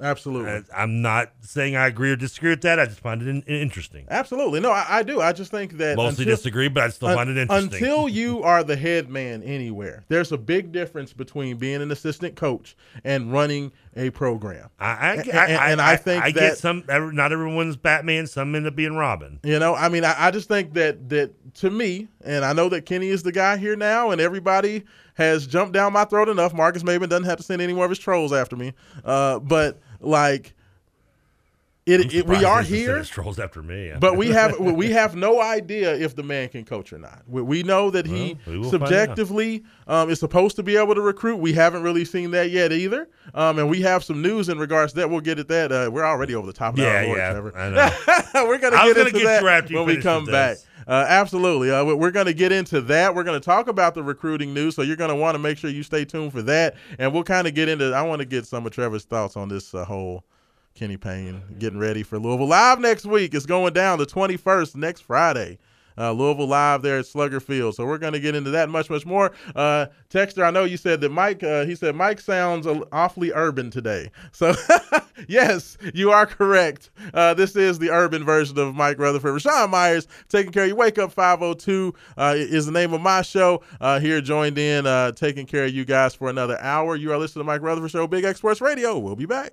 absolutely. 0.00 0.50
Uh, 0.50 0.60
I'm 0.74 1.00
not 1.02 1.32
saying 1.40 1.76
I 1.76 1.86
agree 1.86 2.10
or 2.10 2.16
disagree 2.16 2.50
with 2.50 2.62
that. 2.62 2.78
I 2.80 2.86
just 2.86 3.00
find 3.00 3.22
it 3.22 3.28
in, 3.28 3.42
interesting. 3.42 4.06
Absolutely. 4.10 4.60
No, 4.60 4.70
I, 4.70 4.86
I 4.88 5.02
do. 5.02 5.20
I 5.20 5.32
just 5.32 5.50
think 5.50 5.78
that 5.78 5.96
Mostly 5.96 6.24
until- 6.24 6.36
disagree, 6.36 6.68
but 6.68 6.82
I 6.84 6.88
still 6.88 7.08
un- 7.08 7.16
find 7.16 7.30
it 7.30 7.36
interesting. 7.38 7.74
Until 7.82 8.08
you 8.08 8.42
are 8.44 8.62
the 8.64 8.76
head 8.76 9.08
man 9.08 9.42
anywhere, 9.42 10.04
there's 10.08 10.32
a 10.32 10.38
big 10.38 10.72
difference 10.72 11.12
between 11.12 11.56
being 11.56 11.80
an 11.82 11.90
assistant 11.90 12.36
coach 12.36 12.76
and 13.04 13.32
running 13.32 13.72
a 13.96 14.10
program. 14.10 14.68
I, 14.80 14.86
I, 14.86 15.12
And- 15.14 15.30
I, 15.32 15.46
and- 15.46 15.72
and 15.72 15.80
I 15.80 15.96
think 15.96 16.24
I 16.24 16.32
that- 16.32 16.40
get 16.40 16.58
some. 16.58 16.84
Not 16.88 17.32
everyone's 17.32 17.76
Batman. 17.76 18.26
Some 18.26 18.54
end 18.54 18.66
up 18.66 18.74
being 18.76 18.96
Robin. 18.96 19.38
You 19.44 19.58
know, 19.58 19.74
I 19.74 19.88
mean, 19.88 20.04
I, 20.04 20.14
I 20.26 20.30
just 20.30 20.48
think 20.48 20.74
that 20.74 21.08
that 21.10 21.54
to 21.56 21.70
me, 21.70 22.08
and 22.24 22.44
I 22.44 22.52
know 22.52 22.68
that 22.70 22.84
Kenny 22.86 23.08
is 23.08 23.22
the 23.22 23.32
guy 23.32 23.56
here 23.56 23.76
now, 23.76 24.10
and 24.10 24.20
everybody 24.20 24.82
has 25.14 25.46
jumped 25.46 25.72
down 25.72 25.92
my 25.92 26.04
throat 26.04 26.28
enough. 26.28 26.54
Marcus 26.54 26.82
Maben 26.82 27.08
doesn't 27.08 27.24
have 27.24 27.38
to 27.38 27.42
send 27.42 27.62
any 27.62 27.72
more 27.72 27.84
of 27.84 27.90
his 27.90 27.98
trolls 27.98 28.32
after 28.32 28.56
me. 28.56 28.72
Uh, 29.04 29.38
but 29.38 29.80
like, 30.00 30.54
it, 31.86 32.14
it 32.14 32.26
we 32.26 32.44
are 32.44 32.62
here. 32.62 33.02
trolls 33.04 33.38
after 33.38 33.62
me. 33.62 33.92
But 34.00 34.16
we 34.16 34.28
have 34.28 34.58
we 34.58 34.90
have 34.90 35.14
no 35.14 35.40
idea 35.40 35.94
if 35.94 36.16
the 36.16 36.22
man 36.22 36.48
can 36.48 36.64
coach 36.64 36.92
or 36.92 36.98
not. 36.98 37.22
We, 37.26 37.42
we 37.42 37.62
know 37.62 37.90
that 37.90 38.06
he 38.06 38.38
Well, 38.46 38.54
we 38.54 38.58
will 38.58 38.70
find 38.70 38.82
out. 38.82 38.88
subjectively 38.88 39.64
um, 39.86 40.08
is 40.10 40.18
supposed 40.20 40.56
to 40.56 40.62
be 40.62 40.76
able 40.76 40.94
to 40.94 41.00
recruit. 41.02 41.36
We 41.36 41.52
haven't 41.52 41.82
really 41.82 42.04
seen 42.04 42.30
that 42.32 42.50
yet 42.50 42.72
either. 42.72 43.08
Um, 43.34 43.58
and 43.58 43.68
we 43.68 43.82
have 43.82 44.02
some 44.02 44.22
news 44.22 44.48
in 44.48 44.58
regards 44.58 44.92
to 44.94 45.00
that. 45.00 45.10
We'll 45.10 45.20
get 45.20 45.38
at 45.38 45.48
that. 45.48 45.72
Uh, 45.72 45.90
we're 45.92 46.04
already 46.04 46.34
over 46.34 46.46
the 46.46 46.52
top. 46.52 46.76
Now, 46.76 46.84
Yeah, 46.84 47.02
Lord, 47.06 47.18
yeah, 47.18 47.32
Trevor. 47.32 47.56
I 47.58 47.70
know. 47.70 48.44
we're 48.48 48.58
gonna 48.58 48.76
I 48.76 48.86
get 48.86 48.96
gonna 48.96 49.08
into 49.08 49.20
get 49.20 49.42
that 49.42 49.70
when 49.70 49.86
we 49.86 50.00
come 50.00 50.24
back. 50.26 50.56
Uh, 50.86 51.06
absolutely. 51.08 51.70
Uh, 51.70 51.82
we- 51.84 51.94
we're 51.94 52.10
going 52.10 52.26
to 52.26 52.34
get 52.34 52.52
into 52.52 52.80
that. 52.82 53.14
We're 53.14 53.24
going 53.24 53.40
to 53.40 53.44
talk 53.44 53.68
about 53.68 53.94
the 53.94 54.02
recruiting 54.02 54.52
news. 54.52 54.76
So 54.76 54.82
you're 54.82 54.96
going 54.96 55.08
to 55.08 55.16
want 55.16 55.34
to 55.34 55.38
make 55.38 55.56
sure 55.56 55.70
you 55.70 55.82
stay 55.82 56.04
tuned 56.04 56.32
for 56.32 56.42
that. 56.42 56.74
And 56.98 57.10
we'll 57.12 57.24
kind 57.24 57.46
of 57.46 57.54
get 57.54 57.70
into. 57.70 57.92
I 57.94 58.02
want 58.02 58.18
to 58.20 58.26
get 58.26 58.44
some 58.46 58.66
of 58.66 58.72
Trevor's 58.72 59.04
thoughts 59.04 59.34
on 59.36 59.48
this 59.48 59.74
uh, 59.74 59.84
whole 59.86 60.24
Kenny 60.74 60.96
Payne 60.96 61.42
getting 61.58 61.78
ready 61.78 62.02
for 62.02 62.18
Louisville 62.18 62.48
live 62.48 62.80
next 62.80 63.06
week. 63.06 63.32
It's 63.32 63.46
going 63.46 63.72
down 63.72 63.98
the 63.98 64.06
21st 64.06 64.74
next 64.74 65.02
Friday. 65.02 65.58
Uh, 65.96 66.10
Louisville 66.10 66.48
live 66.48 66.82
there 66.82 66.98
at 66.98 67.06
Slugger 67.06 67.38
Field. 67.38 67.76
So 67.76 67.86
we're 67.86 67.98
going 67.98 68.14
to 68.14 68.20
get 68.20 68.34
into 68.34 68.50
that 68.50 68.68
much, 68.68 68.90
much 68.90 69.06
more. 69.06 69.30
Uh, 69.54 69.86
Texter, 70.10 70.44
I 70.44 70.50
know 70.50 70.64
you 70.64 70.76
said 70.76 71.00
that 71.02 71.10
Mike, 71.10 71.44
uh, 71.44 71.64
he 71.64 71.76
said 71.76 71.94
Mike 71.94 72.20
sounds 72.20 72.66
awfully 72.90 73.30
urban 73.32 73.70
today. 73.70 74.10
So 74.32 74.52
yes, 75.28 75.78
you 75.94 76.10
are 76.10 76.26
correct. 76.26 76.90
Uh, 77.12 77.34
this 77.34 77.54
is 77.54 77.78
the 77.78 77.90
urban 77.90 78.24
version 78.24 78.58
of 78.58 78.74
Mike 78.74 78.98
Rutherford. 78.98 79.40
Rashawn 79.40 79.70
Myers 79.70 80.08
taking 80.28 80.50
care 80.50 80.64
of 80.64 80.70
you. 80.70 80.76
Wake 80.76 80.98
Up 80.98 81.12
502 81.12 81.94
uh, 82.16 82.34
is 82.36 82.66
the 82.66 82.72
name 82.72 82.92
of 82.92 83.00
my 83.00 83.22
show. 83.22 83.62
Uh, 83.80 84.00
here 84.00 84.20
joined 84.20 84.58
in, 84.58 84.86
uh, 84.86 85.12
taking 85.12 85.46
care 85.46 85.66
of 85.66 85.72
you 85.72 85.84
guys 85.84 86.16
for 86.16 86.28
another 86.28 86.60
hour. 86.60 86.96
You 86.96 87.12
are 87.12 87.18
listening 87.18 87.42
to 87.42 87.46
Mike 87.46 87.62
Rutherford 87.62 87.92
Show, 87.92 88.08
Big 88.08 88.24
X 88.24 88.38
Sports 88.38 88.60
Radio. 88.60 88.98
We'll 88.98 89.14
be 89.14 89.26
back. 89.26 89.52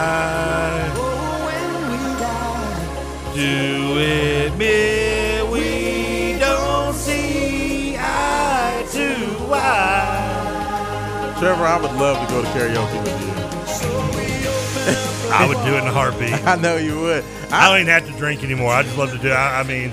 we 0.00 1.98
die 2.18 3.32
to 3.34 4.46
admit 4.46 5.46
we 5.50 6.38
don't 6.38 6.94
see 6.94 7.96
eye 7.98 8.84
to 8.92 9.08
eye. 9.52 11.36
Trevor, 11.38 11.64
I 11.64 11.80
would 11.80 11.92
love 11.92 12.26
to 12.26 12.32
go 12.34 12.42
to 12.42 12.48
karaoke 12.48 13.02
with 13.02 13.20
you. 13.22 13.30
I 15.32 15.46
would 15.46 15.56
do 15.64 15.74
it 15.74 15.80
in 15.82 15.86
a 15.86 15.92
heartbeat. 15.92 16.32
I 16.46 16.56
know 16.56 16.76
you 16.76 17.00
would. 17.00 17.24
I, 17.50 17.68
don't 17.70 17.80
even 17.82 17.92
have 17.92 18.06
to 18.06 18.12
drink 18.18 18.42
anymore. 18.42 18.72
I 18.72 18.82
just 18.82 18.96
love 18.98 19.10
to 19.12 19.18
do 19.18 19.28
it. 19.28 19.32
I, 19.32 19.60
I 19.60 19.62
mean, 19.62 19.92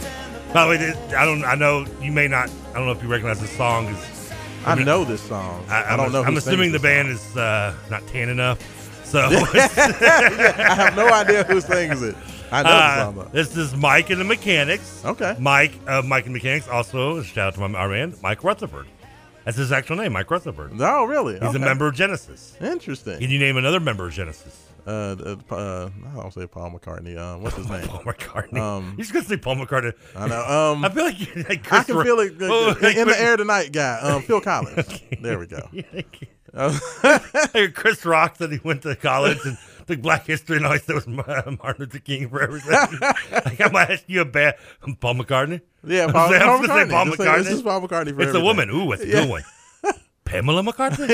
by 0.53 0.63
the 0.65 0.69
way, 0.71 0.77
this- 0.77 1.13
I 1.13 1.25
don't. 1.25 1.43
I 1.45 1.55
know 1.55 1.85
you 2.01 2.11
may 2.11 2.27
not. 2.27 2.49
I 2.71 2.73
don't 2.73 2.85
know 2.85 2.91
if 2.91 3.01
you 3.03 3.09
recognize 3.09 3.39
this 3.39 3.55
song. 3.55 3.88
'cause- 3.93 4.13
I 4.65 4.75
know 4.84 5.05
this 5.05 5.21
song. 5.21 5.63
I, 5.69 5.84
I 5.84 5.91
I'm, 5.91 5.97
don't 5.97 6.11
know 6.11 6.23
I'm 6.23 6.34
sings 6.34 6.47
assuming 6.47 6.71
the 6.73 6.79
this 6.79 6.81
band 6.81 7.07
is 7.07 7.38
uh, 7.38 7.73
not 7.89 8.05
tan 8.07 8.27
enough. 8.27 8.59
So 9.07 9.19
I 9.29 10.73
have 10.75 10.95
no 10.95 11.07
idea 11.07 11.43
who 11.43 11.61
sings 11.61 12.01
it. 12.01 12.15
I 12.51 12.63
know 12.63 13.21
Uh. 13.21 13.27
This 13.31 13.55
is 13.57 13.75
Mike 13.75 14.09
and 14.09 14.19
the 14.19 14.25
Mechanics. 14.25 15.01
Okay. 15.05 15.35
Mike 15.39 15.73
of 15.88 16.05
Mike 16.05 16.25
and 16.25 16.34
Mechanics. 16.34 16.67
Also, 16.67 17.21
shout 17.23 17.47
out 17.47 17.53
to 17.55 17.67
my, 17.67 17.79
our 17.79 17.89
man, 17.89 18.13
Mike 18.21 18.43
Rutherford. 18.43 18.88
That's 19.45 19.57
his 19.57 19.71
actual 19.71 19.95
name, 19.95 20.11
Mike 20.13 20.29
Rutherford. 20.29 20.73
Oh, 20.79 21.05
really? 21.05 21.35
He's 21.35 21.43
Okay. 21.43 21.55
a 21.55 21.59
member 21.59 21.88
of 21.88 21.95
Genesis. 21.95 22.57
Interesting. 22.59 23.19
Can 23.19 23.29
you 23.29 23.39
name 23.39 23.55
another 23.55 23.79
member 23.79 24.07
of 24.07 24.13
Genesis? 24.13 24.63
Uh, 24.85 24.89
uh, 25.49 25.53
uh, 25.53 25.89
I 26.13 26.15
don't 26.21 26.34
say 26.34 26.47
Paul 26.47 26.71
McCartney. 26.71 27.17
Um, 27.17 27.43
what's 27.43 27.55
his 27.55 27.69
name? 27.69 27.88
Paul 27.88 28.01
McCartney. 28.03 28.59
Um, 28.59 28.89
You're 28.97 29.03
just 29.03 29.13
gonna 29.13 29.25
say 29.25 29.38
Paul 29.38 29.55
McCartney. 29.55 29.93
I 30.15 30.27
know. 30.27 30.45
Um, 30.45 30.84
I 30.85 30.89
feel 30.89 31.05
like, 31.05 31.49
like 31.49 31.73
I 31.73 31.84
can 31.84 32.03
feel 32.03 32.19
it 32.19 32.34
Oh, 32.41 32.71
in, 32.75 32.81
like 32.81 32.95
in 32.97 33.07
the 33.07 33.21
air 33.21 33.35
tonight, 33.38 33.71
guy. 33.71 33.99
Um, 34.01 34.21
Phil 34.21 34.41
Collins. 34.41 35.01
There 35.21 35.39
we 35.39 35.47
go. 35.47 35.69
Like 36.57 37.73
Chris 37.75 38.03
Rock 38.05 38.35
said 38.38 38.51
he 38.51 38.59
went 38.63 38.81
to 38.84 38.95
college 38.95 39.38
and 39.45 39.57
took 39.85 40.01
Black 40.01 40.25
History 40.25 40.57
and 40.57 40.65
always 40.65 40.84
said 40.84 40.95
it 40.97 41.05
was 41.05 41.07
Martin 41.07 41.57
Luther 41.79 41.99
King 41.99 42.29
for 42.29 42.41
everything. 42.41 42.71
like 43.31 43.61
I 43.61 43.69
might 43.71 43.89
ask 43.91 44.03
you 44.07 44.21
a 44.21 44.25
bad 44.25 44.55
Paul 44.99 45.15
McCartney. 45.15 45.61
Yeah, 45.85 46.05
I'm 46.05 46.13
Paul, 46.13 46.34
I'm 46.34 46.39
Paul 46.41 46.57
gonna 46.57 46.67
say 46.67 46.73
McCartney. 46.73 46.89
Paul 46.89 47.05
McCartney. 47.05 47.43
This 47.43 47.53
is 47.53 47.61
Paul 47.61 47.81
McCartney 47.81 48.15
for 48.15 48.21
It's 48.21 48.34
a 48.34 48.38
everything. 48.39 48.43
woman. 48.43 48.69
Ooh, 48.71 48.85
what's 48.85 49.03
a 49.03 49.07
Yeah. 49.07 49.21
good 49.21 49.29
one? 49.29 49.43
Pamela 50.25 50.61
McCarthy. 50.61 51.07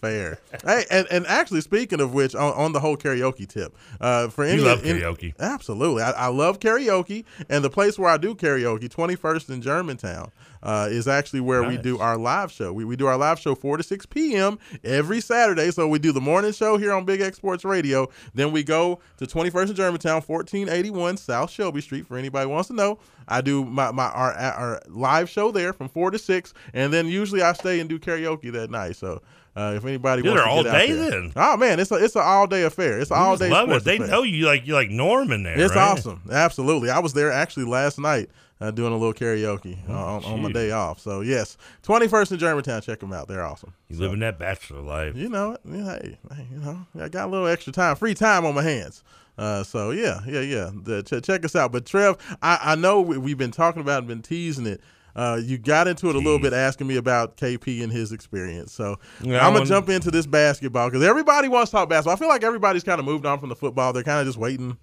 Fair. 0.00 0.38
Hey, 0.64 0.84
and, 0.90 1.06
and 1.10 1.26
actually, 1.26 1.60
speaking 1.62 2.00
of 2.00 2.12
which, 2.14 2.34
on, 2.34 2.52
on 2.54 2.72
the 2.72 2.80
whole 2.80 2.96
karaoke 2.96 3.48
tip, 3.48 3.74
uh, 4.00 4.28
for 4.28 4.44
You 4.44 4.52
any 4.52 4.62
love 4.62 4.84
any- 4.84 5.00
karaoke. 5.00 5.32
absolutely, 5.40 6.02
I, 6.02 6.10
I 6.12 6.26
love 6.28 6.60
karaoke, 6.60 7.24
and 7.48 7.64
the 7.64 7.70
place 7.70 7.98
where 7.98 8.10
I 8.10 8.16
do 8.16 8.34
karaoke, 8.34 8.90
Twenty 8.90 9.16
First 9.16 9.48
in 9.50 9.60
Germantown, 9.62 10.30
uh, 10.62 10.88
is 10.90 11.08
actually 11.08 11.40
where 11.40 11.62
we 11.62 11.76
do 11.76 11.98
our 11.98 12.16
live 12.16 12.50
show. 12.50 12.72
We, 12.72 12.84
we 12.84 12.96
do 12.96 13.06
our 13.06 13.16
live 13.16 13.38
show 13.38 13.54
four 13.54 13.76
to 13.76 13.82
six 13.82 14.06
p.m. 14.06 14.58
every 14.84 15.20
Saturday. 15.20 15.70
So 15.70 15.88
we 15.88 15.98
do 15.98 16.12
the 16.12 16.20
morning 16.20 16.52
show 16.52 16.76
here 16.76 16.92
on 16.92 17.04
Big 17.04 17.20
X 17.20 17.36
Sports 17.36 17.64
Radio. 17.64 18.08
Then 18.34 18.52
we 18.52 18.62
go 18.62 19.00
to 19.18 19.26
Twenty 19.26 19.50
First 19.50 19.70
in 19.70 19.76
Germantown, 19.76 20.22
fourteen 20.22 20.68
eighty 20.68 20.90
one 20.90 21.16
South 21.16 21.50
Shelby 21.50 21.80
Street. 21.80 22.06
For 22.06 22.16
anybody 22.16 22.44
who 22.44 22.54
wants 22.54 22.68
to 22.68 22.74
know, 22.74 22.98
I 23.26 23.40
do 23.40 23.64
my, 23.64 23.90
my 23.92 24.06
our 24.06 24.32
our 24.34 24.82
live 24.88 25.28
show 25.28 25.50
there 25.50 25.72
from 25.72 25.88
four 25.88 26.10
to 26.10 26.18
six, 26.18 26.54
and 26.74 26.92
then 26.92 27.06
usually 27.06 27.42
I 27.42 27.52
stay 27.52 27.80
and 27.80 27.88
do 27.88 27.98
karaoke 27.98 28.52
that 28.52 28.70
night. 28.70 28.96
So. 28.96 29.22
Uh, 29.56 29.72
if 29.74 29.84
anybody 29.84 30.22
You're 30.22 30.34
wants 30.34 30.44
to 30.44 30.50
all 30.50 30.62
get 30.62 30.72
out 30.72 30.78
day 30.78 30.92
there. 30.92 31.10
then? 31.10 31.32
Oh 31.34 31.56
man, 31.56 31.80
it's 31.80 31.90
a 31.90 31.96
it's 31.96 32.14
an 32.14 32.22
all 32.24 32.46
day 32.46 32.62
affair. 32.62 33.00
It's 33.00 33.10
an 33.10 33.16
all 33.16 33.36
day. 33.36 33.50
love 33.50 33.68
it. 33.70 33.82
They 33.82 33.96
affair. 33.96 34.06
know 34.06 34.22
you 34.22 34.46
like 34.46 34.64
you 34.64 34.74
like 34.74 34.88
Norm 34.88 35.32
in 35.32 35.42
there. 35.42 35.58
It's 35.58 35.74
right? 35.74 35.98
awesome. 35.98 36.22
Absolutely. 36.30 36.90
I 36.90 37.00
was 37.00 37.12
there 37.12 37.32
actually 37.32 37.64
last 37.64 37.98
night 37.98 38.30
uh, 38.60 38.70
doing 38.70 38.92
a 38.92 38.96
little 38.96 39.14
karaoke 39.14 39.76
uh, 39.88 39.92
on, 39.92 40.24
on 40.24 40.42
my 40.42 40.50
day 40.52 40.70
off. 40.70 40.98
So 41.00 41.20
yes, 41.20 41.56
21st 41.82 42.32
in 42.32 42.38
Germantown. 42.38 42.80
Check 42.82 43.00
them 43.00 43.12
out. 43.12 43.28
They're 43.28 43.44
awesome. 43.44 43.72
You 43.88 43.98
living 43.98 44.20
that 44.20 44.38
bachelor 44.38 44.80
life. 44.80 45.16
You 45.16 45.28
know 45.28 45.52
it. 45.52 45.60
Hey, 45.68 46.18
hey, 46.34 46.46
you 46.50 46.58
know, 46.58 46.86
I 47.00 47.08
got 47.08 47.26
a 47.28 47.30
little 47.30 47.46
extra 47.46 47.72
time, 47.72 47.96
free 47.96 48.14
time 48.14 48.44
on 48.44 48.54
my 48.54 48.62
hands. 48.62 49.02
Uh, 49.36 49.62
so 49.62 49.90
yeah, 49.92 50.20
yeah, 50.26 50.40
yeah. 50.40 50.70
The, 50.74 51.02
ch- 51.02 51.24
check 51.24 51.44
us 51.44 51.54
out. 51.54 51.70
But 51.70 51.86
Trev, 51.86 52.16
I, 52.42 52.58
I 52.62 52.74
know 52.74 53.00
we, 53.00 53.18
we've 53.18 53.38
been 53.38 53.52
talking 53.52 53.80
about 53.80 53.98
and 53.98 54.08
been 54.08 54.22
teasing 54.22 54.66
it. 54.66 54.80
Uh, 55.14 55.40
you 55.42 55.58
got 55.58 55.88
into 55.88 56.08
it 56.08 56.14
a 56.14 56.18
little 56.18 56.38
bit, 56.38 56.52
asking 56.52 56.86
me 56.86 56.96
about 56.96 57.36
KP 57.36 57.82
and 57.82 57.90
his 57.92 58.12
experience. 58.12 58.72
So 58.72 58.98
Yeah, 59.20 59.38
I'm 59.38 59.46
gonna 59.46 59.54
wanna- 59.54 59.66
jump 59.66 59.88
into 59.88 60.10
this 60.12 60.26
basketball 60.26 60.88
because 60.90 61.04
everybody 61.06 61.48
wants 61.48 61.70
to 61.70 61.76
talk 61.76 61.88
basketball. 61.88 62.14
I 62.14 62.18
feel 62.18 62.28
like 62.28 62.44
everybody's 62.44 62.84
kind 62.84 62.98
of 63.00 63.04
moved 63.04 63.26
on 63.26 63.40
from 63.40 63.48
the 63.48 63.56
football. 63.56 63.92
They're 63.92 64.04
kind 64.04 64.20
of 64.20 64.26
just 64.26 64.38
waiting 64.38 64.76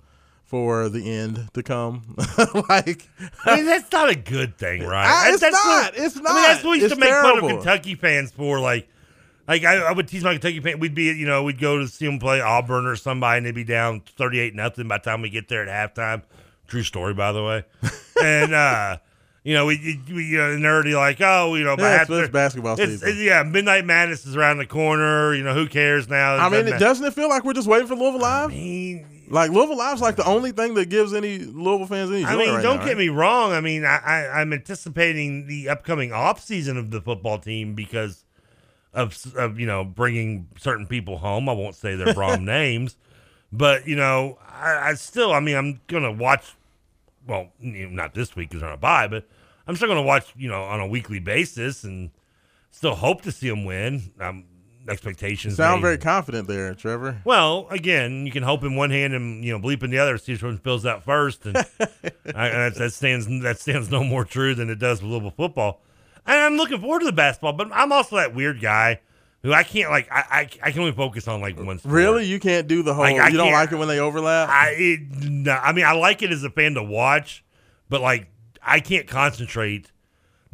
for 0.45 0.89
the 0.89 1.09
end 1.11 1.49
to 1.53 1.63
come. 1.63 2.15
like 2.69 3.07
I 3.45 3.55
mean, 3.57 3.65
that's 3.65 3.91
not 3.91 4.09
a 4.09 4.15
good 4.15 4.57
thing, 4.57 4.83
right? 4.83 5.07
Ah, 5.07 5.29
it's 5.29 5.41
That's 5.41 5.53
not. 5.53 5.93
What, 5.93 6.03
It's 6.03 6.15
I 6.17 6.19
mean, 6.19 6.43
that's 6.43 6.63
what 6.63 6.71
we 6.71 6.77
used 6.77 6.85
It's 6.85 6.93
to 6.95 6.99
make 6.99 7.09
fun 7.09 7.43
of 7.43 7.49
Kentucky 7.49 7.95
fans 7.95 8.31
for. 8.31 8.59
Like, 8.59 8.87
like 9.47 9.63
I, 9.63 9.77
I 9.77 9.91
would 9.91 10.07
tease 10.07 10.23
my 10.23 10.33
Kentucky 10.33 10.59
fans. 10.59 10.79
We'd 10.79 10.95
be, 10.95 11.05
you 11.05 11.25
know, 11.25 11.43
we'd 11.43 11.59
go 11.59 11.79
to 11.79 11.87
see 11.87 12.05
them 12.05 12.19
play 12.19 12.41
Auburn 12.41 12.85
or 12.85 12.95
somebody, 12.95 13.37
and 13.37 13.45
they'd 13.45 13.55
be 13.55 13.63
down 13.63 14.01
thirty-eight 14.17 14.55
nothing 14.55 14.87
by 14.87 14.97
the 14.99 15.03
time 15.03 15.21
we 15.21 15.29
get 15.29 15.47
there 15.47 15.67
at 15.67 15.95
halftime. 15.95 16.21
True 16.67 16.83
story, 16.83 17.13
by 17.13 17.31
the 17.31 17.43
way. 17.43 17.63
and 18.23 18.53
uh, 18.53 18.97
you 19.43 19.53
know, 19.53 19.65
we, 19.67 20.01
we 20.07 20.37
uh, 20.39 20.57
nerdy 20.57 20.95
like, 20.95 21.21
oh, 21.21 21.53
you 21.53 21.63
know, 21.63 21.75
Yeah, 21.77 21.85
after 21.85 22.23
it's 22.23 22.31
basketball 22.31 22.73
it's- 22.73 22.89
season. 22.89 23.09
it's- 23.09 23.23
yeah, 23.23 23.43
Midnight 23.43 23.85
Madness 23.85 24.25
is 24.25 24.35
around 24.35 24.57
the 24.57 24.65
corner. 24.65 25.33
You 25.35 25.43
know, 25.43 25.53
who 25.53 25.67
cares 25.67 26.09
now? 26.09 26.35
I 26.37 26.49
mean, 26.49 26.61
doesn't 26.65 26.75
it, 26.75 26.79
doesn't 26.79 27.05
it 27.05 27.13
feel 27.13 27.29
like 27.29 27.43
we're 27.43 27.53
just 27.53 27.67
waiting 27.67 27.87
for 27.87 27.95
Louisville 27.95 28.21
Live? 28.21 28.51
Like 29.29 29.51
Louisville 29.51 29.77
Live's 29.77 30.01
like 30.01 30.15
the 30.15 30.25
only 30.25 30.51
thing 30.51 30.73
that 30.75 30.89
gives 30.89 31.13
any 31.13 31.39
Louisville 31.39 31.87
fans 31.87 32.11
any 32.11 32.23
joy 32.23 32.29
I 32.29 32.35
mean, 32.37 32.53
right 32.53 32.61
don't 32.61 32.77
now, 32.77 32.85
get 32.85 32.91
right? 32.91 32.97
me 32.97 33.09
wrong. 33.09 33.51
I 33.51 33.61
mean, 33.61 33.85
I, 33.85 33.97
I, 33.97 34.41
I'm 34.41 34.53
anticipating 34.53 35.47
the 35.47 35.69
upcoming 35.69 36.11
off 36.11 36.43
season 36.43 36.77
of 36.77 36.91
the 36.91 37.01
football 37.01 37.37
team 37.39 37.75
because 37.75 38.25
of, 38.93 39.35
of 39.35 39.59
you 39.59 39.67
know 39.67 39.83
bringing 39.83 40.47
certain 40.57 40.87
people 40.87 41.17
home. 41.17 41.49
I 41.49 41.53
won't 41.53 41.75
say 41.75 41.95
their 41.95 42.13
prom 42.13 42.45
names, 42.45 42.97
but 43.51 43.87
you 43.87 43.95
know, 43.95 44.37
I, 44.47 44.89
I 44.89 44.93
still. 44.95 45.31
I 45.33 45.39
mean, 45.39 45.55
I'm 45.55 45.81
gonna 45.87 46.11
watch. 46.11 46.53
Well, 47.27 47.49
you 47.59 47.87
know, 47.87 47.93
not 47.93 48.13
this 48.13 48.35
week 48.35 48.49
because 48.49 48.61
they're 48.61 48.69
on 48.69 48.75
a 48.75 48.77
bye, 48.79 49.07
but 49.07 49.27
I'm 49.67 49.75
still 49.75 49.87
gonna 49.87 50.01
watch. 50.01 50.33
You 50.37 50.49
know, 50.49 50.63
on 50.63 50.79
a 50.79 50.87
weekly 50.87 51.19
basis, 51.19 51.83
and 51.83 52.11
still 52.71 52.95
hope 52.95 53.21
to 53.23 53.31
see 53.31 53.49
them 53.49 53.65
win. 53.65 54.11
Um, 54.19 54.45
expectations 54.87 55.55
Sound 55.55 55.81
very 55.81 55.97
confident 55.97 56.47
there, 56.47 56.73
Trevor. 56.75 57.21
well, 57.25 57.67
again, 57.69 58.25
you 58.25 58.31
can 58.31 58.43
hope 58.43 58.63
in 58.63 58.75
one 58.75 58.89
hand 58.91 59.13
and 59.13 59.43
you 59.43 59.51
know 59.51 59.59
bleep 59.59 59.83
in 59.83 59.89
the 59.89 59.99
other. 59.99 60.17
See 60.17 60.33
which 60.33 60.43
one 60.43 60.57
fills 60.57 60.85
out 60.85 61.03
first, 61.03 61.45
and 61.45 61.57
I, 62.35 62.49
that, 62.49 62.75
that 62.75 62.93
stands 62.93 63.27
that 63.43 63.59
stands 63.59 63.89
no 63.89 64.03
more 64.03 64.25
true 64.25 64.55
than 64.55 64.69
it 64.69 64.79
does 64.79 65.01
with 65.01 65.11
Louisville 65.11 65.31
football. 65.31 65.81
And 66.25 66.39
I'm 66.39 66.57
looking 66.57 66.79
forward 66.79 66.99
to 66.99 67.05
the 67.05 67.11
basketball, 67.11 67.53
but 67.53 67.69
I'm 67.71 67.91
also 67.91 68.15
that 68.15 68.33
weird 68.33 68.59
guy 68.59 68.99
who 69.43 69.53
I 69.53 69.63
can't 69.63 69.91
like. 69.91 70.11
I 70.11 70.23
I, 70.31 70.49
I 70.63 70.71
can 70.71 70.81
only 70.81 70.93
focus 70.93 71.27
on 71.27 71.39
like 71.41 71.59
one. 71.59 71.77
Sport. 71.77 71.93
Really, 71.93 72.25
you 72.25 72.39
can't 72.39 72.67
do 72.67 72.81
the 72.81 72.93
whole. 72.93 73.03
Like, 73.03 73.31
you 73.31 73.37
don't 73.37 73.53
like 73.53 73.71
it 73.71 73.75
when 73.75 73.87
they 73.87 73.99
overlap. 73.99 74.49
I 74.49 74.75
it, 74.77 74.99
no, 75.29 75.53
I 75.53 75.71
mean 75.71 75.85
I 75.85 75.93
like 75.93 76.23
it 76.23 76.31
as 76.31 76.43
a 76.43 76.49
fan 76.49 76.73
to 76.75 76.83
watch, 76.83 77.43
but 77.89 78.01
like 78.01 78.27
I 78.61 78.79
can't 78.79 79.07
concentrate 79.07 79.91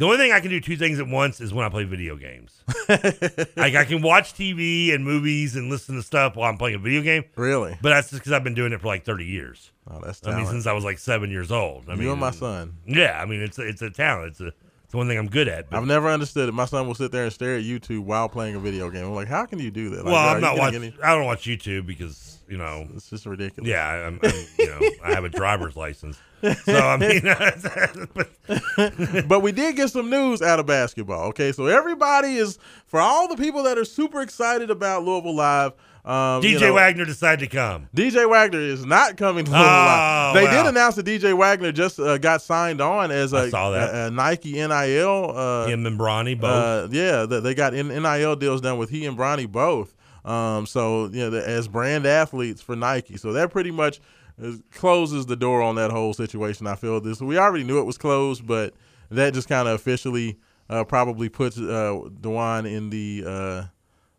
The 0.01 0.07
only 0.07 0.17
thing 0.17 0.31
I 0.31 0.39
can 0.39 0.49
do 0.49 0.59
two 0.59 0.77
things 0.77 0.99
at 0.99 1.07
once 1.07 1.39
is 1.39 1.53
when 1.53 1.63
I 1.63 1.69
play 1.69 1.83
video 1.83 2.15
games. 2.15 2.63
like 2.89 3.75
I 3.75 3.85
can 3.85 4.01
watch 4.01 4.33
TV 4.33 4.95
and 4.95 5.05
movies 5.05 5.55
and 5.55 5.69
listen 5.69 5.93
to 5.95 6.01
stuff 6.01 6.35
while 6.35 6.49
I'm 6.49 6.57
playing 6.57 6.73
a 6.73 6.79
video 6.79 7.03
game. 7.03 7.25
Really? 7.35 7.77
But 7.83 7.89
that's 7.89 8.09
just 8.09 8.19
because 8.19 8.31
I've 8.31 8.43
been 8.43 8.55
doing 8.55 8.73
it 8.73 8.81
for 8.81 8.87
like 8.87 9.05
30 9.05 9.25
years. 9.25 9.69
Oh, 9.87 10.01
that's 10.03 10.25
I 10.25 10.35
mean, 10.37 10.47
since 10.47 10.65
I 10.65 10.73
was 10.73 10.83
like 10.83 10.97
seven 10.97 11.29
years 11.29 11.51
old. 11.51 11.87
I 11.87 11.91
You 11.91 11.99
mean, 11.99 12.09
and 12.09 12.19
my 12.19 12.31
son. 12.31 12.77
Yeah, 12.87 13.21
I 13.21 13.25
mean, 13.27 13.43
it's 13.43 13.59
a, 13.59 13.61
it's 13.61 13.83
a 13.83 13.91
talent. 13.91 14.31
It's 14.31 14.41
a 14.41 14.51
it's 14.85 14.95
one 14.95 15.07
thing 15.07 15.19
I'm 15.19 15.29
good 15.29 15.47
at. 15.47 15.69
But, 15.69 15.77
I've 15.77 15.85
never 15.85 16.09
understood 16.09 16.49
it. 16.49 16.53
My 16.53 16.65
son 16.65 16.87
will 16.87 16.95
sit 16.95 17.11
there 17.11 17.25
and 17.25 17.31
stare 17.31 17.57
at 17.57 17.63
YouTube 17.63 18.03
while 18.03 18.27
playing 18.27 18.55
a 18.55 18.59
video 18.59 18.89
game. 18.89 19.05
I'm 19.05 19.13
like, 19.13 19.27
how 19.27 19.45
can 19.45 19.59
you 19.59 19.69
do 19.69 19.91
that? 19.91 19.97
Like, 20.03 20.13
well, 20.15 20.35
I'm 20.35 20.41
not 20.41 20.57
watching. 20.57 20.83
any- 20.83 20.95
I 21.03 21.13
don't 21.13 21.25
watch 21.25 21.43
YouTube 21.43 21.85
because 21.85 22.30
you 22.51 22.57
know 22.57 22.85
it's 22.93 23.09
just 23.09 23.25
ridiculous. 23.25 23.69
Yeah, 23.69 23.87
I'm, 23.87 24.19
I'm 24.21 24.31
you 24.59 24.65
know 24.67 24.79
I 25.03 25.13
have 25.13 25.23
a 25.23 25.29
driver's 25.29 25.77
license, 25.77 26.19
so 26.65 26.75
I 26.77 26.97
mean, 26.97 27.21
but 29.27 29.39
we 29.41 29.51
did 29.51 29.75
get 29.77 29.89
some 29.89 30.09
news 30.09 30.41
out 30.41 30.59
of 30.59 30.65
basketball. 30.65 31.29
Okay, 31.29 31.51
so 31.53 31.67
everybody 31.67 32.35
is 32.35 32.59
for 32.85 32.99
all 32.99 33.27
the 33.27 33.37
people 33.37 33.63
that 33.63 33.77
are 33.77 33.85
super 33.85 34.21
excited 34.21 34.69
about 34.69 35.03
Louisville 35.03 35.35
Live. 35.35 35.73
Um, 36.03 36.43
you 36.43 36.57
DJ 36.57 36.61
know, 36.61 36.73
Wagner 36.73 37.05
decided 37.05 37.47
to 37.47 37.55
come. 37.55 37.87
DJ 37.95 38.27
Wagner 38.27 38.59
is 38.59 38.83
not 38.85 39.17
coming 39.17 39.45
to 39.45 39.51
Louisville 39.51 39.67
Oh, 39.69 39.71
Live. 39.71 40.33
They 40.33 40.43
wow. 40.45 40.63
did 40.63 40.69
announce 40.69 40.95
that 40.95 41.05
DJ 41.05 41.37
Wagner 41.37 41.71
just 41.71 41.99
uh, 41.99 42.17
got 42.17 42.41
signed 42.41 42.81
on 42.81 43.11
as 43.11 43.33
a, 43.33 43.51
a, 43.53 44.07
a 44.07 44.11
Nike 44.11 44.53
NIL. 44.53 45.31
Uh, 45.37 45.67
Him 45.67 45.85
and 45.85 45.99
Bronny 45.99 46.39
both. 46.39 46.51
Uh, 46.51 46.87
yeah, 46.91 47.27
they 47.27 47.53
got 47.53 47.73
NIL 47.73 48.35
deals 48.35 48.61
done 48.61 48.79
with 48.79 48.89
he 48.89 49.05
and 49.05 49.15
Bronny 49.15 49.47
both. 49.49 49.93
Um, 50.23 50.65
so 50.65 51.06
you 51.06 51.19
know, 51.19 51.30
the, 51.30 51.48
as 51.48 51.68
brand 51.68 52.06
athletes 52.06 52.61
for 52.61 52.76
Nike, 52.76 53.18
so 53.18 53.34
that 53.34 53.52
pretty 53.52 53.72
much 53.72 53.99
is, 54.38 54.61
closes 54.72 55.26
the 55.26 55.35
door 55.35 55.61
on 55.61 55.76
that 55.76 55.91
whole 55.91 56.14
situation. 56.14 56.68
I 56.68 56.76
feel 56.76 56.99
this. 57.02 57.22
We 57.22 57.38
already 57.38 57.64
knew 57.64 57.80
it 57.80 57.85
was 57.85 57.98
closed, 57.98 58.45
but 58.45 58.73
that 59.10 59.34
just 59.34 59.49
kind 59.49 59.68
of 59.68 59.76
officially 59.76 60.38
uh, 60.69 60.84
probably 60.84 61.30
puts 61.30 61.57
uh, 61.57 61.99
Dewan 62.19 62.65
in 62.65 62.89
the 62.89 63.23
uh, 63.26 63.64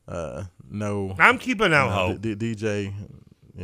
uh, 0.09 0.45
no. 0.71 1.15
I'm 1.19 1.39
keeping 1.39 1.73
out 1.73 1.91
hope. 1.91 2.21
D- 2.21 2.35
D- 2.35 2.55
DJ. 2.55 2.93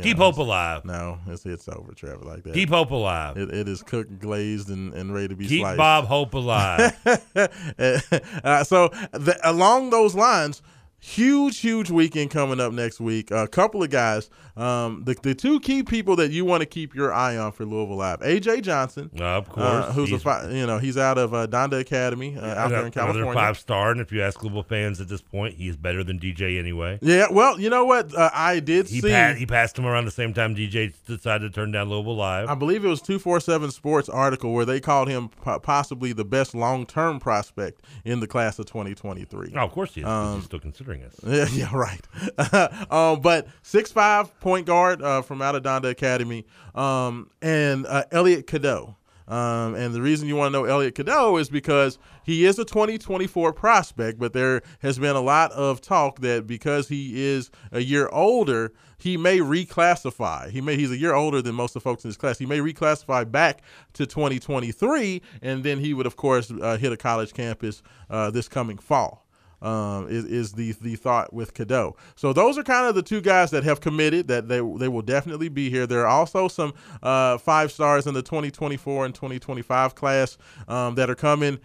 Keep 0.01 0.17
know, 0.17 0.25
hope 0.25 0.37
alive. 0.37 0.85
No, 0.85 1.17
it's 1.27 1.45
it's 1.47 1.67
over, 1.67 1.93
Trevor. 1.93 2.23
Like 2.23 2.43
that. 2.43 2.53
Keep 2.53 2.69
hope 2.69 2.91
alive. 2.91 3.37
It, 3.37 3.49
it 3.51 3.67
is 3.67 3.81
cooked, 3.81 4.19
glazed, 4.19 4.69
and, 4.69 4.93
and 4.93 5.13
ready 5.13 5.29
to 5.29 5.35
be 5.35 5.45
sliced. 5.45 5.51
Keep 5.51 5.61
sliced. 5.61 5.77
Bob 5.77 6.05
Hope 6.05 6.33
alive. 6.35 6.95
uh, 8.43 8.63
so 8.63 8.89
the, 9.11 9.39
along 9.43 9.89
those 9.89 10.13
lines, 10.13 10.61
huge, 10.99 11.59
huge 11.59 11.89
weekend 11.89 12.29
coming 12.31 12.59
up 12.59 12.73
next 12.73 12.99
week. 12.99 13.31
A 13.31 13.47
couple 13.47 13.81
of 13.83 13.89
guys. 13.89 14.29
Um, 14.57 15.03
the, 15.05 15.15
the 15.23 15.33
two 15.33 15.61
key 15.61 15.83
people 15.83 16.17
that 16.17 16.31
you 16.31 16.43
want 16.43 16.59
to 16.61 16.65
keep 16.65 16.93
your 16.93 17.13
eye 17.13 17.37
on 17.37 17.53
for 17.53 17.63
Louisville 17.65 17.95
Live: 17.95 18.19
AJ 18.19 18.61
Johnson, 18.63 19.09
Uh, 19.17 19.23
of 19.23 19.47
course, 19.47 19.65
uh, 19.65 19.91
who's 19.93 20.09
a 20.09 20.11
he's- 20.11 20.21
fi- 20.23 20.49
you 20.49 20.67
know 20.67 20.79
he's 20.79 20.97
out 20.97 21.17
of 21.17 21.33
uh, 21.33 21.47
Donda 21.47 21.79
Academy 21.79 22.35
uh, 22.37 22.45
out 22.45 22.69
there 22.69 22.85
in 22.85 22.91
California. 22.91 23.23
Another 23.23 23.33
five 23.39 23.57
star, 23.57 23.91
and 23.91 24.01
if 24.01 24.11
you 24.11 24.21
ask 24.21 24.43
Louisville 24.43 24.63
fans 24.63 24.99
at 24.99 25.07
this 25.07 25.21
point, 25.21 25.55
he's 25.55 25.77
better 25.77 26.03
than 26.03 26.19
DJ 26.19 26.59
anyway. 26.59 26.99
Yeah, 27.01 27.27
well, 27.31 27.57
you 27.57 27.69
know 27.69 27.85
what? 27.85 28.13
Uh, 28.13 28.29
I 28.33 28.59
did 28.59 28.89
He, 28.89 28.99
see. 28.99 29.09
pa- 29.09 29.33
he 29.37 29.45
passed 29.45 29.79
him 29.79 29.85
around 29.85 30.03
the 30.05 30.11
same 30.11 30.33
time 30.33 30.53
DJ 30.55 30.93
decided 31.07 31.53
to 31.53 31.55
turn 31.55 31.71
down 31.71 31.89
Louisville 31.89 32.17
Live. 32.17 32.49
I 32.49 32.55
believe 32.55 32.83
it 32.83 32.89
was 32.89 33.01
247 33.01 33.71
Sports 33.71 34.09
article 34.09 34.51
where 34.53 34.65
they 34.65 34.81
called 34.81 35.07
him 35.07 35.29
po- 35.29 35.59
possibly 35.59 36.11
the 36.11 36.25
best 36.25 36.53
long 36.53 36.85
term 36.85 37.21
prospect 37.21 37.81
in 38.03 38.19
the 38.19 38.27
class 38.27 38.59
of 38.59 38.65
2023. 38.65 39.53
Oh, 39.55 39.59
of 39.59 39.71
course 39.71 39.95
he 39.95 40.01
is. 40.01 40.07
Um, 40.07 40.35
he's 40.35 40.45
still 40.45 40.59
us. 40.97 41.15
Yeah, 41.25 41.47
yeah, 41.51 41.75
right. 41.75 42.91
um, 42.91 43.21
but 43.21 43.47
six 43.61 43.91
five 43.91 44.37
point 44.39 44.65
guard 44.65 45.01
uh, 45.01 45.21
from 45.21 45.41
out 45.41 45.55
of 45.55 45.63
Donda 45.63 45.89
Academy, 45.89 46.45
um, 46.75 47.29
and 47.41 47.85
uh, 47.85 48.03
Elliot 48.11 48.47
Cadeau. 48.47 48.95
Um, 49.27 49.75
and 49.75 49.93
the 49.93 50.01
reason 50.01 50.27
you 50.27 50.35
want 50.35 50.51
to 50.51 50.59
know 50.59 50.65
Elliot 50.65 50.95
Cadeau 50.95 51.37
is 51.37 51.49
because 51.49 51.99
he 52.23 52.45
is 52.45 52.57
a 52.57 52.65
2024 52.65 53.53
prospect, 53.53 54.17
but 54.17 54.33
there 54.33 54.63
has 54.79 54.97
been 54.97 55.15
a 55.15 55.21
lot 55.21 55.51
of 55.51 55.81
talk 55.81 56.19
that 56.21 56.47
because 56.47 56.87
he 56.87 57.23
is 57.23 57.51
a 57.71 57.79
year 57.79 58.09
older, 58.11 58.73
he 58.97 59.17
may 59.17 59.37
reclassify. 59.37 60.49
He 60.49 60.61
may 60.61 60.77
he's 60.77 60.89
a 60.89 60.97
year 60.97 61.13
older 61.13 61.43
than 61.43 61.53
most 61.53 61.75
of 61.75 61.83
the 61.83 61.89
folks 61.89 62.03
in 62.03 62.09
his 62.09 62.17
class. 62.17 62.39
He 62.39 62.47
may 62.47 62.57
reclassify 62.57 63.31
back 63.31 63.61
to 63.93 64.07
2023, 64.07 65.21
and 65.43 65.63
then 65.63 65.79
he 65.79 65.93
would, 65.93 66.07
of 66.07 66.15
course, 66.15 66.51
uh, 66.51 66.77
hit 66.77 66.91
a 66.91 66.97
college 66.97 67.31
campus 67.31 67.83
uh, 68.09 68.31
this 68.31 68.47
coming 68.47 68.79
fall 68.79 69.28
um, 69.61 70.07
is, 70.09 70.25
is 70.25 70.51
the 70.53 70.71
the 70.81 70.95
thought 70.95 71.33
with 71.33 71.53
Cadeau. 71.53 71.95
So 72.15 72.33
those 72.33 72.57
are 72.57 72.63
kind 72.63 72.87
of 72.87 72.95
the 72.95 73.01
two 73.03 73.21
guys 73.21 73.51
that 73.51 73.63
have 73.63 73.81
committed 73.81 74.27
that 74.27 74.47
they 74.47 74.57
they 74.59 74.87
will 74.87 75.01
definitely 75.01 75.49
be 75.49 75.69
here. 75.69 75.85
There 75.87 76.01
are 76.01 76.07
also 76.07 76.47
some 76.47 76.73
uh, 77.03 77.37
five 77.37 77.71
stars 77.71 78.07
in 78.07 78.13
the 78.13 78.21
2024 78.21 79.05
and 79.05 79.15
2025 79.15 79.95
class 79.95 80.37
um, 80.67 80.95
that 80.95 81.09
are 81.09 81.15
coming. 81.15 81.59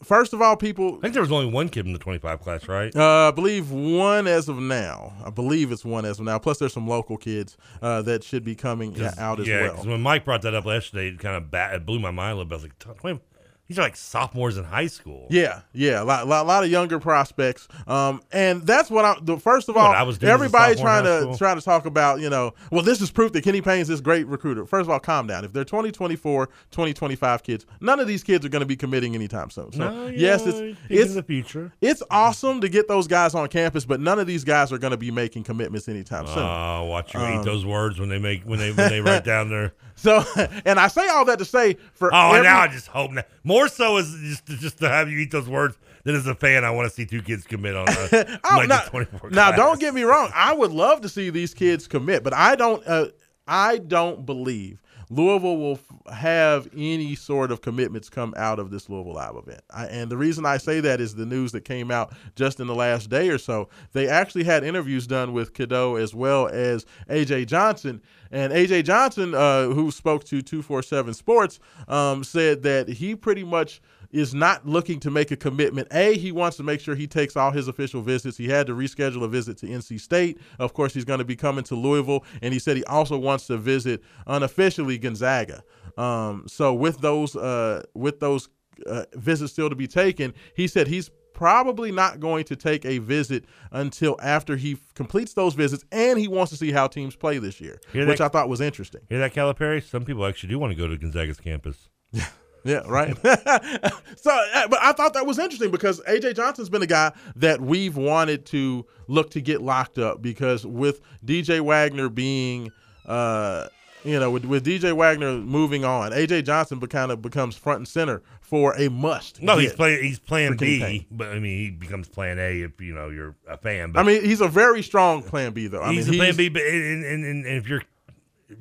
First 0.00 0.32
of 0.32 0.40
all, 0.40 0.56
people. 0.56 0.98
I 0.98 1.00
think 1.00 1.14
there 1.14 1.22
was 1.22 1.32
only 1.32 1.50
one 1.50 1.68
kid 1.68 1.84
in 1.84 1.92
the 1.92 1.98
25 1.98 2.40
class, 2.40 2.68
right? 2.68 2.94
Uh, 2.94 3.28
I 3.28 3.30
believe 3.32 3.72
one 3.72 4.28
as 4.28 4.48
of 4.48 4.56
now. 4.56 5.12
I 5.24 5.30
believe 5.30 5.72
it's 5.72 5.84
one 5.84 6.04
as 6.04 6.20
of 6.20 6.24
now. 6.24 6.38
Plus, 6.38 6.58
there's 6.58 6.72
some 6.72 6.86
local 6.86 7.16
kids 7.16 7.56
uh, 7.82 8.02
that 8.02 8.22
should 8.22 8.44
be 8.44 8.54
coming 8.54 8.92
out 9.18 9.40
as 9.40 9.48
well. 9.48 9.74
yeah, 9.84 9.90
when 9.90 10.00
Mike 10.00 10.24
brought 10.24 10.42
that 10.42 10.54
up 10.54 10.66
yesterday, 10.66 11.08
it 11.08 11.18
kind 11.18 11.34
of 11.34 11.50
ba- 11.50 11.70
it 11.74 11.84
blew 11.84 11.98
my 11.98 12.12
mind 12.12 12.30
a 12.30 12.34
little 12.36 12.44
bit. 12.48 12.54
I 12.54 12.62
was 12.62 12.64
like, 12.64 12.98
"Twenty- 13.00 13.20
these 13.68 13.78
are 13.78 13.82
like 13.82 13.96
sophomores 13.96 14.56
in 14.56 14.64
high 14.64 14.86
school. 14.86 15.26
Yeah, 15.28 15.60
yeah, 15.74 16.02
a 16.02 16.04
lot, 16.04 16.26
lot, 16.26 16.46
lot 16.46 16.64
of 16.64 16.70
younger 16.70 16.98
prospects, 16.98 17.68
um, 17.86 18.22
and 18.32 18.62
that's 18.62 18.90
what 18.90 19.04
I. 19.04 19.16
The 19.20 19.36
first 19.38 19.68
of 19.68 19.76
all, 19.76 19.92
I 19.92 20.02
was 20.02 20.22
everybody 20.22 20.74
trying 20.74 21.04
to 21.04 21.36
trying 21.36 21.56
to 21.58 21.62
talk 21.64 21.84
about, 21.84 22.20
you 22.20 22.30
know, 22.30 22.54
well, 22.72 22.82
this 22.82 23.02
is 23.02 23.10
proof 23.10 23.32
that 23.32 23.44
Kenny 23.44 23.60
Payne's 23.60 23.88
this 23.88 24.00
great 24.00 24.26
recruiter. 24.26 24.64
First 24.64 24.86
of 24.86 24.90
all, 24.90 24.98
calm 25.00 25.26
down. 25.26 25.44
If 25.44 25.52
they're 25.52 25.64
2024, 25.64 26.46
2025 26.46 27.42
kids, 27.42 27.66
none 27.80 28.00
of 28.00 28.06
these 28.06 28.22
kids 28.24 28.46
are 28.46 28.48
going 28.48 28.60
to 28.60 28.66
be 28.66 28.76
committing 28.76 29.14
anytime 29.14 29.50
soon. 29.50 29.70
So 29.72 29.78
No, 29.90 30.06
yes, 30.06 30.46
know, 30.46 30.52
it's 30.56 30.78
it's 30.88 31.14
the 31.14 31.22
future. 31.22 31.70
It's 31.82 32.02
awesome 32.10 32.62
to 32.62 32.68
get 32.70 32.88
those 32.88 33.06
guys 33.06 33.34
on 33.34 33.48
campus, 33.48 33.84
but 33.84 34.00
none 34.00 34.18
of 34.18 34.26
these 34.26 34.44
guys 34.44 34.72
are 34.72 34.78
going 34.78 34.92
to 34.92 34.96
be 34.96 35.10
making 35.10 35.44
commitments 35.44 35.88
anytime 35.88 36.26
soon. 36.26 36.38
Oh, 36.38 36.86
watch 36.86 37.12
you 37.12 37.20
Um, 37.20 37.40
eat 37.40 37.44
those 37.44 37.66
words 37.66 38.00
when 38.00 38.08
they 38.08 38.18
make 38.18 38.44
when 38.44 38.58
they 38.58 38.72
when 38.72 38.88
they 38.88 39.02
write 39.02 39.24
down 39.26 39.50
their. 39.50 39.74
So, 39.96 40.22
and 40.64 40.78
I 40.78 40.86
say 40.88 41.08
all 41.08 41.24
that 41.24 41.40
to 41.40 41.44
say 41.44 41.76
for 41.92 42.14
Oh, 42.14 42.30
every- 42.32 42.44
now 42.44 42.60
I 42.60 42.68
just 42.68 42.86
hope 42.86 43.10
now. 43.10 43.24
More 43.42 43.57
so 43.66 43.96
is 43.96 44.14
just 44.22 44.46
to, 44.46 44.56
just 44.56 44.78
to 44.78 44.88
have 44.88 45.10
you 45.10 45.18
eat 45.18 45.32
those 45.32 45.48
words 45.48 45.76
than 46.04 46.14
as 46.14 46.26
a 46.28 46.34
fan. 46.36 46.64
I 46.64 46.70
want 46.70 46.88
to 46.88 46.94
see 46.94 47.04
two 47.04 47.22
kids 47.22 47.44
commit 47.44 47.74
on. 47.74 47.88
Uh, 47.88 48.38
Oh, 48.44 48.56
like 48.58 48.68
now, 48.68 48.84
the 48.84 48.90
24 48.90 49.30
now 49.30 49.50
don't 49.50 49.80
get 49.80 49.92
me 49.94 50.02
wrong. 50.02 50.30
I 50.34 50.54
would 50.54 50.70
love 50.70 51.00
to 51.00 51.08
see 51.08 51.30
these 51.30 51.54
kids 51.54 51.88
commit, 51.88 52.22
but 52.22 52.34
I 52.34 52.54
don't. 52.54 52.86
Uh, 52.86 53.06
I 53.48 53.78
don't 53.78 54.24
believe 54.26 54.80
Louisville 55.10 55.56
will 55.56 55.78
have 56.12 56.68
any 56.76 57.14
sort 57.14 57.50
of 57.50 57.62
commitments 57.62 58.08
come 58.08 58.34
out 58.36 58.58
of 58.58 58.70
this 58.70 58.88
Louisville 58.88 59.14
Live 59.14 59.36
event. 59.36 59.62
I, 59.70 59.86
and 59.86 60.10
the 60.10 60.16
reason 60.16 60.44
I 60.44 60.58
say 60.58 60.80
that 60.80 61.00
is 61.00 61.14
the 61.14 61.26
news 61.26 61.52
that 61.52 61.64
came 61.64 61.90
out 61.90 62.12
just 62.36 62.60
in 62.60 62.66
the 62.66 62.74
last 62.74 63.08
day 63.08 63.28
or 63.28 63.38
so. 63.38 63.68
They 63.92 64.08
actually 64.08 64.44
had 64.44 64.64
interviews 64.64 65.06
done 65.06 65.32
with 65.32 65.54
Cadeau 65.54 65.96
as 65.96 66.14
well 66.14 66.48
as 66.48 66.84
AJ 67.08 67.46
Johnson. 67.46 68.02
And 68.30 68.52
AJ 68.52 68.84
Johnson, 68.84 69.34
uh, 69.34 69.68
who 69.68 69.90
spoke 69.90 70.24
to 70.24 70.42
247 70.42 71.14
Sports, 71.14 71.58
um, 71.86 72.22
said 72.22 72.62
that 72.62 72.88
he 72.88 73.16
pretty 73.16 73.44
much 73.44 73.80
is 74.10 74.32
not 74.34 74.66
looking 74.66 74.98
to 75.00 75.10
make 75.10 75.30
a 75.30 75.36
commitment. 75.36 75.88
A, 75.92 76.16
he 76.16 76.32
wants 76.32 76.56
to 76.56 76.62
make 76.62 76.80
sure 76.80 76.94
he 76.94 77.06
takes 77.06 77.36
all 77.36 77.50
his 77.50 77.68
official 77.68 78.00
visits. 78.00 78.36
He 78.36 78.48
had 78.48 78.66
to 78.68 78.74
reschedule 78.74 79.22
a 79.24 79.28
visit 79.28 79.58
to 79.58 79.66
NC 79.66 80.00
State. 80.00 80.38
Of 80.58 80.72
course, 80.74 80.94
he's 80.94 81.04
going 81.04 81.18
to 81.18 81.24
be 81.24 81.36
coming 81.36 81.64
to 81.64 81.74
Louisville, 81.74 82.24
and 82.40 82.52
he 82.54 82.58
said 82.58 82.76
he 82.76 82.84
also 82.84 83.18
wants 83.18 83.46
to 83.48 83.56
visit 83.58 84.02
unofficially 84.26 84.98
Gonzaga. 84.98 85.62
Um, 85.96 86.44
so 86.46 86.72
with 86.74 87.00
those 87.00 87.36
uh, 87.36 87.82
with 87.94 88.20
those 88.20 88.48
uh, 88.86 89.04
visits 89.14 89.52
still 89.52 89.68
to 89.68 89.76
be 89.76 89.86
taken, 89.88 90.32
he 90.54 90.68
said 90.68 90.86
he's 90.86 91.10
probably 91.34 91.92
not 91.92 92.18
going 92.18 92.44
to 92.44 92.56
take 92.56 92.84
a 92.84 92.98
visit 92.98 93.44
until 93.70 94.16
after 94.22 94.56
he 94.56 94.72
f- 94.72 94.94
completes 94.94 95.34
those 95.34 95.54
visits, 95.54 95.84
and 95.92 96.18
he 96.18 96.26
wants 96.26 96.50
to 96.50 96.56
see 96.56 96.72
how 96.72 96.86
teams 96.88 97.14
play 97.14 97.38
this 97.38 97.60
year, 97.60 97.78
Hear 97.92 98.06
which 98.06 98.18
that- 98.18 98.24
I 98.24 98.28
thought 98.28 98.48
was 98.48 98.60
interesting. 98.60 99.02
Hear 99.08 99.18
that, 99.20 99.34
Calipari? 99.34 99.82
Some 99.82 100.04
people 100.04 100.24
actually 100.26 100.48
do 100.48 100.58
want 100.58 100.72
to 100.72 100.76
go 100.76 100.88
to 100.88 100.96
Gonzaga's 100.96 101.38
campus. 101.38 101.88
Yeah, 102.68 102.82
right. 102.86 103.16
so, 104.16 104.30
uh, 104.30 104.68
but 104.68 104.78
I 104.82 104.92
thought 104.92 105.14
that 105.14 105.24
was 105.24 105.38
interesting 105.38 105.70
because 105.70 106.00
AJ 106.02 106.36
Johnson's 106.36 106.68
been 106.68 106.82
a 106.82 106.86
guy 106.86 107.12
that 107.36 107.62
we've 107.62 107.96
wanted 107.96 108.44
to 108.46 108.84
look 109.06 109.30
to 109.30 109.40
get 109.40 109.62
locked 109.62 109.96
up 109.98 110.20
because 110.20 110.66
with 110.66 111.00
DJ 111.24 111.60
Wagner 111.62 112.10
being, 112.10 112.70
uh, 113.06 113.68
you 114.04 114.20
know, 114.20 114.30
with, 114.30 114.44
with 114.44 114.66
DJ 114.66 114.92
Wagner 114.92 115.38
moving 115.38 115.86
on, 115.86 116.12
AJ 116.12 116.44
Johnson 116.44 116.78
be, 116.78 116.86
kind 116.86 117.10
of 117.10 117.22
becomes 117.22 117.56
front 117.56 117.78
and 117.78 117.88
center 117.88 118.22
for 118.42 118.74
a 118.76 118.90
must. 118.90 119.40
No, 119.40 119.56
he's 119.56 119.72
playing. 119.72 120.02
He's 120.04 120.18
playing 120.18 120.52
for 120.52 120.58
B, 120.58 120.80
Payne. 120.80 121.06
but 121.10 121.28
I 121.28 121.38
mean, 121.38 121.58
he 121.58 121.70
becomes 121.70 122.06
Plan 122.06 122.38
A 122.38 122.60
if 122.60 122.80
you 122.82 122.94
know 122.94 123.08
you're 123.08 123.34
a 123.48 123.56
fan. 123.56 123.92
But 123.92 124.00
I 124.00 124.02
mean, 124.02 124.22
he's 124.22 124.42
a 124.42 124.48
very 124.48 124.82
strong 124.82 125.22
Plan 125.22 125.52
B, 125.52 125.68
though. 125.68 125.82
I 125.82 125.92
he's 125.94 126.08
mean, 126.08 126.20
a 126.20 126.22
Plan 126.22 126.36
B, 126.36 126.48
but 126.50 126.62
and, 126.62 127.04
and, 127.04 127.24
and 127.24 127.46
if 127.46 127.66
you're 127.66 127.82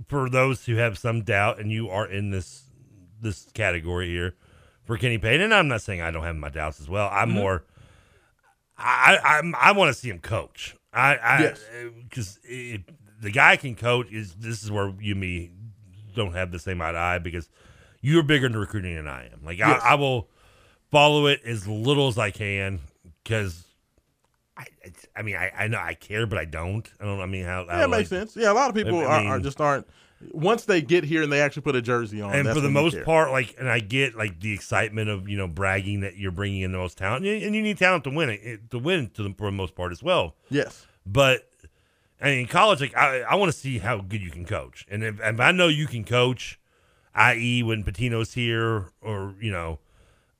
for 0.07 0.29
those 0.29 0.65
who 0.65 0.75
have 0.75 0.97
some 0.97 1.23
doubt, 1.23 1.59
and 1.59 1.71
you 1.71 1.89
are 1.89 2.07
in 2.07 2.31
this 2.31 2.66
this 3.21 3.47
category 3.53 4.07
here 4.07 4.35
for 4.85 4.97
Kenny 4.97 5.17
Payne, 5.17 5.41
and 5.41 5.53
I'm 5.53 5.67
not 5.67 5.81
saying 5.81 6.01
I 6.01 6.11
don't 6.11 6.23
have 6.23 6.35
my 6.35 6.49
doubts 6.49 6.79
as 6.79 6.87
well. 6.89 7.09
I'm 7.11 7.29
Mhm. 7.29 7.33
more. 7.33 7.63
I 8.77 9.17
I'm, 9.23 9.55
I 9.59 9.71
want 9.71 9.89
to 9.89 9.93
see 9.99 10.09
him 10.09 10.19
coach. 10.19 10.75
I 10.93 11.15
I 11.15 11.39
Yes. 11.41 11.59
because 12.03 12.39
the 12.45 13.31
guy 13.31 13.57
can 13.57 13.75
coach. 13.75 14.11
Is 14.11 14.33
this 14.35 14.63
is 14.63 14.71
where 14.71 14.93
you 14.99 15.13
and 15.13 15.21
me 15.21 15.51
don't 16.15 16.33
have 16.33 16.51
the 16.51 16.59
same 16.59 16.81
eye 16.81 16.91
to 16.91 16.97
eye 16.97 17.19
because 17.19 17.49
you're 18.01 18.23
bigger 18.23 18.45
into 18.47 18.59
recruiting 18.59 18.95
than 18.95 19.07
I 19.07 19.25
am. 19.25 19.43
Like 19.43 19.57
Yes. 19.57 19.81
I, 19.83 19.91
I 19.91 19.95
will 19.95 20.29
follow 20.91 21.25
it 21.27 21.41
as 21.45 21.67
little 21.67 22.07
as 22.07 22.17
I 22.17 22.31
can 22.31 22.79
because. 23.23 23.63
I, 24.59 24.65
I 25.15 25.21
mean, 25.21 25.35
I, 25.35 25.51
I 25.55 25.67
know 25.67 25.77
I 25.77 25.93
care, 25.93 26.25
but 26.25 26.39
I 26.39 26.45
don't. 26.45 26.89
I 26.99 27.05
don't. 27.05 27.21
I 27.21 27.27
mean, 27.27 27.45
how? 27.45 27.65
Yeah, 27.67 27.83
it 27.83 27.89
makes 27.89 28.09
sense. 28.09 28.35
Yeah, 28.35 28.51
a 28.51 28.53
lot 28.55 28.69
of 28.69 28.75
people 28.75 28.97
I 29.01 29.03
are, 29.25 29.25
are 29.35 29.39
just 29.39 29.61
aren't. 29.61 29.85
Once 30.31 30.65
they 30.65 30.81
get 30.81 31.03
here 31.03 31.21
and 31.21 31.31
they 31.31 31.39
actually 31.41 31.61
put 31.61 31.75
a 31.75 31.81
jersey 31.81 32.21
on, 32.21 32.33
and 32.33 32.47
for 32.55 32.61
the 32.61 32.69
most 32.73 32.93
part, 33.05 33.29
like, 33.31 33.55
and 33.59 33.69
I 33.69 33.79
get 33.79 34.15
like 34.15 34.39
the 34.39 34.51
excitement 34.53 35.09
of 35.09 35.29
you 35.29 35.37
know 35.37 35.47
bragging 35.47 35.99
that 36.01 36.17
you're 36.17 36.31
bringing 36.31 36.61
in 36.61 36.71
the 36.71 36.77
most 36.79 36.97
talent, 36.97 37.25
and 37.25 37.55
you- 37.55 37.61
need 37.61 37.77
talent 37.77 38.03
to 38.05 38.09
win 38.09 38.29
it 38.29 38.71
to 38.71 38.79
win 38.79 39.09
to 39.11 39.23
the, 39.23 39.33
for 39.37 39.45
the 39.47 39.51
most 39.51 39.75
part 39.75 39.91
as 39.91 40.01
well. 40.01 40.35
Yes, 40.49 40.87
but 41.05 41.47
I 42.19 42.25
mean, 42.31 42.39
in 42.39 42.47
college, 42.47 42.81
like 42.81 42.95
I, 42.97 43.21
I 43.21 43.35
want 43.35 43.51
to 43.51 43.57
see 43.57 43.77
how 43.77 43.99
good 43.99 44.21
you 44.21 44.31
can 44.31 44.43
coach, 44.45 44.85
and 44.89 45.03
if, 45.03 45.19
if 45.21 45.39
I 45.39 45.51
know 45.51 45.67
you 45.67 45.85
can 45.85 46.03
coach, 46.03 46.59
i.e., 47.13 47.61
when 47.61 47.83
Pitino's 47.83 48.33
here, 48.33 48.91
or 49.01 49.35
you 49.39 49.51
know, 49.51 49.77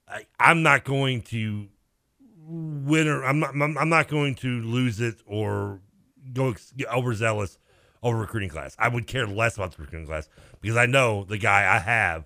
I, 0.08 0.26
I'm 0.40 0.64
not 0.64 0.86
going 0.86 1.22
to 1.24 1.68
win 2.50 3.08
or 3.08 3.24
I'm 3.26 3.40
not 3.40 3.50
I'm, 3.54 3.78
I'm 3.78 3.90
not 3.90 4.08
going 4.08 4.34
to 4.36 4.62
lose 4.62 5.02
it 5.02 5.18
or 5.28 5.82
go 6.34 6.50
ex- 6.52 6.74
overzealous 6.92 7.58
over 8.04 8.18
recruiting 8.18 8.50
class. 8.50 8.76
I 8.80 8.90
would 8.90 9.08
care 9.08 9.28
less 9.28 9.56
about 9.56 9.76
the 9.76 9.82
recruiting 9.82 10.08
class 10.08 10.30
because 10.62 10.78
I 10.78 10.86
know 10.86 11.24
the 11.24 11.38
guy 11.38 11.74
I 11.74 11.80
have. 11.80 12.26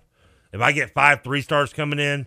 If 0.52 0.60
I 0.60 0.72
get 0.72 0.92
five 0.92 1.22
three 1.22 1.40
stars 1.40 1.72
coming 1.72 1.98
in, 1.98 2.26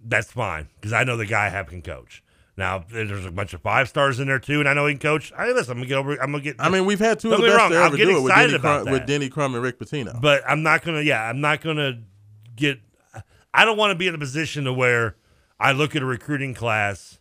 that's 0.00 0.32
fine 0.32 0.68
because 0.76 0.92
I 0.92 1.04
know 1.04 1.16
the 1.16 1.26
guy 1.26 1.46
I 1.46 1.48
have 1.50 1.68
can 1.68 1.82
coach. 1.82 2.22
Now 2.56 2.84
there's 2.88 3.26
a 3.26 3.30
bunch 3.30 3.52
of 3.52 3.60
five 3.60 3.88
stars 3.88 4.20
in 4.20 4.28
there 4.28 4.38
too, 4.38 4.60
and 4.60 4.68
I 4.68 4.74
know 4.74 4.86
he 4.86 4.94
can 4.94 5.00
coach. 5.00 5.32
Hey, 5.36 5.52
listen, 5.52 5.72
I'm 5.72 5.78
gonna 5.78 5.88
get 5.88 5.98
over. 5.98 6.12
I'm 6.12 6.30
gonna 6.30 6.44
get. 6.44 6.56
I 6.58 6.68
mean, 6.68 6.86
we've 6.86 7.00
had 7.00 7.18
two 7.18 7.32
of 7.32 7.40
the 7.40 7.46
best 7.46 7.58
wrong, 7.58 7.70
to 7.70 7.76
ever 7.76 7.96
do 7.96 8.18
it 8.18 8.22
with 8.22 8.30
excited 8.30 8.50
Denny, 8.52 8.58
Crum, 8.60 8.90
with. 8.90 9.06
Denny 9.06 9.28
Crum 9.28 9.54
and 9.54 9.62
Rick 9.62 9.78
Pitino. 9.78 10.20
But 10.20 10.42
I'm 10.48 10.62
not 10.62 10.82
gonna. 10.82 11.02
Yeah, 11.02 11.22
I'm 11.22 11.40
not 11.40 11.60
gonna 11.60 12.00
get. 12.54 12.80
I 13.52 13.64
don't 13.64 13.76
want 13.76 13.90
to 13.90 13.94
be 13.96 14.06
in 14.08 14.14
a 14.14 14.18
position 14.18 14.64
to 14.64 14.72
where 14.72 15.16
I 15.58 15.72
look 15.72 15.94
at 15.94 16.02
a 16.02 16.06
recruiting 16.06 16.54
class 16.54 17.18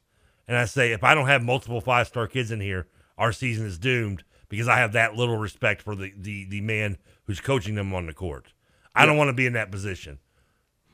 and 0.47 0.57
I 0.57 0.65
say, 0.65 0.91
if 0.91 1.03
I 1.03 1.15
don't 1.15 1.27
have 1.27 1.43
multiple 1.43 1.81
five 1.81 2.07
star 2.07 2.27
kids 2.27 2.51
in 2.51 2.59
here, 2.59 2.87
our 3.17 3.31
season 3.31 3.65
is 3.65 3.77
doomed 3.77 4.23
because 4.53 4.67
I 4.67 4.77
have 4.77 4.93
that 4.93 5.15
little 5.15 5.37
respect 5.37 5.81
for 5.81 5.95
the 5.95 6.13
the, 6.15 6.45
the 6.45 6.61
man 6.61 6.97
who's 7.23 7.39
coaching 7.39 7.73
them 7.73 7.91
on 7.91 8.05
the 8.05 8.13
court. 8.13 8.53
I 8.93 9.07
don't 9.07 9.17
want 9.17 9.29
to 9.29 9.33
be 9.33 9.47
in 9.47 9.53
that 9.53 9.71
position. 9.71 10.19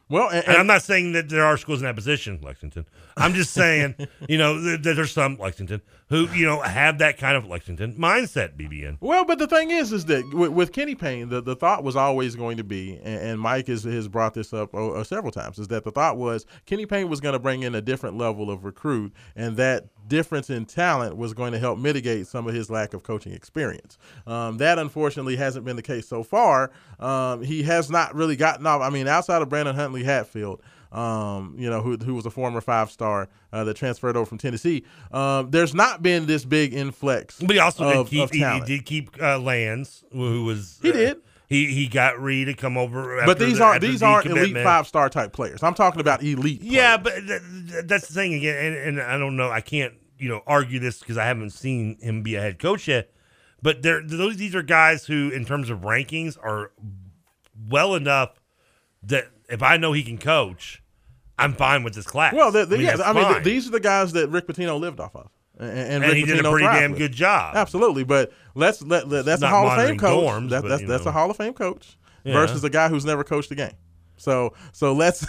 Well, 0.08 0.30
and, 0.30 0.48
And, 0.48 0.56
I'm 0.56 0.66
not 0.66 0.82
saying 0.82 1.12
that 1.12 1.28
there 1.28 1.44
are 1.44 1.58
schools 1.58 1.82
in 1.82 1.86
that 1.86 1.96
position, 1.96 2.40
Lexington. 2.42 2.86
I'm 3.20 3.34
just 3.34 3.54
saying, 3.54 3.96
you 4.28 4.38
know, 4.38 4.60
that 4.62 4.84
that 4.84 4.96
there's 4.96 5.12
some 5.12 5.38
Lexington 5.38 5.82
who, 6.10 6.28
you 6.30 6.46
know, 6.46 6.60
have 6.62 6.98
that 6.98 7.18
kind 7.18 7.38
of 7.38 7.46
Lexington 7.48 7.94
mindset. 7.94 8.58
BBN. 8.58 8.98
Well, 9.00 9.26
but 9.26 9.38
the 9.38 9.48
thing 9.48 9.70
is, 9.70 9.94
is 9.94 10.06
that 10.06 10.34
with, 10.34 10.52
with 10.52 10.72
Kenny 10.72 10.96
Payne, 10.96 11.30
the, 11.30 11.40
the 11.40 11.56
thought 11.56 11.84
was 11.84 11.96
always 11.96 12.36
going 12.36 12.58
to 12.58 12.64
be, 12.64 13.00
and, 13.04 13.22
and 13.22 13.40
Mike 13.40 13.68
has, 13.68 13.84
has 13.84 14.08
brought 14.08 14.34
this 14.34 14.52
up 14.52 14.74
uh, 14.74 14.92
uh, 14.92 15.04
several 15.04 15.32
times, 15.32 15.60
is 15.60 15.68
that 15.68 15.84
the 15.84 15.92
thought 15.92 16.18
was 16.18 16.46
Kenny 16.66 16.86
Payne 16.88 17.10
was 17.10 17.22
going 17.22 17.34
to 17.34 17.40
bring 17.40 17.62
in 17.62 17.76
a 17.76 17.82
different 17.82 18.18
level 18.18 18.50
of 18.50 18.66
recruit, 18.66 19.14
and 19.36 19.56
that 19.58 19.86
difference 20.08 20.50
in 20.50 20.66
talent 20.66 21.16
was 21.16 21.34
going 21.36 21.52
to 21.52 21.60
help 21.60 21.78
mitigate 21.78 22.26
some 22.26 22.48
of 22.48 22.56
his 22.56 22.72
lack 22.72 22.96
of 22.96 23.04
coaching 23.04 23.34
experience. 23.34 24.00
Um, 24.26 24.58
that 24.58 24.80
unfortunately 24.80 25.36
hasn't 25.36 25.64
been 25.64 25.76
the 25.76 25.84
case 25.84 26.08
so 26.08 26.24
far. 26.24 26.72
Um, 27.00 27.44
he 27.44 27.62
has 27.64 27.92
not 27.92 28.16
really 28.16 28.36
gotten 28.36 28.66
off. 28.66 28.82
I 28.82 28.90
mean, 28.90 29.08
outside 29.08 29.44
of 29.44 29.50
Brandon 29.50 29.76
Huntley 29.76 30.04
Hatfield, 30.04 30.62
um, 30.92 31.56
you 31.58 31.70
know, 31.70 31.82
who, 31.82 31.98
who 31.98 32.16
was 32.16 32.26
a 32.26 32.32
former 32.32 32.62
five 32.62 32.90
star 32.92 33.30
uh, 33.54 33.64
that 33.64 33.76
transferred 33.76 34.18
over 34.18 34.26
from 34.26 34.38
Tennessee. 34.38 34.84
Um, 35.12 35.52
there's 35.52 35.76
not 35.76 36.02
been 36.02 36.26
this 36.26 36.46
big 36.46 36.74
influx. 36.74 37.40
But 37.40 37.52
he 37.52 37.60
also 37.60 38.02
of, 38.02 38.10
did 38.10 38.32
keep 38.32 38.34
he, 38.34 38.44
he 38.44 38.60
did 38.62 38.86
keep 38.86 39.22
uh, 39.22 39.40
Lands, 39.40 40.04
who 40.12 40.46
was 40.46 40.80
He 40.82 40.90
uh, 40.90 40.94
did. 40.94 41.22
He 41.48 41.74
he 41.74 41.88
got 41.88 42.20
Reed 42.22 42.48
to 42.48 42.54
come 42.54 42.78
over. 42.78 43.24
But 43.26 43.40
these 43.40 43.58
the- 43.58 43.64
aren't 43.64 43.82
these 43.82 44.02
the 44.02 44.06
aren't 44.06 44.28
elite 44.28 44.56
five 44.58 44.88
star 44.88 45.10
type 45.10 45.34
players. 45.34 45.64
I'm 45.64 45.74
talking 45.74 46.00
about 46.00 46.22
elite. 46.24 46.62
Yeah, 46.62 46.98
but 46.98 47.16
th- 47.16 47.42
th- 47.70 47.86
that's 47.86 48.08
the 48.08 48.14
thing 48.14 48.36
again, 48.36 48.56
and, 48.56 49.00
and 49.00 49.02
I 49.02 49.18
don't 49.18 49.36
know. 49.36 49.50
I 49.50 49.62
can't 49.62 49.96
you 50.20 50.30
know 50.30 50.44
argue 50.46 50.80
this 50.80 51.00
because 51.00 51.18
I 51.18 51.26
haven't 51.26 51.50
seen 51.52 51.98
him 52.02 52.22
be 52.22 52.36
a 52.36 52.42
head 52.42 52.60
coach 52.60 52.88
yet. 52.88 53.12
But 53.64 53.82
they're 53.82 54.04
those 54.04 54.38
these 54.38 54.54
are 54.54 54.62
guys 54.62 55.06
who, 55.06 55.32
in 55.32 55.44
terms 55.44 55.72
of 55.72 55.80
rankings, 55.80 56.38
are 56.38 56.72
well 57.68 57.96
enough 57.96 58.40
that 59.04 59.30
if 59.50 59.62
I 59.64 59.78
know 59.78 59.94
he 59.94 60.04
can 60.04 60.18
coach, 60.18 60.82
I'm 61.38 61.54
fine 61.54 61.84
with 61.84 61.94
this 61.96 62.06
class. 62.06 62.34
Well, 62.34 62.52
the, 62.52 62.66
the, 62.66 62.76
I 62.76 62.78
mean, 62.80 62.88
yeah, 62.88 62.98
I 63.04 63.14
mean, 63.14 63.28
th- 63.34 63.44
these 63.44 63.68
are 63.68 63.72
the 63.72 63.80
guys 63.80 64.12
that 64.14 64.30
Rick 64.30 64.48
Pitino 64.48 64.80
lived 64.80 65.00
off 65.00 65.16
of, 65.16 65.30
and, 65.58 65.70
and, 65.70 65.80
And 65.80 66.04
Rick 66.04 66.16
he 66.18 66.26
did 66.26 66.46
a 66.46 66.50
pretty 66.52 66.66
damn 66.68 66.92
with. 66.92 67.00
good 67.00 67.14
job. 67.14 67.56
Absolutely, 67.56 68.04
but 68.04 68.32
let's 68.56 68.82
let, 68.82 69.08
let- 69.08 69.26
that's 69.26 69.42
a 69.42 69.48
Hall 69.48 69.68
of 69.70 69.78
Fame 69.78 69.98
coach. 69.98 70.24
dorms, 70.30 70.50
That- 70.50 70.62
but, 70.64 70.68
that's 70.70 70.84
that's 70.88 71.06
know. 71.06 71.10
a 71.10 71.14
Hall 71.14 71.32
of 71.32 71.38
Fame 71.38 71.54
coach 71.54 71.98
Yeah. 72.24 72.34
versus 72.34 72.64
a 72.64 72.70
guy 72.70 72.90
who's 72.90 73.06
never 73.06 73.24
coached 73.24 73.52
a 73.52 73.56
game. 73.56 73.72
So 74.18 74.54
so 74.74 74.92
let's 74.94 75.26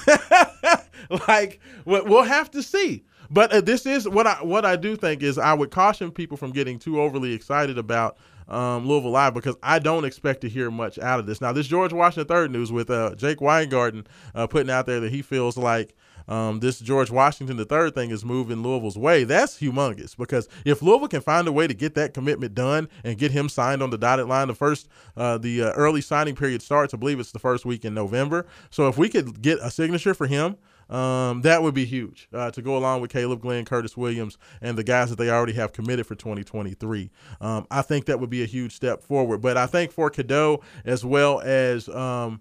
like 1.28 1.60
we- 1.84 2.00
we'll 2.02 2.22
have 2.24 2.50
to 2.52 2.62
see. 2.62 3.04
But 3.32 3.52
uh, 3.52 3.60
this 3.60 3.86
is 3.86 4.08
what 4.08 4.26
I 4.26 4.42
what 4.42 4.64
I 4.64 4.74
do 4.76 4.96
think 4.96 5.22
is 5.22 5.38
I 5.38 5.54
would 5.54 5.70
caution 5.70 6.10
people 6.10 6.36
from 6.36 6.50
getting 6.50 6.78
too 6.80 7.00
overly 7.00 7.32
excited 7.32 7.78
about 7.78 8.16
um, 8.50 8.86
Louisville 8.86 9.10
Live 9.10 9.34
because 9.34 9.56
I 9.62 9.78
don't 9.78 10.04
expect 10.04 10.40
to 10.42 10.48
hear 10.48 10.70
much 10.70 10.98
out 10.98 11.20
of 11.20 11.26
this. 11.26 11.40
Now 11.40 11.52
this 11.52 11.66
George 11.66 11.92
Washington 11.92 12.28
third 12.28 12.50
news 12.50 12.72
with 12.72 12.90
uh, 12.90 13.14
Jake 13.14 13.40
Weingarten 13.40 14.06
uh, 14.34 14.46
putting 14.46 14.70
out 14.70 14.86
there 14.86 15.00
that 15.00 15.12
he 15.12 15.22
feels 15.22 15.56
like 15.56 15.94
um, 16.28 16.60
this 16.60 16.78
George 16.78 17.10
Washington 17.10 17.56
the 17.56 17.64
third 17.64 17.94
thing 17.94 18.10
is 18.10 18.24
moving 18.24 18.62
Louisville's 18.62 18.98
way. 18.98 19.24
That's 19.24 19.58
humongous 19.58 20.16
because 20.16 20.48
if 20.64 20.82
Louisville 20.82 21.08
can 21.08 21.20
find 21.20 21.46
a 21.48 21.52
way 21.52 21.66
to 21.66 21.74
get 21.74 21.94
that 21.94 22.14
commitment 22.14 22.54
done 22.54 22.88
and 23.04 23.18
get 23.18 23.32
him 23.32 23.48
signed 23.48 23.82
on 23.82 23.90
the 23.90 23.98
dotted 23.98 24.26
line, 24.26 24.48
the 24.48 24.54
first 24.54 24.88
uh, 25.16 25.38
the 25.38 25.62
uh, 25.62 25.72
early 25.72 26.00
signing 26.00 26.36
period 26.36 26.62
starts. 26.62 26.94
I 26.94 26.96
believe 26.96 27.20
it's 27.20 27.32
the 27.32 27.38
first 27.38 27.64
week 27.64 27.84
in 27.84 27.94
November. 27.94 28.46
So 28.70 28.88
if 28.88 28.98
we 28.98 29.08
could 29.08 29.42
get 29.42 29.58
a 29.60 29.70
signature 29.70 30.14
for 30.14 30.26
him. 30.26 30.56
Um, 30.90 31.42
that 31.42 31.62
would 31.62 31.74
be 31.74 31.84
huge 31.84 32.28
uh, 32.34 32.50
to 32.50 32.62
go 32.62 32.76
along 32.76 33.00
with 33.00 33.12
Kaleb 33.12 33.40
Glenn, 33.40 33.64
Curtis 33.64 33.96
Williams, 33.96 34.36
and 34.60 34.76
the 34.76 34.84
guys 34.84 35.08
that 35.10 35.16
they 35.16 35.30
already 35.30 35.52
have 35.52 35.72
committed 35.72 36.06
for 36.06 36.16
2023. 36.16 37.10
Um, 37.40 37.66
I 37.70 37.82
think 37.82 38.06
that 38.06 38.18
would 38.18 38.30
be 38.30 38.42
a 38.42 38.46
huge 38.46 38.74
step 38.74 39.02
forward. 39.02 39.40
But 39.40 39.56
I 39.56 39.66
think 39.66 39.92
for 39.92 40.10
Cadeau 40.10 40.62
as 40.84 41.04
well 41.04 41.40
as 41.40 41.88
um, 41.88 42.40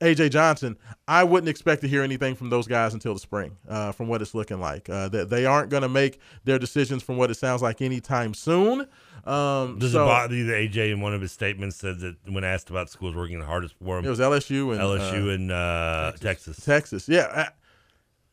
AJ 0.00 0.30
Johnson, 0.30 0.78
I 1.06 1.24
wouldn't 1.24 1.48
expect 1.50 1.82
to 1.82 1.88
hear 1.88 2.02
anything 2.02 2.34
from 2.34 2.48
those 2.48 2.66
guys 2.66 2.94
until 2.94 3.12
the 3.12 3.20
spring, 3.20 3.56
uh, 3.68 3.92
from 3.92 4.08
what 4.08 4.22
it's 4.22 4.34
looking 4.34 4.60
like. 4.60 4.88
Uh, 4.88 5.08
that 5.10 5.28
they 5.28 5.44
aren't 5.44 5.68
going 5.68 5.82
to 5.82 5.88
make 5.88 6.20
their 6.44 6.58
decisions 6.58 7.02
from 7.02 7.18
what 7.18 7.30
it 7.30 7.34
sounds 7.34 7.60
like 7.60 7.82
anytime 7.82 8.32
soon. 8.32 8.86
Um, 9.26 9.78
Does 9.78 9.92
so- 9.92 10.04
it 10.04 10.06
bother 10.06 10.34
you 10.34 10.46
that 10.46 10.54
AJ 10.54 10.92
in 10.92 11.02
one 11.02 11.12
of 11.12 11.20
his 11.20 11.32
statements 11.32 11.76
said 11.76 12.00
that 12.00 12.16
when 12.26 12.44
asked 12.44 12.70
about 12.70 12.88
schools 12.88 13.14
working 13.14 13.38
the 13.38 13.44
hardest 13.44 13.74
for 13.84 13.98
him, 13.98 14.06
It 14.06 14.08
was 14.08 14.20
LSU 14.20 14.72
and 14.72 14.80
LSU 14.80 15.26
uh, 15.26 15.34
and 15.34 15.52
uh, 15.52 16.12
Texas. 16.18 16.64
Texas, 16.64 17.06
yeah. 17.06 17.50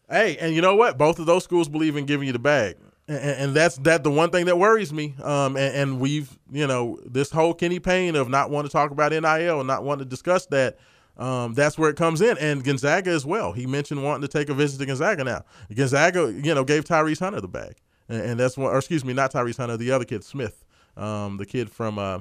Hey, 0.09 0.37
and 0.37 0.55
you 0.55 0.61
know 0.61 0.75
what? 0.75 0.97
Both 0.97 1.19
of 1.19 1.25
those 1.25 1.43
schools 1.43 1.67
believe 1.67 1.97
in 1.97 2.05
giving 2.05 2.27
you 2.27 2.33
the 2.33 2.39
bag, 2.39 2.77
and, 3.07 3.17
and 3.19 3.53
that's 3.53 3.77
that. 3.79 4.03
The 4.03 4.11
one 4.11 4.29
thing 4.29 4.45
that 4.45 4.57
worries 4.57 4.93
me, 4.93 5.15
um, 5.21 5.57
and, 5.57 5.75
and 5.75 5.99
we've, 5.99 6.37
you 6.49 6.65
know, 6.65 6.97
this 7.05 7.29
whole 7.29 7.53
Kenny 7.53 7.79
Payne 7.79 8.15
of 8.15 8.29
not 8.29 8.49
wanting 8.49 8.69
to 8.69 8.73
talk 8.73 8.91
about 8.91 9.11
NIL 9.11 9.59
and 9.59 9.67
not 9.67 9.83
wanting 9.83 10.05
to 10.05 10.09
discuss 10.09 10.45
that. 10.47 10.77
Um, 11.17 11.55
that's 11.55 11.77
where 11.77 11.89
it 11.89 11.97
comes 11.97 12.21
in, 12.21 12.37
and 12.37 12.63
Gonzaga 12.63 13.09
as 13.09 13.25
well. 13.25 13.51
He 13.51 13.65
mentioned 13.65 14.03
wanting 14.03 14.21
to 14.21 14.27
take 14.27 14.49
a 14.49 14.53
visit 14.53 14.77
to 14.77 14.85
Gonzaga 14.85 15.23
now. 15.23 15.43
Gonzaga, 15.73 16.31
you 16.31 16.53
know, 16.53 16.63
gave 16.63 16.85
Tyrese 16.85 17.19
Hunter 17.19 17.41
the 17.41 17.47
bag, 17.47 17.75
and, 18.07 18.21
and 18.21 18.39
that's 18.39 18.55
one. 18.55 18.71
Or 18.71 18.77
excuse 18.77 19.03
me, 19.03 19.13
not 19.13 19.33
Tyrese 19.33 19.57
Hunter, 19.57 19.77
the 19.77 19.91
other 19.91 20.05
kid, 20.05 20.23
Smith, 20.23 20.63
um, 20.95 21.37
the 21.37 21.45
kid 21.45 21.69
from. 21.69 21.99
Uh, 21.99 22.19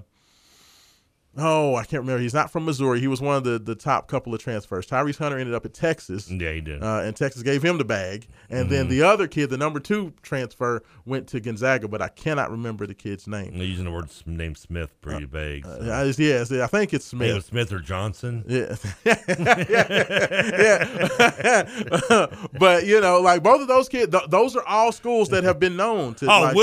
Oh, 1.39 1.75
I 1.75 1.85
can't 1.85 2.01
remember. 2.01 2.23
He's 2.23 2.33
not 2.33 2.51
from 2.51 2.65
Missouri. 2.65 2.99
He 3.01 3.09
was 3.09 3.21
one 3.21 3.37
of 3.37 3.45
the, 3.45 3.59
the 3.59 3.75
top 3.75 4.09
couple 4.09 4.33
of 4.35 4.41
transfers. 4.41 4.87
Tyrese 4.87 5.19
Hunter 5.19 5.37
ended 5.39 5.55
up 5.55 5.67
at 5.67 5.75
Texas. 5.75 6.31
Yeah, 6.31 6.53
he 6.53 6.63
did. 6.63 6.83
Uh, 6.83 7.03
and 7.05 7.15
Texas 7.15 7.43
gave 7.43 7.63
him 7.63 7.77
the 7.79 7.85
bag. 7.85 8.27
And 8.49 8.71
then 8.71 8.87
Mhm. 8.87 8.91
the 8.91 9.03
other 9.03 9.29
kid, 9.29 9.51
the 9.51 9.59
number 9.59 9.79
two 9.79 10.15
transfer, 10.23 10.83
went 11.05 11.27
to 11.29 11.41
Gonzaga, 11.41 11.89
but 11.89 12.01
I 12.01 12.09
cannot 12.09 12.51
remember 12.51 12.87
the 12.87 12.95
kid's 12.95 13.27
name. 13.27 13.59
They're 13.59 13.67
using 13.67 13.85
the 13.85 13.91
word 13.91 14.09
name 14.25 14.55
Smith 14.55 14.99
pretty 15.03 15.27
vague. 15.27 15.67
so. 15.67 15.73
Uh, 15.73 15.91
I- 15.91 16.05
yes, 16.17 16.51
I 16.51 16.67
think 16.69 16.95
it's 16.95 17.05
Smith. 17.05 17.45
Smith 17.45 17.71
or 17.73 17.81
Johnson. 17.81 18.45
Yeah. 18.49 18.77
yeah. 19.05 19.17
but, 22.59 22.87
you 22.87 23.01
know, 23.01 23.21
like 23.21 23.43
both 23.43 23.61
of 23.61 23.69
those 23.69 23.89
kids, 23.89 24.13
th- 24.13 24.29
those 24.31 24.57
are 24.57 24.65
all 24.67 24.93
schools 24.93 25.29
that 25.31 25.45
have 25.45 25.59
been 25.61 25.77
known 25.77 26.15
to. 26.17 26.27
Oh, 26.27 26.41
like, 26.41 26.55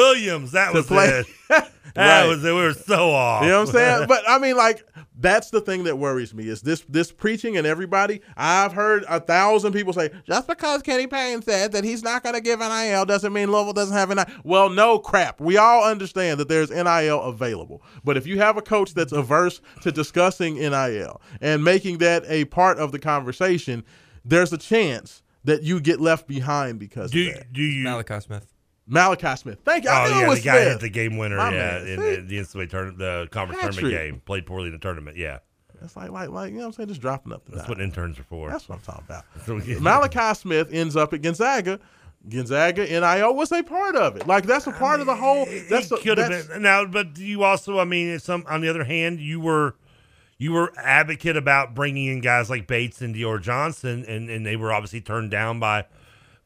That 0.52 0.72
was 0.74 0.88
play. 0.88 1.24
it. 1.50 1.66
That 1.96 2.22
Right. 2.22 2.28
was 2.30 2.44
it. 2.44 2.48
We 2.54 2.62
were 2.62 2.74
so 2.74 3.12
off. 3.12 3.44
You 3.44 3.50
know 3.50 3.60
what 3.62 3.68
I'm 3.70 3.74
saying? 3.74 4.06
But 4.08 4.24
I 4.28 4.40
mean, 4.40 4.56
like, 4.56 4.86
that's 5.20 5.50
the 5.52 5.62
thing 5.62 5.84
that 5.84 5.98
worries 5.98 6.34
me 6.34 6.48
is 6.48 6.62
this 6.62 6.82
this 6.90 7.12
preaching 7.12 7.56
and 7.58 7.68
everybody. 7.68 8.22
I've 8.36 8.74
heard 8.74 9.04
a 9.08 9.20
thousand 9.20 9.74
people 9.74 9.94
say 9.94 10.10
just 10.26 10.48
because 10.48 10.82
Kenny 10.82 11.08
Payne 11.08 11.42
said 11.44 11.72
that 11.74 11.84
he's 11.84 12.02
not 12.02 12.24
going 12.24 12.34
to 12.36 12.42
give 12.42 12.60
NIL 12.60 13.06
doesn't 13.06 13.32
mean 13.32 13.52
Louisville 13.52 13.74
doesn't 13.74 13.96
have 13.96 14.10
NIL. 14.10 14.26
Well, 14.44 14.70
no 14.70 14.98
crap. 14.98 15.40
We 15.40 15.58
all 15.58 15.84
understand 15.84 16.40
that 16.40 16.48
there's 16.50 16.72
NIL 16.72 17.22
available, 17.22 17.84
but 18.04 18.18
if 18.18 18.26
you 18.26 18.40
have 18.40 18.58
a 18.58 18.62
coach 18.62 18.94
that's 18.94 19.12
averse 19.12 19.62
to 19.82 19.92
discussing 19.92 20.56
NIL 20.56 21.22
and 21.42 21.64
making 21.64 22.00
that 22.00 22.24
a 22.28 22.46
part 22.46 22.78
of 22.80 22.92
the 22.92 23.00
conversation, 23.00 23.84
there's 24.26 24.52
a 24.54 24.58
chance 24.58 25.22
that 25.44 25.62
you 25.64 25.80
get 25.80 26.00
left 26.00 26.28
behind 26.28 26.80
because 26.80 27.12
Do 27.12 27.28
of 27.28 27.36
that. 27.36 27.54
do 27.54 27.62
you 27.62 27.84
Malachi 27.84 28.20
Smith. 28.22 28.53
Malachi 28.88 29.36
Smith. 29.38 29.60
Thank 29.64 29.86
you. 29.86 29.90
I 29.90 30.06
Oh 30.06 30.20
yeah, 30.22 30.28
was 30.28 30.40
the 30.40 30.46
guy 30.46 30.56
Smith. 30.58 30.68
hit 30.74 30.80
the 30.82 30.90
game 30.90 31.18
winner. 31.18 31.38
My 31.38 31.54
yeah, 31.54 31.80
in, 31.80 31.86
See? 32.00 32.14
in 32.16 32.28
the 32.28 32.38
NCAA 32.40 32.70
tournament, 32.70 32.98
the 32.98 33.28
conference 33.32 33.62
Patrick. 33.62 33.80
tournament 33.82 34.12
game. 34.14 34.22
Played 34.26 34.46
poorly 34.46 34.68
in 34.68 34.74
the 34.74 34.80
tournament. 34.80 35.18
Yeah. 35.18 35.40
It's 35.82 35.96
like 35.96 36.12
like 36.12 36.30
like 36.30 36.52
you 36.52 36.58
know 36.58 36.64
what 36.64 36.68
I'm 36.68 36.74
saying, 36.74 36.90
just 36.90 37.02
dropping 37.02 37.34
up 37.34 37.46
the 37.46 37.52
That's 37.52 37.64
dime. 37.64 37.70
what 37.78 37.82
interns 37.82 38.18
are 38.20 38.24
for. 38.24 38.50
That's 38.50 38.68
what 38.70 38.76
I'm 38.76 38.82
talking 38.82 39.04
about. 39.08 39.26
So 39.46 39.60
Malachi 39.82 40.34
Smith 40.36 40.70
ends 40.72 40.96
up 40.96 41.14
at 41.14 41.22
Gonzaga. 41.22 41.80
Gonzaga 42.30 42.86
NIL 42.86 43.36
was 43.36 43.52
a 43.52 43.64
part 43.64 43.98
of 43.98 44.16
it. 44.16 44.26
Like 44.28 44.46
that's 44.46 44.66
a 44.68 44.72
part 44.72 45.02
of 45.02 45.08
the 45.08 45.16
whole. 45.16 45.46
That's 45.70 45.92
a, 45.92 45.98
could 45.98 46.18
have 46.18 46.30
that's- 46.30 46.48
been 46.48 46.62
now, 46.62 46.86
but 46.86 47.18
you 47.18 47.44
also, 47.44 47.80
I 47.80 47.84
mean, 47.86 48.18
some 48.20 48.46
on 48.48 48.62
the 48.62 48.70
other 48.70 48.86
hand, 48.86 49.20
you 49.20 49.42
were 49.42 49.76
you 50.38 50.54
were 50.54 50.72
advocate 50.78 51.36
about 51.36 51.74
bringing 51.76 52.06
in 52.08 52.22
guys 52.22 52.50
like 52.50 52.66
Bates 52.66 53.02
and 53.02 53.14
Dior 53.14 53.42
Johnson, 53.42 54.06
and, 54.08 54.30
and 54.30 54.46
they 54.46 54.56
were 54.56 54.72
obviously 54.74 55.02
turned 55.02 55.32
down 55.32 55.60
by 55.60 55.86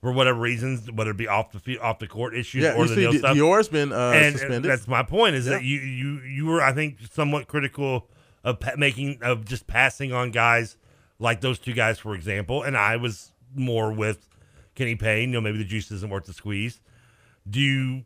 for 0.08 0.14
whatever 0.14 0.40
reasons, 0.40 0.90
whether 0.90 1.12
it 1.12 1.18
be 1.18 1.28
off 1.28 1.52
the 1.52 1.78
off 1.80 2.00
the 2.00 2.08
court 2.08 2.34
issues 2.34 2.64
Yeah, 2.64 2.76
or 2.78 2.88
the 2.88 2.96
deal 2.96 3.12
stuff. 3.14 3.36
Dior's 3.36 3.68
been, 3.68 3.92
uh, 3.92 4.12
and 4.16 4.38
suspended. 4.38 4.64
that's 4.72 4.88
my 4.88 5.04
point. 5.04 5.36
Is 5.36 5.46
Yeah. 5.48 5.56
that 5.56 5.64
you 5.66 5.80
you 5.80 6.20
you 6.22 6.46
were, 6.46 6.62
I 6.62 6.72
think, 6.72 6.98
somewhat 7.12 7.48
critical 7.50 8.08
of 8.46 8.62
pa- 8.62 8.76
making 8.78 9.20
of 9.22 9.44
just 9.44 9.68
passing 9.68 10.14
on 10.14 10.32
guys 10.32 10.78
like 11.20 11.42
those 11.42 11.60
two 11.60 11.74
guys, 11.74 12.00
for 12.00 12.16
example, 12.16 12.64
and 12.64 12.78
I 12.78 12.96
was 12.96 13.34
more 13.54 13.92
with 13.92 14.30
Kenny 14.76 14.96
Payne. 14.96 15.30
You 15.30 15.34
know, 15.36 15.42
maybe 15.42 15.58
the 15.58 15.66
juice 15.66 15.92
isn't 15.92 16.10
worth 16.10 16.26
the 16.26 16.34
squeeze. 16.34 16.80
Do 17.50 17.60
you 17.60 18.06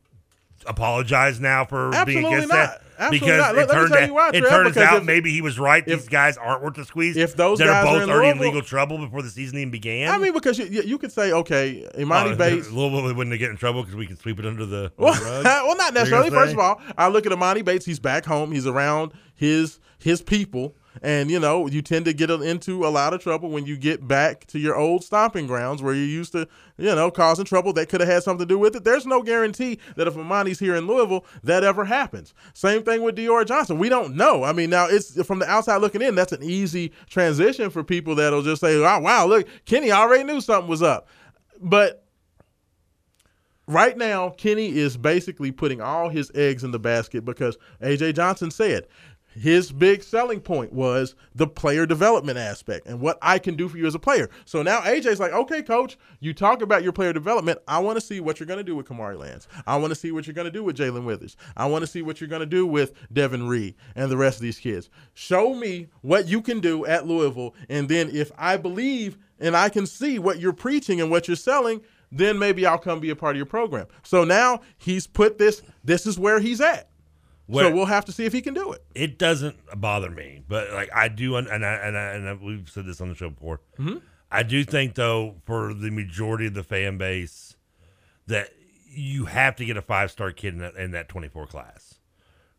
apologize 0.68 1.40
now 1.40 1.66
for 1.66 1.90
being 1.90 1.96
Absolutely 2.02 2.34
against 2.34 2.50
not. 2.50 2.56
that? 2.56 2.82
Absolutely 3.00 3.20
because 3.28 3.40
not. 3.40 3.56
it 3.56 3.58
Let- 3.58 3.68
me 3.68 3.74
turned 3.74 3.90
tell 3.94 4.02
out, 4.02 4.08
you 4.08 4.14
why, 4.14 4.30
it 4.34 4.42
turns 4.48 4.78
out 4.78 4.98
if- 4.98 5.04
maybe 5.06 5.32
he 5.32 5.42
was 5.42 5.58
right. 5.58 5.84
These 5.86 6.08
guys 6.08 6.38
aren't 6.38 6.62
worth 6.62 6.76
the 6.76 6.86
squeeze. 6.86 7.18
if 7.18 7.36
those 7.36 7.58
that 7.60 7.66
guys 7.66 7.84
are 7.84 7.88
are 7.88 7.94
both 7.94 8.04
in 8.04 8.10
already 8.12 8.30
in 8.30 8.38
legal 8.40 8.62
trouble 8.62 8.98
before 9.00 9.24
the 9.24 9.30
season 9.30 9.58
even 9.58 9.72
began. 9.72 10.12
I 10.12 10.18
mean, 10.20 10.34
because 10.34 10.60
you, 10.60 10.66
you, 10.66 10.98
could 11.00 11.12
say, 11.12 11.32
okay, 11.32 11.88
Emoni 11.96 12.34
Oh, 12.34 12.36
Bates. 12.36 12.70
Louisville 12.72 13.14
wouldn't 13.16 13.38
get 13.40 13.50
in 13.50 13.58
trouble 13.58 13.82
because 13.82 13.96
we 13.96 14.06
can 14.06 14.18
sweep 14.18 14.38
it 14.40 14.46
under 14.46 14.66
the, 14.66 14.84
the 14.84 14.92
Well, 14.98 15.14
rug. 15.14 15.44
well, 15.46 15.78
not 15.78 15.94
necessarily. 15.96 16.30
First 16.30 16.54
of 16.54 16.60
all, 16.60 16.80
I 16.98 17.08
look 17.08 17.26
at 17.26 17.32
Emoni 17.32 17.66
Bates. 17.66 17.86
He's 17.86 18.00
back 18.00 18.26
home. 18.26 18.52
He's 18.52 18.68
around 18.68 19.14
his 19.36 19.80
his 19.98 20.22
people, 20.22 20.76
and 21.02 21.32
you 21.32 21.40
know 21.40 21.68
you 21.68 21.82
tend 21.82 22.06
to 22.06 22.14
get 22.14 22.30
into 22.30 22.86
a 22.86 22.90
lot 22.90 23.14
of 23.14 23.22
trouble 23.22 23.50
when 23.50 23.66
you 23.66 23.78
get 23.78 24.08
back 24.08 24.46
to 24.48 24.60
your 24.60 24.76
old 24.76 25.04
stomping 25.04 25.48
grounds 25.48 25.82
where 25.82 25.94
you 25.94 26.02
used 26.02 26.32
to, 26.34 26.48
you 26.78 26.94
know, 26.96 27.10
causing 27.10 27.46
trouble 27.46 27.74
that 27.74 27.90
could 27.90 28.02
have 28.02 28.10
had 28.10 28.24
something 28.24 28.48
to 28.48 28.54
do 28.54 28.60
with 28.60 28.76
it. 28.76 28.84
There's 28.84 29.06
no 29.06 29.22
guarantee 29.22 29.80
that 29.96 30.08
if 30.08 30.16
Emoni's 30.16 30.60
here 30.60 30.76
in 30.76 30.88
Louisville, 30.88 31.26
that 31.44 31.64
ever 31.64 31.86
happens. 31.86 32.34
Same 32.54 32.84
thing 32.84 33.02
with 33.04 33.16
Dior 33.16 33.46
Johnson. 33.46 33.80
We 33.80 33.90
don't 33.90 34.16
know. 34.16 34.44
I 34.44 34.54
mean, 34.54 34.70
now 34.70 34.88
it's 34.88 35.22
from 35.26 35.40
the 35.40 35.50
outside 35.50 35.78
looking 35.78 36.02
in. 36.02 36.16
That's 36.16 36.34
an 36.34 36.44
easy 36.44 36.92
transition 37.10 37.70
for 37.70 37.84
people 37.84 38.16
that'll 38.16 38.42
just 38.42 38.62
say, 38.62 38.80
"Wow, 38.80 39.02
wow, 39.02 39.26
look, 39.26 39.48
Kenny 39.66 39.92
already 39.92 40.24
knew 40.24 40.42
something 40.42 40.70
was 40.70 40.82
up," 40.82 41.08
but 41.60 42.02
right 43.68 43.98
now, 43.98 44.30
Kenny 44.30 44.76
is 44.76 44.98
basically 44.98 45.52
putting 45.52 45.82
all 45.82 46.10
his 46.10 46.32
eggs 46.36 46.64
in 46.64 46.72
the 46.72 46.80
basket 46.80 47.26
because 47.26 47.58
AJ 47.82 48.16
Johnson 48.16 48.52
said 48.52 48.88
his 49.34 49.72
big 49.72 50.04
selling 50.04 50.40
point 50.40 50.74
was 50.74 51.16
the 51.36 51.48
player 51.48 51.86
development 51.86 52.38
aspect 52.38 52.88
and 52.88 53.00
what 53.00 53.18
I 53.22 53.40
can 53.40 53.56
do 53.56 53.70
for 53.70 53.78
you 53.78 53.86
as 53.86 53.96
a 53.96 54.00
player. 54.00 54.30
So 54.46 54.62
now 54.62 54.82
AJ's 54.82 55.20
like, 55.20 55.32
okay, 55.32 55.62
coach, 55.62 55.98
you 56.20 56.34
talk 56.34 56.62
about 56.62 56.84
your 56.84 56.92
player 56.92 57.14
development. 57.14 57.60
I 57.68 57.80
want 57.80 57.98
to 57.98 58.06
see 58.06 58.20
what 58.20 58.40
you're 58.40 58.48
going 58.48 58.60
to 58.60 58.64
do 58.64 58.76
with 58.76 58.88
Kamari 58.88 59.18
Lance. 59.18 59.48
I 59.66 59.78
want 59.78 59.92
to 59.92 59.96
see 59.96 60.12
what 60.12 60.28
you're 60.28 60.34
going 60.34 60.46
to 60.46 60.52
do 60.52 60.64
with 60.64 60.78
Jalen 60.78 61.06
Withers. 61.06 61.38
I 61.56 61.66
want 61.66 61.84
to 61.84 61.88
see 61.88 62.02
what 62.02 62.20
you're 62.20 62.28
going 62.28 62.42
to 62.42 62.46
do 62.46 62.66
with 62.66 62.94
Devin 63.14 63.48
Reed 63.48 63.76
and 63.96 64.12
the 64.12 64.18
rest 64.18 64.38
of 64.38 64.44
these 64.44 64.60
kids. 64.60 64.90
Show 65.14 65.54
me 65.54 65.88
what 66.02 66.28
you 66.28 66.42
can 66.42 66.60
do 66.60 66.86
at 66.86 67.08
Louisville. 67.08 67.56
And 67.70 67.88
then 67.88 68.10
if 68.14 68.32
I 68.38 68.58
believe 68.58 69.18
and 69.40 69.56
I 69.56 69.70
can 69.70 69.86
see 69.86 70.20
what 70.20 70.40
you're 70.40 70.54
preaching 70.54 71.02
and 71.02 71.10
what 71.10 71.28
you're 71.28 71.36
selling, 71.36 71.82
then 72.12 72.38
maybe 72.38 72.66
I'll 72.66 72.78
come 72.78 73.00
be 73.00 73.10
a 73.10 73.16
part 73.16 73.36
of 73.36 73.38
your 73.38 73.46
program. 73.46 73.88
So 74.04 74.24
now 74.24 74.62
he's 74.78 75.08
put 75.08 75.38
this, 75.38 75.62
this 75.84 76.06
is 76.06 76.20
where 76.20 76.40
he's 76.40 76.62
at. 76.62 76.91
Where- 77.48 77.66
so 77.70 77.74
we'll 77.76 77.86
have 77.86 78.06
to 78.06 78.12
see 78.12 78.26
if 78.26 78.34
he 78.34 78.42
can 78.42 78.54
do 78.54 78.72
it. 78.72 78.84
it 78.96 79.18
doesn't 79.18 79.58
bother 79.76 80.10
me, 80.10 80.42
but 80.48 80.72
like 80.72 80.90
I 80.96 81.08
do, 81.10 81.36
and 81.36 81.48
I, 81.50 81.56
and 81.56 81.98
I, 81.98 82.04
and 82.14 82.30
I, 82.30 82.34
we've 82.34 82.70
said 82.70 82.86
this 82.86 83.02
on 83.02 83.10
the 83.10 83.16
show 83.16 83.30
before. 83.30 83.60
Mhm. 83.80 84.02
I 84.32 84.44
do 84.44 84.64
think 84.64 84.96
though, 84.96 85.36
for 85.46 85.74
the 85.74 85.90
majority 85.92 86.46
of 86.48 86.54
the 86.54 86.64
fan 86.64 86.98
base, 86.98 87.56
that 88.28 88.50
you 88.90 89.26
have 89.26 89.56
to 89.58 89.66
get 89.66 89.76
a 89.78 89.82
five 89.82 90.12
star 90.12 90.32
kid 90.32 90.54
in 90.54 90.60
that, 90.60 90.76
in 90.76 90.92
that 90.92 91.10
twenty 91.10 91.28
four 91.28 91.46
class 91.48 91.96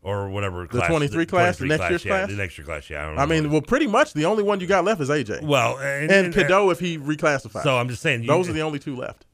or 0.02 0.28
whatever. 0.28 0.62
The 0.62 0.78
class, 0.78 0.88
23 0.88 1.26
class, 1.26 1.56
the 1.58 1.66
23 1.66 1.68
next 1.68 1.90
year's 1.90 2.04
yeah, 2.04 2.10
class? 2.10 2.28
the 2.28 2.36
next 2.36 2.58
year 2.58 2.64
class. 2.66 2.90
Yeah, 2.90 3.04
I, 3.04 3.06
don't 3.06 3.18
I 3.20 3.26
mean, 3.26 3.50
well, 3.52 3.62
pretty 3.62 3.86
much 3.86 4.12
the 4.14 4.24
only 4.24 4.42
one 4.42 4.58
you 4.60 4.66
got 4.66 4.84
left 4.84 5.00
is 5.00 5.08
AJ. 5.10 5.42
Well, 5.44 5.78
and- 5.78 6.10
and, 6.10 6.26
and- 6.26 6.34
Cadeau 6.34 6.70
if 6.70 6.80
he 6.80 6.98
reclassifies. 6.98 7.62
So 7.62 7.76
I'm 7.78 7.88
just 7.88 8.02
saying, 8.02 8.22
you- 8.22 8.26
those 8.26 8.48
are 8.48 8.52
the 8.52 8.62
only 8.62 8.80
two 8.80 8.96
left. 8.96 9.26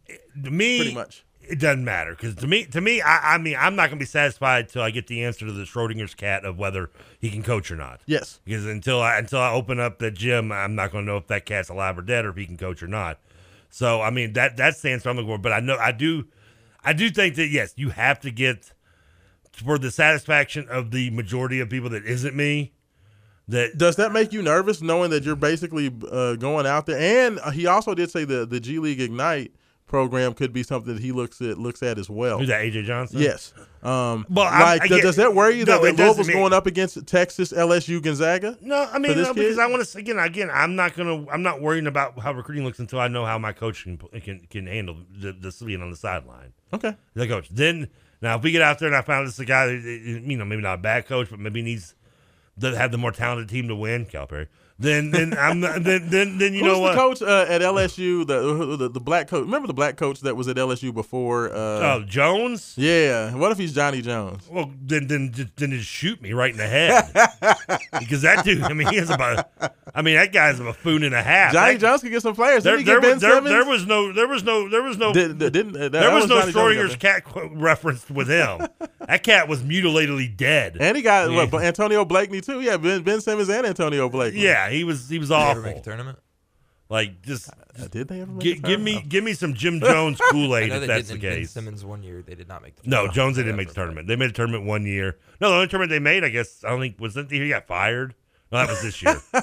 to 0.45 0.51
me, 0.51 0.79
Pretty 0.79 0.95
much. 0.95 1.25
It 1.49 1.59
doesn't 1.59 1.85
matter 1.85 2.11
because 2.13 2.35
to 2.37 2.47
me, 2.47 2.65
to 2.67 2.81
me, 2.81 3.01
I, 3.01 3.35
I 3.35 3.39
mean, 3.39 3.57
I'm 3.59 3.75
not 3.75 3.89
going 3.89 3.99
to 3.99 4.03
be 4.03 4.07
satisfied 4.07 4.67
until 4.67 4.83
I 4.83 4.91
get 4.91 5.07
the 5.07 5.25
answer 5.25 5.47
to 5.47 5.53
the 5.53 5.65
Schrodinger's 5.65 6.15
cat 6.15 6.45
of 6.45 6.59
whether 6.59 6.91
he 7.19 7.31
can 7.31 7.43
coach 7.43 7.71
or 7.71 7.77
not. 7.77 8.01
Yes. 8.07 8.41
Because 8.45 8.67
until 8.67 9.01
I 9.01 9.19
until 9.19 9.41
I 9.41 9.53
open 9.53 9.81
up 9.81 9.99
the 9.99 10.11
gym, 10.11 10.53
I'm 10.53 10.75
not 10.75 10.93
going 10.93 11.07
to 11.07 11.11
know 11.11 11.17
if 11.17 11.27
that 11.29 11.47
cat's 11.47 11.69
alive 11.69 11.97
or 11.99 12.03
dead 12.03 12.25
or 12.25 12.31
if 12.31 12.37
he 12.37 12.47
can 12.47 12.57
coach 12.57 12.83
or 12.83 12.87
not. 12.87 13.19
So 13.71 14.03
I 14.03 14.11
mean 14.11 14.35
that 14.35 14.57
that's 14.57 14.81
the 14.83 14.91
answer 14.91 15.09
I'm 15.09 15.17
looking 15.17 15.31
for. 15.31 15.39
But 15.39 15.53
I 15.53 15.61
know 15.61 15.77
I 15.77 15.93
do, 15.93 16.27
I 16.85 16.93
do 16.93 17.11
think 17.11 17.37
that 17.37 17.49
yes, 17.49 17.73
you 17.77 17.91
have 17.91 18.21
to 18.21 18.31
get 18.31 18.73
for 19.53 19.79
the 19.79 19.91
satisfaction 19.91 20.67
of 20.69 20.91
the 20.91 21.11
majority 21.11 21.61
of 21.61 21.71
people 21.71 21.91
that 21.91 22.05
isn't 22.05 22.37
me. 22.37 22.73
That 23.49 23.79
Does 23.79 23.97
that 23.97 24.13
make 24.13 24.35
you 24.35 24.43
nervous 24.43 24.83
knowing 24.83 25.11
that 25.11 25.25
you're 25.25 25.35
basically 25.35 25.91
uh, 26.11 26.35
going 26.35 26.67
out 26.67 26.85
there? 26.85 26.99
And 26.99 27.41
he 27.55 27.67
also 27.67 27.95
did 27.95 28.11
say 28.11 28.25
the 28.25 28.45
the 28.45 28.61
G 28.61 28.79
League 28.79 29.01
Ignite 29.01 29.55
program 29.89 30.35
could 30.35 30.53
be 30.53 30.63
something 30.63 30.95
that 30.95 31.03
he 31.03 31.11
looks 31.11 31.41
at 31.41 31.59
looks 31.59 31.83
at 31.83 31.99
as 31.99 32.09
well. 32.09 32.39
Who's 32.39 32.49
that, 32.49 32.63
AJ 32.63 32.85
Johnson? 32.85 33.21
Yes. 33.21 33.53
Um, 33.83 34.27
I- 34.31 34.33
like, 34.35 34.83
I 34.83 34.87
does, 34.89 34.97
get- 34.99 35.03
does 35.03 35.17
that 35.17 35.35
worry 35.35 35.55
you 35.59 35.65
No, 35.65 35.83
that, 35.83 35.97
doesn't 35.97 35.97
Louisville's 36.05 36.29
mean- 36.29 36.37
going 36.37 36.53
up 36.53 36.67
against 36.67 37.05
Texas, 37.07 37.53
LSU, 37.53 38.01
Gonzaga? 38.03 38.57
No, 38.61 38.89
I 38.93 38.99
mean, 38.99 39.17
no, 39.21 39.33
because 39.35 39.57
kid? 39.57 39.59
I 39.59 39.67
want 39.67 39.85
to 39.87 39.99
again, 39.99 40.19
again. 40.19 40.51
I'm 40.53 40.77
not 40.77 40.95
gonna. 40.95 41.27
I'm 41.31 41.43
not 41.43 41.61
worrying 41.61 41.87
about 41.87 42.19
how 42.21 42.33
recruiting 42.33 42.65
looks 42.65 42.79
until 42.79 43.01
I 43.01 43.09
know 43.09 43.25
how 43.25 43.39
my 43.39 43.53
coach 43.53 43.83
can 43.85 43.99
can, 44.21 44.47
can 44.51 44.67
handle 44.67 44.97
the, 45.19 45.33
this 45.33 45.61
being 45.61 45.83
on 45.83 45.91
the 45.91 45.97
sideline. 45.97 46.53
Okay. 46.73 46.95
The 47.15 47.27
coach. 47.27 47.49
Then 47.51 47.89
now, 48.21 48.37
if 48.37 48.43
we 48.43 48.51
get 48.53 48.63
out 48.63 48.79
there 48.79 48.89
and 48.89 48.97
I 48.97 49.03
found 49.03 49.27
this 49.27 49.35
is 49.35 49.41
a 49.41 49.45
guy, 49.45 49.67
that, 49.67 49.81
you 49.83 50.37
know, 50.37 50.45
maybe 50.45 50.63
not 50.63 50.75
a 50.75 50.83
bad 50.83 51.07
coach, 51.07 51.31
but 51.31 51.39
maybe 51.39 51.63
needs 51.63 51.95
to 52.61 52.77
have 52.77 52.91
the 52.91 52.99
more 52.99 53.13
talented 53.13 53.49
team 53.49 53.69
to 53.69 53.77
win, 53.77 54.05
Calipari. 54.07 54.49
Then, 54.81 55.11
then 55.11 55.37
I'm 55.37 55.59
not, 55.59 55.83
then 55.83 56.09
then 56.09 56.39
then 56.39 56.55
you 56.55 56.61
Who's 56.61 56.69
know 56.69 56.75
the 56.77 56.81
what? 56.81 56.95
coach 56.97 57.21
uh, 57.21 57.47
at 57.49 57.63
LSU? 57.63 58.25
The, 58.25 58.77
the 58.77 58.89
the 58.89 59.01
black 59.01 59.27
coach. 59.27 59.41
Remember 59.45 59.67
the 59.67 59.75
black 59.75 59.97
coach 59.97 60.21
that 60.21 60.37
was 60.37 60.47
at 60.47 60.55
LSU 60.57 60.95
before? 60.95 61.51
Uh, 61.53 61.57
Oh, 61.99 62.05
Jones. 62.07 62.75
Yeah. 62.77 63.35
What 63.35 63.51
if 63.51 63.59
he's 63.59 63.73
Johnny 63.73 64.03
Jones? 64.03 64.47
Well, 64.49 64.71
then 64.81 65.09
then 65.09 65.33
just, 65.33 65.57
then 65.57 65.73
just 65.73 65.89
shoot 65.89 66.23
me 66.23 66.33
right 66.33 66.53
in 66.53 66.59
the 66.59 66.67
head 66.69 67.11
because 67.99 68.23
that 68.23 68.45
dude. 68.45 68.63
I 68.63 68.73
mean, 68.73 68.87
he 68.89 68.97
has 68.97 69.11
about. 69.11 69.51
I 69.95 70.03
mean, 70.03 70.15
that 70.17 70.33
guy's 70.33 70.61
a 70.61 70.65
buffoon 70.65 71.03
and 71.03 71.15
a 71.15 71.23
half. 71.23 71.53
Johnny 71.55 71.73
That- 71.75 71.81
Jones 71.81 72.03
could 72.03 72.11
get 72.13 72.23
some 72.23 72.35
players. 72.37 72.63
There, 72.63 72.77
there, 72.77 73.01
get 73.01 73.03
Ben 73.03 73.13
was, 73.15 73.21
there, 73.21 73.41
there 73.41 73.65
was 73.65 73.87
no, 73.87 74.13
there 74.13 74.29
was 74.29 74.45
no, 74.45 74.69
there 74.69 74.83
was 74.83 74.97
no, 74.99 75.13
Did- 75.13 75.39
did- 75.39 75.53
didn't- 75.55 75.73
that- 75.73 75.93
there 75.93 76.15
was, 76.15 76.29
was 76.29 76.55
no 76.55 76.73
Jones 76.73 76.95
cat 76.97 77.25
referenced 77.53 78.11
with 78.11 78.29
him. 78.29 78.61
that 79.01 79.23
cat 79.25 79.49
was 79.49 79.63
mutilatedly 79.63 80.37
dead. 80.37 80.77
And 80.79 80.97
he 80.97 81.03
got 81.03 81.31
Yeah. 81.33 81.47
what, 81.51 81.65
Antonio 81.65 82.05
Blakeney 82.05 82.41
too. 82.43 82.61
Yeah, 82.61 82.77
Ben, 82.77 83.03
ben 83.03 83.21
Simmons 83.21 83.49
and 83.49 83.67
Antonio 83.67 84.09
Blakeney. 84.09 84.43
Yeah, 84.43 84.68
he 84.71 84.85
was, 84.85 85.09
he 85.09 85.19
was 85.19 85.29
Did 85.29 85.35
they 85.35 85.39
awful. 85.39 85.51
ever 85.51 85.61
make 85.63 85.77
a 85.79 85.83
tournament? 85.83 86.19
Like, 86.91 87.21
just 87.21 87.51
did 87.91 88.09
they 88.09 88.23
ever 88.23 88.33
make 88.33 88.43
gi- 88.43 88.53
a 88.53 88.55
give 88.55 88.81
me, 88.81 88.93
tournament? 88.93 89.09
give 89.11 89.25
me 89.25 89.33
some 89.35 89.53
Jim 89.55 89.79
Jones 89.85 90.19
Kool 90.31 90.55
I 90.55 90.61
Aid 90.61 90.69
know 90.71 90.75
if 90.77 90.81
they 90.81 90.87
that's 90.87 91.09
did 91.09 91.21
the 91.21 91.27
in 91.27 91.33
Ben 91.33 91.41
case. 91.41 91.51
Simmons 91.51 91.85
one 91.85 92.03
year. 92.03 92.23
They 92.23 92.35
did 92.35 92.49
not 92.49 92.63
make 92.63 92.77
the 92.77 92.89
No, 92.89 92.97
tournament. 92.97 93.15
Jones 93.15 93.37
they 93.37 93.43
didn't 93.43 93.57
make 93.57 93.69
the 93.69 93.75
tournament. 93.75 94.09
They 94.09 94.17
made 94.17 94.31
a 94.31 94.33
tournament 94.33 94.65
one 94.65 94.87
year. 94.87 95.19
No, 95.41 95.51
the 95.51 95.55
only 95.57 95.69
tournament 95.69 95.91
they 95.91 95.99
made, 95.99 96.25
I 96.25 96.31
guess, 96.31 96.65
I 96.65 96.71
don't 96.71 96.81
think 96.81 96.99
was 96.99 97.13
that 97.15 97.29
the 97.29 97.37
year 97.37 97.45
he 97.45 97.51
got 97.51 97.67
fired. 97.67 98.15
No, 98.51 98.59
that 98.59 98.69
was 98.71 98.81
this 98.81 99.03
year. 99.03 99.21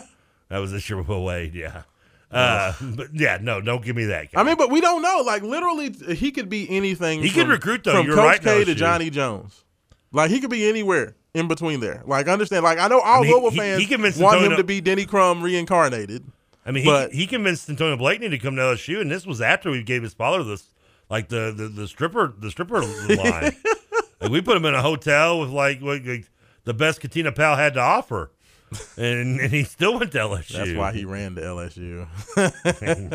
that 0.50 0.58
was 0.58 0.72
this 0.72 0.90
year 0.90 0.98
with 0.98 1.08
Will 1.08 1.24
Wade. 1.24 1.54
Yeah. 1.54 1.84
Uh, 2.32 2.74
but 2.96 3.10
yeah, 3.14 3.38
no, 3.40 3.62
don't 3.62 3.86
give 3.86 3.96
me 3.96 4.06
that. 4.06 4.30
I 4.36 4.42
mean, 4.44 4.58
but 4.58 4.72
we 4.72 4.82
don't 4.82 5.04
know. 5.04 5.22
Like 5.24 5.44
literally, 5.44 5.92
he 6.16 6.32
could 6.32 6.50
be 6.50 6.68
anything. 6.72 7.22
He 7.22 7.30
could 7.30 7.42
from- 7.44 7.50
recruit, 7.52 7.84
though. 7.84 7.94
From 7.98 8.08
You're 8.08 8.16
Coach 8.16 8.26
right, 8.26 8.42
K 8.42 8.46
though, 8.46 8.60
to 8.66 8.72
Shu. 8.72 8.76
Johnny 8.76 9.10
Jones. 9.12 9.64
Like 10.12 10.32
he 10.32 10.40
could 10.42 10.50
be 10.50 10.68
anywhere 10.68 11.16
in 11.36 11.48
between 11.48 11.82
there. 11.82 12.02
Like 12.08 12.28
understand. 12.28 12.64
Like 12.64 12.80
I 12.80 12.88
know 12.88 13.00
all 13.00 13.20
I 13.20 13.22
mean, 13.22 13.32
Louisville 13.32 13.52
fans 13.52 13.84
he 13.84 13.96
want 13.96 14.08
Antonio- 14.16 14.50
him 14.52 14.58
to 14.58 14.64
be 14.64 14.82
Denny 14.82 15.06
Crum 15.06 15.44
reincarnated. 15.44 16.24
I 16.66 16.72
mean, 16.72 16.86
but 16.86 17.12
he, 17.12 17.20
he 17.20 17.28
convinced 17.28 17.70
Antonio 17.70 17.96
Blakeney 17.96 18.30
to 18.30 18.40
come 18.40 18.56
to 18.56 18.62
LSU, 18.62 19.00
and 19.00 19.12
this 19.12 19.28
was 19.28 19.40
after 19.40 19.70
we 19.70 19.84
gave 19.84 20.02
his 20.02 20.16
father 20.16 20.44
this, 20.44 20.70
like 21.10 21.28
the 21.28 21.54
the, 21.56 21.68
the 21.68 21.88
stripper 21.88 22.34
the 22.40 22.50
stripper 22.50 22.82
line. 23.10 23.52
like 24.20 24.32
we 24.32 24.42
put 24.42 24.58
him 24.58 24.66
in 24.66 24.74
a 24.74 24.82
hotel 24.82 25.40
with 25.40 25.50
like, 25.50 25.82
like, 25.82 26.06
like 26.06 26.26
the 26.64 26.74
best 26.74 27.02
Katina 27.02 27.32
Powell 27.32 27.58
had 27.58 27.76
to 27.76 27.82
offer, 27.82 28.32
and, 28.98 29.40
and 29.40 29.52
he 29.52 29.64
still 29.64 29.98
went 29.98 30.12
to 30.14 30.18
LSU. 30.20 30.54
that's 30.54 30.74
why 30.74 30.94
he 30.94 31.06
ran 31.06 31.36
to 31.36 31.42
LSU. 31.42 32.08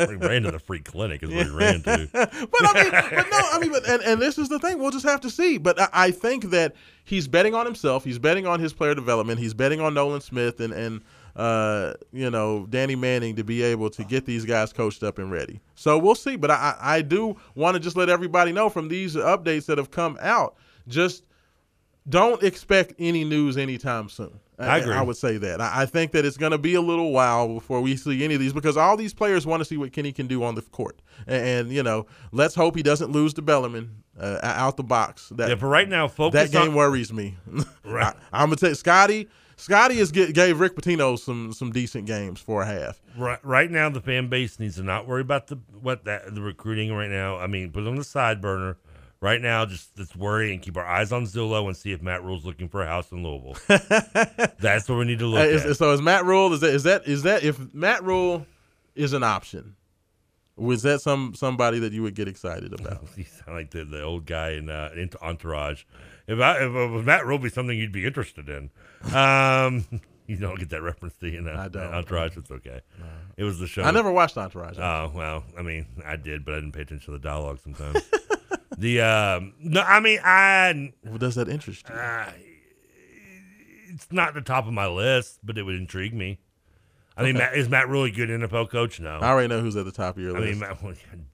he 0.09 0.15
ran 0.15 0.43
to 0.43 0.51
the 0.51 0.59
free 0.59 0.79
clinic 0.79 1.23
is 1.23 1.29
what 1.29 1.45
he 1.45 1.51
ran 1.51 1.81
to. 1.83 2.09
but 2.13 2.29
I 2.31 2.83
mean, 2.83 2.91
but 2.91 3.29
no, 3.29 3.39
I 3.51 3.59
mean, 3.59 3.71
but 3.71 3.87
and, 3.87 4.01
and 4.03 4.21
this 4.21 4.37
is 4.37 4.49
the 4.49 4.59
thing. 4.59 4.79
We'll 4.79 4.91
just 4.91 5.05
have 5.05 5.21
to 5.21 5.29
see. 5.29 5.57
But 5.57 5.79
I, 5.79 5.89
I 5.93 6.11
think 6.11 6.51
that 6.51 6.75
he's 7.03 7.27
betting 7.27 7.55
on 7.55 7.65
himself. 7.65 8.03
He's 8.03 8.19
betting 8.19 8.45
on 8.45 8.59
his 8.59 8.73
player 8.73 8.95
development. 8.95 9.39
He's 9.39 9.53
betting 9.53 9.81
on 9.81 9.93
Nolan 9.93 10.21
Smith 10.21 10.59
and 10.59 10.73
and 10.73 11.01
uh, 11.35 11.93
you 12.11 12.29
know 12.29 12.65
Danny 12.69 12.95
Manning 12.95 13.35
to 13.37 13.43
be 13.43 13.63
able 13.63 13.89
to 13.91 14.03
get 14.03 14.25
these 14.25 14.45
guys 14.45 14.73
coached 14.73 15.03
up 15.03 15.17
and 15.17 15.31
ready. 15.31 15.61
So 15.75 15.97
we'll 15.97 16.15
see. 16.15 16.35
But 16.35 16.51
I 16.51 16.75
I 16.81 16.95
I 16.95 17.01
do 17.01 17.37
want 17.55 17.75
to 17.75 17.79
just 17.79 17.95
let 17.95 18.09
everybody 18.09 18.51
know 18.51 18.69
from 18.69 18.87
these 18.87 19.15
updates 19.15 19.65
that 19.67 19.77
have 19.77 19.91
come 19.91 20.17
out, 20.21 20.55
just 20.87 21.23
don't 22.09 22.41
expect 22.43 22.93
any 22.99 23.23
news 23.23 23.57
anytime 23.57 24.09
soon. 24.09 24.39
I 24.61 24.77
agree. 24.77 24.93
I 24.93 25.01
would 25.01 25.17
say 25.17 25.37
that. 25.37 25.61
I 25.61 25.85
think 25.85 26.11
that 26.11 26.25
it's 26.25 26.37
going 26.37 26.51
to 26.51 26.57
be 26.57 26.75
a 26.75 26.81
little 26.81 27.11
while 27.11 27.47
before 27.47 27.81
we 27.81 27.95
see 27.95 28.23
any 28.23 28.33
of 28.35 28.39
these 28.39 28.53
because 28.53 28.77
all 28.77 28.97
these 28.97 29.13
players 29.13 29.45
want 29.45 29.61
to 29.61 29.65
see 29.65 29.77
what 29.77 29.91
Kenny 29.91 30.11
can 30.11 30.27
do 30.27 30.43
on 30.43 30.55
the 30.55 30.61
court. 30.61 31.01
And, 31.27 31.71
you 31.71 31.83
know, 31.83 32.05
let's 32.31 32.55
hope 32.55 32.75
he 32.75 32.83
doesn't 32.83 33.11
lose 33.11 33.33
to 33.35 33.41
Bellarmine 33.41 34.03
uh, 34.19 34.39
out 34.43 34.77
the 34.77 34.83
box. 34.83 35.29
That, 35.35 35.49
Yeah, 35.49 35.55
for 35.55 35.69
right 35.69 35.87
now, 35.87 36.07
focus 36.07 36.51
that 36.51 36.51
game 36.51 36.69
on- 36.69 36.75
worries 36.75 37.11
me. 37.11 37.37
Right. 37.83 38.15
I, 38.31 38.43
am 38.43 38.49
gonna 38.49 38.55
tell 38.57 38.75
Scotty. 38.75 39.27
Scotty 39.57 39.97
has 39.97 40.11
get, 40.11 40.33
gave 40.33 40.59
Rick 40.59 40.75
Pitino 40.75 41.19
some 41.19 41.53
some 41.53 41.71
decent 41.71 42.05
games 42.07 42.39
for 42.39 42.61
a 42.61 42.65
half. 42.65 43.01
Right, 43.17 43.37
right 43.43 43.69
now, 43.69 43.89
the 43.89 44.01
fan 44.01 44.27
base 44.27 44.59
needs 44.59 44.77
to 44.77 44.83
not 44.83 45.07
worry 45.07 45.21
about 45.21 45.47
the 45.47 45.59
what 45.81 46.05
that 46.05 46.33
the 46.33 46.41
recruiting 46.41 46.93
right 46.93 47.09
now. 47.09 47.37
I 47.37 47.47
mean, 47.47 47.71
put 47.71 47.83
it 47.83 47.87
on 47.87 47.95
the 47.95 48.03
side 48.03 48.41
burner. 48.41 48.77
Right 49.21 49.39
now, 49.39 49.65
just 49.67 49.91
let's 49.99 50.15
worry 50.15 50.51
and 50.51 50.59
keep 50.63 50.75
our 50.77 50.85
eyes 50.85 51.11
on 51.11 51.25
Zillow 51.25 51.67
and 51.67 51.77
see 51.77 51.91
if 51.91 52.01
Matt 52.01 52.23
Rhule's 52.23 52.43
looking 52.43 52.67
for 52.67 52.81
a 52.81 52.87
house 52.87 53.11
in 53.11 53.21
Louisville. 53.23 53.55
That's 54.59 54.89
what 54.89 54.97
we 54.97 55.05
need 55.05 55.19
to 55.19 55.27
look 55.27 55.39
Uh, 55.39 55.69
at. 55.69 55.77
so 55.77 55.91
is 55.93 56.01
Matt 56.01 56.25
Rhule? 56.25 56.51
Is 56.53 56.61
that 56.61 56.73
is 56.73 56.83
that 56.83 57.05
is 57.07 57.21
that 57.23 57.43
if 57.43 57.71
Matt 57.71 58.03
Rhule 58.03 58.47
is 58.95 59.13
an 59.13 59.21
option? 59.21 59.75
Was 60.55 60.81
that 60.81 61.01
some 61.01 61.33
somebody 61.35 61.77
that 61.79 61.93
you 61.93 62.01
would 62.01 62.15
get 62.15 62.27
excited 62.27 62.73
about? 62.73 63.03
you 63.15 63.23
sound 63.25 63.55
like 63.57 63.69
the, 63.69 63.85
the 63.85 64.01
old 64.01 64.25
guy 64.25 64.51
in, 64.53 64.69
uh, 64.71 64.89
in 64.95 65.11
Entourage. 65.21 65.83
If 66.27 66.39
I 66.39 66.63
if 66.65 66.91
was 66.91 67.05
Matt 67.05 67.23
Rhule, 67.27 67.37
be 67.37 67.49
something 67.49 67.77
you'd 67.77 67.91
be 67.91 68.07
interested 68.07 68.49
in. 68.49 68.71
Um, 69.15 69.85
you 70.25 70.37
don't 70.37 70.57
get 70.57 70.69
that 70.71 70.81
reference 70.81 71.15
to 71.17 71.29
you 71.29 71.41
know, 71.41 71.53
I 71.55 71.67
don't. 71.67 71.93
Entourage. 71.93 72.37
It's 72.37 72.49
okay. 72.49 72.81
It 73.37 73.43
was 73.43 73.59
the 73.59 73.67
show. 73.67 73.83
I 73.83 73.91
never 73.91 74.11
watched 74.11 74.37
Entourage. 74.37 74.77
Oh 74.79 75.11
well, 75.13 75.43
I 75.57 75.61
mean, 75.61 75.85
I 76.05 76.15
did, 76.15 76.43
but 76.43 76.55
I 76.55 76.57
didn't 76.57 76.71
pay 76.73 76.81
attention 76.81 77.05
to 77.05 77.11
the 77.11 77.19
dialogue 77.19 77.59
sometimes. 77.63 78.01
The 78.77 79.01
um, 79.01 79.53
no, 79.59 79.81
I 79.81 79.99
mean, 79.99 80.19
I 80.23 80.93
does 81.17 81.35
that 81.35 81.49
interest 81.49 81.87
you? 81.89 81.95
Uh, 81.95 82.31
it's 83.89 84.11
not 84.11 84.33
the 84.33 84.41
top 84.41 84.67
of 84.67 84.73
my 84.73 84.87
list, 84.87 85.39
but 85.43 85.57
it 85.57 85.63
would 85.63 85.75
intrigue 85.75 86.13
me. 86.13 86.39
I 87.17 87.23
mean, 87.23 87.35
Okay. 87.35 87.45
Matt, 87.45 87.57
is 87.57 87.67
Matt 87.69 87.89
Rhule 87.89 88.05
a 88.05 88.11
good 88.11 88.29
NFL 88.29 88.69
coach? 88.69 88.99
No. 88.99 89.19
I 89.19 89.29
already 89.29 89.49
know 89.49 89.59
who's 89.59 89.75
at 89.75 89.83
the 89.85 89.91
top 89.91 90.15
of 90.17 90.23
your 90.23 90.35
I 90.37 90.39
list. 90.39 90.51
mean, 90.51 90.59
Matt, 90.59 90.81
well, 90.81 90.93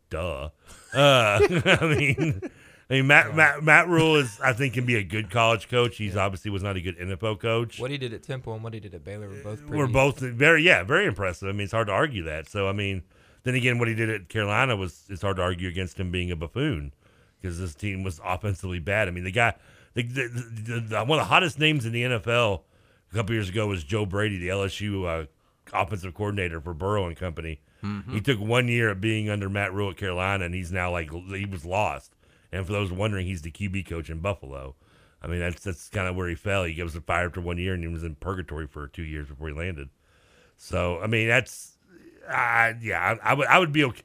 duh. 0.09 0.49
Uh, 0.93 1.39
I 1.79 1.95
mean, 1.95 2.41
I 2.89 2.93
mean, 2.93 3.07
Matt, 3.07 3.35
Matt 3.35 3.63
Matt 3.63 3.87
Rhule 3.87 4.15
is, 4.15 4.39
I 4.43 4.53
think, 4.53 4.73
can 4.73 4.85
be 4.85 4.95
a 4.95 5.03
good 5.03 5.29
college 5.29 5.69
coach. 5.69 5.97
He's 5.97 6.15
obviously 6.15 6.49
was 6.49 6.63
not 6.63 6.75
a 6.77 6.81
good 6.81 6.97
NFL 6.97 7.39
coach. 7.39 7.79
What 7.79 7.91
he 7.91 7.97
did 7.99 8.13
at 8.13 8.23
Temple 8.23 8.53
and 8.55 8.63
what 8.63 8.73
he 8.73 8.79
did 8.79 8.95
at 8.95 9.03
Baylor 9.03 9.29
were 9.29 9.35
both 9.43 9.59
pretty. 9.61 9.77
We're 9.77 9.87
both 9.87 10.19
very, 10.19 10.63
yeah, 10.63 10.83
very 10.83 11.05
impressive. 11.05 11.47
I 11.47 11.51
mean, 11.51 11.61
it's 11.65 11.73
hard 11.73 11.87
to 11.87 11.93
argue 11.93 12.23
that. 12.23 12.49
So, 12.49 12.67
I 12.67 12.73
mean, 12.73 13.03
then 13.43 13.53
again, 13.53 13.77
what 13.77 13.87
he 13.87 13.93
did 13.93 14.09
at 14.09 14.29
Carolina 14.29 14.75
was 14.75 15.03
it's 15.09 15.21
hard 15.21 15.37
to 15.37 15.43
argue 15.43 15.69
against 15.69 15.99
him 15.99 16.09
being 16.11 16.31
a 16.31 16.35
buffoon 16.35 16.91
because 17.41 17.59
this 17.59 17.75
team 17.75 18.03
was 18.03 18.19
offensively 18.23 18.79
bad. 18.79 19.07
I 19.07 19.11
mean, 19.11 19.23
the 19.23 19.31
guy, 19.31 19.53
the, 19.93 20.03
the, 20.03 20.85
the, 20.89 21.03
one 21.05 21.19
of 21.19 21.25
the 21.25 21.29
hottest 21.29 21.59
names 21.59 21.85
in 21.85 21.91
the 21.91 22.03
NFL 22.03 22.61
a 23.11 23.15
couple 23.15 23.33
years 23.35 23.49
ago 23.49 23.67
was 23.67 23.83
Joe 23.83 24.05
Brady, 24.05 24.37
the 24.37 24.49
LSU 24.49 25.05
uh, 25.05 25.25
offensive 25.73 26.13
coordinator 26.13 26.59
for 26.61 26.73
Burrow 26.73 27.07
and 27.07 27.15
company. 27.15 27.61
Mhm. 27.83 28.11
He 28.11 28.21
took 28.21 28.39
one 28.39 28.67
year 28.67 28.89
of 28.89 29.01
being 29.01 29.29
under 29.29 29.49
Matt 29.49 29.73
Rhule 29.73 29.91
at 29.91 29.97
Carolina, 29.97 30.45
and 30.45 30.55
he's 30.55 30.71
now 30.71 30.91
like 30.91 31.11
he 31.11 31.45
was 31.45 31.65
lost. 31.65 32.13
And 32.51 32.65
for 32.65 32.71
those 32.71 32.91
wondering, 32.91 33.27
he's 33.27 33.41
the 33.41 33.51
QB 33.51 33.87
coach 33.87 34.09
in 34.09 34.19
Buffalo. 34.19 34.75
I 35.21 35.27
mean, 35.27 35.39
that's 35.39 35.63
that's 35.63 35.89
kind 35.89 36.07
of 36.07 36.15
where 36.15 36.27
he 36.27 36.35
fell. 36.35 36.63
He 36.63 36.81
was 36.81 36.95
fired 37.05 37.33
for 37.33 37.41
one 37.41 37.57
year, 37.57 37.73
and 37.73 37.83
he 37.83 37.87
was 37.87 38.03
in 38.03 38.15
purgatory 38.15 38.67
for 38.67 38.87
two 38.87 39.03
years 39.03 39.27
before 39.27 39.49
he 39.49 39.53
landed. 39.53 39.89
So, 40.55 40.99
I 41.01 41.07
mean, 41.07 41.27
that's, 41.27 41.77
uh, 42.27 42.73
yeah, 42.81 43.17
I, 43.23 43.31
I 43.31 43.33
would 43.33 43.47
I 43.47 43.59
would 43.59 43.71
be 43.71 43.83
okay. 43.83 44.01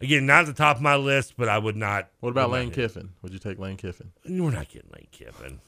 Again, 0.00 0.26
not 0.26 0.40
at 0.42 0.46
the 0.46 0.52
top 0.52 0.76
of 0.76 0.82
my 0.82 0.94
list, 0.96 1.34
but 1.36 1.48
I 1.48 1.58
would 1.58 1.76
not. 1.76 2.08
What 2.20 2.30
about 2.30 2.50
Lane 2.50 2.66
hit- 2.66 2.74
Kiffin? 2.74 3.10
Would 3.22 3.32
you 3.32 3.38
take 3.40 3.58
Lane 3.58 3.76
Kiffin? 3.76 4.12
We're 4.24 4.50
not 4.50 4.68
getting 4.68 4.90
Lane 4.92 5.08
Kiffin. 5.10 5.60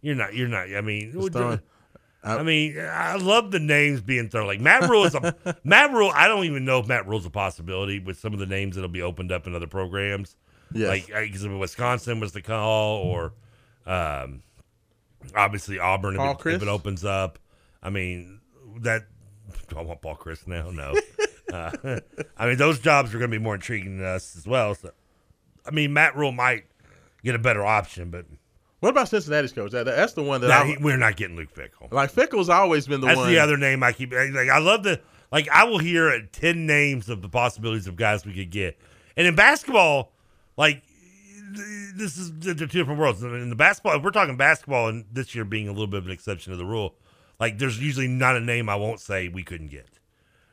You're 0.00 0.14
not. 0.14 0.34
You're 0.34 0.48
not. 0.48 0.74
I 0.74 0.80
mean, 0.80 1.12
Just 1.12 1.32
throwing- 1.32 1.60
I 2.24 2.42
mean, 2.42 2.76
I 2.80 3.14
love 3.16 3.52
the 3.52 3.60
names 3.60 4.00
being 4.00 4.28
thrown. 4.28 4.46
Like 4.48 4.60
Matt 4.60 4.88
Rhule 4.90 5.04
is 5.04 5.14
a 5.14 5.36
Matt 5.64 5.92
Rhule. 5.92 6.10
I 6.12 6.26
don't 6.26 6.44
even 6.44 6.64
know 6.64 6.80
if 6.80 6.88
Matt 6.88 7.06
Rhule's 7.06 7.24
a 7.26 7.30
possibility 7.30 8.00
with 8.00 8.18
some 8.18 8.32
of 8.32 8.40
the 8.40 8.46
names 8.46 8.74
that'll 8.74 8.88
be 8.88 9.02
opened 9.02 9.30
up 9.30 9.46
in 9.46 9.54
other 9.54 9.68
programs. 9.68 10.34
Yes. 10.72 10.88
Like 10.88 11.06
because 11.06 11.44
if 11.44 11.52
Wisconsin 11.52 12.18
was 12.18 12.32
the 12.32 12.42
call, 12.42 12.96
or 13.02 13.32
um, 13.86 14.42
obviously 15.36 15.78
Auburn 15.78 16.16
if 16.18 16.20
it, 16.46 16.46
if 16.54 16.62
it 16.62 16.68
opens 16.68 17.04
up. 17.04 17.38
I 17.82 17.90
mean 17.90 18.40
that. 18.80 19.06
Do 19.68 19.78
I 19.78 19.82
want 19.82 20.02
Paul 20.02 20.16
Chryst 20.16 20.48
now? 20.48 20.70
No. 20.70 20.94
uh, 21.52 21.70
I 22.36 22.46
mean 22.46 22.56
those 22.56 22.78
jobs 22.80 23.14
are 23.14 23.18
going 23.18 23.30
to 23.30 23.36
be 23.38 23.42
more 23.42 23.54
intriguing 23.54 23.98
to 23.98 24.06
us 24.06 24.36
as 24.36 24.46
well. 24.46 24.74
So, 24.74 24.90
I 25.64 25.70
mean 25.70 25.92
Matt 25.92 26.16
Rhule 26.16 26.32
might 26.32 26.64
get 27.24 27.34
a 27.34 27.38
better 27.38 27.64
option, 27.64 28.10
but 28.10 28.26
What 28.80 28.90
about 28.90 29.08
Cincinnati's 29.08 29.52
coach? 29.52 29.72
That, 29.72 29.84
that's 29.84 30.12
the 30.14 30.22
one 30.22 30.40
that 30.42 30.66
he- 30.66 30.76
we're 30.80 30.96
not 30.96 31.16
getting 31.16 31.36
Luke 31.36 31.54
Fickell. 31.54 31.92
like. 31.92 32.10
Fickell's 32.10 32.48
always 32.48 32.86
been 32.86 33.00
the 33.00 33.06
one 33.06 33.14
That's 33.14 33.24
one. 33.24 33.32
the 33.32 33.38
other 33.38 33.56
name 33.56 33.82
I 33.82 33.92
keep. 33.92 34.12
Like 34.12 34.48
I 34.48 34.58
love 34.58 34.82
the 34.82 35.00
like 35.32 35.48
I 35.50 35.64
will 35.64 35.78
hear 35.78 36.08
uh, 36.08 36.18
ten 36.32 36.66
names 36.66 37.08
of 37.08 37.22
the 37.22 37.28
possibilities 37.28 37.86
of 37.86 37.96
guys 37.96 38.24
we 38.24 38.32
could 38.34 38.50
get, 38.50 38.78
and 39.16 39.26
in 39.26 39.34
basketball, 39.34 40.12
like 40.56 40.82
th- 41.54 41.92
this 41.96 42.16
is 42.16 42.32
they're 42.38 42.54
two 42.54 42.66
different 42.66 43.00
worlds. 43.00 43.22
In 43.22 43.50
the 43.50 43.56
basketball, 43.56 43.96
if 43.96 44.02
we're 44.04 44.10
talking 44.12 44.36
basketball, 44.36 44.88
and 44.88 45.04
this 45.12 45.34
year 45.34 45.44
being 45.44 45.66
a 45.68 45.72
little 45.72 45.86
bit 45.88 45.98
of 45.98 46.06
an 46.06 46.12
exception 46.12 46.52
to 46.52 46.56
the 46.56 46.64
rule, 46.64 46.94
like 47.40 47.58
there's 47.58 47.80
usually 47.80 48.06
not 48.08 48.36
a 48.36 48.40
name 48.40 48.68
I 48.68 48.76
won't 48.76 49.00
say 49.00 49.26
we 49.28 49.42
couldn't 49.42 49.68
get. 49.68 49.95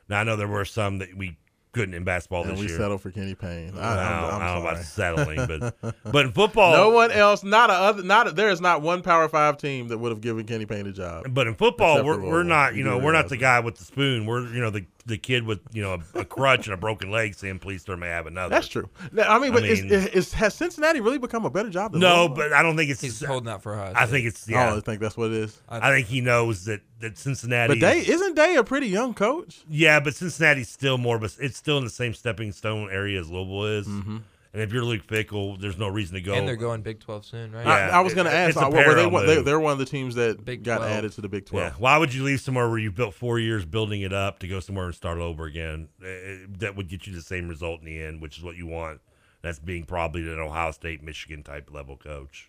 Now 0.08 0.20
I 0.20 0.24
know 0.24 0.36
there 0.36 0.48
were 0.48 0.64
some 0.64 0.98
that 0.98 1.16
we 1.16 1.36
couldn't 1.74 1.94
in 1.94 2.04
basketball 2.04 2.42
and 2.42 2.52
this 2.52 2.60
we 2.60 2.66
year. 2.66 2.76
We 2.76 2.82
settled 2.82 3.00
for 3.02 3.10
Kenny 3.10 3.34
Payne. 3.34 3.76
I, 3.76 3.90
I'm, 3.90 4.22
don't, 4.22 4.34
I'm 4.34 4.42
I 4.42 4.46
don't 4.46 4.62
know 4.62 4.68
about 4.70 4.84
settling, 4.84 5.46
but 5.46 5.96
but 6.12 6.26
in 6.26 6.32
football, 6.32 6.72
no 6.72 6.90
one 6.90 7.10
else, 7.10 7.42
not 7.42 7.68
a 7.68 7.74
other, 7.74 8.02
not 8.02 8.28
a, 8.28 8.30
there 8.30 8.50
is 8.50 8.60
not 8.60 8.80
one 8.80 9.02
Power 9.02 9.28
Five 9.28 9.58
team 9.58 9.88
that 9.88 9.98
would 9.98 10.10
have 10.10 10.20
given 10.20 10.46
Kenny 10.46 10.66
Payne 10.66 10.86
a 10.86 10.92
job. 10.92 11.26
But 11.30 11.46
in 11.46 11.54
football, 11.54 12.04
we're, 12.04 12.20
we're 12.20 12.42
not, 12.44 12.74
you 12.74 12.84
do 12.84 12.90
know, 12.90 12.98
we're 12.98 13.12
not 13.12 13.28
the 13.28 13.36
guy 13.36 13.60
with 13.60 13.76
the 13.76 13.84
spoon. 13.84 14.24
We're, 14.24 14.46
you 14.54 14.60
know, 14.60 14.70
the 14.70 14.86
the 15.06 15.18
kid 15.18 15.44
with, 15.44 15.60
you 15.72 15.82
know, 15.82 16.00
a, 16.14 16.20
a 16.20 16.24
crutch 16.24 16.66
and 16.66 16.74
a 16.74 16.76
broken 16.76 17.10
leg 17.10 17.34
saying, 17.34 17.58
please, 17.58 17.84
sir, 17.84 17.96
may 17.96 18.06
I 18.08 18.10
have 18.10 18.26
another. 18.26 18.54
That's 18.54 18.68
true. 18.68 18.88
Now, 19.12 19.34
I 19.34 19.38
mean, 19.38 19.52
but 19.52 19.62
mean- 19.62 19.90
is, 19.90 20.32
has 20.32 20.54
Cincinnati 20.54 21.00
really 21.00 21.18
become 21.18 21.44
a 21.44 21.50
better 21.50 21.70
job 21.70 21.92
than 21.92 22.00
No, 22.00 22.26
Louisville? 22.26 22.36
but 22.36 22.52
I 22.52 22.62
don't 22.62 22.76
think 22.76 22.90
it's. 22.90 23.00
He's 23.00 23.22
holding 23.24 23.48
out 23.50 23.62
for 23.62 23.74
us. 23.78 23.94
I 23.96 24.06
think 24.06 24.26
it's, 24.26 24.48
yeah. 24.48 24.72
Oh, 24.72 24.78
I 24.78 24.80
think 24.80 25.00
that's 25.00 25.16
what 25.16 25.30
it 25.30 25.36
is. 25.36 25.60
I 25.68 25.90
think 25.90 26.06
he 26.06 26.20
knows 26.20 26.64
that, 26.64 26.80
that 27.00 27.18
Cincinnati. 27.18 27.74
But 27.74 27.80
Day 27.80 27.98
isn't 27.98 28.34
Day 28.34 28.56
a 28.56 28.64
pretty 28.64 28.88
young 28.88 29.14
coach? 29.14 29.62
Yeah, 29.68 30.00
but 30.00 30.14
Cincinnati's 30.14 30.68
still 30.70 30.96
more 30.98 31.16
of 31.16 31.22
a, 31.22 31.30
it's 31.38 31.56
still 31.56 31.78
in 31.78 31.84
the 31.84 31.90
same 31.90 32.14
stepping 32.14 32.52
stone 32.52 32.88
area 32.90 33.20
as 33.20 33.30
Louisville 33.30 33.64
is. 33.66 33.86
Mm-hmm. 33.86 34.18
And 34.54 34.62
if 34.62 34.72
you're 34.72 34.84
Luke 34.84 35.04
Fickell, 35.08 35.60
there's 35.60 35.76
no 35.78 35.88
reason 35.88 36.14
to 36.14 36.20
go. 36.20 36.32
And 36.34 36.46
they're 36.46 36.54
going 36.54 36.80
Big 36.82 37.00
12 37.00 37.24
soon, 37.26 37.50
right? 37.50 37.66
I, 37.66 37.88
I 37.88 38.00
was 38.02 38.14
going 38.14 38.26
to 38.26 38.32
ask. 38.32 38.50
it's 38.50 38.56
a 38.56 38.66
uh, 38.66 38.70
were 38.70 38.76
they, 38.76 38.82
parallel 38.84 39.10
one- 39.10 39.26
they, 39.26 39.36
move. 39.36 39.44
they're 39.44 39.58
one 39.58 39.72
of 39.72 39.80
the 39.80 39.84
teams 39.84 40.14
that 40.14 40.44
Big 40.44 40.62
got 40.62 40.76
12. 40.76 40.92
added 40.92 41.12
to 41.14 41.20
the 41.20 41.28
Big 41.28 41.44
Twelve. 41.46 41.72
Yeah. 41.72 41.76
Why 41.76 41.98
would 41.98 42.14
you 42.14 42.22
leave 42.22 42.40
somewhere 42.40 42.68
where 42.68 42.78
you've 42.78 42.94
built 42.94 43.14
four 43.14 43.40
years 43.40 43.64
building 43.64 44.02
it 44.02 44.12
up 44.12 44.38
to 44.38 44.46
go 44.48 44.60
somewhere 44.60 44.86
and 44.86 44.94
start 44.94 45.18
over 45.18 45.44
again? 45.44 45.88
Eh, 46.00 46.06
eh, 46.06 46.36
That 46.58 46.76
would 46.76 46.88
get 46.88 47.04
you 47.04 47.12
the 47.12 47.20
same 47.20 47.48
result 47.48 47.80
in 47.80 47.86
the 47.86 48.00
end, 48.00 48.22
which 48.22 48.38
is 48.38 48.44
what 48.44 48.54
you 48.56 48.68
want. 48.68 49.00
That's 49.42 49.58
being 49.58 49.86
probably 49.86 50.22
an 50.22 50.38
Ohio 50.38 50.70
State, 50.70 51.02
Michigan 51.02 51.42
type 51.42 51.68
level 51.72 51.96
coach. 51.96 52.48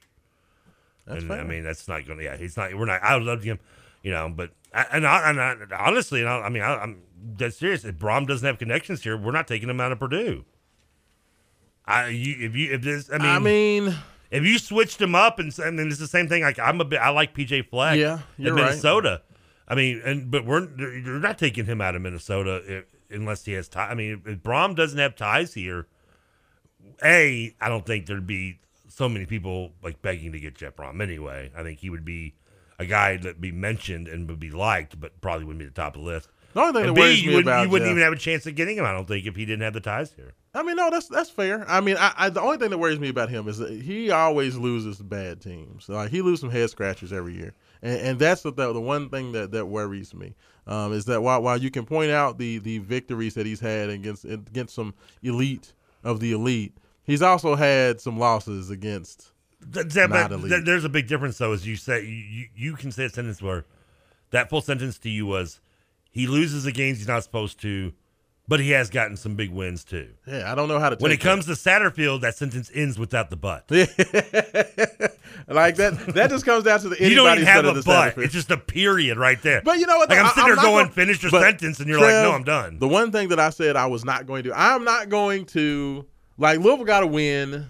That's 1.07 1.21
and 1.21 1.27
fair. 1.27 1.39
I 1.39 1.43
mean, 1.43 1.63
that's 1.63 1.87
not 1.87 2.05
going 2.05 2.19
to. 2.19 2.23
Yeah, 2.23 2.37
he's 2.37 2.55
not. 2.55 2.71
We're 2.75 2.85
not. 2.85 3.01
I 3.01 3.15
would 3.15 3.25
love 3.25 3.41
him, 3.43 3.57
you 4.03 4.11
know. 4.11 4.29
But 4.29 4.51
I- 4.75 4.85
and 4.91 5.07
I, 5.07 5.29
and 5.31 5.39
I, 5.41 5.55
honestly, 5.87 6.19
and 6.21 6.29
I, 6.29 6.41
I 6.41 6.49
mean, 6.49 6.61
I, 6.61 6.75
I'm 6.77 7.01
dead 7.35 7.55
serious. 7.55 7.83
If 7.83 7.95
Brohm 7.97 8.27
doesn't 8.27 8.45
have 8.45 8.59
connections 8.59 9.01
here, 9.03 9.17
we're 9.17 9.31
not 9.31 9.47
taking 9.47 9.69
him 9.69 9.81
out 9.81 9.91
of 9.91 9.99
Purdue. 9.99 10.45
I 11.87 12.07
you 12.09 12.35
if 12.39 12.55
you 12.55 12.73
if 12.73 12.81
this 12.81 13.09
I 13.11 13.17
mean 13.17 13.27
I 13.27 13.39
mean, 13.39 13.95
if 14.31 14.43
you 14.43 14.57
switched 14.57 15.01
him 15.01 15.15
up 15.15 15.39
and 15.39 15.57
and 15.59 15.77
then 15.77 15.87
it's 15.87 15.99
the 15.99 16.07
same 16.07 16.27
thing. 16.27 16.43
Like 16.43 16.59
I'm 16.59 16.81
a 16.81 16.85
bit 16.85 16.99
I 16.99 17.09
like 17.09 17.35
PJ 17.35 17.69
Fleck. 17.69 17.97
Yeah, 17.97 18.19
you're 18.37 18.49
in 18.49 18.55
right. 18.55 18.69
Minnesota. 18.69 19.21
I 19.67 19.75
mean, 19.75 20.01
and 20.05 20.29
but 20.29 20.45
we're 20.45 20.67
you're 20.77 21.19
not 21.19 21.37
taking 21.37 21.65
him 21.65 21.81
out 21.81 21.95
of 21.95 22.01
Minnesota 22.01 22.61
if, 22.65 22.85
unless 23.09 23.45
he 23.45 23.53
has 23.53 23.67
ties. 23.67 23.91
I 23.91 23.95
mean, 23.95 24.21
if 24.25 24.39
Brohm 24.39 24.75
doesn't 24.75 24.99
have 24.99 25.15
ties 25.15 25.53
here, 25.53 25.87
a 27.03 27.55
I 27.61 27.69
don't 27.69 27.85
think 27.85 28.05
there'd 28.05 28.27
be 28.27 28.59
so 28.87 29.09
many 29.09 29.25
people 29.25 29.73
like 29.83 30.01
begging 30.01 30.31
to 30.31 30.39
get 30.39 30.55
Jeff 30.55 30.75
Brohm 30.75 31.01
anyway. 31.01 31.51
I 31.55 31.63
think 31.63 31.79
he 31.79 31.89
would 31.89 32.05
be 32.05 32.35
a 32.79 32.85
guy 32.85 33.17
that'd 33.17 33.41
be 33.41 33.51
mentioned 33.51 34.07
and 34.07 34.27
would 34.29 34.39
be 34.39 34.51
liked, 34.51 34.99
but 34.99 35.19
probably 35.21 35.45
wouldn't 35.45 35.59
be 35.59 35.65
the 35.65 35.71
top 35.71 35.95
of 35.95 36.01
the 36.01 36.07
list. 36.07 36.29
The 36.53 36.61
only 36.61 36.73
thing 36.73 36.89
And 36.89 36.89
that 36.91 36.95
B, 36.95 37.01
worries 37.01 37.21
you 37.23 37.29
me 37.29 37.35
wouldn't, 37.35 37.47
about 37.53 37.63
you 37.63 37.69
wouldn't 37.69 37.87
Jeff- 37.89 37.91
even 37.97 38.03
have 38.03 38.13
a 38.13 38.17
chance 38.17 38.45
of 38.45 38.55
getting 38.55 38.77
him. 38.77 38.85
I 38.85 38.93
don't 38.93 39.07
think 39.07 39.25
if 39.25 39.35
he 39.35 39.45
didn't 39.45 39.63
have 39.63 39.73
the 39.73 39.81
ties 39.81 40.13
here. 40.13 40.33
I 40.55 40.63
mean, 40.63 40.77
no, 40.77 40.89
that's 40.89 41.07
that's 41.09 41.29
fair. 41.29 41.69
I 41.69 41.81
mean, 41.81 41.97
I, 41.97 42.13
I 42.17 42.29
the 42.29 42.41
only 42.41 42.57
thing 42.57 42.69
that 42.69 42.77
worries 42.77 42.99
me 42.99 43.09
about 43.09 43.29
him 43.29 43.47
is 43.47 43.57
that 43.57 43.71
he 43.71 44.09
always 44.09 44.57
loses 44.57 45.01
bad 45.01 45.41
teams. 45.41 45.89
Like 45.89 46.09
he 46.09 46.21
loses 46.21 46.39
some 46.39 46.49
head 46.49 46.69
scratchers 46.69 47.11
every 47.11 47.35
year, 47.35 47.53
and, 47.81 47.99
and 47.99 48.19
that's 48.19 48.41
the 48.41 48.51
the 48.51 48.79
one 48.79 49.09
thing 49.09 49.33
that 49.33 49.51
that 49.51 49.65
worries 49.65 50.13
me 50.13 50.33
um, 50.65 50.93
is 50.93 51.05
that 51.05 51.21
while 51.21 51.41
while 51.41 51.57
you 51.57 51.69
can 51.69 51.85
point 51.85 52.11
out 52.11 52.37
the 52.37 52.59
the 52.59 52.77
victories 52.79 53.33
that 53.33 53.45
he's 53.45 53.59
had 53.59 53.89
against 53.89 54.23
against 54.23 54.73
some 54.73 54.93
elite 55.21 55.73
of 56.03 56.21
the 56.21 56.31
elite, 56.31 56.73
he's 57.03 57.21
also 57.21 57.55
had 57.55 57.99
some 57.99 58.17
losses 58.17 58.69
against 58.69 59.31
Th- 59.73 59.87
th- 59.91 60.09
not 60.09 60.31
elite. 60.31 60.51
th- 60.51 60.63
there's 60.63 60.85
a 60.85 60.89
big 60.89 61.07
difference 61.07 61.37
though, 61.37 61.51
as 61.51 61.65
you 61.67 61.75
say, 61.75 62.03
you, 62.05 62.07
you, 62.09 62.47
you 62.55 62.73
can 62.75 62.91
say 62.91 63.05
a 63.05 63.09
sentence 63.09 63.41
where 63.41 63.65
that 64.31 64.49
full 64.49 64.61
sentence 64.61 64.97
to 64.99 65.09
you 65.09 65.25
was, 65.25 65.59
he 66.11 66.27
loses 66.27 66.63
the 66.63 66.71
games 66.71 66.99
he's 66.99 67.07
not 67.07 67.23
supposed 67.23 67.59
to, 67.61 67.93
but 68.47 68.59
he 68.59 68.71
has 68.71 68.89
gotten 68.89 69.17
some 69.17 69.35
big 69.35 69.51
wins 69.51 69.83
too. 69.83 70.09
Yeah, 70.27 70.51
I 70.51 70.55
don't 70.55 70.67
know 70.67 70.79
how 70.79 70.89
to. 70.89 70.95
When 70.97 71.11
it 71.11 71.15
take 71.15 71.23
comes 71.23 71.45
to 71.47 71.53
Satterfield, 71.53 72.21
that 72.21 72.35
sentence 72.35 72.69
ends 72.73 72.99
without 72.99 73.29
the 73.29 73.35
but. 73.35 73.69
like 75.47 75.75
that, 75.75 75.97
that 76.13 76.29
just 76.29 76.45
comes 76.45 76.63
down 76.63 76.79
to 76.81 76.89
the 76.89 76.97
You 77.09 77.15
don't 77.15 77.31
even 77.33 77.45
have 77.45 77.65
a 77.65 77.73
but. 77.73 77.83
Satterfield. 77.85 78.23
It's 78.23 78.33
just 78.33 78.51
a 78.51 78.57
period 78.57 79.17
right 79.17 79.41
there. 79.41 79.61
But 79.63 79.79
you 79.79 79.87
know 79.87 79.97
what? 79.97 80.09
Like 80.09 80.19
I'm 80.19 80.27
sitting 80.29 80.45
there 80.45 80.55
going, 80.57 80.85
gonna- 80.85 80.91
finish 80.91 81.23
your 81.23 81.31
sentence, 81.31 81.79
and 81.79 81.87
you're 81.87 81.99
like, 81.99 82.09
no, 82.09 82.31
I'm 82.31 82.43
done. 82.43 82.79
The 82.79 82.87
one 82.87 83.11
thing 83.11 83.29
that 83.29 83.39
I 83.39 83.49
said 83.49 83.75
I 83.75 83.87
was 83.87 84.05
not 84.05 84.25
going 84.27 84.43
to 84.43 84.53
I'm 84.53 84.83
not 84.83 85.09
going 85.09 85.45
to 85.47 86.05
like 86.37 86.59
Louisville 86.59 86.85
got 86.85 87.01
to 87.01 87.07
win. 87.07 87.65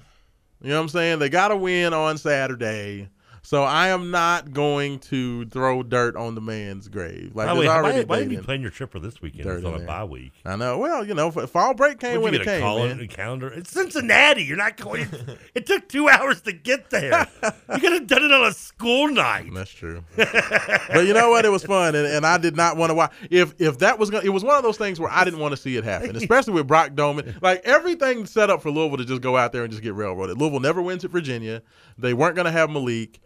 You 0.61 0.69
know 0.69 0.77
what 0.77 0.81
I'm 0.83 0.89
saying? 0.89 1.19
They 1.19 1.29
got 1.29 1.49
to 1.49 1.57
win 1.57 1.93
on 1.93 2.17
Saturday. 2.17 3.09
So 3.45 3.61
I 3.61 3.89
am 3.89 4.09
not 4.09 4.53
going 4.53 4.97
to 4.99 5.45
throw 5.45 5.83
dirt 5.83 6.15
on 6.15 6.33
the 6.33 6.41
man's 6.41 6.87
grave. 6.87 7.35
Like 7.35 7.45
By 7.47 7.53
the 7.53 7.59
it's 7.61 7.67
way, 7.69 7.75
already 7.75 7.99
why, 7.99 8.03
why 8.05 8.19
did 8.23 8.31
you 8.31 8.41
plan 8.41 8.61
your 8.61 8.71
trip 8.71 8.91
for 8.91 8.99
this 8.99 9.21
weekend 9.21 9.47
It's 9.47 9.63
on 9.63 9.75
a 9.83 9.85
bye 9.85 10.03
week? 10.03 10.33
I 10.43 10.55
know. 10.55 10.79
Well, 10.79 11.05
you 11.05 11.13
know, 11.13 11.29
fall 11.29 11.75
break 11.75 11.99
came 11.99 12.21
Would 12.21 12.23
when 12.23 12.33
you 12.33 12.39
it 12.39 12.45
came. 12.45 12.61
call 12.61 12.79
calendar? 13.07 13.49
It's 13.53 13.69
Cincinnati. 13.69 14.43
You're 14.43 14.57
not 14.57 14.77
going. 14.77 15.07
it 15.53 15.67
took 15.67 15.87
two 15.87 16.09
hours 16.09 16.41
to 16.41 16.53
get 16.53 16.89
there. 16.89 17.27
you 17.43 17.79
could 17.79 17.91
have 17.91 18.07
done 18.07 18.23
it 18.23 18.31
on 18.31 18.47
a 18.47 18.51
school 18.51 19.09
night. 19.09 19.51
That's 19.53 19.69
true. 19.71 20.03
but 20.15 21.05
you 21.05 21.13
know 21.13 21.29
what? 21.29 21.45
It 21.45 21.49
was 21.49 21.63
fun, 21.63 21.93
and, 21.93 22.07
and 22.07 22.25
I 22.25 22.39
did 22.39 22.55
not 22.55 22.77
want 22.77 22.89
to 22.89 22.95
watch. 22.95 23.13
If 23.29 23.53
if 23.61 23.77
that 23.77 23.99
was 23.99 24.09
gonna, 24.09 24.25
it 24.25 24.29
was 24.29 24.43
one 24.43 24.55
of 24.55 24.63
those 24.63 24.77
things 24.77 24.99
where 24.99 25.11
I 25.11 25.23
didn't 25.23 25.39
want 25.39 25.51
to 25.51 25.57
see 25.57 25.77
it 25.77 25.83
happen, 25.83 26.15
especially 26.15 26.53
with 26.53 26.65
Brock 26.65 26.93
Domann. 26.93 27.39
Like 27.43 27.61
everything 27.63 28.25
set 28.25 28.49
up 28.49 28.63
for 28.63 28.71
Louisville 28.71 28.97
to 28.97 29.05
just 29.05 29.21
go 29.21 29.37
out 29.37 29.51
there 29.51 29.63
and 29.63 29.71
just 29.71 29.83
get 29.83 29.93
railroaded. 29.93 30.39
Louisville 30.39 30.59
never 30.61 30.81
wins 30.81 31.05
at 31.05 31.11
Virginia. 31.11 31.61
They 31.97 32.15
weren't 32.15 32.35
going 32.35 32.45
to 32.45 32.51
have 32.51 32.71
Malik. 32.71 33.19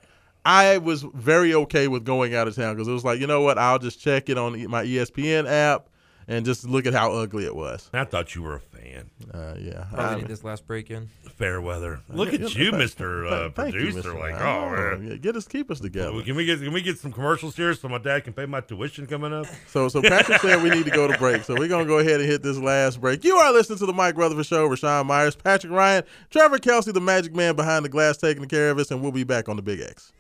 I 0.46 0.78
was 0.78 1.04
very 1.04 1.54
okay 1.54 1.88
with 1.88 2.06
going 2.06 2.34
out 2.36 2.48
of 2.48 2.56
town 2.56 2.76
because 2.76 2.88
it 2.88 2.94
was 2.94 3.04
like, 3.04 3.20
you 3.20 3.28
know 3.28 3.42
what? 3.42 3.58
I'll 3.58 3.80
just 3.80 4.00
check 4.00 4.30
it 4.30 4.38
on 4.38 4.68
my 4.70 4.84
ESPN 4.86 5.48
app 5.50 5.90
and 6.28 6.46
just 6.46 6.64
look 6.68 6.86
at 6.86 6.94
how 6.94 7.12
ugly 7.12 7.46
it 7.46 7.56
was. 7.56 7.90
I 7.94 8.04
thought 8.06 8.36
you 8.36 8.44
were 8.44 8.56
a 8.56 8.60
fan. 8.60 9.10
Uh, 9.34 9.56
yeah. 9.60 9.86
Probably 9.92 10.06
I- 10.06 10.16
need 10.18 10.28
this 10.28 10.44
last 10.44 10.66
break 10.68 10.90
in. 10.92 11.10
Fair 11.38 11.62
weather. 11.62 12.02
Look 12.10 12.34
Yeah, 12.34 12.46
at 12.46 12.56
you, 12.56 12.72
Mister 12.74 13.26
uh, 13.26 13.40
thank- 13.52 13.56
thank 13.56 13.74
you, 13.76 13.80
Producer. 13.92 14.10
Mr. 14.14 14.20
Like, 14.20 14.42
oh, 14.42 14.70
man. 14.98 15.08
Yeah, 15.12 15.16
get 15.18 15.36
us, 15.38 15.48
keep 15.48 15.72
us 15.72 15.80
together. 15.80 16.12
Well, 16.14 16.24
can 16.24 16.36
we 16.36 16.46
get 16.46 16.60
can 16.60 16.74
we 16.74 16.82
get 16.82 16.98
some 17.00 17.12
commercials 17.14 17.56
here 17.56 17.74
so 17.74 17.88
my 17.88 17.98
dad 17.98 18.24
can 18.26 18.34
pay 18.34 18.46
my 18.46 18.60
tuition 18.62 19.08
coming 19.08 19.34
up? 19.34 19.46
So, 19.68 19.88
so 19.88 20.02
Patrick 20.02 20.42
said 20.42 20.62
we 20.62 20.70
need 20.70 20.84
to 20.86 20.92
go 20.92 21.08
to 21.08 21.18
break. 21.18 21.44
So 21.44 21.56
we're 21.58 21.68
gonna 21.70 21.86
go 21.86 22.00
ahead 22.00 22.20
and 22.20 22.30
hit 22.30 22.44
this 22.44 22.58
last 22.58 23.00
break. 23.00 23.24
You 23.24 23.36
are 23.38 23.54
listening 23.54 23.80
to 23.80 23.86
the 23.86 23.94
Mike 23.94 24.18
Rutherford 24.18 24.46
Show. 24.46 24.68
Rashawn 24.68 25.06
Myers, 25.06 25.36
Patrick 25.36 25.72
Ryan, 25.72 26.04
Trevor 26.30 26.58
Kelsey, 26.60 26.92
the 26.92 27.00
Magic 27.02 27.34
Man 27.34 27.56
behind 27.56 27.86
the 27.86 27.90
glass, 27.90 28.18
taking 28.18 28.46
care 28.48 28.70
of 28.72 28.78
us, 28.80 28.92
and 28.92 29.02
we'll 29.02 29.12
be 29.14 29.24
back 29.24 29.48
on 29.50 29.56
the 29.56 29.62
Big 29.62 29.80
X. 29.80 30.12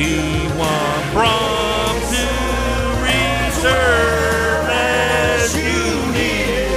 We 0.00 0.16
want 0.56 1.04
prom 1.12 1.96
to 2.00 2.24
reserve 3.02 4.68
as 4.70 5.54
you 5.56 5.82
need. 6.12 6.70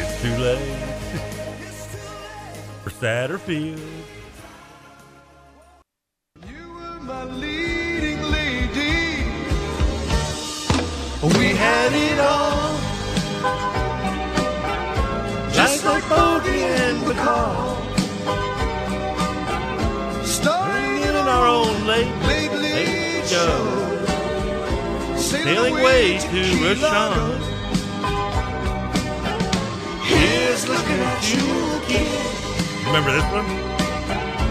It's 0.00 0.16
too 0.22 0.36
late 0.38 0.58
for 2.82 2.90
Satterfield. 2.90 3.91
We 11.22 11.54
had 11.54 11.92
it 11.92 12.18
all. 12.18 12.74
Just 15.52 15.84
like 15.84 16.02
Bogey 16.08 16.64
and 16.64 16.98
Bacall. 17.02 17.78
Starting 20.24 21.02
in 21.02 21.14
our 21.14 21.46
own 21.46 21.86
late, 21.86 22.10
late, 22.26 22.50
late 22.50 23.24
show. 23.24 23.54
Sailing 25.16 25.74
way 25.74 26.18
to 26.18 26.42
Rashawn. 26.58 27.38
Here's 30.02 30.68
looking 30.68 30.98
at 30.98 31.22
you, 31.30 31.80
kid. 31.86 32.86
Remember 32.86 33.12
this 33.12 33.22
one? 33.30 33.46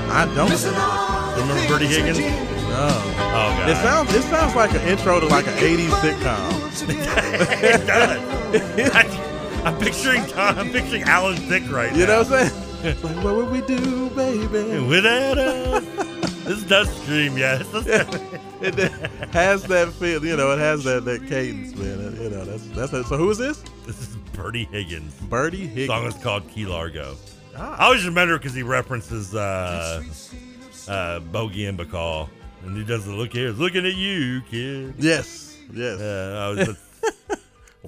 I 0.09 0.23
don't. 0.33 0.49
Listen 0.49 0.73
all 0.75 1.35
the 1.35 1.41
Remember 1.41 1.67
Bertie 1.67 1.87
Higgins? 1.87 2.60
No. 2.81 2.87
Oh 2.87 3.55
god. 3.59 3.69
It 3.69 3.75
sounds 3.75 4.13
it 4.15 4.23
sounds 4.23 4.55
like 4.55 4.73
an 4.73 4.81
intro 4.81 5.19
to 5.19 5.27
like 5.27 5.45
an 5.45 5.53
'80s 5.53 5.89
sitcom. 6.01 6.89
it 6.89 7.85
does. 7.85 8.91
I, 8.95 9.69
am 9.69 9.77
picturing 9.77 10.25
Tom, 10.25 10.57
I'm 10.57 10.71
picturing 10.71 11.03
Alan 11.03 11.35
Thicke 11.37 11.71
right 11.71 11.91
You 11.93 12.07
now. 12.07 12.23
know 12.23 12.23
what 12.23 12.41
I'm 12.41 12.49
saying? 12.49 13.03
Like, 13.03 13.23
what 13.23 13.35
would 13.35 13.51
we 13.51 13.61
do, 13.61 14.09
baby? 14.09 14.79
Without 14.87 15.37
us. 15.37 15.85
this 16.45 16.63
does 16.63 16.89
scream, 17.03 17.37
yes. 17.37 17.69
it 17.75 18.91
has 19.31 19.61
that 19.65 19.93
feel, 19.93 20.25
you 20.25 20.35
know. 20.35 20.51
It 20.53 20.57
has 20.57 20.83
that 20.85 21.05
that 21.05 21.27
cadence, 21.27 21.75
man. 21.75 22.19
You 22.19 22.31
know, 22.31 22.45
that's 22.45 22.65
that's 22.69 22.93
it. 22.93 23.05
So 23.05 23.17
who 23.17 23.29
is 23.29 23.37
this? 23.37 23.63
This 23.85 24.01
is 24.01 24.15
Bertie 24.33 24.65
Higgins. 24.65 25.13
Bertie 25.29 25.67
Higgins. 25.67 25.87
song 25.87 26.05
is 26.05 26.15
called 26.15 26.47
Key 26.49 26.65
Largo. 26.65 27.15
Ah. 27.55 27.75
I 27.77 27.85
always 27.85 28.05
remember 28.05 28.39
because 28.39 28.55
he 28.55 28.63
references 28.63 29.35
uh, 29.35 30.01
uh, 30.87 31.19
Bogey 31.19 31.67
and 31.67 31.77
Bacall. 31.77 32.27
And 32.63 32.77
he 32.77 32.83
doesn't 32.83 33.17
look 33.17 33.33
here, 33.33 33.49
He's 33.49 33.57
looking 33.59 33.85
at 33.85 33.95
you, 33.95 34.41
kid. 34.49 34.95
Yes, 34.99 35.57
yes. 35.73 35.99
Yeah, 35.99 36.37
I 36.39 36.49
was. 36.49 36.77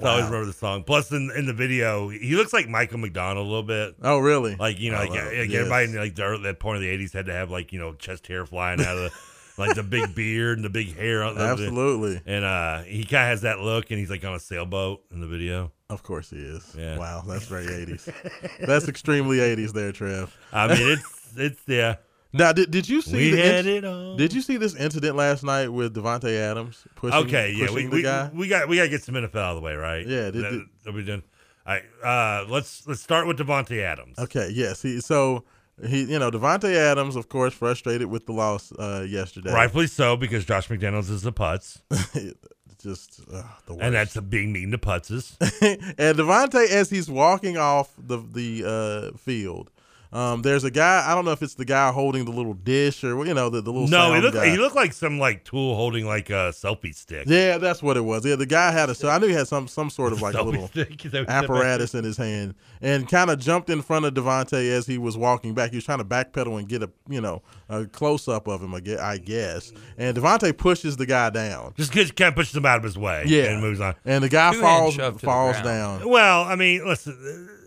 I 0.04 0.10
always 0.10 0.26
remember 0.26 0.46
the 0.48 0.54
song. 0.54 0.84
Plus, 0.84 1.12
in, 1.12 1.30
in 1.38 1.46
the 1.46 1.54
video, 1.54 2.10
he 2.10 2.36
looks 2.36 2.52
like 2.52 2.68
Michael 2.68 2.98
McDonald 2.98 3.46
a 3.46 3.48
little 3.48 3.62
bit. 3.62 3.96
Oh, 4.02 4.18
really? 4.18 4.56
Like 4.56 4.80
you 4.80 4.90
know, 4.92 4.98
Oh, 4.98 5.02
like, 5.02 5.12
wow. 5.12 5.26
like 5.28 5.50
Yes. 5.50 5.54
everybody 5.54 5.86
in 5.92 5.96
like 5.96 6.16
the, 6.16 6.24
early- 6.24 6.44
that 6.44 6.60
point 6.60 6.78
of 6.78 6.82
the 6.82 6.90
'80s 6.90 7.14
had 7.14 7.28
to 7.28 7.34
have 7.34 7.52
like 7.52 7.72
you 7.72 7.80
know 7.80 7.94
chest 7.94 8.26
hair 8.26 8.44
flying 8.48 8.82
out 8.82 8.98
of 8.98 9.12
the 9.12 9.12
like 9.62 9.76
the 9.76 9.84
big 9.84 10.16
beard 10.16 10.58
and 10.58 10.66
the 10.66 10.70
big 10.72 10.96
hair. 10.98 11.22
Absolutely. 11.22 12.20
And 12.26 12.44
uh, 12.44 12.82
he 12.82 13.04
kind 13.04 13.22
of 13.26 13.30
has 13.30 13.42
that 13.42 13.60
look, 13.60 13.92
and 13.92 14.00
he's 14.00 14.10
like 14.10 14.26
on 14.26 14.34
a 14.34 14.40
sailboat 14.40 15.04
in 15.12 15.22
the 15.22 15.28
video. 15.28 15.72
Of 15.92 16.02
course 16.02 16.32
he 16.32 16.38
is. 16.38 16.76
Yeah. 16.76 16.98
Wow, 16.98 17.22
that's 17.28 17.46
very 17.46 17.68
80s. 17.68 18.12
that's 18.66 18.88
extremely 18.88 19.38
80s 19.38 19.74
there, 19.74 19.92
Trev. 19.92 20.36
I 20.52 20.70
mean, 20.70 20.98
it's 20.98 21.34
it's 21.38 21.62
yeah. 21.68 21.98
Now, 22.34 22.52
did, 22.52 22.72
did 22.72 22.90
you 22.90 23.02
see 23.02 23.16
We 23.16 23.30
the 23.32 23.38
had 23.42 23.66
it 23.68 23.86
all. 23.86 24.18
Did 24.18 24.34
you 24.34 24.42
see 24.42 24.58
this 24.58 24.76
incident 24.76 25.16
last 25.16 25.44
night 25.44 25.68
with 25.70 25.94
Davante 25.96 26.36
Adams 26.36 26.84
pushing? 26.96 27.20
okay, 27.28 27.52
yeah, 27.56 27.66
we 27.66 27.68
pushing 27.68 27.90
the 27.92 27.96
we, 27.98 28.02
guy. 28.02 28.30
we 28.34 28.48
got 28.48 28.68
we 28.68 28.78
got 28.78 28.84
to 28.84 28.90
get 28.90 29.04
some 29.04 29.16
NFL 29.16 29.36
out 29.36 29.52
of 29.52 29.56
the 29.58 29.62
way, 29.62 29.76
right? 29.76 30.06
Yeah, 30.08 30.32
did- 30.32 30.44
That- 30.44 30.66
that 30.86 30.94
we 30.94 31.04
done. 31.04 31.24
All 31.66 31.74
right, 31.76 31.84
uh, 32.04 32.46
let's 32.50 32.86
let's 32.88 33.02
start 33.02 33.26
with 33.28 33.38
Davante 33.38 33.82
Adams. 33.82 34.18
Okay, 34.20 34.50
yes. 34.52 34.82
He 34.82 35.00
so 35.00 35.44
he 35.88 36.04
you 36.04 36.20
know 36.20 36.30
Davante 36.30 36.74
Adams, 36.76 37.16
of 37.16 37.30
course, 37.30 37.54
frustrated 37.54 38.08
with 38.10 38.26
the 38.26 38.34
loss 38.34 38.72
uh, 38.74 39.06
yesterday. 39.08 39.54
Rightfully 39.54 39.88
so, 39.88 40.18
because 40.18 40.44
Josh 40.44 40.68
McDaniels 40.68 41.10
is 41.10 41.22
the 41.22 41.32
putz, 41.32 41.82
Just 42.82 43.22
uh, 43.34 43.44
the 43.66 43.76
worst. 43.76 43.84
and 43.86 43.96
that's 43.96 44.20
being 44.20 44.52
mean 44.52 44.72
to 44.72 44.78
putzes. 44.78 45.38
and 45.98 46.18
Davante, 46.18 46.68
as 46.70 46.90
he's 46.90 47.10
walking 47.10 47.56
off 47.58 47.94
the 47.98 48.18
the 48.18 49.12
uh, 49.14 49.18
field, 49.18 49.72
um, 50.14 50.44
there's 50.44 50.64
a 50.64 50.70
guy. 50.70 51.04
I 51.10 51.16
don't 51.16 51.26
know 51.26 51.32
if 51.32 51.42
it's 51.42 51.56
the 51.56 51.66
guy 51.66 51.92
holding 51.92 52.26
the 52.26 52.32
little 52.32 52.54
dish 52.54 53.04
or 53.04 53.26
you 53.26 53.34
know 53.34 53.50
the, 53.50 53.62
the 53.62 53.72
little. 53.72 53.88
no, 53.88 54.14
he 54.14 54.22
looked 54.22 54.36
guy. 54.36 54.50
he 54.50 54.58
looked 54.58 54.76
like 54.76 54.94
some 54.94 55.18
like 55.18 55.44
tool 55.44 55.76
holding 55.76 56.06
like 56.06 56.30
a 56.30 56.54
selfie 56.54 56.94
stick. 56.94 57.26
Yeah, 57.28 57.58
that's 57.58 57.82
what 57.82 57.98
it 57.98 58.02
was. 58.02 58.24
Yeah, 58.24 58.36
the 58.36 58.46
guy 58.46 58.72
had 58.72 58.90
a. 58.90 58.96
So 58.96 59.10
I 59.10 59.18
knew 59.18 59.28
he 59.28 59.34
had 59.34 59.48
some 59.48 59.68
some 59.68 59.90
sort 59.90 60.14
of 60.14 60.22
like 60.22 60.36
Selfie 60.36 60.46
little 60.46 60.68
stick, 60.68 61.04
is 61.04 61.12
that 61.14 61.22
what 61.22 61.26
you 61.26 61.26
said 61.26 61.28
back 61.28 61.44
apparatus 61.44 61.96
in 61.96 62.04
his 62.04 62.18
hand, 62.18 62.54
and 62.80 63.10
kind 63.10 63.32
of 63.32 63.40
jumped 63.40 63.72
in 63.72 63.82
front 63.82 64.06
of 64.06 64.14
Davante 64.14 64.72
as 64.72 64.86
he 64.86 65.00
was 65.00 65.18
walking 65.18 65.56
back. 65.56 65.72
He 65.72 65.78
was 65.78 65.86
trying 65.86 65.98
to 65.98 66.06
backpedal 66.06 66.60
and 66.60 66.70
get 66.70 66.84
a 66.84 66.92
you 67.10 67.20
know 67.20 67.42
a 67.68 67.86
close 67.86 68.28
up 68.28 68.48
of 68.48 68.62
him. 68.62 68.76
I 68.76 69.18
guess. 69.18 69.74
And 69.98 70.16
Davante 70.16 70.56
pushes 70.56 70.96
the 70.96 71.08
guy 71.08 71.32
down. 71.32 71.74
Just 71.76 71.92
kind 71.92 72.30
of 72.30 72.36
pushes 72.36 72.56
him 72.56 72.68
out 72.68 72.78
of 72.78 72.84
his 72.84 72.98
way. 72.98 73.24
Yeah. 73.26 73.46
and 73.46 73.62
moves 73.62 73.80
on. 73.80 73.96
And 74.06 74.24
the 74.24 74.30
guy 74.30 74.52
Two-hand 74.52 74.62
falls 74.62 74.94
shove 74.94 75.14
to 75.16 75.20
the 75.20 75.26
falls 75.26 75.62
down. 75.62 76.08
Well, 76.08 76.44
I 76.44 76.56
mean, 76.56 76.86
listen, 76.86 77.14
uh, 77.14 77.24
the, 77.24 77.63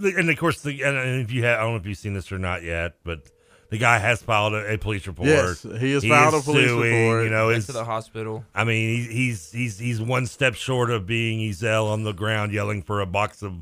and 0.00 0.30
of 0.30 0.36
course, 0.38 0.62
the 0.62 0.82
and 0.82 1.20
if 1.22 1.32
you 1.32 1.44
have, 1.44 1.58
I 1.58 1.62
don't 1.62 1.72
know 1.72 1.76
if 1.78 1.86
you've 1.86 1.98
seen 1.98 2.14
this 2.14 2.30
or 2.32 2.38
not 2.38 2.62
yet, 2.62 2.94
but 3.04 3.30
the 3.70 3.78
guy 3.78 3.98
has 3.98 4.22
filed 4.22 4.54
a, 4.54 4.74
a 4.74 4.78
police 4.78 5.06
report. 5.06 5.28
Yes, 5.28 5.62
he 5.80 5.92
has 5.92 6.04
filed 6.04 6.34
a 6.34 6.40
police 6.40 6.68
suing, 6.68 6.92
report. 7.08 7.24
You 7.24 7.30
know, 7.30 7.48
Went 7.48 7.66
to 7.66 7.72
the 7.72 7.84
hospital. 7.84 8.44
I 8.54 8.64
mean, 8.64 9.00
he's 9.00 9.10
he's 9.10 9.52
he's 9.52 9.78
he's 9.78 10.00
one 10.00 10.26
step 10.26 10.54
short 10.54 10.90
of 10.90 11.06
being 11.06 11.40
Ezel 11.50 11.86
on 11.90 12.04
the 12.04 12.12
ground 12.12 12.52
yelling 12.52 12.82
for 12.82 13.00
a 13.00 13.06
box 13.06 13.42
of 13.42 13.54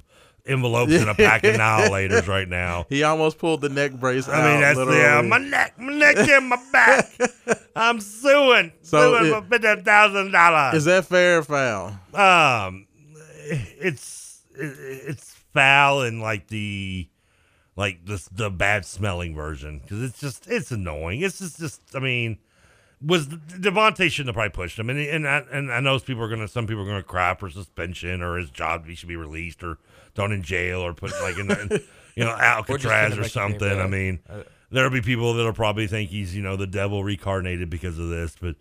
envelopes 0.46 0.92
and 0.92 1.08
a 1.08 1.14
pack 1.14 1.42
of 1.44 1.54
annihilators 1.56 2.26
right 2.28 2.46
now. 2.48 2.84
He 2.90 3.02
almost 3.02 3.38
pulled 3.38 3.62
the 3.62 3.70
neck 3.70 3.92
brace 3.92 4.28
out. 4.28 4.34
I 4.44 4.52
mean, 4.52 4.60
that's 4.60 4.76
literally. 4.76 4.98
yeah, 5.00 5.22
my 5.22 5.38
neck, 5.38 5.78
my 5.78 5.92
neck 5.94 6.16
in 6.28 6.48
my 6.50 6.58
back. 6.70 7.10
I'm 7.76 7.98
suing, 8.00 8.72
So 8.82 9.16
suing 9.18 9.32
it- 9.32 9.34
for 9.34 9.58
fifty 9.58 9.82
thousand 9.82 10.32
dollars. 10.32 10.74
Is 10.74 10.84
that 10.84 11.06
fair 11.06 11.38
or 11.38 11.42
foul? 11.44 11.98
Um, 12.12 12.86
it's 13.46 14.42
it, 14.54 14.74
it's 15.08 15.33
foul 15.54 16.02
in 16.02 16.20
like 16.20 16.48
the 16.48 17.08
like 17.76 18.04
the 18.04 18.22
the 18.32 18.50
bad 18.50 18.84
smelling 18.84 19.34
version 19.34 19.78
because 19.78 20.02
it's 20.02 20.20
just 20.20 20.46
it's 20.48 20.70
annoying. 20.70 21.22
It's 21.22 21.38
just 21.38 21.58
just 21.58 21.80
I 21.94 22.00
mean, 22.00 22.38
was 23.00 23.26
Davante 23.28 24.10
shouldn't 24.10 24.28
have 24.28 24.34
probably 24.34 24.50
pushed 24.50 24.78
him, 24.78 24.90
and 24.90 24.98
and 24.98 25.26
I, 25.26 25.42
and 25.50 25.72
I 25.72 25.80
know 25.80 25.98
people 25.98 26.22
are 26.22 26.28
gonna 26.28 26.48
some 26.48 26.66
people 26.66 26.82
are 26.82 26.86
gonna 26.86 27.02
cry 27.02 27.34
for 27.34 27.48
suspension 27.48 28.22
or 28.22 28.36
his 28.36 28.50
job 28.50 28.86
he 28.86 28.94
should 28.94 29.08
be 29.08 29.16
released 29.16 29.62
or 29.62 29.78
thrown 30.14 30.32
in 30.32 30.42
jail 30.42 30.80
or 30.80 30.92
put 30.92 31.12
like 31.22 31.38
in, 31.38 31.48
you 32.16 32.24
know 32.24 32.30
Alcatraz 32.30 33.16
or 33.16 33.22
make 33.22 33.32
the 33.32 33.40
game 33.40 33.50
something. 33.58 33.80
I 33.80 33.86
mean, 33.86 34.20
Uh, 34.28 34.42
there'll 34.70 34.90
be 34.90 35.00
people 35.02 35.34
that'll 35.34 35.52
probably 35.52 35.86
think 35.86 36.10
he's 36.10 36.34
you 36.36 36.42
know 36.42 36.56
the 36.56 36.66
devil 36.66 37.02
reincarnated 37.02 37.70
because 37.70 37.98
of 37.98 38.08
this, 38.10 38.36
but 38.40 38.56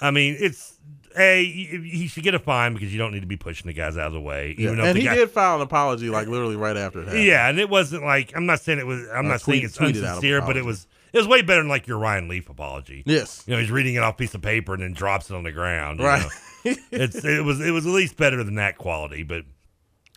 I 0.00 0.10
mean 0.10 0.36
it's. 0.38 0.78
A, 1.16 1.44
he 1.44 2.06
should 2.08 2.22
get 2.22 2.34
a 2.34 2.38
fine 2.38 2.72
because 2.74 2.92
you 2.92 2.98
don't 2.98 3.12
need 3.12 3.20
to 3.20 3.26
be 3.26 3.36
pushing 3.36 3.66
the 3.66 3.72
guys 3.72 3.96
out 3.98 4.06
of 4.08 4.12
the 4.12 4.20
way. 4.20 4.54
Yeah. 4.58 4.64
Even 4.66 4.78
though 4.78 4.84
And 4.84 4.98
he 4.98 5.04
guy- 5.04 5.14
did 5.16 5.30
file 5.30 5.56
an 5.56 5.62
apology 5.62 6.08
like 6.08 6.28
literally 6.28 6.56
right 6.56 6.76
after 6.76 7.02
that. 7.02 7.16
yeah, 7.16 7.48
and 7.48 7.58
it 7.58 7.68
wasn't 7.68 8.04
like 8.04 8.32
I'm 8.36 8.46
not 8.46 8.60
saying 8.60 8.78
it 8.78 8.86
was. 8.86 9.00
I'm 9.12 9.26
Uh, 9.26 9.30
not 9.30 9.40
tweet- 9.40 9.70
saying 9.70 9.94
it's 9.96 10.02
out 10.02 10.46
but 10.46 10.56
it 10.56 10.64
was. 10.64 10.86
It 11.12 11.18
was 11.18 11.28
way 11.28 11.42
better 11.42 11.60
than 11.60 11.68
like 11.68 11.86
your 11.86 11.98
Ryan 11.98 12.26
Leaf 12.28 12.48
apology. 12.48 13.02
Yes. 13.04 13.44
you 13.46 13.52
know 13.52 13.60
he's 13.60 13.70
reading 13.70 13.94
it 13.96 14.02
off 14.02 14.14
a 14.14 14.16
piece 14.16 14.34
of 14.34 14.40
paper 14.40 14.72
and 14.72 14.82
then 14.82 14.94
drops 14.94 15.28
it 15.30 15.34
on 15.36 15.42
the 15.42 15.52
ground. 15.52 16.00
Right. 16.00 16.24
it's 16.64 17.22
it 17.24 17.44
was 17.44 17.60
it 17.60 17.70
was 17.72 17.84
at 17.86 17.92
least 17.92 18.16
better 18.16 18.42
than 18.42 18.54
that 18.54 18.78
quality. 18.78 19.22
But 19.22 19.44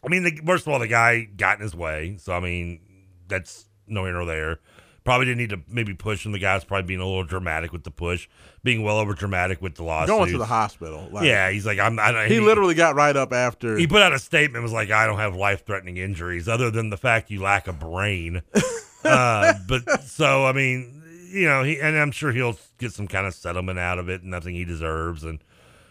I 0.06 0.08
mean, 0.08 0.24
the, 0.24 0.40
first 0.46 0.66
of 0.68 0.72
all, 0.72 0.80
the 0.80 0.88
guy 0.88 1.24
got 1.24 1.58
in 1.58 1.64
his 1.64 1.76
way, 1.76 2.16
so 2.20 2.32
I 2.34 2.40
mean 2.40 2.80
that's 3.28 3.66
no 3.88 4.06
here 4.06 4.14
nor 4.14 4.26
there. 4.26 4.60
Probably 5.06 5.28
didn't 5.28 5.38
need 5.38 5.50
to 5.52 5.62
maybe 5.70 5.94
push 5.94 6.26
him. 6.26 6.32
The 6.34 6.40
guy's 6.40 6.64
probably 6.66 6.88
being 6.88 7.00
a 7.00 7.06
little 7.06 7.24
dramatic 7.24 7.72
with 7.72 7.84
the 7.84 7.92
push, 7.92 8.28
being 8.64 8.84
well 8.84 8.98
over 8.98 9.14
dramatic 9.14 9.62
with 9.62 9.76
the 9.76 9.84
lawsuit. 9.84 10.08
Going 10.08 10.32
to 10.32 10.38
the 10.40 10.46
hospital. 10.48 11.08
like- 11.12 11.26
yeah, 11.26 11.52
he's 11.52 11.64
like 11.66 11.78
I'm. 11.80 11.98
I, 12.00 12.28
He 12.28 12.40
literally 12.40 12.74
got 12.74 12.96
right 12.96 13.16
up 13.16 13.32
after. 13.32 13.78
he 13.78 13.86
put 13.86 14.02
out 14.02 14.14
a 14.14 14.20
statement 14.20 14.64
was 14.64 14.74
like, 14.74 14.90
I 14.90 15.06
don't 15.06 15.20
have 15.20 15.36
life 15.36 15.64
threatening 15.66 15.98
injuries 15.98 16.48
other 16.50 16.72
than 16.72 16.90
the 16.90 16.98
fact 16.98 17.30
you 17.30 17.40
lack 17.42 17.68
a 17.68 17.74
brain. 17.74 18.42
uh, 19.06 19.54
but 19.68 20.02
so, 20.02 20.46
I 20.46 20.54
mean, 20.54 21.04
you 21.30 21.48
know, 21.48 21.62
he, 21.64 21.80
and 21.80 21.96
I'm 21.96 22.12
sure 22.12 22.32
he'll 22.32 22.58
get 22.80 22.92
some 22.92 23.08
kind 23.08 23.28
of 23.28 23.36
settlement 23.36 23.78
out 23.78 24.00
of 24.00 24.10
it, 24.10 24.24
nothing 24.24 24.56
he 24.56 24.66
deserves 24.66 25.24
and 25.24 25.38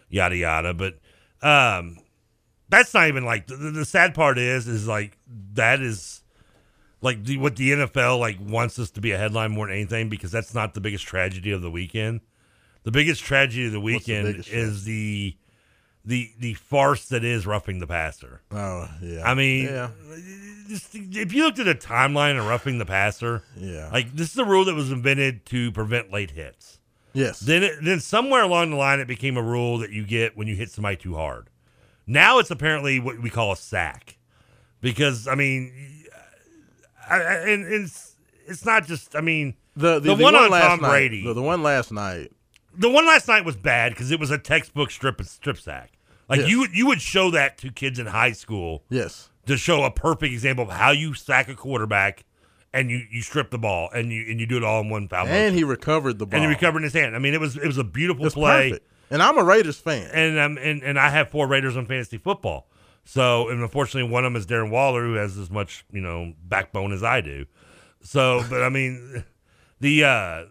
yada 0.09 0.37
yada. 0.37 0.75
But, 0.75 0.99
um, 1.41 1.99
that's 2.69 2.93
not 2.93 3.07
even 3.07 3.25
like 3.25 3.47
the, 3.47 3.55
the 3.57 3.85
sad 3.85 4.13
part 4.15 4.39
is, 4.39 4.67
is 4.67 4.89
like 4.89 5.17
that 5.53 5.81
is 5.81 6.23
like 7.05 7.23
the, 7.23 7.37
what 7.37 7.55
the 7.57 7.71
NFL 7.71 8.19
like 8.19 8.39
wants 8.41 8.77
this 8.77 8.91
to 8.93 9.01
be 9.01 9.13
a 9.13 9.19
headline 9.19 9.53
more 9.53 9.67
than 9.67 9.77
anything 9.77 10.09
because 10.09 10.33
that's 10.33 10.55
not 10.55 10.75
the 10.75 10.81
biggest 10.81 11.07
tragedy 11.07 11.53
of 11.53 11.63
the 11.63 11.71
weekend. 11.71 12.21
The 12.83 12.91
biggest 12.91 13.23
tragedy 13.23 13.67
of 13.67 13.73
the 13.73 13.79
the 13.79 13.85
weekend 13.85 14.27
biggest 14.27 14.49
is 14.49 14.85
the 14.85 15.37
the 16.05 16.31
the 16.39 16.55
farce 16.55 17.07
that 17.09 17.23
is 17.25 17.47
roughing 17.47 17.79
the 17.79 17.87
passer. 17.87 18.41
Oh 18.51 18.89
yeah. 19.03 19.23
I 19.23 19.35
mean, 19.35 19.67
yeah. 19.67 19.91
just, 20.69 20.95
if 20.95 21.33
you 21.33 21.45
looked 21.45 21.59
at 21.59 21.69
a 21.69 21.75
timeline 21.75 22.39
of 22.39 22.47
roughing 22.47 22.79
the 22.79 22.87
passer, 22.87 23.43
Yeah. 23.57 23.91
like 23.93 24.15
this 24.15 24.33
is 24.33 24.39
a 24.39 24.45
rule 24.45 24.65
that 24.65 24.75
was 24.75 24.91
invented 24.91 25.47
to 25.47 25.73
prevent 25.73 26.11
late 26.11 26.31
hits. 26.33 26.79
Yes. 27.13 27.39
Then, 27.41 27.63
it, 27.63 27.77
then 27.83 28.01
somewhere 28.01 28.43
along 28.43 28.71
the 28.71 28.77
line, 28.77 28.99
it 28.99 29.07
became 29.07 29.37
a 29.37 29.43
rule 29.43 29.79
that 29.79 29.91
you 29.91 30.05
get 30.05 30.37
when 30.37 30.49
you 30.49 30.57
hit 30.57 30.71
somebody 30.71 30.97
too 30.97 31.15
hard. 31.15 31.49
Now 32.07 32.39
it's 32.39 32.51
apparently 32.51 32.99
what 32.99 33.21
we 33.23 33.31
call 33.31 33.53
a 33.53 33.57
sack, 33.57 34.19
because 34.81 35.29
I 35.29 35.37
mean, 35.37 36.04
I, 37.11 37.17
I, 37.17 37.35
and 37.51 37.65
it's 37.73 38.17
it's 38.47 38.65
not 38.65 38.87
just 38.87 39.15
I 39.17 39.21
mean 39.21 39.55
The, 39.77 39.95
the, 39.95 40.01
the, 40.11 40.15
the 40.17 40.23
one, 40.23 40.35
on 40.35 40.51
last 40.51 40.65
Tom 40.69 40.81
night, 40.81 40.89
Brady. 40.91 41.25
The, 41.25 41.35
the 41.35 41.43
one 41.43 41.63
last 41.63 41.93
night. 41.93 42.33
The 42.77 42.89
one 42.91 43.07
last 43.07 43.29
night 43.29 43.45
was 43.45 43.57
bad 43.57 43.93
because 43.93 44.11
it 44.11 44.19
was 44.21 44.31
a 44.31 44.39
textbook 44.39 44.91
strip 44.91 45.23
strip 45.23 45.59
sack. 45.59 45.93
Like 46.29 46.41
Yes. 46.41 46.49
you 46.51 46.61
would 46.61 46.77
you 46.77 46.87
would 46.87 47.01
show 47.01 47.31
that 47.31 47.59
to 47.59 47.71
kids 47.71 47.99
in 47.99 48.07
high 48.07 48.33
school. 48.33 48.83
Yes. 48.91 49.31
To 49.47 49.57
show 49.57 49.85
a 49.85 49.91
perfect 49.91 50.33
example 50.33 50.65
of 50.65 50.71
how 50.71 50.91
you 50.91 51.15
sack 51.15 51.49
a 51.49 51.55
quarterback 51.55 52.25
and 52.73 52.91
you, 52.91 53.03
you 53.11 53.21
strip 53.23 53.51
the 53.51 53.59
ball 53.59 53.91
and 53.95 54.11
you 54.11 54.25
and 54.29 54.41
you 54.41 54.47
do 54.47 54.57
it 54.57 54.65
all 54.65 54.81
in 54.81 54.89
one 54.91 55.07
foul. 55.07 55.27
motion. 55.27 55.37
And 55.37 55.55
he 55.55 55.63
recovered 55.65 56.19
the 56.19 56.27
ball. 56.27 56.41
and 56.41 56.49
he 56.49 56.53
recovered 56.55 56.79
in 56.79 56.85
his 56.85 56.95
hand. 56.95 57.15
I 57.15 57.19
mean, 57.19 57.35
it 57.35 57.41
was 57.41 57.57
it 57.57 57.67
was 57.67 57.79
a 57.79 57.85
beautiful 57.85 58.25
It's 58.27 58.35
play. 58.35 58.71
perfect. 58.71 58.89
And 59.11 59.23
I'm 59.23 59.37
a 59.39 59.45
Raiders 59.45 59.79
fan. 59.79 60.11
And 60.13 60.39
um 60.39 60.59
and, 60.61 60.83
and 60.83 60.99
I 60.99 61.11
have 61.11 61.29
four 61.31 61.47
Raiders 61.47 61.77
on 61.77 61.87
fantasy 61.87 62.17
football. 62.19 62.69
So 63.05 63.49
and 63.49 63.61
unfortunately 63.63 64.11
one 64.11 64.25
of 64.25 64.33
them 64.33 64.41
is 64.41 64.47
Darren 64.47 64.71
Waller 64.71 65.03
who 65.05 65.15
has 65.15 65.37
as 65.39 65.51
much, 65.51 65.85
you 65.93 66.01
know, 66.01 66.33
backbone 66.43 66.93
as 66.93 67.03
I 67.03 67.21
do. 67.21 67.47
So 68.03 68.43
but 68.49 68.63
I 68.63 68.69
mean 68.69 69.25
the 69.81 70.05
uh 70.05 70.45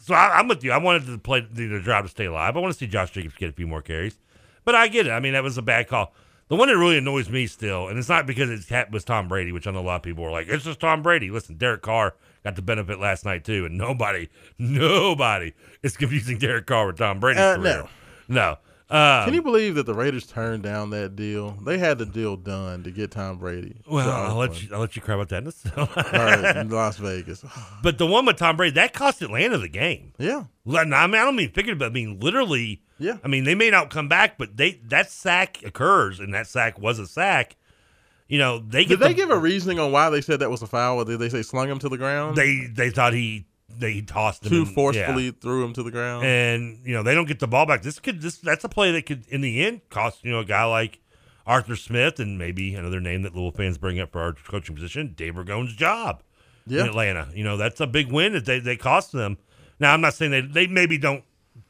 so 0.00 0.14
I, 0.14 0.38
I'm 0.38 0.46
with 0.48 0.62
you. 0.62 0.70
I 0.72 0.78
wanted 0.78 1.06
to 1.06 1.18
play 1.18 1.40
the, 1.40 1.66
the 1.66 1.80
drive 1.80 2.04
to 2.04 2.08
stay 2.10 2.26
alive. 2.26 2.56
I 2.56 2.60
want 2.60 2.72
to 2.72 2.78
see 2.78 2.86
Josh 2.86 3.10
Jacobs 3.10 3.34
get 3.34 3.48
a 3.50 3.52
few 3.52 3.66
more 3.66 3.82
carries. 3.82 4.18
But 4.64 4.74
I 4.74 4.88
get 4.88 5.06
it. 5.06 5.10
I 5.10 5.18
mean, 5.20 5.32
that 5.32 5.42
was 5.42 5.58
a 5.58 5.62
bad 5.62 5.88
call. 5.88 6.12
The 6.48 6.54
one 6.54 6.68
that 6.68 6.76
really 6.76 6.96
annoys 6.98 7.28
me 7.28 7.48
still, 7.48 7.88
and 7.88 7.98
it's 7.98 8.08
not 8.08 8.24
because 8.24 8.48
it's 8.50 8.70
it 8.70 8.90
was 8.92 9.02
Tom 9.04 9.26
Brady, 9.26 9.50
which 9.50 9.66
I 9.66 9.72
know 9.72 9.80
a 9.80 9.82
lot 9.82 9.96
of 9.96 10.02
people 10.02 10.22
are 10.24 10.30
like, 10.30 10.46
it's 10.46 10.64
just 10.64 10.78
Tom 10.78 11.02
Brady. 11.02 11.28
Listen, 11.30 11.56
Derek 11.56 11.82
Carr 11.82 12.14
got 12.44 12.54
the 12.54 12.62
benefit 12.62 13.00
last 13.00 13.24
night 13.24 13.44
too, 13.44 13.64
and 13.64 13.76
nobody, 13.76 14.28
nobody 14.58 15.52
is 15.82 15.96
confusing 15.96 16.38
Derek 16.38 16.66
Carr 16.66 16.86
with 16.86 16.98
Tom 16.98 17.18
Brady's 17.18 17.40
Uh, 17.40 17.56
career. 17.56 17.88
no. 18.28 18.34
No. 18.34 18.56
Um, 18.88 19.24
Can 19.24 19.34
you 19.34 19.42
believe 19.42 19.74
that 19.74 19.86
the 19.86 19.94
Raiders 19.94 20.26
turned 20.26 20.62
down 20.62 20.90
that 20.90 21.16
deal? 21.16 21.58
They 21.64 21.76
had 21.76 21.98
the 21.98 22.06
deal 22.06 22.36
done 22.36 22.84
to 22.84 22.92
get 22.92 23.10
Tom 23.10 23.36
Brady. 23.38 23.80
Well, 23.88 24.08
I'll 24.08 24.36
let 24.36 24.62
you. 24.62 24.68
I'll 24.72 24.78
let 24.78 24.94
you 24.94 25.02
cry 25.02 25.16
about 25.16 25.28
that. 25.30 25.42
in 25.42 25.48
a 25.48 25.52
second. 25.52 26.56
In 26.56 26.68
Las 26.70 26.96
Vegas. 26.98 27.44
But 27.82 27.98
the 27.98 28.06
one 28.06 28.26
with 28.26 28.36
Tom 28.36 28.56
Brady 28.56 28.74
that 28.74 28.92
cost 28.92 29.22
Atlanta 29.22 29.58
the 29.58 29.68
game. 29.68 30.12
Yeah. 30.18 30.44
I 30.68 30.84
mean, 30.84 30.92
I 30.94 31.06
don't 31.08 31.34
mean 31.36 31.50
figuratively, 31.50 31.78
but 31.78 31.86
I 31.90 31.92
mean 31.94 32.20
literally. 32.20 32.82
Yeah. 32.98 33.18
I 33.24 33.28
mean, 33.28 33.42
they 33.44 33.54
may 33.56 33.70
not 33.70 33.90
come 33.90 34.08
back, 34.08 34.38
but 34.38 34.56
they 34.56 34.80
that 34.86 35.10
sack 35.10 35.62
occurs, 35.64 36.20
and 36.20 36.32
that 36.34 36.46
sack 36.46 36.78
was 36.78 36.98
a 37.00 37.06
sack. 37.08 37.56
You 38.28 38.38
know, 38.38 38.58
they 38.58 38.84
Did 38.84 39.00
they 39.00 39.08
the- 39.08 39.14
give 39.14 39.30
a 39.30 39.38
reasoning 39.38 39.78
on 39.80 39.92
why 39.92 40.10
they 40.10 40.20
said 40.20 40.40
that 40.40 40.50
was 40.50 40.62
a 40.62 40.66
foul? 40.66 40.98
Or 40.98 41.04
did 41.04 41.18
they 41.18 41.28
say 41.28 41.42
slung 41.42 41.68
him 41.68 41.78
to 41.80 41.88
the 41.88 41.98
ground? 41.98 42.36
They 42.36 42.66
they 42.72 42.90
thought 42.90 43.12
he 43.14 43.46
they 43.78 44.00
tossed 44.00 44.44
him 44.44 44.50
too 44.50 44.62
and- 44.62 44.74
forcefully 44.74 45.26
yeah. 45.26 45.30
threw 45.40 45.64
him 45.64 45.72
to 45.74 45.82
the 45.82 45.90
ground. 45.90 46.24
and 46.24 46.78
you 46.84 46.94
know 46.94 47.02
they 47.02 47.14
don't 47.14 47.26
get 47.28 47.38
the 47.40 47.46
ball 47.48 47.66
back. 47.66 47.82
This 47.82 47.98
could 47.98 48.20
this 48.20 48.38
that's 48.38 48.64
a 48.64 48.68
play 48.68 48.92
that 48.92 49.06
could 49.06 49.24
in 49.28 49.40
the 49.40 49.64
end 49.64 49.80
cost 49.90 50.24
you 50.24 50.30
know 50.32 50.40
a 50.40 50.44
guy 50.44 50.64
like 50.64 51.00
Arthur 51.46 51.76
Smith 51.76 52.18
and 52.18 52.38
maybe 52.38 52.74
another 52.74 53.00
name 53.00 53.22
that 53.22 53.34
Louisville 53.34 53.56
fans 53.56 53.78
bring 53.78 54.00
up 54.00 54.10
for 54.12 54.20
our 54.20 54.32
coaching 54.32 54.74
position, 54.74 55.14
Dave 55.16 55.34
Ragone's 55.34 55.74
job 55.74 56.22
Yeah. 56.66 56.80
in 56.82 56.86
Atlanta. 56.88 57.28
You 57.34 57.44
know 57.44 57.56
that's 57.56 57.80
a 57.80 57.86
big 57.86 58.10
win 58.10 58.32
that 58.32 58.44
they 58.46 58.58
they 58.58 58.76
cost 58.76 59.12
them. 59.12 59.38
Now 59.78 59.92
I'm 59.94 60.00
not 60.00 60.14
saying 60.14 60.30
they 60.32 60.40
they 60.40 60.66
maybe 60.66 60.98
don't 60.98 61.22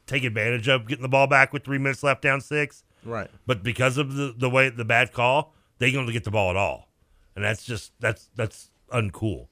take 0.05 0.23
advantage 0.23 0.67
of 0.67 0.87
getting 0.87 1.03
the 1.03 1.09
ball 1.09 1.27
back 1.27 1.51
with 1.53 1.63
three 1.63 1.77
minutes 1.77 2.01
left 2.01 2.21
down 2.21 2.39
six, 2.41 2.83
Right. 3.03 3.29
but 3.45 3.61
because 3.63 3.97
of 3.97 4.15
the 4.15 4.33
the 4.35 4.49
way 4.49 4.69
the 4.69 4.85
bad 4.85 5.11
call, 5.13 5.53
they 5.79 5.91
don't 5.91 6.09
get 6.11 6.23
the 6.23 6.31
ball 6.31 6.49
at 6.49 6.55
all, 6.55 6.89
and 7.35 7.43
that's 7.45 7.63
just 7.65 7.91
that's 7.99 8.29
that's 8.35 8.71
uncool. 8.91 9.47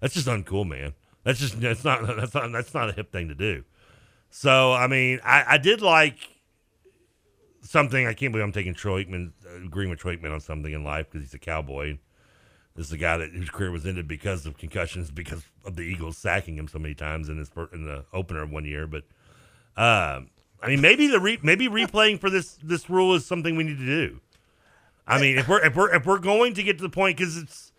That's 0.00 0.14
just 0.14 0.26
uncool, 0.26 0.66
man. 0.66 0.94
That's 1.24 1.38
just 1.38 1.60
that's 1.60 1.84
not 1.84 2.06
that's 2.16 2.34
not 2.34 2.52
that's 2.52 2.74
not 2.74 2.90
a 2.90 2.92
hip 2.92 3.12
thing 3.12 3.28
to 3.28 3.34
do. 3.34 3.64
So 4.30 4.72
I 4.72 4.86
mean, 4.86 5.20
I, 5.24 5.44
I 5.48 5.58
did 5.58 5.82
like 5.82 6.16
something. 7.62 8.06
I 8.06 8.14
can't 8.14 8.32
believe 8.32 8.44
I'm 8.44 8.52
taking 8.52 8.74
Troy 8.74 9.04
Aikman, 9.04 9.32
uh, 9.46 9.66
agreeing 9.66 9.90
with 9.90 9.98
Troy 9.98 10.16
Aikman 10.16 10.32
on 10.32 10.40
something 10.40 10.72
in 10.72 10.84
life 10.84 11.10
because 11.10 11.26
he's 11.26 11.34
a 11.34 11.38
cowboy. 11.38 11.98
This 12.76 12.86
is 12.86 12.92
a 12.92 12.98
guy 12.98 13.16
that 13.18 13.30
whose 13.30 13.50
career 13.50 13.70
was 13.70 13.84
ended 13.84 14.08
because 14.08 14.46
of 14.46 14.56
concussions, 14.56 15.10
because 15.10 15.42
of 15.64 15.76
the 15.76 15.82
Eagles 15.82 16.16
sacking 16.16 16.56
him 16.56 16.68
so 16.68 16.78
many 16.78 16.94
times 16.94 17.28
in 17.28 17.38
his 17.38 17.50
in 17.72 17.84
the 17.84 18.04
opener 18.12 18.46
one 18.46 18.64
year. 18.64 18.86
But 18.86 19.02
um, 19.76 20.30
I 20.62 20.68
mean, 20.68 20.80
maybe 20.80 21.06
the 21.06 21.20
re- 21.20 21.40
maybe 21.42 21.68
replaying 21.68 22.20
for 22.20 22.30
this 22.30 22.58
this 22.62 22.88
rule 22.88 23.14
is 23.14 23.26
something 23.26 23.56
we 23.56 23.64
need 23.64 23.78
to 23.78 23.86
do. 23.86 24.20
I 25.06 25.20
mean, 25.20 25.38
if 25.38 25.48
we're 25.48 25.64
if 25.64 25.74
we're 25.74 25.92
if 25.94 26.06
we're 26.06 26.18
going 26.18 26.54
to 26.54 26.62
get 26.62 26.78
to 26.78 26.82
the 26.82 26.88
point 26.88 27.18
because 27.18 27.36
it's 27.36 27.69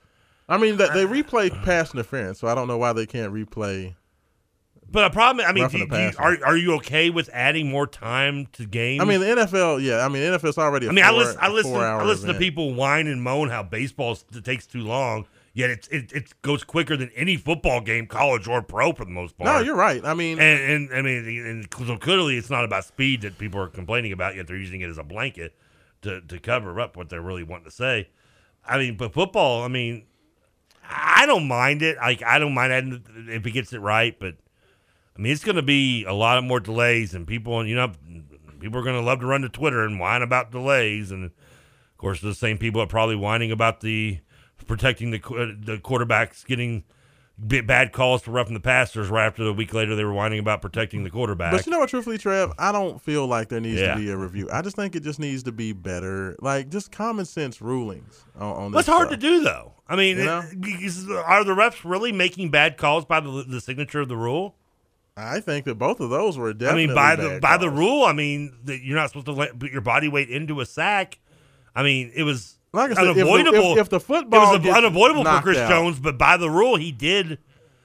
I 0.50 0.58
mean, 0.58 0.78
that 0.78 0.94
they 0.94 1.06
replay 1.06 1.50
pass 1.64 1.94
interference, 1.94 2.40
so 2.40 2.48
I 2.48 2.56
don't 2.56 2.68
know 2.68 2.78
why 2.78 2.94
they 2.94 3.06
can't 3.06 3.34
replay. 3.34 3.96
But 4.92 5.06
a 5.06 5.10
problem. 5.10 5.46
I 5.48 5.54
mean, 5.54 5.70
do, 5.70 5.88
do 5.88 5.98
you, 5.98 6.12
are 6.18 6.38
are 6.44 6.58
you 6.58 6.76
okay 6.76 7.10
with 7.10 7.30
adding 7.32 7.70
more 7.70 7.88
time 7.88 8.48
to 8.54 8.66
games? 8.66 9.02
I 9.02 9.06
mean, 9.06 9.22
the 9.22 9.28
NFL, 9.28 9.82
yeah. 9.82 10.06
I 10.06 10.10
mean, 10.10 10.22
NFL's 10.22 10.58
already. 10.58 10.88
I 10.88 10.90
I 10.90 10.94
mean, 10.94 11.06
I 11.06 11.12
listen. 11.12 11.38
I 11.40 11.48
listen. 11.48 11.76
I 11.76 12.04
listen 12.04 12.28
to 12.28 12.34
people 12.34 12.74
whine 12.74 13.08
and 13.08 13.24
moan 13.24 13.50
how 13.50 13.64
baseball 13.64 14.16
takes 14.44 14.68
too 14.68 14.82
long. 14.82 15.26
Yet 15.54 15.70
it's 15.70 15.88
it, 15.90 16.12
it 16.14 16.42
goes 16.42 16.64
quicker 16.64 16.96
than 16.96 17.10
any 17.16 17.36
football 17.38 17.82
game, 17.82 18.08
college 18.08 18.48
or 18.48 18.62
pro, 18.62 18.94
for 18.94 19.04
the 19.06 19.12
most 19.12 19.38
part. 19.38 19.48
No, 19.48 19.60
you're 19.60 19.76
right. 19.76 20.04
I 20.04 20.14
mean, 20.14 20.40
and, 20.40 20.90
and 20.90 20.94
I 20.94 21.02
mean, 21.02 21.46
and 21.46 21.68
so 21.88 21.98
clearly 21.98 22.38
it's 22.38 22.50
not 22.50 22.64
about 22.64 22.86
speed 22.86 23.22
that 23.22 23.38
people 23.38 23.60
are 23.60 23.68
complaining 23.68 24.12
about. 24.12 24.36
Yet 24.36 24.48
they're 24.48 24.58
using 24.58 24.82
it 24.82 24.90
as 24.90 24.98
a 24.98 25.04
blanket 25.04 25.54
to 26.04 26.22
to 26.22 26.40
cover 26.40 26.80
up 26.80 26.96
what 26.98 27.10
they're 27.10 27.22
really 27.22 27.44
wanting 27.44 27.66
to 27.66 27.72
say. 27.72 28.10
I 28.66 28.78
mean, 28.78 28.96
but 28.96 29.14
football. 29.14 29.64
I 29.64 29.68
mean, 29.68 30.04
I 30.90 31.26
don't 31.26 31.48
mind 31.48 31.82
it. 31.82 31.98
Like 31.98 32.24
I 32.24 32.40
don't 32.40 32.54
mind 32.54 33.02
if 33.30 33.46
it 33.46 33.52
gets 33.52 33.74
it 33.74 33.80
right, 33.80 34.18
but 34.20 34.36
I 35.18 35.22
mean, 35.22 35.32
it's 35.32 35.44
going 35.44 35.56
to 35.58 35.62
be 35.62 36.06
a 36.06 36.14
lot 36.14 36.38
of 36.38 36.44
more 36.44 36.60
delays, 36.60 37.14
and 37.14 37.28
people, 37.28 37.66
you 37.66 37.76
know, 37.76 37.92
people 38.60 38.80
are 38.80 38.84
going 38.84 38.96
to 39.00 39.06
love 39.06 39.20
to 39.20 39.26
run 39.26 39.42
to 39.42 39.50
Twitter 39.50 39.84
and 39.84 40.00
whine 40.00 40.22
about 40.22 40.52
delays, 40.52 41.12
and 41.12 41.26
of 41.26 41.32
course, 41.98 42.22
the 42.22 42.34
same 42.34 42.58
people 42.58 42.82
are 42.82 42.88
probably 42.88 43.16
whining 43.16 43.52
about 43.52 43.82
the 43.82 44.20
protecting 44.68 45.12
the 45.12 45.18
the 45.20 45.78
quarterbacks 45.78 46.46
getting 46.46 46.84
bad 47.38 47.92
calls 47.92 48.22
for 48.22 48.30
roughing 48.32 48.54
the 48.54 48.60
passers. 48.60 49.10
Right 49.10 49.26
after 49.26 49.44
a 49.44 49.54
week 49.54 49.74
later, 49.74 49.96
they 49.96 50.04
were 50.04 50.14
whining 50.14 50.40
about 50.40 50.62
protecting 50.62 51.04
the 51.04 51.10
quarterback. 51.10 51.52
But 51.52 51.66
you 51.66 51.72
know 51.72 51.80
what, 51.80 51.90
truthfully, 51.90 52.18
Trev, 52.20 52.52
I 52.60 52.72
don't 52.72 53.02
feel 53.02 53.26
like 53.28 53.50
there 53.50 53.60
needs 53.60 53.80
Yeah. 53.82 53.96
to 53.96 54.00
be 54.00 54.10
a 54.12 54.18
review. 54.18 54.48
I 54.52 54.62
just 54.62 54.76
think 54.76 54.96
it 54.96 55.04
just 55.04 55.20
needs 55.20 55.44
to 55.44 55.52
be 55.52 55.74
better, 55.74 56.36
like 56.40 56.70
just 56.70 56.92
common 56.92 57.26
sense 57.26 57.60
rulings 57.62 58.24
on, 58.40 58.56
on 58.66 58.72
That's 58.72 58.88
hard 58.88 59.08
stuff. 59.08 59.20
to 59.20 59.28
do, 59.28 59.44
though. 59.44 59.74
I 59.92 59.98
mean, 59.98 60.18
You 60.18 60.24
know? 60.26 60.44
it- 60.50 61.26
are 61.26 61.44
the 61.44 61.52
refs 61.54 61.82
really 61.84 62.14
making 62.14 62.50
bad 62.50 62.78
calls 62.78 63.04
by 63.04 63.20
the, 63.20 63.44
the 63.48 63.60
signature 63.60 64.00
of 64.00 64.08
the 64.08 64.16
rule? 64.16 64.56
I 65.18 65.42
think 65.42 65.66
that 65.66 65.76
both 65.76 66.00
of 66.00 66.10
those 66.10 66.38
were 66.38 66.54
I 66.62 66.74
mean, 66.74 66.96
by 66.96 67.18
the 67.18 67.28
bad 67.30 67.42
by 67.42 67.58
the 67.58 67.70
rule, 67.70 68.06
I 68.06 68.14
mean 68.14 68.54
that 68.64 68.82
you're 68.82 68.96
not 68.96 69.10
supposed 69.10 69.26
to 69.26 69.34
let, 69.34 69.60
put 69.60 69.70
your 69.72 69.82
body 69.82 70.08
weight 70.08 70.30
into 70.30 70.62
a 70.62 70.66
sack. 70.66 71.20
I 71.76 71.84
mean, 71.84 72.12
it 72.16 72.24
was 72.24 72.58
Like 72.72 72.92
I 72.92 72.94
said, 72.94 73.08
if 73.08 73.16
the- 73.16 73.22
unavoidable. 73.24 73.74
if- 73.74 73.80
if 73.80 73.90
the 73.90 74.00
football 74.00 74.56
it 74.56 74.64
was 74.64 74.76
unavoidable 74.78 75.26
for 75.26 75.42
Chris 75.42 75.58
out. 75.58 75.70
Jones, 75.70 76.00
but 76.00 76.18
by 76.18 76.38
the 76.38 76.50
rule, 76.50 76.78
he 76.78 76.94
did. 76.94 77.38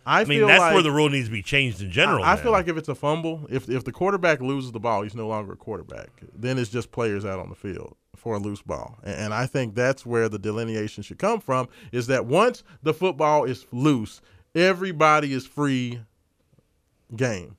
I, 0.08 0.20
I, 0.20 0.24
mean, 0.24 0.46
that's 0.46 0.60
like, 0.60 0.74
where 0.74 0.84
the 0.84 0.92
rule 0.92 1.08
needs 1.08 1.26
to 1.26 1.32
be 1.32 1.42
changed 1.42 1.82
in 1.82 1.90
general. 1.90 2.22
I, 2.22 2.34
I 2.34 2.36
feel 2.36 2.52
like 2.52 2.68
if 2.68 2.76
it's 2.76 2.88
a 2.88 2.94
fumble, 2.94 3.44
if 3.50 3.68
if 3.68 3.82
the 3.82 3.90
quarterback 3.90 4.40
loses 4.40 4.70
the 4.70 4.78
ball, 4.78 5.02
he's 5.02 5.16
no 5.16 5.26
longer 5.26 5.54
a 5.54 5.56
quarterback. 5.56 6.10
Then 6.32 6.58
it's 6.58 6.70
just 6.70 6.92
players 6.92 7.24
out 7.24 7.40
on 7.40 7.48
the 7.48 7.56
field 7.56 7.96
for 8.16 8.34
a 8.34 8.38
loose 8.38 8.62
ball, 8.62 8.98
and, 9.02 9.14
and 9.14 9.34
I 9.34 9.46
think 9.46 9.74
that's 9.74 10.04
where 10.04 10.28
the 10.28 10.38
delineation 10.38 11.02
should 11.02 11.18
come 11.18 11.40
from. 11.40 11.68
Is 11.92 12.06
that 12.08 12.26
once 12.26 12.62
the 12.82 12.92
football 12.94 13.44
is 13.44 13.66
loose, 13.72 14.20
everybody 14.54 15.32
is 15.32 15.46
free 15.46 16.00
game. 17.14 17.56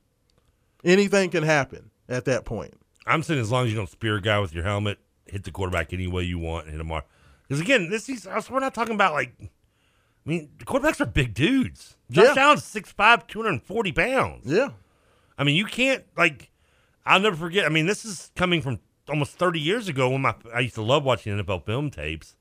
Anything 0.84 1.30
can 1.30 1.42
happen 1.42 1.90
at 2.08 2.24
that 2.26 2.44
point. 2.44 2.74
I'm 3.06 3.22
saying 3.22 3.40
as 3.40 3.50
long 3.50 3.64
as 3.64 3.70
you 3.72 3.76
don't 3.76 3.88
spear 3.88 4.16
a 4.16 4.20
guy 4.20 4.38
with 4.38 4.54
your 4.54 4.64
helmet, 4.64 4.98
hit 5.26 5.44
the 5.44 5.50
quarterback 5.50 5.92
any 5.92 6.06
way 6.06 6.22
you 6.24 6.38
want, 6.38 6.64
and 6.66 6.72
hit 6.72 6.80
him 6.80 6.88
hard. 6.88 7.04
Because 7.46 7.60
again, 7.60 7.88
this 7.90 8.08
is 8.08 8.26
we're 8.50 8.60
not 8.60 8.74
talking 8.74 8.94
about 8.94 9.14
like. 9.14 9.32
I 9.40 10.30
mean, 10.30 10.50
the 10.58 10.66
quarterbacks 10.66 11.00
are 11.00 11.06
big 11.06 11.32
dudes. 11.32 11.96
Josh 12.10 12.36
Yeah. 12.36 12.42
Allen's 12.42 12.62
6'5", 12.62 13.26
240 13.28 13.92
pounds. 13.92 14.42
Yeah. 14.44 14.70
I 15.38 15.44
mean, 15.44 15.56
you 15.56 15.64
can't 15.64 16.04
like. 16.18 16.50
I'll 17.06 17.20
never 17.20 17.36
forget. 17.36 17.64
I 17.64 17.70
mean, 17.70 17.86
this 17.86 18.04
is 18.04 18.30
coming 18.36 18.60
from 18.60 18.78
almost 19.08 19.32
thirty 19.32 19.60
years 19.60 19.88
ago 19.88 20.10
when 20.10 20.22
my 20.22 20.34
I 20.54 20.60
used 20.60 20.74
to 20.76 20.82
love 20.82 21.04
watching 21.04 21.36
NFL 21.36 21.64
film 21.64 21.90
tapes. 21.90 22.36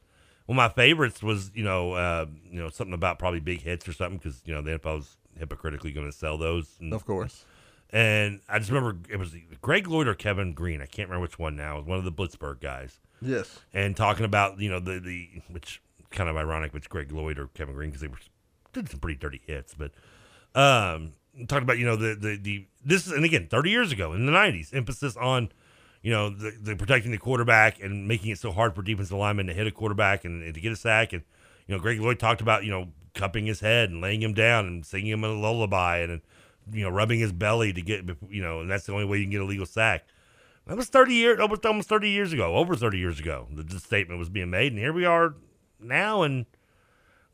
One 0.46 0.58
of 0.58 0.64
my 0.64 0.70
favorites 0.70 1.22
was 1.22 1.52
you 1.54 1.64
know 1.64 1.94
uh, 1.94 2.26
you 2.50 2.60
know 2.60 2.70
something 2.70 2.94
about 2.94 3.20
probably 3.20 3.40
big 3.40 3.62
hits 3.62 3.88
or 3.88 3.94
something 3.94 4.18
because 4.18 4.42
you 4.46 4.54
know 4.54 4.62
the 4.62 4.80
NFL 4.80 4.98
was 4.98 5.18
hypocritically 5.38 5.92
going 5.92 6.10
to 6.10 6.16
sell 6.16 6.38
those. 6.38 6.76
And, 6.80 6.94
Of 6.94 7.06
course. 7.06 7.46
And 7.90 8.42
I 8.50 8.60
just 8.60 8.70
remember 8.70 8.98
it 9.10 9.18
was 9.18 9.34
Greg 9.62 9.88
Lloyd 9.88 10.08
or 10.08 10.14
Kevin 10.14 10.54
Greene. 10.54 10.82
I 10.82 10.86
can't 10.86 11.08
remember 11.10 11.22
which 11.24 11.40
one 11.40 11.56
now. 11.56 11.76
It 11.76 11.80
was 11.80 11.86
one 11.86 11.98
of 11.98 12.04
the 12.04 12.12
Blitzburgh 12.12 12.60
guys. 12.60 13.00
Yes. 13.22 13.60
And 13.74 13.96
talking 13.96 14.26
about 14.26 14.60
you 14.60 14.70
know 14.70 14.80
the 14.80 15.00
the 15.00 15.30
which 15.50 15.82
kind 16.12 16.30
of 16.30 16.36
ironic, 16.36 16.74
which 16.74 16.90
Greg 16.90 17.12
Lloyd 17.12 17.40
or 17.40 17.48
Kevin 17.48 17.76
Greene 17.76 17.90
because 17.90 18.02
they 18.02 18.08
were 18.08 18.18
did 18.74 18.90
some 18.90 19.00
pretty 19.00 19.18
dirty 19.18 19.42
hits, 19.46 19.74
but 19.74 19.92
um 20.54 21.14
talking 21.48 21.64
about 21.64 21.78
you 21.78 21.86
know 21.86 21.96
the 21.96 22.16
the 22.16 22.38
the 22.38 22.66
this 22.84 23.06
is 23.06 23.14
and 23.14 23.24
again 23.24 23.48
30 23.48 23.70
years 23.70 23.92
ago 23.92 24.14
in 24.14 24.26
the 24.26 24.32
90s 24.32 24.74
emphasis 24.74 25.16
on 25.18 25.50
you 26.02 26.12
know 26.12 26.30
the, 26.30 26.54
the 26.62 26.76
protecting 26.76 27.12
the 27.12 27.18
quarterback 27.18 27.82
and 27.82 28.08
making 28.08 28.32
it 28.32 28.40
so 28.40 28.52
hard 28.52 28.76
for 28.76 28.82
defensive 28.82 29.18
linemen 29.18 29.48
to 29.48 29.54
hit 29.54 29.68
a 29.68 29.72
quarterback 29.72 30.26
and, 30.26 30.44
and 30.44 30.54
to 30.54 30.62
get 30.62 30.72
a 30.72 30.76
sack. 30.76 31.14
And 31.14 31.24
you 31.68 31.76
know 31.76 31.82
Greg 31.82 32.00
Lloyd 32.00 32.20
talked 32.20 32.42
about 32.42 32.64
you 32.64 32.72
know 32.72 32.90
cupping 33.14 33.46
his 33.46 33.60
head 33.60 33.90
and 33.90 34.02
laying 34.02 34.22
him 34.22 34.34
down 34.34 34.66
and 34.68 34.86
singing 34.86 35.12
him 35.12 35.24
a 35.24 35.30
lullaby 35.30 36.00
and, 36.00 36.22
you 36.72 36.84
know 36.84 36.90
rubbing 36.90 37.20
his 37.20 37.32
belly 37.32 37.74
to 37.74 37.82
get 37.82 38.06
you 38.30 38.42
know 38.42 38.62
and 38.62 38.70
that's 38.70 38.86
the 38.86 38.94
only 38.94 39.06
way 39.06 39.18
you 39.18 39.24
can 39.24 39.32
get 39.32 39.42
a 39.42 39.46
legal 39.46 39.66
sack. 39.66 40.06
That 40.66 40.76
was 40.76 40.90
30 40.90 41.14
years 41.14 41.40
almost 41.40 41.66
almost 41.66 41.90
30 41.90 42.10
years 42.10 42.34
ago 42.34 42.56
over 42.56 42.76
30 42.76 42.98
years 42.98 43.20
ago 43.20 43.48
the, 43.52 43.64
the 43.64 43.80
statement 43.80 44.20
was 44.20 44.30
being 44.30 44.50
made. 44.50 44.72
And 44.72 44.80
here 44.80 44.94
we 44.94 45.06
are 45.06 45.36
now 45.80 46.24
and 46.24 46.46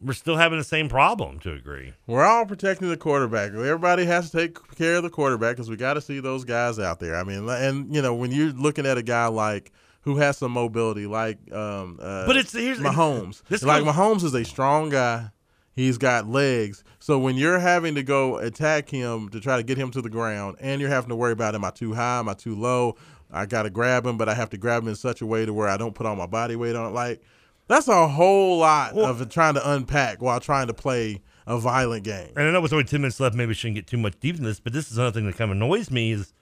we're 0.03 0.13
still 0.13 0.35
having 0.37 0.57
the 0.57 0.63
same 0.63 0.89
problem 0.89 1.39
to 1.39 1.53
agree 1.53 1.93
We're 2.07 2.25
all 2.25 2.45
protecting 2.45 2.89
the 2.89 2.97
quarterback. 2.97 3.51
Everybody 3.51 4.05
has 4.05 4.29
to 4.31 4.37
take 4.37 4.75
care 4.75 4.95
of 4.95 5.03
the 5.03 5.09
quarterback 5.09 5.55
because 5.55 5.69
we 5.69 5.75
got 5.77 5.93
to 5.95 6.01
see 6.01 6.19
those 6.19 6.43
guys 6.45 6.79
out 6.79 6.99
there. 6.99 7.15
I 7.15 7.23
mean, 7.23 7.47
and 7.49 7.93
you 7.93 8.01
know, 8.01 8.13
when 8.13 8.31
you're 8.31 8.51
looking 8.51 8.85
at 8.85 8.97
a 8.97 9.03
guy 9.03 9.27
like 9.27 9.71
who 10.01 10.17
has 10.17 10.37
some 10.37 10.51
mobility, 10.51 11.07
like 11.07 11.37
um, 11.53 11.97
uh, 12.01 12.25
But 12.25 12.35
it's- 12.37 12.51
here's- 12.53 12.79
Mahomes. 12.79 13.41
this 13.49 13.63
like 13.63 13.83
goes- 13.83 13.95
Mahomes 13.95 14.23
is 14.23 14.33
a 14.33 14.43
strong 14.43 14.89
guy. 14.89 15.29
He's 15.75 15.97
got 15.97 16.27
legs. 16.27 16.83
So 16.99 17.17
when 17.17 17.35
you're 17.35 17.57
having 17.59 17.95
to 17.95 18.03
go 18.03 18.37
attack 18.37 18.89
him 18.89 19.29
to 19.29 19.39
try 19.39 19.57
to 19.57 19.63
get 19.63 19.77
him 19.77 19.89
to 19.91 20.01
the 20.01 20.09
ground, 20.09 20.57
and 20.59 20.79
you're 20.79 20.89
having 20.89 21.09
to 21.09 21.15
worry 21.15 21.31
about 21.31 21.55
am 21.55 21.65
I 21.65 21.71
too 21.71 21.93
high, 21.93 22.19
am 22.19 22.29
I 22.29 22.33
too 22.35 22.55
low? 22.55 22.95
I 23.31 23.47
got 23.47 23.63
to 23.63 23.71
grab 23.71 24.05
him, 24.05 24.15
but 24.17 24.29
I 24.29 24.35
have 24.35 24.51
to 24.51 24.57
grab 24.57 24.83
him 24.83 24.89
in 24.89 24.95
such 24.95 25.21
a 25.21 25.25
way 25.25 25.43
to 25.45 25.53
where 25.53 25.67
I 25.67 25.77
don't 25.77 25.95
put 25.95 26.05
all 26.05 26.15
my 26.15 26.27
body 26.27 26.55
weight 26.55 26.75
on 26.75 26.91
it. 26.91 26.93
Like 26.93 27.21
that's 27.67 27.87
a 27.87 28.07
whole 28.07 28.57
lot 28.59 28.93
of 28.93 29.29
trying 29.29 29.53
to 29.55 29.71
unpack 29.71 30.21
while 30.21 30.39
trying 30.39 30.67
to 30.67 30.73
play 30.73 31.21
a 31.45 31.57
violent 31.57 32.03
game. 32.03 32.31
And 32.35 32.47
I 32.47 32.51
know 32.51 32.61
with 32.61 32.73
only 32.73 32.85
10 32.85 33.01
minutes 33.01 33.19
left, 33.19 33.35
maybe 33.35 33.49
we 33.49 33.53
shouldn't 33.53 33.75
get 33.75 33.87
too 33.87 33.97
much 33.97 34.19
deep 34.19 34.37
in 34.37 34.43
this, 34.43 34.59
but 34.59 34.73
this 34.73 34.91
is 34.91 34.97
another 34.97 35.11
thing 35.11 35.25
that 35.27 35.37
kind 35.37 35.51
of 35.51 35.57
annoys 35.57 35.91
me 35.91 36.11
is 36.11 36.33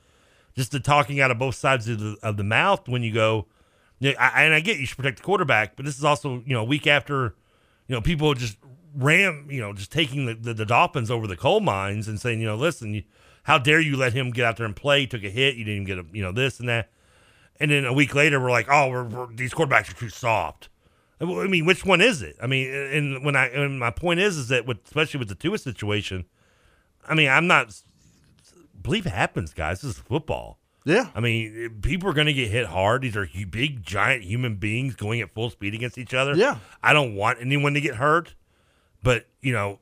just 0.55 0.71
the 0.71 0.79
talking 0.79 1.19
out 1.19 1.31
of 1.31 1.39
both 1.39 1.55
sides 1.55 1.87
of 1.87 1.99
the, 1.99 2.17
of 2.21 2.37
the 2.37 2.43
mouth 2.43 2.87
when 2.87 3.03
you 3.03 3.13
go, 3.13 3.47
you 3.99 4.11
know, 4.11 4.15
I, 4.19 4.43
and 4.43 4.53
I 4.53 4.59
get 4.59 4.79
you 4.79 4.85
should 4.85 4.97
protect 4.97 5.17
the 5.17 5.23
quarterback, 5.23 5.75
but 5.75 5.85
this 5.85 5.97
is 5.97 6.03
also, 6.03 6.43
you 6.45 6.53
know, 6.53 6.61
a 6.61 6.65
week 6.65 6.87
after, 6.87 7.35
you 7.87 7.95
know, 7.95 8.01
people 8.01 8.33
just 8.33 8.57
ram, 8.95 9.47
you 9.49 9.61
know, 9.61 9.73
just 9.73 9.91
taking 9.91 10.25
the, 10.25 10.33
the, 10.33 10.53
the 10.53 10.65
Dolphins 10.65 11.09
over 11.09 11.27
the 11.27 11.37
coal 11.37 11.61
mines 11.61 12.07
and 12.07 12.19
saying, 12.19 12.39
you 12.39 12.47
know, 12.47 12.55
listen, 12.55 12.93
you, 12.93 13.03
how 13.43 13.57
dare 13.57 13.79
you 13.79 13.95
let 13.95 14.13
him 14.13 14.31
get 14.31 14.45
out 14.45 14.57
there 14.57 14.65
and 14.65 14.75
play? 14.75 15.05
Took 15.05 15.23
a 15.23 15.29
hit, 15.29 15.55
you 15.55 15.63
didn't 15.63 15.83
even 15.83 15.85
get 15.85 15.97
a, 15.99 16.05
you 16.15 16.21
know, 16.21 16.31
this 16.31 16.59
and 16.59 16.69
that. 16.69 16.89
And 17.59 17.71
then 17.71 17.85
a 17.85 17.93
week 17.93 18.15
later, 18.15 18.39
we're 18.39 18.51
like, 18.51 18.67
oh, 18.69 18.89
we're, 18.89 19.03
we're, 19.03 19.27
these 19.27 19.53
quarterbacks 19.53 19.89
are 19.91 19.95
too 19.95 20.09
soft. 20.09 20.69
I 21.21 21.47
mean, 21.47 21.65
which 21.65 21.85
one 21.85 22.01
is 22.01 22.21
it? 22.21 22.35
I 22.41 22.47
mean, 22.47 22.73
and 22.73 23.23
when 23.23 23.35
I 23.35 23.47
and 23.47 23.79
my 23.79 23.91
point 23.91 24.19
is, 24.19 24.37
is 24.37 24.47
that 24.47 24.65
with 24.65 24.79
especially 24.85 25.19
with 25.19 25.29
the 25.29 25.35
Tua 25.35 25.57
situation, 25.57 26.25
I 27.07 27.13
mean, 27.13 27.29
I'm 27.29 27.47
not 27.47 27.79
believe 28.81 29.05
it 29.05 29.13
happens, 29.13 29.53
guys. 29.53 29.81
This 29.81 29.97
is 29.97 30.01
football. 30.01 30.57
Yeah. 30.83 31.09
I 31.13 31.19
mean, 31.19 31.79
people 31.81 32.09
are 32.09 32.13
going 32.13 32.27
to 32.27 32.33
get 32.33 32.49
hit 32.49 32.65
hard. 32.65 33.03
These 33.03 33.15
are 33.15 33.27
big, 33.49 33.83
giant 33.83 34.23
human 34.23 34.55
beings 34.55 34.95
going 34.95 35.21
at 35.21 35.31
full 35.33 35.51
speed 35.51 35.75
against 35.75 35.97
each 35.97 36.13
other. 36.13 36.35
Yeah. 36.35 36.57
I 36.81 36.93
don't 36.93 37.15
want 37.15 37.37
anyone 37.39 37.75
to 37.75 37.81
get 37.81 37.95
hurt, 37.95 38.33
but 39.03 39.27
you 39.41 39.53
know, 39.53 39.79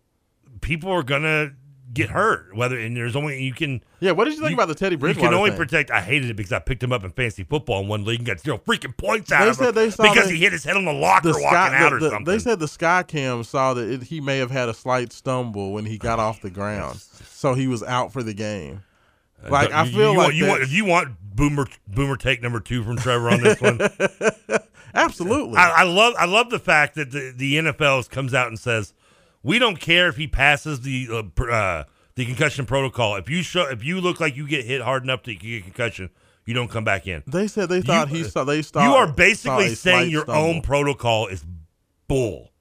people 0.61 0.91
are 0.91 1.03
going 1.03 1.21
to 1.23 1.53
get 1.93 2.09
hurt. 2.09 2.55
Whether 2.55 2.77
and 2.79 2.95
there's 2.95 3.15
only 3.15 3.43
you 3.43 3.53
can. 3.53 3.81
Yeah, 3.99 4.11
what 4.11 4.25
did 4.25 4.35
you 4.35 4.41
think 4.41 4.53
about 4.53 4.67
the 4.67 4.75
Teddy 4.75 4.95
Bridgewater? 4.95 5.25
You 5.25 5.29
can 5.29 5.37
only 5.37 5.49
thing? 5.51 5.57
protect. 5.57 5.91
I 5.91 6.01
hated 6.01 6.29
it 6.29 6.35
because 6.35 6.51
I 6.53 6.59
picked 6.59 6.81
him 6.83 6.91
up 6.93 7.03
in 7.03 7.11
fantasy 7.11 7.43
football 7.43 7.81
in 7.81 7.87
one 7.87 8.05
league 8.05 8.19
and 8.19 8.27
got 8.27 8.39
zero 8.39 8.57
freaking 8.59 8.95
points 8.95 9.31
out 9.31 9.39
They 9.43 9.49
of 9.49 9.57
him 9.59 9.65
said 9.65 9.75
they 9.75 9.89
saw 9.89 10.03
because 10.11 10.29
he 10.29 10.37
hit 10.37 10.51
his 10.51 10.63
head 10.63 10.75
on 10.77 10.85
the 10.85 10.93
locker 10.93 11.29
the 11.33 11.33
walking 11.33 11.49
sky- 11.49 11.77
out 11.77 11.89
the- 11.89 11.95
or 11.95 11.99
the- 11.99 12.09
something. 12.09 12.25
They 12.33 12.39
said 12.39 12.59
the 12.59 12.67
sky 12.67 13.03
cam 13.03 13.43
saw 13.43 13.73
that 13.73 13.89
it, 13.89 14.03
he 14.03 14.21
may 14.21 14.37
have 14.37 14.51
had 14.51 14.69
a 14.69 14.73
slight 14.73 15.11
stumble 15.13 15.71
when 15.73 15.85
he 15.85 15.97
got 15.97 16.19
off 16.19 16.41
the 16.41 16.49
ground, 16.49 16.99
so 17.01 17.53
he 17.53 17.67
was 17.67 17.83
out 17.83 18.13
for 18.13 18.23
the 18.23 18.33
game. 18.33 18.83
Uh, 19.45 19.49
like 19.49 19.71
I 19.71 19.85
feel 19.89 20.11
you 20.13 20.17
like 20.17 20.33
you 20.33 20.47
want 20.47 20.69
you 20.69 20.85
want 20.85 21.15
boomer 21.35 21.65
boomer 21.87 22.17
take 22.17 22.41
number 22.41 22.59
two 22.59 22.83
from 22.83 22.97
Trevor 22.97 23.29
on 23.29 23.41
this 23.41 23.59
one. 23.61 23.79
Absolutely. 24.93 25.55
I, 25.57 25.69
I 25.69 25.83
love 25.83 26.13
I 26.17 26.25
love 26.25 26.49
the 26.49 26.59
fact 26.59 26.95
that 26.95 27.11
the, 27.11 27.31
the 27.35 27.55
NFL 27.55 28.09
comes 28.09 28.33
out 28.33 28.47
and 28.47 28.57
says 28.59 28.93
we 29.43 29.59
don't 29.59 29.79
care 29.79 30.07
if 30.07 30.17
he 30.17 30.27
passes 30.27 30.81
the 30.81 31.07
uh, 31.11 31.43
uh, 31.43 31.83
the 32.15 32.25
concussion 32.25 32.65
protocol. 32.65 33.15
If 33.15 33.29
you 33.29 33.41
show 33.43 33.69
if 33.69 33.83
you 33.83 34.01
look 34.01 34.19
like 34.19 34.35
you 34.35 34.47
get 34.47 34.65
hit 34.65 34.81
hard 34.81 35.03
enough 35.03 35.23
to 35.23 35.35
get 35.35 35.63
concussion, 35.63 36.09
you 36.45 36.53
don't 36.53 36.69
come 36.69 36.83
back 36.83 37.07
in. 37.07 37.23
They 37.27 37.47
said 37.47 37.69
they 37.69 37.81
thought 37.81 38.09
he 38.09 38.23
saw. 38.23 38.43
They 38.43 38.61
saw. 38.61 38.83
you 38.83 38.95
are 38.95 39.11
basically 39.11 39.75
saying 39.75 40.11
your 40.11 40.23
stumble. 40.23 40.41
own 40.41 40.61
protocol 40.61 41.27
is 41.27 41.45
bull 42.07 42.51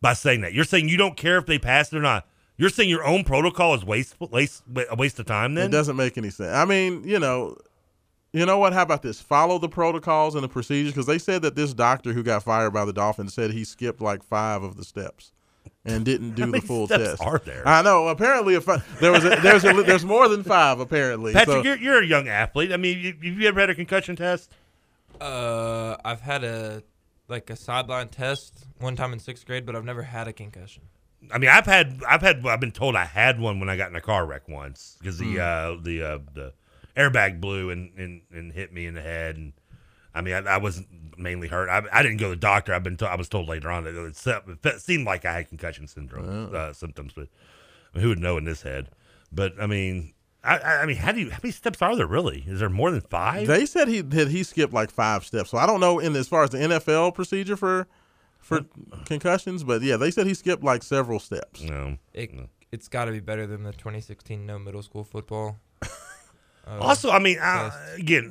by 0.00 0.12
saying 0.12 0.42
that. 0.42 0.52
You're 0.52 0.64
saying 0.64 0.88
you 0.88 0.96
don't 0.96 1.16
care 1.16 1.38
if 1.38 1.46
they 1.46 1.58
pass 1.58 1.92
it 1.92 1.96
or 1.96 2.02
not. 2.02 2.26
You're 2.56 2.70
saying 2.70 2.88
your 2.88 3.04
own 3.04 3.24
protocol 3.24 3.74
is 3.74 3.84
wasteful, 3.84 4.28
waste, 4.28 4.62
a 4.88 4.94
waste 4.94 5.18
of 5.18 5.26
time. 5.26 5.54
Then 5.54 5.66
It 5.66 5.72
doesn't 5.72 5.96
make 5.96 6.16
any 6.16 6.30
sense. 6.30 6.54
I 6.54 6.64
mean, 6.64 7.02
you 7.02 7.18
know, 7.18 7.56
you 8.32 8.46
know 8.46 8.58
what? 8.58 8.72
How 8.72 8.82
about 8.82 9.02
this? 9.02 9.20
Follow 9.20 9.58
the 9.58 9.68
protocols 9.68 10.36
and 10.36 10.44
the 10.44 10.48
procedures 10.48 10.92
because 10.92 11.06
they 11.06 11.18
said 11.18 11.42
that 11.42 11.56
this 11.56 11.74
doctor 11.74 12.12
who 12.12 12.22
got 12.22 12.44
fired 12.44 12.70
by 12.70 12.84
the 12.84 12.92
Dolphins 12.92 13.34
said 13.34 13.50
he 13.50 13.64
skipped 13.64 14.00
like 14.00 14.22
five 14.22 14.62
of 14.62 14.76
the 14.76 14.84
steps 14.84 15.32
and 15.84 16.04
didn't 16.04 16.30
do 16.34 16.42
How 16.42 16.46
the 16.46 16.52
many 16.52 16.66
full 16.66 16.86
steps 16.86 17.04
test. 17.04 17.22
are 17.22 17.38
there? 17.44 17.66
I 17.68 17.82
know. 17.82 18.08
Apparently, 18.08 18.54
if 18.54 18.68
I, 18.68 18.78
there 19.00 19.12
was 19.12 19.24
a, 19.24 19.30
there's 19.42 19.64
a, 19.64 19.72
there's 19.82 20.04
more 20.04 20.28
than 20.28 20.42
five. 20.42 20.80
Apparently, 20.80 21.32
Patrick, 21.32 21.56
So- 21.58 21.62
you're, 21.62 21.76
you're 21.76 22.02
a 22.02 22.06
young 22.06 22.28
athlete. 22.28 22.72
I 22.72 22.76
mean, 22.76 22.98
you- 22.98 23.12
have 23.32 23.40
you 23.40 23.48
ever 23.48 23.60
had 23.60 23.70
a 23.70 23.74
concussion 23.74 24.16
test? 24.16 24.54
Uh, 25.20 25.96
I've 26.04 26.20
had 26.20 26.42
a 26.44 26.82
like 27.28 27.48
a 27.48 27.56
sideline 27.56 28.08
test 28.08 28.66
one 28.78 28.96
time 28.96 29.12
in 29.12 29.18
sixth 29.18 29.46
grade, 29.46 29.64
but 29.64 29.74
I've 29.74 29.84
never 29.84 30.02
had 30.02 30.28
a 30.28 30.32
concussion. 30.32 30.82
I 31.32 31.38
mean, 31.38 31.48
I've 31.48 31.64
had, 31.64 32.02
I've 32.06 32.20
had, 32.20 32.44
I've 32.46 32.60
been 32.60 32.70
told 32.72 32.96
I 32.96 33.06
had 33.06 33.40
one 33.40 33.58
when 33.60 33.70
I 33.70 33.78
got 33.78 33.88
in 33.88 33.96
a 33.96 34.00
car 34.02 34.26
wreck 34.26 34.46
once 34.46 34.96
because 34.98 35.18
the, 35.18 35.34
Hmm. 35.36 35.40
uh, 35.40 35.82
the, 35.82 36.02
uh, 36.02 36.18
the 36.34 36.52
airbag 36.96 37.40
blew 37.40 37.70
and, 37.70 37.92
and, 37.98 38.20
and 38.30 38.52
hit 38.52 38.74
me 38.74 38.84
in 38.84 38.92
the 38.92 39.00
head. 39.00 39.36
And 39.36 39.54
I 40.14 40.20
mean, 40.20 40.34
I, 40.34 40.40
I 40.40 40.56
wasn't 40.58 41.03
mainly 41.18 41.48
hurt. 41.48 41.68
I, 41.68 41.82
I 41.92 42.02
didn't 42.02 42.18
go 42.18 42.30
to 42.30 42.36
the 42.36 42.40
doctor. 42.40 42.74
I've 42.74 42.82
been, 42.82 42.96
to, 42.98 43.08
I 43.08 43.14
was 43.16 43.28
told 43.28 43.48
later 43.48 43.70
on 43.70 43.84
that 43.84 43.94
it, 43.96 44.16
se- 44.16 44.40
it 44.64 44.80
seemed 44.80 45.06
like 45.06 45.24
I 45.24 45.32
had 45.32 45.48
concussion 45.48 45.86
syndrome 45.86 46.54
uh, 46.54 46.72
symptoms, 46.72 47.12
but 47.14 47.28
I 47.92 47.98
mean, 47.98 48.02
who 48.02 48.08
would 48.10 48.18
know 48.18 48.36
in 48.36 48.44
this 48.44 48.62
head? 48.62 48.90
But 49.32 49.54
I 49.60 49.66
mean, 49.66 50.12
I, 50.42 50.58
I 50.58 50.82
I 50.82 50.86
mean, 50.86 50.96
how 50.96 51.12
do 51.12 51.20
you, 51.20 51.30
how 51.30 51.38
many 51.42 51.52
steps 51.52 51.80
are 51.82 51.96
there 51.96 52.06
really? 52.06 52.44
Is 52.46 52.60
there 52.60 52.68
more 52.70 52.90
than 52.90 53.00
five? 53.00 53.46
They 53.46 53.66
said 53.66 53.88
he 53.88 54.00
that 54.00 54.28
he 54.28 54.42
skipped 54.42 54.72
like 54.72 54.90
five 54.90 55.24
steps. 55.24 55.50
So 55.50 55.58
I 55.58 55.66
don't 55.66 55.80
know 55.80 55.98
in 55.98 56.14
as 56.16 56.28
far 56.28 56.42
as 56.44 56.50
the 56.50 56.58
NFL 56.58 57.14
procedure 57.14 57.56
for 57.56 57.86
for 58.38 58.60
concussions, 59.06 59.64
but 59.64 59.80
yeah, 59.82 59.96
they 59.96 60.10
said 60.10 60.26
he 60.26 60.34
skipped 60.34 60.62
like 60.62 60.82
several 60.82 61.18
steps. 61.18 61.62
No. 61.62 61.96
It, 62.12 62.30
it's 62.70 62.88
got 62.88 63.06
to 63.06 63.12
be 63.12 63.20
better 63.20 63.46
than 63.46 63.62
the 63.62 63.72
2016 63.72 64.44
no 64.44 64.58
middle 64.58 64.82
school 64.82 65.04
football. 65.04 65.56
Uh, 66.66 66.78
Also, 66.80 67.10
I 67.10 67.18
mean, 67.18 67.38
uh, 67.38 67.68
test. 67.68 67.98
again, 67.98 68.30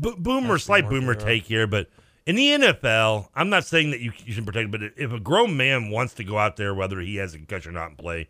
b- 0.00 0.14
boomer, 0.18 0.58
slight 0.58 0.86
boomer 0.86 1.14
take 1.14 1.44
here, 1.44 1.66
but 1.66 1.88
in 2.26 2.36
the 2.36 2.48
NFL, 2.48 3.28
I'm 3.34 3.50
not 3.50 3.64
saying 3.64 3.90
that 3.90 4.00
you, 4.00 4.12
you 4.24 4.32
should 4.32 4.46
protect, 4.46 4.70
but 4.70 4.82
if 4.96 5.12
a 5.12 5.20
grown 5.20 5.56
man 5.56 5.90
wants 5.90 6.14
to 6.14 6.24
go 6.24 6.38
out 6.38 6.56
there, 6.56 6.74
whether 6.74 7.00
he 7.00 7.16
has 7.16 7.34
a 7.34 7.38
concussion 7.38 7.72
or 7.72 7.80
not, 7.80 7.88
and 7.90 7.98
play, 7.98 8.28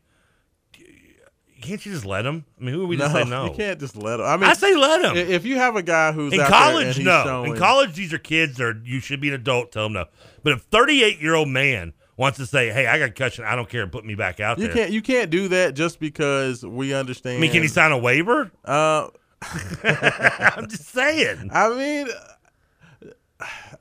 can't 1.65 1.85
you 1.87 1.93
just 1.93 2.05
let 2.05 2.27
him? 2.27 2.45
I 2.61 2.65
mean, 2.65 2.75
who 2.75 2.83
are 2.83 2.87
we 2.87 2.97
no, 2.97 3.07
to 3.07 3.13
say 3.13 3.25
no? 3.29 3.47
you 3.47 3.53
can't 3.53 3.81
just 3.81 3.97
let 3.97 4.21
him. 4.21 4.27
I 4.27 4.37
mean, 4.37 4.51
I 4.51 4.53
say 4.53 4.75
let 4.75 5.03
him. 5.03 5.17
If 5.17 5.45
you 5.45 5.57
have 5.57 5.77
a 5.77 5.83
guy 5.83 6.13
who's 6.13 6.33
in 6.33 6.41
out 6.41 6.51
there 6.51 6.59
and 6.59 6.75
college, 6.75 6.99
no. 6.99 7.25
showing- 7.25 7.53
In 7.53 7.59
college, 7.59 7.95
these 7.95 8.13
are 8.13 8.19
kids. 8.19 8.61
Or 8.61 8.81
you 8.85 9.01
should 9.01 9.21
be 9.21 9.29
an 9.29 9.35
adult. 9.35 9.73
Tell 9.73 9.85
them 9.85 9.95
no. 9.95 10.07
But 10.43 10.55
if 10.55 10.63
thirty-eight 10.63 11.21
year 11.21 11.35
old 11.35 11.49
man 11.49 11.95
wants 12.17 12.39
to 12.39 12.47
say, 12.47 12.71
"Hey, 12.71 12.87
I 12.87 12.99
got 12.99 13.07
concussion. 13.07 13.45
I 13.45 13.57
don't 13.57 13.69
care. 13.69 13.87
Put 13.87 14.05
me 14.05 14.15
back 14.15 14.41
out 14.41 14.59
you 14.59 14.67
there." 14.67 14.75
can't 14.77 14.91
you 14.93 15.01
can't 15.01 15.31
do 15.31 15.49
that 15.49 15.75
just 15.75 16.01
because 16.01 16.65
we 16.65 16.93
understand. 16.93 17.39
I 17.39 17.41
mean, 17.41 17.53
can 17.53 17.63
he 17.63 17.69
sign 17.69 17.93
a 17.93 17.99
waiver? 17.99 18.51
Uh, 18.65 19.09
I'm 19.83 20.69
just 20.69 20.87
saying. 20.87 21.51
I 21.53 21.69
mean, 21.71 22.09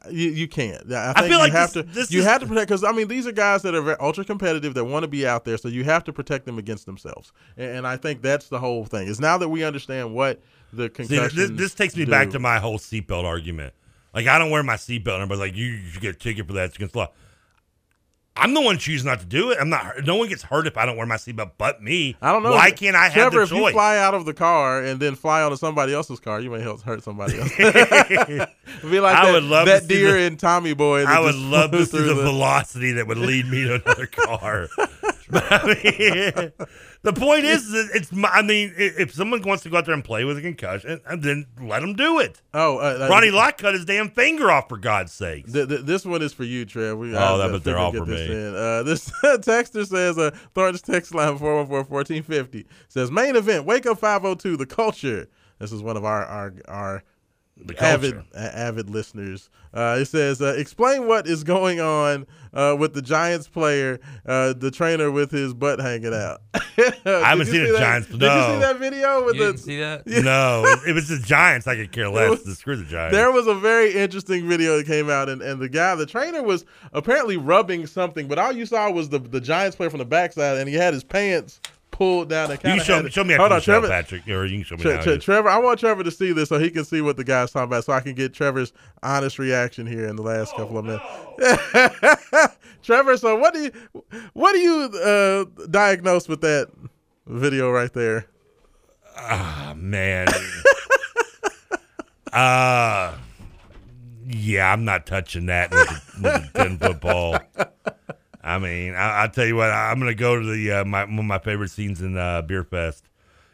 you, 0.09 0.29
you 0.29 0.47
can't. 0.47 0.91
I, 0.91 1.11
I 1.11 1.13
think 1.13 1.25
feel 1.27 1.31
you 1.33 1.37
like 1.37 1.51
have 1.51 1.73
this- 1.73 1.83
to. 1.85 1.89
this 1.93 2.11
you 2.11 2.19
is- 2.19 2.25
have 2.25 2.41
to 2.41 2.47
protect 2.47 2.67
because 2.67 2.83
I 2.83 2.91
mean 2.91 3.07
these 3.07 3.27
are 3.27 3.31
guys 3.31 3.61
that 3.61 3.75
are 3.75 4.01
ultra 4.01 4.25
competitive 4.25 4.73
that 4.73 4.83
want 4.85 5.03
to 5.03 5.07
be 5.07 5.27
out 5.27 5.45
there, 5.45 5.57
so 5.57 5.67
you 5.67 5.83
have 5.83 6.03
to 6.05 6.13
protect 6.13 6.45
them 6.45 6.57
against 6.57 6.85
themselves. 6.85 7.31
And, 7.57 7.77
and 7.77 7.87
I 7.87 7.97
think 7.97 8.21
that's 8.21 8.49
the 8.49 8.59
whole 8.59 8.85
thing. 8.85 9.07
Is 9.07 9.19
now 9.19 9.37
that 9.37 9.49
we 9.49 9.63
understand 9.63 10.13
what 10.15 10.41
the 10.71 10.85
See, 10.85 10.89
concussion. 10.89 11.37
this, 11.37 11.51
this 11.51 11.73
takes 11.75 11.95
me 11.95 12.05
back 12.05 12.31
to 12.31 12.39
my 12.39 12.57
whole 12.59 12.79
seatbelt 12.79 13.25
argument. 13.25 13.73
Like, 14.13 14.27
I 14.27 14.37
don't 14.39 14.49
wear 14.51 14.61
my 14.63 14.75
seatbelt, 14.75 15.15
and 15.15 15.23
everybody's 15.23 15.39
like, 15.39 15.55
"You, 15.55 15.65
you 15.65 15.89
should 15.89 16.01
get 16.01 16.15
a 16.15 16.19
ticket 16.19 16.47
for 16.47 16.53
that. 16.53 16.65
It's 16.65 16.75
against 16.75 16.93
the 16.93 16.99
law." 16.99 17.11
I'm 18.35 18.55
the 18.55 18.61
one 18.61 18.79
choosing 18.79 19.07
not 19.07 19.19
to 19.19 19.25
do 19.27 19.51
it. 19.51 19.59
I'm 19.61 19.69
not. 19.69 20.03
No 20.05 20.15
one 20.15 20.27
gets 20.27 20.41
hurt 20.41 20.65
if 20.65 20.75
I 20.75 20.87
don't 20.87 20.97
wear 20.97 21.05
my 21.05 21.17
seatbelt, 21.17 21.51
but 21.57 21.83
me. 21.83 22.17
I 22.19 22.31
don't 22.31 22.41
know. 22.41 22.51
Why 22.51 22.71
can't 22.71 22.95
I 22.95 23.03
have 23.05 23.13
Trevor, 23.13 23.37
the 23.37 23.43
if 23.43 23.51
you 23.51 23.71
fly 23.71 23.97
out 23.97 24.15
of 24.15 24.25
the 24.25 24.33
car 24.33 24.81
and 24.83 24.99
then 24.99 25.13
fly 25.15 25.43
onto 25.43 25.55
somebody 25.55 25.93
else's 25.93 26.19
car, 26.19 26.39
you 26.41 26.49
may 26.49 26.59
help 26.59 26.81
hurt 26.81 27.03
somebody 27.03 27.39
else. 27.39 27.55
Be 27.57 28.99
like 28.99 29.15
I 29.17 29.25
that, 29.27 29.31
would 29.33 29.43
love 29.43 29.67
that 29.67 29.83
to 29.83 29.87
deer 29.87 30.13
the- 30.13 30.21
in 30.23 30.37
Tommy 30.37 30.73
Boy. 30.73 31.03
I 31.05 31.19
would 31.19 31.35
love 31.35 31.71
to 31.71 31.85
see 31.85 31.97
through 31.97 32.07
the, 32.07 32.15
velocity 32.15 32.93
that 32.93 33.05
would 33.07 33.19
lead 33.19 33.45
me 33.47 33.65
to 33.65 33.75
another 33.75 34.07
car. 34.07 34.67
But, 35.29 35.45
I 35.51 35.65
mean, 35.65 36.51
the 37.03 37.13
point 37.13 37.45
is, 37.45 37.67
it's. 37.93 38.09
I 38.23 38.41
mean, 38.41 38.73
if 38.77 39.13
someone 39.13 39.41
wants 39.43 39.63
to 39.63 39.69
go 39.69 39.77
out 39.77 39.85
there 39.85 39.93
and 39.93 40.03
play 40.03 40.23
with 40.23 40.37
a 40.37 40.41
concussion, 40.41 40.99
then 41.17 41.45
let 41.61 41.81
them 41.81 41.93
do 41.93 42.19
it. 42.19 42.41
Oh, 42.53 42.77
uh, 42.77 43.07
Ronnie 43.09 43.29
Lott 43.31 43.57
cut 43.57 43.73
his 43.73 43.85
damn 43.85 44.09
finger 44.09 44.49
off 44.49 44.69
for 44.69 44.77
God's 44.77 45.11
sake. 45.11 45.51
Th- 45.51 45.67
th- 45.67 45.81
this 45.81 46.05
one 46.05 46.21
is 46.21 46.33
for 46.33 46.43
you, 46.45 46.65
Trev. 46.65 46.97
We, 46.97 47.15
Oh, 47.15 47.37
that- 47.37 47.51
but 47.51 47.63
they're 47.63 47.77
all 47.77 47.91
for 47.91 48.05
this 48.05 48.29
me. 48.29 48.35
Uh, 48.57 48.83
this 48.83 49.09
texter 49.23 49.85
says, 49.85 50.17
uh, 50.17 50.31
Thornton's 50.55 50.81
text 50.81 51.13
line 51.13 51.37
414-1450 51.37 52.65
says, 52.87 53.11
main 53.11 53.35
event, 53.35 53.65
Wake 53.65 53.85
Up 53.85 53.99
502, 53.99 54.57
The 54.57 54.65
Culture. 54.65 55.27
This 55.59 55.71
is 55.71 55.81
one 55.81 55.95
of 55.97 56.03
our 56.03 56.25
our, 56.25 56.53
our 56.67 57.03
avid 57.79 58.13
Culture. 58.13 58.25
a- 58.35 58.57
avid 58.57 58.89
listeners. 58.89 59.49
Uh, 59.73 59.97
it 59.99 60.05
says, 60.05 60.41
uh, 60.41 60.53
explain 60.57 61.07
what 61.07 61.25
is 61.27 61.43
going 61.43 61.79
on 61.81 62.27
uh, 62.53 62.75
with 62.77 62.93
the 62.93 63.01
Giants 63.01 63.47
player, 63.47 63.99
uh, 64.27 64.53
the 64.53 64.69
trainer 64.69 65.09
with 65.09 65.31
his 65.31 65.53
butt 65.55 65.79
hanging 65.79 66.13
out. 66.13 66.41
I 66.53 66.93
haven't 67.05 67.45
seen 67.47 67.55
see 67.55 67.65
the 67.65 67.71
that? 67.73 67.79
Giants. 67.79 68.07
Did 68.09 68.21
you 68.21 68.27
see 68.29 68.59
that 68.59 68.77
video 68.79 69.25
with 69.25 69.35
You 69.35 69.41
the? 69.41 69.45
didn't 69.47 69.59
see 69.61 69.79
that? 69.79 70.05
No, 70.23 70.63
it, 70.65 70.89
it 70.89 70.93
was 70.93 71.07
the 71.09 71.17
Giants. 71.17 71.65
I 71.65 71.75
could 71.75 71.91
care 71.91 72.09
less. 72.09 72.29
was- 72.29 72.43
The 72.43 72.53
screw 72.55 72.75
the 72.75 72.83
Giants. 72.83 73.15
There 73.15 73.31
was 73.31 73.47
a 73.47 73.55
very 73.55 73.93
interesting 73.95 74.47
video 74.47 74.77
that 74.77 74.85
came 74.85 75.09
out, 75.09 75.27
and, 75.29 75.41
and 75.41 75.59
the 75.59 75.69
guy, 75.69 75.95
the 75.95 76.05
trainer, 76.05 76.43
was 76.43 76.65
apparently 76.91 77.37
rubbing 77.37 77.87
something, 77.87 78.27
but 78.27 78.37
all 78.37 78.51
you 78.51 78.65
saw 78.67 78.91
was 78.91 79.09
the 79.09 79.19
the 79.19 79.41
Giants 79.41 79.75
player 79.75 79.89
from 79.89 79.99
the 79.99 80.05
backside, 80.05 80.57
and 80.57 80.69
he 80.69 80.75
had 80.75 80.93
his 80.93 81.03
pants 81.03 81.59
pulled 81.93 82.27
down. 82.29 82.51
And 82.51 82.61
you 82.75 82.83
show, 82.83 83.07
show 83.07 83.23
me 83.23 83.35
Hold 83.35 83.53
on, 83.53 83.61
Trevor. 83.61 83.87
Patrick, 83.87 84.27
or 84.27 84.43
you 84.45 84.57
can 84.57 84.65
show 84.65 84.75
me 84.75 84.81
Tre- 84.81 85.01
Tre- 85.01 85.17
Trevor, 85.19 85.47
I 85.47 85.57
want 85.59 85.79
Trevor 85.79 86.03
to 86.03 86.11
see 86.11 86.33
this 86.33 86.49
so 86.49 86.59
he 86.59 86.69
can 86.69 86.83
see 86.83 86.99
what 86.99 87.15
the 87.15 87.23
guy's 87.23 87.51
talking 87.51 87.69
about, 87.69 87.85
so 87.85 87.93
I 87.93 88.01
can 88.01 88.15
get 88.15 88.33
Trevor's 88.33 88.73
honest 89.01 89.39
reaction 89.39 89.87
here 89.87 90.07
in 90.07 90.17
the 90.17 90.23
last 90.23 90.53
couple 90.55 90.77
of 90.77 90.83
minutes. 90.85 91.05
Trevor, 92.83 93.15
so 93.15 93.37
what 93.37 93.53
do 93.53 93.61
you 93.61 93.71
what 94.33 94.51
do 94.51 94.59
you 94.59 94.89
uh, 94.99 95.45
diagnose 95.69 96.27
with 96.27 96.41
that 96.41 96.69
video 97.27 97.71
right 97.71 97.93
there? 97.93 98.25
Ah, 99.15 99.73
man. 99.77 100.27
uh 102.33 103.13
yeah, 104.25 104.71
I'm 104.71 104.85
not 104.85 105.05
touching 105.05 105.47
that 105.47 105.69
with 105.71 105.89
a, 105.89 106.01
with 106.21 106.25
a 106.25 106.49
ten 106.55 106.77
foot 106.77 107.01
ball. 107.01 107.37
I 108.43 108.59
mean, 108.59 108.93
I, 108.93 109.21
I'll 109.21 109.29
tell 109.29 109.45
you 109.45 109.55
what. 109.55 109.71
I'm 109.71 109.99
gonna 109.99 110.13
go 110.13 110.39
to 110.39 110.45
the 110.45 110.71
uh, 110.71 110.85
my 110.85 111.05
one 111.05 111.19
of 111.19 111.25
my 111.25 111.39
favorite 111.39 111.69
scenes 111.69 112.01
in 112.01 112.17
uh, 112.17 112.41
Beer 112.41 112.63
Fest. 112.63 113.05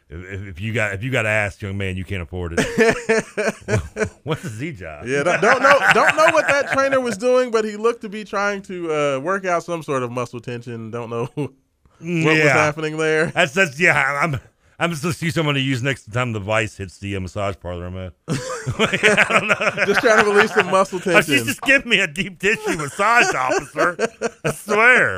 If, 0.09 0.48
if, 0.48 0.61
you 0.61 0.74
got 0.74 0.93
if 0.93 1.03
you 1.03 1.11
got 1.11 1.27
ass, 1.27 1.61
young 1.61 1.77
man, 1.77 1.95
you 1.95 2.03
can't 2.03 2.24
afford 2.24 2.56
it. 2.58 2.59
What's 4.24 4.42
the 4.42 4.50
Z 4.50 4.72
job? 4.74 5.06
Yeah, 5.06 5.22
don't, 5.22 5.40
don't 5.40 5.61
know 5.61 5.80
don't 5.93 6.16
know 6.16 6.26
what 6.34 6.48
that 6.48 6.72
trainer 6.72 7.00
was 7.00 7.16
doing, 7.18 7.51
but 7.51 7.64
he 7.64 7.77
looked 7.77 8.01
to 8.01 8.09
be 8.09 8.24
trying 8.24 8.64
to 8.64 8.92
uh, 8.92 9.19
work 9.19 9.45
out 9.45 9.64
some 9.64 9.84
sort 9.84 10.01
of 10.01 10.11
muscle 10.11 10.40
tension. 10.40 10.90
Don't 10.90 11.11
know 11.11 11.30
what 11.35 11.53
was 12.00 12.51
happening 12.51 12.98
there. 12.98 13.27
That's 13.27 13.53
that's 13.53 13.80
yeah. 13.80 14.19
I'm 14.24 14.40
I'm 14.80 14.91
just 14.91 15.01
gonna 15.03 15.14
see 15.14 15.30
someone 15.30 15.56
to 15.56 15.61
use 15.61 15.83
next 15.83 16.06
time 16.11 16.32
the 16.32 16.40
vice 16.40 16.77
hits 16.77 16.98
the 16.99 17.16
uh, 17.16 17.19
massage 17.19 17.56
parlor 17.59 17.85
I'm 17.88 17.98
at. 17.98 18.14
I 18.27 19.25
don't 19.30 19.48
know. 19.48 19.85
Just 19.85 19.99
trying 20.01 20.24
to 20.24 20.32
release 20.32 20.53
some 20.53 20.67
muscle 20.67 20.99
Oh, 21.06 21.22
she's 21.22 21.27
tension. 21.27 21.45
just 21.48 21.61
giving 21.61 21.90
me 21.90 21.99
a 21.99 22.08
deep 22.08 22.40
tissue 22.40 22.77
massage, 22.77 23.33
officer. 23.35 23.98
I 24.45 24.51
swear. 24.51 25.17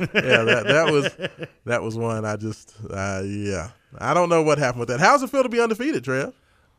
yeah, 0.00 0.42
that 0.44 0.64
that 0.66 0.90
was 0.90 1.10
that 1.66 1.82
was 1.82 1.96
one. 1.96 2.24
I 2.24 2.36
just 2.36 2.74
uh, 2.90 3.22
yeah, 3.24 3.70
I 3.98 4.14
don't 4.14 4.28
know 4.30 4.42
what 4.42 4.58
happened 4.58 4.80
with 4.80 4.88
that. 4.88 5.00
How's 5.00 5.22
it 5.22 5.28
feel 5.30 5.42
to 5.42 5.48
be 5.50 5.60
undefeated, 5.60 6.02
Trev? 6.04 6.32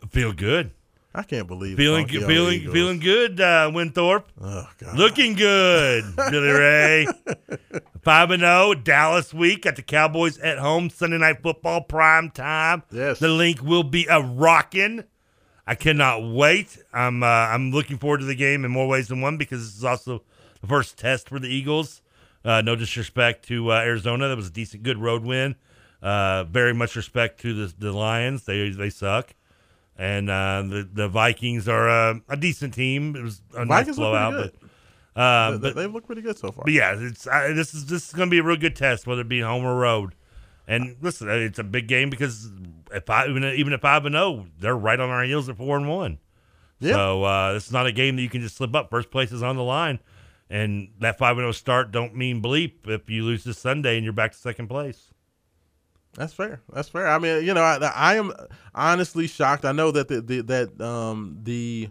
Feel 0.10 0.34
good. 0.34 0.72
I 1.16 1.22
can't 1.24 1.48
believe 1.48 1.78
Feeling 1.78 2.08
good, 2.08 2.26
feeling 2.26 2.54
Eagles. 2.62 2.74
feeling 2.74 3.00
good, 3.00 3.40
uh, 3.40 3.70
Winthorpe. 3.74 4.28
Oh 4.42 4.68
God. 4.80 4.98
Looking 4.98 5.36
good, 5.36 6.04
Billy 6.16 6.50
Ray. 6.50 7.08
Five 8.02 8.32
and 8.32 8.42
zero, 8.42 8.74
Dallas 8.74 9.34
week. 9.34 9.66
at 9.66 9.76
the 9.76 9.82
Cowboys 9.84 10.38
at 10.40 10.58
home 10.58 10.90
Sunday 10.90 11.20
night 11.20 11.42
football 11.44 11.82
prime 11.82 12.30
time. 12.32 12.84
Yes. 12.92 13.20
the 13.20 13.28
Linc 13.30 13.62
will 13.62 13.84
be 13.84 14.08
a 14.10 14.22
rocking. 14.22 15.04
I 15.68 15.76
cannot 15.76 16.34
wait. 16.34 16.78
I'm 16.92 17.22
uh, 17.24 17.28
I'm 17.28 17.72
looking 17.72 17.98
forward 18.00 18.20
to 18.20 18.26
the 18.26 18.36
game 18.36 18.66
in 18.66 18.72
more 18.72 18.88
ways 18.88 19.08
than 19.08 19.22
one 19.22 19.38
because 19.38 19.60
this 19.60 19.78
is 19.78 19.84
also 19.86 20.24
the 20.62 20.68
first 20.68 20.98
test 20.98 21.30
for 21.30 21.40
the 21.40 21.48
Eagles. 21.48 22.02
Uh, 22.44 22.62
no 22.62 22.76
disrespect 22.76 23.48
to 23.48 23.72
uh, 23.72 23.76
Arizona, 23.76 24.28
that 24.28 24.36
was 24.36 24.48
a 24.48 24.52
decent, 24.52 24.84
good 24.84 24.98
road 24.98 25.24
win. 25.24 25.56
Uh, 26.02 26.44
very 26.44 26.74
much 26.74 26.96
respect 26.98 27.40
to 27.42 27.54
the 27.54 27.74
the 27.78 27.92
Lions. 27.94 28.44
They 28.46 28.70
they 28.72 28.90
suck. 28.90 29.34
And 29.98 30.30
uh, 30.30 30.64
the 30.68 30.90
the 30.92 31.08
Vikings 31.08 31.68
are 31.68 31.88
uh, 31.88 32.16
a 32.30 32.36
decent 32.38 32.74
team. 32.74 33.16
It 33.16 33.22
was 33.22 33.42
a 33.56 33.66
Vikings 33.66 33.98
look 34.00 34.12
blowout, 34.12 34.52
but 35.14 35.22
uh, 35.22 35.52
They- 35.52 35.58
but 35.58 35.76
they 35.76 35.86
look 35.88 36.06
pretty 36.08 36.22
good 36.24 36.38
so 36.38 36.52
far. 36.52 36.64
But 36.66 36.74
yeah, 36.74 36.96
it's 36.98 37.28
uh, 37.28 37.52
this 37.54 37.74
is 37.76 37.86
this 37.86 38.08
is 38.08 38.14
going 38.14 38.28
to 38.30 38.32
be 38.32 38.40
a 38.40 38.44
real 38.44 38.58
good 38.58 38.76
test, 38.76 39.06
whether 39.06 39.22
it 39.22 39.28
be 39.30 39.42
home 39.42 39.64
or 39.64 39.76
road. 39.78 40.16
And 40.68 40.96
listen, 41.02 41.30
uh, 41.30 41.34
it's 41.34 41.60
a 41.60 41.64
big 41.64 41.88
game 41.88 42.10
because 42.10 42.50
if 42.92 43.08
I 43.10 43.28
even 43.28 43.44
even 43.44 43.72
at 43.74 43.82
five 43.82 44.06
and 44.06 44.16
zero, 44.16 44.48
they're 44.60 44.76
right 44.76 45.00
on 45.00 45.10
our 45.10 45.24
heels 45.24 45.48
at 45.50 45.58
four 45.58 45.78
and 45.78 45.88
one. 45.88 46.18
Yeah. 46.80 46.94
So 46.94 47.24
uh, 47.26 47.54
it's 47.56 47.72
not 47.72 47.86
a 47.86 47.92
game 47.92 48.16
that 48.16 48.24
you 48.24 48.30
can 48.30 48.42
just 48.42 48.56
slip 48.56 48.74
up. 48.74 48.90
First 48.90 49.12
place 49.12 49.32
is 49.32 49.44
on 49.44 49.58
the 49.58 49.64
line, 49.64 50.00
and 50.50 50.90
that 51.00 51.20
five 51.20 51.38
and 51.38 51.44
zero 51.44 51.52
start 51.52 51.92
don't 51.92 52.16
mean 52.16 52.42
bleep 52.42 52.88
if 52.88 53.10
you 53.12 53.24
lose 53.26 53.44
this 53.44 53.60
Sunday 53.60 53.96
and 53.98 54.04
you're 54.04 54.12
back 54.14 54.32
to 54.32 54.38
second 54.40 54.70
place. 54.70 55.13
That's 56.16 56.34
fair. 56.34 56.62
That's 56.72 56.90
fair. 56.90 57.08
I 57.08 57.18
mean, 57.18 57.44
you 57.44 57.54
know, 57.54 57.62
I, 57.64 57.78
I 57.96 58.16
am 58.16 58.32
honestly 58.76 59.28
shocked. 59.28 59.66
I 59.66 59.72
know 59.72 59.92
that 59.92 60.08
the, 60.08 60.22
the 60.22 60.42
that 60.42 60.82
um 60.82 61.40
the 61.44 61.90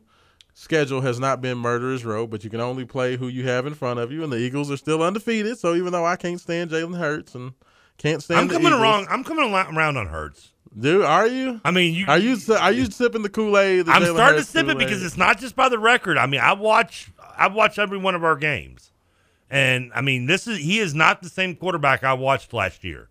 schedule 0.55 1.01
has 1.01 1.19
not 1.19 1.41
been 1.41 1.59
murderer's 1.59 2.05
row, 2.05 2.27
but 2.27 2.45
you 2.45 2.51
can 2.51 2.61
only 2.61 2.85
play 2.85 3.17
who 3.17 3.29
you 3.29 3.47
have 3.49 3.67
in 3.67 3.75
front 3.75 3.99
of 3.99 4.13
you, 4.13 4.23
and 4.23 4.33
the 4.33 4.39
Eagles 4.39 4.71
are 4.71 4.77
still 4.77 5.03
undefeated. 5.03 5.59
So 5.59 5.75
even 5.75 5.93
though 5.93 6.05
I 6.07 6.17
can't 6.17 6.41
stand 6.41 6.71
Jalen 6.71 6.99
Hurts 6.99 7.35
and 7.35 7.53
can't 7.99 8.23
stand, 8.23 8.41
I'm 8.41 8.49
coming 8.49 8.69
Eagles- 8.69 8.81
around. 8.83 9.07
I'm 9.11 9.25
coming 9.25 9.53
around 9.53 9.97
on 9.97 10.07
Hurts. 10.07 10.51
Dude, 10.79 11.05
are 11.05 11.27
you? 11.27 11.61
I 11.65 11.71
mean, 11.71 11.95
you 11.95 12.07
are 12.09 12.17
you 12.17 12.37
are 12.59 12.73
you 12.73 12.87
sipping 12.91 13.23
the 13.23 13.29
Kool 13.29 13.59
Aid? 13.59 13.89
I'm 13.89 14.05
starting 14.05 14.39
to 14.41 14.45
sip 14.45 14.69
it 14.69 14.79
because 14.79 15.03
it's 15.03 15.19
not 15.19 15.39
just 15.39 15.55
by 15.55 15.69
the 15.69 15.79
record. 15.79 16.17
I 16.17 16.27
mean, 16.27 16.41
I 16.41 16.55
watch 16.55 17.11
I 17.37 17.49
watch 17.49 17.79
every 17.79 17.99
one 17.99 18.15
of 18.15 18.25
our 18.25 18.37
games, 18.37 18.91
and 19.51 19.91
I 19.95 20.01
mean, 20.01 20.27
this 20.27 20.47
is 20.47 20.59
he 20.59 20.79
is 20.79 20.95
not 20.95 21.21
the 21.23 21.29
same 21.29 21.57
quarterback 21.57 22.05
I 22.05 22.15
watched 22.15 22.55
last 22.55 22.85
year. 22.85 23.11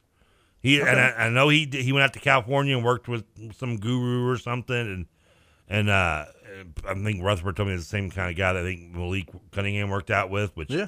He 0.61 0.80
and 0.80 0.99
I, 0.99 1.25
I 1.25 1.30
know 1.30 1.49
he 1.49 1.65
he 1.72 1.91
went 1.91 2.03
out 2.03 2.14
to 2.14 2.19
California 2.19 2.75
and 2.75 2.85
worked 2.85 3.07
with 3.07 3.23
some 3.57 3.77
guru 3.77 4.30
or 4.30 4.38
something, 4.38 4.75
and 4.75 5.06
and 5.67 5.90
uh, 5.90 6.25
I 6.88 6.93
think 6.93 7.23
Rutherford 7.23 7.56
told 7.56 7.69
me 7.69 7.75
the 7.75 7.81
same 7.81 8.11
kind 8.11 8.30
of 8.30 8.38
guy 8.38 8.53
that 8.53 8.61
I 8.61 8.64
think 8.64 8.93
Malik 8.93 9.30
Cunningham 9.51 9.90
worked 9.90 10.11
out 10.11 10.30
with, 10.30 10.56
which 10.56 10.69
Yeah. 10.69 10.88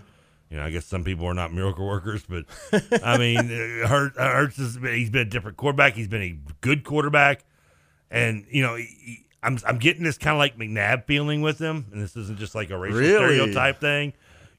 You 0.50 0.60
know, 0.60 0.66
I 0.66 0.70
guess 0.70 0.86
some 0.86 1.04
people 1.04 1.26
are 1.26 1.34
not 1.34 1.52
miracle 1.52 1.88
workers, 1.88 2.24
but 2.30 2.46
I 3.04 3.18
mean, 3.18 3.38
uh, 3.84 3.88
Hurts, 3.88 4.18
Hurts 4.18 4.58
has 4.58 4.78
been, 4.78 4.94
he's 4.94 5.10
been 5.10 5.26
a 5.26 5.30
different 5.30 5.58
quarterback. 5.58 5.96
He's 5.96 6.08
been 6.08 6.22
a 6.22 6.38
good 6.62 6.84
quarterback, 6.84 7.44
and 8.12 8.46
you 8.52 8.62
know, 8.62 8.76
he- 8.76 9.26
I'm 9.42 9.58
I'm 9.66 9.80
getting 9.80 10.04
this 10.04 10.18
kind 10.20 10.36
of 10.36 10.40
like 10.40 10.58
McNabb 10.58 11.06
feeling 11.06 11.42
with 11.42 11.58
him, 11.60 11.88
and 11.92 12.00
this 12.02 12.16
isn't 12.16 12.38
just 12.38 12.54
like 12.54 12.70
a 12.70 12.78
racial 12.78 13.00
Really? 13.00 13.16
stereotype 13.36 13.82
thing. 13.82 14.14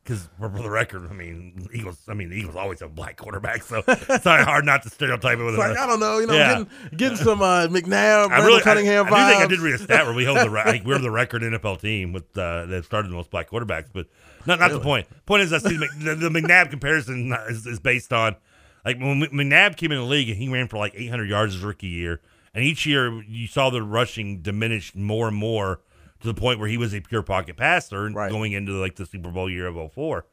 Because 0.04 0.28
for, 0.38 0.50
the 0.50 0.68
record, 0.68 1.08
I 1.10 1.14
mean, 1.14 1.66
Eagles. 1.72 1.98
I 2.08 2.12
mean, 2.12 2.28
the 2.28 2.36
Eagles 2.36 2.56
always 2.56 2.80
have 2.80 2.94
black 2.94 3.16
quarterbacks, 3.16 3.62
so 3.62 3.82
it's 3.88 4.24
not 4.26 4.44
hard 4.44 4.66
not 4.66 4.82
to 4.82 4.90
stereotype 4.90 5.38
it 5.38 5.42
with 5.42 5.54
It's 5.54 5.58
like 5.58 5.78
I 5.78 5.86
don't 5.86 5.98
know, 5.98 6.18
you 6.18 6.26
know, 6.26 6.34
Yeah. 6.34 6.48
getting 6.48 6.96
getting 6.98 7.16
some 7.16 7.40
uh, 7.40 7.68
McNabb, 7.68 8.30
I 8.30 8.44
really, 8.44 8.60
Cunningham 8.60 9.06
I, 9.06 9.10
vibes. 9.10 9.12
I 9.14 9.28
do 9.28 9.32
think 9.32 9.44
I 9.44 9.46
did 9.46 9.60
read 9.60 9.74
a 9.76 9.78
stat 9.78 10.04
where 10.04 10.14
we 10.14 10.26
hold 10.26 10.38
the 10.38 10.50
like, 10.50 10.84
we're 10.84 10.98
the 10.98 11.10
record 11.10 11.40
NFL 11.40 11.80
team 11.80 12.12
with 12.12 12.24
uh, 12.36 12.66
that 12.66 12.84
started 12.84 13.10
the 13.10 13.14
most 13.14 13.30
black 13.30 13.48
quarterbacks, 13.48 13.86
but 13.94 14.06
not 14.44 14.60
not 14.60 14.72
the 14.72 14.80
point. 14.80 15.06
Point 15.24 15.42
is, 15.42 15.54
I 15.54 15.58
see 15.58 15.76
the, 15.78 16.14
the 16.14 16.28
McNabb 16.28 16.68
comparison 16.68 17.34
is, 17.48 17.66
is 17.66 17.80
based 17.80 18.12
on 18.12 18.36
Like 18.84 18.98
when 18.98 19.22
McNabb 19.22 19.76
came 19.78 19.90
in 19.90 19.96
the 19.96 20.04
league 20.04 20.28
and 20.28 20.36
he 20.36 20.50
ran 20.50 20.68
for 20.68 20.76
like 20.76 20.92
800 20.94 21.30
yards 21.30 21.54
his 21.54 21.62
rookie 21.62 21.86
year, 21.86 22.20
and 22.52 22.62
each 22.62 22.84
year 22.84 23.22
you 23.22 23.46
saw 23.46 23.70
the 23.70 23.82
rushing 23.82 24.42
diminish 24.42 24.94
more 24.94 25.28
and 25.28 25.36
more 25.36 25.80
to 26.24 26.32
the 26.32 26.40
point 26.40 26.58
where 26.58 26.68
he 26.68 26.78
was 26.78 26.94
a 26.94 27.00
pure 27.00 27.22
pocket 27.22 27.56
passer 27.56 28.08
Right. 28.08 28.30
going 28.30 28.52
into 28.52 28.72
like 28.72 28.96
the 28.96 29.04
Super 29.06 29.30
Bowl 29.30 29.48
year 29.50 29.66
of 29.66 29.92
04 29.92 30.24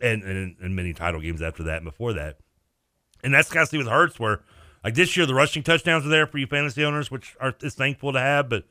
and, 0.00 0.22
and 0.22 0.56
and 0.60 0.76
many 0.76 0.92
title 0.92 1.20
games 1.20 1.40
after 1.42 1.62
that 1.64 1.76
and 1.76 1.84
before 1.84 2.12
that. 2.12 2.36
And 3.24 3.32
that's 3.34 3.48
kind 3.50 3.62
of 3.62 3.68
see 3.68 3.78
with 3.78 3.88
Hurts 3.88 4.20
where 4.20 4.40
like 4.84 4.94
this 4.94 5.16
year 5.16 5.26
the 5.26 5.34
rushing 5.34 5.62
touchdowns 5.62 6.04
are 6.06 6.10
there 6.10 6.26
for 6.26 6.38
you 6.38 6.46
fantasy 6.46 6.84
owners, 6.84 7.10
which 7.10 7.36
are 7.40 7.54
is 7.62 7.74
thankful 7.74 8.12
to 8.12 8.20
have. 8.20 8.48
But 8.50 8.64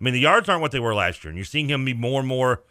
I 0.00 0.04
mean 0.04 0.14
the 0.14 0.20
yards 0.20 0.48
aren't 0.48 0.62
what 0.62 0.72
they 0.72 0.80
were 0.80 0.94
last 0.94 1.22
year, 1.24 1.28
and 1.30 1.36
you're 1.38 1.44
seeing 1.44 1.68
him 1.68 1.84
be 1.84 1.94
more 1.94 2.20
and 2.20 2.28
more 2.28 2.62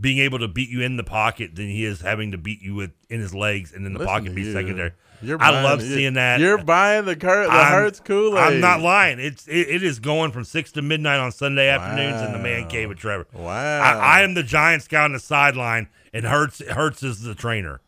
being 0.00 0.18
able 0.18 0.38
to 0.38 0.48
beat 0.48 0.68
you 0.70 0.80
in 0.80 0.96
the 0.96 1.04
pocket 1.04 1.54
than 1.54 1.66
he 1.68 1.84
is 1.84 2.00
having 2.00 2.32
to 2.32 2.38
beat 2.38 2.62
you 2.62 2.74
with 2.74 2.90
in 3.08 3.20
his 3.20 3.34
legs 3.34 3.72
and 3.72 3.86
in 3.86 3.92
the 3.92 3.98
Listen 3.98 4.14
pocket 4.14 4.34
be 4.34 4.42
you. 4.42 4.52
secondary. 4.52 4.92
You're 5.22 5.40
I 5.42 5.50
love 5.62 5.82
seeing 5.82 6.14
that. 6.14 6.40
You're 6.40 6.56
buying 6.64 7.04
the 7.04 7.14
Kurt, 7.14 7.48
the 7.48 7.52
I'm- 7.52 7.72
Hurts 7.72 8.00
Kool 8.00 8.38
Aid. 8.38 8.54
I'm 8.54 8.60
not 8.60 8.80
lying. 8.80 9.18
It's 9.20 9.46
it, 9.46 9.68
it 9.68 9.82
is 9.82 9.98
going 9.98 10.32
from 10.32 10.44
six 10.44 10.72
to 10.72 10.82
midnight 10.82 11.20
on 11.20 11.30
Sunday 11.30 11.68
afternoons 11.68 12.22
in 12.22 12.32
the 12.32 12.38
man 12.38 12.68
cave 12.68 12.88
with 12.88 12.96
Trevor. 12.98 13.26
Wow. 13.34 13.50
I, 13.82 14.20
I 14.20 14.22
am 14.22 14.32
the 14.32 14.42
Giants 14.42 14.86
scout 14.86 15.04
on 15.04 15.12
the 15.12 15.18
sideline, 15.20 15.88
and 16.14 16.24
Hurts 16.24 16.64
Hurts 16.66 17.02
is 17.02 17.20
the 17.20 17.34
trainer. 17.34 17.82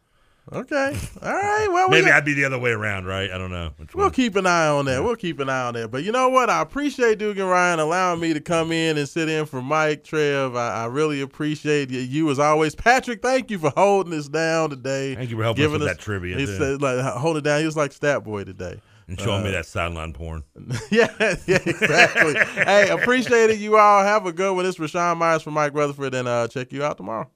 Okay. 0.51 0.97
All 1.23 1.33
right. 1.33 1.69
Well, 1.71 1.89
we 1.89 1.97
Maybe 1.99 2.07
got- 2.09 2.17
I'd 2.17 2.25
be 2.25 2.35
the 2.35 2.45
other 2.45 2.59
way 2.59 2.73
around, 2.73 3.07
right? 3.07 3.31
I 3.31 3.39
don't 3.39 3.53
know. 3.53 3.71
We'll 3.95 4.07
one. 4.07 4.13
keep 4.13 4.35
an 4.35 4.45
eye 4.47 4.67
on 4.67 4.87
that. 4.87 5.03
We'll 5.05 5.15
keep 5.15 5.39
an 5.39 5.49
eye 5.49 5.67
on 5.69 5.75
that. 5.75 5.93
But 5.93 6.03
you 6.03 6.11
know 6.11 6.29
what? 6.31 6.51
I 6.51 6.61
appreciate 6.61 7.19
Duke 7.19 7.39
and 7.39 7.49
Ryan 7.49 7.79
allowing 7.79 8.19
me 8.19 8.35
to 8.35 8.41
come 8.41 8.73
in 8.73 8.99
and 8.99 9.09
sit 9.09 9.29
in 9.29 9.47
for 9.47 9.63
Mike, 9.63 10.03
Trev. 10.03 10.57
I, 10.57 10.83
I 10.83 10.87
really 10.87 11.21
appreciate 11.21 11.91
you. 11.91 12.01
You 12.01 12.29
as 12.29 12.41
always, 12.41 12.75
Patrick. 12.75 13.23
Thank 13.23 13.53
you 13.53 13.59
for 13.61 13.71
holding 13.77 14.13
us 14.19 14.27
down 14.29 14.71
today. 14.71 15.15
Thank 15.15 15.31
you 15.31 15.37
for 15.37 15.45
helping 15.45 15.65
us 15.65 15.71
with 15.71 15.83
that 15.83 16.01
trivia, 16.01 16.37
He 16.37 16.47
said, 16.47 16.83
like, 16.83 16.99
hold 17.15 17.37
it 17.37 17.45
down. 17.45 17.61
He 17.61 17.67
was 17.67 17.77
like 17.77 17.93
Stat 17.93 18.25
Boy 18.25 18.43
today. 18.43 18.81
and 19.07 19.21
showing 19.21 19.45
me 19.45 19.51
Uh, 19.51 19.53
that 19.53 19.67
sideline 19.67 20.13
porn. 20.13 20.43
yeah, 20.91 21.07
yeah, 21.47 21.59
exactly. 21.65 22.35
hey, 22.65 22.89
appreciate 22.91 23.51
it. 23.51 23.59
You 23.61 23.77
all 23.79 24.03
have 24.03 24.27
a 24.27 24.33
good 24.33 24.55
one. 24.57 24.67
It's 24.67 24.79
Rashawn 24.79 25.19
Myers 25.19 25.43
from 25.43 25.55
Mike 25.55 25.73
Rutherford, 25.73 26.15
and 26.15 26.27
uh, 26.27 26.49
check 26.49 26.73
you 26.73 26.83
out 26.83 26.97
tomorrow. 26.97 27.31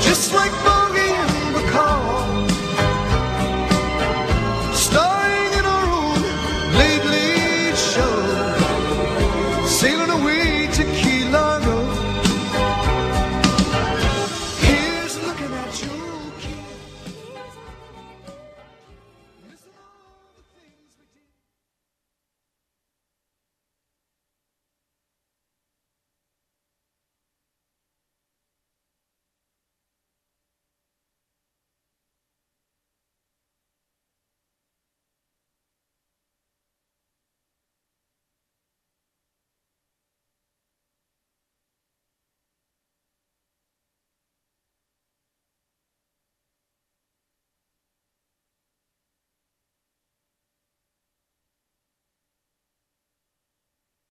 Just 0.00 0.34
like 0.34 0.57